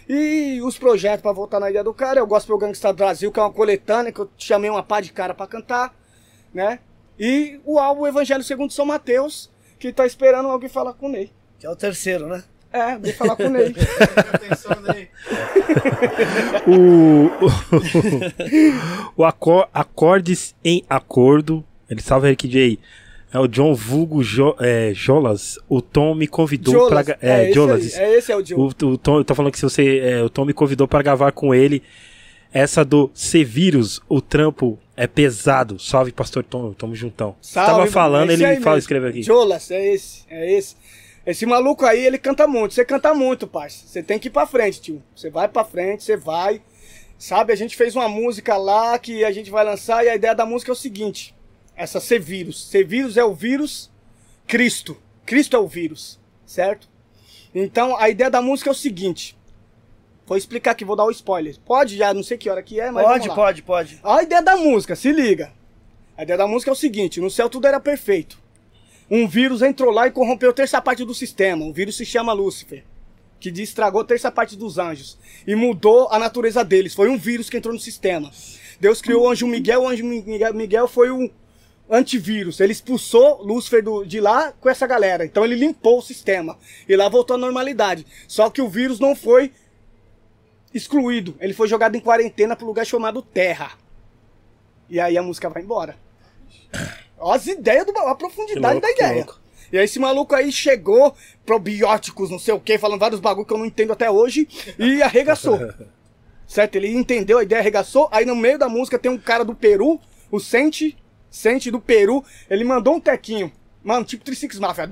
E 0.08 0.60
os 0.62 0.76
projetos 0.76 1.22
pra 1.22 1.32
voltar 1.32 1.60
na 1.60 1.70
Ilha 1.70 1.84
do 1.84 1.94
Cara, 1.94 2.18
eu 2.18 2.26
gosto 2.26 2.48
do 2.48 2.58
Gangsta 2.58 2.92
Brasil, 2.92 3.30
que 3.30 3.38
é 3.38 3.42
uma 3.42 3.52
coletânea, 3.52 4.12
que 4.12 4.20
eu 4.20 4.28
chamei 4.36 4.68
uma 4.68 4.82
pá 4.82 5.00
de 5.00 5.12
cara 5.12 5.32
pra 5.32 5.46
cantar, 5.46 5.94
né? 6.52 6.80
E 7.18 7.60
o 7.64 7.78
álbum 7.78 8.06
Evangelho 8.06 8.42
segundo 8.42 8.72
São 8.72 8.84
Mateus, 8.84 9.48
que 9.82 9.92
tá 9.92 10.06
esperando 10.06 10.48
alguém 10.48 10.68
falar 10.68 10.92
com 10.92 11.06
o 11.06 11.08
Ney. 11.08 11.30
Que 11.58 11.66
é 11.66 11.70
o 11.70 11.74
terceiro, 11.76 12.26
né? 12.28 12.42
É, 12.72 12.96
vem 12.96 13.12
falar 13.12 13.36
com 13.36 13.44
o 13.46 13.50
Ney. 13.50 13.74
O, 16.66 17.30
o 19.16 19.24
acor- 19.24 19.68
Acordes 19.72 20.54
em 20.64 20.84
Acordo. 20.88 21.64
Ele 21.88 22.00
salva 22.00 22.28
Eric 22.28 22.48
J. 22.48 22.78
É 23.32 23.38
o 23.38 23.46
John 23.48 23.74
Vulgo 23.74 24.22
jo, 24.22 24.54
é, 24.60 24.92
Jolas. 24.94 25.58
O 25.68 25.80
Tom 25.80 26.14
me 26.14 26.26
convidou 26.26 26.74
Jolas, 26.74 27.06
pra. 27.06 27.16
É, 27.20 27.44
esse 27.44 27.54
Jolas. 27.54 27.96
é 27.96 28.18
esse 28.18 28.30
é 28.32 28.36
o 28.36 28.44
Joe. 28.44 28.58
O, 28.58 28.66
o 28.86 28.98
Tom, 28.98 29.18
eu 29.18 29.24
tô 29.24 29.34
falando 29.34 29.52
que 29.52 29.58
se 29.58 29.64
você. 29.64 29.98
é, 29.98 30.22
o 30.22 30.28
Tom 30.30 30.44
me 30.44 30.52
convidou 30.52 30.86
pra 30.86 31.02
gravar 31.02 31.32
com 31.32 31.54
ele. 31.54 31.82
Essa 32.52 32.84
do 32.84 33.10
C-Vírus, 33.14 34.00
o 34.08 34.20
trampo 34.20 34.78
é 34.94 35.06
pesado. 35.06 35.78
Salve, 35.78 36.12
pastor 36.12 36.44
Tom, 36.44 36.72
tamo 36.72 36.94
juntão. 36.94 37.34
Você 37.40 37.54
Salve, 37.54 37.70
tava 37.70 37.86
falando, 37.86 38.30
ele 38.30 38.44
aí 38.44 38.60
fala, 38.60 38.78
escreve 38.78 39.08
aqui. 39.08 39.22
Jolas, 39.22 39.70
é 39.70 39.94
esse, 39.94 40.24
é 40.28 40.52
esse. 40.52 40.76
Esse 41.24 41.46
maluco 41.46 41.86
aí, 41.86 42.04
ele 42.04 42.18
canta 42.18 42.46
muito. 42.46 42.74
Você 42.74 42.84
canta 42.84 43.14
muito, 43.14 43.46
parça. 43.46 43.86
Você 43.86 44.02
tem 44.02 44.18
que 44.18 44.28
ir 44.28 44.30
pra 44.30 44.46
frente, 44.46 44.80
tio. 44.80 45.02
Você 45.14 45.30
vai 45.30 45.48
pra 45.48 45.64
frente, 45.64 46.02
você 46.02 46.16
vai. 46.16 46.60
Sabe, 47.16 47.52
a 47.52 47.56
gente 47.56 47.76
fez 47.76 47.94
uma 47.94 48.08
música 48.08 48.56
lá 48.56 48.98
que 48.98 49.24
a 49.24 49.30
gente 49.30 49.48
vai 49.50 49.64
lançar 49.64 50.04
e 50.04 50.08
a 50.08 50.16
ideia 50.16 50.34
da 50.34 50.44
música 50.44 50.72
é 50.72 50.74
o 50.74 50.76
seguinte: 50.76 51.34
essa 51.76 52.00
C-Vírus. 52.00 52.68
C-Vírus 52.68 53.16
é 53.16 53.24
o 53.24 53.32
vírus 53.32 53.90
Cristo. 54.46 54.96
Cristo 55.24 55.56
é 55.56 55.58
o 55.58 55.68
vírus, 55.68 56.18
certo? 56.44 56.88
Então 57.54 57.96
a 57.96 58.10
ideia 58.10 58.28
da 58.28 58.42
música 58.42 58.70
é 58.70 58.72
o 58.72 58.74
seguinte. 58.74 59.38
Vou 60.26 60.36
explicar 60.36 60.70
aqui, 60.72 60.84
vou 60.84 60.96
dar 60.96 61.04
o 61.04 61.10
spoiler. 61.10 61.56
Pode 61.64 61.96
já, 61.96 62.14
não 62.14 62.22
sei 62.22 62.38
que 62.38 62.48
hora 62.48 62.62
que 62.62 62.80
é, 62.80 62.90
mas. 62.90 63.04
Pode, 63.04 63.28
pode, 63.34 63.62
pode. 63.62 64.00
A 64.02 64.22
ideia 64.22 64.40
da 64.42 64.56
música, 64.56 64.94
se 64.96 65.10
liga. 65.12 65.52
A 66.16 66.22
ideia 66.22 66.38
da 66.38 66.46
música 66.46 66.70
é 66.70 66.72
o 66.72 66.76
seguinte: 66.76 67.20
no 67.20 67.30
céu 67.30 67.48
tudo 67.50 67.66
era 67.66 67.80
perfeito. 67.80 68.38
Um 69.10 69.26
vírus 69.28 69.60
entrou 69.62 69.90
lá 69.90 70.06
e 70.06 70.10
corrompeu 70.10 70.52
terça 70.52 70.80
parte 70.80 71.04
do 71.04 71.14
sistema. 71.14 71.64
O 71.66 71.72
vírus 71.72 71.96
se 71.96 72.06
chama 72.06 72.32
Lúcifer, 72.32 72.82
que 73.40 73.50
estragou 73.50 74.04
terça 74.04 74.30
parte 74.30 74.56
dos 74.56 74.78
anjos 74.78 75.18
e 75.46 75.54
mudou 75.54 76.08
a 76.10 76.18
natureza 76.18 76.64
deles. 76.64 76.94
Foi 76.94 77.08
um 77.10 77.18
vírus 77.18 77.50
que 77.50 77.56
entrou 77.56 77.74
no 77.74 77.80
sistema. 77.80 78.30
Deus 78.80 79.02
criou 79.02 79.24
o 79.24 79.28
anjo 79.30 79.46
Miguel, 79.46 79.82
o 79.82 79.88
anjo 79.88 80.04
Miguel, 80.04 80.54
Miguel 80.54 80.88
foi 80.88 81.10
o 81.10 81.30
antivírus. 81.90 82.58
Ele 82.60 82.72
expulsou 82.72 83.42
Lúcifer 83.42 83.82
do- 83.82 84.04
de 84.04 84.20
lá 84.20 84.52
com 84.60 84.68
essa 84.68 84.86
galera. 84.86 85.24
Então 85.24 85.44
ele 85.44 85.56
limpou 85.56 85.98
o 85.98 86.02
sistema. 86.02 86.56
E 86.88 86.96
lá 86.96 87.08
voltou 87.08 87.34
à 87.34 87.38
normalidade. 87.38 88.06
Só 88.26 88.48
que 88.48 88.62
o 88.62 88.68
vírus 88.68 88.98
não 88.98 89.14
foi 89.14 89.52
excluído. 90.74 91.36
Ele 91.40 91.52
foi 91.52 91.68
jogado 91.68 91.96
em 91.96 92.00
quarentena 92.00 92.56
um 92.60 92.64
lugar 92.64 92.86
chamado 92.86 93.22
Terra. 93.22 93.72
E 94.88 95.00
aí 95.00 95.16
a 95.16 95.22
música 95.22 95.48
vai 95.48 95.62
embora. 95.62 95.96
Ó 97.18 97.32
as 97.32 97.46
ideias, 97.46 97.86
do, 97.86 97.96
a 97.98 98.14
profundidade 98.14 98.74
louco, 98.74 98.80
da 98.80 98.90
ideia. 98.90 99.26
E 99.72 99.78
aí 99.78 99.84
esse 99.84 99.98
maluco 99.98 100.34
aí 100.34 100.52
chegou, 100.52 101.14
probióticos, 101.46 102.30
não 102.30 102.38
sei 102.38 102.52
o 102.52 102.60
que, 102.60 102.76
falando 102.76 103.00
vários 103.00 103.20
bagulho 103.20 103.46
que 103.46 103.52
eu 103.52 103.58
não 103.58 103.66
entendo 103.66 103.92
até 103.92 104.10
hoje, 104.10 104.46
e 104.78 105.02
arregaçou. 105.02 105.58
certo? 106.46 106.76
Ele 106.76 106.88
entendeu 106.88 107.38
a 107.38 107.42
ideia, 107.42 107.60
arregaçou. 107.60 108.08
Aí 108.12 108.26
no 108.26 108.36
meio 108.36 108.58
da 108.58 108.68
música 108.68 108.98
tem 108.98 109.10
um 109.10 109.18
cara 109.18 109.44
do 109.44 109.54
Peru, 109.54 109.98
o 110.30 110.38
Sente, 110.38 110.96
Sente 111.30 111.70
do 111.70 111.80
Peru, 111.80 112.22
ele 112.50 112.64
mandou 112.64 112.94
um 112.94 113.00
tequinho. 113.00 113.50
Mano, 113.82 114.04
tipo 114.04 114.24
Trisix 114.24 114.58
Mafia. 114.58 114.88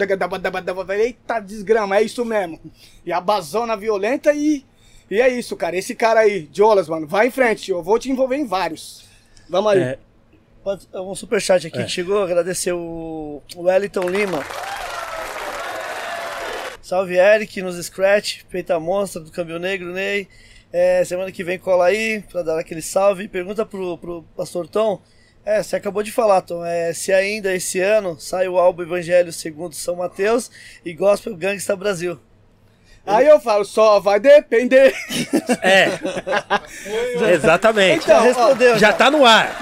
Eita 0.98 1.39
desgrama, 1.39 1.98
é 1.98 2.02
isso 2.02 2.24
mesmo. 2.24 2.59
E 3.05 3.12
a 3.12 3.20
bazona 3.20 3.77
violenta 3.77 4.32
e. 4.32 4.65
E 5.11 5.20
é 5.20 5.28
isso, 5.28 5.57
cara. 5.57 5.77
Esse 5.77 5.95
cara 5.95 6.20
aí, 6.20 6.49
Jolas, 6.53 6.89
mano, 6.89 7.07
vai 7.07 7.27
em 7.27 7.31
frente. 7.31 7.70
Eu 7.70 7.82
vou 7.82 7.99
te 7.99 8.11
envolver 8.11 8.37
em 8.37 8.47
vários. 8.47 9.05
Vamos 9.49 9.73
aí. 9.73 9.81
É, 9.82 9.99
Pode- 10.62 10.87
Um 10.95 11.15
superchat 11.15 11.66
aqui 11.66 11.78
É. 11.81 11.85
que 11.85 11.91
chegou, 11.91 12.23
agradecer 12.23 12.73
o 12.73 13.43
o 13.57 13.62
Wellington 13.62 14.09
Lima. 14.09 14.45
Salve 16.82 17.16
Eric 17.16 17.62
nos 17.62 17.77
Scratch, 17.85 18.43
Peita 18.51 18.78
Monstra 18.81 19.20
do 19.20 19.31
Câmbio 19.31 19.59
Negro, 19.59 19.93
Ney. 19.93 20.28
É, 20.73 21.05
semana 21.05 21.32
que 21.32 21.43
vem 21.43 21.59
cola 21.59 21.87
aí 21.87 22.23
pra 22.31 22.43
dar 22.43 22.59
aquele 22.59 22.82
salve. 22.82 23.27
Pergunta 23.28 23.65
pro, 23.66 23.97
pro 23.99 24.23
Pastor 24.37 24.69
Tom. 24.69 25.01
É, 25.45 25.62
você 25.62 25.77
acabou 25.77 26.03
de 26.03 26.12
falar, 26.12 26.43
Tom. 26.43 26.65
É, 26.65 26.93
se 26.93 27.12
ainda 27.12 27.55
esse 27.55 27.81
ano 27.81 28.19
sai 28.20 28.47
o 28.49 28.59
álbum 28.59 28.82
Evangelho 28.82 29.32
segundo 29.32 29.74
São 29.74 29.97
Mateus 29.97 30.51
e 30.85 30.93
Gospel 30.93 31.37
Gangsta 31.37 31.74
Brasil. 31.74 32.20
Aí 33.11 33.27
eu 33.27 33.41
falo, 33.41 33.65
só 33.65 34.01
vai 34.01 34.20
depender. 34.20 34.95
é. 35.62 35.89
Exatamente. 37.35 38.05
Então, 38.05 38.16
Já 38.16 38.20
respondeu. 38.20 38.78
Já 38.78 38.93
tá 38.93 39.11
no 39.11 39.24
ar. 39.24 39.57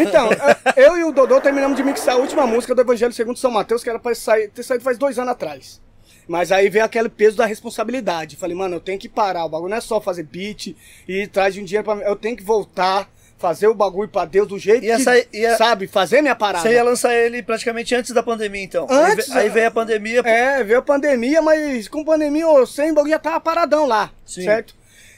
Então, 0.00 0.28
eu 0.76 0.96
e 0.96 1.04
o 1.04 1.12
Dodô 1.12 1.40
terminamos 1.40 1.76
de 1.76 1.82
mixar 1.82 2.14
a 2.14 2.18
última 2.18 2.46
música 2.46 2.74
do 2.74 2.80
Evangelho 2.80 3.12
segundo 3.12 3.38
São 3.38 3.50
Mateus, 3.50 3.82
que 3.82 3.90
era 3.90 3.98
pra 3.98 4.14
sair, 4.14 4.48
ter 4.48 4.62
saído 4.62 4.84
faz 4.84 4.96
dois 4.98 5.18
anos 5.18 5.32
atrás. 5.32 5.80
Mas 6.26 6.50
aí 6.50 6.70
veio 6.70 6.84
aquele 6.84 7.08
peso 7.08 7.36
da 7.36 7.44
responsabilidade. 7.44 8.36
Falei, 8.36 8.56
mano, 8.56 8.76
eu 8.76 8.80
tenho 8.80 8.98
que 8.98 9.08
parar. 9.08 9.44
O 9.44 9.48
bagulho 9.48 9.70
não 9.70 9.76
é 9.76 9.80
só 9.80 10.00
fazer 10.00 10.22
beat 10.22 10.68
e 10.68 10.76
ir 11.08 11.22
atrás 11.24 11.52
de 11.54 11.60
um 11.60 11.64
dinheiro 11.64 11.84
pra 11.84 11.94
mim. 11.94 12.02
Eu 12.02 12.16
tenho 12.16 12.36
que 12.36 12.42
voltar, 12.42 13.08
fazer 13.38 13.66
o 13.68 13.74
bagulho 13.74 14.08
pra 14.08 14.24
Deus 14.24 14.48
do 14.48 14.58
jeito 14.58 14.84
Ia 14.84 14.96
que, 14.96 15.02
sair- 15.02 15.28
ia- 15.32 15.56
sabe, 15.56 15.86
fazer 15.86 16.22
minha 16.22 16.34
parada. 16.34 16.66
Você 16.68 16.74
ia 16.74 16.82
lançar 16.82 17.14
ele 17.14 17.42
praticamente 17.42 17.94
antes 17.94 18.12
da 18.12 18.22
pandemia, 18.22 18.62
então. 18.62 18.86
Aí 18.88 19.12
Antes, 19.12 19.30
aí, 19.32 19.46
é. 19.46 19.50
veio 19.50 19.68
a 19.68 19.70
pandemia. 19.70 20.20
É, 20.20 20.62
veio 20.64 20.78
a 20.78 20.82
pandemia, 20.82 21.42
mas 21.42 21.88
com 21.88 22.04
pandemia 22.04 22.46
ou 22.48 22.66
sem, 22.66 22.90
o 22.90 22.94
bagulho 22.94 23.12
já 23.12 23.18
tava 23.18 23.40
paradão 23.40 23.86
lá, 23.86 24.10
Sim. 24.24 24.44
certo? 24.44 24.74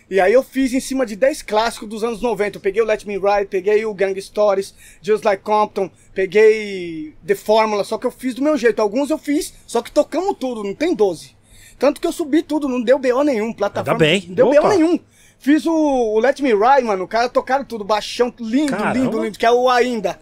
E 0.08 0.20
aí 0.20 0.32
eu 0.32 0.42
fiz 0.42 0.72
em 0.72 0.78
cima 0.78 1.04
de 1.04 1.16
10 1.16 1.42
clássicos 1.42 1.88
dos 1.88 2.04
anos 2.04 2.22
90. 2.22 2.58
Eu 2.58 2.60
peguei 2.60 2.80
o 2.80 2.84
Let 2.84 3.04
Me 3.04 3.14
Ride, 3.18 3.46
peguei 3.50 3.84
o 3.84 3.92
Gang 3.92 4.20
Stories, 4.22 4.72
Just 5.02 5.24
Like 5.24 5.42
Compton, 5.42 5.90
peguei 6.14 7.14
The 7.26 7.34
Fórmula, 7.34 7.82
só 7.84 7.98
que 7.98 8.06
eu 8.06 8.10
fiz 8.10 8.34
do 8.34 8.42
meu 8.42 8.56
jeito. 8.56 8.80
Alguns 8.80 9.10
eu 9.10 9.18
fiz, 9.18 9.52
só 9.66 9.82
que 9.82 9.90
tocamos 9.90 10.36
tudo, 10.38 10.62
não 10.62 10.74
tem 10.74 10.94
12. 10.94 11.34
Tanto 11.78 12.00
que 12.00 12.06
eu 12.06 12.12
subi 12.12 12.42
tudo, 12.42 12.68
não 12.68 12.80
deu 12.80 12.98
BO 12.98 13.22
nenhum, 13.24 13.52
plataforma. 13.52 14.02
Ainda 14.04 14.18
bem. 14.20 14.28
Não 14.28 14.34
deu 14.34 14.46
Opa. 14.48 14.60
BO 14.62 14.68
nenhum. 14.68 15.00
Fiz 15.38 15.64
o, 15.66 15.72
o 15.72 16.18
Let 16.18 16.40
Me 16.40 16.50
Ride, 16.52 16.82
mano, 16.86 17.04
o 17.04 17.08
cara 17.08 17.28
tocaram 17.28 17.64
tudo, 17.64 17.84
baixão, 17.84 18.32
lindo, 18.40 18.72
Caramba. 18.72 18.98
lindo, 18.98 19.22
lindo, 19.24 19.38
que 19.38 19.46
é 19.46 19.50
o 19.50 19.68
Ainda. 19.68 20.18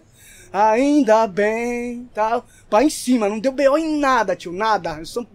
Ainda 0.53 1.27
bem, 1.27 2.09
tal. 2.13 2.45
Pra 2.69 2.81
em 2.83 2.89
cima, 2.89 3.27
não 3.27 3.39
deu 3.39 3.51
BO 3.51 3.77
em 3.77 3.99
nada, 3.99 4.35
tio, 4.35 4.53
nada. 4.53 5.03
Só- 5.03 5.25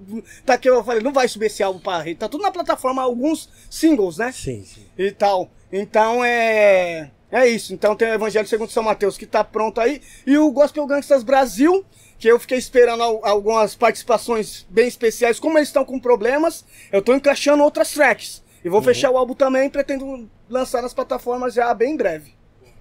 tá 0.46 0.56
que 0.56 0.68
eu 0.68 0.82
falei, 0.82 1.02
não 1.02 1.12
vai 1.12 1.28
subir 1.28 1.46
esse 1.46 1.62
álbum 1.62 1.78
pra 1.80 2.00
rede. 2.00 2.20
Tá 2.20 2.28
tudo 2.28 2.42
na 2.42 2.50
plataforma, 2.50 3.02
alguns 3.02 3.48
singles, 3.68 4.16
né? 4.16 4.32
Sim, 4.32 4.64
sim. 4.64 4.86
E 4.96 5.10
tal. 5.12 5.50
Então 5.70 6.24
é. 6.24 7.10
É 7.30 7.46
isso. 7.46 7.74
Então 7.74 7.94
tem 7.94 8.08
o 8.08 8.14
Evangelho 8.14 8.48
segundo 8.48 8.70
São 8.70 8.82
Mateus 8.82 9.16
que 9.18 9.26
tá 9.26 9.44
pronto 9.44 9.80
aí. 9.80 10.00
E 10.26 10.38
o 10.38 10.50
Gospel 10.50 10.86
Gangsters 10.86 11.22
Brasil, 11.22 11.84
que 12.18 12.26
eu 12.26 12.40
fiquei 12.40 12.56
esperando 12.58 13.02
al- 13.02 13.20
algumas 13.24 13.74
participações 13.74 14.66
bem 14.70 14.88
especiais. 14.88 15.38
Como 15.38 15.58
eles 15.58 15.68
estão 15.68 15.84
com 15.84 16.00
problemas, 16.00 16.64
eu 16.90 17.02
tô 17.02 17.14
encaixando 17.14 17.62
outras 17.62 17.92
tracks. 17.92 18.42
E 18.64 18.68
vou 18.68 18.82
fechar 18.82 19.10
o 19.10 19.16
álbum 19.16 19.34
também, 19.34 19.70
pretendo 19.70 20.28
lançar 20.48 20.82
nas 20.82 20.92
plataformas 20.94 21.54
já 21.54 21.72
bem 21.74 21.92
em 21.92 21.96
breve. 21.96 22.34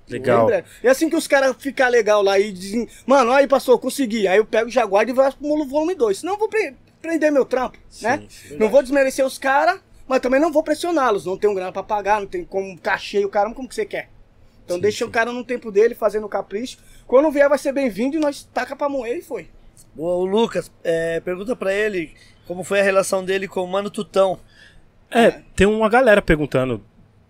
Legal. 0.10 0.39
Bem 0.39 0.47
breve. 0.47 0.68
E 0.84 0.88
assim 0.88 1.10
que 1.10 1.15
os 1.15 1.27
caras 1.27 1.56
ficam 1.60 1.88
legal 1.89 2.22
lá 2.22 2.38
e 2.39 2.51
dizem, 2.51 2.88
mano, 3.06 3.31
aí 3.31 3.47
passou, 3.47 3.77
consegui. 3.80 4.27
Aí 4.27 4.38
eu 4.38 4.45
pego 4.45 4.68
o 4.68 4.72
Jaguar 4.72 5.07
e 5.07 5.14
vou 5.14 5.31
pro 5.31 5.65
volume 5.65 5.95
2. 5.95 6.18
Senão 6.19 6.34
eu 6.34 6.39
vou 6.39 6.49
pre- 6.49 6.76
prender 7.01 7.31
meu 7.31 7.45
trampo, 7.45 7.77
né? 8.01 8.23
sim. 8.27 8.57
Não 8.57 8.69
vou 8.69 8.81
desmerecer 8.81 9.26
os 9.26 9.38
caras, 9.38 9.80
mas 10.07 10.19
também 10.19 10.39
não 10.39 10.51
vou 10.51 10.64
pressioná-los. 10.64 11.26
Não 11.26 11.38
tenho 11.38 11.53
grana 11.53 11.72
pra 11.72 11.84
pagar, 11.84 12.19
não 12.19 12.27
tem 12.27 12.43
como 12.43 12.77
cachê 12.80 13.23
o 13.23 13.30
caramba, 13.30 13.56
como 13.56 13.69
que 13.69 13.76
você 13.76 13.85
quer? 13.85 14.10
Então 14.65 14.77
Sim, 14.77 14.81
deixa 14.81 14.97
sim. 14.99 15.03
o 15.06 15.10
cara 15.11 15.31
no 15.31 15.43
tempo 15.43 15.72
dele, 15.72 15.95
fazendo 15.95 16.26
o 16.26 16.30
capricho. 16.30 16.77
Quando 17.07 17.31
vier 17.31 17.47
vai 17.47 17.57
ser 17.57 17.72
bem-vindo 17.72 18.18
e 18.18 18.19
nós 18.19 18.43
taca 18.53 18.76
pra 18.76 18.89
moer 18.89 19.18
e 19.18 19.22
foi. 19.22 19.47
O 19.95 20.26
Lucas, 20.26 20.72
é, 20.84 21.19
pergunta 21.22 21.56
pra 21.56 21.73
ele 21.73 22.14
como 22.47 22.64
foi 22.64 22.80
a 22.80 22.84
relação 22.84 23.23
dele 23.23 23.47
com 23.47 23.64
o 23.64 23.68
Mano 23.68 23.89
Tutão. 23.89 24.39
É, 25.11 25.41
tem 25.56 25.65
uma 25.68 25.90
galera 25.90 26.22
perguntando 26.22 26.84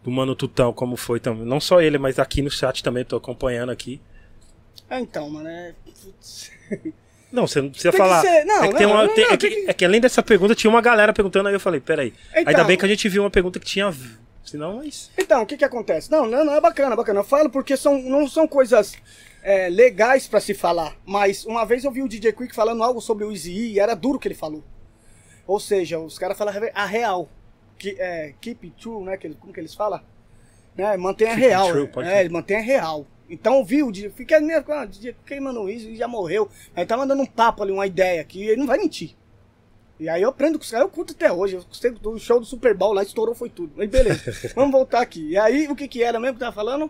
do 0.04 0.12
Mano 0.12 0.36
Tutão 0.36 0.74
como 0.74 0.96
foi 0.98 1.20
também. 1.20 1.46
Não 1.46 1.60
só 1.60 1.82
ele, 1.82 1.98
mas 1.98 2.20
aqui 2.20 2.42
no 2.42 2.50
chat 2.52 2.84
também, 2.84 3.06
tô 3.06 3.16
acompanhando 3.16 3.72
aqui. 3.72 4.02
É, 4.90 5.00
então, 5.00 5.30
mano, 5.30 5.48
é... 5.48 5.74
putz. 5.86 6.52
Não, 7.32 7.46
você 7.46 7.62
não 7.62 7.70
precisa 7.70 7.92
Tem 7.92 8.00
falar. 8.00 8.22
ser- 8.22 8.44
não, 8.44 8.64
é, 8.64 8.68
que 8.70 8.76
tem 8.76 8.88
não, 8.88 8.94
uma- 8.96 9.06
não, 9.06 9.14
tem- 9.14 9.26
não, 9.28 9.34
é 9.34 9.38
que, 9.38 9.66
é 9.68 9.74
que 9.74 9.86
além 9.86 10.02
dessa 10.02 10.24
pergunta, 10.24 10.56
tinha 10.56 10.68
uma 10.72 10.82
galera 10.82 11.14
perguntando, 11.14 11.48
aí 11.48 11.54
eu 11.54 11.60
falei, 11.60 11.80
peraí. 11.80 12.12
Ainda 12.34 12.52
Então. 12.54 12.66
bem 12.66 12.76
que 12.76 12.84
a 12.84 12.88
gente 12.88 13.08
viu 13.08 13.22
uma 13.22 13.30
pergunta 13.30 13.60
que 13.60 13.68
tinha. 13.68 13.94
Senão, 14.44 14.78
mas. 14.78 15.12
Então, 15.16 15.44
o 15.44 15.46
que 15.46 15.56
que 15.56 15.64
acontece? 15.64 16.10
Não, 16.10 16.26
não, 16.26 16.44
não 16.44 16.56
é 16.56 16.60
bacana, 16.60 16.94
é 16.94 16.96
bacana. 16.98 17.20
Eu 17.20 17.24
falo 17.24 17.48
porque 17.52 17.78
são, 17.78 18.02
não 18.02 18.28
são 18.28 18.48
coisas 18.48 18.96
é, 19.44 19.70
legais 19.70 20.28
pra 20.28 20.40
se 20.40 20.56
falar. 20.56 20.96
Mas 21.06 21.46
uma 21.46 21.66
vez 21.66 21.84
eu 21.84 21.92
vi 21.92 22.02
o 22.02 22.08
DJ 22.08 22.34
Quick 22.34 22.56
falando 22.56 22.82
algo 22.84 23.00
sobre 23.00 23.24
o 23.26 23.32
Easy 23.32 23.52
E 23.74 23.80
era 23.80 23.94
duro 23.94 24.18
o 24.18 24.20
que 24.20 24.28
ele 24.28 24.34
falou. 24.34 24.64
Ou 25.46 25.60
seja, 25.60 26.00
os 26.00 26.18
caras 26.18 26.36
falam 26.36 26.52
a 26.74 26.86
real. 26.88 27.30
Que, 27.80 27.96
é, 27.98 28.36
keep 28.40 28.68
it 28.68 28.76
true, 28.80 29.04
né? 29.04 29.18
Que, 29.18 29.30
como 29.34 29.52
que 29.52 29.60
eles 29.60 29.74
falam? 29.74 30.02
Né? 30.76 30.96
Mantenha 30.98 31.32
Keep 31.32 31.48
real. 31.48 31.68
true, 31.72 31.88
pode 31.88 32.08
é, 32.08 32.12
ser. 32.12 32.20
ele 32.20 32.30
mantém 32.30 32.58
a 32.58 32.62
real. 32.62 33.08
Então 33.30 33.58
eu 33.58 33.66
vi 33.66 33.84
o 33.84 33.92
DJ, 33.92 34.10
fiquei 34.10 34.40
meio 34.40 34.64
com 34.64 34.74
o 34.74 34.86
DJ 34.86 35.16
queimando 35.26 35.62
o 35.62 35.70
Easy 35.70 35.96
já 35.96 36.08
morreu. 36.08 36.50
Aí 36.76 36.86
tá 36.86 36.98
mandando 36.98 37.22
um 37.22 37.26
papo 37.26 37.64
ali, 37.64 37.72
uma 37.72 37.88
ideia 37.88 38.24
que 38.24 38.44
ele 38.44 38.58
não 38.58 38.68
vai 38.68 38.78
mentir. 38.78 39.16
E 40.00 40.08
aí 40.08 40.22
eu 40.22 40.30
aprendo 40.30 40.58
com 40.58 40.64
os 40.64 40.72
caras, 40.72 40.86
eu 40.88 40.92
curto 40.92 41.14
até 41.14 41.32
hoje. 41.32 41.56
Eu 41.56 41.64
gostei 41.64 41.92
do 41.92 42.18
show 42.18 42.40
do 42.40 42.46
Super 42.46 42.74
Bowl 42.74 42.94
lá, 42.94 43.04
estourou, 43.04 43.36
foi 43.36 43.50
tudo. 43.50 43.74
Mas 43.76 43.90
beleza, 43.90 44.34
vamos 44.56 44.72
voltar 44.72 45.02
aqui. 45.02 45.30
E 45.30 45.38
aí, 45.38 45.68
o 45.68 45.76
que 45.76 45.88
que 45.88 46.02
era 46.02 46.20
mesmo 46.20 46.36
que 46.36 46.40
tava 46.40 46.56
falando? 46.56 46.90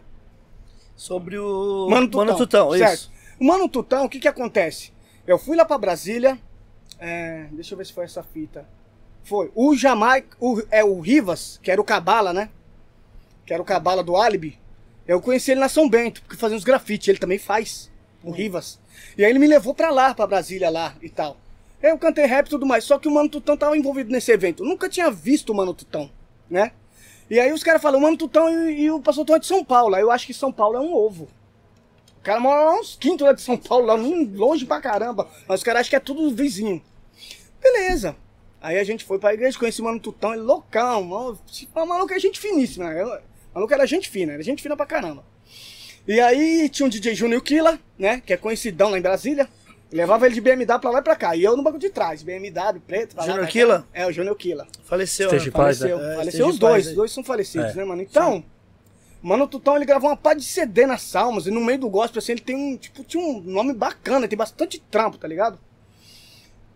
Sobre 0.96 1.38
o 1.38 1.88
Mano 1.90 2.08
Tutão. 2.08 2.26
Mano 2.26 2.38
Tutão, 2.38 2.72
certo. 2.78 2.94
isso. 2.94 3.12
O 3.40 3.46
Mano 3.46 3.68
Tutão, 3.68 4.06
o 4.06 4.10
que 4.10 4.20
que 4.20 4.28
acontece? 4.28 4.94
Eu 5.26 5.38
fui 5.38 5.58
lá 5.58 5.66
pra 5.66 5.78
Brasília, 5.78 6.38
é, 7.00 7.48
deixa 7.52 7.74
eu 7.74 7.78
ver 7.78 7.86
se 7.86 7.94
foi 7.94 8.06
essa 8.06 8.22
fita. 8.22 8.68
Foi. 9.30 9.52
O 9.54 9.76
Jamaica, 9.76 10.36
o, 10.40 10.60
é 10.72 10.84
o 10.84 11.00
Rivas, 11.00 11.60
que 11.62 11.70
era 11.70 11.80
o 11.80 11.84
Cabala, 11.84 12.34
né? 12.34 12.50
Que 13.46 13.54
era 13.54 13.62
o 13.62 13.66
Cabala 13.66 14.04
do 14.04 14.18
Alibi. 14.18 14.58
Eu 15.08 15.22
conheci 15.22 15.52
ele 15.52 15.60
na 15.60 15.70
São 15.70 15.88
Bento, 15.88 16.24
porque 16.24 16.36
fazia 16.36 16.58
uns 16.58 16.64
grafites, 16.64 17.08
ele 17.08 17.20
também 17.20 17.38
faz, 17.38 17.92
o 18.24 18.32
Rivas. 18.32 18.80
E 19.16 19.24
aí 19.24 19.32
ele 19.32 19.38
me 19.38 19.46
levou 19.46 19.76
pra 19.76 19.92
lá, 19.92 20.16
pra 20.16 20.26
Brasília 20.26 20.72
lá 20.72 20.96
e 21.00 21.10
tal. 21.10 21.38
Eu 21.80 21.96
cantei 22.00 22.26
rap 22.26 22.48
e 22.48 22.50
tudo 22.50 22.66
mais, 22.66 22.84
só 22.84 22.98
que 22.98 23.08
o 23.08 23.12
Mano 23.12 23.30
Tutão 23.30 23.56
tava 23.56 23.78
envolvido 23.78 24.12
nesse 24.12 24.32
evento. 24.32 24.64
Eu 24.64 24.68
nunca 24.68 24.90
tinha 24.90 25.12
visto 25.12 25.52
o 25.52 25.56
Mano 25.56 25.76
Tutão, 25.76 26.10
né? 26.50 26.72
E 27.30 27.40
aí 27.40 27.54
os 27.54 27.62
caras 27.62 27.84
falam, 27.84 28.00
o 28.00 28.02
Mano 28.02 28.18
Tutão 28.18 28.50
e, 28.50 28.82
e 28.82 28.92
o 28.92 29.00
Pastor 29.00 29.26
Tom 29.26 29.36
é 29.36 29.40
de 29.40 29.46
São 29.46 29.64
Paulo. 29.64 29.94
Aí 29.94 30.02
eu 30.02 30.10
acho 30.10 30.26
que 30.26 30.34
São 30.34 30.52
Paulo 30.52 30.76
é 30.76 30.80
um 30.80 30.92
ovo. 30.92 31.28
O 32.18 32.22
cara 32.24 32.40
mora 32.40 32.62
lá 32.62 32.80
uns 32.80 32.96
quintos 32.96 33.28
lá 33.28 33.32
de 33.32 33.42
São 33.42 33.58
Paulo, 33.58 33.86
lá 33.86 33.94
longe 33.94 34.66
pra 34.66 34.82
caramba. 34.82 35.30
Mas 35.48 35.60
os 35.60 35.64
caras 35.64 35.82
acham 35.82 35.92
que 35.92 35.96
é 35.96 36.00
tudo 36.00 36.36
vizinho. 36.36 36.82
Beleza. 37.62 38.16
Aí 38.62 38.78
a 38.78 38.84
gente 38.84 39.06
foi 39.06 39.18
pra 39.20 39.34
igreja, 39.34 39.58
conheci 39.58 39.82
o 39.82 39.86
Mano 39.86 40.00
Tutão, 40.00 40.34
ele 40.34 40.42
loucão. 40.42 41.04
mano, 41.04 41.40
O 41.76 41.86
maluco 41.86 42.14
é 42.14 42.20
gente 42.20 42.40
finíssima. 42.40 42.90
né? 42.94 43.04
O 43.06 43.20
maluco 43.56 43.74
era 43.74 43.86
gente 43.88 44.10
fina, 44.10 44.34
era 44.34 44.44
gente 44.44 44.62
fina 44.62 44.76
pra 44.76 44.86
caramba. 44.86 45.24
E 46.08 46.20
aí 46.20 46.68
tinha 46.70 46.86
um 46.86 46.90
DJ 46.90 47.14
Júnior 47.16 47.42
Killa, 47.42 47.80
né? 47.98 48.22
Que 48.26 48.34
é 48.34 48.38
conhecidão 48.38 48.90
lá 48.90 48.98
em 48.98 49.02
Brasília. 49.02 49.48
Levava 49.92 50.26
ele 50.26 50.36
de 50.36 50.42
BMW 50.42 50.80
pra 50.80 50.90
lá 50.92 51.00
e 51.00 51.02
pra 51.02 51.16
cá. 51.16 51.36
E 51.36 51.44
eu 51.44 51.56
no 51.58 51.64
banco 51.64 51.80
de 51.80 51.90
trás, 51.90 52.22
BMW, 52.22 52.80
preto. 52.86 53.16
pra 53.16 53.26
Júnior. 53.26 53.48
Killa? 53.48 53.88
É, 53.94 54.06
o 54.06 54.12
Júnior 54.12 54.36
Killa. 54.36 54.68
Faleceu, 54.84 55.26
Esteja 55.28 55.46
né? 55.46 55.50
em 55.50 55.52
paz, 55.52 55.78
Faleceu. 55.80 55.98
né? 55.98 56.04
É, 56.04 56.16
Faleceu 56.16 56.30
esteja 56.30 56.48
os 56.50 56.60
dois. 56.60 56.88
Os 56.88 56.94
dois 56.96 57.12
são 57.12 57.24
falecidos, 57.24 57.72
É. 57.72 57.74
né, 57.76 57.84
mano? 57.86 58.02
Então, 58.02 58.44
Mano 59.22 59.48
Tutão, 59.48 59.76
ele 59.76 59.86
gravou 59.86 60.10
uma 60.10 60.16
pá 60.16 60.34
de 60.34 60.44
CD 60.44 60.86
nas 60.86 61.02
salmas. 61.02 61.46
E 61.48 61.52
no 61.52 61.60
meio 61.60 61.80
do 61.80 61.90
gospel, 61.90 62.20
assim, 62.20 62.34
ele 62.34 62.42
tem 62.42 62.56
um, 62.56 62.78
tipo, 62.78 63.04
tinha 63.04 63.22
um 63.24 63.40
nome 63.42 63.74
bacana. 63.74 64.28
Tem 64.28 64.38
bastante 64.38 64.80
trampo, 64.92 65.18
tá 65.18 65.28
ligado? 65.28 65.60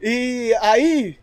E 0.01 0.53
aí, 0.61 1.17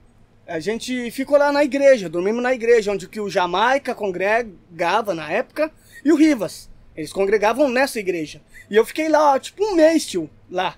a 0.50 0.58
gente 0.58 1.12
ficou 1.12 1.38
lá 1.38 1.52
na 1.52 1.62
igreja. 1.62 2.08
Dormimos 2.08 2.42
na 2.42 2.52
igreja, 2.52 2.90
onde 2.90 3.08
que 3.08 3.20
o 3.20 3.30
Jamaica 3.30 3.94
congregava 3.94 5.14
na 5.14 5.30
época. 5.30 5.70
E 6.04 6.10
o 6.10 6.16
Rivas. 6.16 6.68
Eles 6.96 7.12
congregavam 7.12 7.68
nessa 7.68 8.00
igreja. 8.00 8.42
E 8.68 8.74
eu 8.74 8.84
fiquei 8.84 9.08
lá, 9.08 9.34
ó, 9.34 9.38
tipo, 9.38 9.64
um 9.64 9.76
mês, 9.76 10.04
tio, 10.04 10.28
lá. 10.50 10.76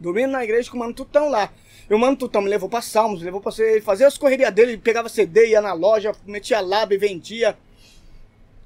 Dormindo 0.00 0.32
na 0.32 0.42
igreja 0.42 0.68
com 0.68 0.76
o 0.76 0.80
Mano 0.80 0.92
Tutão 0.92 1.28
lá. 1.28 1.52
E 1.88 1.94
o 1.94 1.98
Mano 1.98 2.16
Tutão 2.16 2.42
me 2.42 2.48
levou 2.48 2.68
pra 2.68 2.82
Salmos, 2.82 3.20
me 3.20 3.24
levou 3.26 3.40
pra 3.40 3.52
fazer 3.82 4.04
as 4.04 4.18
correrias 4.18 4.52
dele, 4.52 4.72
ele 4.72 4.82
pegava 4.82 5.08
CD, 5.08 5.50
ia 5.50 5.60
na 5.60 5.72
loja, 5.72 6.12
metia 6.26 6.60
lábio 6.60 6.96
e 6.96 6.98
vendia. 6.98 7.56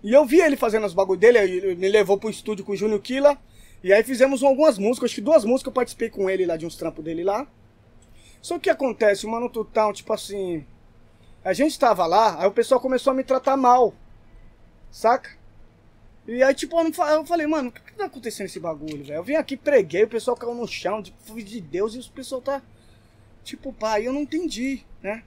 E 0.02 0.12
eu 0.12 0.24
vi 0.24 0.40
ele 0.40 0.56
fazendo 0.56 0.86
os 0.86 0.94
bagulho 0.94 1.20
dele, 1.20 1.38
ele 1.38 1.74
me 1.74 1.88
levou 1.88 2.16
pro 2.16 2.30
estúdio 2.30 2.64
com 2.64 2.72
o 2.72 2.76
Júnior 2.76 3.00
Killa. 3.00 3.36
E 3.84 3.92
aí 3.92 4.02
fizemos 4.02 4.42
algumas 4.42 4.78
músicas, 4.78 5.10
acho 5.10 5.16
que 5.16 5.20
duas 5.20 5.44
músicas 5.44 5.66
eu 5.66 5.72
participei 5.72 6.08
com 6.08 6.30
ele 6.30 6.46
lá, 6.46 6.56
de 6.56 6.64
uns 6.64 6.74
trampos 6.74 7.04
dele 7.04 7.22
lá. 7.22 7.46
Só 8.40 8.58
que 8.58 8.70
acontece, 8.70 9.26
o 9.26 9.30
Mano 9.30 9.48
Tutão, 9.48 9.92
tipo 9.92 10.12
assim... 10.12 10.66
A 11.44 11.52
gente 11.52 11.78
tava 11.78 12.06
lá, 12.06 12.40
aí 12.40 12.48
o 12.48 12.52
pessoal 12.52 12.80
começou 12.80 13.12
a 13.12 13.14
me 13.14 13.22
tratar 13.22 13.56
mal. 13.56 13.94
Saca? 14.90 15.30
E 16.26 16.42
aí, 16.42 16.52
tipo, 16.52 16.76
eu, 16.80 17.24
falei, 17.24 17.46
mano, 17.46 17.68
o 17.68 17.72
que, 17.72 17.92
tá 17.94 18.06
acontecendo 18.06 18.46
esse 18.46 18.58
bagulho, 18.58 19.04
velho? 19.04 19.14
Eu 19.14 19.22
vim 19.22 19.36
aqui, 19.36 19.56
preguei, 19.56 20.02
o 20.02 20.08
pessoal 20.08 20.36
caiu 20.36 20.54
no 20.54 20.66
chão, 20.66 21.00
tipo, 21.00 21.16
fui 21.20 21.44
de 21.44 21.60
Deus, 21.60 21.94
e 21.94 22.00
o 22.00 22.10
pessoal 22.10 22.40
tá. 22.40 22.60
Tipo, 23.44 23.72
pai, 23.72 24.08
eu 24.08 24.12
não 24.12 24.22
entendi, 24.22 24.84
né? 25.00 25.22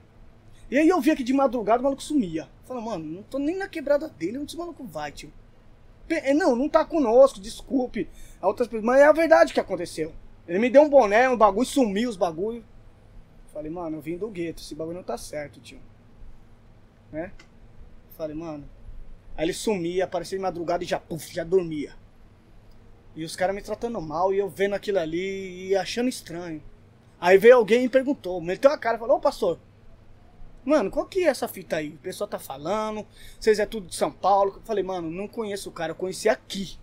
E 0.70 0.76
aí 0.76 0.86
eu 0.86 1.00
vi 1.00 1.10
aqui 1.10 1.24
de 1.24 1.32
madrugada 1.32 1.80
o 1.80 1.84
maluco 1.84 2.02
sumia. 2.02 2.46
Falei, 2.66 2.84
mano, 2.84 3.04
não 3.04 3.22
tô 3.22 3.38
nem 3.38 3.56
na 3.56 3.66
quebrada 3.66 4.08
dele, 4.08 4.38
onde 4.38 4.50
esse 4.50 4.58
maluco 4.58 4.84
vai, 4.84 5.10
tio? 5.10 5.32
Eh, 6.08 6.34
Não, 6.34 6.54
não 6.54 6.68
tá 6.68 6.84
conosco, 6.84 7.40
desculpe. 7.40 8.08
A 8.40 8.46
outras 8.46 8.68
mas 8.82 9.00
é 9.00 9.04
a 9.04 9.12
verdade 9.12 9.54
que 9.54 9.60
aconteceu. 9.60 10.12
Ele 10.46 10.58
me 10.58 10.68
deu 10.68 10.82
um 10.82 10.88
boné, 10.88 11.28
um 11.28 11.36
bagulho, 11.36 11.66
sumiu 11.66 12.10
os 12.10 12.16
bagulho. 12.16 12.64
Falei, 13.52 13.70
mano, 13.70 13.96
eu 13.96 14.00
vim 14.00 14.16
do 14.16 14.28
gueto, 14.28 14.62
esse 14.62 14.74
bagulho 14.74 14.96
não 14.96 15.02
tá 15.02 15.18
certo, 15.18 15.60
tio. 15.60 15.80
Né? 17.10 17.32
Falei, 18.16 18.34
mano. 18.34 18.68
Aí 19.36 19.46
ele 19.46 19.52
sumia, 19.52 20.04
aparecia 20.04 20.38
de 20.38 20.42
madrugada 20.42 20.84
e 20.84 20.86
já, 20.86 21.00
puf, 21.00 21.34
já 21.34 21.42
dormia. 21.42 21.94
E 23.16 23.24
os 23.24 23.34
caras 23.34 23.54
me 23.54 23.62
tratando 23.62 24.00
mal 24.00 24.32
e 24.32 24.38
eu 24.38 24.48
vendo 24.48 24.74
aquilo 24.74 24.98
ali 24.98 25.68
e 25.68 25.76
achando 25.76 26.08
estranho. 26.08 26.62
Aí 27.20 27.36
veio 27.38 27.56
alguém 27.56 27.84
e 27.84 27.88
perguntou, 27.88 28.40
meteu 28.40 28.70
a 28.70 28.78
cara 28.78 28.96
e 28.96 29.00
falou, 29.00 29.16
ô 29.16 29.20
pastor, 29.20 29.58
mano, 30.64 30.90
qual 30.90 31.06
que 31.06 31.24
é 31.24 31.28
essa 31.28 31.48
fita 31.48 31.76
aí? 31.76 31.90
O 31.90 31.98
pessoal 31.98 32.28
tá 32.28 32.38
falando, 32.38 33.04
vocês 33.38 33.58
é 33.58 33.66
tudo 33.66 33.88
de 33.88 33.96
São 33.96 34.12
Paulo. 34.12 34.54
Eu 34.56 34.62
falei, 34.62 34.84
mano, 34.84 35.10
não 35.10 35.26
conheço 35.26 35.68
o 35.68 35.72
cara, 35.72 35.92
eu 35.92 35.96
conheci 35.96 36.28
aqui. 36.28 36.78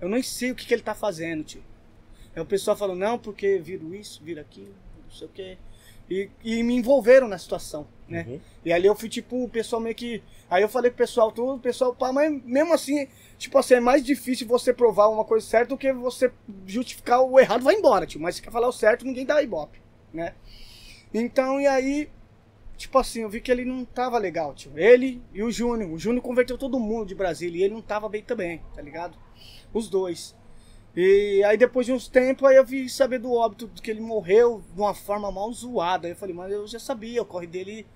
Eu 0.00 0.08
nem 0.08 0.22
sei 0.22 0.52
o 0.52 0.54
que, 0.54 0.66
que 0.66 0.72
ele 0.72 0.82
tá 0.82 0.94
fazendo, 0.94 1.44
tio. 1.44 1.62
Aí 2.34 2.40
o 2.40 2.46
pessoal 2.46 2.76
falou, 2.76 2.96
não, 2.96 3.18
porque 3.18 3.58
viram 3.58 3.94
isso, 3.94 4.22
viram 4.22 4.42
aquilo, 4.42 4.74
não 5.04 5.10
sei 5.10 5.26
o 5.26 5.30
que. 5.30 5.58
E, 6.10 6.30
e 6.42 6.62
me 6.62 6.74
envolveram 6.74 7.28
na 7.28 7.36
situação, 7.36 7.86
né? 8.08 8.24
Uhum. 8.26 8.40
E 8.64 8.72
ali 8.72 8.86
eu 8.86 8.96
fui, 8.96 9.08
tipo, 9.08 9.44
o 9.44 9.48
pessoal 9.48 9.80
meio 9.80 9.94
que. 9.94 10.22
Aí 10.48 10.62
eu 10.62 10.68
falei 10.68 10.90
pro 10.90 10.98
pessoal 10.98 11.30
tudo, 11.30 11.54
o 11.54 11.60
pessoal, 11.60 11.94
pá, 11.94 12.10
mas 12.10 12.42
mesmo 12.44 12.72
assim, 12.72 13.06
tipo 13.36 13.58
assim, 13.58 13.74
é 13.74 13.80
mais 13.80 14.02
difícil 14.02 14.46
você 14.46 14.72
provar 14.72 15.08
uma 15.08 15.24
coisa 15.24 15.46
certa 15.46 15.68
do 15.68 15.76
que 15.76 15.92
você 15.92 16.32
justificar 16.66 17.20
o 17.20 17.38
errado, 17.38 17.62
vai 17.62 17.74
embora, 17.74 18.06
tio. 18.06 18.20
Mas 18.20 18.36
se 18.36 18.42
quer 18.42 18.50
falar 18.50 18.68
o 18.68 18.72
certo, 18.72 19.04
ninguém 19.04 19.26
dá 19.26 19.42
ibope, 19.42 19.78
né? 20.12 20.34
Então, 21.12 21.60
e 21.60 21.66
aí, 21.66 22.08
tipo 22.76 22.98
assim, 22.98 23.20
eu 23.20 23.28
vi 23.28 23.40
que 23.42 23.50
ele 23.50 23.64
não 23.66 23.84
tava 23.84 24.16
legal, 24.16 24.54
tio. 24.54 24.72
Ele 24.76 25.22
e 25.34 25.42
o 25.42 25.50
Júnior. 25.50 25.90
O 25.90 25.98
Júnior 25.98 26.22
converteu 26.22 26.56
todo 26.56 26.80
mundo 26.80 27.06
de 27.06 27.14
Brasília 27.14 27.60
e 27.60 27.64
ele 27.64 27.74
não 27.74 27.82
tava 27.82 28.08
bem 28.08 28.22
também, 28.22 28.62
tá 28.74 28.80
ligado? 28.80 29.18
Os 29.74 29.90
dois. 29.90 30.34
E 31.00 31.44
aí 31.44 31.56
depois 31.56 31.86
de 31.86 31.92
uns 31.92 32.08
tempos, 32.08 32.48
aí 32.48 32.56
eu 32.56 32.64
vi 32.64 32.88
saber 32.88 33.20
do 33.20 33.32
óbito 33.32 33.70
que 33.80 33.88
ele 33.88 34.00
morreu 34.00 34.64
de 34.74 34.80
uma 34.80 34.92
forma 34.92 35.30
mal 35.30 35.52
zoada. 35.52 36.08
Aí 36.08 36.12
eu 36.12 36.16
falei, 36.16 36.34
mas 36.34 36.50
eu 36.50 36.66
já 36.66 36.80
sabia, 36.80 37.22
o 37.22 37.24
corre 37.24 37.46
dele 37.46 37.86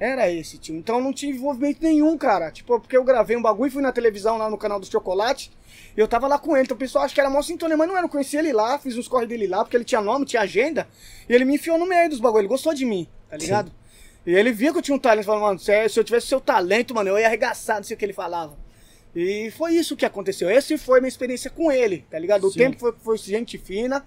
era 0.00 0.28
esse, 0.28 0.58
tio. 0.58 0.74
Então 0.74 0.96
eu 0.96 1.00
não 1.00 1.12
tinha 1.12 1.32
envolvimento 1.32 1.80
nenhum, 1.80 2.18
cara. 2.18 2.50
Tipo, 2.50 2.80
porque 2.80 2.96
eu 2.96 3.04
gravei 3.04 3.36
um 3.36 3.42
bagulho 3.42 3.68
e 3.68 3.70
fui 3.70 3.80
na 3.80 3.92
televisão 3.92 4.36
lá 4.36 4.50
no 4.50 4.58
canal 4.58 4.80
do 4.80 4.86
Chocolate. 4.86 5.52
E 5.96 6.00
eu 6.00 6.08
tava 6.08 6.26
lá 6.26 6.36
com 6.36 6.56
ele. 6.56 6.64
Então 6.64 6.74
o 6.74 6.78
pessoal 6.78 7.04
acha 7.04 7.14
que 7.14 7.20
era 7.20 7.30
mó 7.30 7.40
sintonia, 7.40 7.76
mas 7.76 7.86
não 7.86 7.96
era. 7.96 8.04
Eu 8.04 8.10
conheci 8.10 8.36
ele 8.36 8.52
lá, 8.52 8.80
fiz 8.80 8.98
uns 8.98 9.06
corre 9.06 9.26
dele 9.26 9.46
lá, 9.46 9.62
porque 9.62 9.76
ele 9.76 9.84
tinha 9.84 10.00
nome, 10.00 10.26
tinha 10.26 10.42
agenda. 10.42 10.88
E 11.28 11.32
ele 11.32 11.44
me 11.44 11.54
enfiou 11.54 11.78
no 11.78 11.86
meio 11.86 12.10
dos 12.10 12.18
bagulhos. 12.18 12.46
Ele 12.46 12.48
gostou 12.48 12.74
de 12.74 12.84
mim, 12.84 13.06
tá 13.30 13.36
ligado? 13.36 13.70
E 14.26 14.34
ele 14.34 14.50
via 14.50 14.72
que 14.72 14.78
eu 14.78 14.82
tinha 14.82 14.96
um 14.96 14.98
talento. 14.98 15.26
Falou, 15.26 15.42
mano, 15.42 15.60
se 15.60 15.70
é, 15.70 15.88
se 15.88 16.00
eu 16.00 16.02
tivesse 16.02 16.26
seu 16.26 16.40
talento, 16.40 16.92
mano, 16.96 17.10
eu 17.10 17.18
ia 17.20 17.28
arregaçar, 17.28 17.76
não 17.76 17.84
sei 17.84 17.94
o 17.94 17.98
que 17.98 18.04
ele 18.04 18.12
falava. 18.12 18.63
E 19.14 19.50
foi 19.56 19.74
isso 19.74 19.96
que 19.96 20.04
aconteceu. 20.04 20.48
Essa 20.48 20.76
foi 20.76 20.98
a 20.98 21.00
minha 21.00 21.08
experiência 21.08 21.50
com 21.50 21.70
ele, 21.70 22.04
tá 22.10 22.18
ligado? 22.18 22.46
O 22.46 22.50
Sim. 22.50 22.58
tempo 22.58 22.78
foi, 22.78 22.92
foi 23.02 23.16
gente 23.18 23.56
fina, 23.58 24.04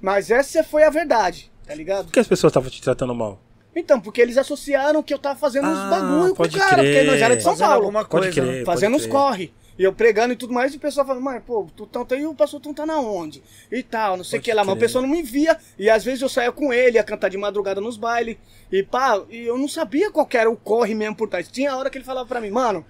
mas 0.00 0.30
essa 0.30 0.64
foi 0.64 0.82
a 0.84 0.90
verdade, 0.90 1.50
tá 1.66 1.74
ligado? 1.74 2.06
Por 2.06 2.12
que 2.12 2.20
as 2.20 2.26
pessoas 2.28 2.50
estavam 2.50 2.70
te 2.70 2.80
tratando 2.80 3.14
mal? 3.14 3.40
Então, 3.74 4.00
porque 4.00 4.22
eles 4.22 4.38
associaram 4.38 5.02
que 5.02 5.12
eu 5.12 5.18
tava 5.18 5.38
fazendo 5.38 5.68
uns 5.68 5.76
Ah, 5.78 5.90
bagulho 5.90 6.28
com 6.28 6.32
o 6.32 6.36
pode 6.36 6.56
cara, 6.58 6.76
porque 6.76 6.90
crer. 6.92 7.04
nós 7.04 7.20
era 7.20 7.36
de 7.36 7.42
São 7.42 7.52
Fazendo 7.52 7.66
Paulo. 7.68 7.84
alguma 7.84 8.04
Pode 8.06 8.26
coisa. 8.26 8.32
crer. 8.40 8.44
né? 8.46 8.52
pode 8.64 8.64
Fazendo 8.64 8.96
os 8.96 9.02
crer. 9.02 9.12
corre. 9.12 9.52
E 9.78 9.82
eu 9.82 9.92
pregando 9.92 10.32
e 10.32 10.36
tudo 10.36 10.54
mais, 10.54 10.72
e 10.72 10.78
o 10.78 10.80
pessoal 10.80 11.06
falando, 11.06 11.22
mano, 11.22 11.42
pô, 11.42 11.66
tu 11.76 11.86
tá 11.86 12.02
aí, 12.14 12.24
o 12.26 12.34
pastor 12.34 12.58
Tom 12.62 12.72
tá 12.72 12.86
na 12.86 12.98
onde? 12.98 13.42
E 13.70 13.82
tal, 13.82 14.16
não 14.16 14.24
sei 14.24 14.38
o 14.38 14.40
Pode 14.40 14.50
que 14.50 14.54
lá. 14.56 14.64
Mas 14.64 14.74
o 14.74 14.78
pessoal 14.78 15.02
não 15.02 15.10
me 15.10 15.22
via. 15.22 15.54
E 15.78 15.90
às 15.90 16.02
vezes 16.02 16.22
eu 16.22 16.30
saía 16.30 16.50
com 16.50 16.72
ele, 16.72 16.96
ia 16.96 17.04
cantar 17.04 17.28
de 17.28 17.36
madrugada 17.36 17.78
nos 17.78 17.98
bailes. 17.98 18.38
E 18.72 18.82
pá, 18.82 19.22
e 19.28 19.42
eu 19.42 19.58
não 19.58 19.68
sabia 19.68 20.10
qual 20.10 20.24
que 20.24 20.38
era 20.38 20.50
o 20.50 20.56
corre 20.56 20.94
mesmo 20.94 21.14
por 21.14 21.28
trás. 21.28 21.46
Tinha 21.46 21.76
hora 21.76 21.90
que 21.90 21.98
ele 21.98 22.04
falava 22.06 22.26
pra 22.26 22.40
mim, 22.40 22.48
mano, 22.48 22.82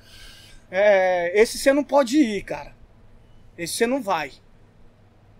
é, 0.70 1.40
esse 1.40 1.58
você 1.58 1.72
não 1.72 1.84
pode 1.84 2.18
ir, 2.18 2.42
cara. 2.42 2.74
Esse 3.56 3.74
você 3.74 3.86
não 3.86 4.02
vai. 4.02 4.32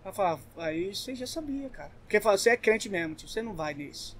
Eu 0.05 0.13
falava, 0.13 0.41
aí 0.57 0.95
você 0.95 1.13
já 1.13 1.27
sabia, 1.27 1.69
cara. 1.69 1.91
Porque 2.03 2.21
fala, 2.21 2.37
você 2.37 2.51
é 2.51 2.57
crente 2.57 2.89
mesmo, 2.89 3.19
você 3.19 3.41
não 3.41 3.53
vai 3.53 3.73
nesse. 3.73 4.15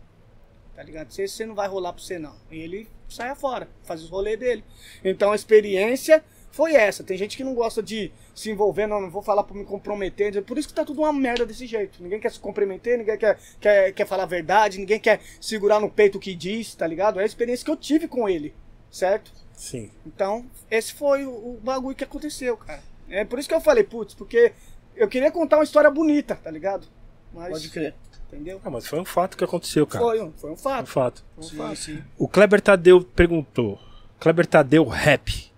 Tá 0.76 0.84
ligado? 0.84 1.12
Você, 1.12 1.28
você 1.28 1.46
não 1.46 1.56
vai 1.56 1.68
rolar 1.68 1.94
pra 1.94 2.04
você, 2.04 2.20
não. 2.20 2.36
E 2.52 2.60
ele 2.60 2.90
saia 3.08 3.36
fora, 3.36 3.70
faz 3.84 4.04
os 4.04 4.10
rolês 4.10 4.38
dele. 4.38 4.64
Então 5.04 5.32
a 5.32 5.36
experiência 5.36 6.24
foi 6.52 6.74
essa. 6.74 7.04
Tem 7.04 7.18
gente 7.18 7.38
que 7.38 7.44
não 7.44 7.56
gosta 7.56 7.82
de 7.82 8.12
se 8.36 8.52
envolver, 8.52 8.86
não, 8.86 9.02
não 9.02 9.10
vou 9.10 9.22
falar 9.22 9.44
pra 9.44 9.56
me 9.56 9.64
comprometer. 9.64 10.44
Por 10.44 10.58
isso 10.58 10.68
que 10.68 10.74
tá 10.74 10.84
tudo 10.84 11.02
uma 11.02 11.14
merda 11.14 11.46
desse 11.46 11.66
jeito. 11.66 12.04
Ninguém 12.04 12.20
quer 12.20 12.32
se 12.32 12.40
comprometer, 12.40 12.98
ninguém 12.98 13.18
quer, 13.18 13.40
quer, 13.60 13.92
quer 13.94 14.06
falar 14.06 14.24
a 14.24 14.28
verdade, 14.28 14.80
ninguém 14.80 15.00
quer 15.00 15.22
segurar 15.40 15.80
no 15.80 15.90
peito 15.90 16.18
o 16.18 16.22
que 16.22 16.36
diz, 16.36 16.76
tá 16.76 16.86
ligado? 16.86 17.20
É 17.20 17.24
a 17.24 17.26
experiência 17.26 17.64
que 17.64 17.72
eu 17.72 17.78
tive 17.78 18.08
com 18.08 18.28
ele, 18.28 18.54
certo? 18.92 19.32
Sim. 19.58 19.90
Então, 20.06 20.46
esse 20.72 20.94
foi 20.94 21.26
o, 21.26 21.32
o 21.32 21.60
bagulho 21.62 21.96
que 21.96 22.04
aconteceu, 22.06 22.56
cara. 22.56 22.82
É 23.10 23.26
por 23.26 23.40
isso 23.40 23.50
que 23.50 23.56
eu 23.56 23.60
falei, 23.60 23.84
putz, 23.84 24.14
porque 24.14 24.54
eu 24.96 25.08
queria 25.10 25.32
contar 25.32 25.58
uma 25.58 25.64
história 25.64 25.90
bonita, 25.90 26.36
tá 26.36 26.50
ligado? 26.52 26.88
Mas, 27.34 27.50
Pode 27.50 27.70
crer. 27.70 27.96
entendeu? 28.28 28.62
Ah, 28.64 28.70
mas 28.70 28.88
foi 28.88 29.00
um 29.00 29.06
fato 29.06 29.36
que 29.36 29.44
aconteceu, 29.44 29.86
cara. 29.88 30.04
Foi 30.06 30.22
um, 30.22 30.32
foi 30.34 30.50
um 30.52 30.54
Um 30.54 30.58
fato. 30.58 30.86
fato. 30.88 31.26
Foi 31.36 31.44
um 31.46 31.50
fato. 31.76 32.04
O 32.18 32.28
Kleber 32.28 32.62
Tadeu 32.62 33.02
perguntou. 33.04 33.80
Kleber 34.20 34.46
Tadeu 34.46 34.86
rap. 34.86 35.52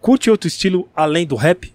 Curte 0.00 0.30
outro 0.30 0.46
estilo 0.46 0.88
além 0.94 1.26
do 1.26 1.34
rap? 1.34 1.74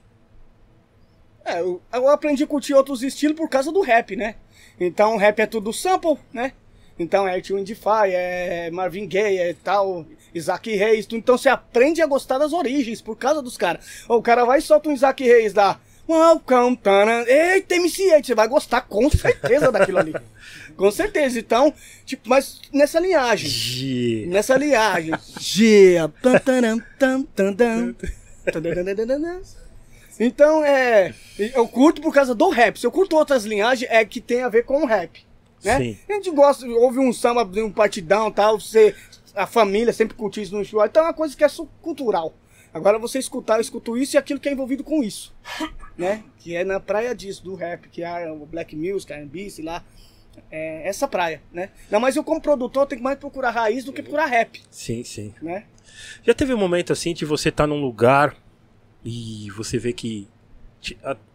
É, 1.43 1.59
eu, 1.59 1.81
eu 1.91 2.07
aprendi 2.07 2.43
a 2.43 2.47
curtir 2.47 2.73
outros 2.73 3.03
estilos 3.03 3.35
por 3.35 3.49
causa 3.49 3.71
do 3.71 3.81
rap, 3.81 4.15
né? 4.15 4.35
Então, 4.79 5.17
rap 5.17 5.39
é 5.39 5.45
tudo 5.45 5.73
sample, 5.73 6.17
né? 6.31 6.53
Então, 6.97 7.27
é 7.27 7.41
Tio 7.41 7.57
Indify, 7.57 8.07
é 8.13 8.69
Marvin 8.71 9.07
Gaye, 9.07 9.37
é 9.39 9.53
tal, 9.53 10.05
Isaac 10.33 10.73
Reis. 10.75 11.05
tu- 11.05 11.15
Então, 11.15 11.37
você 11.37 11.49
aprende 11.49 12.01
a 12.01 12.05
gostar 12.07 12.37
das 12.37 12.53
origens 12.53 13.01
por 13.01 13.15
causa 13.17 13.41
dos 13.41 13.57
caras. 13.57 14.03
O 14.07 14.21
cara 14.21 14.45
vai 14.45 14.59
e 14.59 14.61
solta 14.61 14.89
um 14.89 14.93
Isaac 14.93 15.23
Reis 15.23 15.53
lá. 15.53 15.79
Welcome, 16.09 16.75
tana. 16.77 17.23
Eita, 17.27 17.75
MC8, 17.75 18.25
você 18.25 18.35
vai 18.35 18.47
gostar 18.47 18.81
com 18.81 19.09
certeza 19.09 19.71
daquilo 19.71 19.99
ali. 19.99 20.13
Com 20.75 20.89
certeza. 20.89 21.37
Então, 21.37 21.73
tipo, 22.05 22.27
mas 22.27 22.59
nessa 22.73 22.99
linhagem. 22.99 23.47
Ge- 23.49 24.25
Nessa 24.27 24.57
linhagem. 24.57 25.13
Tan. 26.21 27.93
Então, 30.19 30.63
é. 30.63 31.13
Eu 31.37 31.67
curto 31.67 32.01
por 32.01 32.13
causa 32.13 32.33
do 32.33 32.49
rap. 32.49 32.79
Se 32.79 32.85
eu 32.85 32.91
curto 32.91 33.15
outras 33.15 33.43
linhagens, 33.45 33.89
é 33.91 34.03
que 34.05 34.19
tem 34.21 34.41
a 34.41 34.49
ver 34.49 34.63
com 34.65 34.81
o 34.83 34.85
rap. 34.85 35.23
Né? 35.63 35.77
Sim. 35.77 35.97
A 36.09 36.13
gente 36.13 36.31
gosta, 36.31 36.65
ouve 36.67 36.99
um 36.99 37.13
samba, 37.13 37.43
um 37.61 37.71
partidão 37.71 38.29
e 38.29 38.33
tal, 38.33 38.59
você, 38.59 38.95
a 39.35 39.47
família 39.47 39.93
sempre 39.93 40.15
curte 40.15 40.41
isso 40.41 40.55
no 40.55 40.63
show. 40.63 40.83
Então 40.85 41.03
é 41.03 41.07
uma 41.07 41.13
coisa 41.13 41.35
que 41.35 41.43
é 41.43 41.47
cultural. 41.81 42.33
Agora 42.73 42.97
você 42.97 43.19
escutar, 43.19 43.55
eu 43.55 43.61
escuto 43.61 43.97
isso 43.97 44.15
e 44.15 44.17
aquilo 44.17 44.39
que 44.39 44.47
é 44.47 44.51
envolvido 44.51 44.83
com 44.83 45.03
isso. 45.03 45.33
Né? 45.97 46.23
Que 46.39 46.55
é 46.55 46.63
na 46.63 46.79
praia 46.79 47.13
disso, 47.13 47.43
do 47.43 47.53
rap, 47.53 47.87
que 47.89 48.01
é 48.01 48.31
o 48.31 48.43
Black 48.45 48.75
Music, 48.75 49.11
R&B, 49.11 49.49
sei 49.51 49.63
lá. 49.63 49.83
É 50.49 50.87
essa 50.87 51.07
praia, 51.07 51.43
né? 51.51 51.69
Não, 51.91 51.99
mas 51.99 52.15
eu 52.15 52.23
como 52.23 52.41
produtor 52.41 52.87
tenho 52.87 52.99
que 52.99 53.03
mais 53.03 53.19
procurar 53.19 53.51
raiz 53.51 53.83
do 53.83 53.93
que 53.93 54.01
procurar 54.01 54.25
rap, 54.25 54.63
Sim, 54.71 55.03
sim. 55.03 55.33
né? 55.41 55.65
Já 56.23 56.33
teve 56.33 56.53
um 56.53 56.57
momento 56.57 56.91
assim 56.91 57.13
de 57.13 57.25
você 57.25 57.49
estar 57.49 57.67
num 57.67 57.79
lugar 57.79 58.35
e 59.03 59.49
você 59.51 59.77
vê 59.77 59.93
que. 59.93 60.27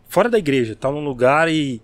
Fora 0.09 0.29
da 0.29 0.39
igreja, 0.39 0.75
tá 0.75 0.91
num 0.91 1.05
lugar 1.05 1.49
e 1.49 1.81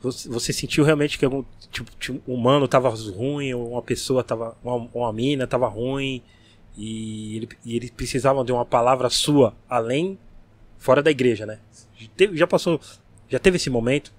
você, 0.00 0.28
você 0.28 0.52
sentiu 0.52 0.84
realmente 0.84 1.18
que 1.18 1.24
algum 1.24 1.44
tipo, 1.70 1.90
tipo, 1.98 2.30
um 2.30 2.34
humano 2.34 2.68
tava 2.68 2.88
ruim, 2.88 3.52
ou 3.54 3.72
uma 3.72 3.82
pessoa 3.82 4.22
tava. 4.22 4.56
Uma, 4.62 4.88
uma 4.94 5.12
mina 5.12 5.46
tava 5.46 5.68
ruim 5.68 6.22
e 6.76 7.36
ele, 7.36 7.48
e 7.64 7.76
ele 7.76 7.90
precisava 7.90 8.44
de 8.44 8.52
uma 8.52 8.64
palavra 8.64 9.10
sua 9.10 9.54
além. 9.68 10.18
Fora 10.78 11.02
da 11.02 11.10
igreja, 11.10 11.44
né? 11.44 11.58
Já 12.34 12.46
passou. 12.46 12.80
Já 13.28 13.38
teve 13.40 13.56
esse 13.56 13.68
momento? 13.68 14.12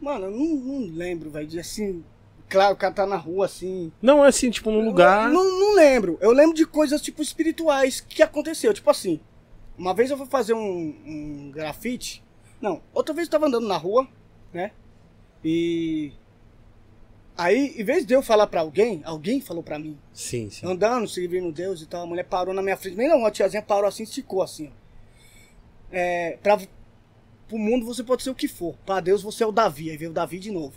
Mano, 0.00 0.26
eu 0.26 0.30
não, 0.30 0.46
não 0.56 0.94
lembro, 0.94 1.30
velho, 1.30 1.58
assim... 1.58 2.04
Claro, 2.48 2.74
o 2.74 2.76
cara 2.76 2.92
tá 2.92 3.06
na 3.06 3.16
rua, 3.16 3.46
assim... 3.46 3.90
Não, 4.00 4.24
é 4.24 4.28
assim, 4.28 4.50
tipo, 4.50 4.70
num 4.70 4.84
lugar. 4.84 5.30
Não, 5.30 5.58
não 5.58 5.74
lembro. 5.74 6.18
Eu 6.20 6.30
lembro 6.30 6.54
de 6.54 6.64
coisas, 6.66 7.00
tipo, 7.00 7.22
espirituais 7.22 8.00
que 8.00 8.22
aconteceu. 8.22 8.72
Tipo 8.72 8.90
assim, 8.90 9.18
uma 9.76 9.92
vez 9.94 10.10
eu 10.10 10.16
fui 10.16 10.26
fazer 10.26 10.52
um, 10.52 10.94
um 11.04 11.50
grafite. 11.50 12.22
Não, 12.60 12.80
outra 12.94 13.14
vez 13.14 13.26
eu 13.26 13.32
tava 13.32 13.46
andando 13.46 13.66
na 13.66 13.76
rua, 13.76 14.06
né? 14.52 14.70
E... 15.44 16.12
Aí, 17.36 17.74
em 17.76 17.84
vez 17.84 18.06
de 18.06 18.14
eu 18.14 18.22
falar 18.22 18.46
pra 18.46 18.62
alguém, 18.62 19.02
alguém 19.04 19.40
falou 19.40 19.62
pra 19.62 19.78
mim. 19.78 19.98
Sim, 20.12 20.48
sim. 20.48 20.66
Andando, 20.66 21.06
servindo 21.06 21.52
Deus 21.52 21.82
e 21.82 21.86
tal. 21.86 22.04
A 22.04 22.06
mulher 22.06 22.24
parou 22.24 22.54
na 22.54 22.62
minha 22.62 22.76
frente. 22.76 22.96
Nem 22.96 23.08
não, 23.08 23.18
uma 23.18 23.30
tiazinha 23.30 23.62
parou 23.62 23.86
assim, 23.86 24.04
esticou 24.04 24.42
assim. 24.42 24.70
É, 25.92 26.38
pra, 26.42 26.58
pro 27.46 27.58
mundo 27.58 27.84
você 27.84 28.02
pode 28.02 28.22
ser 28.22 28.30
o 28.30 28.34
que 28.34 28.48
for. 28.48 28.74
Pra 28.86 29.00
Deus 29.00 29.22
você 29.22 29.44
é 29.44 29.46
o 29.46 29.52
Davi. 29.52 29.90
Aí 29.90 29.98
veio 29.98 30.10
o 30.10 30.14
Davi 30.14 30.38
de 30.38 30.50
novo. 30.50 30.72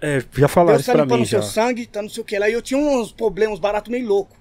É, 0.00 0.20
já 0.32 0.48
falaram 0.48 0.78
Deus 0.78 0.82
isso 0.82 0.92
tá 0.92 1.06
pra 1.06 1.16
mim 1.16 1.22
o 1.22 1.26
seu 1.26 1.42
já. 1.42 1.48
sangue, 1.48 1.86
tá 1.86 2.02
não 2.02 2.08
sei 2.08 2.22
o 2.22 2.26
que 2.26 2.38
lá. 2.38 2.48
E 2.48 2.54
eu 2.54 2.62
tinha 2.62 2.80
uns 2.80 3.12
problemas 3.12 3.60
baratos 3.60 3.90
meio 3.90 4.08
louco. 4.08 4.36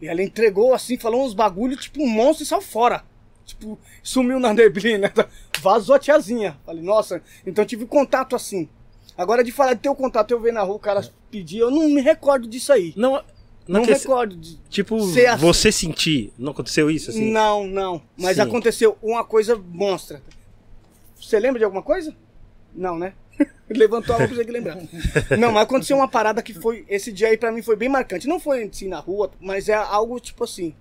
E 0.00 0.08
ela 0.08 0.22
entregou 0.22 0.72
assim, 0.72 0.96
falou 0.96 1.24
uns 1.24 1.34
bagulho, 1.34 1.76
tipo 1.76 2.02
um 2.02 2.08
monstro 2.08 2.44
e 2.44 2.46
saiu 2.46 2.62
fora. 2.62 3.04
Tipo, 3.44 3.78
sumiu 4.02 4.40
na 4.40 4.52
neblina. 4.54 5.12
Vazou 5.60 5.94
a 5.94 5.98
tiazinha. 5.98 6.56
Falei, 6.64 6.82
nossa, 6.82 7.22
então 7.46 7.64
tive 7.64 7.86
contato 7.86 8.34
assim. 8.34 8.68
Agora 9.16 9.44
de 9.44 9.52
falar 9.52 9.74
de 9.74 9.80
ter 9.80 9.88
o 9.88 9.94
contato, 9.94 10.30
eu 10.32 10.40
ver 10.40 10.52
na 10.52 10.62
rua, 10.62 10.76
o 10.76 10.80
cara 10.80 11.08
pedir, 11.30 11.58
eu 11.58 11.70
não 11.70 11.88
me 11.88 12.00
recordo 12.00 12.48
disso 12.48 12.72
aí. 12.72 12.92
Não, 12.96 13.22
não, 13.66 13.80
Não 13.80 13.84
recordo. 13.84 14.36
De... 14.36 14.56
Tipo, 14.68 14.96
assim. 14.96 15.36
você 15.38 15.72
sentir. 15.72 16.32
Não 16.38 16.52
aconteceu 16.52 16.90
isso 16.90 17.10
assim? 17.10 17.30
Não, 17.30 17.66
não. 17.66 18.02
Mas 18.16 18.36
Sim. 18.36 18.42
aconteceu 18.42 18.98
uma 19.02 19.24
coisa 19.24 19.56
monstra. 19.56 20.22
Você 21.18 21.38
lembra 21.40 21.58
de 21.58 21.64
alguma 21.64 21.82
coisa? 21.82 22.14
Não, 22.74 22.98
né? 22.98 23.14
Levantou 23.70 24.14
a 24.14 24.18
mão 24.18 24.28
pra 24.28 24.36
você 24.36 24.44
que 24.44 24.50
lembrar. 24.50 24.76
Não, 25.38 25.50
mas 25.50 25.62
aconteceu 25.62 25.96
uma 25.96 26.08
parada 26.08 26.42
que 26.42 26.52
foi. 26.52 26.84
Esse 26.88 27.10
dia 27.10 27.28
aí 27.28 27.36
pra 27.36 27.50
mim 27.50 27.62
foi 27.62 27.76
bem 27.76 27.88
marcante. 27.88 28.28
Não 28.28 28.38
foi 28.38 28.64
assim 28.64 28.88
na 28.88 28.98
rua, 28.98 29.30
mas 29.40 29.68
é 29.68 29.74
algo 29.74 30.20
tipo 30.20 30.44
assim. 30.44 30.74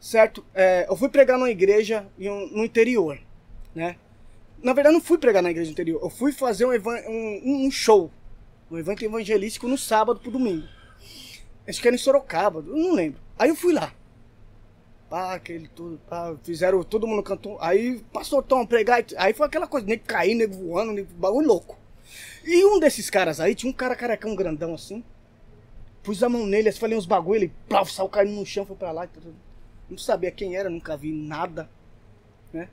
Certo? 0.00 0.44
É, 0.54 0.86
eu 0.88 0.96
fui 0.96 1.08
pregar 1.08 1.38
numa 1.38 1.50
igreja 1.50 2.06
no 2.16 2.64
interior, 2.64 3.18
né? 3.74 3.96
Na 4.62 4.72
verdade, 4.72 4.94
não 4.94 5.00
fui 5.00 5.18
pregar 5.18 5.42
na 5.42 5.50
igreja 5.50 5.70
interior. 5.70 6.00
Eu 6.02 6.10
fui 6.10 6.32
fazer 6.32 6.64
um, 6.64 6.70
um, 6.72 7.66
um 7.66 7.70
show. 7.70 8.10
Um 8.70 8.78
evento 8.78 9.04
evangelístico 9.04 9.66
no 9.66 9.78
sábado 9.78 10.20
pro 10.20 10.30
domingo. 10.30 10.66
Acho 11.66 11.80
que 11.80 11.88
era 11.88 11.94
em 11.94 11.98
Sorocaba, 11.98 12.62
não 12.62 12.92
lembro. 12.94 13.20
Aí 13.38 13.48
eu 13.48 13.56
fui 13.56 13.72
lá. 13.72 13.92
Pá, 15.08 15.34
aquele 15.34 15.68
tudo, 15.68 15.98
pá, 16.08 16.34
fizeram, 16.42 16.82
todo 16.82 17.06
mundo 17.06 17.22
cantou. 17.22 17.56
Aí, 17.60 18.00
pastor 18.12 18.42
Tom, 18.42 18.66
pregar. 18.66 19.04
Aí 19.16 19.32
foi 19.32 19.46
aquela 19.46 19.66
coisa, 19.66 19.86
nego 19.86 20.04
caindo, 20.06 20.38
nego 20.38 20.54
voando, 20.54 20.92
nego, 20.92 21.08
bagulho 21.14 21.46
louco. 21.46 21.78
E 22.44 22.64
um 22.64 22.78
desses 22.78 23.08
caras 23.08 23.40
aí, 23.40 23.54
tinha 23.54 23.70
um 23.70 23.74
cara 23.74 23.94
carecão 23.94 24.34
grandão 24.34 24.74
assim. 24.74 25.02
Pus 26.02 26.22
a 26.22 26.28
mão 26.28 26.46
nele, 26.46 26.68
assim, 26.68 26.78
falei 26.78 26.96
uns 26.96 27.06
bagulho, 27.06 27.38
ele 27.38 27.52
plau, 27.68 27.84
saiu 27.84 28.08
caindo 28.08 28.32
no 28.32 28.44
chão, 28.44 28.66
foi 28.66 28.76
pra 28.76 28.92
lá. 28.92 29.04
e 29.04 29.08
tudo. 29.08 29.34
Não 29.88 29.98
sabia 29.98 30.30
quem 30.30 30.56
era, 30.56 30.68
nunca 30.68 30.96
vi 30.96 31.12
nada. 31.12 31.68
Né? 32.52 32.68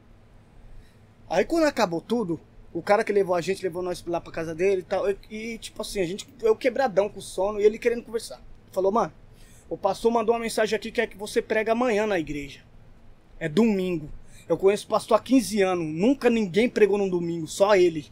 Aí 1.29 1.45
quando 1.45 1.63
acabou 1.63 2.01
tudo, 2.01 2.39
o 2.73 2.81
cara 2.81 3.03
que 3.03 3.13
levou 3.13 3.35
a 3.35 3.41
gente, 3.41 3.63
levou 3.63 3.81
nós 3.81 4.03
lá 4.05 4.19
pra 4.19 4.33
casa 4.33 4.53
dele 4.53 4.81
e 4.81 4.83
tal. 4.83 5.09
E, 5.09 5.17
e, 5.29 5.57
tipo 5.57 5.81
assim, 5.81 6.01
a 6.01 6.05
gente, 6.05 6.27
eu 6.41 6.55
quebradão 6.55 7.07
com 7.07 7.21
sono 7.21 7.59
e 7.59 7.63
ele 7.63 7.79
querendo 7.79 8.03
conversar. 8.03 8.41
Falou, 8.71 8.91
mano, 8.91 9.13
o 9.69 9.77
pastor 9.77 10.11
mandou 10.11 10.35
uma 10.35 10.41
mensagem 10.41 10.75
aqui 10.75 10.91
que 10.91 10.99
é 10.99 11.07
que 11.07 11.17
você 11.17 11.41
prega 11.41 11.71
amanhã 11.71 12.05
na 12.05 12.19
igreja. 12.19 12.61
É 13.39 13.47
domingo. 13.47 14.09
Eu 14.47 14.57
conheço 14.57 14.85
o 14.85 14.89
pastor 14.89 15.17
há 15.17 15.21
15 15.21 15.61
anos. 15.61 15.87
Nunca 15.87 16.29
ninguém 16.29 16.69
pregou 16.69 16.97
num 16.97 17.09
domingo, 17.09 17.47
só 17.47 17.75
ele. 17.75 18.05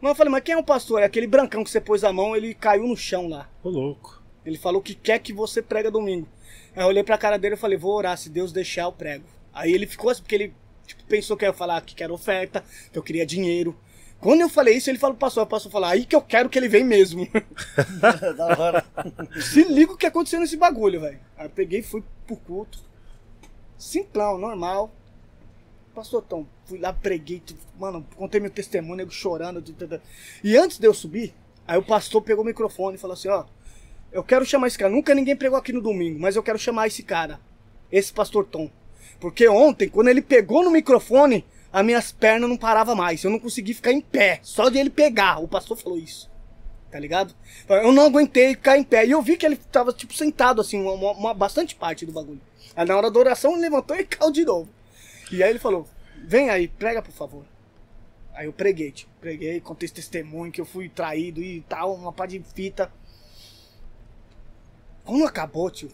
Mas 0.00 0.10
eu 0.10 0.16
falei, 0.16 0.32
mas 0.32 0.42
quem 0.42 0.54
é 0.54 0.58
o 0.58 0.64
pastor? 0.64 1.00
É 1.00 1.04
aquele 1.04 1.28
brancão 1.28 1.62
que 1.62 1.70
você 1.70 1.80
pôs 1.80 2.02
a 2.02 2.12
mão, 2.12 2.34
ele 2.34 2.54
caiu 2.54 2.88
no 2.88 2.96
chão 2.96 3.28
lá. 3.28 3.48
Ô, 3.62 3.70
louco. 3.70 4.20
Ele 4.44 4.58
falou 4.58 4.82
que 4.82 4.96
quer 4.96 5.20
que 5.20 5.32
você 5.32 5.62
prega 5.62 5.92
domingo. 5.92 6.26
Aí 6.74 6.82
eu 6.82 6.86
olhei 6.86 7.02
pra 7.02 7.18
cara 7.18 7.38
dele 7.38 7.54
e 7.54 7.58
falei, 7.58 7.76
vou 7.76 7.94
orar, 7.94 8.16
se 8.16 8.28
Deus 8.28 8.52
deixar 8.52 8.82
eu 8.82 8.92
prego. 8.92 9.24
Aí 9.52 9.72
ele 9.72 9.86
ficou 9.86 10.10
assim, 10.10 10.22
porque 10.22 10.34
ele 10.34 10.54
tipo, 10.86 11.04
pensou 11.04 11.36
que 11.36 11.44
eu 11.44 11.48
ia 11.48 11.52
falar 11.52 11.80
que 11.82 11.94
quero 11.94 12.14
oferta, 12.14 12.64
que 12.90 12.98
eu 12.98 13.02
queria 13.02 13.26
dinheiro. 13.26 13.76
Quando 14.20 14.40
eu 14.40 14.48
falei 14.48 14.76
isso, 14.76 14.88
ele 14.88 15.00
falou 15.00 15.16
o 15.16 15.18
pastor 15.18 15.48
falou, 15.48 15.88
aí 15.88 16.04
que 16.04 16.14
eu 16.14 16.22
quero 16.22 16.48
que 16.48 16.56
ele 16.56 16.68
venha 16.68 16.84
mesmo. 16.84 17.26
da 18.36 18.46
hora. 18.58 18.84
Se 19.40 19.64
liga 19.64 19.92
o 19.92 19.96
que 19.96 20.06
aconteceu 20.06 20.38
nesse 20.38 20.56
bagulho, 20.56 21.00
velho. 21.00 21.18
Aí 21.36 21.46
eu 21.46 21.50
peguei 21.50 21.80
e 21.80 21.82
fui 21.82 22.04
pro 22.24 22.36
culto. 22.36 22.78
Simplão, 23.76 24.38
normal. 24.38 24.92
Pastor 25.92 26.22
Tom, 26.22 26.46
fui 26.64 26.78
lá, 26.78 26.92
preguei, 26.92 27.42
mano, 27.76 28.06
contei 28.16 28.40
meu 28.40 28.48
testemunho, 28.48 28.96
nego 28.96 29.10
chorando. 29.10 29.62
E 30.42 30.56
antes 30.56 30.78
de 30.78 30.86
eu 30.86 30.94
subir, 30.94 31.34
aí 31.66 31.76
o 31.76 31.82
pastor 31.82 32.22
pegou 32.22 32.44
o 32.44 32.46
microfone 32.46 32.96
e 32.96 33.00
falou 33.00 33.14
assim, 33.14 33.28
ó, 33.28 33.44
eu 34.12 34.22
quero 34.22 34.44
chamar 34.44 34.66
esse 34.68 34.78
cara. 34.78 34.92
Nunca 34.92 35.14
ninguém 35.14 35.34
pregou 35.36 35.58
aqui 35.58 35.72
no 35.72 35.80
domingo, 35.80 36.18
mas 36.20 36.36
eu 36.36 36.42
quero 36.42 36.58
chamar 36.58 36.86
esse 36.86 37.02
cara. 37.02 37.40
Esse 37.90 38.12
pastor 38.12 38.44
Tom. 38.46 38.70
Porque 39.20 39.48
ontem, 39.48 39.88
quando 39.88 40.08
ele 40.08 40.22
pegou 40.22 40.62
no 40.64 40.70
microfone, 40.70 41.44
as 41.72 41.84
minhas 41.84 42.12
pernas 42.12 42.48
não 42.48 42.56
paravam 42.56 42.94
mais. 42.94 43.22
Eu 43.22 43.30
não 43.30 43.38
consegui 43.38 43.72
ficar 43.74 43.92
em 43.92 44.00
pé. 44.00 44.40
Só 44.42 44.68
de 44.68 44.78
ele 44.78 44.90
pegar. 44.90 45.38
O 45.42 45.48
pastor 45.48 45.76
falou 45.76 45.98
isso. 45.98 46.30
Tá 46.90 46.98
ligado? 46.98 47.34
Eu 47.68 47.92
não 47.92 48.06
aguentei 48.06 48.50
ficar 48.50 48.76
em 48.76 48.84
pé. 48.84 49.06
E 49.06 49.10
eu 49.12 49.22
vi 49.22 49.36
que 49.36 49.46
ele 49.46 49.56
tava, 49.56 49.92
tipo, 49.92 50.12
sentado, 50.12 50.60
assim, 50.60 50.82
uma, 50.82 51.12
uma- 51.12 51.34
bastante 51.34 51.74
parte 51.74 52.04
do 52.04 52.12
bagulho. 52.12 52.40
Aí 52.76 52.86
na 52.86 52.96
hora 52.96 53.10
da 53.10 53.18
oração 53.18 53.52
ele 53.52 53.62
levantou 53.62 53.96
e 53.96 54.04
caiu 54.04 54.30
de 54.30 54.44
novo. 54.44 54.68
E 55.30 55.42
aí 55.42 55.50
ele 55.50 55.58
falou: 55.58 55.88
Vem 56.24 56.50
aí, 56.50 56.68
prega 56.68 57.00
por 57.02 57.12
favor. 57.12 57.44
Aí 58.34 58.46
eu 58.46 58.52
preguei, 58.52 58.90
tipo, 58.90 59.10
preguei, 59.20 59.60
contei 59.60 59.84
esse 59.86 59.94
testemunho 59.94 60.50
que 60.50 60.60
eu 60.60 60.64
fui 60.64 60.88
traído 60.88 61.42
e 61.42 61.60
tal, 61.68 61.94
uma 61.94 62.12
pá 62.12 62.24
de 62.26 62.42
fita. 62.54 62.90
Quando 65.04 65.24
acabou, 65.24 65.70
tio, 65.70 65.90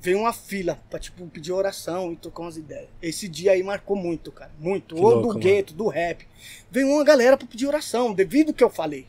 veio 0.00 0.20
uma 0.20 0.32
fila 0.32 0.78
pra, 0.88 0.98
tipo, 0.98 1.26
pedir 1.26 1.52
oração 1.52 2.12
e 2.12 2.16
trocar 2.16 2.42
umas 2.42 2.56
ideias. 2.56 2.88
Esse 3.02 3.28
dia 3.28 3.52
aí 3.52 3.62
marcou 3.62 3.96
muito, 3.96 4.30
cara. 4.32 4.50
Muito. 4.58 4.94
Que 4.94 5.00
Ou 5.00 5.10
louco, 5.14 5.34
do 5.34 5.38
gueto, 5.38 5.74
do 5.74 5.88
rap. 5.88 6.26
Veio 6.70 6.88
uma 6.88 7.04
galera 7.04 7.36
pra 7.36 7.46
pedir 7.46 7.66
oração, 7.66 8.12
devido 8.12 8.48
ao 8.48 8.54
que 8.54 8.64
eu 8.64 8.70
falei. 8.70 9.06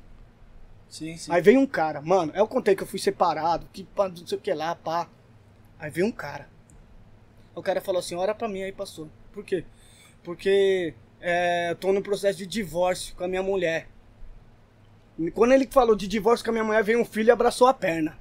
Sim, 0.90 1.18
sim. 1.18 1.32
Aí 1.32 1.42
veio 1.42 1.60
um 1.60 1.68
cara, 1.68 2.02
mano, 2.02 2.32
eu 2.36 2.48
contei 2.48 2.76
que 2.76 2.84
eu 2.84 2.88
fui 2.88 3.00
separado, 3.00 3.68
que 3.74 3.84
pá, 3.84 4.08
não 4.08 4.26
sei 4.26 4.38
o 4.38 4.42
que 4.42 4.54
lá, 4.54 4.74
pá. 4.74 5.10
Aí 5.78 5.92
veio 5.92 6.08
um 6.08 6.12
cara. 6.12 6.50
O 7.54 7.62
cara 7.62 7.82
falou 7.82 8.00
assim, 8.00 8.16
ora 8.16 8.34
pra 8.34 8.48
mim 8.48 8.64
aí, 8.64 8.72
pastor. 8.72 9.08
Por 9.34 9.44
quê? 9.44 9.66
Porque 10.24 10.94
é, 11.20 11.72
eu 11.72 11.76
tô 11.76 11.92
no 11.92 12.02
processo 12.02 12.38
de 12.38 12.46
divórcio 12.46 13.16
com 13.16 13.24
a 13.24 13.28
minha 13.28 13.44
mulher. 13.44 13.88
E 15.20 15.32
quando 15.32 15.54
ele 15.54 15.68
falou 15.70 15.96
de 15.96 16.08
divórcio 16.08 16.44
com 16.46 16.52
a 16.52 16.54
minha 16.54 16.64
mulher, 16.64 16.84
veio 16.84 17.02
um 17.02 17.06
filho 17.06 17.28
e 17.28 17.32
abraçou 17.32 17.68
a 17.68 17.74
perna. 17.74 18.18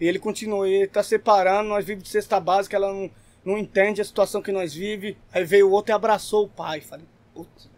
E 0.00 0.06
ele 0.06 0.18
continuou, 0.18 0.66
ele 0.66 0.86
tá 0.86 1.02
separando, 1.02 1.68
nós 1.68 1.84
vivemos 1.84 2.04
de 2.04 2.10
cesta 2.10 2.38
básica, 2.38 2.76
ela 2.76 2.92
não, 2.92 3.10
não 3.44 3.58
entende 3.58 4.00
a 4.00 4.04
situação 4.04 4.40
que 4.40 4.52
nós 4.52 4.74
vivemos. 4.74 5.16
Aí 5.32 5.44
veio 5.44 5.68
o 5.68 5.72
outro 5.72 5.92
e 5.92 5.94
abraçou 5.94 6.44
o 6.44 6.48
pai. 6.48 6.80
Falei, 6.80 7.06
putz. 7.34 7.68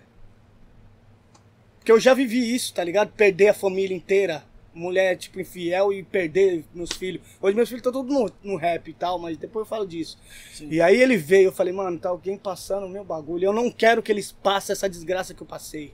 Porque 1.79 1.91
eu 1.91 1.99
já 1.99 2.13
vivi 2.13 2.55
isso, 2.55 2.75
tá 2.75 2.85
ligado? 2.85 3.11
Perder 3.13 3.49
a 3.49 3.55
família 3.55 3.97
inteira. 3.97 4.45
Mulher, 4.73 5.17
tipo, 5.17 5.41
infiel 5.41 5.93
e 5.93 6.03
perder 6.03 6.65
meus 6.73 6.93
filhos. 6.93 7.23
Hoje 7.41 7.57
meus 7.57 7.69
filhos 7.69 7.81
estão 7.81 7.93
todos 7.93 8.15
no, 8.15 8.53
no 8.53 8.57
rap 8.57 8.89
e 8.89 8.95
tal, 8.95 9.19
mas 9.19 9.37
depois 9.37 9.65
eu 9.65 9.69
falo 9.69 9.85
disso. 9.85 10.17
E 10.61 10.81
aí 10.81 11.01
ele 11.01 11.17
veio, 11.17 11.49
eu 11.49 11.53
falei, 11.53 11.73
mano, 11.73 11.99
tá 11.99 12.09
alguém 12.09 12.39
passando 12.39 12.87
o 12.87 12.89
meu 12.89 13.03
bagulho. 13.03 13.47
Eu 13.47 13.53
não 13.53 13.69
quero 13.69 14.01
que 14.01 14.13
eles 14.13 14.31
passem 14.31 14.73
essa 14.73 14.89
desgraça 14.89 15.35
que 15.35 15.43
eu 15.43 15.47
passei. 15.47 15.93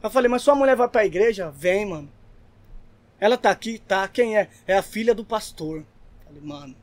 Eu 0.00 0.10
falei, 0.10 0.28
mas 0.28 0.42
sua 0.42 0.54
mulher 0.54 0.76
vai 0.76 0.88
pra 0.88 1.04
igreja? 1.04 1.50
Vem, 1.50 1.86
mano. 1.86 2.08
Ela 3.22 3.38
tá 3.38 3.52
aqui? 3.52 3.78
Tá. 3.78 4.08
Quem 4.08 4.36
é? 4.36 4.50
É 4.66 4.76
a 4.76 4.82
filha 4.82 5.14
do 5.14 5.24
pastor. 5.24 5.84
Falei, 6.24 6.42
mano, 6.42 6.74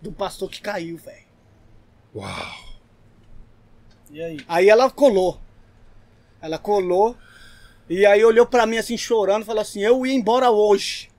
do 0.00 0.10
pastor 0.10 0.48
que 0.48 0.62
caiu, 0.62 0.96
velho. 0.96 1.26
Uau. 2.14 2.80
E 4.10 4.22
aí? 4.22 4.38
Aí 4.48 4.70
ela 4.70 4.90
colou. 4.90 5.38
Ela 6.40 6.58
colou. 6.58 7.14
E 7.90 8.06
aí 8.06 8.24
olhou 8.24 8.46
pra 8.46 8.64
mim 8.64 8.78
assim, 8.78 8.96
chorando, 8.96 9.44
falou 9.44 9.60
assim: 9.60 9.80
Eu 9.80 10.06
ia 10.06 10.14
embora 10.14 10.50
hoje. 10.50 11.10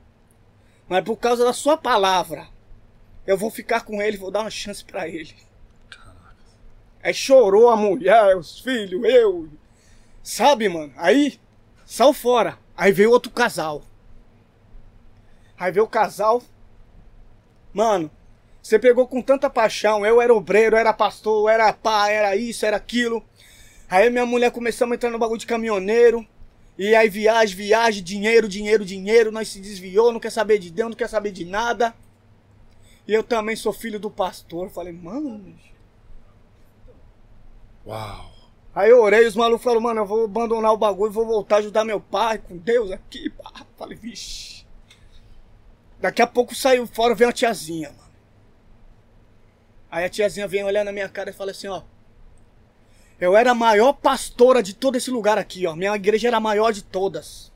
Mas 0.90 1.04
por 1.04 1.18
causa 1.18 1.46
da 1.46 1.54
sua 1.54 1.78
palavra, 1.78 2.48
eu 3.28 3.38
vou 3.38 3.52
ficar 3.52 3.82
com 3.82 4.02
ele, 4.02 4.18
vou 4.18 4.32
dar 4.32 4.40
uma 4.40 4.50
chance 4.50 4.84
pra 4.84 5.08
ele. 5.08 5.36
Aí 7.04 7.14
chorou 7.14 7.70
a 7.70 7.76
mulher, 7.76 8.36
os 8.36 8.60
filhos, 8.60 9.04
eu. 9.04 9.50
Sabe, 10.24 10.68
mano? 10.68 10.92
Aí 10.98 11.40
saiu 11.86 12.12
fora. 12.12 12.58
Aí 12.76 12.92
veio 12.92 13.12
outro 13.12 13.32
casal. 13.32 13.84
Aí 15.60 15.72
veio 15.72 15.86
o 15.86 15.90
casal. 15.90 16.42
Mano, 17.74 18.10
você 18.62 18.78
pegou 18.78 19.08
com 19.08 19.22
tanta 19.22 19.50
paixão. 19.50 20.06
Eu 20.06 20.22
era 20.22 20.34
obreiro, 20.34 20.76
era 20.76 20.94
pastor, 20.94 21.50
era 21.50 21.72
pá, 21.74 22.10
era 22.10 22.36
isso, 22.36 22.66
era 22.66 22.78
aquilo. 22.78 23.24
Aí 23.90 24.10
minha 24.10 24.26
mulher 24.26 24.52
começamos 24.52 24.92
a 24.92 24.96
entrar 24.96 25.10
no 25.10 25.20
bagulho 25.20 25.40
de 25.40 25.48
caminhoneiro. 25.48 26.28
E 26.78 26.94
aí 26.94 27.10
viagem, 27.10 27.56
viagem, 27.56 28.04
dinheiro, 28.04 28.48
dinheiro, 28.48 28.86
dinheiro. 28.86 29.32
Nós 29.32 29.48
se 29.48 29.60
desviou, 29.60 30.12
não 30.12 30.20
quer 30.20 30.32
saber 30.32 30.60
de 30.60 30.70
Deus, 30.70 30.90
não 30.90 30.98
quer 30.98 31.10
saber 31.10 31.32
de 31.32 31.46
nada. 31.46 31.94
E 33.08 33.14
eu 33.14 33.24
também 33.24 33.56
sou 33.56 33.74
filho 33.74 34.00
do 34.00 34.12
pastor. 34.12 34.70
Falei, 34.70 34.94
mano. 34.94 35.56
Uau. 37.86 38.32
Aí 38.76 38.92
eu 38.92 39.02
orei, 39.02 39.26
os 39.26 39.36
malucos 39.36 39.64
falaram, 39.64 39.82
mano, 39.82 40.02
eu 40.02 40.06
vou 40.06 40.26
abandonar 40.26 40.72
o 40.72 40.78
bagulho, 40.78 41.12
vou 41.12 41.26
voltar 41.26 41.56
a 41.56 41.60
ajudar 41.60 41.84
meu 41.84 42.00
pai 42.00 42.38
com 42.38 42.56
Deus 42.58 42.92
aqui. 42.92 43.34
Falei, 43.76 43.98
vixe. 43.98 44.47
Daqui 46.00 46.22
a 46.22 46.28
pouco 46.28 46.54
saiu 46.54 46.86
fora, 46.86 47.16
veio 47.16 47.28
uma 47.28 47.34
tiazinha, 47.34 47.90
mano. 47.90 48.08
Aí 49.90 50.06
a 50.06 50.10
tiazinha 50.10 50.48
vem 50.48 50.64
olhar 50.64 50.84
na 50.84 50.92
minha 50.92 51.10
cara 51.10 51.30
e 51.30 51.34
fala 51.34 51.52
assim, 51.52 51.68
ó. 51.68 51.82
Eu 53.20 53.36
era 53.36 53.52
a 53.52 53.56
maior 53.56 53.94
pastora 53.94 54.62
de 54.62 54.76
todo 54.76 54.96
esse 54.96 55.10
lugar 55.10 55.38
aqui, 55.38 55.66
ó. 55.66 55.76
Minha 55.76 55.96
igreja 55.96 56.28
era 56.28 56.38
a 56.38 56.42
maior 56.42 56.72
de 56.72 56.84
todas. 56.84 57.52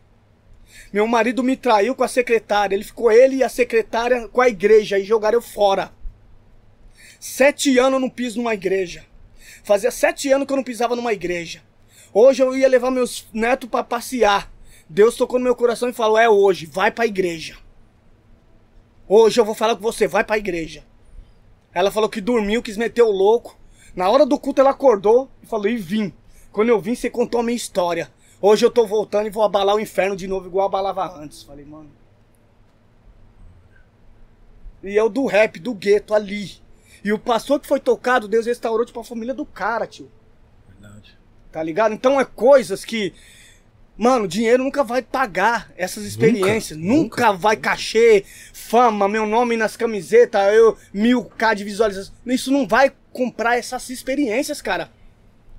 Meu 0.92 1.06
marido 1.06 1.44
me 1.44 1.56
traiu 1.56 1.94
com 1.94 2.04
a 2.04 2.08
secretária. 2.08 2.76
Ele 2.76 2.84
ficou 2.84 3.12
ele 3.12 3.38
e 3.38 3.44
a 3.44 3.50
secretária 3.50 4.28
com 4.28 4.42
a 4.42 4.50
igreja 4.50 4.98
e 4.98 5.04
jogaram 5.04 5.38
eu 5.38 5.42
fora. 5.42 5.92
Sete 7.20 7.78
anos 7.78 7.94
eu 7.94 8.00
não 8.00 8.10
piso 8.10 8.38
numa 8.38 8.56
igreja. 8.56 9.06
Fazia 9.64 9.92
sete 9.92 10.32
anos 10.32 10.48
que 10.48 10.54
eu 10.54 10.58
não 10.58 10.64
pisava 10.64 10.96
numa 10.96 11.14
igreja. 11.14 11.62
Hoje 12.12 12.42
eu 12.42 12.58
ia 12.58 12.68
levar 12.68 12.90
meus 12.90 13.28
netos 13.32 13.70
pra 13.70 13.84
passear. 13.84 14.52
Deus 14.90 15.16
tocou 15.16 15.38
no 15.38 15.46
meu 15.46 15.56
coração 15.56 15.88
e 15.88 15.94
falou: 15.94 16.18
É 16.18 16.28
hoje, 16.28 16.66
vai 16.66 16.90
pra 16.90 17.06
igreja. 17.06 17.58
Hoje 19.14 19.42
eu 19.42 19.44
vou 19.44 19.54
falar 19.54 19.76
com 19.76 19.82
você, 19.82 20.08
vai 20.08 20.24
pra 20.24 20.38
igreja. 20.38 20.86
Ela 21.74 21.92
falou 21.92 22.08
que 22.08 22.22
dormiu, 22.22 22.64
quis 22.64 22.78
meter 22.78 23.02
o 23.02 23.12
louco. 23.12 23.60
Na 23.94 24.10
hora 24.10 24.26
do 24.26 24.40
culto 24.40 24.62
ela 24.62 24.70
acordou 24.70 25.30
e 25.44 25.46
falou: 25.46 25.68
E 25.68 25.76
vim. 25.76 26.14
Quando 26.50 26.70
eu 26.70 26.80
vim, 26.80 26.96
você 26.96 27.10
contou 27.10 27.42
a 27.42 27.44
minha 27.44 27.58
história. 27.58 28.10
Hoje 28.42 28.66
eu 28.66 28.72
tô 28.72 28.88
voltando 28.88 29.28
e 29.28 29.30
vou 29.30 29.44
abalar 29.44 29.76
o 29.76 29.82
inferno 29.82 30.16
de 30.16 30.30
novo, 30.30 30.48
igual 30.48 30.66
abalava 30.66 31.14
antes. 31.20 31.44
Falei, 31.44 31.66
mano. 31.66 31.92
E 34.82 34.96
eu 34.96 35.10
do 35.10 35.26
rap, 35.26 35.60
do 35.60 35.74
gueto 35.74 36.14
ali. 36.14 36.50
E 37.04 37.12
o 37.12 37.20
pastor 37.20 37.60
que 37.60 37.68
foi 37.68 37.82
tocado, 37.82 38.30
Deus 38.30 38.46
restaurou 38.46 38.86
tipo 38.86 39.02
a 39.02 39.04
família 39.04 39.34
do 39.34 39.46
cara, 39.46 39.86
tio. 39.86 40.10
Verdade. 40.70 41.20
Tá 41.52 41.62
ligado? 41.62 41.94
Então 41.94 42.18
é 42.18 42.24
coisas 42.24 42.86
que. 42.86 43.14
Mano, 43.98 44.28
dinheiro 44.28 44.64
nunca 44.64 44.84
vai 44.84 45.02
pagar 45.02 45.72
essas 45.78 46.04
experiências. 46.06 46.78
Nunca, 46.78 47.28
nunca, 47.28 47.34
vai 47.34 47.56
cachê, 47.56 48.24
fama, 48.54 49.08
meu 49.08 49.26
nome 49.26 49.58
nas 49.58 49.76
camisetas, 49.76 50.54
eu 50.54 50.78
mil 50.94 51.26
K 51.26 51.54
de 51.54 51.64
visualização. 51.64 52.14
Isso 52.26 52.52
não 52.52 52.68
vai 52.68 52.92
comprar 53.12 53.58
essas 53.58 53.90
experiências, 53.90 54.62
cara. 54.62 54.90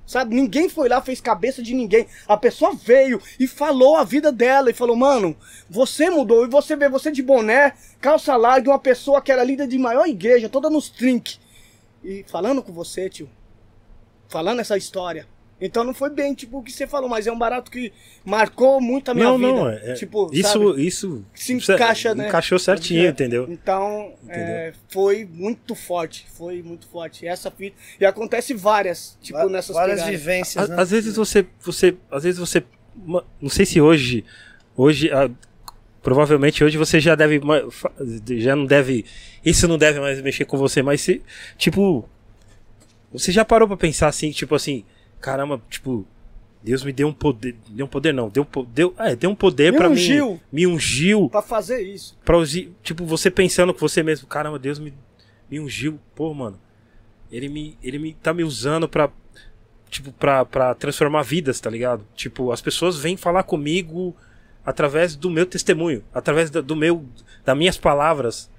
Sabe? 0.05 0.35
Ninguém 0.35 0.67
foi 0.67 0.89
lá, 0.89 1.01
fez 1.01 1.21
cabeça 1.21 1.63
de 1.63 1.73
ninguém. 1.73 2.07
A 2.27 2.35
pessoa 2.35 2.73
veio 2.73 3.21
e 3.39 3.47
falou 3.47 3.95
a 3.95 4.03
vida 4.03 4.31
dela 4.31 4.69
e 4.69 4.73
falou: 4.73 4.95
Mano, 4.95 5.35
você 5.69 6.09
mudou. 6.09 6.43
E 6.45 6.49
você 6.49 6.75
vê 6.75 6.89
você 6.89 7.09
de 7.09 7.21
boné, 7.21 7.73
calça 8.01 8.35
larga, 8.35 8.69
uma 8.69 8.79
pessoa 8.79 9.21
que 9.21 9.31
era 9.31 9.43
líder 9.43 9.67
de 9.67 9.77
maior 9.77 10.05
igreja, 10.05 10.49
toda 10.49 10.69
nos 10.69 10.89
trink. 10.89 11.37
E 12.03 12.25
falando 12.27 12.61
com 12.61 12.73
você, 12.73 13.09
tio. 13.09 13.29
Falando 14.27 14.59
essa 14.59 14.75
história. 14.75 15.25
Então 15.61 15.83
não 15.83 15.93
foi 15.93 16.09
bem, 16.09 16.33
tipo, 16.33 16.57
o 16.59 16.63
que 16.63 16.71
você 16.71 16.85
falou, 16.85 17.07
mas 17.07 17.25
é 17.25 17.31
um 17.31 17.37
barato 17.37 17.71
que 17.71 17.93
marcou 18.25 18.81
muito 18.81 19.11
a 19.11 19.13
minha 19.13 19.27
Não, 19.27 19.37
vida. 19.37 19.47
não, 19.53 19.69
é, 19.69 19.93
tipo, 19.93 20.29
isso, 20.33 20.49
sabe? 20.73 20.85
isso 20.85 21.25
Se 21.33 21.53
encaixa, 21.53 22.13
né? 22.13 22.27
encaixou 22.27 22.59
certinho, 22.59 23.07
entendeu? 23.07 23.47
Então, 23.49 24.13
é, 24.27 24.73
foi 24.89 25.25
muito 25.31 25.73
forte, 25.73 26.25
foi 26.33 26.61
muito 26.61 26.85
forte. 26.87 27.25
Essa 27.25 27.49
fita. 27.49 27.77
E 27.99 28.05
acontece 28.05 28.53
várias, 28.53 29.17
tipo, 29.21 29.37
Va- 29.39 29.45
nessas 29.45 29.75
Várias 29.75 29.99
pegadas. 30.01 30.19
vivências, 30.19 30.63
Às, 30.65 30.69
né? 30.69 30.75
às 30.81 30.91
vezes 30.91 31.15
você, 31.15 31.45
você, 31.61 31.95
às 32.11 32.23
vezes 32.23 32.39
você, 32.39 32.61
não 33.41 33.49
sei 33.49 33.65
se 33.65 33.79
hoje, 33.79 34.25
hoje, 34.75 35.09
ah, 35.11 35.29
provavelmente 36.01 36.61
hoje 36.61 36.77
você 36.77 36.99
já 36.99 37.15
deve, 37.15 37.39
já 38.37 38.53
não 38.55 38.65
deve, 38.65 39.05
isso 39.45 39.65
não 39.67 39.77
deve 39.77 39.99
mais 40.01 40.19
mexer 40.21 40.43
com 40.43 40.57
você, 40.57 40.81
mas 40.81 40.99
se, 40.99 41.21
tipo, 41.57 42.07
você 43.13 43.31
já 43.31 43.45
parou 43.45 43.67
pra 43.67 43.77
pensar 43.77 44.07
assim, 44.09 44.31
tipo 44.31 44.53
assim, 44.55 44.83
caramba, 45.23 45.61
tipo, 45.69 46.05
Deus 46.61 46.83
me 46.83 46.91
deu 46.93 47.07
um 47.07 47.13
poder, 47.13 47.55
deu 47.69 47.85
um 47.85 47.89
poder 47.89 48.13
não, 48.13 48.29
deu, 48.29 48.45
deu, 48.73 48.93
é, 48.97 49.15
deu 49.15 49.29
um 49.29 49.35
poder 49.35 49.71
Me 49.71 49.77
pra 49.77 49.87
mim, 49.89 49.95
ungiu. 49.95 50.41
me 50.51 50.67
ungiu, 50.67 51.29
Pra 51.29 51.41
fazer 51.41 51.81
isso. 51.81 52.17
usi- 52.37 52.71
tipo, 52.83 53.05
você 53.05 53.31
pensando 53.31 53.73
com 53.73 53.79
você 53.79 54.03
mesmo, 54.03 54.27
caramba, 54.27 54.59
Deus 54.59 54.79
me, 54.79 54.93
me 55.49 55.59
ungiu, 55.59 55.99
pô, 56.13 56.33
mano. 56.33 56.59
Ele 57.31 57.49
me, 57.49 57.77
ele 57.81 57.97
me 57.97 58.13
tá 58.13 58.33
me 58.33 58.43
usando 58.43 58.87
pra, 58.87 59.09
tipo, 59.89 60.11
pra, 60.11 60.45
pra 60.45 60.73
transformar 60.75 61.23
vidas, 61.23 61.59
tá 61.59 61.69
ligado? 61.69 62.05
Tipo, 62.15 62.51
as 62.51 62.61
pessoas 62.61 62.97
vêm 62.97 63.17
falar 63.17 63.43
comigo 63.43 64.15
através 64.65 65.15
do 65.15 65.29
meu 65.29 65.45
testemunho, 65.45 66.03
através 66.13 66.49
da- 66.49 66.61
do 66.61 66.75
meu, 66.75 67.05
das 67.43 67.57
minhas 67.57 67.77
palavras. 67.77 68.49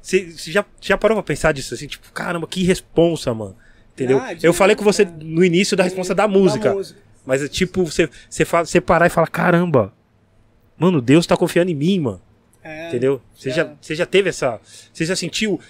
Você 0.00 0.30
já, 0.36 0.64
já 0.80 0.96
parou 0.98 1.16
pra 1.16 1.22
pensar 1.22 1.52
disso 1.52 1.74
assim? 1.74 1.86
Tipo, 1.86 2.10
caramba, 2.12 2.46
que 2.46 2.64
responsa, 2.64 3.32
mano. 3.34 3.54
Entendeu? 3.94 4.18
Ah, 4.18 4.34
Eu 4.42 4.52
falei 4.54 4.74
com 4.74 4.84
você 4.84 5.04
no 5.04 5.44
início 5.44 5.76
da 5.76 5.82
resposta 5.84 6.14
da 6.14 6.26
música. 6.26 6.74
Mas 7.24 7.42
é 7.42 7.48
tipo, 7.48 7.84
você, 7.84 8.08
você, 8.28 8.44
fala, 8.44 8.64
você 8.64 8.80
parar 8.80 9.06
e 9.06 9.10
falar, 9.10 9.28
caramba, 9.28 9.92
mano, 10.76 11.00
Deus 11.00 11.26
tá 11.26 11.36
confiando 11.36 11.70
em 11.70 11.74
mim, 11.74 12.00
mano. 12.00 12.20
É, 12.64 12.88
Entendeu? 12.88 13.20
Você 13.34 13.50
já- 13.50 13.64
já, 13.64 13.74
você 13.80 13.94
já 13.94 14.06
teve 14.06 14.28
essa. 14.28 14.60
Você 14.92 15.04
já 15.04 15.14
sentiu. 15.16 15.60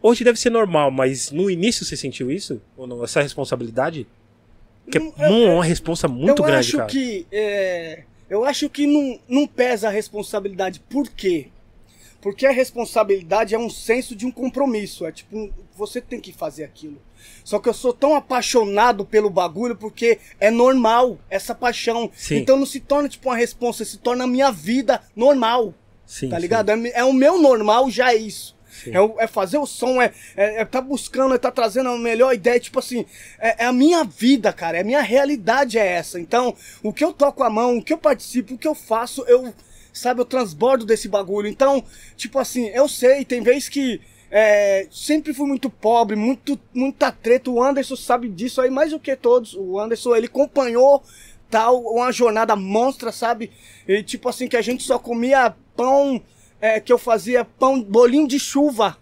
Hoje 0.00 0.22
deve 0.24 0.38
ser 0.38 0.50
normal, 0.50 0.90
mas 0.90 1.30
no 1.30 1.50
início 1.50 1.84
você 1.84 1.96
sentiu 1.96 2.30
isso? 2.30 2.60
Ou 2.76 2.86
não? 2.86 3.02
Essa 3.02 3.20
responsabilidade? 3.20 4.06
Porque 4.84 4.98
Hum, 4.98 5.12
é 5.18 5.28
uma 5.50 5.64
responsa 5.64 6.06
muito 6.08 6.40
eu 6.42 6.46
grande, 6.46 6.60
acho 6.60 6.76
cara. 6.76 6.88
que 6.88 7.26
é, 7.32 8.04
eu 8.30 8.44
acho 8.44 8.70
que 8.70 8.86
não, 8.86 9.18
não 9.28 9.46
pesa 9.46 9.88
a 9.88 9.90
responsabilidade. 9.90 10.80
Por 10.88 11.08
quê? 11.10 11.48
Porque 12.20 12.46
a 12.46 12.50
responsabilidade 12.50 13.54
é 13.54 13.58
um 13.58 13.70
senso 13.70 14.16
de 14.16 14.26
um 14.26 14.30
compromisso. 14.30 15.06
É 15.06 15.12
tipo, 15.12 15.36
um- 15.36 15.52
você 15.76 16.00
tem 16.00 16.20
que 16.20 16.32
fazer 16.32 16.64
aquilo. 16.64 17.00
Só 17.44 17.58
que 17.58 17.68
eu 17.68 17.74
sou 17.74 17.92
tão 17.92 18.14
apaixonado 18.14 19.04
pelo 19.04 19.30
bagulho 19.30 19.76
porque 19.76 20.18
é 20.40 20.50
normal 20.50 21.18
essa 21.30 21.54
paixão. 21.54 22.10
Sim. 22.14 22.36
Então 22.38 22.56
não 22.56 22.66
se 22.66 22.80
torna 22.80 23.08
tipo 23.08 23.28
uma 23.28 23.36
responsa, 23.36 23.84
se 23.84 23.98
torna 23.98 24.24
a 24.24 24.26
minha 24.26 24.50
vida 24.50 25.02
normal. 25.14 25.74
Sim, 26.06 26.28
tá 26.28 26.36
sim. 26.36 26.42
ligado? 26.42 26.70
É, 26.70 26.76
mi- 26.76 26.92
é 26.94 27.04
o 27.04 27.12
meu 27.12 27.38
normal 27.40 27.90
já 27.90 28.12
é 28.12 28.16
isso. 28.16 28.56
Sim. 28.70 28.92
É, 28.94 29.24
é 29.24 29.26
fazer 29.26 29.58
o 29.58 29.66
som, 29.66 30.00
é, 30.00 30.12
é, 30.36 30.60
é 30.60 30.64
tá 30.64 30.80
buscando, 30.80 31.34
é 31.34 31.38
tá 31.38 31.50
trazendo 31.50 31.88
a 31.88 31.98
melhor 31.98 32.32
ideia, 32.32 32.60
tipo 32.60 32.78
assim, 32.78 33.04
é, 33.38 33.64
é 33.64 33.66
a 33.66 33.72
minha 33.72 34.04
vida, 34.04 34.52
cara, 34.52 34.78
é 34.78 34.80
a 34.82 34.84
minha 34.84 35.00
realidade 35.02 35.78
é 35.78 35.86
essa. 35.86 36.20
Então, 36.20 36.54
o 36.82 36.92
que 36.92 37.02
eu 37.04 37.12
toco 37.12 37.42
a 37.42 37.50
mão, 37.50 37.78
o 37.78 37.82
que 37.82 37.92
eu 37.92 37.98
participo, 37.98 38.54
o 38.54 38.58
que 38.58 38.68
eu 38.68 38.74
faço, 38.76 39.24
eu, 39.26 39.52
sabe, 39.98 40.20
eu 40.20 40.24
transbordo 40.24 40.84
desse 40.84 41.08
bagulho. 41.08 41.48
Então, 41.48 41.84
tipo 42.16 42.38
assim, 42.38 42.68
eu 42.68 42.88
sei, 42.88 43.24
tem 43.24 43.42
vezes 43.42 43.68
que 43.68 44.00
é, 44.30 44.86
sempre 44.90 45.32
fui 45.32 45.46
muito 45.46 45.70
pobre, 45.70 46.14
muito, 46.14 46.58
muita 46.74 47.10
treta, 47.10 47.50
o 47.50 47.62
Anderson 47.62 47.96
sabe 47.96 48.28
disso 48.28 48.60
aí 48.60 48.70
mais 48.70 48.90
do 48.90 49.00
que 49.00 49.14
todos. 49.16 49.54
O 49.54 49.78
Anderson, 49.78 50.14
ele 50.14 50.26
acompanhou 50.26 51.02
tal, 51.50 51.80
uma 51.80 52.12
jornada 52.12 52.54
monstra, 52.54 53.10
sabe? 53.10 53.50
E 53.86 54.02
tipo 54.02 54.28
assim, 54.28 54.48
que 54.48 54.56
a 54.56 54.62
gente 54.62 54.82
só 54.82 54.98
comia 54.98 55.54
pão, 55.74 56.22
é, 56.60 56.78
que 56.80 56.92
eu 56.92 56.98
fazia 56.98 57.44
pão, 57.44 57.80
bolinho 57.82 58.28
de 58.28 58.38
chuva. 58.38 58.98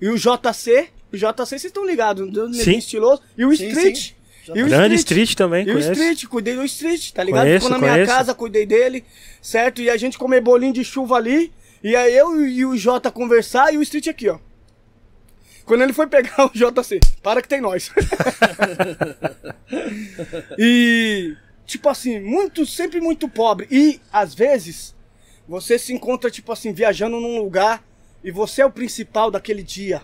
E 0.00 0.08
o 0.08 0.16
JC, 0.16 0.88
o 1.12 1.16
JC, 1.16 1.34
vocês 1.36 1.64
estão 1.64 1.86
ligados. 1.86 2.28
Estiloso. 2.76 3.22
E 3.38 3.44
o 3.44 3.56
Sim, 3.56 3.68
Street. 3.68 3.96
sim. 3.96 4.14
E 4.54 4.62
o 4.62 4.68
Grande 4.68 4.96
Street 4.96 5.34
também, 5.34 5.66
E 5.66 5.72
o. 5.72 5.78
Street, 5.78 6.26
cuidei 6.26 6.56
do 6.56 6.64
Street, 6.64 7.12
tá 7.12 7.22
ligado? 7.22 7.44
Conheço, 7.44 7.66
Ficou 7.66 7.70
na 7.70 7.78
minha 7.78 7.92
conheço. 7.92 8.12
casa, 8.12 8.34
cuidei 8.34 8.66
dele, 8.66 9.04
certo? 9.40 9.80
E 9.80 9.88
a 9.88 9.96
gente 9.96 10.18
comer 10.18 10.40
bolinho 10.40 10.72
de 10.72 10.84
chuva 10.84 11.16
ali. 11.16 11.52
E 11.82 11.94
aí 11.94 12.16
eu 12.16 12.46
e 12.46 12.64
o 12.64 12.76
Jota 12.76 13.10
conversar 13.10 13.72
e 13.72 13.78
o 13.78 13.82
Street 13.82 14.08
aqui, 14.08 14.28
ó. 14.28 14.38
Quando 15.64 15.82
ele 15.82 15.92
foi 15.92 16.06
pegar 16.06 16.46
o 16.46 16.50
JC, 16.50 16.98
para 17.22 17.40
que 17.40 17.48
tem 17.48 17.60
nós. 17.60 17.90
e, 20.58 21.36
tipo 21.64 21.88
assim, 21.88 22.20
muito, 22.20 22.66
sempre 22.66 23.00
muito 23.00 23.28
pobre. 23.28 23.68
E, 23.70 24.00
às 24.12 24.34
vezes, 24.34 24.94
você 25.46 25.78
se 25.78 25.92
encontra, 25.92 26.30
tipo 26.30 26.52
assim, 26.52 26.72
viajando 26.72 27.20
num 27.20 27.38
lugar 27.38 27.82
e 28.24 28.30
você 28.30 28.62
é 28.62 28.66
o 28.66 28.70
principal 28.70 29.30
daquele 29.30 29.62
dia. 29.62 30.02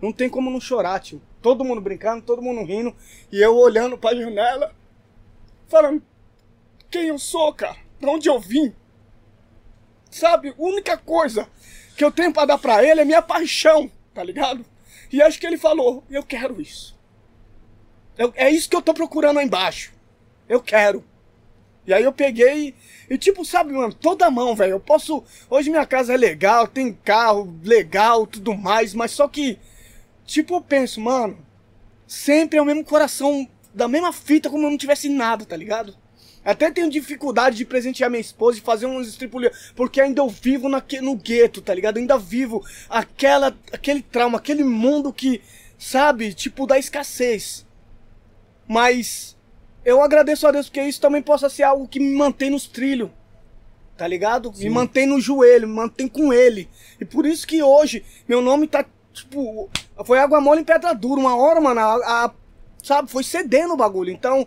Não 0.00 0.12
tem 0.12 0.28
como 0.28 0.50
não 0.50 0.60
chorar, 0.60 0.98
tio. 1.00 1.20
Todo 1.42 1.64
mundo 1.64 1.80
brincando, 1.80 2.22
todo 2.22 2.42
mundo 2.42 2.64
rindo. 2.64 2.94
E 3.32 3.40
eu 3.40 3.56
olhando 3.56 3.96
pra 3.96 4.14
janela, 4.14 4.74
falando: 5.68 6.02
Quem 6.90 7.08
eu 7.08 7.18
sou, 7.18 7.52
cara? 7.54 7.76
De 7.98 8.06
onde 8.06 8.28
eu 8.28 8.38
vim? 8.38 8.74
Sabe? 10.10 10.50
A 10.50 10.54
única 10.58 10.96
coisa 10.96 11.48
que 11.96 12.04
eu 12.04 12.10
tenho 12.10 12.32
pra 12.32 12.44
dar 12.44 12.58
pra 12.58 12.84
ele 12.84 13.00
é 13.00 13.04
minha 13.04 13.22
paixão, 13.22 13.90
tá 14.12 14.22
ligado? 14.22 14.64
E 15.12 15.22
acho 15.22 15.38
que 15.38 15.46
ele 15.46 15.56
falou: 15.58 16.04
Eu 16.10 16.22
quero 16.22 16.60
isso. 16.60 16.98
Eu- 18.18 18.32
é 18.36 18.50
isso 18.50 18.68
que 18.68 18.76
eu 18.76 18.82
tô 18.82 18.92
procurando 18.92 19.38
aí 19.38 19.46
embaixo. 19.46 19.92
Eu 20.48 20.60
quero. 20.60 21.04
E 21.86 21.94
aí 21.94 22.04
eu 22.04 22.12
peguei 22.12 22.74
e, 23.08 23.16
tipo, 23.16 23.44
sabe, 23.44 23.72
mano, 23.72 23.92
toda 23.94 24.30
mão, 24.30 24.54
velho. 24.54 24.72
Eu 24.72 24.80
posso. 24.80 25.24
Hoje 25.48 25.70
minha 25.70 25.86
casa 25.86 26.12
é 26.12 26.16
legal, 26.16 26.66
tem 26.68 26.92
carro 26.92 27.58
legal, 27.64 28.26
tudo 28.26 28.54
mais, 28.54 28.92
mas 28.94 29.10
só 29.12 29.26
que, 29.26 29.58
tipo, 30.30 30.54
eu 30.54 30.60
penso, 30.60 31.00
mano, 31.00 31.36
sempre 32.06 32.58
é 32.58 32.62
o 32.62 32.64
mesmo 32.64 32.84
coração, 32.84 33.48
da 33.74 33.88
mesma 33.88 34.12
fita, 34.12 34.48
como 34.48 34.64
eu 34.64 34.70
não 34.70 34.78
tivesse 34.78 35.08
nada, 35.08 35.44
tá 35.44 35.56
ligado? 35.56 35.96
Até 36.44 36.70
tenho 36.70 36.88
dificuldade 36.88 37.56
de 37.56 37.64
presentear 37.64 38.08
minha 38.08 38.20
esposa 38.20 38.58
e 38.58 38.62
fazer 38.62 38.86
uns 38.86 39.08
estripulia, 39.08 39.52
porque 39.74 40.00
ainda 40.00 40.22
eu 40.22 40.28
vivo 40.28 40.68
naque, 40.68 41.00
no 41.00 41.16
gueto, 41.16 41.60
tá 41.60 41.74
ligado? 41.74 41.98
Ainda 41.98 42.16
vivo 42.16 42.64
aquela, 42.88 43.54
aquele 43.72 44.02
trauma, 44.02 44.38
aquele 44.38 44.62
mundo 44.62 45.12
que, 45.12 45.42
sabe, 45.76 46.32
tipo, 46.32 46.64
da 46.66 46.78
escassez. 46.78 47.66
Mas 48.68 49.36
eu 49.84 50.00
agradeço 50.00 50.46
a 50.46 50.52
Deus 50.52 50.68
porque 50.68 50.82
isso 50.82 51.00
também 51.00 51.20
possa 51.20 51.50
ser 51.50 51.64
algo 51.64 51.88
que 51.88 51.98
me 51.98 52.14
mantém 52.14 52.50
nos 52.50 52.66
trilhos. 52.68 53.10
Tá 53.96 54.06
ligado? 54.06 54.50
Me 54.56 54.70
mantém 54.70 55.06
no 55.06 55.20
joelho, 55.20 55.68
me 55.68 55.74
mantém 55.74 56.08
com 56.08 56.32
ele. 56.32 56.70
E 56.98 57.04
por 57.04 57.26
isso 57.26 57.46
que 57.46 57.62
hoje 57.62 58.02
meu 58.26 58.40
nome 58.40 58.66
tá, 58.66 58.86
tipo, 59.12 59.68
foi 60.04 60.18
água 60.18 60.40
mole 60.40 60.60
em 60.60 60.64
pedra 60.64 60.92
dura. 60.94 61.20
Uma 61.20 61.36
hora, 61.36 61.60
mano, 61.60 61.80
a, 61.80 61.94
a- 62.26 62.34
sabe, 62.82 63.10
foi 63.10 63.22
cedendo 63.24 63.74
o 63.74 63.76
bagulho. 63.76 64.10
Então, 64.10 64.46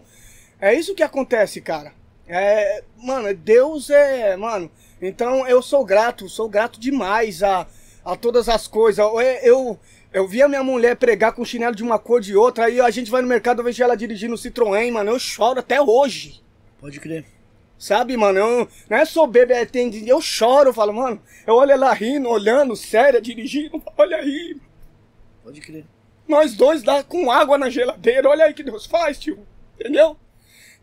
é 0.59 0.73
isso 0.73 0.95
que 0.95 1.03
acontece, 1.03 1.61
cara. 1.61 1.93
É, 2.27 2.83
mano, 2.97 3.33
Deus 3.33 3.89
é, 3.89 4.35
mano. 4.37 4.71
Então 5.01 5.45
eu 5.47 5.61
sou 5.61 5.83
grato, 5.83 6.29
sou 6.29 6.47
grato 6.47 6.79
demais 6.79 7.43
a, 7.43 7.67
a 8.05 8.15
todas 8.15 8.47
as 8.47 8.65
coisas. 8.67 8.99
Eu, 9.05 9.19
eu, 9.21 9.79
eu 10.13 10.25
vi 10.27 10.41
a 10.41 10.47
minha 10.47 10.63
mulher 10.63 10.95
pregar 10.95 11.33
com 11.33 11.43
chinelo 11.43 11.75
de 11.75 11.83
uma 11.83 11.99
cor 11.99 12.21
de 12.21 12.35
outra, 12.35 12.65
aí 12.65 12.79
a 12.79 12.89
gente 12.89 13.11
vai 13.11 13.21
no 13.21 13.27
mercado, 13.27 13.59
eu 13.59 13.65
vejo 13.65 13.83
ela 13.83 13.97
dirigindo 13.97 14.33
o 14.35 14.37
Citroën, 14.37 14.89
mano, 14.91 15.11
eu 15.11 15.19
choro 15.19 15.59
até 15.59 15.81
hoje. 15.81 16.41
Pode 16.79 16.99
crer. 17.01 17.25
Sabe, 17.83 18.15
mano, 18.15 18.39
eu 18.39 18.67
não 18.89 18.97
é 18.97 19.03
só 19.03 19.27
bebê, 19.27 19.55
é, 19.55 19.65
tem, 19.65 20.07
eu 20.07 20.21
choro, 20.21 20.69
eu 20.69 20.73
falo, 20.73 20.93
mano, 20.93 21.21
eu 21.45 21.55
olho 21.55 21.73
ela 21.73 21.91
rindo, 21.91 22.29
olhando, 22.29 22.77
séria, 22.77 23.21
dirigindo, 23.21 23.83
olha 23.97 24.15
aí, 24.15 24.55
Pode 25.43 25.59
crer. 25.59 25.83
nós 26.25 26.55
dois 26.55 26.81
lá 26.85 27.03
com 27.03 27.29
água 27.29 27.57
na 27.57 27.69
geladeira, 27.69 28.29
olha 28.29 28.45
aí 28.45 28.53
que 28.53 28.63
Deus 28.63 28.85
faz, 28.85 29.19
tio. 29.19 29.45
Entendeu? 29.77 30.15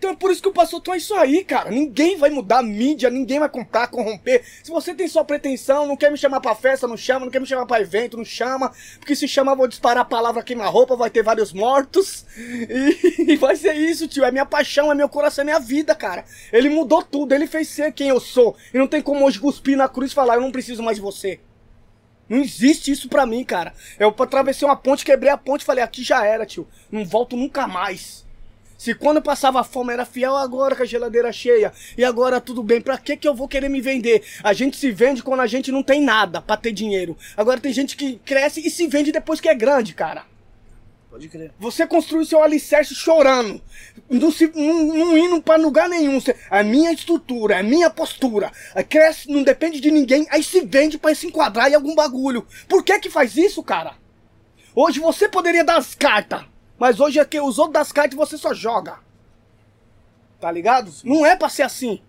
Então 0.00 0.12
é 0.12 0.16
por 0.16 0.30
isso 0.30 0.40
que 0.40 0.48
o 0.48 0.52
pastor 0.52 0.80
Tom 0.80 0.94
é 0.94 0.96
isso 0.96 1.14
aí, 1.14 1.44
cara. 1.44 1.70
Ninguém 1.70 2.16
vai 2.16 2.30
mudar 2.30 2.60
a 2.60 2.62
mídia, 2.62 3.10
ninguém 3.10 3.38
vai 3.38 3.50
comprar, 3.50 3.86
corromper. 3.86 4.42
Se 4.64 4.70
você 4.70 4.94
tem 4.94 5.06
sua 5.06 5.26
pretensão, 5.26 5.86
não 5.86 5.94
quer 5.94 6.10
me 6.10 6.16
chamar 6.16 6.40
pra 6.40 6.54
festa, 6.54 6.88
não 6.88 6.96
chama, 6.96 7.26
não 7.26 7.30
quer 7.30 7.38
me 7.38 7.46
chamar 7.46 7.66
pra 7.66 7.82
evento, 7.82 8.16
não 8.16 8.24
chama. 8.24 8.72
Porque 8.98 9.14
se 9.14 9.28
chamar, 9.28 9.56
vou 9.56 9.68
disparar 9.68 10.00
a 10.00 10.06
palavra 10.06 10.42
queima-roupa, 10.42 10.96
vai 10.96 11.10
ter 11.10 11.22
vários 11.22 11.52
mortos. 11.52 12.24
E, 12.34 13.28
e 13.32 13.36
vai 13.36 13.54
ser 13.56 13.74
isso, 13.74 14.08
tio. 14.08 14.24
É 14.24 14.32
minha 14.32 14.46
paixão, 14.46 14.90
é 14.90 14.94
meu 14.94 15.06
coração, 15.06 15.42
é 15.42 15.44
minha 15.44 15.60
vida, 15.60 15.94
cara. 15.94 16.24
Ele 16.50 16.70
mudou 16.70 17.02
tudo, 17.02 17.34
ele 17.34 17.46
fez 17.46 17.68
ser 17.68 17.92
quem 17.92 18.08
eu 18.08 18.20
sou. 18.20 18.56
E 18.72 18.78
não 18.78 18.86
tem 18.86 19.02
como 19.02 19.26
hoje 19.26 19.38
cuspir 19.38 19.76
na 19.76 19.86
cruz 19.86 20.12
e 20.12 20.14
falar, 20.14 20.36
eu 20.36 20.40
não 20.40 20.50
preciso 20.50 20.82
mais 20.82 20.96
de 20.96 21.02
você. 21.02 21.40
Não 22.26 22.38
existe 22.38 22.90
isso 22.90 23.06
pra 23.06 23.26
mim, 23.26 23.44
cara. 23.44 23.74
Eu 23.98 24.08
atravessei 24.18 24.66
uma 24.66 24.76
ponte, 24.76 25.04
quebrei 25.04 25.30
a 25.30 25.36
ponte 25.36 25.62
falei, 25.62 25.84
aqui 25.84 26.02
já 26.02 26.24
era, 26.24 26.46
tio. 26.46 26.66
Não 26.90 27.04
volto 27.04 27.36
nunca 27.36 27.68
mais. 27.68 28.29
Se 28.80 28.94
quando 28.94 29.18
eu 29.18 29.22
passava 29.22 29.62
fome 29.62 29.92
era 29.92 30.06
fiel, 30.06 30.34
agora 30.34 30.74
com 30.74 30.82
a 30.82 30.86
geladeira 30.86 31.30
cheia. 31.30 31.70
E 31.98 32.02
agora 32.02 32.40
tudo 32.40 32.62
bem, 32.62 32.80
pra 32.80 32.96
que 32.96 33.14
que 33.14 33.28
eu 33.28 33.34
vou 33.34 33.46
querer 33.46 33.68
me 33.68 33.78
vender? 33.78 34.24
A 34.42 34.54
gente 34.54 34.78
se 34.78 34.90
vende 34.90 35.22
quando 35.22 35.40
a 35.40 35.46
gente 35.46 35.70
não 35.70 35.82
tem 35.82 36.00
nada 36.00 36.40
pra 36.40 36.56
ter 36.56 36.72
dinheiro. 36.72 37.14
Agora 37.36 37.60
tem 37.60 37.74
gente 37.74 37.94
que 37.94 38.18
cresce 38.24 38.66
e 38.66 38.70
se 38.70 38.86
vende 38.86 39.12
depois 39.12 39.38
que 39.38 39.50
é 39.50 39.54
grande, 39.54 39.92
cara. 39.92 40.24
Pode 41.10 41.28
crer. 41.28 41.52
Você 41.58 41.86
construiu 41.86 42.24
seu 42.24 42.42
alicerce 42.42 42.94
chorando. 42.94 43.60
Não, 44.08 44.32
se, 44.32 44.50
não, 44.54 44.82
não 44.84 45.18
indo 45.18 45.42
pra 45.42 45.56
lugar 45.56 45.86
nenhum. 45.86 46.18
A 46.50 46.62
minha 46.62 46.90
estrutura, 46.90 47.58
a 47.58 47.62
minha 47.62 47.90
postura. 47.90 48.50
Cresce, 48.88 49.30
não 49.30 49.42
depende 49.42 49.78
de 49.78 49.90
ninguém. 49.90 50.26
Aí 50.30 50.42
se 50.42 50.62
vende 50.62 50.96
pra 50.96 51.14
se 51.14 51.26
enquadrar 51.26 51.70
em 51.70 51.74
algum 51.74 51.94
bagulho. 51.94 52.46
Por 52.66 52.82
que 52.82 52.98
que 52.98 53.10
faz 53.10 53.36
isso, 53.36 53.62
cara? 53.62 53.96
Hoje 54.74 55.00
você 55.00 55.28
poderia 55.28 55.64
dar 55.64 55.76
as 55.76 55.94
cartas. 55.94 56.49
Mas 56.80 56.98
hoje 56.98 57.18
é 57.18 57.24
que 57.26 57.38
os 57.38 57.58
outros 57.58 57.74
das 57.74 57.92
cartas 57.92 58.16
você 58.16 58.38
só 58.38 58.54
joga. 58.54 58.98
Tá 60.40 60.50
ligado? 60.50 60.90
Não 61.04 61.26
é 61.26 61.36
pra 61.36 61.50
ser 61.50 61.62
assim. 61.62 62.00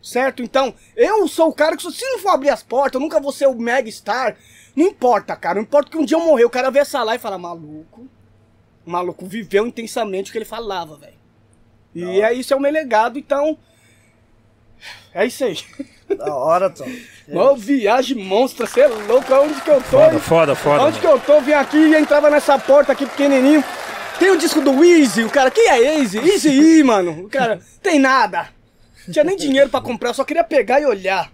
Certo? 0.00 0.40
Então, 0.40 0.72
eu 0.94 1.26
sou 1.26 1.48
o 1.48 1.52
cara 1.52 1.76
que 1.76 1.90
se 1.90 2.04
não 2.04 2.20
for 2.20 2.28
abrir 2.28 2.50
as 2.50 2.62
portas, 2.62 2.94
eu 2.94 3.00
nunca 3.00 3.20
vou 3.20 3.32
ser 3.32 3.48
o 3.48 3.54
mega 3.58 3.90
star. 3.90 4.36
Não 4.76 4.86
importa, 4.86 5.34
cara. 5.34 5.56
Não 5.56 5.62
importa 5.62 5.90
que 5.90 5.98
um 5.98 6.04
dia 6.04 6.16
eu 6.16 6.24
morrer, 6.24 6.44
o 6.44 6.50
cara 6.50 6.70
vê 6.70 6.78
essa 6.78 7.02
live 7.02 7.20
e 7.20 7.22
fala, 7.22 7.36
maluco. 7.36 8.08
O 8.86 8.90
maluco 8.90 9.26
viveu 9.26 9.66
intensamente 9.66 10.30
o 10.30 10.32
que 10.32 10.38
ele 10.38 10.44
falava, 10.44 10.96
velho. 10.96 11.20
E 11.92 12.20
é 12.20 12.32
isso, 12.32 12.54
é 12.54 12.56
o 12.56 12.60
meu 12.60 12.70
legado, 12.70 13.18
então. 13.18 13.58
É 15.14 15.26
isso 15.26 15.44
aí. 15.44 15.58
Da 16.16 16.34
hora, 16.34 16.68
Tom. 16.70 16.86
Mó 17.28 17.54
viagem 17.54 18.16
monstra, 18.22 18.66
você 18.66 18.80
é 18.82 18.86
louco, 18.88 19.32
aonde 19.32 19.60
que 19.60 19.70
eu 19.70 19.76
tô? 19.82 19.82
Foda, 19.98 20.18
foda, 20.20 20.54
foda. 20.54 20.84
Onde 20.84 20.98
mano. 20.98 21.00
que 21.00 21.06
eu 21.06 21.20
tô? 21.20 21.40
Vim 21.40 21.52
aqui 21.52 21.76
e 21.76 21.94
entrava 21.94 22.28
nessa 22.28 22.58
porta 22.58 22.92
aqui 22.92 23.06
pequenininho. 23.06 23.62
Tem 24.18 24.30
o 24.30 24.36
disco 24.36 24.60
do 24.60 24.84
Easy, 24.84 25.24
o 25.24 25.30
cara, 25.30 25.50
quem 25.50 25.68
é 25.68 25.96
Easy? 25.98 26.18
Easy 26.18 26.50
E, 26.50 26.82
mano. 26.82 27.24
O 27.24 27.28
cara, 27.30 27.60
tem 27.82 27.98
nada. 27.98 28.48
Não 29.06 29.12
tinha 29.12 29.24
nem 29.24 29.36
dinheiro 29.36 29.68
pra 29.70 29.80
comprar, 29.80 30.10
eu 30.10 30.14
só 30.14 30.24
queria 30.24 30.44
pegar 30.44 30.80
e 30.80 30.86
olhar. 30.86 31.32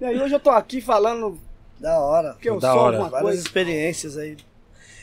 E 0.00 0.04
aí 0.04 0.20
hoje 0.20 0.34
eu 0.34 0.40
tô 0.40 0.50
aqui 0.50 0.80
falando 0.80 1.38
Da 1.78 1.98
hora. 1.98 2.36
que 2.40 2.48
eu 2.48 2.58
Da 2.60 2.72
sou 2.72 2.80
hora. 2.80 2.96
alguma 2.96 3.10
Várias 3.10 3.28
coisa. 3.30 3.42
experiências 3.42 4.16
aí. 4.16 4.36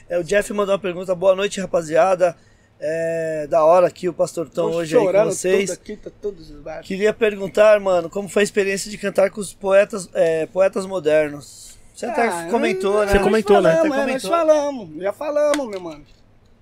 É, 0.09 0.17
o 0.17 0.23
Jeff 0.23 0.51
mandou 0.53 0.73
uma 0.73 0.79
pergunta. 0.79 1.13
Boa 1.15 1.35
noite, 1.35 1.59
rapaziada. 1.59 2.35
É, 2.79 3.47
da 3.47 3.63
hora 3.65 3.87
aqui 3.87 4.07
o 4.07 4.13
Pastor 4.13 4.47
Tom 4.49 4.69
Tô 4.71 4.77
hoje 4.77 4.95
aí 4.95 4.99
com 5.01 5.07
chorando 5.07 5.31
vocês. 5.31 5.69
tudo 5.69 5.73
aqui, 5.79 5.97
tá 5.97 6.11
tudo. 6.21 6.43
Queria 6.83 7.11
perguntar, 7.11 7.79
mano, 7.79 8.09
como 8.09 8.29
foi 8.29 8.43
a 8.43 8.45
experiência 8.45 8.91
de 8.91 8.97
cantar 8.97 9.31
com 9.31 9.41
os 9.41 9.51
poetas, 9.53 10.07
é, 10.13 10.45
poetas 10.45 10.85
modernos? 10.85 11.75
Você 11.95 12.05
até 12.05 12.27
Ah, 12.27 12.47
comentou, 12.51 13.03
né? 13.03 13.11
Você 13.11 13.19
comentou, 13.19 13.59
né? 13.61 13.71
falamos, 13.71 13.79
Até 13.79 13.87
é, 13.87 13.89
nós 13.89 14.05
comentou. 14.05 14.29
falamos, 14.29 15.01
já 15.01 15.11
falamos, 15.13 15.67
meu 15.67 15.79
mano. 15.81 16.05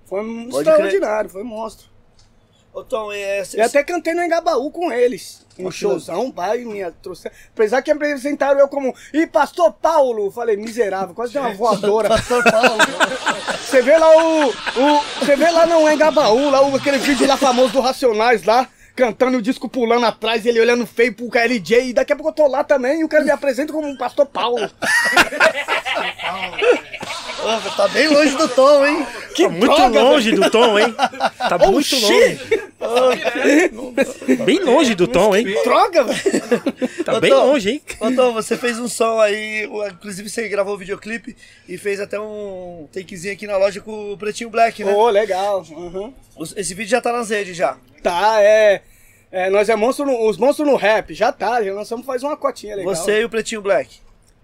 Foi 0.06 0.22
um 0.22 0.48
Pode 0.48 0.68
extraordinário, 0.68 1.28
foi 1.30 1.42
um 1.42 1.46
monstro. 1.46 1.88
Ô, 2.72 2.82
Tom, 2.82 3.12
e 3.12 3.20
é, 3.20 3.42
E 3.54 3.60
até 3.60 3.84
cantei 3.84 4.14
no 4.14 4.22
Engabaú 4.22 4.70
com 4.70 4.90
eles. 4.90 5.45
Um 5.58 5.70
showzão, 5.70 6.30
pai, 6.30 6.64
me 6.64 6.88
trouxe. 7.02 7.30
Apesar 7.54 7.82
que 7.82 7.90
apresentaram 7.90 8.60
eu 8.60 8.68
como. 8.68 8.94
E 9.12 9.26
pastor 9.26 9.72
Paulo! 9.72 10.30
Falei, 10.30 10.56
miserável, 10.56 11.14
quase 11.14 11.32
deu 11.32 11.42
uma 11.42 11.54
voadora. 11.54 12.08
Pastor 12.08 12.44
Paulo. 12.44 12.78
Você 13.64 13.82
vê 13.82 13.96
lá 13.96 14.08
o. 14.16 14.48
o 14.48 15.16
você 15.20 15.34
vê 15.34 15.50
lá 15.50 15.66
no 15.66 15.90
Engabaú, 15.90 16.50
lá 16.50 16.62
o, 16.62 16.76
aquele 16.76 16.98
vídeo 16.98 17.26
lá 17.26 17.36
famoso 17.36 17.72
do 17.72 17.80
Racionais 17.80 18.44
lá. 18.44 18.68
Cantando 18.96 19.36
e 19.36 19.40
o 19.40 19.42
disco 19.42 19.68
pulando 19.68 20.06
atrás, 20.06 20.46
ele 20.46 20.58
olhando 20.58 20.86
feio 20.86 21.14
pro 21.14 21.28
KLJ, 21.28 21.90
e 21.90 21.92
daqui 21.92 22.14
a 22.14 22.16
pouco 22.16 22.30
eu 22.30 22.34
tô 22.34 22.46
lá 22.46 22.64
também 22.64 23.00
e 23.00 23.04
o 23.04 23.08
cara 23.08 23.22
me 23.22 23.30
apresenta 23.30 23.70
como 23.72 23.86
um 23.86 23.96
pastor 23.96 24.24
Paulo. 24.24 24.68
Ô, 27.38 27.70
tá 27.76 27.86
bem 27.88 28.08
longe 28.08 28.36
do 28.36 28.48
Tom, 28.48 28.84
hein? 28.86 29.06
Que 29.34 29.42
Tá 29.44 29.48
muito 29.50 29.74
droga, 29.74 30.02
longe 30.02 30.32
do 30.32 30.50
Tom, 30.50 30.78
hein? 30.78 30.94
Tá 31.38 31.58
muito 31.58 31.94
Oxi! 31.94 32.00
longe. 32.00 32.38
Bem 34.44 34.58
longe 34.60 34.94
do 34.94 35.06
Tom, 35.06 35.36
hein? 35.36 35.44
velho. 35.44 35.62
Droga, 35.62 36.04
velho. 36.04 36.20
Tá 37.04 37.16
Ô, 37.16 37.20
bem 37.20 37.30
Tom, 37.30 37.46
longe, 37.46 37.70
hein? 37.70 37.82
Ô, 38.00 38.10
Tom, 38.12 38.32
você 38.32 38.56
fez 38.56 38.78
um 38.78 38.88
som 38.88 39.20
aí, 39.20 39.68
inclusive 39.92 40.28
você 40.28 40.48
gravou 40.48 40.74
o 40.74 40.78
videoclipe 40.78 41.36
e 41.68 41.76
fez 41.78 42.00
até 42.00 42.18
um 42.18 42.88
takezinho 42.92 43.34
aqui 43.34 43.46
na 43.46 43.58
loja 43.58 43.80
com 43.80 44.12
o 44.12 44.16
Pretinho 44.16 44.50
Black, 44.50 44.82
né? 44.82 44.92
Ô, 44.92 45.08
legal. 45.10 45.64
uhum. 45.70 46.12
Esse 46.56 46.74
vídeo 46.74 46.90
já 46.90 47.00
tá 47.00 47.12
nas 47.12 47.30
redes 47.30 47.56
já. 47.56 47.76
Tá, 48.02 48.40
é. 48.42 48.82
é, 49.32 49.50
nós 49.50 49.68
é 49.68 49.76
monstro 49.76 50.04
no- 50.06 50.28
os 50.28 50.36
monstros 50.36 50.68
no 50.68 50.76
rap, 50.76 51.12
já 51.14 51.32
tá, 51.32 51.62
já 51.62 51.72
lançamos 51.72 52.04
faz 52.06 52.22
uma 52.22 52.36
cotinha 52.36 52.76
legal. 52.76 52.94
Você 52.94 53.20
e 53.22 53.24
o 53.24 53.28
Pretinho 53.30 53.60
Black. 53.62 53.98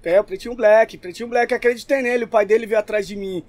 É, 0.05 0.19
o 0.21 0.25
Pretinho 0.25 0.55
Black. 0.55 0.99
Pretinho 0.99 1.29
Black, 1.29 1.53
acreditei 1.55 2.03
nele. 2.03 2.25
O 2.25 2.29
pai 2.29 2.45
dele 2.45 2.67
veio 2.67 2.81
atrás 2.81 3.07
de 3.07 3.15
mim 3.15 3.45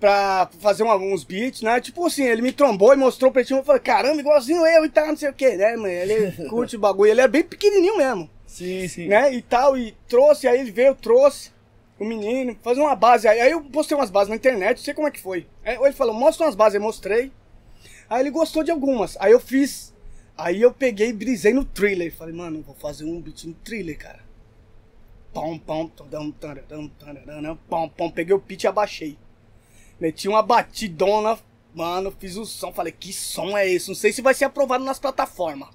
pra 0.00 0.48
fazer 0.60 0.82
uma- 0.82 0.96
uns 0.96 1.24
beats, 1.24 1.62
né? 1.62 1.80
Tipo 1.80 2.06
assim, 2.06 2.24
ele 2.24 2.40
me 2.42 2.52
trombou 2.52 2.92
e 2.92 2.96
mostrou 2.96 3.30
o 3.30 3.32
Pretinho. 3.32 3.60
Eu 3.60 3.64
falei, 3.64 3.80
caramba, 3.80 4.20
igualzinho 4.20 4.64
eu 4.66 4.84
e 4.84 4.88
tal, 4.88 5.08
não 5.08 5.16
sei 5.16 5.28
o 5.28 5.34
que, 5.34 5.56
né, 5.56 5.76
mano? 5.76 5.88
Ele 5.88 6.32
curte 6.48 6.76
o 6.76 6.78
bagulho. 6.78 7.10
Ele 7.10 7.20
é 7.20 7.28
bem 7.28 7.42
pequenininho 7.42 7.96
mesmo, 7.98 8.30
Sim, 8.46 8.86
sim. 8.88 9.08
né? 9.08 9.32
E 9.34 9.42
tal, 9.42 9.76
e 9.76 9.94
trouxe, 10.08 10.46
aí 10.48 10.60
ele 10.60 10.70
veio, 10.70 10.94
trouxe 10.94 11.50
o 11.98 12.04
menino, 12.04 12.56
fazer 12.62 12.80
uma 12.80 12.94
base. 12.94 13.26
Aí, 13.26 13.40
aí 13.40 13.50
eu 13.50 13.60
postei 13.62 13.96
umas 13.96 14.10
bases 14.10 14.28
na 14.28 14.36
internet, 14.36 14.78
não 14.78 14.84
sei 14.84 14.94
como 14.94 15.08
é 15.08 15.10
que 15.10 15.20
foi. 15.20 15.46
Aí 15.64 15.76
ele 15.76 15.92
falou, 15.92 16.14
mostra 16.14 16.46
umas 16.46 16.54
bases, 16.54 16.74
eu 16.76 16.80
mostrei. 16.80 17.32
Aí 18.08 18.20
ele 18.20 18.30
gostou 18.30 18.62
de 18.62 18.70
algumas. 18.70 19.16
Aí 19.18 19.32
eu 19.32 19.40
fiz. 19.40 19.94
Aí 20.36 20.60
eu 20.60 20.72
peguei 20.72 21.08
e 21.08 21.12
brisei 21.12 21.52
no 21.52 21.64
thriller. 21.64 22.14
Falei, 22.14 22.34
mano, 22.34 22.62
vou 22.62 22.74
fazer 22.74 23.04
um 23.04 23.20
beat 23.20 23.44
no 23.44 23.54
thriller, 23.54 23.98
cara. 23.98 24.20
Pom, 25.32 25.58
pom, 25.58 25.88
tadam, 25.88 26.30
tadam, 26.32 26.88
tadam, 26.88 27.58
pom, 27.68 27.88
pom. 27.88 28.10
Peguei 28.10 28.34
o 28.34 28.40
pitch 28.40 28.64
e 28.64 28.66
abaixei. 28.66 29.18
Meti 30.00 30.28
uma 30.28 30.42
batidona, 30.42 31.38
mano, 31.74 32.14
fiz 32.18 32.36
o 32.36 32.44
som. 32.44 32.72
Falei, 32.72 32.92
que 32.92 33.12
som 33.12 33.56
é 33.56 33.68
esse? 33.68 33.88
Não 33.88 33.94
sei 33.94 34.12
se 34.12 34.22
vai 34.22 34.34
ser 34.34 34.44
aprovado 34.44 34.84
nas 34.84 34.98
plataformas. 34.98 35.68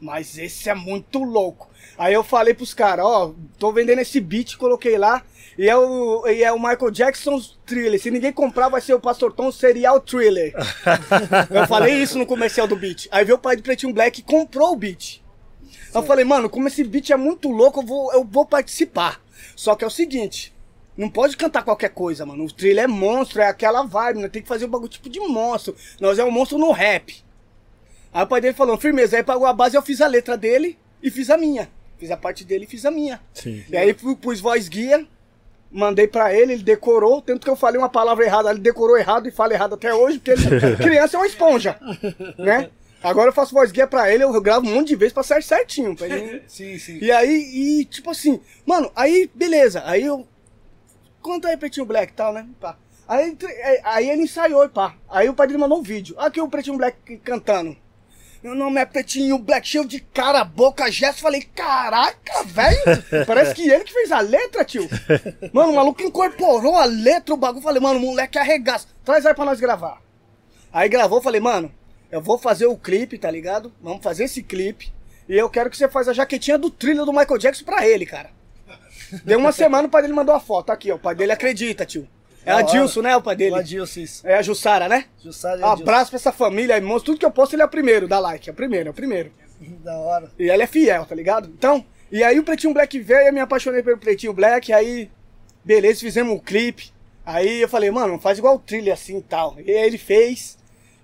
Mas 0.00 0.36
esse 0.38 0.68
é 0.68 0.74
muito 0.74 1.22
louco. 1.22 1.70
Aí 1.98 2.12
eu 2.12 2.22
falei 2.22 2.52
pros 2.52 2.74
caras, 2.74 3.04
ó, 3.04 3.34
tô 3.58 3.72
vendendo 3.72 4.00
esse 4.00 4.20
beat, 4.20 4.56
coloquei 4.56 4.98
lá. 4.98 5.22
E 5.58 5.68
é 5.68 5.76
o, 5.76 6.26
e 6.28 6.42
é 6.42 6.52
o 6.52 6.58
Michael 6.58 6.90
Jackson's 6.90 7.58
Thriller. 7.64 8.00
Se 8.00 8.10
ninguém 8.10 8.32
comprar, 8.32 8.68
vai 8.68 8.80
ser 8.80 8.92
o 8.92 9.00
Pastor 9.00 9.32
Tom 9.32 9.50
Serial 9.50 9.98
Thriller. 10.00 10.52
eu 11.50 11.66
falei 11.66 11.94
isso 11.94 12.18
no 12.18 12.26
comercial 12.26 12.66
do 12.66 12.76
beat. 12.76 13.08
Aí 13.10 13.24
veio 13.24 13.36
o 13.36 13.40
pai 13.40 13.56
do 13.56 13.62
Pretinho 13.62 13.94
Black 13.94 14.20
e 14.20 14.22
comprou 14.22 14.72
o 14.72 14.76
beat. 14.76 15.22
Eu 15.94 16.02
falei, 16.02 16.26
mano, 16.26 16.50
como 16.50 16.68
esse 16.68 16.84
beat 16.84 17.10
é 17.10 17.16
muito 17.16 17.48
louco, 17.48 17.80
eu 17.80 17.86
vou, 17.86 18.12
eu 18.12 18.22
vou 18.22 18.44
participar. 18.44 19.18
Só 19.54 19.74
que 19.74 19.82
é 19.82 19.86
o 19.86 19.90
seguinte, 19.90 20.54
não 20.94 21.08
pode 21.08 21.38
cantar 21.38 21.62
qualquer 21.62 21.88
coisa, 21.88 22.26
mano. 22.26 22.44
O 22.44 22.52
thriller 22.52 22.84
é 22.84 22.86
monstro, 22.86 23.40
é 23.40 23.48
aquela 23.48 23.82
vibe, 23.82 24.20
né? 24.20 24.28
Tem 24.28 24.42
que 24.42 24.48
fazer 24.48 24.66
um 24.66 24.70
bagulho 24.70 24.90
tipo 24.90 25.08
de 25.08 25.20
monstro. 25.20 25.74
Nós 25.98 26.18
é 26.18 26.24
um 26.24 26.30
monstro 26.30 26.58
no 26.58 26.70
rap. 26.70 27.24
Aí 28.12 28.24
o 28.24 28.26
pai 28.26 28.42
dele 28.42 28.54
falou, 28.54 28.76
firmeza, 28.76 29.16
aí 29.16 29.22
pagou 29.22 29.46
a 29.46 29.54
base, 29.54 29.74
eu 29.74 29.82
fiz 29.82 30.02
a 30.02 30.06
letra 30.06 30.36
dele 30.36 30.78
e 31.06 31.10
fiz 31.10 31.30
a 31.30 31.36
minha. 31.36 31.68
Fiz 31.98 32.10
a 32.10 32.16
parte 32.16 32.44
dele 32.44 32.64
e 32.64 32.66
fiz 32.66 32.84
a 32.84 32.90
minha. 32.90 33.20
Sim. 33.32 33.64
E 33.70 33.76
aí 33.76 33.94
pus 33.94 34.40
voz 34.40 34.68
guia, 34.68 35.06
mandei 35.70 36.06
pra 36.06 36.34
ele, 36.34 36.52
ele 36.54 36.62
decorou, 36.62 37.22
tanto 37.22 37.44
que 37.44 37.50
eu 37.50 37.56
falei 37.56 37.78
uma 37.78 37.88
palavra 37.88 38.24
errada, 38.24 38.50
ele 38.50 38.58
decorou 38.60 38.98
errado 38.98 39.26
e 39.28 39.30
fala 39.30 39.54
errado 39.54 39.74
até 39.74 39.94
hoje, 39.94 40.18
porque 40.18 40.32
ele, 40.32 40.76
criança 40.76 41.16
é 41.16 41.20
uma 41.20 41.26
esponja, 41.26 41.78
né? 42.38 42.70
Agora 43.02 43.28
eu 43.28 43.32
faço 43.32 43.54
voz 43.54 43.70
guia 43.70 43.86
pra 43.86 44.12
ele, 44.12 44.24
eu 44.24 44.40
gravo 44.40 44.66
um 44.66 44.74
monte 44.74 44.88
de 44.88 44.96
vezes 44.96 45.12
pra 45.12 45.22
sair 45.22 45.42
certinho. 45.42 45.94
Pra 45.94 46.06
ele... 46.08 46.42
Sim, 46.48 46.76
sim. 46.78 46.98
E 47.00 47.10
aí, 47.12 47.80
e 47.80 47.84
tipo 47.84 48.10
assim, 48.10 48.40
mano, 48.66 48.90
aí 48.96 49.30
beleza, 49.34 49.82
aí 49.86 50.04
eu. 50.04 50.26
Conta 51.22 51.48
aí, 51.48 51.56
Pretinho 51.56 51.86
Black 51.86 52.12
e 52.12 52.16
tal, 52.16 52.32
né? 52.32 52.46
Pá. 52.60 52.76
Aí, 53.08 53.36
aí- 53.64 53.80
aí 53.84 54.10
ele 54.10 54.22
ensaiou 54.22 54.64
e 54.64 54.68
pá. 54.68 54.94
Aí 55.08 55.28
o 55.28 55.34
padrinho 55.34 55.60
mandou 55.60 55.78
um 55.78 55.82
vídeo. 55.82 56.14
Aqui 56.18 56.40
o 56.40 56.48
Pretinho 56.48 56.76
Black 56.76 57.16
cantando. 57.18 57.76
Meu 58.42 58.54
nome 58.54 58.80
é 58.80 58.84
Pretinho 58.84 59.38
Black, 59.38 59.66
cheio 59.66 59.84
de 59.84 59.98
cara, 60.00 60.44
boca, 60.44 60.90
gesto. 60.90 61.22
Falei, 61.22 61.42
caraca, 61.42 62.44
velho. 62.44 62.78
Parece 63.26 63.54
que 63.54 63.68
ele 63.68 63.84
que 63.84 63.92
fez 63.92 64.12
a 64.12 64.20
letra, 64.20 64.64
tio. 64.64 64.88
Mano, 65.52 65.72
o 65.72 65.76
maluco 65.76 66.02
incorporou 66.02 66.76
a 66.76 66.84
letra, 66.84 67.34
o 67.34 67.36
bagulho. 67.36 67.62
Falei, 67.62 67.80
mano, 67.80 67.98
moleque 67.98 68.38
arregaça. 68.38 68.86
Traz 69.04 69.26
aí 69.26 69.34
pra 69.34 69.44
nós 69.44 69.58
gravar. 69.58 70.00
Aí 70.72 70.88
gravou, 70.88 71.22
falei, 71.22 71.40
mano, 71.40 71.72
eu 72.10 72.20
vou 72.20 72.38
fazer 72.38 72.66
o 72.66 72.76
clipe, 72.76 73.18
tá 73.18 73.30
ligado? 73.30 73.72
Vamos 73.80 74.02
fazer 74.02 74.24
esse 74.24 74.42
clipe. 74.42 74.92
E 75.28 75.36
eu 75.36 75.50
quero 75.50 75.70
que 75.70 75.76
você 75.76 75.88
faça 75.88 76.10
a 76.10 76.14
jaquetinha 76.14 76.58
do 76.58 76.70
trilho 76.70 77.04
do 77.04 77.12
Michael 77.12 77.38
Jackson 77.38 77.64
pra 77.64 77.86
ele, 77.86 78.06
cara. 78.06 78.30
Deu 79.24 79.38
uma 79.38 79.52
semana, 79.52 79.88
o 79.88 79.90
pai 79.90 80.02
dele 80.02 80.14
mandou 80.14 80.34
a 80.34 80.40
foto. 80.40 80.70
Aqui, 80.70 80.92
ó. 80.92 80.96
O 80.96 80.98
pai 80.98 81.14
dele 81.14 81.32
acredita, 81.32 81.84
tio. 81.84 82.08
É 82.46 82.52
a. 82.52 82.62
Dilson, 82.62 83.02
né? 83.02 83.16
O 83.16 83.20
pai 83.20 83.34
dele. 83.34 83.50
O 83.50 83.56
Adilson, 83.56 84.00
isso. 84.00 84.26
É 84.26 84.36
a 84.36 84.42
Jussara, 84.42 84.88
né? 84.88 85.06
Jussara 85.22 85.60
e 85.60 85.64
Um 85.64 85.66
abraço 85.66 86.10
pra 86.10 86.16
essa 86.16 86.30
família, 86.32 86.76
irmãos. 86.76 87.02
Tudo 87.02 87.18
que 87.18 87.26
eu 87.26 87.30
posto, 87.30 87.54
ele 87.54 87.62
é 87.62 87.64
o 87.64 87.68
primeiro, 87.68 88.06
dá 88.06 88.20
like. 88.20 88.48
É 88.48 88.52
o 88.52 88.54
primeiro, 88.54 88.88
é 88.88 88.90
o 88.90 88.94
primeiro. 88.94 89.32
Da 89.82 89.96
hora. 89.98 90.30
E 90.38 90.48
ele 90.48 90.62
é 90.62 90.66
fiel, 90.66 91.04
tá 91.06 91.14
ligado? 91.14 91.48
Então, 91.48 91.84
e 92.12 92.22
aí 92.22 92.38
o 92.38 92.44
Pretinho 92.44 92.72
Black 92.72 92.98
veio, 93.00 93.28
eu 93.28 93.32
me 93.32 93.40
apaixonei 93.40 93.82
pelo 93.82 93.98
Pretinho 93.98 94.32
Black, 94.32 94.72
aí, 94.72 95.10
beleza, 95.64 96.00
fizemos 96.00 96.34
um 96.34 96.38
clipe. 96.38 96.92
Aí 97.24 97.62
eu 97.62 97.68
falei, 97.68 97.90
mano, 97.90 98.18
faz 98.18 98.38
igual 98.38 98.54
o 98.54 98.58
trilha 98.58 98.92
assim 98.92 99.18
e 99.18 99.22
tal. 99.22 99.56
E 99.58 99.70
aí 99.70 99.86
ele 99.86 99.98
fez. 99.98 100.56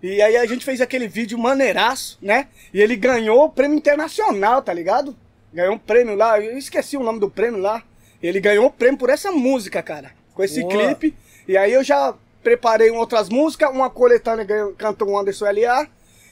E 0.02 0.20
aí 0.23 0.36
a 0.36 0.47
gente 0.47 0.64
fez 0.64 0.81
aquele 0.81 1.09
vídeo 1.09 1.39
maneiraço, 1.39 2.19
né? 2.23 2.47
E 2.73 2.81
ele 2.81 2.94
ganhou 2.94 3.44
o 3.44 3.51
prêmio 3.51 3.77
internacional, 3.77 4.62
tá 4.62 4.72
ligado? 4.72 5.16
Ganhou 5.53 5.74
um 5.74 5.79
prêmio 5.79 6.14
lá, 6.14 6.40
eu 6.40 6.56
esqueci 6.56 6.96
o 6.96 7.03
nome 7.03 7.19
do 7.19 7.30
prêmio 7.30 7.61
lá. 7.61 7.82
Ele 8.22 8.40
ganhou 8.40 8.66
o 8.66 8.71
prêmio 8.71 8.98
por 8.98 9.11
essa 9.11 9.32
música, 9.32 9.82
cara. 9.82 10.12
Com 10.32 10.45
esse 10.45 10.61
Boa. 10.61 10.72
clipe. 10.72 11.16
E 11.46 11.56
aí 11.56 11.72
eu 11.72 11.82
já 11.85 12.14
preparei 12.43 12.90
outras 12.90 13.29
músicas, 13.29 13.71
uma 13.71 13.88
coletânea 13.90 14.46
canta 14.77 15.04
o 15.04 15.16
Anderson 15.19 15.46
L.A. 15.46 15.87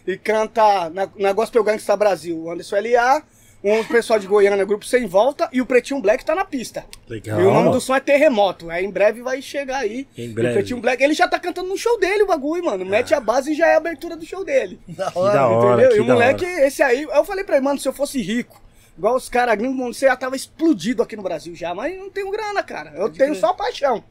e 0.06 0.16
canta 0.16 0.90
na, 0.90 1.08
na 1.16 1.32
Gospel 1.32 1.62
Gangsta 1.64 1.96
Brasil, 1.96 2.36
o 2.38 2.50
Anderson 2.50 2.76
L.A., 2.76 3.22
um 3.62 3.84
pessoal 3.84 4.18
de 4.18 4.26
Goiânia, 4.26 4.64
Grupo 4.64 4.86
Sem 4.86 5.06
Volta, 5.06 5.46
e 5.52 5.60
o 5.60 5.66
Pretinho 5.66 6.00
Black 6.00 6.24
tá 6.24 6.34
na 6.34 6.46
pista. 6.46 6.86
Legal. 7.06 7.38
E 7.38 7.44
o 7.44 7.52
nome 7.52 7.70
do 7.70 7.78
som 7.78 7.94
é 7.94 8.00
Terremoto. 8.00 8.70
Aí 8.70 8.86
em 8.86 8.90
breve 8.90 9.20
vai 9.20 9.42
chegar 9.42 9.80
aí. 9.80 10.08
Em 10.16 10.28
E 10.28 10.30
o 10.30 10.34
breve. 10.34 10.54
Pretinho 10.54 10.80
Black, 10.80 11.02
ele 11.04 11.12
já 11.12 11.28
tá 11.28 11.38
cantando 11.38 11.68
no 11.68 11.76
show 11.76 12.00
dele 12.00 12.22
o 12.22 12.26
bagulho, 12.26 12.64
mano. 12.64 12.86
Mete 12.86 13.14
a 13.14 13.20
base 13.20 13.52
e 13.52 13.54
já 13.54 13.66
é 13.68 13.74
a 13.74 13.76
abertura 13.76 14.16
do 14.16 14.24
show 14.24 14.42
dele. 14.46 14.80
Da 14.88 15.10
Que 15.10 15.18
hora. 15.18 15.32
da 15.34 15.46
hora, 15.46 15.72
Entendeu? 15.74 15.90
que 15.90 15.96
e 15.98 16.00
o 16.00 16.04
moleque, 16.06 16.44
hora. 16.46 16.66
esse 16.66 16.82
aí, 16.82 17.02
eu 17.02 17.24
falei 17.24 17.44
pra 17.44 17.56
ele, 17.56 17.64
mano, 17.66 17.78
se 17.78 17.86
eu 17.86 17.92
fosse 17.92 18.22
rico, 18.22 18.58
igual 18.96 19.14
os 19.14 19.28
caras 19.28 19.56
gringos, 19.58 19.94
você 19.98 20.06
já 20.06 20.16
tava 20.16 20.34
explodido 20.36 21.02
aqui 21.02 21.14
no 21.14 21.22
Brasil 21.22 21.54
já, 21.54 21.74
mas 21.74 21.98
não 21.98 22.08
tenho 22.08 22.30
grana, 22.30 22.62
cara. 22.62 22.92
Eu 22.96 23.10
tenho 23.10 23.34
só 23.34 23.52
paixão. 23.52 24.02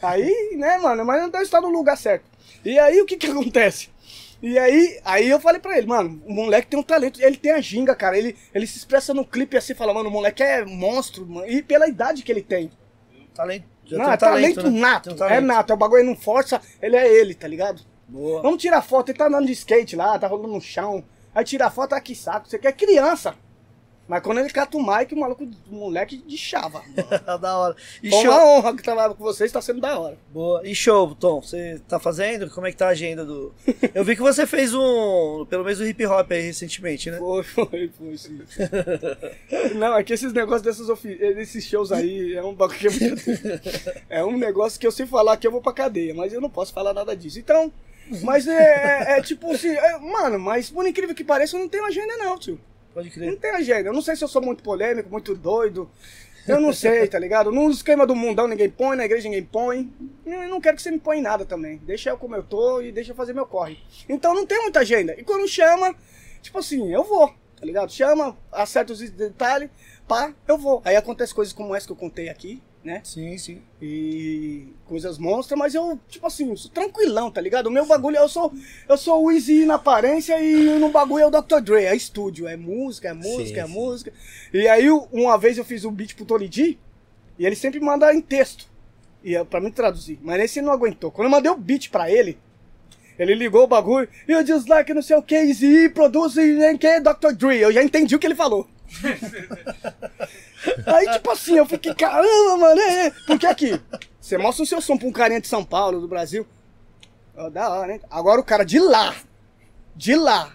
Aí, 0.00 0.56
né, 0.56 0.78
mano, 0.78 1.04
mas 1.04 1.20
não 1.20 1.40
está 1.40 1.60
no 1.60 1.68
lugar 1.68 1.96
certo. 1.96 2.24
E 2.64 2.78
aí, 2.78 3.00
o 3.00 3.06
que 3.06 3.16
que 3.16 3.26
acontece? 3.26 3.90
E 4.40 4.56
aí, 4.56 5.00
aí 5.04 5.28
eu 5.28 5.40
falei 5.40 5.60
pra 5.60 5.76
ele, 5.76 5.86
mano, 5.86 6.22
o 6.24 6.32
moleque 6.32 6.68
tem 6.68 6.78
um 6.78 6.82
talento, 6.82 7.20
ele 7.20 7.36
tem 7.36 7.50
a 7.50 7.60
ginga, 7.60 7.94
cara. 7.94 8.16
Ele, 8.16 8.36
ele 8.54 8.66
se 8.66 8.78
expressa 8.78 9.12
no 9.12 9.24
clipe 9.24 9.56
assim, 9.56 9.74
fala, 9.74 9.92
mano, 9.92 10.08
o 10.08 10.12
moleque 10.12 10.42
é 10.42 10.64
monstro, 10.64 11.26
mano. 11.26 11.50
E 11.50 11.60
pela 11.60 11.88
idade 11.88 12.22
que 12.22 12.30
ele 12.30 12.42
tem. 12.42 12.70
Talento. 13.34 13.66
Já 13.84 13.96
não, 13.96 14.04
tem 14.04 14.12
é 14.12 14.14
um 14.14 14.18
talento, 14.18 14.70
né? 14.70 14.80
nato. 14.80 15.10
Um 15.10 15.16
talento. 15.16 15.36
É 15.36 15.40
nato, 15.40 15.70
é 15.70 15.74
o 15.74 15.78
bagulho 15.78 16.04
não 16.04 16.16
força, 16.16 16.60
ele 16.80 16.94
é 16.94 17.12
ele, 17.12 17.34
tá 17.34 17.48
ligado? 17.48 17.82
Boa. 18.06 18.42
Vamos 18.42 18.62
tirar 18.62 18.80
foto, 18.82 19.10
ele 19.10 19.18
tá 19.18 19.26
andando 19.26 19.46
de 19.46 19.52
skate 19.52 19.96
lá, 19.96 20.18
tá 20.18 20.28
rolando 20.28 20.54
no 20.54 20.60
chão. 20.60 21.04
Aí 21.34 21.44
tira 21.44 21.66
a 21.66 21.70
foto, 21.70 21.94
ah, 21.94 22.00
que 22.00 22.14
saco, 22.14 22.48
você 22.48 22.58
quer 22.58 22.72
criança. 22.72 23.34
Mas 24.08 24.22
quando 24.22 24.38
ele 24.38 24.48
cata 24.48 24.76
o 24.78 24.80
Mike, 24.84 25.14
o 25.14 25.18
maluco, 25.18 25.44
o 25.70 25.74
moleque 25.74 26.16
de 26.16 26.38
chava. 26.38 26.82
da 27.40 27.58
hora. 27.58 27.76
E 28.02 28.08
Foi 28.10 28.22
show. 28.22 28.30
uma 28.32 28.44
honra 28.46 28.74
que 28.74 28.82
trabalhar 28.82 29.10
com 29.14 29.22
vocês, 29.22 29.52
tá 29.52 29.60
sendo 29.60 29.82
da 29.82 29.98
hora. 29.98 30.16
Boa. 30.32 30.62
E 30.66 30.74
show, 30.74 31.14
Tom, 31.14 31.42
você 31.42 31.78
tá 31.86 31.98
fazendo? 32.00 32.48
Como 32.50 32.66
é 32.66 32.70
que 32.70 32.76
tá 32.78 32.86
a 32.86 32.90
agenda 32.90 33.24
do. 33.24 33.52
Eu 33.94 34.02
vi 34.04 34.16
que 34.16 34.22
você 34.22 34.46
fez 34.46 34.72
um. 34.74 35.44
Pelo 35.50 35.62
menos 35.62 35.78
o 35.80 35.84
hip 35.86 36.04
hop 36.06 36.32
aí 36.32 36.40
recentemente, 36.40 37.10
né? 37.10 37.18
Foi, 37.18 37.42
foi, 37.44 37.90
foi, 37.98 38.16
sim. 38.16 38.40
Não, 39.74 39.96
é 39.96 40.02
que 40.02 40.12
esses 40.14 40.32
negócios 40.32 40.62
desses, 40.62 40.88
ofi- 40.88 41.16
desses 41.34 41.64
shows 41.66 41.92
aí 41.92 42.34
é 42.34 42.42
um 42.42 42.54
bagulho 42.54 42.78
É 44.08 44.24
um 44.24 44.36
negócio 44.38 44.80
que 44.80 44.86
eu 44.86 44.92
sei 44.92 45.06
falar 45.06 45.36
que 45.36 45.46
eu 45.46 45.52
vou 45.52 45.60
pra 45.60 45.72
cadeia, 45.72 46.14
mas 46.14 46.32
eu 46.32 46.40
não 46.40 46.50
posso 46.50 46.72
falar 46.72 46.94
nada 46.94 47.14
disso. 47.16 47.38
Então, 47.38 47.70
mas 48.22 48.46
é, 48.48 48.52
é- 49.16 49.18
é 49.18 49.22
tipo 49.22 49.50
assim, 49.52 49.68
é, 49.68 49.98
mano, 49.98 50.38
mas 50.38 50.70
por 50.70 50.86
incrível 50.86 51.14
que 51.14 51.24
pareça, 51.24 51.56
eu 51.56 51.60
não 51.60 51.68
tenho 51.68 51.84
agenda 51.84 52.16
não, 52.16 52.38
tio. 52.38 52.58
Pode 52.98 53.08
Não 53.20 53.26
crer. 53.28 53.38
tem 53.38 53.50
agenda. 53.52 53.88
Eu 53.88 53.92
não 53.92 54.02
sei 54.02 54.16
se 54.16 54.24
eu 54.24 54.28
sou 54.28 54.42
muito 54.42 54.60
polêmico, 54.62 55.08
muito 55.08 55.34
doido. 55.36 55.88
Eu 56.48 56.60
não 56.60 56.72
sei, 56.72 57.06
tá 57.06 57.18
ligado? 57.18 57.52
No 57.52 57.70
esquema 57.70 58.06
do 58.06 58.16
mundão 58.16 58.48
ninguém 58.48 58.68
põe, 58.70 58.96
na 58.96 59.04
igreja 59.04 59.28
ninguém 59.28 59.44
põe. 59.44 59.92
Eu 60.26 60.48
não 60.48 60.60
quero 60.60 60.76
que 60.76 60.82
você 60.82 60.90
me 60.90 60.98
põe 60.98 61.18
em 61.18 61.22
nada 61.22 61.44
também. 61.44 61.76
Deixa 61.84 62.10
eu 62.10 62.16
como 62.18 62.34
eu 62.34 62.42
tô 62.42 62.80
e 62.80 62.90
deixa 62.90 63.12
eu 63.12 63.16
fazer 63.16 63.34
meu 63.34 63.46
corre. 63.46 63.78
Então 64.08 64.34
não 64.34 64.44
tem 64.46 64.60
muita 64.62 64.80
agenda. 64.80 65.14
E 65.16 65.22
quando 65.22 65.46
chama, 65.46 65.94
tipo 66.42 66.58
assim, 66.58 66.92
eu 66.92 67.04
vou, 67.04 67.28
tá 67.28 67.64
ligado? 67.66 67.92
Chama, 67.92 68.36
acerta 68.50 68.92
os 68.94 68.98
detalhes, 69.10 69.70
pá, 70.08 70.32
eu 70.48 70.58
vou. 70.58 70.80
Aí 70.84 70.96
acontece 70.96 71.34
coisas 71.34 71.52
como 71.52 71.74
essa 71.74 71.86
que 71.86 71.92
eu 71.92 71.96
contei 71.96 72.28
aqui, 72.28 72.62
né? 72.82 73.00
Sim, 73.04 73.36
sim. 73.36 73.62
E 73.82 74.68
coisas 74.86 75.18
monstras, 75.18 75.58
mas 75.58 75.74
eu, 75.74 75.98
tipo 76.08 76.26
assim, 76.26 76.54
sou 76.56 76.70
tranquilão, 76.70 77.30
tá 77.30 77.40
ligado? 77.40 77.66
O 77.66 77.70
meu 77.70 77.84
bagulho, 77.86 78.16
eu 78.16 78.28
sou, 78.28 78.52
eu 78.88 78.96
sou 78.96 79.24
o 79.24 79.30
Easy 79.30 79.66
na 79.66 79.74
aparência 79.74 80.40
e 80.40 80.78
no 80.78 80.90
bagulho 80.90 81.24
é 81.24 81.26
o 81.26 81.30
Dr. 81.30 81.60
Dre, 81.60 81.84
é 81.84 81.94
estúdio, 81.94 82.46
é 82.46 82.56
música, 82.56 83.08
é 83.08 83.12
música, 83.12 83.60
Sim, 83.60 83.60
é 83.60 83.66
sim. 83.66 83.72
música. 83.72 84.12
E 84.52 84.68
aí, 84.68 84.88
uma 85.12 85.36
vez 85.36 85.58
eu 85.58 85.64
fiz 85.64 85.84
um 85.84 85.92
beat 85.92 86.14
pro 86.14 86.24
Tony 86.24 86.48
D, 86.48 86.78
e 87.38 87.46
ele 87.46 87.56
sempre 87.56 87.80
manda 87.80 88.12
em 88.14 88.20
texto, 88.20 88.66
e 89.22 89.34
é 89.34 89.44
pra 89.44 89.60
mim 89.60 89.70
traduzir. 89.70 90.18
Mas 90.22 90.38
nesse 90.38 90.58
ele 90.58 90.66
não 90.66 90.72
aguentou. 90.72 91.10
Quando 91.10 91.26
eu 91.26 91.30
mandei 91.30 91.50
o 91.50 91.56
beat 91.56 91.90
pra 91.90 92.10
ele, 92.10 92.38
ele 93.18 93.34
ligou 93.34 93.64
o 93.64 93.68
bagulho, 93.68 94.08
e 94.26 94.32
eu 94.32 94.46
just 94.46 94.68
like 94.68 94.94
não 94.94 95.02
sei 95.02 95.16
o 95.16 95.22
que, 95.22 95.34
Easy, 95.34 95.88
produz, 95.88 96.36
e 96.36 96.78
que 96.78 97.00
Dr. 97.00 97.32
Dre. 97.36 97.58
Eu 97.58 97.72
já 97.72 97.82
entendi 97.82 98.14
o 98.14 98.18
que 98.18 98.26
ele 98.26 98.34
falou. 98.34 98.66
Aí, 100.86 101.12
tipo 101.12 101.30
assim, 101.30 101.56
eu 101.56 101.66
fiquei, 101.66 101.94
caramba, 101.94 102.56
mano, 102.56 102.80
é, 102.80 103.06
é. 103.06 103.10
Porque 103.26 103.46
aqui, 103.46 103.80
você 104.20 104.36
mostra 104.38 104.64
o 104.64 104.66
seu 104.66 104.80
som 104.80 104.96
pra 104.96 105.06
um 105.06 105.12
carinha 105.12 105.40
de 105.40 105.46
São 105.46 105.64
Paulo, 105.64 106.00
do 106.00 106.08
Brasil. 106.08 106.46
Ó, 107.36 107.48
da 107.48 107.68
hora, 107.70 107.94
hein? 107.94 108.00
Agora 108.10 108.40
o 108.40 108.44
cara 108.44 108.64
de 108.64 108.80
lá, 108.80 109.14
de 109.94 110.14
lá, 110.16 110.52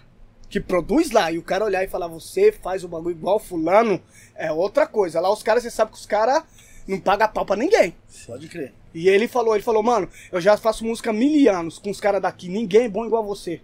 que 0.48 0.60
produz 0.60 1.10
lá, 1.10 1.32
e 1.32 1.38
o 1.38 1.42
cara 1.42 1.64
olhar 1.64 1.82
e 1.82 1.88
falar, 1.88 2.08
você 2.08 2.52
faz 2.52 2.84
o 2.84 2.88
bagulho 2.88 3.16
igual 3.16 3.38
fulano, 3.38 4.00
é 4.34 4.52
outra 4.52 4.86
coisa. 4.86 5.20
Lá 5.20 5.32
os 5.32 5.42
caras, 5.42 5.62
você 5.62 5.70
sabe 5.70 5.92
que 5.92 5.98
os 5.98 6.06
caras 6.06 6.42
não 6.86 7.00
pagam 7.00 7.28
pau 7.28 7.46
pra 7.46 7.56
ninguém. 7.56 7.94
Pode 8.26 8.48
crer. 8.48 8.72
E 8.92 9.08
ele 9.08 9.26
falou, 9.26 9.54
ele 9.54 9.64
falou, 9.64 9.82
mano, 9.82 10.08
eu 10.30 10.40
já 10.40 10.56
faço 10.56 10.84
música 10.84 11.10
há 11.10 11.12
mil 11.12 11.52
anos 11.52 11.78
com 11.78 11.90
os 11.90 12.00
caras 12.00 12.22
daqui, 12.22 12.48
ninguém 12.48 12.84
é 12.84 12.88
bom 12.88 13.04
igual 13.04 13.24
você. 13.24 13.60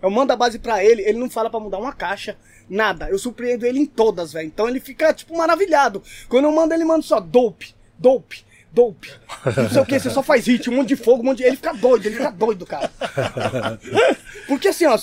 Eu 0.00 0.10
mando 0.10 0.32
a 0.32 0.36
base 0.36 0.58
pra 0.58 0.84
ele, 0.84 1.02
ele 1.02 1.18
não 1.18 1.30
fala 1.30 1.48
pra 1.48 1.60
mudar 1.60 1.78
uma 1.78 1.92
caixa, 1.92 2.36
nada. 2.72 3.08
Eu 3.08 3.18
surpreendo 3.18 3.66
ele 3.66 3.78
em 3.78 3.86
todas, 3.86 4.32
velho. 4.32 4.46
Então 4.46 4.68
ele 4.68 4.80
fica, 4.80 5.12
tipo, 5.12 5.36
maravilhado. 5.36 6.02
Quando 6.28 6.46
eu 6.46 6.52
mando, 6.52 6.74
ele 6.74 6.84
manda 6.84 7.02
só 7.02 7.20
dope, 7.20 7.74
dope, 7.98 8.44
dope. 8.72 9.12
Não 9.56 9.70
sei 9.70 9.82
o 9.82 9.86
que, 9.86 9.98
você 9.98 10.10
só 10.10 10.22
faz 10.22 10.46
hit, 10.46 10.68
um 10.70 10.76
monte 10.76 10.88
de 10.88 10.96
fogo, 10.96 11.22
um 11.22 11.26
monte 11.26 11.38
de... 11.38 11.44
Ele 11.44 11.56
fica 11.56 11.74
doido, 11.74 12.06
ele 12.06 12.16
fica 12.16 12.30
doido, 12.30 12.66
cara. 12.66 12.90
Porque 14.48 14.68
assim, 14.68 14.86
ó, 14.86 14.98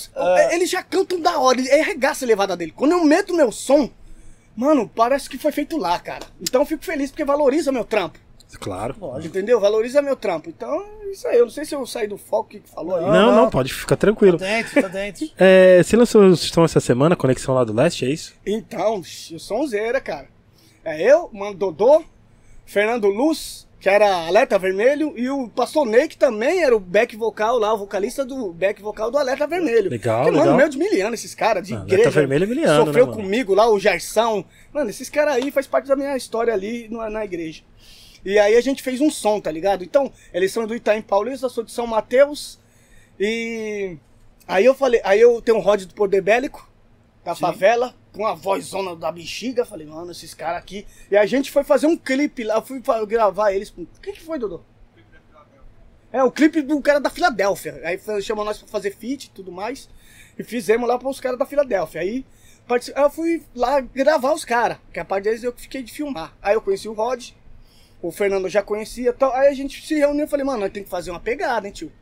ele 0.50 0.66
já 0.66 0.82
canta 0.82 1.16
da 1.18 1.38
hora, 1.38 1.60
ele 1.60 1.70
arregaça 1.70 2.24
a 2.24 2.28
levada 2.28 2.56
dele. 2.56 2.72
Quando 2.74 2.92
eu 2.92 3.04
meto 3.04 3.34
meu 3.34 3.52
som, 3.52 3.90
mano, 4.56 4.88
parece 4.88 5.30
que 5.30 5.38
foi 5.38 5.52
feito 5.52 5.76
lá, 5.76 5.98
cara. 5.98 6.26
Então 6.40 6.62
eu 6.62 6.66
fico 6.66 6.84
feliz 6.84 7.10
porque 7.10 7.24
valoriza 7.24 7.70
meu 7.70 7.84
trampo. 7.84 8.18
Claro. 8.58 8.96
Entendeu? 9.22 9.60
Valoriza 9.60 10.02
meu 10.02 10.16
trampo. 10.16 10.48
Então, 10.48 10.84
isso 11.10 11.26
aí. 11.28 11.38
Eu 11.38 11.44
não 11.44 11.50
sei 11.50 11.64
se 11.64 11.74
eu 11.74 11.84
saí 11.86 12.06
do 12.06 12.18
foco 12.18 12.50
que 12.50 12.60
falou 12.60 12.96
aí. 12.96 13.02
Não, 13.04 13.12
não, 13.12 13.36
não. 13.42 13.50
pode 13.50 13.72
ficar 13.72 13.96
tranquilo. 13.96 14.38
Tá 14.38 14.44
dentro, 14.44 14.82
tá 14.82 14.88
dentro. 14.88 15.28
É, 15.38 15.82
você 15.82 15.96
lançou 15.96 16.22
o 16.22 16.36
som 16.36 16.64
essa 16.64 16.80
semana, 16.80 17.16
Conexão 17.16 17.54
lá 17.54 17.64
do 17.64 17.72
Leste, 17.72 18.04
é 18.04 18.08
isso? 18.10 18.34
Então, 18.44 19.02
eu 19.30 19.38
sou 19.38 19.62
um 19.62 19.66
zera, 19.66 20.00
cara. 20.00 20.28
É 20.84 21.00
eu, 21.02 21.28
Mano 21.32 21.54
Dodô, 21.54 22.02
Fernando 22.64 23.06
Luz, 23.08 23.68
que 23.78 23.88
era 23.88 24.26
Alerta 24.26 24.58
Vermelho, 24.58 25.14
e 25.16 25.28
o 25.30 25.48
Pastor 25.48 25.86
Ney, 25.86 26.08
que 26.08 26.16
também 26.16 26.62
era 26.62 26.76
o 26.76 26.80
back 26.80 27.16
vocal 27.16 27.58
lá, 27.58 27.72
o 27.72 27.78
vocalista 27.78 28.24
do 28.24 28.52
back 28.52 28.80
vocal 28.80 29.10
do 29.10 29.18
Alerta 29.18 29.46
Vermelho. 29.46 29.90
Legal, 29.90 30.24
que, 30.24 30.30
mano, 30.30 30.42
legal. 30.42 30.56
meio 30.56 30.68
de 30.68 30.78
miliano, 30.78 31.14
esses 31.14 31.34
caras, 31.34 31.66
de 31.66 31.74
Ah, 31.74 31.78
Alerta 31.78 31.94
igreja. 31.94 32.10
Vermelho 32.10 32.44
é 32.44 32.46
miliano, 32.46 32.86
Sofreu 32.86 33.06
né, 33.06 33.12
comigo 33.14 33.54
lá, 33.54 33.70
o 33.70 33.78
Jarsão. 33.78 34.44
Mano, 34.72 34.90
esses 34.90 35.08
caras 35.08 35.34
aí 35.34 35.50
faz 35.50 35.66
parte 35.66 35.86
da 35.88 35.96
minha 35.96 36.16
história 36.16 36.52
ali 36.52 36.88
na, 36.90 37.08
na 37.08 37.24
igreja. 37.24 37.62
E 38.24 38.38
aí 38.38 38.56
a 38.56 38.60
gente 38.60 38.82
fez 38.82 39.00
um 39.00 39.10
som, 39.10 39.40
tá 39.40 39.50
ligado? 39.50 39.82
Então, 39.82 40.12
eles 40.32 40.52
são 40.52 40.66
do 40.66 40.74
Itaim 40.74 41.02
Paulista, 41.02 41.48
sou 41.48 41.64
de 41.64 41.72
São 41.72 41.86
Mateus. 41.86 42.58
E 43.18 43.96
aí 44.46 44.64
eu 44.64 44.74
falei, 44.74 45.00
aí 45.04 45.20
eu 45.20 45.40
tenho 45.40 45.58
um 45.58 45.60
Rod 45.60 45.84
do 45.84 45.94
Poder 45.94 46.20
Bélico, 46.20 46.68
da 47.24 47.34
favela, 47.34 47.94
com 48.12 48.26
a 48.26 48.34
vozona 48.34 48.94
da 48.96 49.10
bexiga. 49.10 49.64
Falei, 49.64 49.86
mano, 49.86 50.10
esses 50.10 50.34
caras 50.34 50.58
aqui. 50.58 50.86
E 51.10 51.16
a 51.16 51.26
gente 51.26 51.50
foi 51.50 51.64
fazer 51.64 51.86
um 51.86 51.96
clipe 51.96 52.44
lá, 52.44 52.56
eu 52.56 52.62
fui 52.62 52.82
gravar 53.06 53.52
eles. 53.52 53.70
O 53.70 53.86
que, 54.00 54.12
que 54.12 54.20
foi, 54.20 54.38
Dodô? 54.38 54.60
É, 56.12 56.24
o 56.24 56.30
clipe 56.30 56.60
do 56.60 56.80
cara 56.82 56.98
da 56.98 57.08
Filadélfia. 57.08 57.80
Aí 57.84 58.00
chamou 58.22 58.44
nós 58.44 58.58
pra 58.58 58.68
fazer 58.68 58.94
feat 58.96 59.26
e 59.26 59.30
tudo 59.30 59.52
mais. 59.52 59.88
E 60.38 60.42
fizemos 60.42 60.88
lá 60.88 60.98
pros 60.98 61.20
caras 61.20 61.38
da 61.38 61.46
Filadélfia. 61.46 62.00
Aí 62.00 62.26
eu 62.96 63.10
fui 63.10 63.42
lá 63.54 63.80
gravar 63.80 64.32
os 64.32 64.44
caras, 64.44 64.78
que 64.92 65.00
a 65.00 65.04
parte 65.04 65.24
deles 65.24 65.42
eu 65.42 65.52
que 65.52 65.62
fiquei 65.62 65.82
de 65.82 65.92
filmar. 65.92 66.36
Aí 66.40 66.54
eu 66.54 66.60
conheci 66.60 66.88
o 66.88 66.92
Rod, 66.92 67.30
o 68.02 68.10
Fernando 68.10 68.48
já 68.48 68.62
conhecia. 68.62 69.10
Então, 69.10 69.32
aí 69.34 69.48
a 69.48 69.54
gente 69.54 69.86
se 69.86 69.94
reuniu 69.94 70.24
e 70.24 70.28
falei, 70.28 70.44
mano, 70.44 70.60
nós 70.60 70.72
tem 70.72 70.82
que 70.82 70.90
fazer 70.90 71.10
uma 71.10 71.20
pegada, 71.20 71.66
hein, 71.66 71.72
tio? 71.72 71.92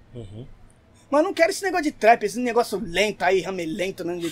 Mas 1.11 1.25
não 1.25 1.33
quero 1.33 1.51
esse 1.51 1.63
negócio 1.63 1.85
de 1.85 1.93
trap, 1.93 2.23
esse 2.25 2.39
negócio 2.39 2.79
lento 2.83 3.23
aí, 3.23 3.41
ramelento, 3.41 4.05
né? 4.05 4.19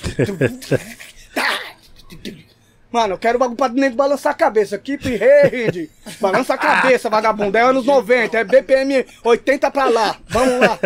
Mano, 2.90 3.14
eu 3.14 3.18
quero 3.18 3.36
o 3.36 3.38
bagulho 3.38 3.56
pra 3.56 3.68
nego 3.68 3.96
balançar 3.96 4.32
a 4.32 4.34
cabeça. 4.34 4.78
Keep 4.78 5.16
rede. 5.16 5.90
Balança 6.20 6.54
a 6.54 6.58
cabeça, 6.58 7.10
vagabundo. 7.10 7.58
É 7.58 7.60
anos 7.60 7.84
90, 7.86 8.38
é 8.38 8.44
BPM 8.44 9.04
80 9.22 9.70
pra 9.70 9.88
lá. 9.88 10.18
Vamos 10.28 10.60
lá. 10.60 10.78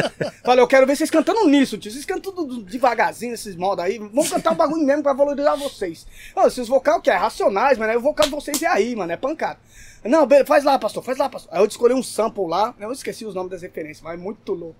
Falei, 0.42 0.60
eu 0.60 0.66
quero 0.66 0.86
ver 0.86 0.96
vocês 0.96 1.10
cantando 1.10 1.46
nisso, 1.46 1.78
tio. 1.78 1.90
Vocês 1.92 2.04
cantam 2.04 2.32
tudo 2.32 2.62
devagarzinho, 2.64 3.34
esses 3.34 3.54
modos 3.54 3.84
aí. 3.84 3.98
Vamos 3.98 4.28
cantar 4.30 4.52
o 4.52 4.56
bagulho 4.56 4.84
mesmo 4.84 5.02
pra 5.02 5.12
valorizar 5.12 5.54
vocês. 5.54 6.04
Ô, 6.34 6.46
esses 6.46 6.66
vocal 6.66 7.00
que 7.00 7.10
é 7.10 7.14
racionais, 7.14 7.78
mano. 7.78 7.96
O 7.98 8.02
vocal 8.02 8.24
de 8.26 8.32
vocês 8.32 8.60
é 8.62 8.66
aí, 8.66 8.96
mano. 8.96 9.12
É 9.12 9.16
pancada. 9.16 9.60
Não, 10.04 10.26
faz 10.46 10.64
lá, 10.64 10.78
pastor, 10.78 11.02
faz 11.02 11.18
lá, 11.18 11.28
pastor. 11.28 11.52
Aí 11.52 11.60
eu 11.60 11.66
escolhi 11.66 11.92
um 11.92 12.02
sample 12.02 12.46
lá. 12.46 12.74
Eu 12.78 12.90
esqueci 12.92 13.24
os 13.24 13.34
nomes 13.34 13.50
das 13.50 13.62
referências, 13.62 14.00
mas 14.00 14.14
é 14.14 14.22
muito 14.22 14.52
louco. 14.52 14.76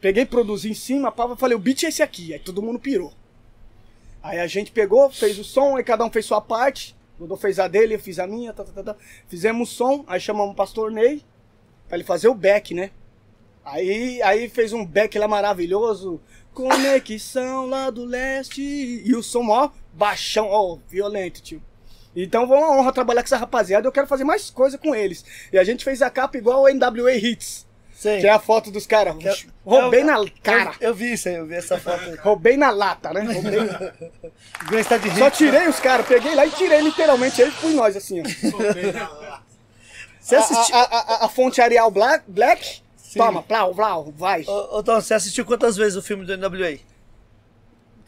Peguei, 0.00 0.24
produzi 0.24 0.70
em 0.70 0.74
cima, 0.74 1.10
pá, 1.10 1.34
falei, 1.36 1.56
o 1.56 1.58
beat 1.58 1.84
é 1.84 1.88
esse 1.88 2.02
aqui. 2.02 2.32
Aí 2.32 2.38
todo 2.38 2.62
mundo 2.62 2.78
pirou. 2.78 3.12
Aí 4.22 4.38
a 4.38 4.46
gente 4.46 4.70
pegou, 4.70 5.10
fez 5.10 5.38
o 5.38 5.44
som, 5.44 5.76
aí 5.76 5.84
cada 5.84 6.04
um 6.04 6.10
fez 6.10 6.26
sua 6.26 6.40
parte. 6.40 6.94
Dodô 7.18 7.36
fez 7.36 7.58
a 7.58 7.66
dele, 7.66 7.94
eu 7.94 8.00
fiz 8.00 8.18
a 8.18 8.26
minha, 8.26 8.52
tá, 8.52 8.62
tá, 8.62 8.72
tá, 8.72 8.92
tá. 8.92 8.96
Fizemos 9.26 9.70
o 9.70 9.74
som, 9.74 10.04
aí 10.06 10.20
chamamos 10.20 10.52
o 10.52 10.56
pastor 10.56 10.90
Ney 10.90 11.22
pra 11.88 11.96
ele 11.96 12.04
fazer 12.04 12.28
o 12.28 12.34
back, 12.34 12.74
né? 12.74 12.90
Aí, 13.64 14.22
aí 14.22 14.48
fez 14.48 14.72
um 14.72 14.84
back 14.84 15.18
lá 15.18 15.26
maravilhoso. 15.26 16.20
Conexão 16.52 17.66
lá 17.66 17.90
do 17.90 18.04
leste. 18.04 18.62
E 18.62 19.14
o 19.14 19.22
som, 19.22 19.48
ó, 19.48 19.70
baixão, 19.92 20.48
ó, 20.48 20.78
violento, 20.88 21.42
tio. 21.42 21.62
Então 22.16 22.48
foi 22.48 22.56
uma 22.56 22.70
honra 22.72 22.92
trabalhar 22.92 23.22
com 23.22 23.26
essa 23.26 23.36
rapaziada. 23.36 23.86
Eu 23.86 23.92
quero 23.92 24.06
fazer 24.06 24.24
mais 24.24 24.48
coisa 24.50 24.78
com 24.78 24.94
eles. 24.94 25.24
E 25.52 25.58
a 25.58 25.62
gente 25.64 25.84
fez 25.84 26.00
a 26.00 26.08
capa 26.08 26.38
igual 26.38 26.62
o 26.62 26.68
NWA 26.68 27.14
Hits. 27.14 27.66
Sei. 27.94 28.20
Que 28.20 28.26
é 28.26 28.30
a 28.30 28.38
foto 28.38 28.70
dos 28.70 28.86
caras. 28.86 29.14
Roubei 29.64 30.00
eu- 30.02 30.04
na 30.06 30.24
cara. 30.42 30.72
Eu, 30.80 30.88
eu 30.88 30.94
vi 30.94 31.12
isso 31.14 31.28
aí, 31.28 31.34
eu 31.36 31.46
vi 31.46 31.54
essa 31.54 31.78
foto 31.78 32.02
aí. 32.04 32.14
Roubei 32.16 32.56
na 32.56 32.70
lata, 32.70 33.12
né? 33.12 33.20
Roubei 33.32 33.60
na... 33.64 34.78
Está 34.80 34.96
de 34.98 35.10
Só 35.18 35.30
tirei 35.30 35.66
os 35.66 35.80
caras, 35.80 36.06
peguei 36.06 36.34
lá 36.34 36.44
e 36.46 36.50
tirei 36.50 36.80
literalmente 36.82 37.40
eles 37.40 37.54
fui 37.54 37.72
nós, 37.72 37.96
assim, 37.96 38.20
ó. 38.20 38.24
Você 40.20 40.36
A, 40.36 40.40
assistiu. 40.40 40.76
a, 40.76 40.80
a, 40.82 41.24
a 41.24 41.28
fonte 41.28 41.60
Arial 41.60 41.90
Black, 41.90 42.24
Black 42.28 42.80
toma, 43.16 43.42
plau, 43.42 43.74
plau, 43.74 44.12
vai. 44.16 44.42
Ô, 44.46 44.78
ô, 44.78 44.82
Tom, 44.82 45.00
você 45.00 45.14
assistiu 45.14 45.44
quantas 45.46 45.76
vezes 45.76 45.96
o 45.96 46.02
filme 46.02 46.24
do 46.26 46.36
NWA? 46.36 46.78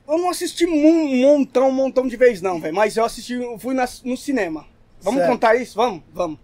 Eu 0.08 0.18
não 0.18 0.30
assisti 0.30 0.64
um 0.66 1.16
montão, 1.20 1.68
um 1.68 1.72
montão 1.72 2.06
de 2.08 2.16
vezes 2.16 2.40
não, 2.40 2.58
velho, 2.60 2.74
mas 2.74 2.96
eu 2.96 3.04
assisti, 3.04 3.34
eu 3.34 3.58
fui 3.58 3.74
na- 3.74 3.88
no 4.04 4.16
cinema. 4.16 4.64
Vamos 5.02 5.18
Certo. 5.20 5.30
contar 5.32 5.54
isso? 5.56 5.74
Vamos, 5.76 6.02
vamos. 6.12 6.38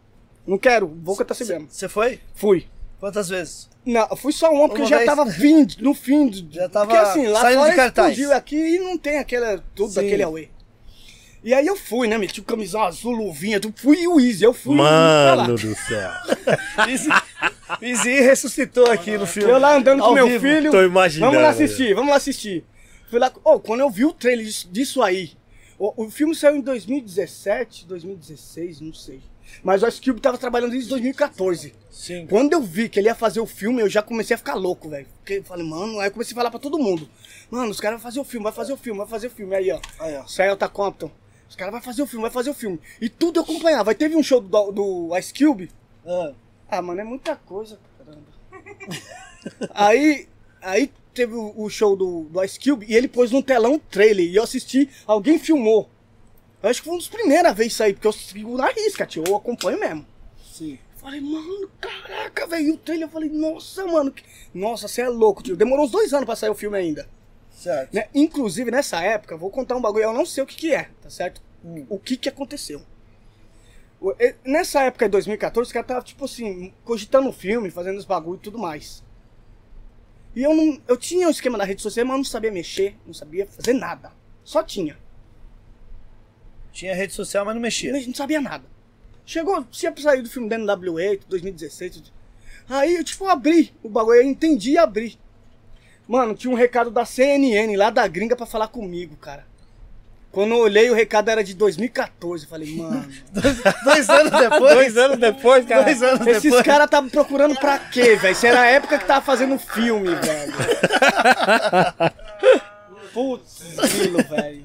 Não 0.46 0.58
quero, 0.58 0.86
vou 1.02 1.16
cantar 1.16 1.36
mesmo. 1.38 1.66
Você 1.70 1.88
foi? 1.88 2.20
Fui. 2.34 2.66
Quantas 3.00 3.28
vezes? 3.28 3.68
Não, 3.84 4.06
eu 4.10 4.16
fui 4.16 4.32
só 4.32 4.50
uma, 4.52 4.68
porque 4.68 4.82
Uma 4.82 4.88
já 4.88 4.96
vez? 4.98 5.06
tava 5.08 5.26
fim, 5.30 5.66
no 5.80 5.94
fim. 5.94 6.26
do- 6.28 6.52
Já 6.54 6.68
tava 6.68 6.86
porque 6.86 7.00
assim, 7.00 7.26
lá 7.26 7.40
saindo 7.40 7.58
fora 7.60 7.70
de 7.70 7.76
cartaz. 7.76 8.08
explodiu 8.12 8.36
aqui 8.36 8.56
e 8.56 8.78
não 8.78 8.96
tem 8.98 9.18
aquela, 9.18 9.62
tudo 9.74 9.92
Sim. 9.92 10.00
aquele 10.00 10.22
away. 10.22 10.50
E 11.42 11.52
aí 11.52 11.66
eu 11.66 11.76
fui, 11.76 12.08
né, 12.08 12.16
meti 12.16 12.40
o 12.40 12.44
camisão 12.44 12.82
azul, 12.82 13.12
luvinha, 13.12 13.60
tudo, 13.60 13.74
fui 13.78 14.06
o 14.06 14.18
Easy, 14.18 14.42
eu 14.44 14.54
fui 14.54 14.76
pra 14.76 14.84
lá. 15.34 15.36
Mano 15.36 15.54
do 15.56 15.74
céu. 15.74 16.10
Easy, 16.88 17.08
Easy 17.82 18.20
ressuscitou 18.20 18.90
aqui 18.90 19.18
no 19.18 19.26
filme. 19.26 19.50
Eu 19.50 19.58
lá 19.58 19.74
andando 19.76 20.00
com 20.00 20.06
Ao 20.06 20.14
meu 20.14 20.26
vivo. 20.26 20.40
filho. 20.40 20.70
Tô 20.70 20.82
imaginando. 20.82 21.32
Vamos 21.32 21.42
lá 21.44 21.50
assistir, 21.50 21.94
vamos 21.94 22.10
lá 22.10 22.16
assistir. 22.16 22.64
Fui 23.14 23.20
lá. 23.20 23.32
Oh, 23.44 23.60
quando 23.60 23.78
eu 23.78 23.88
vi 23.88 24.04
o 24.04 24.12
trailer 24.12 24.44
disso, 24.44 24.68
disso 24.72 25.00
aí. 25.00 25.34
O, 25.78 26.04
o 26.04 26.10
filme 26.10 26.34
saiu 26.34 26.56
em 26.56 26.60
2017, 26.60 27.86
2016, 27.86 28.80
não 28.80 28.92
sei. 28.92 29.22
Mas 29.62 29.84
o 29.84 29.86
Ice 29.86 30.00
Cube 30.02 30.20
tava 30.20 30.36
trabalhando 30.36 30.72
desde 30.72 30.88
2014. 30.90 31.72
Sim. 31.92 32.26
Quando 32.26 32.54
eu 32.54 32.60
vi 32.60 32.88
que 32.88 32.98
ele 32.98 33.06
ia 33.06 33.14
fazer 33.14 33.38
o 33.38 33.46
filme, 33.46 33.80
eu 33.80 33.88
já 33.88 34.02
comecei 34.02 34.34
a 34.34 34.38
ficar 34.38 34.54
louco, 34.54 34.88
velho. 34.88 35.06
Porque 35.18 35.34
eu 35.34 35.44
falei, 35.44 35.64
mano, 35.64 36.00
aí 36.00 36.08
eu 36.08 36.10
comecei 36.10 36.32
a 36.32 36.34
falar 36.34 36.50
pra 36.50 36.58
todo 36.58 36.76
mundo. 36.76 37.08
Mano, 37.48 37.70
os 37.70 37.78
caras 37.78 38.00
vão 38.00 38.10
fazer 38.10 38.18
o 38.18 38.24
filme, 38.24 38.42
vai 38.42 38.52
fazer 38.52 38.72
o 38.72 38.76
filme, 38.76 38.98
vai 38.98 39.06
fazer 39.06 39.28
o 39.28 39.30
filme. 39.30 39.54
Aí, 39.54 39.70
ó. 39.70 39.80
Aí, 40.00 40.16
ó. 40.16 40.26
Celta 40.26 40.68
Compton. 40.68 41.08
Os 41.48 41.54
caras 41.54 41.70
vão 41.72 41.82
fazer 41.82 42.02
o 42.02 42.06
filme, 42.08 42.22
vai 42.22 42.32
fazer 42.32 42.50
o 42.50 42.54
filme. 42.54 42.80
E 43.00 43.08
tudo 43.08 43.38
eu 43.38 43.44
acompanhava. 43.44 43.92
Aí 43.92 43.94
teve 43.94 44.16
um 44.16 44.24
show 44.24 44.40
do, 44.40 44.72
do 44.72 45.16
Ice 45.16 45.32
Cube. 45.32 45.70
Ah, 46.04 46.32
Ah, 46.68 46.82
mano, 46.82 47.00
é 47.00 47.04
muita 47.04 47.36
coisa, 47.36 47.78
caramba. 47.96 48.24
aí, 49.72 50.26
aí 50.60 50.90
teve 51.14 51.34
o, 51.34 51.52
o 51.56 51.68
show 51.70 51.96
do, 51.96 52.24
do 52.24 52.42
Ice 52.44 52.58
Cube 52.58 52.86
e 52.88 52.94
ele 52.94 53.08
pôs 53.08 53.30
no 53.30 53.42
telão 53.42 53.74
o 53.74 53.78
trailer 53.78 54.26
e 54.26 54.36
eu 54.36 54.42
assisti, 54.42 54.88
alguém 55.06 55.38
filmou. 55.38 55.88
Eu 56.62 56.70
acho 56.70 56.80
que 56.80 56.86
foi 56.88 56.94
um 56.94 56.98
dos 56.98 57.08
primeiros 57.08 57.50
a 57.50 57.52
ver 57.54 57.66
isso 57.66 57.82
aí, 57.82 57.92
porque 57.92 58.06
eu 58.06 58.12
sigo 58.12 58.56
na 58.56 58.68
risca, 58.68 59.04
tio. 59.06 59.22
Eu 59.26 59.36
acompanho 59.36 59.78
mesmo. 59.78 60.06
Sim. 60.52 60.78
Falei, 60.96 61.20
mano, 61.20 61.68
caraca, 61.80 62.46
velho. 62.46 62.66
E 62.66 62.70
o 62.70 62.76
trailer, 62.78 63.06
eu 63.06 63.12
falei, 63.12 63.28
nossa, 63.28 63.86
mano. 63.86 64.10
que- 64.10 64.22
Nossa, 64.54 64.88
você 64.88 65.02
é 65.02 65.08
louco, 65.08 65.42
tio. 65.42 65.56
Demorou 65.56 65.84
uns 65.84 65.90
dois 65.90 66.14
anos 66.14 66.24
pra 66.24 66.34
sair 66.34 66.48
o 66.48 66.54
filme 66.54 66.78
ainda. 66.78 67.06
Certo. 67.50 67.92
Né? 67.92 68.08
Inclusive, 68.14 68.70
nessa 68.70 69.00
época, 69.02 69.36
vou 69.36 69.50
contar 69.50 69.76
um 69.76 69.80
bagulho, 69.82 70.04
eu 70.04 70.12
não 70.14 70.24
sei 70.24 70.42
o 70.42 70.46
que 70.46 70.56
que 70.56 70.74
é, 70.74 70.88
tá 71.02 71.10
certo? 71.10 71.42
Hum. 71.62 71.84
O 71.90 71.98
que 71.98 72.16
que 72.16 72.28
aconteceu. 72.30 72.80
O- 74.00 74.14
Nessa 74.44 74.82
época 74.82 75.06
de 75.06 75.12
2014, 75.12 75.68
os 75.68 75.72
caras 75.72 75.84
estavam, 75.84 76.02
tipo 76.02 76.24
assim, 76.24 76.72
cogitando 76.84 77.28
o 77.28 77.32
filme, 77.32 77.70
fazendo 77.70 77.98
os 77.98 78.04
bagulho 78.06 78.38
e 78.38 78.42
tudo 78.42 78.58
mais. 78.58 79.02
E 80.34 80.42
eu 80.42 80.54
não. 80.54 80.80
Eu 80.88 80.96
tinha 80.96 81.28
o 81.28 81.30
esquema 81.30 81.56
da 81.56 81.64
rede 81.64 81.82
social, 81.82 82.04
mas 82.06 82.14
eu 82.14 82.18
não 82.18 82.24
sabia 82.24 82.50
mexer, 82.50 82.96
não 83.06 83.14
sabia 83.14 83.46
fazer 83.46 83.72
nada. 83.72 84.12
Só 84.42 84.62
tinha. 84.62 84.98
Tinha 86.72 86.94
rede 86.94 87.12
social, 87.12 87.44
mas 87.44 87.54
não 87.54 87.62
mexia. 87.62 87.90
Eu 87.96 88.06
não 88.06 88.14
sabia 88.14 88.40
nada. 88.40 88.64
Chegou, 89.24 89.64
tinha 89.64 89.94
sair 89.96 90.22
do 90.22 90.28
filme 90.28 90.48
da 90.48 90.58
NWA, 90.58 91.18
2016. 91.28 92.12
Aí 92.68 92.96
eu, 92.96 93.04
tipo, 93.04 93.26
abri 93.26 93.72
o 93.82 93.88
bagulho, 93.88 94.20
eu 94.20 94.26
entendi 94.26 94.72
e 94.72 94.78
abri. 94.78 95.18
Mano, 96.06 96.34
tinha 96.34 96.50
um 96.50 96.56
recado 96.56 96.90
da 96.90 97.06
CNN 97.06 97.74
lá 97.76 97.88
da 97.88 98.06
gringa 98.06 98.36
pra 98.36 98.44
falar 98.44 98.68
comigo, 98.68 99.16
cara. 99.16 99.46
Quando 100.34 100.50
eu 100.52 100.58
olhei, 100.58 100.90
o 100.90 100.94
recado 100.94 101.28
era 101.30 101.44
de 101.44 101.54
2014. 101.54 102.44
Eu 102.44 102.50
falei, 102.50 102.76
mano. 102.76 103.06
Dois 103.84 104.08
anos 104.10 104.32
depois. 104.32 104.74
Dois 104.74 104.96
anos 104.96 105.18
depois, 105.18 105.64
cara. 105.66 105.82
Dois 105.84 106.02
anos 106.02 106.26
Esses 106.26 106.42
depois. 106.42 106.62
caras 106.62 106.86
estavam 106.86 107.08
procurando 107.08 107.54
pra 107.58 107.78
quê, 107.78 108.16
velho? 108.16 108.32
Isso 108.32 108.46
era 108.46 108.60
a 108.62 108.66
época 108.66 108.98
que 108.98 109.04
tava 109.04 109.24
fazendo 109.24 109.56
filme, 109.58 110.14
velho. 110.16 110.52
Putz, 113.12 113.62
velho. 114.28 114.64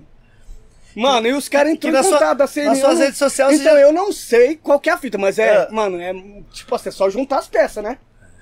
Mano, 0.96 1.28
e 1.28 1.34
os 1.34 1.48
caras 1.48 1.72
entrou 1.72 1.94
em 1.94 2.04
contato 2.04 2.48
CNN. 2.48 2.70
nas 2.72 2.80
suas 2.80 2.94
não- 2.98 3.02
redes 3.06 3.18
sociais 3.20 3.60
Então, 3.62 3.76
já- 3.76 3.82
eu 3.82 3.94
não 3.94 4.12
sei 4.12 4.56
qual 4.58 4.80
que 4.80 4.90
é 4.90 4.94
a 4.94 4.98
fita, 4.98 5.18
mas 5.18 5.38
é, 5.38 5.68
É. 5.68 5.72
mano, 5.72 6.02
é 6.02 6.12
tipo 6.52 6.74
assim, 6.76 6.90
é 6.90 6.92
só 6.92 7.10
juntar 7.10 7.40
as 7.40 7.48
peças, 7.48 7.84
né? 7.84 7.98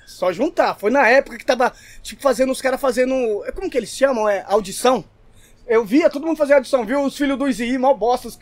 Só 0.07 0.31
juntar. 0.31 0.75
Foi 0.75 0.89
na 0.89 1.07
época 1.07 1.37
que 1.37 1.45
tava, 1.45 1.73
tipo, 2.01 2.21
fazendo 2.21 2.51
os 2.51 2.61
caras 2.61 2.79
fazendo. 2.79 3.43
é 3.45 3.51
Como 3.51 3.69
que 3.69 3.77
eles 3.77 3.89
chamam? 3.89 4.27
É 4.29 4.43
audição? 4.47 5.03
Eu 5.67 5.83
via 5.85 6.09
todo 6.09 6.25
mundo 6.25 6.37
fazer 6.37 6.53
audição, 6.53 6.85
viu? 6.85 7.03
Os 7.03 7.17
filhos 7.17 7.37
do 7.37 7.47
Izzy, 7.47 7.77
mal 7.77 7.95
bosta. 7.97 8.27
os- 8.29 8.39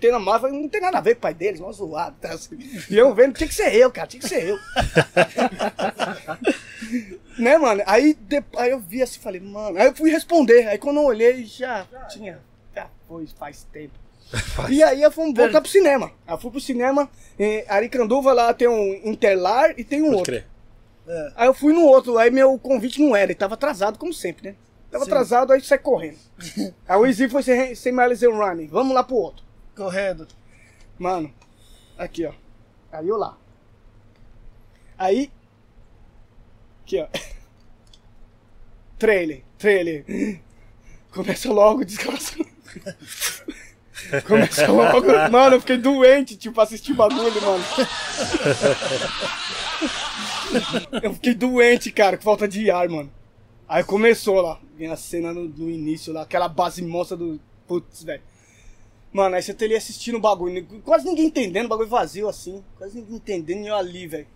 Tem 0.00 0.10
na 0.10 0.18
massa, 0.18 0.48
não 0.48 0.68
tem 0.68 0.80
nada 0.80 0.98
a 0.98 1.00
ver 1.00 1.14
com 1.14 1.18
o 1.18 1.22
pai 1.22 1.34
deles, 1.34 1.60
mal 1.60 1.72
zoado. 1.72 2.16
Tá? 2.20 2.30
assim. 2.32 2.58
E 2.90 2.96
eu 2.96 3.14
vendo, 3.14 3.34
tinha 3.34 3.48
que 3.48 3.54
ser 3.54 3.72
eu, 3.74 3.88
cara, 3.90 4.06
tinha 4.08 4.20
que 4.20 4.28
ser 4.28 4.48
eu. 4.48 4.58
né, 7.38 7.58
mano? 7.58 7.82
Aí, 7.86 8.14
de- 8.14 8.42
aí 8.56 8.70
eu 8.70 8.80
vi 8.80 9.02
assim, 9.02 9.20
falei, 9.20 9.40
mano. 9.40 9.78
Aí 9.78 9.86
eu 9.86 9.94
fui 9.94 10.10
responder. 10.10 10.66
Aí 10.68 10.78
quando 10.78 10.96
eu 10.98 11.04
olhei, 11.04 11.44
já 11.44 11.86
tinha. 12.10 12.40
Já 12.74 12.88
foi, 13.08 13.26
faz 13.38 13.66
tempo. 13.72 13.94
E 14.68 14.82
aí 14.82 15.00
eu 15.02 15.10
fui 15.12 15.32
voltar 15.32 15.60
pro 15.60 15.70
cinema. 15.70 16.10
Aí 16.26 16.34
eu 16.34 16.38
fui 16.38 16.50
pro 16.50 16.60
cinema, 16.60 17.08
em 17.38 17.64
Aricanduva 17.68 18.32
lá 18.32 18.52
tem 18.52 18.66
um 18.68 19.00
Interlar 19.04 19.72
e 19.78 19.84
tem 19.84 20.02
um 20.02 20.06
Pode 20.06 20.16
outro. 20.16 20.32
crer. 20.32 20.46
Aí 21.36 21.46
eu 21.46 21.54
fui 21.54 21.72
no 21.72 21.82
outro, 21.84 22.18
aí 22.18 22.30
meu 22.32 22.58
convite 22.58 23.00
não 23.00 23.14
era, 23.14 23.26
ele 23.30 23.38
tava 23.38 23.54
atrasado, 23.54 23.96
como 23.96 24.12
sempre, 24.12 24.48
né? 24.50 24.56
Tava 24.96 25.04
Sim. 25.04 25.10
atrasado, 25.10 25.52
aí 25.52 25.60
sai 25.60 25.78
correndo. 25.78 26.16
aí 26.88 26.98
o 26.98 27.06
Easy 27.06 27.28
foi 27.28 27.42
sem, 27.42 27.74
sem 27.74 27.92
miles 27.92 28.22
and 28.22 28.30
running, 28.30 28.68
vamos 28.68 28.94
lá 28.94 29.04
pro 29.04 29.16
outro. 29.16 29.44
Correndo. 29.76 30.26
Mano, 30.98 31.30
aqui 31.98 32.24
ó. 32.24 32.32
Aí 32.90 33.06
eu 33.06 33.18
lá. 33.18 33.36
Aí. 34.96 35.30
Aqui 36.82 36.98
ó. 36.98 37.08
Trailer, 38.98 39.42
trailer. 39.58 40.40
Começa 41.10 41.52
logo, 41.52 41.84
desgraça. 41.84 42.36
Começa 44.26 44.72
logo. 44.72 45.06
Mano, 45.30 45.56
eu 45.56 45.60
fiquei 45.60 45.76
doente, 45.76 46.36
tipo, 46.36 46.58
assistir 46.58 46.94
bagulho, 46.94 47.42
mano. 47.42 47.64
Eu 51.02 51.12
fiquei 51.14 51.34
doente, 51.34 51.90
cara, 51.90 52.16
com 52.16 52.22
falta 52.22 52.46
de 52.46 52.70
ar, 52.70 52.88
mano. 52.88 53.10
Aí 53.68 53.82
começou 53.82 54.40
lá, 54.40 54.60
vem 54.76 54.88
a 54.88 54.96
cena 54.96 55.32
no, 55.32 55.48
no 55.48 55.68
início 55.68 56.12
lá, 56.12 56.22
aquela 56.22 56.48
base 56.48 56.82
monstra 56.82 57.16
do. 57.16 57.40
Putz, 57.66 58.04
velho. 58.04 58.22
Mano, 59.12 59.34
aí 59.34 59.42
você 59.42 59.54
teria 59.54 59.78
assistindo 59.78 60.16
o 60.16 60.20
bagulho, 60.20 60.64
quase 60.84 61.04
ninguém 61.04 61.26
entendendo, 61.26 61.68
bagulho 61.68 61.88
vazio 61.88 62.28
assim, 62.28 62.62
quase 62.78 62.96
ninguém 62.96 63.16
entendendo 63.16 63.64
e 63.64 63.68
eu 63.68 63.74
ali, 63.74 64.06
velho. 64.06 64.26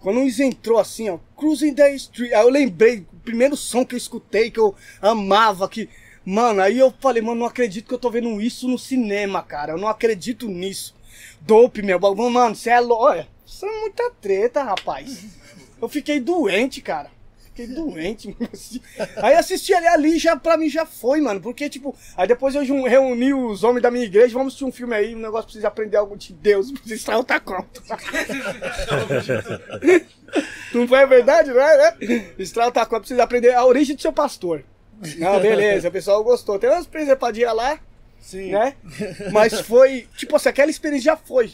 Quando 0.00 0.20
Luiz 0.20 0.38
entrou 0.40 0.78
assim, 0.78 1.08
ó, 1.08 1.18
Cruising 1.36 1.74
the 1.74 1.94
Street, 1.94 2.32
aí 2.32 2.42
eu 2.42 2.50
lembrei, 2.50 3.06
o 3.12 3.20
primeiro 3.20 3.56
som 3.56 3.84
que 3.84 3.94
eu 3.94 3.98
escutei, 3.98 4.50
que 4.50 4.60
eu 4.60 4.74
amava, 5.00 5.68
que. 5.68 5.88
Mano, 6.24 6.60
aí 6.60 6.78
eu 6.78 6.92
falei, 7.00 7.22
mano, 7.22 7.40
não 7.40 7.46
acredito 7.46 7.86
que 7.86 7.94
eu 7.94 7.98
tô 7.98 8.10
vendo 8.10 8.40
isso 8.40 8.68
no 8.68 8.78
cinema, 8.78 9.42
cara. 9.42 9.72
Eu 9.72 9.78
não 9.78 9.88
acredito 9.88 10.48
nisso. 10.48 10.94
Dope, 11.40 11.82
meu 11.82 11.98
bagulho. 11.98 12.30
Mano, 12.30 12.54
você 12.54 12.70
é 12.70 12.80
louco. 12.80 13.04
Olha, 13.04 13.28
isso 13.46 13.64
é 13.64 13.80
muita 13.80 14.10
treta, 14.10 14.62
rapaz. 14.62 15.24
Eu 15.80 15.88
fiquei 15.88 16.18
doente, 16.18 16.80
cara. 16.80 17.10
Fiquei 17.56 17.74
doente. 17.74 18.36
Aí 19.16 19.34
assisti 19.34 19.72
ali, 19.72 19.86
ali 19.86 20.18
já 20.18 20.36
pra 20.36 20.58
mim 20.58 20.68
já 20.68 20.84
foi, 20.84 21.22
mano. 21.22 21.40
Porque, 21.40 21.70
tipo, 21.70 21.96
aí 22.14 22.28
depois 22.28 22.54
eu 22.54 22.62
reuni 22.84 23.32
os 23.32 23.64
homens 23.64 23.82
da 23.82 23.90
minha 23.90 24.04
igreja, 24.04 24.34
vamos 24.34 24.48
assistir 24.48 24.66
um 24.66 24.72
filme 24.72 24.94
aí, 24.94 25.14
um 25.14 25.18
negócio 25.18 25.44
pra 25.44 25.52
vocês 25.52 25.64
aprenderem 25.64 26.00
algo 26.00 26.18
de 26.18 26.34
Deus, 26.34 26.70
vocês 26.84 27.00
estar 27.00 27.16
outra 27.16 27.40
conta. 27.40 27.80
Não 30.74 30.86
foi 30.86 30.98
a 30.98 31.06
verdade, 31.06 31.50
não 31.50 31.60
é, 31.60 31.76
né? 31.78 31.96
Estrada 32.38 32.72
tá 32.72 32.84
pra 32.84 32.98
vocês 32.98 33.18
aprenderem 33.18 33.56
a 33.56 33.64
origem 33.64 33.96
do 33.96 34.02
seu 34.02 34.12
pastor. 34.12 34.62
Não, 35.16 35.40
beleza, 35.40 35.88
o 35.88 35.92
pessoal 35.92 36.22
gostou. 36.22 36.58
Tem 36.58 36.68
umas 36.68 36.86
presepadinhas 36.86 37.54
lá, 37.54 37.78
Sim. 38.20 38.50
né? 38.50 38.74
Mas 39.32 39.60
foi, 39.60 40.06
tipo 40.16 40.36
assim, 40.36 40.48
aquela 40.48 40.70
experiência 40.70 41.12
já 41.12 41.16
foi. 41.16 41.52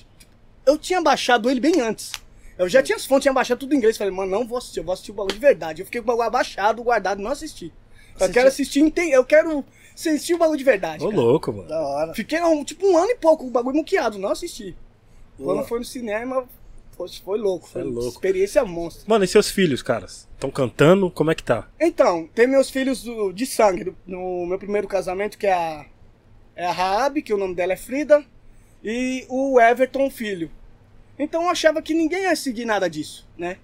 Eu 0.66 0.78
tinha 0.78 1.00
baixado 1.00 1.50
ele 1.50 1.60
bem 1.60 1.80
antes. 1.80 2.12
Eu 2.62 2.68
já 2.68 2.82
tinha 2.82 2.96
as 2.96 3.04
fontes, 3.06 3.22
tinha 3.22 3.32
baixado 3.32 3.58
tudo 3.58 3.74
em 3.74 3.78
inglês. 3.78 3.96
Falei, 3.96 4.12
mano, 4.12 4.30
não 4.30 4.46
vou 4.46 4.58
assistir, 4.58 4.80
eu 4.80 4.84
vou 4.84 4.92
assistir 4.92 5.10
o 5.10 5.14
bagulho 5.14 5.34
de 5.34 5.40
verdade. 5.40 5.82
Eu 5.82 5.86
fiquei 5.86 6.00
com 6.00 6.04
o 6.04 6.08
bagulho 6.08 6.26
abaixado, 6.28 6.82
guardado, 6.82 7.20
não 7.22 7.30
assisti. 7.30 7.66
Eu 7.66 7.72
Assistiu- 8.16 8.32
quero 8.34 8.48
assistir, 8.48 8.92
eu 9.12 9.24
quero 9.24 9.64
assistir 9.94 10.34
o 10.34 10.38
bagulho 10.38 10.58
de 10.58 10.64
verdade. 10.64 11.04
Ô, 11.04 11.08
cara. 11.10 11.20
louco, 11.20 11.52
mano. 11.52 11.68
Da 11.68 11.80
hora. 11.80 12.14
Fiquei 12.14 12.40
um, 12.42 12.62
tipo 12.64 12.86
um 12.86 12.96
ano 12.96 13.10
e 13.10 13.16
pouco 13.16 13.44
com 13.44 13.48
o 13.48 13.52
bagulho 13.52 13.76
muqueado, 13.76 14.18
não 14.18 14.30
assisti. 14.30 14.76
Boa. 15.38 15.54
Quando 15.56 15.66
foi 15.66 15.78
no 15.78 15.84
cinema, 15.84 16.44
foi, 16.96 17.08
foi 17.08 17.38
louco. 17.38 17.68
Foi 17.68 17.80
É 17.80 17.84
louco. 17.84 18.08
experiência 18.08 18.64
monstra. 18.64 19.04
Mano, 19.06 19.24
e 19.24 19.28
seus 19.28 19.50
filhos, 19.50 19.82
caras? 19.82 20.28
Estão 20.34 20.50
cantando? 20.50 21.10
Como 21.10 21.30
é 21.30 21.34
que 21.34 21.42
tá? 21.42 21.68
Então, 21.80 22.28
tem 22.34 22.46
meus 22.46 22.68
filhos 22.70 23.02
do- 23.02 23.32
de 23.32 23.46
sangue. 23.46 23.84
do- 23.84 23.96
no 24.06 24.46
meu 24.46 24.58
primeiro 24.58 24.86
casamento, 24.86 25.38
que 25.38 25.46
é 25.46 25.52
a, 25.54 25.86
é 26.54 26.66
a 26.66 26.72
Raab, 26.72 27.22
que 27.22 27.32
o 27.32 27.38
nome 27.38 27.54
dela 27.54 27.72
é 27.72 27.76
Frida, 27.76 28.22
e 28.84 29.24
o 29.28 29.58
Everton, 29.58 30.10
filho. 30.10 30.50
Então 31.22 31.44
eu 31.44 31.48
achava 31.48 31.80
que 31.80 31.94
ninguém 31.94 32.22
ia 32.22 32.34
seguir 32.34 32.64
nada 32.64 32.90
disso, 32.90 33.28
né? 33.38 33.58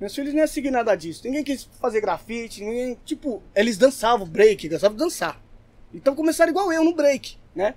Meus 0.00 0.14
filhos 0.14 0.32
não 0.32 0.40
iam 0.40 0.46
seguir 0.46 0.70
nada 0.70 0.94
disso. 0.96 1.20
Ninguém 1.26 1.44
quis 1.44 1.64
fazer 1.78 2.00
grafite, 2.00 2.64
ninguém. 2.64 2.98
Tipo, 3.04 3.42
eles 3.54 3.76
dançavam 3.76 4.26
break, 4.26 4.66
de 4.70 4.78
dançar. 4.78 5.38
Então 5.92 6.14
começaram 6.14 6.50
igual 6.50 6.72
eu 6.72 6.82
no 6.82 6.94
break, 6.94 7.36
né? 7.54 7.74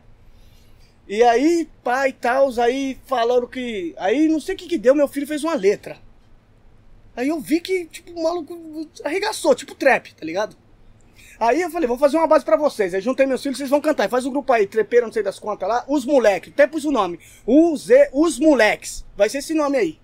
E 1.09 1.22
aí, 1.23 1.67
pai 1.83 2.09
e 2.09 2.14
tal, 2.14 2.49
aí 2.57 2.97
falaram 3.06 3.47
que. 3.47 3.93
Aí 3.97 4.30
não 4.30 4.39
sei 4.39 4.56
o 4.56 4.57
que 4.57 4.65
que 4.65 4.77
deu, 4.77 4.95
meu 4.95 5.09
filho 5.09 5.27
fez 5.27 5.43
uma 5.43 5.56
letra. 5.56 5.97
Aí 7.14 7.27
eu 7.27 7.39
vi 7.41 7.59
que, 7.59 7.85
tipo, 7.85 8.11
o 8.11 8.23
maluco 8.23 8.88
arregaçou, 9.03 9.53
tipo 9.53 9.75
trap, 9.75 10.14
tá 10.14 10.25
ligado? 10.25 10.56
Aí 11.40 11.61
eu 11.61 11.69
falei, 11.69 11.88
vou 11.88 11.98
fazer 11.98 12.17
uma 12.17 12.27
base 12.27 12.43
pra 12.43 12.57
vocês. 12.57 12.93
Aí 12.93 13.01
juntei 13.01 13.25
meus 13.25 13.41
filhos, 13.43 13.57
vocês 13.57 13.69
vão 13.69 13.80
cantar. 13.80 14.09
Faz 14.09 14.25
um 14.25 14.32
grupo 14.32 14.51
aí, 14.51 14.66
trepeira, 14.66 15.06
não 15.06 15.14
sei 15.14 15.22
das 15.22 15.38
contas 15.38 15.69
lá. 15.69 15.85
Os 15.88 16.03
moleques, 16.06 16.51
até 16.51 16.66
pus 16.66 16.83
o 16.85 16.91
nome. 16.91 17.19
Os, 17.45 17.88
os 18.11 18.40
moleques. 18.40 19.06
Vai 19.16 19.30
ser 19.30 19.40
esse 19.40 19.53
nome 19.53 19.77
aí. 19.77 19.99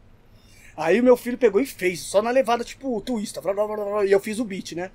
Aí 0.75 1.01
meu 1.01 1.15
filho 1.17 1.37
pegou 1.37 1.61
e 1.61 1.65
fez, 1.65 1.99
só 2.01 2.21
na 2.21 2.31
levada, 2.31 2.63
tipo, 2.63 2.99
twista. 3.01 3.41
blá, 3.41 3.53
blá, 3.53 3.65
blá, 3.67 3.75
blá, 3.75 4.05
E 4.05 4.11
eu 4.11 4.19
fiz 4.19 4.39
o 4.39 4.45
beat, 4.45 4.73
né? 4.73 4.91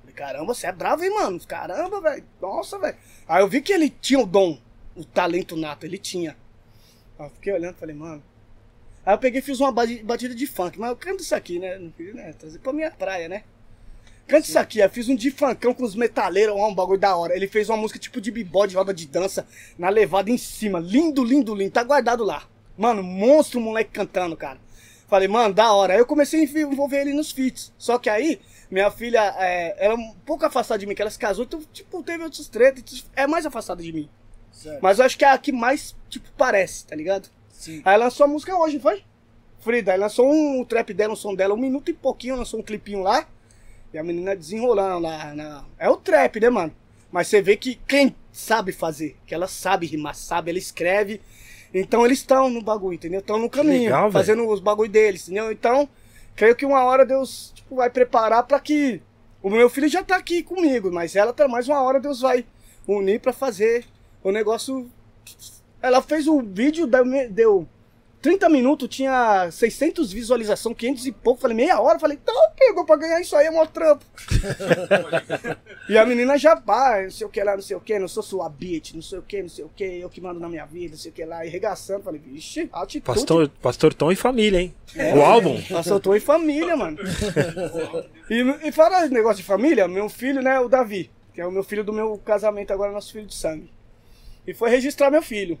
Falei, 0.00 0.14
caramba, 0.14 0.54
você 0.54 0.66
é 0.66 0.72
bravo, 0.72 1.04
hein, 1.04 1.10
mano? 1.10 1.40
Caramba, 1.46 2.00
velho. 2.00 2.24
Nossa, 2.40 2.78
velho. 2.78 2.96
Aí 3.28 3.42
eu 3.42 3.48
vi 3.48 3.60
que 3.60 3.72
ele 3.72 3.90
tinha 3.90 4.18
o 4.20 4.26
dom, 4.26 4.58
o 4.94 5.04
talento 5.04 5.56
nato, 5.56 5.86
ele 5.86 5.98
tinha. 5.98 6.36
Aí 7.18 7.26
eu 7.26 7.30
fiquei 7.30 7.52
olhando 7.52 7.76
falei, 7.76 7.94
mano. 7.94 8.22
Aí 9.04 9.14
eu 9.14 9.18
peguei 9.18 9.40
e 9.40 9.42
fiz 9.42 9.60
uma 9.60 9.72
bati- 9.72 10.02
batida 10.02 10.34
de 10.34 10.46
funk, 10.46 10.78
mas 10.78 10.90
eu 10.90 10.96
canto 10.96 11.22
isso 11.22 11.34
aqui, 11.34 11.58
né? 11.58 11.78
Não 11.78 11.90
queria, 11.90 12.14
né? 12.14 12.32
Trazer 12.32 12.58
pra 12.58 12.72
minha 12.72 12.90
praia, 12.90 13.28
né? 13.28 13.44
Canta 14.30 14.46
isso 14.46 14.58
aqui, 14.60 14.78
eu 14.78 14.88
fiz 14.88 15.08
um 15.08 15.16
de 15.16 15.28
funkão 15.28 15.74
com 15.74 15.82
os 15.82 15.96
metaleiros, 15.96 16.54
um 16.54 16.72
bagulho 16.72 17.00
da 17.00 17.16
hora. 17.16 17.34
Ele 17.34 17.48
fez 17.48 17.68
uma 17.68 17.76
música 17.76 17.98
tipo 17.98 18.20
de 18.20 18.30
bigode, 18.30 18.76
roda 18.76 18.94
de 18.94 19.08
dança, 19.08 19.44
na 19.76 19.88
levada 19.88 20.30
em 20.30 20.38
cima. 20.38 20.78
Lindo, 20.78 21.24
lindo, 21.24 21.52
lindo. 21.52 21.72
Tá 21.72 21.82
guardado 21.82 22.22
lá. 22.22 22.44
Mano, 22.78 23.02
monstro 23.02 23.60
moleque 23.60 23.90
cantando, 23.90 24.36
cara. 24.36 24.58
Falei, 25.08 25.26
mano, 25.26 25.52
da 25.52 25.72
hora. 25.72 25.94
Aí 25.94 25.98
eu 25.98 26.06
comecei 26.06 26.40
a 26.40 26.60
envolver 26.60 27.00
ele 27.00 27.12
nos 27.12 27.32
feats. 27.32 27.72
Só 27.76 27.98
que 27.98 28.08
aí, 28.08 28.40
minha 28.70 28.88
filha, 28.92 29.34
é, 29.36 29.74
ela 29.84 29.94
é 29.94 29.96
um 29.96 30.14
pouco 30.24 30.46
afastada 30.46 30.78
de 30.78 30.86
mim, 30.86 30.94
que 30.94 31.02
ela 31.02 31.10
se 31.10 31.18
casou, 31.18 31.44
então, 31.44 31.60
tipo, 31.72 32.00
teve 32.04 32.22
outros 32.22 32.46
tretas, 32.48 33.04
é 33.16 33.26
mais 33.26 33.44
afastada 33.44 33.82
de 33.82 33.92
mim. 33.92 34.08
Mas 34.80 35.00
eu 35.00 35.04
acho 35.04 35.18
que 35.18 35.24
é 35.24 35.28
a 35.28 35.38
que 35.38 35.50
mais, 35.50 35.96
tipo, 36.08 36.28
parece, 36.36 36.86
tá 36.86 36.94
ligado? 36.94 37.28
Sim. 37.50 37.82
Aí 37.84 37.98
lançou 37.98 38.24
a 38.24 38.28
música 38.28 38.56
hoje, 38.56 38.78
foi? 38.78 39.02
Frida, 39.58 39.92
aí 39.92 39.98
lançou 39.98 40.30
um, 40.30 40.64
trap 40.64 40.94
dela, 40.94 41.14
um 41.14 41.16
som 41.16 41.34
dela, 41.34 41.52
um 41.52 41.58
minuto 41.58 41.90
e 41.90 41.94
pouquinho, 41.94 42.36
lançou 42.36 42.60
um 42.60 42.62
clipinho 42.62 43.00
lá. 43.02 43.26
E 43.92 43.98
a 43.98 44.04
menina 44.04 44.36
desenrolando 44.36 45.00
lá. 45.00 45.34
Na... 45.34 45.64
É 45.78 45.88
o 45.88 45.96
trap, 45.96 46.40
né, 46.40 46.50
mano? 46.50 46.72
Mas 47.10 47.28
você 47.28 47.42
vê 47.42 47.56
que 47.56 47.74
quem 47.88 48.14
sabe 48.32 48.72
fazer, 48.72 49.16
que 49.26 49.34
ela 49.34 49.48
sabe 49.48 49.86
rimar, 49.86 50.14
sabe, 50.14 50.50
ela 50.50 50.58
escreve. 50.58 51.20
Então 51.74 52.04
eles 52.04 52.18
estão 52.18 52.48
no 52.48 52.62
bagulho, 52.62 52.94
entendeu? 52.94 53.20
Estão 53.20 53.38
no 53.38 53.50
caminho, 53.50 53.84
legal, 53.84 54.10
fazendo 54.10 54.46
os 54.48 54.60
bagulho 54.60 54.90
deles, 54.90 55.22
entendeu? 55.22 55.50
Então, 55.50 55.88
creio 56.36 56.54
que 56.54 56.66
uma 56.66 56.84
hora 56.84 57.04
Deus 57.04 57.52
tipo, 57.54 57.76
vai 57.76 57.90
preparar 57.90 58.44
pra 58.44 58.60
que. 58.60 59.00
O 59.42 59.48
meu 59.48 59.70
filho 59.70 59.88
já 59.88 60.02
tá 60.04 60.16
aqui 60.16 60.42
comigo, 60.42 60.92
mas 60.92 61.16
ela 61.16 61.32
tá 61.32 61.48
mais 61.48 61.66
uma 61.66 61.80
hora 61.82 61.98
Deus 61.98 62.20
vai 62.20 62.44
unir 62.86 63.20
pra 63.20 63.32
fazer 63.32 63.86
o 64.22 64.30
negócio. 64.30 64.90
Ela 65.80 66.02
fez 66.02 66.26
o 66.28 66.42
vídeo, 66.42 66.86
deu, 66.86 67.04
deu 67.30 67.68
30 68.22 68.48
minutos, 68.50 68.88
tinha 68.88 69.50
600 69.50 70.12
visualização, 70.12 70.74
500 70.74 71.06
e 71.06 71.12
pouco. 71.12 71.40
Falei, 71.40 71.56
meia 71.56 71.80
hora. 71.80 71.98
Falei, 71.98 72.18
então 72.20 72.34
pegou 72.56 72.84
pra 72.84 72.96
ganhar 72.96 73.20
isso 73.20 73.34
aí, 73.34 73.46
é 73.46 73.50
mó 73.50 73.64
trampo. 73.64 74.04
e 75.88 75.96
a 75.96 76.04
menina 76.04 76.36
já, 76.36 76.54
pá, 76.54 77.00
não 77.02 77.10
sei 77.10 77.26
o 77.26 77.30
que 77.30 77.42
lá, 77.42 77.54
não 77.54 77.62
sei 77.62 77.76
o 77.76 77.80
que, 77.80 77.98
não 77.98 78.08
sou 78.08 78.22
sua 78.22 78.48
bitch, 78.48 78.92
não 78.92 79.02
sei 79.02 79.18
o 79.18 79.22
que, 79.22 79.42
não 79.42 79.48
sei 79.48 79.64
o 79.64 79.70
que, 79.74 79.84
eu 79.84 80.10
que 80.10 80.20
mando 80.20 80.38
na 80.38 80.48
minha 80.48 80.66
vida, 80.66 80.90
não 80.92 80.98
sei 80.98 81.10
o 81.10 81.14
que 81.14 81.24
lá, 81.24 81.44
e 81.46 81.48
regaçando. 81.48 82.04
Falei, 82.04 82.20
vixe, 82.20 82.68
atitude. 82.72 83.00
Pastor, 83.00 83.48
Pastor 83.62 83.94
Tom 83.94 84.12
e 84.12 84.16
família, 84.16 84.60
hein? 84.60 84.74
o 85.16 85.22
álbum. 85.22 85.60
Pastor 85.62 86.00
Tom 86.00 86.14
e 86.14 86.20
família, 86.20 86.76
mano. 86.76 86.98
e, 88.28 88.68
e 88.68 88.72
fala 88.72 89.06
negócio 89.08 89.38
de 89.38 89.44
família, 89.44 89.88
meu 89.88 90.08
filho, 90.08 90.42
né, 90.42 90.60
o 90.60 90.68
Davi, 90.68 91.10
que 91.32 91.40
é 91.40 91.46
o 91.46 91.50
meu 91.50 91.62
filho 91.62 91.82
do 91.82 91.92
meu 91.92 92.18
casamento 92.18 92.72
agora, 92.72 92.92
nosso 92.92 93.12
filho 93.12 93.26
de 93.26 93.34
sangue. 93.34 93.72
E 94.46 94.52
foi 94.52 94.68
registrar 94.70 95.10
meu 95.10 95.22
filho. 95.22 95.58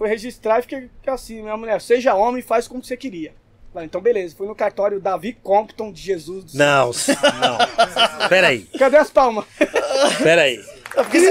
Foi 0.00 0.08
registrar 0.08 0.60
e 0.60 0.62
fiquei 0.62 0.88
assim, 1.08 1.42
minha 1.42 1.58
mulher, 1.58 1.78
seja 1.78 2.14
homem, 2.14 2.40
faz 2.40 2.66
como 2.66 2.82
você 2.82 2.96
queria. 2.96 3.34
Falei, 3.70 3.84
então 3.84 4.00
beleza, 4.00 4.34
fui 4.34 4.46
no 4.46 4.54
cartório 4.54 4.98
Davi 4.98 5.36
Compton 5.42 5.92
de 5.92 6.00
Jesus. 6.00 6.44
do 6.46 6.58
Não, 6.58 6.86
não. 6.86 8.28
Peraí, 8.30 8.60
Cadê 8.78 8.96
as 8.96 9.10
palmas? 9.10 9.44
peraí. 10.22 10.58
Eu 10.96 11.04
pensei, 11.04 11.28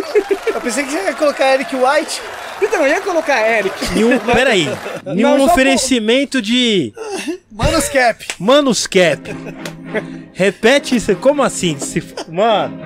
eu 0.54 0.62
pensei 0.62 0.84
que 0.86 0.92
você 0.92 1.04
ia 1.04 1.14
colocar 1.16 1.52
Eric 1.52 1.76
White. 1.76 2.22
Então, 2.62 2.86
eu 2.86 2.90
ia 2.94 3.02
colocar 3.02 3.42
Eric. 3.50 3.76
Nenhum, 3.96 4.20
peraí. 4.20 4.68
Nenhum 5.16 5.38
só 5.40 5.46
oferecimento 5.46 6.40
de 6.40 6.94
Manos 7.52 7.90
Cap. 7.90 8.24
Manus 8.38 8.86
Cap. 8.86 9.20
Repete 10.32 10.96
isso. 10.96 11.16
Como 11.16 11.42
assim? 11.42 11.78
Se- 11.80 12.04
Mano, 12.30 12.78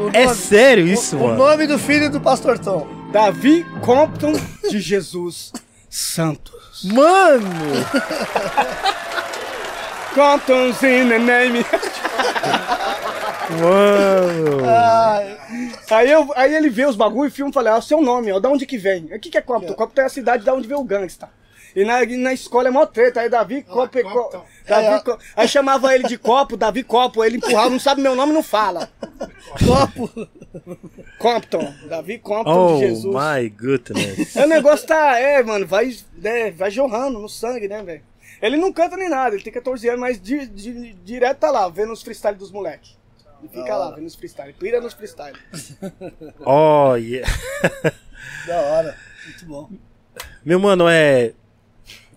O 0.00 0.08
é 0.14 0.24
nome- 0.24 0.34
sério 0.36 0.86
isso, 0.86 1.14
o, 1.16 1.20
o 1.20 1.26
mano? 1.28 1.38
nome 1.38 1.66
do 1.66 1.78
filho 1.78 2.10
do 2.10 2.20
Pastor 2.20 2.58
Tom. 2.58 2.97
Davi 3.10 3.64
Compton 3.82 4.32
de 4.70 4.80
Jesus 4.80 5.52
Santos. 5.88 6.84
Mano! 6.84 7.46
Compton's 10.14 10.82
in 10.82 11.08
the 11.08 11.18
name. 11.18 11.64
Mano! 13.60 14.64
Ai, 14.66 15.38
Aí, 15.90 16.10
eu, 16.10 16.30
aí 16.36 16.54
ele 16.54 16.68
vê 16.68 16.84
os 16.84 16.96
bagulho 16.96 17.28
e 17.28 17.30
filma 17.30 17.50
e 17.50 17.54
fala, 17.54 17.70
ah, 17.70 17.78
o 17.78 17.82
seu 17.82 18.02
nome, 18.02 18.30
ó, 18.30 18.38
da 18.38 18.50
onde 18.50 18.66
que 18.66 18.76
vem? 18.76 19.06
O 19.06 19.18
que, 19.18 19.30
que 19.30 19.38
é 19.38 19.40
Compton? 19.40 19.72
Compton 19.72 20.02
é 20.02 20.04
a 20.04 20.10
cidade 20.10 20.44
da 20.44 20.52
onde 20.52 20.68
veio 20.68 20.80
o 20.80 20.84
gangsta. 20.84 21.30
E 21.80 21.84
na, 21.84 22.04
na 22.04 22.32
escola 22.32 22.66
é 22.66 22.70
mó 22.72 22.84
treta, 22.86 23.20
aí 23.20 23.28
Davi 23.30 23.62
Copo, 23.62 24.02
Compton. 24.02 24.44
Davi 24.66 25.10
É, 25.10 25.16
Aí 25.36 25.46
chamava 25.46 25.94
ele 25.94 26.08
de 26.08 26.18
Copo, 26.18 26.56
Davi 26.56 26.82
Copo, 26.82 27.22
ele 27.24 27.36
empurrava, 27.36 27.70
não 27.70 27.78
sabe 27.78 28.00
meu 28.02 28.16
nome, 28.16 28.32
não 28.32 28.42
fala. 28.42 28.90
copo. 29.64 30.10
Compton, 31.18 31.72
Davi 31.88 32.18
Compton 32.18 32.66
Oh 32.74 32.78
de 32.80 32.86
Jesus. 32.88 33.14
my 33.14 33.48
goodness. 33.50 34.36
Aí 34.36 34.44
o 34.44 34.48
negócio 34.48 34.88
tá, 34.88 35.18
é, 35.20 35.40
mano, 35.42 35.66
vai, 35.66 35.96
é, 36.24 36.50
vai 36.50 36.70
jorrando 36.70 37.20
no 37.20 37.28
sangue, 37.28 37.68
né, 37.68 37.80
velho? 37.82 38.02
Ele 38.42 38.56
não 38.56 38.72
canta 38.72 38.96
nem 38.96 39.08
nada, 39.08 39.36
ele 39.36 39.44
tem 39.44 39.52
14 39.52 39.88
anos, 39.88 40.00
mas 40.00 40.20
di- 40.20 40.46
di- 40.48 40.92
direto 41.04 41.38
tá 41.38 41.50
lá, 41.50 41.68
vendo 41.68 41.92
os 41.92 42.02
freestyle 42.02 42.36
dos 42.36 42.50
moleques. 42.50 42.96
E 43.42 43.48
fica 43.48 43.76
lá, 43.76 43.92
vendo 43.92 44.06
os 44.06 44.16
freestyle, 44.16 44.52
pira 44.52 44.80
nos 44.80 44.94
freestyle. 44.94 45.36
Oh, 46.44 46.96
yeah. 46.96 47.28
Da 48.48 48.60
hora. 48.62 48.96
Muito 49.26 49.46
bom. 49.46 49.70
Meu 50.44 50.58
mano, 50.58 50.88
é. 50.88 51.34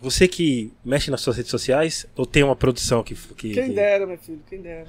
Você 0.01 0.27
que 0.27 0.73
mexe 0.83 1.11
nas 1.11 1.21
suas 1.21 1.37
redes 1.37 1.51
sociais 1.51 2.05
ou 2.15 2.25
tem 2.25 2.43
uma 2.43 2.55
produção 2.55 3.03
que. 3.03 3.13
que 3.13 3.53
Quem 3.53 3.69
que- 3.69 3.73
dera, 3.75 4.07
meu 4.07 4.17
filho, 4.17 4.41
quem 4.49 4.59
dera. 4.61 4.87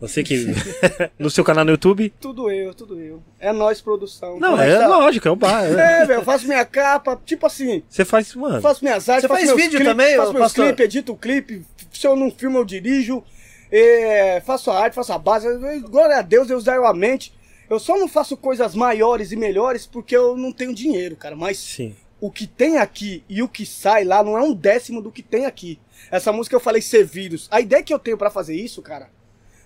Você 0.00 0.22
que. 0.22 0.46
no 1.18 1.30
seu 1.30 1.42
canal 1.42 1.64
no 1.64 1.70
YouTube? 1.72 2.12
Tudo 2.20 2.50
eu, 2.50 2.72
tudo 2.74 3.00
eu. 3.00 3.22
É 3.40 3.50
nós 3.52 3.80
produção. 3.80 4.38
Não, 4.38 4.60
é 4.60 4.70
que 4.70 4.78
tá? 4.78 4.86
lógico, 4.88 5.26
é 5.26 5.30
o 5.30 5.36
bar. 5.36 5.64
é. 5.64 6.02
É, 6.02 6.04
velho, 6.06 6.20
eu 6.20 6.24
faço 6.24 6.46
minha 6.46 6.64
capa, 6.64 7.20
tipo 7.24 7.46
assim, 7.46 7.82
Você 7.88 8.04
faz, 8.04 8.34
mano. 8.34 8.60
faço 8.60 8.84
minhas 8.84 9.08
artes, 9.08 9.22
Você 9.22 9.28
faço 9.28 9.46
faz 9.46 9.56
vídeo 9.56 9.70
clipes, 9.78 9.86
também, 9.86 10.16
faço 10.16 10.32
meus 10.32 10.42
pastor? 10.44 10.66
clipes, 10.66 10.84
edito 10.84 11.12
o 11.12 11.16
clipe, 11.16 11.64
se 11.92 12.06
eu 12.06 12.14
não 12.14 12.30
filmo 12.30 12.58
eu 12.58 12.64
dirijo, 12.64 13.24
é, 13.72 14.40
faço 14.44 14.70
a 14.70 14.78
arte, 14.78 14.94
faço 14.94 15.12
a 15.12 15.18
base, 15.18 15.48
glória 15.80 16.18
a 16.18 16.22
Deus, 16.22 16.46
Deus 16.46 16.62
dá 16.62 16.74
eu 16.74 16.86
a 16.86 16.94
mente. 16.94 17.32
Eu 17.68 17.80
só 17.80 17.98
não 17.98 18.06
faço 18.06 18.36
coisas 18.36 18.74
maiores 18.76 19.32
e 19.32 19.36
melhores 19.36 19.86
porque 19.86 20.14
eu 20.16 20.36
não 20.36 20.52
tenho 20.52 20.72
dinheiro, 20.74 21.16
cara, 21.16 21.34
mas 21.34 21.56
Sim. 21.58 21.96
O 22.20 22.30
que 22.30 22.46
tem 22.46 22.78
aqui 22.78 23.22
e 23.28 23.42
o 23.42 23.48
que 23.48 23.66
sai 23.66 24.04
lá 24.04 24.22
não 24.22 24.36
é 24.36 24.42
um 24.42 24.54
décimo 24.54 25.02
do 25.02 25.12
que 25.12 25.22
tem 25.22 25.46
aqui. 25.46 25.78
Essa 26.10 26.32
música 26.32 26.56
eu 26.56 26.60
falei 26.60 26.80
ser 26.80 27.04
vírus. 27.04 27.48
A 27.50 27.60
ideia 27.60 27.82
que 27.82 27.92
eu 27.92 27.98
tenho 27.98 28.16
pra 28.16 28.30
fazer 28.30 28.54
isso, 28.54 28.80
cara, 28.80 29.10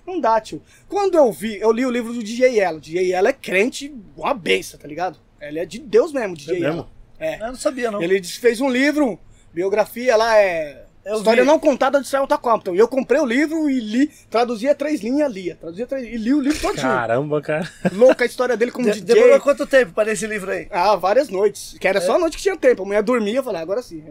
não 0.07 0.21
dá, 0.21 0.41
tio. 0.41 0.63
Quando 0.89 1.17
eu 1.17 1.31
vi, 1.33 1.61
eu 1.61 1.71
li 1.71 1.87
o 1.87 1.91
livro 1.91 2.13
do 2.13 2.23
DJ 2.23 2.59
Ela. 2.59 2.79
O 2.79 2.81
DJ 2.81 3.13
Ela 3.13 3.29
é 3.29 3.33
crente, 3.33 3.95
uma 4.17 4.35
benção, 4.35 4.79
tá 4.79 4.89
ligado? 4.89 5.19
Ele 5.41 5.59
é 5.59 5.65
de 5.65 5.79
Deus 5.79 6.13
mesmo, 6.13 6.37
DJ 6.37 6.65
É? 6.65 6.85
É. 7.19 7.35
Eu 7.43 7.49
não 7.49 7.57
sabia, 7.57 7.91
não. 7.91 8.03
Ele 8.03 8.23
fez 8.23 8.61
um 8.61 8.69
livro, 8.69 9.19
biografia 9.53 10.17
lá 10.17 10.37
é. 10.39 10.87
Eu 11.11 11.17
História 11.19 11.43
vi. 11.43 11.47
não 11.49 11.59
contada 11.59 12.01
de 12.01 12.07
Celta 12.07 12.39
Compton. 12.39 12.75
E 12.75 12.79
eu 12.79 12.87
comprei 12.89 13.21
o 13.21 13.27
livro 13.27 13.69
e 13.69 13.81
li, 13.81 14.07
traduzia 14.31 14.75
três 14.75 15.01
linhas, 15.01 15.33
lia. 15.33 15.57
Traduzia 15.57 15.87
três, 15.87 16.05
e 16.07 16.17
li 16.17 16.33
o 16.33 16.41
livro 16.41 16.61
todinho. 16.61 16.83
Caramba, 16.83 17.43
cara. 17.43 17.71
Louca 17.93 18.25
a 18.25 18.27
história 18.27 18.57
dele 18.57 18.71
como 18.71 18.91
De- 18.91 19.01
DJ. 19.01 19.15
demorou 19.15 19.41
quanto 19.41 19.67
tempo 19.67 19.93
para 19.93 20.13
esse 20.13 20.27
livro 20.27 20.51
aí? 20.51 20.69
Ah, 20.71 20.95
várias 20.97 21.29
noites. 21.29 21.77
Que 21.81 21.89
era 21.89 22.01
só 22.01 22.15
a 22.15 22.19
noite 22.19 22.37
que 22.37 22.43
tinha 22.43 22.57
tempo. 22.57 22.83
A 22.83 22.87
mulher 22.87 23.03
dormia, 23.03 23.39
eu 23.39 23.43
falei, 23.43 23.61
agora 23.61 23.83
sim. 23.83 24.05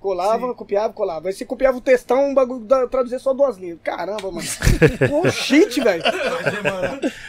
Colava, 0.00 0.54
copiava, 0.54 0.94
colava. 0.94 1.28
Aí 1.28 1.34
você 1.34 1.44
copiava 1.44 1.76
o 1.76 1.80
textão, 1.82 2.30
um 2.30 2.34
bagulho 2.34 2.60
da, 2.64 2.86
traduzia 2.88 3.18
só 3.18 3.34
duas 3.34 3.58
linhas. 3.58 3.78
Caramba, 3.84 4.30
mano. 4.32 4.48
Pô, 5.10 5.30
shit, 5.30 5.78
velho. 5.78 6.02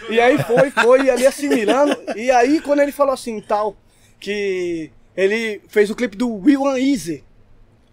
E 0.10 0.20
aí 0.22 0.38
foi, 0.44 0.72
foi, 0.72 1.02
e 1.04 1.10
ali 1.10 1.28
assimilando. 1.28 1.98
E 2.16 2.32
aí, 2.32 2.62
quando 2.62 2.80
ele 2.82 2.94
falou 2.94 3.14
assim, 3.14 3.42
tal, 3.42 3.76
que 4.22 4.90
ele 5.18 5.62
fez 5.68 5.90
o 5.90 5.96
clipe 5.96 6.16
do 6.16 6.30
Will 6.34 6.66
and 6.66 6.80
Easy. 6.80 7.24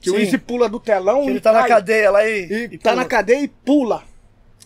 Que 0.01 0.11
o 0.11 0.15
Sim. 0.15 0.21
Easy 0.21 0.39
pula 0.39 0.69
do 0.69 0.79
telão 0.79 1.23
Que 1.23 1.29
e 1.29 1.31
ele 1.31 1.41
tá 1.41 1.53
na 1.53 1.61
cai. 1.61 1.69
cadeia 1.69 2.11
lá 2.11 2.27
e. 2.27 2.47
E, 2.47 2.65
e 2.75 2.79
tá 2.79 2.91
pula. 2.91 3.03
na 3.03 3.09
cadeia 3.09 3.41
e 3.43 3.49
pula. 3.49 4.03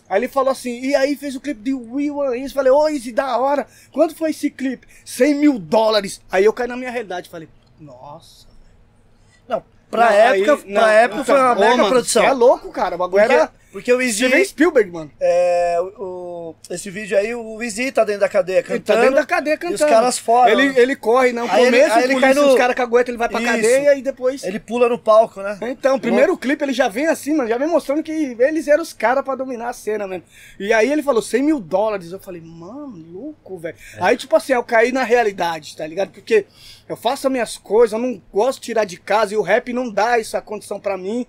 Aí 0.09 0.19
ele 0.19 0.27
falou 0.27 0.51
assim, 0.51 0.79
e 0.81 0.93
aí 0.93 1.15
fez 1.15 1.35
o 1.35 1.39
clipe 1.41 1.61
de 1.61 1.73
Will 1.73 2.21
and 2.21 2.35
Easy. 2.37 2.53
Falei, 2.53 2.71
ô 2.71 2.87
Easy, 2.87 3.11
da 3.11 3.35
hora. 3.37 3.65
Quanto 3.91 4.15
foi 4.15 4.29
esse 4.29 4.49
clipe? 4.51 4.85
100 5.03 5.33
mil 5.35 5.57
dólares. 5.57 6.21
Aí 6.31 6.45
eu 6.45 6.53
caí 6.53 6.67
na 6.67 6.75
minha 6.77 6.91
realidade. 6.91 7.29
Falei, 7.29 7.47
nossa. 7.79 8.45
Não, 9.47 9.63
pra 9.89 10.05
Não, 10.05 10.11
época, 10.11 10.53
aí- 10.53 10.57
pra 10.61 10.69
não, 10.81 10.87
época 10.87 11.21
então, 11.21 11.25
foi 11.35 11.39
uma 11.43 11.53
ô, 11.53 11.59
mega 11.59 11.87
produção. 11.87 12.23
É 12.23 12.31
louco, 12.31 12.69
cara. 12.71 12.95
O 12.95 12.99
bagulho 12.99 13.21
Porque, 13.23 13.33
era 13.33 13.51
porque 13.73 13.91
o 13.91 14.01
Easy. 14.01 14.13
Steven 14.25 14.45
Spielberg, 14.45 14.89
mano. 14.91 15.11
É, 15.19 15.77
o, 15.97 16.55
esse 16.69 16.89
vídeo 16.89 17.17
aí, 17.17 17.35
o 17.35 17.61
Easy 17.61 17.91
tá 17.91 18.05
dentro 18.05 18.21
da 18.21 18.29
cadeia 18.29 18.59
Ele 18.59 18.63
cantando. 18.67 18.83
tá 18.85 18.95
dentro 19.01 19.15
da 19.15 19.25
cadeia 19.25 19.57
cantando. 19.57 19.81
E 19.81 19.83
os 19.83 19.89
caras 19.89 20.17
fora. 20.17 20.51
Ele, 20.51 20.79
ele 20.79 20.95
corre, 20.95 21.33
não. 21.33 21.49
Aí 21.51 21.65
ele- 21.65 21.77
começo, 21.81 21.99
ele 21.99 22.13
cai 22.13 22.21
polícia, 22.33 22.41
no- 22.41 22.49
os 22.51 22.55
caras 22.57 22.75
caguetam, 22.75 23.11
ele 23.11 23.17
vai 23.17 23.27
pra 23.27 23.41
Isso. 23.41 23.51
cadeia 23.51 23.95
e 23.95 24.01
depois... 24.01 24.43
Ele 24.43 24.59
pula 24.59 24.87
no 24.87 24.97
palco, 24.97 25.41
né? 25.41 25.57
Então, 25.63 25.95
o 25.95 25.99
primeiro 25.99 26.37
clipe 26.37 26.63
ele 26.63 26.71
já 26.73 26.87
vem 26.87 27.07
assim, 27.07 27.33
mano, 27.35 27.49
já 27.49 27.57
vem 27.57 27.67
mostrando 27.67 28.01
que 28.03 28.11
eles 28.39 28.67
eram 28.67 28.83
os 28.83 28.93
caras 28.93 29.23
pra 29.25 29.35
dominar 29.35 29.69
a 29.69 29.73
cena, 29.73 30.07
mano. 30.07 30.23
E 30.59 30.71
aí 30.71 30.91
ele 30.91 31.03
falou 31.03 31.21
100 31.21 31.41
mil 31.43 31.59
dólares. 31.59 32.11
Eu 32.11 32.19
falei, 32.19 32.41
mano, 32.41 33.03
louco, 33.11 33.57
velho. 33.57 33.75
Aí, 33.99 34.15
tipo 34.15 34.35
assim, 34.35 34.53
eu 34.53 34.63
caí 34.63 34.91
na 34.91 35.03
realidade, 35.03 35.75
tá 35.75 35.85
ligado? 35.87 36.11
Porque 36.11 36.45
eu 36.87 36.95
faço 36.95 37.25
as 37.27 37.31
minhas 37.33 37.57
coisas, 37.57 37.93
eu 37.93 37.99
não 37.99 38.21
gosto 38.31 38.59
de 38.59 38.65
tirar 38.65 38.85
de 38.85 38.97
casa 38.97 39.33
e 39.33 39.37
o 39.37 39.41
rap 39.41 39.73
não 39.73 39.89
dá 39.91 40.19
essa 40.19 40.39
condição 40.41 40.79
pra 40.79 40.97
mim. 40.97 41.25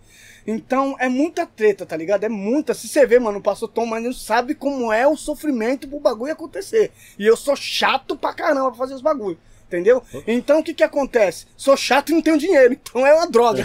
Então, 0.46 0.96
é 0.98 1.08
muita 1.08 1.46
treta, 1.46 1.86
tá 1.86 1.96
ligado? 1.96 2.24
É 2.24 2.28
muita. 2.28 2.74
Se 2.74 2.88
você 2.88 3.06
vê, 3.06 3.18
mano, 3.18 3.38
o 3.38 3.42
pastor 3.42 3.68
Tom, 3.68 3.86
mas 3.86 4.02
não 4.02 4.12
sabe 4.12 4.54
como 4.54 4.92
é 4.92 5.06
o 5.06 5.16
sofrimento 5.16 5.88
pro 5.88 6.00
bagulho 6.00 6.32
acontecer. 6.32 6.92
E 7.18 7.26
eu 7.26 7.36
sou 7.36 7.56
chato 7.56 8.16
pra 8.16 8.34
caramba 8.34 8.70
pra 8.70 8.78
fazer 8.78 8.94
os 8.94 9.02
bagulhos. 9.02 9.38
Entendeu? 9.66 10.02
Então 10.26 10.60
o 10.60 10.62
que 10.62 10.74
que 10.74 10.84
acontece? 10.84 11.46
Sou 11.56 11.76
chato 11.76 12.10
e 12.10 12.12
não 12.12 12.22
tenho 12.22 12.38
dinheiro, 12.38 12.74
então 12.74 13.04
é 13.04 13.12
uma 13.12 13.26
droga. 13.26 13.64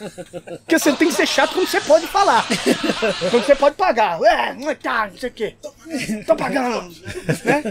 Porque 0.64 0.78
você 0.78 0.92
tem 0.92 1.08
que 1.08 1.14
ser 1.14 1.26
chato 1.26 1.52
quando 1.52 1.66
você 1.66 1.80
pode 1.82 2.06
falar. 2.06 2.46
Quando 3.30 3.44
você 3.44 3.54
pode 3.54 3.76
pagar. 3.76 4.18
É, 4.22 4.54
não 4.54 4.70
é 4.70 4.74
tá, 4.74 5.08
não 5.08 5.18
sei 5.18 5.28
o 5.28 5.32
quê. 5.32 5.56
Tô 6.26 6.34
pagando. 6.34 6.94
Né? 7.44 7.62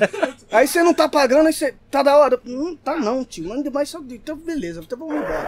Aí 0.52 0.68
você 0.68 0.84
não 0.84 0.94
tá 0.94 1.10
pagando, 1.10 1.48
aí 1.48 1.54
você 1.54 1.74
tá 1.90 2.04
da 2.04 2.16
hora. 2.16 2.40
Não 2.44 2.76
tá 2.76 2.96
não, 2.98 3.26
tio. 3.26 3.48
Manda 3.48 3.72
mais 3.72 3.90
só. 3.90 4.00
Então 4.08 4.36
beleza, 4.36 4.82
então 4.82 5.00
vamos 5.00 5.16
embora. 5.16 5.48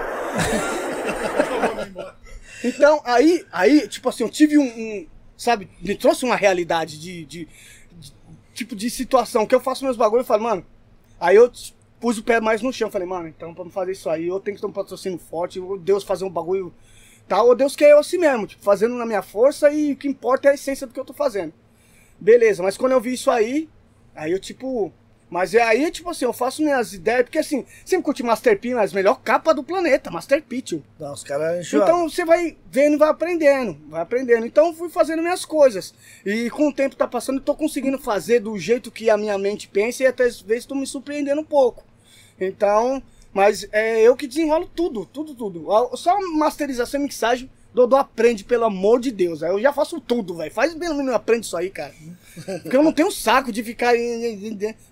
Então, 2.68 3.02
aí, 3.06 3.46
aí, 3.52 3.88
tipo 3.88 4.10
assim, 4.10 4.24
eu 4.24 4.30
tive 4.30 4.58
um, 4.58 4.64
um, 4.66 5.08
sabe, 5.38 5.70
me 5.82 5.96
trouxe 5.96 6.26
uma 6.26 6.36
realidade 6.36 7.00
de, 7.00 7.26
de, 7.26 7.46
de- 7.46 8.14
tipo 8.54 8.76
de 8.76 8.90
situação 8.90 9.46
que 9.46 9.54
eu 9.54 9.60
faço 9.60 9.84
meus 9.84 9.98
bagulho 9.98 10.22
e 10.22 10.26
falo, 10.26 10.44
mano, 10.44 10.66
aí 11.20 11.36
eu 11.36 11.52
pus 12.00 12.18
o 12.18 12.24
pé 12.24 12.40
mais 12.42 12.62
no 12.62 12.74
chão, 12.74 12.90
falei, 12.92 13.08
mano, 13.08 13.28
então 13.28 13.54
pra 13.54 13.66
fazer 13.70 13.92
isso 13.94 14.10
aí, 14.10 14.28
eu 14.28 14.40
tenho 14.40 14.56
que 14.56 14.62
ter 14.62 14.68
um 14.68 14.72
patrocínio 14.72 15.20
forte, 15.20 15.60
ou 15.60 15.78
Deus 15.78 16.04
fazer 16.04 16.26
um 16.26 16.30
bagulho 16.30 16.74
tal, 17.28 17.48
ou 17.48 17.56
Deus 17.56 17.76
quer 17.76 17.92
eu 17.92 18.00
assim 18.00 18.18
mesmo, 18.18 18.48
tipo, 18.48 18.64
fazendo 18.64 18.96
na 18.96 19.06
minha 19.06 19.22
força 19.22 19.72
e 19.72 19.94
o 19.94 19.98
que 19.98 20.08
importa 20.08 20.48
é 20.50 20.52
a 20.52 20.56
essência 20.56 20.88
do 20.88 20.94
que 20.94 21.00
eu 21.00 21.06
tô 21.06 21.14
fazendo. 21.14 21.54
Beleza, 22.20 22.64
mas 22.64 22.78
quando 22.78 22.94
eu 22.94 23.02
vi 23.02 23.14
isso 23.14 23.32
aí, 23.32 23.70
aí 24.16 24.32
eu 24.32 24.40
tipo, 24.40 24.94
Mas 25.30 25.56
é 25.56 25.62
aí, 25.62 25.90
tipo 25.90 26.10
assim, 26.10 26.26
eu 26.26 26.32
faço 26.32 26.62
minhas 26.62 26.94
ideias, 26.94 27.24
porque 27.24 27.40
assim, 27.40 27.66
sempre 27.84 28.06
curti 28.06 28.22
Master 28.22 28.60
P, 28.60 28.76
mas 28.76 28.94
melhor 28.94 29.20
capa 29.22 29.54
do 29.54 29.64
planeta, 29.64 30.12
Master 30.12 30.42
P, 30.44 30.62
tio. 30.62 30.84
Não, 31.00 31.14
os 31.14 31.24
caras. 31.24 31.68
Então 31.74 32.08
você 32.08 32.24
vai 32.24 32.56
vendo 32.72 32.94
e 32.94 32.98
vai 32.98 33.10
aprendendo, 33.10 33.78
vai 33.90 34.02
aprendendo. 34.02 34.46
Então 34.46 34.68
eu 34.68 34.74
fui 34.74 34.88
fazendo 34.88 35.22
minhas 35.22 35.44
coisas. 35.44 35.94
E 36.26 36.50
com 36.52 36.70
o 36.70 36.74
tempo 36.74 36.96
tá 36.96 37.08
passando, 37.08 37.38
eu 37.38 37.44
tô 37.44 37.56
conseguindo 37.56 37.98
fazer 37.98 38.40
do 38.40 38.58
jeito 38.58 38.92
que 38.92 39.10
a 39.10 39.18
minha 39.18 39.38
mente 39.38 39.68
pensa 39.68 40.04
e 40.04 40.08
até 40.08 40.26
às 40.26 40.40
vezes 40.42 40.66
tô 40.66 40.76
me 40.76 40.86
surpreendendo 40.86 41.42
um 41.42 41.46
pouco. 41.46 41.84
Então, 42.40 43.02
mas 43.34 43.68
é 43.72 44.02
eu 44.02 44.16
que 44.16 44.28
desenrolo 44.28 44.70
tudo, 44.74 45.06
tudo, 45.06 45.34
tudo. 45.34 45.68
Só 45.98 46.16
masterização 46.38 47.00
e 47.00 47.04
mixagem, 47.04 47.50
Dodô 47.76 47.98
aprende, 47.98 48.46
pelo 48.46 48.64
amor 48.64 49.02
de 49.02 49.12
Deus. 49.12 49.44
Aí 49.44 49.52
Eu 49.52 49.62
já 49.62 49.74
faço 49.74 50.00
tudo, 50.00 50.34
velho. 50.36 50.50
Faz 50.50 50.74
pelo 50.74 50.96
menos 50.96 51.14
aprende 51.14 51.46
isso 51.46 51.58
aí, 51.58 51.70
cara. 51.70 51.94
Porque 52.64 52.78
eu 52.78 52.82
não 52.82 52.94
tenho 52.94 53.12
saco 53.12 53.52
de 53.52 53.62
ficar. 53.62 53.94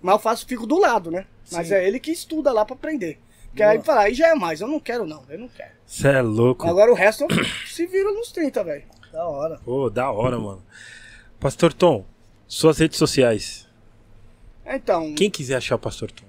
Mas 0.01 0.13
eu 0.13 0.19
faço, 0.19 0.45
fico 0.45 0.67
do 0.67 0.77
lado, 0.77 1.09
né? 1.09 1.25
Mas 1.49 1.69
Sim. 1.69 1.75
é 1.75 1.87
ele 1.87 1.97
que 1.97 2.11
estuda 2.11 2.51
lá 2.51 2.65
pra 2.65 2.75
aprender. 2.75 3.19
Porque 3.47 3.63
aí 3.63 3.81
fala, 3.81 4.01
aí 4.01 4.13
já 4.13 4.27
é 4.27 4.35
mais. 4.35 4.59
Eu 4.59 4.67
não 4.67 4.81
quero, 4.81 5.05
não. 5.05 5.23
Eu 5.29 5.39
não 5.39 5.47
quero. 5.47 5.71
Você 5.85 6.09
é 6.09 6.21
louco. 6.21 6.67
Agora 6.67 6.91
o 6.91 6.95
resto 6.95 7.25
se 7.65 7.87
vira 7.87 8.11
nos 8.11 8.33
30, 8.33 8.61
velho. 8.65 8.83
Da 9.13 9.25
hora. 9.25 9.61
Pô, 9.63 9.89
da 9.89 10.11
hora, 10.11 10.37
mano. 10.37 10.61
Pastor 11.39 11.71
Tom, 11.71 12.03
suas 12.47 12.79
redes 12.79 12.97
sociais. 12.97 13.65
Então, 14.65 15.13
Quem 15.15 15.29
quiser 15.29 15.55
achar 15.55 15.75
o 15.75 15.79
Pastor 15.79 16.11
Tom. 16.11 16.25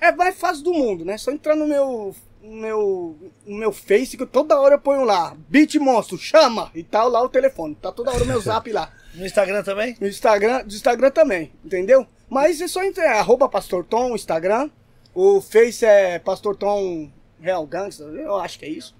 é 0.00 0.12
mais 0.12 0.38
fácil 0.38 0.62
do 0.62 0.72
mundo, 0.72 1.04
né? 1.04 1.18
Só 1.18 1.32
entrar 1.32 1.56
no 1.56 1.66
meu, 1.66 2.14
meu, 2.42 3.16
no 3.46 3.56
meu 3.56 3.72
Face, 3.72 4.16
que 4.16 4.26
toda 4.26 4.60
hora 4.60 4.74
eu 4.74 4.80
ponho 4.80 5.04
lá, 5.04 5.36
Beat 5.48 5.74
Monstro, 5.76 6.18
chama, 6.18 6.70
e 6.74 6.82
tal 6.82 7.08
lá 7.08 7.22
o 7.22 7.28
telefone. 7.28 7.74
Tá 7.74 7.92
toda 7.92 8.10
hora 8.10 8.24
o 8.24 8.26
meu 8.26 8.40
zap 8.40 8.70
lá. 8.72 8.92
No 9.14 9.26
Instagram 9.26 9.64
também? 9.64 9.96
No 10.00 10.06
Instagram, 10.06 10.64
do 10.64 10.72
Instagram 10.72 11.10
também, 11.10 11.50
entendeu? 11.64 12.06
Mas 12.28 12.60
é 12.60 12.68
só 12.68 12.84
entrar, 12.84 13.04
é 13.04 13.18
arroba 13.18 13.48
Pastor 13.48 13.84
Tom, 13.84 14.14
Instagram. 14.14 14.70
O 15.12 15.40
Face 15.40 15.84
é 15.84 16.20
Pastor 16.20 16.54
Tom 16.54 17.10
Real 17.40 17.66
Gangsta, 17.66 18.04
eu 18.04 18.36
acho 18.36 18.58
que 18.58 18.66
é 18.66 18.68
isso. 18.68 18.94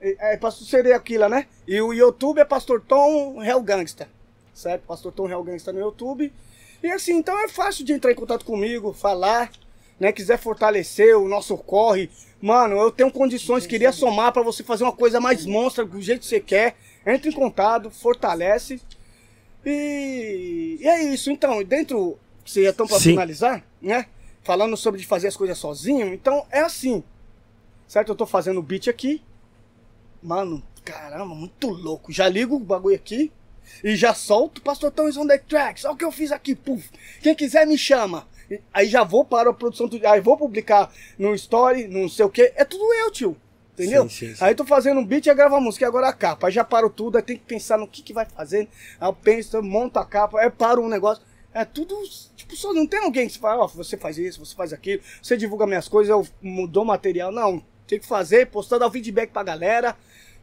É, 0.00 0.34
é 0.34 0.36
Pastor 0.36 0.66
seria 0.66 0.96
aquilo, 0.96 1.28
né? 1.28 1.46
E 1.66 1.80
o 1.80 1.92
YouTube 1.92 2.40
é 2.40 2.44
Pastor 2.44 2.82
Tom 2.82 3.38
Real 3.38 3.62
Gangsta, 3.62 4.08
certo? 4.52 4.82
Pastor 4.82 5.12
Tom 5.12 5.26
Real 5.26 5.42
Gangsta 5.42 5.72
no 5.72 5.78
YouTube. 5.78 6.30
E 6.82 6.90
assim, 6.90 7.14
então 7.14 7.38
é 7.38 7.48
fácil 7.48 7.84
de 7.84 7.92
entrar 7.92 8.10
em 8.10 8.16
contato 8.16 8.44
comigo, 8.44 8.92
falar, 8.92 9.50
né? 10.00 10.10
Quiser 10.10 10.38
fortalecer 10.38 11.16
o 11.16 11.28
nosso 11.28 11.56
corre. 11.58 12.10
Mano, 12.40 12.76
eu 12.78 12.90
tenho 12.90 13.12
condições, 13.12 13.66
queria 13.66 13.92
somar 13.92 14.32
pra 14.32 14.42
você 14.42 14.64
fazer 14.64 14.82
uma 14.82 14.92
coisa 14.92 15.20
mais 15.20 15.44
monstra, 15.44 15.84
do 15.84 16.00
jeito 16.00 16.20
que 16.20 16.26
você 16.26 16.40
quer. 16.40 16.74
Entre 17.06 17.28
em 17.28 17.32
contato, 17.32 17.90
fortalece. 17.90 18.80
E, 19.64 20.78
e 20.80 20.88
é 20.88 21.02
isso, 21.04 21.30
então, 21.30 21.62
dentro, 21.62 22.18
vocês 22.44 22.64
já 22.64 22.70
estão 22.70 22.86
para 22.86 22.98
Sim. 22.98 23.10
finalizar, 23.10 23.62
né? 23.80 24.06
Falando 24.42 24.76
sobre 24.76 25.00
de 25.00 25.06
fazer 25.06 25.28
as 25.28 25.36
coisas 25.36 25.58
sozinho, 25.58 26.14
então 26.14 26.46
é 26.50 26.60
assim, 26.60 27.04
certo? 27.86 28.08
Eu 28.12 28.16
tô 28.16 28.24
fazendo 28.24 28.58
o 28.58 28.62
beat 28.62 28.88
aqui, 28.88 29.22
mano, 30.22 30.62
caramba, 30.82 31.34
muito 31.34 31.68
louco. 31.68 32.10
Já 32.10 32.26
ligo 32.26 32.56
o 32.56 32.60
bagulho 32.60 32.96
aqui 32.96 33.30
e 33.84 33.94
já 33.94 34.14
solto, 34.14 34.62
Pastor 34.62 34.92
is 35.08 35.18
on 35.18 35.26
the 35.26 35.36
tracks, 35.36 35.84
olha 35.84 35.92
o 35.92 35.96
que 35.96 36.04
eu 36.04 36.10
fiz 36.10 36.32
aqui, 36.32 36.54
puf. 36.54 36.88
Quem 37.20 37.34
quiser 37.34 37.66
me 37.66 37.76
chama. 37.76 38.26
Aí 38.72 38.86
já 38.86 39.04
vou 39.04 39.24
para 39.24 39.50
a 39.50 39.52
produção, 39.52 39.88
aí 40.08 40.20
vou 40.20 40.36
publicar 40.36 40.92
no 41.18 41.34
story, 41.34 41.86
não 41.86 42.08
sei 42.08 42.24
o 42.24 42.30
que, 42.30 42.52
é 42.56 42.64
tudo 42.64 42.92
eu, 42.94 43.10
tio. 43.10 43.36
Entendeu? 43.74 44.02
Sim, 44.08 44.28
sim, 44.28 44.34
sim. 44.34 44.44
Aí 44.44 44.54
tô 44.54 44.64
fazendo 44.64 45.00
um 45.00 45.04
beat 45.04 45.26
e 45.26 45.34
gravo 45.34 45.56
a 45.56 45.60
música, 45.60 45.84
e 45.84 45.88
agora 45.88 46.08
a 46.08 46.12
capa. 46.12 46.48
Aí 46.48 46.52
já 46.52 46.64
paro 46.64 46.90
tudo, 46.90 47.16
aí 47.16 47.22
tem 47.22 47.36
que 47.36 47.44
pensar 47.44 47.78
no 47.78 47.88
que, 47.88 48.02
que 48.02 48.12
vai 48.12 48.26
fazer. 48.26 48.68
Aí 49.00 49.08
eu 49.08 49.12
penso, 49.12 49.62
monto 49.62 49.98
a 49.98 50.04
capa, 50.04 50.40
aí 50.40 50.50
paro 50.50 50.82
um 50.82 50.88
negócio. 50.88 51.22
É 51.52 51.64
tudo, 51.64 51.96
tipo, 52.36 52.54
só 52.54 52.72
não 52.72 52.86
tem 52.86 53.00
alguém 53.00 53.26
que 53.26 53.38
fala, 53.38 53.64
ó, 53.64 53.66
você 53.66 53.96
faz 53.96 54.18
isso, 54.18 54.44
você 54.44 54.54
faz 54.54 54.72
aquilo, 54.72 55.02
você 55.20 55.36
divulga 55.36 55.66
minhas 55.66 55.88
coisas, 55.88 56.10
eu 56.10 56.26
mudou 56.40 56.84
material. 56.84 57.32
Não, 57.32 57.62
tem 57.86 57.98
que 57.98 58.06
fazer, 58.06 58.46
postar, 58.46 58.78
dar 58.78 58.86
o 58.86 58.90
feedback 58.90 59.30
pra 59.30 59.42
galera. 59.42 59.96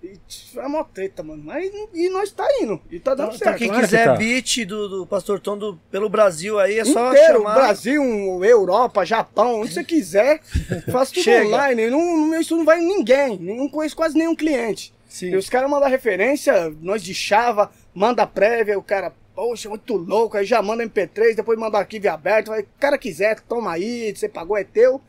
E, 0.03 0.13
é 0.57 0.61
uma 0.67 0.83
treta, 0.83 1.23
mano. 1.23 1.43
Mas, 1.43 1.71
e 1.93 2.09
nós 2.09 2.31
tá 2.31 2.47
indo, 2.61 2.79
e 2.91 2.99
tá 2.99 3.15
dando 3.15 3.29
Então, 3.29 3.37
certo. 3.39 3.57
quem 3.57 3.67
claro 3.67 3.81
que 3.83 3.87
quiser 3.89 4.05
tá. 4.05 4.15
beat 4.15 4.65
do, 4.65 4.87
do 4.89 5.07
Pastor 5.07 5.39
Tom 5.39 5.57
do- 5.57 5.79
pelo 5.89 6.07
Brasil 6.07 6.59
aí, 6.59 6.77
é 6.79 6.85
só 6.85 7.11
inteiro, 7.11 7.39
chamar. 7.39 7.55
Brasil, 7.55 8.03
Europa, 8.43 9.03
Japão, 9.05 9.61
onde 9.61 9.73
você 9.73 9.83
quiser, 9.83 10.39
faço 10.91 11.13
tudo 11.15 11.23
Chega. 11.23 11.47
online. 11.47 11.89
Não, 11.89 12.17
no 12.17 12.27
meu 12.27 12.39
estúdio 12.41 12.59
não 12.59 12.65
vai 12.65 12.79
ninguém, 12.79 13.37
não 13.39 13.67
conheço 13.67 13.95
quase 13.95 14.17
nenhum 14.17 14.35
cliente. 14.35 14.93
Sim. 15.09 15.31
E 15.31 15.35
os 15.35 15.49
caras 15.49 15.69
mandam 15.69 15.89
referência, 15.89 16.71
nós 16.81 17.01
de 17.01 17.13
chava, 17.15 17.71
manda 17.93 18.27
prévia, 18.27 18.77
o 18.77 18.83
cara, 18.83 19.11
poxa, 19.35 19.67
muito 19.67 19.95
louco, 19.95 20.37
aí 20.37 20.45
já 20.45 20.61
manda 20.61 20.83
MP3, 20.85 21.33
depois 21.35 21.57
manda 21.57 21.77
arquivo 21.79 22.07
aberto, 22.09 22.51
aí, 22.51 22.61
o 22.61 22.67
cara 22.79 22.97
quiser, 22.99 23.39
toma 23.41 23.71
aí, 23.71 24.15
você 24.15 24.29
pagou, 24.29 24.55
é 24.57 24.63
teu. 24.63 25.01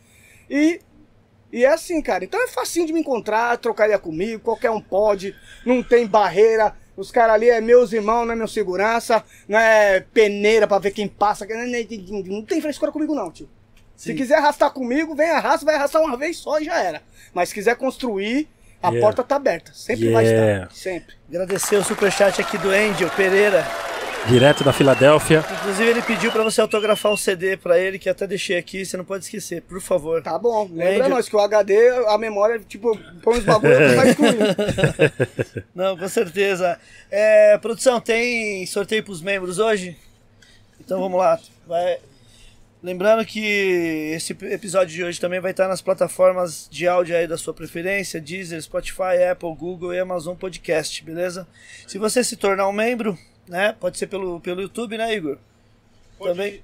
E, 0.48 0.80
e 1.52 1.64
é 1.64 1.68
assim, 1.68 2.00
cara. 2.02 2.24
Então 2.24 2.42
é 2.42 2.48
facinho 2.48 2.86
de 2.86 2.92
me 2.92 3.00
encontrar, 3.00 3.56
trocar 3.58 3.86
ideia 3.86 3.98
comigo, 3.98 4.42
qualquer 4.42 4.70
um 4.70 4.80
pode, 4.80 5.34
não 5.64 5.82
tem 5.82 6.06
barreira. 6.06 6.74
Os 6.96 7.10
caras 7.12 7.34
ali 7.36 7.48
é 7.48 7.60
meus 7.60 7.92
irmãos, 7.92 8.24
não 8.26 8.32
é 8.32 8.36
meu 8.36 8.48
segurança, 8.48 9.22
não 9.48 9.58
é 9.58 10.00
peneira 10.12 10.66
pra 10.66 10.78
ver 10.78 10.90
quem 10.90 11.06
passa. 11.06 11.46
Não, 11.46 12.42
tem 12.42 12.60
frescura 12.60 12.90
comigo, 12.90 13.14
não, 13.14 13.30
tio. 13.30 13.48
Se 13.96 14.10
Sim. 14.10 14.16
quiser 14.16 14.38
arrastar 14.38 14.70
comigo, 14.72 15.14
vem 15.14 15.30
arrasta, 15.30 15.64
vai 15.64 15.74
arrastar 15.76 16.02
uma 16.02 16.16
vez 16.16 16.36
só 16.36 16.60
e 16.60 16.64
já 16.64 16.80
era. 16.80 17.02
Mas 17.32 17.48
se 17.48 17.54
quiser 17.54 17.76
construir, 17.76 18.48
a 18.82 18.88
Yeah. 18.88 19.04
porta 19.04 19.24
tá 19.24 19.36
aberta. 19.36 19.72
Sempre 19.74 20.12
vai 20.12 20.24
Yeah. 20.24 20.64
estar. 20.64 20.74
Sempre. 20.74 21.14
Agradecer 21.28 21.76
o 21.76 21.84
superchat 21.84 22.40
aqui 22.40 22.58
do 22.58 22.70
Angel 22.70 23.10
Pereira. 23.10 23.64
Direto 24.26 24.62
da 24.62 24.72
Filadélfia. 24.74 25.42
Inclusive, 25.60 25.88
ele 25.88 26.02
pediu 26.02 26.30
pra 26.30 26.42
você 26.42 26.60
autografar 26.60 27.10
um 27.12 27.16
CD 27.16 27.56
pra 27.56 27.78
ele, 27.78 27.98
que 27.98 28.10
até 28.10 28.26
deixei 28.26 28.58
aqui, 28.58 28.84
você 28.84 28.94
não 28.96 29.04
pode 29.04 29.24
esquecer, 29.24 29.62
por 29.62 29.80
favor. 29.80 30.22
Tá 30.22 30.38
bom. 30.38 30.68
Lembra 30.70 31.04
Angel. 31.06 31.08
nós 31.08 31.28
que 31.28 31.34
o 31.36 31.38
HD, 31.40 31.88
a 32.08 32.18
memória, 32.18 32.58
tipo, 32.68 32.98
põe 33.22 33.38
os 33.38 33.44
bagulhos 33.44 33.78
e 33.78 33.94
vai. 33.96 34.14
Não, 35.74 35.96
com 35.96 36.08
certeza. 36.08 36.78
É, 37.10 37.56
produção, 37.58 38.00
tem 38.00 38.66
sorteio 38.66 39.02
pros 39.02 39.22
membros 39.22 39.58
hoje? 39.58 39.96
Então 40.80 41.00
vamos 41.00 41.18
lá. 41.18 41.38
Vai- 41.66 41.98
Lembrando 42.82 43.24
que 43.24 44.12
esse 44.14 44.36
episódio 44.42 44.94
de 44.94 45.02
hoje 45.02 45.18
também 45.20 45.40
vai 45.40 45.50
estar 45.50 45.66
nas 45.66 45.80
plataformas 45.80 46.68
de 46.70 46.86
áudio 46.86 47.16
aí 47.16 47.26
da 47.26 47.36
sua 47.36 47.52
preferência, 47.52 48.20
Deezer, 48.20 48.62
Spotify, 48.62 49.20
Apple, 49.32 49.52
Google 49.56 49.92
e 49.94 49.98
Amazon 49.98 50.36
Podcast, 50.36 51.02
beleza? 51.02 51.48
Se 51.88 51.98
você 51.98 52.22
se 52.22 52.36
tornar 52.36 52.68
um 52.68 52.72
membro, 52.72 53.18
né, 53.48 53.72
pode 53.72 53.98
ser 53.98 54.06
pelo, 54.06 54.40
pelo 54.40 54.60
YouTube, 54.60 54.96
né, 54.96 55.14
Igor? 55.14 55.38
Também. 56.18 56.62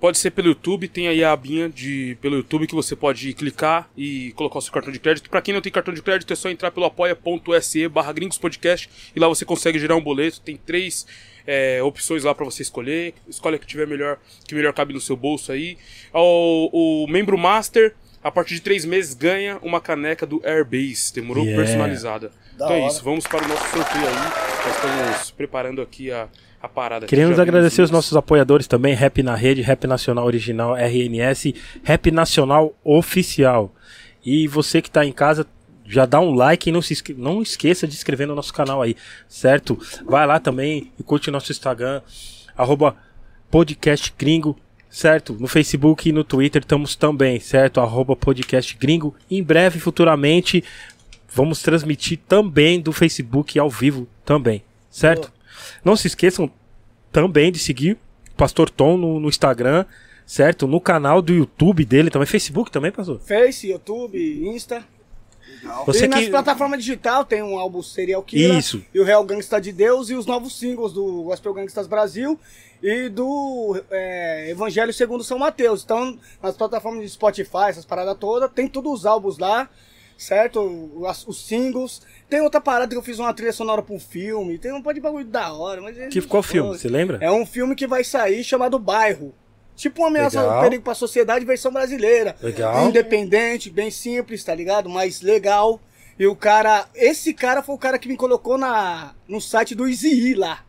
Pode 0.00 0.18
ser 0.18 0.32
pelo 0.32 0.48
YouTube, 0.48 0.86
tem 0.86 1.08
aí 1.08 1.24
a 1.24 1.32
abinha 1.32 1.68
de 1.68 2.18
pelo 2.20 2.36
YouTube 2.36 2.66
que 2.66 2.74
você 2.74 2.94
pode 2.94 3.32
clicar 3.32 3.88
e 3.96 4.32
colocar 4.32 4.58
o 4.58 4.60
seu 4.60 4.72
cartão 4.72 4.92
de 4.92 4.98
crédito. 4.98 5.30
Pra 5.30 5.40
quem 5.40 5.54
não 5.54 5.62
tem 5.62 5.72
cartão 5.72 5.94
de 5.94 6.02
crédito, 6.02 6.30
é 6.30 6.36
só 6.36 6.50
entrar 6.50 6.70
pelo 6.70 6.84
apoia.se 6.84 7.88
barra 7.88 8.12
Gringos 8.12 8.36
Podcast 8.36 8.90
e 9.16 9.18
lá 9.18 9.26
você 9.28 9.46
consegue 9.46 9.78
gerar 9.78 9.96
um 9.96 10.02
boleto. 10.02 10.42
Tem 10.42 10.58
três 10.58 11.06
é, 11.46 11.82
opções 11.82 12.24
lá 12.24 12.34
pra 12.34 12.44
você 12.44 12.60
escolher. 12.60 13.14
Escolhe 13.26 13.56
a 13.56 13.58
que 13.58 13.66
tiver 13.66 13.86
melhor, 13.86 14.18
que 14.46 14.54
melhor 14.54 14.74
cabe 14.74 14.92
no 14.92 15.00
seu 15.00 15.16
bolso 15.16 15.52
aí. 15.52 15.78
O, 16.12 17.04
o 17.04 17.06
membro 17.06 17.38
Master, 17.38 17.94
a 18.24 18.30
partir 18.30 18.54
de 18.54 18.62
três 18.62 18.84
meses, 18.84 19.14
ganha 19.14 19.58
uma 19.62 19.80
caneca 19.80 20.24
do 20.26 20.40
Airbase. 20.44 21.12
Demorou? 21.14 21.44
Yeah. 21.44 21.62
Personalizada. 21.62 22.30
Da 22.58 22.64
então 22.64 22.70
é 22.76 22.80
hora. 22.80 22.92
isso, 22.92 23.04
vamos 23.04 23.26
para 23.26 23.44
o 23.44 23.48
nosso 23.48 23.68
sorteio 23.68 24.06
aí. 24.08 24.14
Nós 24.14 24.74
estamos 24.76 25.30
preparando 25.32 25.82
aqui 25.82 26.10
a, 26.10 26.26
a 26.62 26.68
parada. 26.68 27.06
Queremos 27.06 27.38
agradecer 27.38 27.82
os 27.82 27.90
nossos 27.90 28.16
apoiadores 28.16 28.66
também, 28.66 28.94
Rap 28.94 29.22
na 29.22 29.34
Rede, 29.34 29.60
Rap 29.60 29.86
Nacional 29.86 30.24
Original, 30.24 30.74
RNS, 30.76 31.54
Rap 31.82 32.10
Nacional 32.10 32.74
Oficial. 32.82 33.72
E 34.24 34.48
você 34.48 34.80
que 34.80 34.88
está 34.88 35.04
em 35.04 35.12
casa, 35.12 35.46
já 35.86 36.06
dá 36.06 36.18
um 36.18 36.32
like 36.34 36.70
e 36.70 36.72
não, 36.72 36.80
se 36.80 36.94
esque- 36.94 37.12
não 37.12 37.42
esqueça 37.42 37.86
de 37.86 37.94
inscrever 37.94 38.26
no 38.26 38.34
nosso 38.34 38.54
canal 38.54 38.80
aí, 38.80 38.96
certo? 39.28 39.78
Vai 40.06 40.26
lá 40.26 40.40
também 40.40 40.90
e 40.98 41.02
curte 41.02 41.28
o 41.28 41.32
nosso 41.32 41.52
Instagram, 41.52 42.00
arroba 42.56 42.96
podcast 43.50 44.14
gringo, 44.16 44.56
certo? 44.94 45.36
No 45.40 45.48
Facebook 45.48 46.08
e 46.08 46.12
no 46.12 46.22
Twitter 46.22 46.62
estamos 46.62 46.94
também, 46.94 47.40
certo? 47.40 47.80
Arroba 47.80 48.14
podcast 48.14 48.76
gringo. 48.76 49.12
Em 49.28 49.42
breve, 49.42 49.80
futuramente, 49.80 50.62
vamos 51.32 51.60
transmitir 51.60 52.20
também 52.28 52.80
do 52.80 52.92
Facebook 52.92 53.58
ao 53.58 53.68
vivo 53.68 54.06
também, 54.24 54.62
certo? 54.88 55.32
Não 55.84 55.96
se 55.96 56.06
esqueçam 56.06 56.48
também 57.10 57.50
de 57.50 57.58
seguir 57.58 57.98
o 58.30 58.36
Pastor 58.36 58.70
Tom 58.70 58.96
no, 58.96 59.18
no 59.18 59.28
Instagram, 59.28 59.84
certo? 60.24 60.68
No 60.68 60.80
canal 60.80 61.20
do 61.20 61.34
YouTube 61.34 61.84
dele 61.84 62.08
também, 62.08 62.26
Facebook 62.26 62.70
também, 62.70 62.92
pastor? 62.92 63.18
Face, 63.18 63.68
YouTube, 63.68 64.16
Insta. 64.46 64.84
Você 65.86 66.04
e 66.04 66.08
nas 66.08 66.24
que 66.24 66.30
plataformas 66.30 66.80
digital 66.80 67.24
tem 67.24 67.42
um 67.42 67.58
álbum 67.58 67.82
Serial 67.82 68.22
Killer. 68.22 68.58
Isso. 68.58 68.84
E 68.92 69.00
o 69.00 69.04
Real 69.04 69.24
Gangsta 69.24 69.60
de 69.60 69.72
Deus 69.72 70.10
e 70.10 70.14
os 70.14 70.26
novos 70.26 70.58
singles 70.58 70.92
do 70.92 71.22
Gospel 71.24 71.54
Gangstas 71.54 71.86
Brasil 71.86 72.38
e 72.82 73.08
do 73.08 73.80
é, 73.90 74.50
Evangelho 74.50 74.92
segundo 74.92 75.24
São 75.24 75.38
Mateus. 75.38 75.82
Então, 75.82 76.18
nas 76.42 76.56
plataformas 76.56 77.02
de 77.02 77.08
Spotify, 77.08 77.68
essas 77.68 77.84
paradas 77.84 78.16
todas, 78.18 78.50
tem 78.52 78.68
todos 78.68 78.92
os 78.92 79.06
álbuns 79.06 79.38
lá, 79.38 79.70
certo? 80.18 80.60
Os, 80.60 81.26
os 81.26 81.46
singles. 81.46 82.02
Tem 82.28 82.42
outra 82.42 82.60
parada 82.60 82.90
que 82.90 82.96
eu 82.96 83.02
fiz 83.02 83.18
uma 83.18 83.32
trilha 83.32 83.52
sonora 83.52 83.82
pra 83.82 83.94
um 83.94 84.00
filme. 84.00 84.58
Tem 84.58 84.72
um 84.72 84.82
pode 84.82 84.96
de 84.96 85.02
bagulho 85.02 85.24
da 85.24 85.52
hora, 85.52 85.80
mas. 85.80 85.96
que 86.12 86.20
qual 86.22 86.42
filme? 86.42 86.76
Você 86.76 86.88
lembra? 86.88 87.18
É 87.20 87.30
um 87.30 87.46
filme 87.46 87.74
que 87.74 87.86
vai 87.86 88.04
sair 88.04 88.44
chamado 88.44 88.78
Bairro. 88.78 89.34
Tipo 89.76 90.02
uma 90.02 90.08
ameaça 90.08 90.40
Legal. 90.40 90.62
perigo 90.62 90.82
pra 90.84 90.94
sociedade 90.94 91.44
versão 91.44 91.72
brasileira. 91.72 92.36
Legal. 92.40 92.88
Independente, 92.88 93.70
bem 93.70 93.90
simples, 93.90 94.44
tá 94.44 94.54
ligado? 94.54 94.88
Mas 94.88 95.20
legal. 95.20 95.80
E 96.18 96.26
o 96.26 96.36
cara. 96.36 96.86
Esse 96.94 97.34
cara 97.34 97.62
foi 97.62 97.74
o 97.74 97.78
cara 97.78 97.98
que 97.98 98.08
me 98.08 98.16
colocou 98.16 98.56
na, 98.56 99.14
no 99.26 99.40
site 99.40 99.74
do 99.74 99.88
Easy 99.88 100.34
lá. 100.34 100.64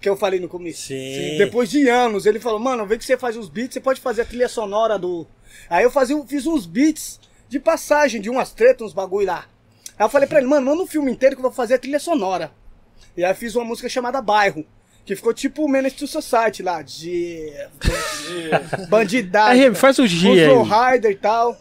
Que 0.00 0.08
eu 0.08 0.16
falei 0.16 0.38
no 0.38 0.48
começo. 0.48 0.88
Sim. 0.88 1.38
Depois 1.38 1.70
de 1.70 1.88
anos, 1.88 2.26
ele 2.26 2.38
falou, 2.38 2.60
mano, 2.60 2.86
vê 2.86 2.96
que 2.96 3.04
você 3.04 3.16
faz 3.16 3.36
os 3.36 3.48
beats, 3.48 3.74
você 3.74 3.80
pode 3.80 4.00
fazer 4.00 4.22
a 4.22 4.26
trilha 4.26 4.48
sonora 4.48 4.98
do. 4.98 5.26
Aí 5.68 5.82
eu 5.82 5.90
fazia, 5.90 6.16
fiz 6.26 6.46
uns 6.46 6.66
beats 6.66 7.18
de 7.48 7.58
passagem, 7.58 8.20
de 8.20 8.30
umas 8.30 8.52
tretas, 8.52 8.86
uns 8.86 8.92
bagulho 8.92 9.26
lá. 9.26 9.46
Aí 9.98 10.04
eu 10.04 10.10
falei 10.10 10.28
pra 10.28 10.38
ele, 10.38 10.46
mano, 10.46 10.66
manda 10.66 10.82
um 10.82 10.86
filme 10.86 11.10
inteiro 11.10 11.34
que 11.34 11.40
eu 11.40 11.44
vou 11.44 11.52
fazer 11.52 11.74
a 11.74 11.78
trilha 11.78 11.98
sonora. 11.98 12.52
E 13.16 13.24
aí 13.24 13.34
fiz 13.34 13.56
uma 13.56 13.64
música 13.64 13.88
chamada 13.88 14.20
Bairro. 14.20 14.64
Que 15.06 15.14
ficou 15.14 15.32
tipo 15.32 15.64
o 15.64 15.68
Menace 15.68 15.94
to 15.94 16.06
Society 16.06 16.62
lá, 16.64 16.82
de. 16.82 17.48
bandidagem. 18.90 19.68
RM, 19.68 19.74
faz 19.74 19.98
o 20.00 20.06
G 20.06 20.28
Os 20.30 20.38
aí. 20.38 20.48
Lowrider 20.48 21.10
e 21.12 21.14
tal. 21.14 21.56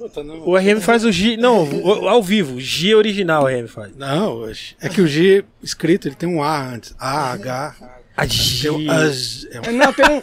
O 0.45 0.57
RM 0.57 0.81
faz 0.81 1.03
o 1.05 1.11
G. 1.11 1.37
Não, 1.37 1.63
o- 1.63 2.07
ao 2.09 2.23
vivo. 2.23 2.59
G 2.59 2.95
original 2.95 3.43
o 3.43 3.47
RM 3.47 3.67
faz. 3.67 3.95
Não, 3.95 4.49
é 4.81 4.89
que 4.89 4.99
o 5.01 5.07
G 5.07 5.45
escrito 5.61 6.07
ele 6.07 6.15
tem 6.15 6.27
um 6.27 6.41
A 6.41 6.59
antes. 6.73 6.95
A, 6.99 7.31
H. 7.33 7.75
A 8.17 8.21
Tem 8.25 8.29
G. 8.29 8.69
um, 8.69 8.89
as- 8.91 9.45
é, 9.51 9.59
um- 9.69 9.73
Não, 9.73 9.91
tem 9.93 10.05
um, 10.05 10.21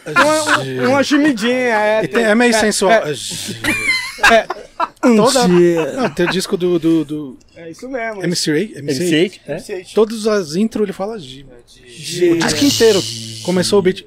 uma, 0.81 0.87
uma 0.89 1.03
gemidinha. 1.03 1.53
É, 1.53 2.03
e 2.03 2.07
tem- 2.07 2.23
é 2.23 2.33
meio 2.35 2.53
sensual. 2.53 2.91
As- 3.03 3.53
Toda, 5.01 5.47
não, 5.47 6.09
tem 6.09 6.25
o 6.25 6.29
disco 6.31 6.55
do, 6.55 6.79
do, 6.79 7.03
do 7.05 7.37
é 7.55 7.69
isso 7.69 7.87
mesmo. 7.89 8.21
MC8. 8.21 8.77
MC8. 8.77 8.81
MC8, 8.81 9.39
é? 9.47 9.55
MC8. 9.57 9.93
Todas 9.93 10.27
as 10.27 10.55
intros 10.55 10.83
ele 10.83 10.93
fala 10.93 11.19
G. 11.19 11.45
G. 11.85 12.31
O 12.31 12.37
disco 12.39 12.65
inteiro. 12.65 12.99
Começou 13.43 13.79
o 13.79 13.81
beat. 13.81 14.05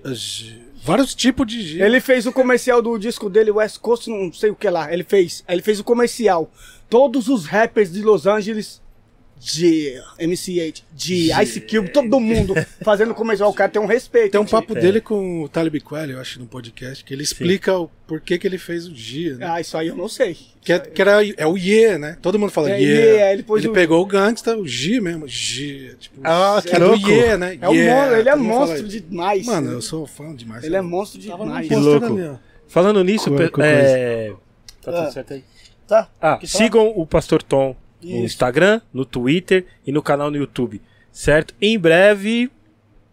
Vários 0.83 1.15
tipos 1.15 1.47
de 1.47 1.63
G. 1.63 1.83
Ele 1.83 2.01
fez 2.01 2.27
o 2.27 2.33
comercial 2.33 2.81
do 2.81 2.97
disco 2.99 3.29
dele, 3.29 3.51
West 3.51 3.79
Coast, 3.79 4.09
não 4.09 4.33
sei 4.33 4.51
o 4.51 4.55
que 4.57 4.69
lá. 4.71 4.91
Ele 4.93 5.05
fez. 5.05 5.45
Ele 5.49 5.61
fez 5.63 5.79
o 5.81 5.85
comercial. 5.85 6.51
Todos 6.89 7.29
os 7.29 7.45
rappers 7.45 7.93
de 7.93 8.01
Los 8.03 8.27
Angeles, 8.27 8.81
de 9.39 10.01
MC8, 10.19 10.83
de 10.95 11.31
Ice 11.43 11.61
Cube, 11.61 11.91
todo 11.91 12.19
mundo 12.19 12.55
fazendo 12.83 13.15
comercial. 13.15 13.51
O 13.51 13.55
cara 13.55 13.71
tem 13.71 13.81
um 13.81 13.87
respeito. 13.87 14.33
Tem 14.33 14.41
um 14.41 14.47
papo 14.47 14.77
É. 14.77 14.81
dele 14.81 15.01
com 15.01 15.43
o 15.43 15.49
Talib 15.49 15.77
Kweli, 15.81 16.13
eu 16.13 16.21
acho, 16.21 16.39
no 16.41 16.47
podcast, 16.47 17.05
que 17.05 17.13
ele 17.13 17.23
explica 17.23 17.79
o 17.79 17.89
porquê 18.07 18.39
que 18.39 18.47
ele 18.47 18.59
fez 18.59 18.87
o 18.89 18.95
G, 18.95 19.35
né? 19.35 19.47
Ah, 19.49 19.61
isso 19.61 19.77
aí 19.77 19.89
eu 19.89 19.97
não 19.97 20.09
sei. 20.09 20.37
Que, 20.63 20.73
é, 20.73 20.79
que 20.81 21.01
era, 21.01 21.19
é 21.37 21.47
o 21.47 21.57
Ye, 21.57 21.97
né? 21.99 22.17
Todo 22.21 22.39
mundo 22.39 22.51
fala 22.51 22.71
É, 22.71 22.81
Ye. 22.81 22.87
Ye, 22.87 23.33
ele 23.33 23.43
pôs 23.43 23.65
o- 23.65 23.73
pegou 23.73 24.03
o 24.03 24.07
gangsta, 24.07 24.57
o 24.57 24.67
G 24.67 25.01
mesmo. 25.01 25.29
G. 25.29 25.95
Tipo, 26.01 26.21
Ah, 26.25 26.61
que 26.65 26.75
é 26.75 26.79
louco. 26.79 27.09
Ye, 27.09 27.37
né? 27.37 27.59
É 27.61 27.69
um 27.69 27.73
Yeah, 27.75 28.11
mon- 28.11 28.17
ele 28.17 28.29
é 28.29 28.35
monstro 28.37 28.89
demais. 28.89 29.47
Mano, 29.47 29.71
eu 29.73 29.83
sou 29.83 30.07
fã 30.07 30.35
demais. 30.35 30.65
Ele 30.65 30.77
é 30.77 30.81
monstro 30.81 31.21
demais. 31.21 31.69
Que 31.69 31.77
louco. 31.77 32.41
Falando 32.69 33.05
nisso, 33.05 33.31
é... 33.63 34.33
Tá 34.83 34.91
Ah. 34.91 35.03
tudo 35.03 35.13
certo 35.13 35.35
aí? 35.35 35.45
Tá? 35.87 36.09
Ah, 36.21 36.39
sigam 36.45 36.93
o 36.97 37.07
Pastor 37.07 37.43
Tom 37.43 37.77
no 38.03 38.11
Isso. 38.11 38.25
Instagram, 38.25 38.81
no 38.93 39.05
Twitter 39.05 39.65
e 39.87 39.93
no 39.93 40.03
canal 40.03 40.31
no 40.31 40.37
YouTube, 40.37 40.81
certo? 41.13 41.55
Em 41.61 41.79
breve, 41.79 42.51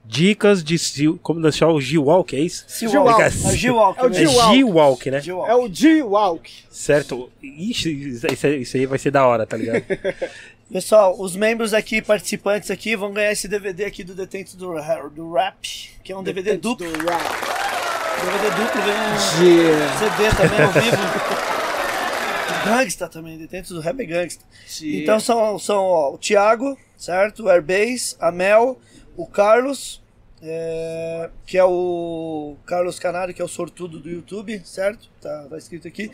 dicas 0.06 0.64
de 0.64 0.78
como 1.22 1.42
deixar 1.42 1.68
o 1.70 1.80
G-Walk, 1.80 2.36
é 2.36 2.40
isso? 2.40 2.66
G-Walk. 2.90 3.22
É 3.22 3.26
É 3.26 3.28
o 3.28 3.56
G-Walk. 3.56 4.00
É 4.00 4.04
o 4.04 4.06
É 4.06 4.10
mesmo. 4.10 4.28
G-Walk. 4.34 4.56
G-Walk, 4.56 5.12
né? 5.12 5.22
G-Walk. 5.22 5.52
É 5.52 5.56
o 5.56 5.74
G-Walk. 5.74 6.52
Certo? 6.70 7.30
Ixi, 7.42 8.20
isso 8.62 8.78
aí- 8.78 8.86
vai 8.86 8.98
ser 9.00 9.12
da 9.12 9.26
hora, 9.26 9.46
tá 9.46 9.56
ligado? 9.58 9.84
Pessoal, 10.72 11.16
os 11.20 11.36
membros 11.36 11.74
aqui, 11.74 12.02
participantes 12.02 12.72
aqui, 12.72 12.96
vão 12.96 13.14
ganhar 13.14 13.32
esse 13.32 13.48
DVD 13.48 13.86
aqui 13.86 14.04
do 14.04 14.16
Detentos 14.16 14.56
do, 14.56 14.74
do 15.14 15.32
Rap, 15.34 15.56
que 16.04 16.12
é 16.12 16.18
um 16.18 16.24
DVD 16.24 16.58
duplo. 16.58 16.88
Do 16.92 16.98
rap. 17.06 17.22
DVD 18.24 18.50
duplo, 18.56 18.82
vem 18.82 18.94
um 18.96 19.44
Yeah. 19.46 19.98
CD 20.00 20.30
também 20.36 20.62
ao 20.66 20.72
vivo. 20.72 21.44
Gangsta 22.64 23.08
também, 23.08 23.38
Detentos 23.38 23.72
do 23.72 23.80
Rap 23.80 24.06
Gangsta. 24.06 24.44
Então 24.82 25.20
são, 25.20 25.60
são 25.60 25.84
ó, 25.84 26.14
o 26.14 26.18
Thiago, 26.18 26.78
certo? 26.98 27.44
O 27.44 27.50
Airbase, 27.50 28.16
a 28.20 28.32
Mel, 28.32 28.80
o 29.16 29.26
Carlos, 29.26 30.02
é, 30.42 31.30
que 31.46 31.58
é 31.58 31.64
o 31.64 32.56
Carlos 32.66 33.00
Canário, 33.00 33.34
que 33.34 33.42
é 33.42 33.46
o 33.46 33.48
sortudo 33.48 34.00
do 34.00 34.10
YouTube, 34.10 34.62
certo? 34.66 35.10
Tá, 35.22 35.48
tá 35.50 35.58
escrito 35.58 35.88
aqui. 35.88 36.12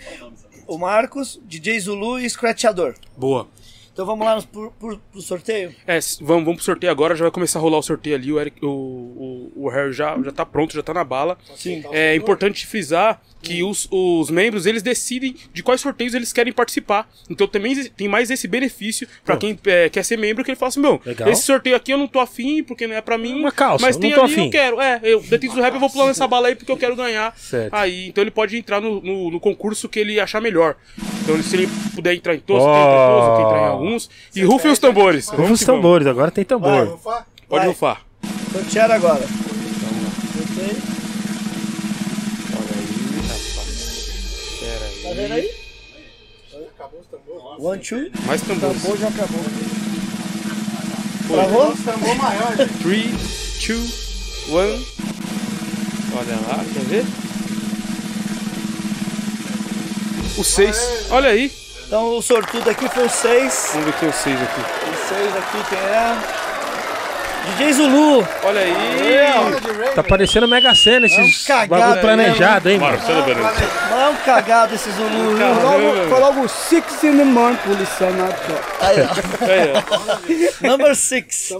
O 0.67 0.77
Marcos, 0.77 1.39
DJ 1.45 1.79
Zulu 1.79 2.19
e 2.19 2.29
Scratchador. 2.29 2.95
Boa. 3.17 3.47
Então 3.91 4.05
vamos 4.05 4.25
lá 4.25 4.41
pro, 4.41 4.71
pro, 4.79 4.97
pro 4.97 5.21
sorteio? 5.21 5.75
É, 5.85 5.99
vamos, 6.21 6.45
vamos 6.45 6.55
pro 6.55 6.63
sorteio 6.63 6.89
agora, 6.89 7.15
já 7.15 7.25
vai 7.25 7.31
começar 7.31 7.59
a 7.59 7.61
rolar 7.61 7.79
o 7.79 7.81
sorteio 7.81 8.15
ali. 8.15 8.31
O, 8.31 8.39
Eric, 8.39 8.63
o, 8.63 8.69
o, 8.69 9.51
o 9.55 9.69
Harry 9.69 9.91
já, 9.91 10.17
já 10.21 10.31
tá 10.31 10.45
pronto, 10.45 10.73
já 10.73 10.81
tá 10.81 10.93
na 10.93 11.03
bala. 11.03 11.37
Sim. 11.55 11.83
É 11.91 12.15
importante 12.15 12.65
frisar 12.65 13.21
que 13.41 13.63
os, 13.63 13.87
os 13.89 14.29
membros 14.29 14.65
eles 14.65 14.83
decidem 14.83 15.35
de 15.53 15.63
quais 15.63 15.79
sorteios 15.81 16.13
eles 16.13 16.33
querem 16.33 16.51
participar. 16.51 17.09
Então 17.29 17.47
também 17.47 17.75
tem 17.91 18.07
mais 18.07 18.29
esse 18.29 18.47
benefício 18.47 19.07
pra 19.23 19.37
quem 19.37 19.57
é, 19.65 19.89
quer 19.89 20.03
ser 20.03 20.17
membro, 20.17 20.43
que 20.43 20.51
ele 20.51 20.57
fala 20.57 20.67
assim: 20.69 20.79
meu, 20.81 21.01
Legal. 21.05 21.29
esse 21.29 21.43
sorteio 21.43 21.75
aqui 21.75 21.91
eu 21.93 21.97
não 21.97 22.07
tô 22.07 22.19
afim, 22.19 22.63
porque 22.63 22.85
não 22.85 22.95
é 22.95 23.01
pra 23.01 23.17
mim. 23.17 23.39
Uma 23.39 23.51
calça, 23.51 23.85
mas 23.85 23.95
eu 23.95 24.01
tem 24.01 24.09
não 24.11 24.17
tô 24.19 24.23
ali 24.25 24.33
afim. 24.33 24.45
eu 24.45 24.51
quero. 24.51 24.81
É, 24.81 24.99
eu, 25.03 25.21
Detentos 25.21 25.55
do 25.55 25.61
Rap, 25.61 25.73
eu 25.73 25.79
vou 25.79 25.89
pular 25.89 26.07
nessa 26.07 26.27
bala 26.27 26.49
aí 26.49 26.55
porque 26.55 26.71
eu 26.71 26.77
quero 26.77 26.95
ganhar. 26.95 27.33
Certo. 27.37 27.73
Aí, 27.73 28.07
então 28.09 28.21
ele 28.23 28.31
pode 28.31 28.57
entrar 28.57 28.81
no, 28.81 29.01
no, 29.01 29.31
no 29.31 29.39
concurso 29.39 29.87
que 29.87 29.99
ele 29.99 30.19
achar 30.19 30.41
melhor. 30.41 30.75
Então 31.23 31.41
se 31.41 31.55
ele 31.55 31.69
puder 31.95 32.13
entrar 32.13 32.35
em 32.35 32.39
todos, 32.39 32.63
Oh. 32.63 32.65
quem 32.65 32.81
entra 32.81 32.93
em 32.93 33.07
todos, 33.07 33.37
quem 33.37 33.45
entrar 33.45 33.61
em 33.61 33.69
alguns. 33.71 34.09
E 34.35 34.43
rufem 34.43 34.71
os 34.71 34.79
tambores. 34.79 35.25
Vamos 35.27 35.41
Vamos 35.43 35.59
os 35.61 35.65
tambores, 35.65 36.07
agora 36.07 36.29
tem 36.31 36.43
tambor. 36.43 36.97
Vai. 37.03 37.21
Pode 37.47 37.61
Vai. 37.61 37.67
rufar. 37.67 38.01
Sortear 38.51 38.91
agora. 38.91 39.21
Sorteio. 39.21 40.75
Tá 40.75 40.98
vendo 45.19 45.33
aí? 45.33 45.51
One, 47.59 47.81
two. 47.81 48.11
Mais 48.25 48.41
tambores. 48.41 48.85
Hoje 48.85 49.01
já 49.01 49.07
acabou. 49.09 49.43
Travou? 51.27 51.75
Tambor 51.77 52.15
maior. 52.15 52.55
3, 52.81 53.11
2, 53.67 54.49
1. 54.49 54.53
Olha 56.17 56.35
lá, 56.47 56.65
quer 56.73 56.83
ver? 56.85 57.05
O 60.37 60.43
6. 60.43 61.07
Olha 61.11 61.29
aí. 61.29 61.51
Então 61.85 62.17
o 62.17 62.21
sortudo 62.21 62.69
aqui 62.69 62.87
foi 62.89 63.05
o 63.05 63.09
6. 63.09 63.69
Vamos 63.73 63.85
ver 63.85 63.99
quem 63.99 64.07
é 64.07 64.11
o 64.11 64.13
6 64.13 64.41
aqui. 64.41 64.61
O 64.61 65.07
6 65.09 65.35
aqui 65.35 65.69
quem 65.69 65.79
é? 65.79 66.48
DJ 67.57 67.73
Zulu. 67.73 68.27
Olha 68.43 68.61
aí. 68.61 69.93
Tá 69.95 70.03
parecendo 70.03 70.47
Mega 70.47 70.73
Sena 70.75 71.05
esses 71.05 71.17
É 71.17 71.23
um 71.23 71.47
cagado 71.47 71.69
bagulho 71.69 72.01
planejado, 72.01 72.69
hein, 72.69 72.79
mano? 72.79 72.97
Marcelo 72.97 73.23
Benedito. 73.23 73.89
Não 73.89 73.99
é 73.99 74.09
um 74.09 74.15
cagado 74.17 74.75
esse 74.75 74.91
Zulu. 74.91 75.37
Foi 76.09 76.19
logo, 76.19 76.47
Six 76.47 77.03
in 77.03 77.17
the 77.17 77.23
Morning, 77.23 77.57
policial 77.57 78.11
na 78.13 78.27
top. 78.27 78.61
Aí, 78.81 78.97
ó. 79.01 79.45
Aí, 79.45 80.63
ó. 80.63 80.67
Number 80.67 80.95
6. 80.95 81.53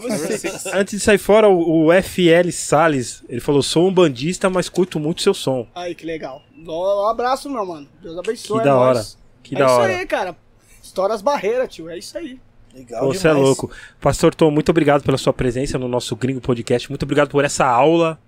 Antes 0.74 1.00
de 1.00 1.04
sair 1.04 1.18
fora, 1.18 1.50
o, 1.50 1.90
FL 2.02 2.52
Salles, 2.52 3.24
ele 3.28 3.42
falou: 3.42 3.62
sou 3.62 3.88
um 3.88 3.94
bandista, 3.94 4.50
mas 4.50 4.70
curto 4.70 5.00
muito 5.00 5.22
seu 5.22 5.34
som. 5.34 5.68
Aí, 5.76 5.96
que 5.96 6.06
legal. 6.06 6.42
Um 6.58 7.08
abraço, 7.08 7.50
meu 7.50 7.66
mano. 7.66 7.88
Deus 8.02 8.18
abençoe. 8.18 8.60
Que 8.60 8.64
da 8.64 8.72
é 8.72 8.74
hora. 8.74 9.06
Que 9.44 9.56
é 9.56 9.60
da 9.60 9.66
isso 9.66 9.74
hora. 9.74 9.98
aí, 9.98 10.06
cara. 10.06 10.36
Estoura 10.84 11.14
as 11.14 11.22
barreiras, 11.22 11.74
tio. 11.74 11.90
É 11.90 11.98
isso 11.98 12.18
aí. 12.18 12.40
Legal 12.80 13.02
Pô, 13.02 13.14
Você 13.14 13.28
é 13.28 13.32
demais. 13.32 13.46
louco. 13.46 13.72
Pastor 14.00 14.34
Tom, 14.34 14.50
muito 14.52 14.70
obrigado 14.70 15.04
pela 15.04 15.18
sua 15.18 15.34
presença 15.34 15.78
no 15.78 15.88
nosso 15.88 16.16
Gringo 16.16 16.40
Podcast. 16.42 16.90
Muito 16.90 17.04
obrigado 17.04 17.30
por 17.30 17.44
essa 17.44 17.66
aula, 17.66 18.20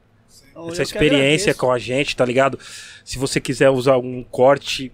eu 0.55 0.67
essa 0.67 0.77
que 0.77 0.81
experiência 0.83 1.53
com 1.53 1.71
a 1.71 1.79
gente, 1.79 2.15
tá 2.15 2.25
ligado? 2.25 2.59
Se 3.05 3.17
você 3.17 3.39
quiser 3.39 3.69
usar 3.69 3.97
um 3.97 4.23
corte 4.23 4.91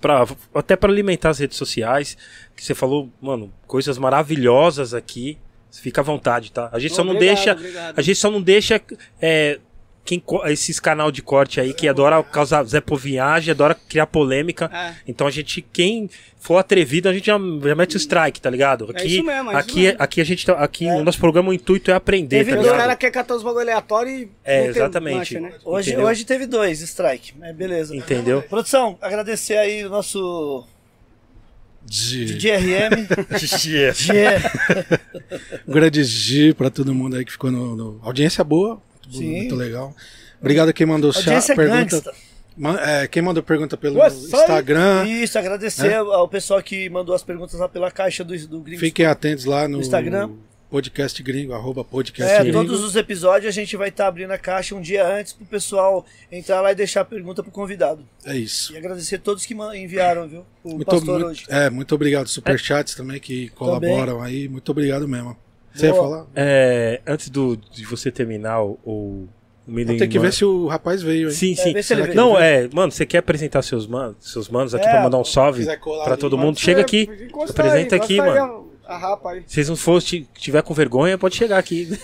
pra, 0.00 0.26
até 0.54 0.74
para 0.76 0.92
alimentar 0.92 1.30
as 1.30 1.38
redes 1.38 1.56
sociais, 1.56 2.16
que 2.54 2.64
você 2.64 2.74
falou, 2.74 3.08
mano, 3.20 3.52
coisas 3.66 3.98
maravilhosas 3.98 4.92
aqui. 4.94 5.38
Fica 5.78 6.00
à 6.00 6.04
vontade, 6.04 6.50
tá? 6.52 6.70
A 6.72 6.78
gente 6.78 6.94
só 6.94 7.04
não 7.04 7.12
Obrigado, 7.12 7.36
deixa, 7.36 7.52
obrigado. 7.52 7.98
a 7.98 8.02
gente 8.02 8.16
só 8.18 8.30
não 8.30 8.40
deixa 8.40 8.80
é, 9.20 9.60
quem 10.06 10.22
esses 10.46 10.78
canal 10.80 11.10
de 11.10 11.20
corte 11.20 11.60
aí 11.60 11.74
que 11.74 11.86
adora 11.88 12.22
causar 12.22 12.62
Zé 12.64 12.80
Povinhagem, 12.80 13.50
adora 13.50 13.74
criar 13.74 14.06
polêmica. 14.06 14.70
É. 14.72 14.94
Então 15.06 15.26
a 15.26 15.30
gente, 15.30 15.60
quem 15.60 16.08
for 16.38 16.56
atrevido, 16.58 17.08
a 17.08 17.12
gente 17.12 17.26
já, 17.26 17.36
já 17.36 17.74
mete 17.74 17.96
o 17.96 17.98
strike, 17.98 18.40
tá 18.40 18.48
ligado? 18.48 18.86
É 18.94 19.00
Aqui, 19.00 19.14
isso 19.16 19.24
mesmo, 19.24 19.50
é 19.50 19.54
isso 19.54 19.58
aqui, 19.60 19.82
mesmo. 19.82 20.02
aqui 20.02 20.20
a 20.20 20.24
gente 20.24 20.46
tá, 20.46 20.52
aqui 20.54 20.86
o 20.86 21.02
nosso 21.04 21.18
programa 21.18 21.50
o 21.50 21.52
intuito 21.52 21.90
é 21.90 21.94
aprender, 21.94 22.38
Teve 22.38 22.52
tá 22.52 22.56
ligado? 22.62 22.76
caras 22.76 22.96
querem 22.96 23.12
catar 23.12 23.34
os 23.34 23.42
bagulho 23.42 23.62
aleatório 23.62 24.10
e. 24.12 24.30
É, 24.44 24.66
exatamente. 24.66 25.16
marcha, 25.16 25.40
né? 25.40 25.52
Hoje, 25.64 25.90
Entendeu? 25.90 26.06
hoje 26.08 26.24
teve 26.24 26.46
dois 26.46 26.80
strike, 26.80 27.34
mas 27.38 27.54
beleza. 27.54 27.94
Entendeu? 27.96 28.42
Produção, 28.42 28.96
agradecer 29.02 29.56
aí 29.58 29.84
o 29.84 29.90
nosso 29.90 30.64
G. 31.90 32.24
DRM. 32.34 33.06
Um 35.66 35.72
grande 35.72 36.04
G 36.04 36.54
pra 36.54 36.70
todo 36.70 36.94
mundo 36.94 37.16
aí 37.16 37.24
que 37.24 37.32
ficou 37.32 37.50
no. 37.50 37.76
no- 37.76 38.00
Audiência 38.02 38.42
boa, 38.44 38.80
Sim. 39.10 39.36
muito 39.36 39.54
legal. 39.54 39.94
Obrigado 40.40 40.68
a 40.68 40.72
quem 40.72 40.86
mandou 40.86 41.10
Audiência 41.14 41.52
é 41.52 41.56
pergunta. 41.56 42.12
é, 42.80 43.06
quem 43.08 43.22
mandou 43.22 43.42
pergunta 43.42 43.76
pelo 43.76 43.98
Ué. 44.00 44.08
Instagram. 44.08 45.06
Isso, 45.08 45.38
agradecer 45.38 45.94
ao 45.94 46.28
pessoal 46.28 46.62
que 46.62 46.88
mandou 46.90 47.14
as 47.14 47.22
perguntas 47.22 47.58
lá 47.58 47.68
pela 47.68 47.90
caixa 47.90 48.22
do, 48.24 48.36
do 48.46 48.60
Gringos. 48.60 48.80
Fiquem 48.80 49.06
atentos 49.06 49.44
lá 49.44 49.66
no, 49.66 49.80
Instagram. 49.80 50.30
podcast 50.70 51.22
gringo, 51.22 51.52
arroba 51.54 51.84
podcast 51.84 52.34
É, 52.34 52.40
gringo. 52.40 52.58
todos 52.58 52.82
os 52.84 52.96
episódios 52.96 53.48
a 53.48 53.52
gente 53.52 53.76
vai 53.76 53.88
estar 53.88 54.08
abrindo 54.08 54.30
a 54.32 54.38
caixa 54.38 54.74
um 54.74 54.80
dia 54.80 55.06
antes 55.06 55.32
pro 55.32 55.46
pessoal 55.46 56.04
entrar 56.30 56.60
lá 56.60 56.72
e 56.72 56.74
deixar 56.74 57.00
a 57.02 57.04
pergunta 57.04 57.42
pro 57.42 57.52
convidado. 57.52 58.06
É 58.24 58.36
isso. 58.36 58.72
E 58.74 58.76
agradecer 58.76 59.16
a 59.16 59.18
todos 59.18 59.46
que 59.46 59.54
enviaram, 59.54 60.28
viu? 60.28 60.44
O 60.64 60.70
Muito, 60.70 60.84
pastor 60.86 61.14
muito- 61.14 61.26
hoje. 61.28 61.44
é, 61.48 61.70
muito 61.70 61.94
obrigado. 61.94 62.28
Superchats 62.28 62.94
também 62.94 63.20
que 63.20 63.48
colaboram 63.50 64.20
aí. 64.20 64.48
Muito 64.48 64.68
obrigado 64.70 65.06
mesmo. 65.08 65.36
Você 65.78 65.86
ia 65.86 65.94
falar? 65.94 66.26
É, 66.34 67.00
antes 67.06 67.28
do, 67.28 67.56
de 67.56 67.84
você 67.84 68.10
terminar 68.10 68.62
o, 68.62 69.28
Millennium 69.66 69.98
Tem 69.98 70.08
que 70.08 70.18
ver 70.18 70.32
se 70.32 70.44
o 70.44 70.66
rapaz 70.68 71.02
veio, 71.02 71.28
hein? 71.28 71.34
Sim, 71.34 71.52
É, 71.52 71.82
sim. 71.82 71.94
veio. 71.94 72.14
Não, 72.14 72.38
é, 72.38 72.68
mano, 72.72 72.92
você 72.92 73.04
quer 73.04 73.18
apresentar 73.18 73.62
seus 73.62 73.86
manos, 73.86 74.16
seus 74.20 74.48
manos 74.48 74.74
aqui 74.74 74.86
É, 74.86 74.90
pra 74.90 75.02
mandar 75.02 75.18
um 75.18 75.24
salve 75.24 75.64
pra 75.64 75.74
ali, 75.74 76.16
todo 76.16 76.36
pode 76.36 76.46
mundo? 76.46 76.58
Chega 76.58 76.80
aqui, 76.80 77.08
apresenta 77.48 77.96
aí, 77.96 78.00
aqui, 78.00 78.16
mano. 78.18 78.66
A, 78.86 78.96
rapa 78.96 79.32
aí. 79.32 79.42
Se 79.48 79.64
não 79.64 79.74
for, 79.74 80.00
tiver 80.00 80.62
com 80.62 80.72
vergonha, 80.72 81.18
pode 81.18 81.34
chegar 81.34 81.58
aqui. 81.58 81.98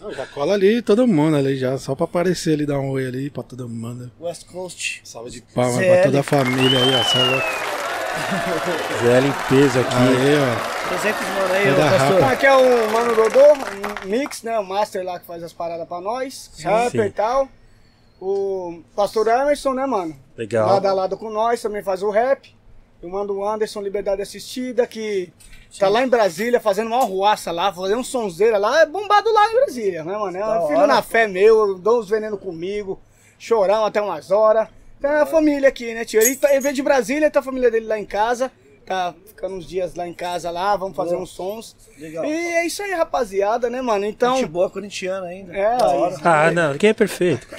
Não, 0.00 0.10
já 0.10 0.24
cola 0.26 0.54
ali 0.54 0.80
todo 0.80 1.06
mundo 1.06 1.36
ali 1.36 1.56
já, 1.58 1.76
só 1.76 1.94
pra 1.94 2.04
aparecer 2.04 2.54
ali, 2.54 2.64
dar 2.64 2.80
um 2.80 2.88
oi 2.90 3.06
ali 3.06 3.28
pra 3.28 3.42
todo 3.42 3.68
mundo. 3.68 4.10
West 4.18 4.46
Coast. 4.46 5.02
Salve 5.04 5.30
de 5.30 5.42
palmas 5.42 5.84
pra 5.84 6.02
toda 6.04 6.20
a 6.20 6.22
família 6.22 6.78
aí, 6.78 6.94
ó. 6.94 7.02
Salve. 7.04 7.83
Zé 9.02 9.20
limpeza 9.20 9.80
aqui. 9.80 9.94
Aí, 9.96 10.34
ó. 10.38 10.88
Presente 10.88 11.18
os 11.22 11.28
mano 11.30 11.54
aí, 11.54 11.74
dar 11.74 11.98
pastor. 11.98 12.24
Aqui 12.24 12.46
é 12.46 12.54
o 12.54 12.92
Mano 12.92 13.14
Dodô, 13.14 13.40
um 14.04 14.08
mix, 14.08 14.42
né? 14.42 14.58
O 14.58 14.64
Master 14.64 15.04
lá 15.04 15.18
que 15.18 15.26
faz 15.26 15.42
as 15.42 15.52
paradas 15.52 15.88
pra 15.88 16.00
nós. 16.00 16.50
rapper 16.62 17.02
sim. 17.02 17.06
e 17.08 17.10
tal. 17.10 17.48
O 18.20 18.82
Pastor 18.94 19.26
Emerson, 19.28 19.74
né, 19.74 19.86
mano? 19.86 20.16
Legal. 20.36 20.68
Lado 20.68 20.86
a 20.86 20.92
lado 20.92 21.16
com 21.16 21.30
nós, 21.30 21.60
também 21.60 21.82
faz 21.82 22.02
o 22.02 22.10
rap. 22.10 22.54
Eu 23.02 23.08
mando 23.10 23.34
o 23.34 23.46
Anderson 23.46 23.82
Liberdade 23.82 24.22
Assistida, 24.22 24.86
que 24.86 25.30
tá 25.78 25.88
lá 25.88 26.02
em 26.02 26.08
Brasília 26.08 26.58
fazendo 26.58 26.86
uma 26.86 27.02
arruaça 27.02 27.52
lá, 27.52 27.72
fazendo 27.72 27.98
um 27.98 28.04
sonzeira 28.04 28.56
lá. 28.56 28.80
É 28.80 28.86
bombado 28.86 29.30
lá 29.32 29.50
em 29.50 29.56
Brasília, 29.56 30.04
né, 30.04 30.16
mano? 30.16 30.36
É 30.36 30.58
um 30.58 30.66
filho 30.66 30.78
hora, 30.78 30.86
na 30.86 31.02
pô. 31.02 31.08
fé 31.08 31.26
meu, 31.26 31.78
dou 31.78 32.00
uns 32.00 32.08
venenos 32.08 32.40
comigo, 32.40 32.98
chorão 33.38 33.84
até 33.84 34.00
umas 34.00 34.30
horas. 34.30 34.68
É 35.04 35.20
a 35.20 35.26
família 35.26 35.68
aqui, 35.68 35.92
né, 35.94 36.04
tio? 36.04 36.20
Ele, 36.20 36.34
tá, 36.36 36.50
ele 36.50 36.60
veio 36.60 36.74
de 36.74 36.82
Brasília, 36.82 37.30
tá 37.30 37.40
a 37.40 37.42
família 37.42 37.70
dele 37.70 37.86
lá 37.86 37.98
em 37.98 38.06
casa. 38.06 38.50
Tá 38.86 39.14
ficando 39.26 39.54
uns 39.56 39.66
dias 39.66 39.94
lá 39.94 40.06
em 40.06 40.12
casa 40.12 40.50
lá, 40.50 40.76
vamos 40.76 40.94
fazer 40.94 41.12
Boa. 41.12 41.22
uns 41.22 41.30
sons. 41.30 41.74
Legal. 41.98 42.22
E 42.26 42.30
é 42.32 42.66
isso 42.66 42.82
aí, 42.82 42.92
rapaziada, 42.92 43.70
né, 43.70 43.80
mano? 43.80 44.04
Então. 44.04 44.36
Gente 44.36 44.46
boa, 44.48 44.68
corintiana 44.68 45.26
ainda. 45.26 45.56
É, 45.56 45.82
hora. 45.82 46.16
Ah, 46.22 46.50
não, 46.50 46.72
ninguém 46.72 46.90
é 46.90 46.94
perfeito. 46.94 47.46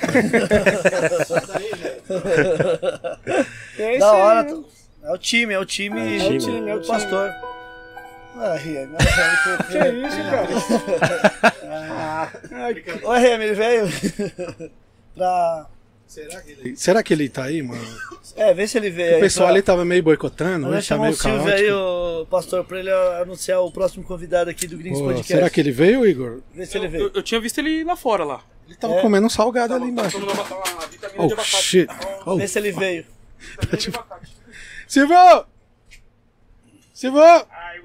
É 3.77 3.91
isso 3.91 3.99
Da 3.99 4.11
aí, 4.11 4.21
hora. 4.21 4.43
né? 4.43 4.49
tô- 4.49 4.65
É 5.03 5.11
o 5.11 5.17
time, 5.17 5.53
é 5.53 5.59
o 5.59 5.65
time. 5.65 5.99
É 5.99 6.03
o 6.03 6.07
É 6.23 6.29
o 6.29 6.37
time. 6.37 6.69
é 6.71 6.75
o 6.75 6.85
pastor. 6.87 7.31
Ah, 8.37 8.55
Riem. 8.55 8.89
Que 9.71 9.77
isso, 10.07 10.17
cara? 10.29 11.55
Ah. 11.87 12.29
Ô, 13.03 13.13
Riem, 13.13 13.33
ele 13.41 13.53
veio 13.53 13.87
pra. 15.15 15.65
Será 16.75 17.03
que 17.03 17.13
ele 17.13 17.27
tá 17.29 17.43
aí, 17.45 17.61
mano? 17.61 17.81
É, 18.37 18.53
vê 18.53 18.67
se 18.67 18.77
ele 18.77 18.89
veio. 18.89 19.15
O 19.15 19.19
pessoal 19.21 19.47
aí 19.47 19.53
ali 19.53 19.63
pra... 19.63 19.73
tava 19.73 19.85
meio 19.85 20.03
boicotando, 20.03 20.67
hoje 20.67 20.89
tá 20.89 20.97
meio 20.97 21.13
o 21.13 21.15
Silvio 21.15 21.39
aí, 21.53 21.67
caótico. 21.69 22.21
o 22.21 22.25
pastor, 22.25 22.65
pra 22.65 22.79
ele 22.79 22.91
anunciar 22.91 23.61
o 23.61 23.71
próximo 23.71 24.03
convidado 24.03 24.49
aqui 24.49 24.67
do 24.67 24.77
Greens 24.77 24.97
Pô, 24.99 25.05
Podcast. 25.05 25.31
será 25.31 25.49
que 25.49 25.61
ele 25.61 25.71
veio, 25.71 26.05
Igor? 26.05 26.41
Vê 26.53 26.65
se 26.65 26.77
ele 26.77 26.87
Eu, 26.87 26.91
veio. 26.91 27.11
eu 27.13 27.23
tinha 27.23 27.39
visto 27.39 27.59
ele 27.59 27.85
lá 27.85 27.95
fora 27.95 28.25
lá. 28.25 28.43
Ele 28.67 28.75
tava 28.75 28.95
É. 28.95 29.01
comendo 29.01 29.25
um 29.27 29.29
salgado 29.29 29.73
ali 29.73 29.85
embaixo. 29.85 30.17
Uma, 30.17 30.33
uma 30.33 30.87
vitamina 30.87 31.23
Oh, 31.23 31.27
de 31.27 31.33
abacate. 31.33 31.63
shit. 31.63 31.87
Oh. 32.25 32.35
Vê 32.35 32.45
se 32.45 32.59
ele 32.59 32.73
veio. 32.73 33.05
Vitamina 33.39 33.77
de 33.77 33.87
abacate. 33.89 34.31
Silvio! 34.85 35.45
Silvio! 36.93 37.21
Ai. 37.21 37.79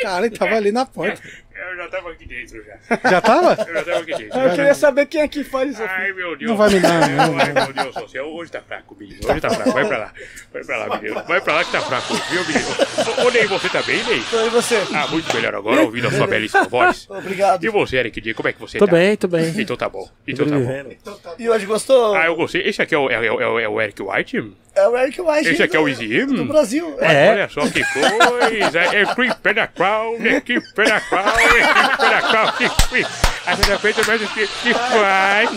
Cara, 0.00 0.26
ele 0.26 0.36
tava 0.38 0.54
ali 0.54 0.72
na 0.72 0.86
porta. 0.86 1.20
Eu 1.58 1.76
já 1.76 1.88
tava 1.88 2.10
aqui 2.10 2.26
dentro 2.26 2.64
já. 2.64 3.10
Já 3.10 3.20
tava? 3.20 3.64
Eu 3.66 3.74
já 3.74 3.84
tava 3.84 3.98
aqui 4.00 4.14
dentro. 4.14 4.38
Eu 4.38 4.50
queria 4.50 4.74
saber 4.74 5.06
quem 5.06 5.22
aqui 5.22 5.42
faz 5.42 5.72
isso 5.72 5.82
aqui. 5.82 5.92
Ai, 5.92 6.12
meu 6.12 6.36
Deus. 6.36 6.50
Não 6.50 6.56
vai 6.56 6.70
me 6.70 6.80
dar, 6.80 7.08
não, 7.08 7.38
Ai, 7.38 7.52
meu 7.52 7.72
Deus 7.72 7.94
do 7.94 8.08
céu. 8.08 8.26
Hoje 8.26 8.50
tá 8.52 8.60
fraco, 8.60 8.96
menino. 8.98 9.20
Hoje 9.28 9.40
tá 9.40 9.50
fraco. 9.50 9.72
Vai 9.72 9.86
pra 9.86 9.98
lá. 9.98 10.12
Vai 10.52 10.64
pra 10.64 10.76
lá, 10.76 10.96
menino. 11.00 11.24
Vai 11.26 11.40
pra 11.40 11.54
lá 11.54 11.64
que 11.64 11.72
tá 11.72 11.80
fraco, 11.80 12.14
viu, 12.14 12.44
menino? 12.46 13.26
Ô, 13.26 13.30
Ney, 13.30 13.46
você 13.46 13.68
tá 13.68 13.82
bem, 13.82 14.04
Ney? 14.04 14.18
Então, 14.18 14.46
e 14.46 14.50
você? 14.50 14.76
Ah, 14.94 15.06
muito 15.08 15.34
melhor 15.34 15.54
agora, 15.54 15.82
ouvindo 15.82 16.08
a 16.08 16.10
sua 16.12 16.26
belíssima 16.26 16.64
voz. 16.64 17.06
Obrigado. 17.10 17.64
E 17.64 17.68
você, 17.68 17.96
Eric 17.96 18.20
D, 18.20 18.34
como 18.34 18.48
é 18.48 18.52
que 18.52 18.60
você 18.60 18.78
Tô 18.78 18.86
tá? 18.86 18.92
bem, 18.92 19.16
tô 19.16 19.26
bem. 19.26 19.52
Então 19.56 19.76
tá 19.76 19.88
bom. 19.88 20.08
Então 20.26 20.46
tá 20.46 20.56
bom. 20.56 21.34
E 21.38 21.48
hoje 21.48 21.66
gostou? 21.66 22.14
Ah, 22.14 22.26
eu 22.26 22.36
gostei. 22.36 22.62
Esse 22.62 22.80
aqui 22.80 22.94
é 22.94 22.98
o, 22.98 23.10
é, 23.10 23.14
é, 23.14 23.26
é, 23.26 23.62
é 23.64 23.68
o 23.68 23.80
Eric 23.80 24.00
White? 24.02 24.52
É 24.78 24.88
o 24.88 24.96
Eric 24.96 25.20
White. 25.20 25.48
Esse 25.48 25.62
aqui 25.62 25.76
é 25.76 25.80
o 25.80 25.82
do- 25.82 25.88
Easy 25.88 26.24
Do? 26.26 26.44
Brasil. 26.44 26.96
É. 27.00 27.30
Olha 27.30 27.48
só 27.48 27.60
que 27.62 27.82
coisa. 27.84 28.80
É 28.80 29.04
creep 29.14 29.44
na 29.56 29.66
crown, 29.66 30.16
é 30.24 30.40
creep 30.40 30.62
na 30.78 31.00
crown, 31.00 31.28
é 31.28 31.48
creep 31.48 32.10
na 32.10 32.22
crown. 32.22 32.52
que 32.52 32.68
creep. 32.88 33.06
Aí 33.46 33.56
de 33.56 33.70
repente 33.70 34.06
mais 34.06 34.20
que 34.32 34.46
que 34.46 34.74
faz. 34.74 35.50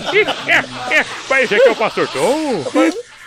Mas 1.29 1.43
esse 1.43 1.55
aqui 1.55 1.67
é 1.67 1.71
o 1.71 1.75
Pastor 1.75 2.07
Tom. 2.07 2.63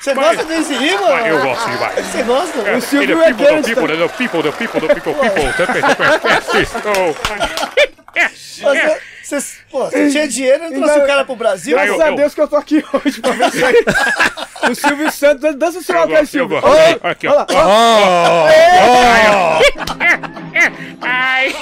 Você 0.00 0.12
gosta 0.14 0.44
desse 0.44 0.74
rimo? 0.74 1.06
Ah, 1.06 1.28
eu 1.28 1.40
gosto 1.40 1.70
demais. 1.70 2.06
Você 2.06 2.22
gosta? 2.24 2.58
É, 2.68 2.76
O 2.76 2.80
Silvio 2.82 3.02
ele 3.10 3.12
é 3.12 3.24
é 3.24 3.28
people, 3.28 3.46
do 3.46 3.52
gangsta. 3.54 3.74
people, 3.74 3.96
do 3.96 4.08
people, 4.10 4.42
do 4.42 4.52
people, 4.52 4.80
do 4.80 4.88
people, 4.88 5.14
people. 5.14 5.52
Também, 5.54 5.82
Você, 8.60 9.00
você, 9.28 9.56
pô, 9.70 9.84
você 9.86 10.10
tinha 10.10 10.26
dinheiro 10.28 10.64
e 10.64 10.70
não 10.70 10.82
trouxe 10.82 10.98
o 11.00 11.06
cara 11.06 11.24
pro 11.24 11.36
Brasil? 11.36 11.76
Graças 11.76 12.00
a 12.00 12.10
Deus 12.10 12.34
que 12.34 12.40
eu 12.40 12.48
tô 12.48 12.56
aqui 12.56 12.84
hoje 12.92 13.20
pra 13.20 13.32
ver 13.32 13.48
isso 13.48 13.64
aí. 13.64 13.84
o 14.70 14.74
Silvio 14.74 15.10
Santos, 15.12 15.54
dança 15.56 15.78
o 15.78 15.82
gosto, 16.06 16.12
eu 16.16 16.26
Silvio. 16.26 16.58
Aqui, 17.02 17.28
Olha 17.28 17.46
ó. 17.50 17.54
lá. 17.54 18.78
Ai, 21.00 21.54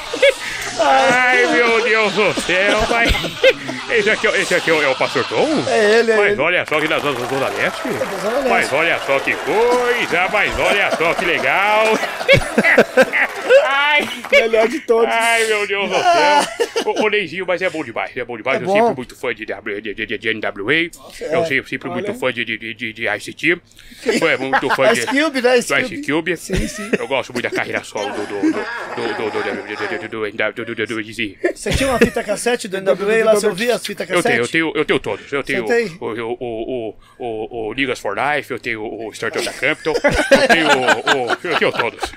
ai, 0.80 1.46
meu 1.46 1.82
Deus 1.82 2.12
do 2.12 2.40
céu, 2.42 2.78
mas... 2.88 3.10
Esse 3.90 4.10
aqui, 4.10 4.26
é- 4.26 4.40
esse 4.40 4.54
aqui 4.54 4.70
é 4.70 4.72
o, 4.72 4.82
é 4.82 4.88
o 4.88 4.94
Pastor 4.96 5.22
Tom? 5.24 5.46
É 5.68 5.98
ele, 5.98 6.12
é 6.12 6.16
Mas 6.16 6.32
ele. 6.32 6.40
olha 6.40 6.64
só 6.66 6.80
que 6.80 6.88
nós 6.88 7.02
vamos 7.02 7.28
Zona 7.28 7.48
Leste. 7.48 7.82
Zona 8.22 8.34
Leste. 8.36 8.48
Mas 8.48 8.72
olha 8.72 8.98
só 9.06 9.18
que 9.20 9.34
coisa, 9.34 10.28
mas 10.32 10.58
olha 10.58 10.90
só 10.96 11.12
que 11.14 11.24
legal. 11.26 11.84
Ai, 13.64 14.08
Melhor 14.30 14.68
de 14.68 14.80
todos. 14.80 15.12
ai, 15.12 15.44
meu 15.44 15.66
Deus 15.66 15.90
do 15.90 15.94
céu. 15.96 16.84
Ô, 16.86 17.02
ô 17.04 17.08
Neizinho, 17.10 17.44
mas 17.52 17.60
é 17.60 17.68
bom 17.68 17.84
demais, 17.84 18.16
é 18.16 18.24
bom 18.24 18.34
demais. 18.34 18.60
É 18.60 18.62
eu 18.62 18.66
bom. 18.66 18.72
sempre 18.72 18.96
muito 18.96 19.14
fã 19.14 19.34
de, 19.34 19.44
de, 19.44 19.80
de, 19.82 20.06
de, 20.06 20.18
de 20.18 20.34
NWA. 20.34 20.90
Nossa, 20.96 21.24
eu 21.24 21.42
é. 21.42 21.44
sempre, 21.44 21.68
sempre 21.68 21.90
muito 21.90 22.14
fã 22.14 22.32
de, 22.32 22.44
de, 22.46 22.74
de, 22.74 22.92
de 22.94 23.06
ICT. 23.06 23.60
Foi 24.18 24.36
muito 24.38 24.70
fã 24.70 24.90
de. 24.94 25.00
Ice 25.00 25.06
Cube, 25.06 25.42
né? 25.42 25.58
Ice, 25.58 25.74
Ice 25.74 26.02
Cube. 26.02 26.36
Sim, 26.38 26.66
sim. 26.66 26.90
Eu 26.98 27.06
gosto 27.06 27.30
muito 27.34 27.42
da 27.42 27.50
carreira 27.50 27.84
solo 27.84 28.10
do. 28.14 28.26
do, 28.26 28.40
do, 28.40 29.30
do, 29.30 30.64
do, 30.64 30.86
do, 30.86 31.02
Você 31.54 31.70
tinha 31.72 31.90
uma 31.90 31.98
fita 31.98 32.24
cassete 32.24 32.68
do 32.68 32.80
NWA 32.80 33.24
lá? 33.24 33.34
Você 33.34 33.50
do 33.50 33.72
as 33.72 33.86
fitas 33.86 34.08
do 34.08 34.14
Eu 34.14 34.22
tenho, 34.22 34.72
do 34.72 34.72
do 34.72 34.72
do 34.72 34.84
do 34.84 35.00
todos. 35.00 35.30
Eu 35.30 35.42
tenho 35.42 35.64
o, 35.64 36.14
do 36.14 36.36
do 36.38 36.96
do 37.18 37.72
Ligas 37.74 37.98
for 37.98 38.16
Life, 38.16 38.50
eu 38.50 38.58
tenho 38.58 38.82
o 38.82 39.12
Startup 39.12 39.44
da 39.44 39.52
do 39.52 39.58
eu 39.58 40.48
tenho 40.48 40.68
do 40.68 41.36
do 41.36 41.70
do 41.70 41.72
todos. 41.72 42.10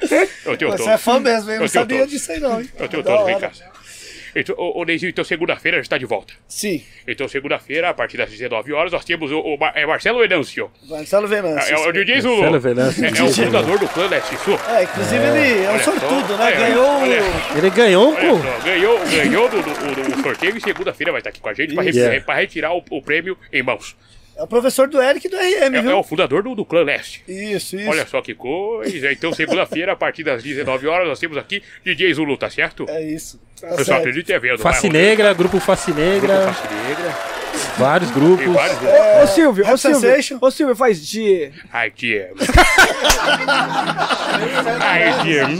do 0.45 0.55
do 0.55 0.57
do 0.57 0.77
Você 0.77 0.89
é 0.89 0.97
fã 0.97 1.19
mesmo, 1.19 1.51
eu 1.51 1.59
não 1.59 1.67
sabia 1.67 2.07
disso 2.07 2.31
aí 2.31 2.39
não, 2.39 2.61
do 2.61 2.69
Eu 2.80 2.88
tenho 2.88 3.03
todos 3.03 3.33
do 3.33 3.39
do 3.39 3.84
então, 4.35 4.53
ô, 4.57 4.83
então 4.89 5.23
segunda-feira 5.23 5.77
a 5.77 5.81
gente 5.81 5.89
tá 5.89 5.97
de 5.97 6.05
volta. 6.05 6.33
Sim, 6.47 6.83
Então, 7.07 7.25
segunda-feira, 7.27 7.89
a 7.89 7.93
partir 7.93 8.17
das 8.17 8.30
19 8.30 8.73
horas, 8.73 8.91
nós 8.91 9.05
temos 9.05 9.31
o, 9.31 9.39
o 9.39 9.57
Mar- 9.57 9.72
é 9.75 9.85
Marcelo 9.85 10.19
Venâncio. 10.19 10.69
Marcelo 10.89 11.27
Venâncio. 11.27 11.73
É, 11.73 11.88
o 11.88 11.91
DJ 11.93 12.19
Zulu. 12.22 12.35
Marcelo 12.41 12.59
Venâncio. 12.59 13.05
É, 13.05 13.07
é 13.07 13.23
o 13.23 13.33
fundador 13.33 13.80
do 13.80 13.88
clã 13.88 14.07
Leste 14.07 14.35
Sul. 14.38 14.59
É, 14.69 14.83
inclusive 14.83 15.23
ele 15.23 15.64
é 15.64 15.69
um 15.69 15.73
Olha 15.73 15.83
só, 15.83 15.91
sortudo, 15.91 16.38
né? 16.38 16.43
olha, 16.45 16.55
Ganhou 16.57 16.85
olha. 16.85 17.22
o... 17.23 17.57
Ele 17.57 17.69
ganhou, 17.69 18.15
pô. 18.15 18.38
só, 18.38 18.65
ganhou, 18.65 18.99
ganhou 19.07 19.49
do, 19.49 19.61
do, 19.61 20.15
do 20.15 20.22
sorteio 20.22 20.57
e 20.57 20.61
segunda-feira 20.61 21.11
vai 21.11 21.22
estar 21.22 21.30
aqui 21.30 21.39
com 21.39 21.49
a 21.49 21.53
gente 21.53 21.73
para 21.73 21.85
Yeah. 21.85 22.33
retirar 22.35 22.73
o, 22.73 22.83
o 22.89 23.01
prêmio 23.01 23.38
em 23.53 23.64
mãos. 23.64 23.95
É 24.38 24.43
o 24.43 24.47
professor 24.47 24.88
do 24.89 25.01
Eric 25.01 25.30
do 25.30 25.38
RM, 25.38 25.75
É, 25.75 25.81
viu? 25.81 25.91
é 25.91 25.95
o 25.95 26.03
fundador 26.03 26.43
do, 26.43 26.53
do 26.55 26.65
Clã 26.65 26.83
Leste. 26.83 27.23
Isso, 27.27 27.77
isso. 27.77 27.89
Olha 27.89 28.05
só 28.05 28.22
que 28.22 28.33
coisa. 28.35 29.09
Então, 29.11 29.31
segunda-feira, 29.31 29.93
a 29.93 29.95
partir 29.95 30.23
das 30.23 30.43
19 30.43 30.88
horas, 30.88 31.07
nós 31.07 31.19
temos 31.19 31.38
aqui 31.38 31.64
DJ 31.85 32.14
Zulu, 32.14 32.35
tá 32.38 32.49
certo? 32.49 32.85
É 32.89 33.01
isso. 33.01 33.39
Tá 33.61 33.67
Eu 33.69 33.77
só 33.77 33.83
certo. 33.85 33.99
acredito 33.99 34.30
é 34.31 34.38
vendo. 34.39 34.59
Face 34.59 34.89
Negra, 34.89 35.33
grupo 35.33 35.57
Face 35.61 35.93
Negra, 35.93 36.51
Face 36.51 36.67
Negra. 36.73 37.17
vários 37.77 38.11
grupos. 38.11 38.45
vários. 38.53 38.77
Ô 39.23 39.27
Silvio, 39.27 39.64
ô 39.72 39.77
Silvio, 39.77 39.99
Sensation. 40.01 40.38
ô 40.41 40.51
Silvio, 40.51 40.75
faz 40.75 41.07
de. 41.07 41.51
Ai, 41.72 41.89
tia. 41.91 42.31
Ai, 44.81 45.23
tia. 45.23 45.47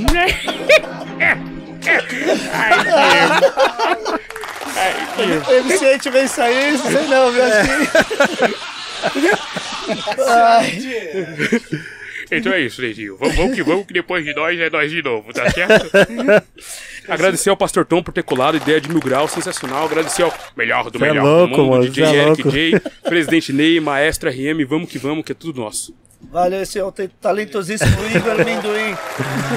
Ai, 2.54 2.84
tia. 2.84 4.20
Ai, 4.76 4.94
a 5.58 5.78
gente 5.94 6.10
vem 6.10 6.28
sair, 6.28 6.74
isso 6.74 6.84
sei 6.92 7.08
não, 7.08 7.32
viu? 7.32 7.44
Que... 10.72 11.86
Então 12.32 12.52
é 12.52 12.62
isso, 12.62 12.82
Leizinho. 12.82 13.18
Vamos, 13.18 13.36
vamos 13.36 13.56
que 13.56 13.64
vamos, 13.64 13.86
que 13.86 13.94
depois 13.94 14.26
de 14.26 14.34
nós 14.34 14.60
é 14.60 14.70
nós 14.70 14.90
de 14.90 15.02
novo, 15.04 15.32
tá 15.32 15.50
certo? 15.52 15.92
Agradecer 17.08 17.52
ao 17.52 17.58
Pastor 17.58 17.86
Tom 17.86 18.02
por 18.02 18.12
ter 18.12 18.24
colado, 18.24 18.58
ideia 18.58 18.82
de 18.82 18.90
mil 18.90 19.00
graus, 19.00 19.32
sensacional. 19.32 19.86
Agradecer 19.86 20.24
ao 20.24 20.34
melhor 20.58 20.90
do 20.90 20.98
Cê 20.98 21.06
é 21.06 21.10
melhor 21.10 21.24
louco, 21.24 21.56
do 21.56 21.62
mundo, 21.62 21.72
mano, 21.72 21.90
DJ 21.90 22.04
é 22.06 22.28
Eric. 22.30 22.44
J, 22.50 22.80
Presidente 23.04 23.54
Ney, 23.54 23.80
Maestra 23.80 24.32
RM, 24.32 24.66
vamos 24.68 24.90
que 24.90 24.98
vamos, 24.98 25.24
que 25.24 25.34
é 25.34 25.36
tudo 25.36 25.62
nosso. 25.62 25.96
Valeu, 26.32 26.62
esse 26.64 26.80
é 26.80 26.84
o 26.84 26.92
te- 26.92 27.08
talentosíssimo 27.22 27.96
Igor 28.16 28.42
Amendoim. 28.42 28.96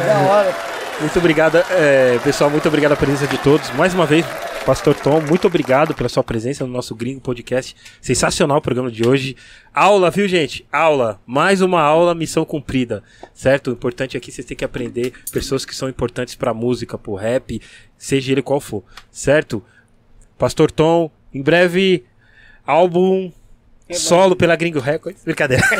Da 0.07 0.19
hora. 0.29 0.55
Muito 1.01 1.19
obrigado, 1.19 1.57
é, 1.71 2.19
pessoal. 2.23 2.51
Muito 2.51 2.69
obrigado 2.69 2.93
a 2.93 2.97
presença 2.97 3.27
de 3.27 3.39
todos. 3.39 3.71
Mais 3.71 3.95
uma 3.95 4.05
vez, 4.05 4.27
Pastor 4.69 4.95
Tom, 4.95 5.23
muito 5.23 5.47
obrigado 5.47 5.95
pela 5.95 6.11
sua 6.11 6.23
presença 6.23 6.63
no 6.67 6.71
nosso 6.71 6.95
Gringo 6.95 7.23
Podcast. 7.23 7.75
Sensacional 8.03 8.59
o 8.59 8.61
programa 8.61 8.91
de 8.91 9.09
hoje. 9.09 9.35
Aula, 9.73 10.11
viu, 10.11 10.29
gente? 10.29 10.67
Aula. 10.71 11.19
Mais 11.27 11.63
uma 11.63 11.81
aula, 11.81 12.15
missão 12.15 12.45
cumprida. 12.45 13.03
Certo? 13.33 13.71
O 13.71 13.73
importante 13.73 14.15
aqui 14.15 14.31
vocês 14.31 14.47
têm 14.47 14.55
que 14.55 14.67
aprender 14.67 15.15
pessoas 15.33 15.65
que 15.65 15.75
são 15.75 15.89
importantes 15.89 16.35
pra 16.35 16.53
música, 16.53 16.99
pro 16.99 17.15
rap, 17.15 17.63
seja 17.97 18.31
ele 18.31 18.43
qual 18.43 18.61
for. 18.61 18.85
Certo? 19.11 19.65
Pastor 20.37 20.71
Tom, 20.71 21.11
em 21.33 21.41
breve, 21.41 22.05
álbum 22.67 23.33
solo 23.95 24.37
pela 24.37 24.55
Gringo 24.55 24.81
Records. 24.81 25.25
Brincadeira. 25.25 25.65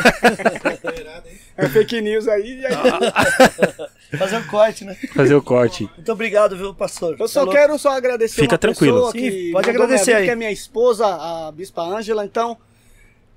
É 1.61 1.67
fake 1.67 1.99
news 1.99 2.25
aí. 2.25 2.61
e 2.61 2.65
aí- 2.65 2.73
Fazer 4.17 4.37
um 4.37 4.47
corte, 4.47 4.85
né? 4.85 4.95
Fazer 5.13 5.35
o 5.35 5.41
corte. 5.41 5.89
Muito 5.95 6.11
obrigado, 6.11 6.57
viu, 6.57 6.73
pastor? 6.73 7.15
Eu 7.19 7.27
só 7.27 7.41
Falou. 7.41 7.53
quero 7.53 7.77
só 7.77 7.89
agradecer 7.91 8.41
Fica 8.41 8.55
uma 8.55 8.57
tranquilo. 8.57 8.95
pessoa 8.95 9.11
Sim, 9.11 9.19
que 9.19 9.51
pode 9.51 9.69
agradecer 9.69 10.13
aí. 10.15 10.25
que 10.25 10.31
é 10.31 10.35
minha 10.35 10.51
esposa, 10.51 11.05
a 11.05 11.51
Bispa 11.51 11.83
Ângela. 11.83 12.25
Então, 12.25 12.57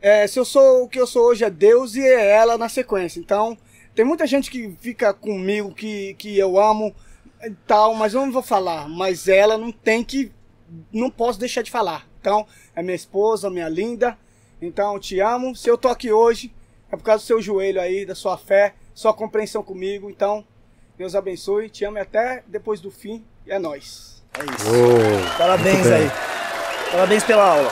é, 0.00 0.26
se 0.26 0.38
eu 0.38 0.44
sou 0.44 0.84
o 0.84 0.88
que 0.88 0.98
eu 0.98 1.06
sou 1.06 1.26
hoje 1.26 1.44
é 1.44 1.50
Deus 1.50 1.94
e 1.94 2.00
é 2.00 2.30
ela 2.30 2.56
na 2.56 2.68
sequência. 2.70 3.20
Então, 3.20 3.56
tem 3.94 4.04
muita 4.04 4.26
gente 4.26 4.50
que 4.50 4.74
fica 4.80 5.12
comigo, 5.12 5.74
que, 5.74 6.14
que 6.14 6.38
eu 6.38 6.58
amo 6.58 6.94
e 7.44 7.50
tal, 7.66 7.94
mas 7.94 8.14
eu 8.14 8.24
não 8.24 8.32
vou 8.32 8.42
falar. 8.42 8.88
Mas 8.88 9.28
ela 9.28 9.58
não 9.58 9.70
tem 9.70 10.02
que... 10.02 10.32
Não 10.90 11.10
posso 11.10 11.38
deixar 11.38 11.60
de 11.60 11.70
falar. 11.70 12.08
Então, 12.18 12.46
é 12.74 12.82
minha 12.82 12.96
esposa, 12.96 13.50
minha 13.50 13.68
linda. 13.68 14.16
Então, 14.60 14.94
eu 14.94 15.00
te 15.00 15.20
amo. 15.20 15.54
Se 15.54 15.68
eu 15.68 15.76
tô 15.76 15.88
aqui 15.88 16.10
hoje, 16.10 16.50
é 16.90 16.96
por 16.96 17.02
causa 17.02 17.22
do 17.22 17.26
seu 17.26 17.42
joelho 17.42 17.78
aí, 17.80 18.06
da 18.06 18.14
sua 18.14 18.38
fé, 18.38 18.74
sua 18.94 19.12
compreensão 19.12 19.62
comigo. 19.62 20.08
Então, 20.08 20.42
Deus 20.98 21.14
abençoe. 21.14 21.68
Te 21.68 21.84
amo 21.84 21.98
e 21.98 22.00
até 22.00 22.42
depois 22.46 22.80
do 22.80 22.90
fim. 22.90 23.24
E 23.46 23.52
é 23.52 23.58
nóis. 23.58 24.22
É 24.38 24.44
isso. 24.44 24.70
Ô, 24.70 25.36
Parabéns 25.38 25.78
muito 25.80 25.92
aí. 25.94 26.10
Parabéns 26.90 27.24
pela 27.24 27.44
aula. 27.48 27.70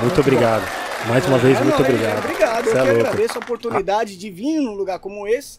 Muito 0.00 0.20
obrigado. 0.20 0.62
Mais 1.08 1.24
uma 1.26 1.38
vez, 1.38 1.56
Ah, 1.58 1.64
muito 1.64 1.78
não, 1.78 1.84
é- 1.86 1.88
obrigado. 1.88 2.18
Obrigado, 2.24 2.66
eu 2.66 2.72
Cê 2.72 2.78
é 2.78 2.82
que 2.82 2.88
louco. 2.92 3.06
agradeço 3.06 3.38
a 3.38 3.40
oportunidade 3.40 4.16
de 4.18 4.30
vir 4.30 4.60
num 4.60 4.74
lugar 4.74 4.98
como 4.98 5.26
esse 5.26 5.58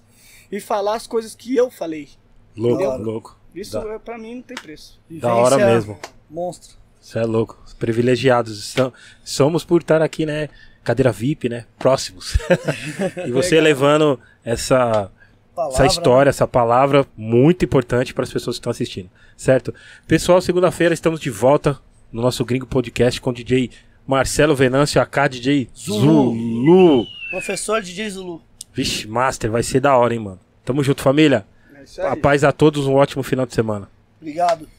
e 0.51 0.59
falar 0.59 0.95
as 0.95 1.08
coisas 1.08 1.33
que 1.35 1.56
eu 1.56 1.69
falei. 1.72 2.09
Louco, 2.56 2.83
hora. 2.83 3.01
louco. 3.01 3.38
Isso 3.56 3.80
Da- 3.80 3.93
é, 3.95 4.00
pra 4.00 4.17
mim 4.17 4.35
não 4.35 4.41
tem 4.43 4.56
preço. 4.56 5.00
Da 5.09 5.33
hora 5.33 5.58
Vivência 5.58 5.74
mesmo. 5.74 6.00
Monstro. 6.30 6.75
Você 7.00 7.19
é 7.19 7.24
louco. 7.24 7.58
Privilegiados. 7.80 8.59
Estão- 8.59 8.93
somos 9.24 9.64
por 9.66 9.82
estar 9.82 10.01
aqui, 10.01 10.25
né? 10.25 10.48
Cadeira 10.83 11.11
VIP, 11.11 11.50
né? 11.50 11.66
Próximos. 11.80 12.38
e 13.25 13.32
você 13.32 13.59
levando 13.59 14.19
essa, 14.45 15.11
Palavra, 15.56 15.76
essa 15.76 15.86
história, 15.86 16.30
essa 16.30 16.48
palavra 16.48 17.06
muito 17.16 17.66
importante 17.66 18.14
para 18.14 18.24
as 18.24 18.32
pessoas 18.32 18.56
que 18.56 18.60
estão 18.60 18.72
assistindo. 18.72 19.10
Certo? 19.36 19.74
Pessoal, 20.08 20.42
segunda-feira 20.42 20.94
estamos 20.94 21.20
de 21.20 21.30
volta 21.30 21.80
no 22.12 22.22
nosso 22.22 22.46
Gringo 22.46 22.66
Podcast 22.66 23.20
com 23.20 23.30
o 23.30 23.34
DJ 23.34 23.70
Marcelo 24.08 24.56
Venâncio, 24.56 25.02
AK 25.02 25.30
DJ 25.30 25.70
Zulu. 25.76 26.34
Zulu. 26.36 27.08
Professor 27.30 27.82
DJ 27.82 28.10
Zulu. 28.10 28.42
Vixe, 28.74 29.08
Master, 29.08 29.52
vai 29.52 29.64
ser 29.64 29.80
da 29.80 29.96
hora, 29.98 30.14
hein, 30.14 30.20
mano. 30.20 30.40
Tamo 30.64 30.84
junto, 30.84 31.02
família. 31.02 31.46
É 31.76 31.84
isso 31.84 32.02
aí. 32.02 32.08
A 32.08 32.16
paz 32.16 32.44
a 32.44 32.52
todos, 32.52 32.88
um 32.88 32.96
ótimo 32.96 33.24
final 33.24 33.46
de 33.46 33.54
semana. 33.54 33.90
Obrigado. 34.20 34.68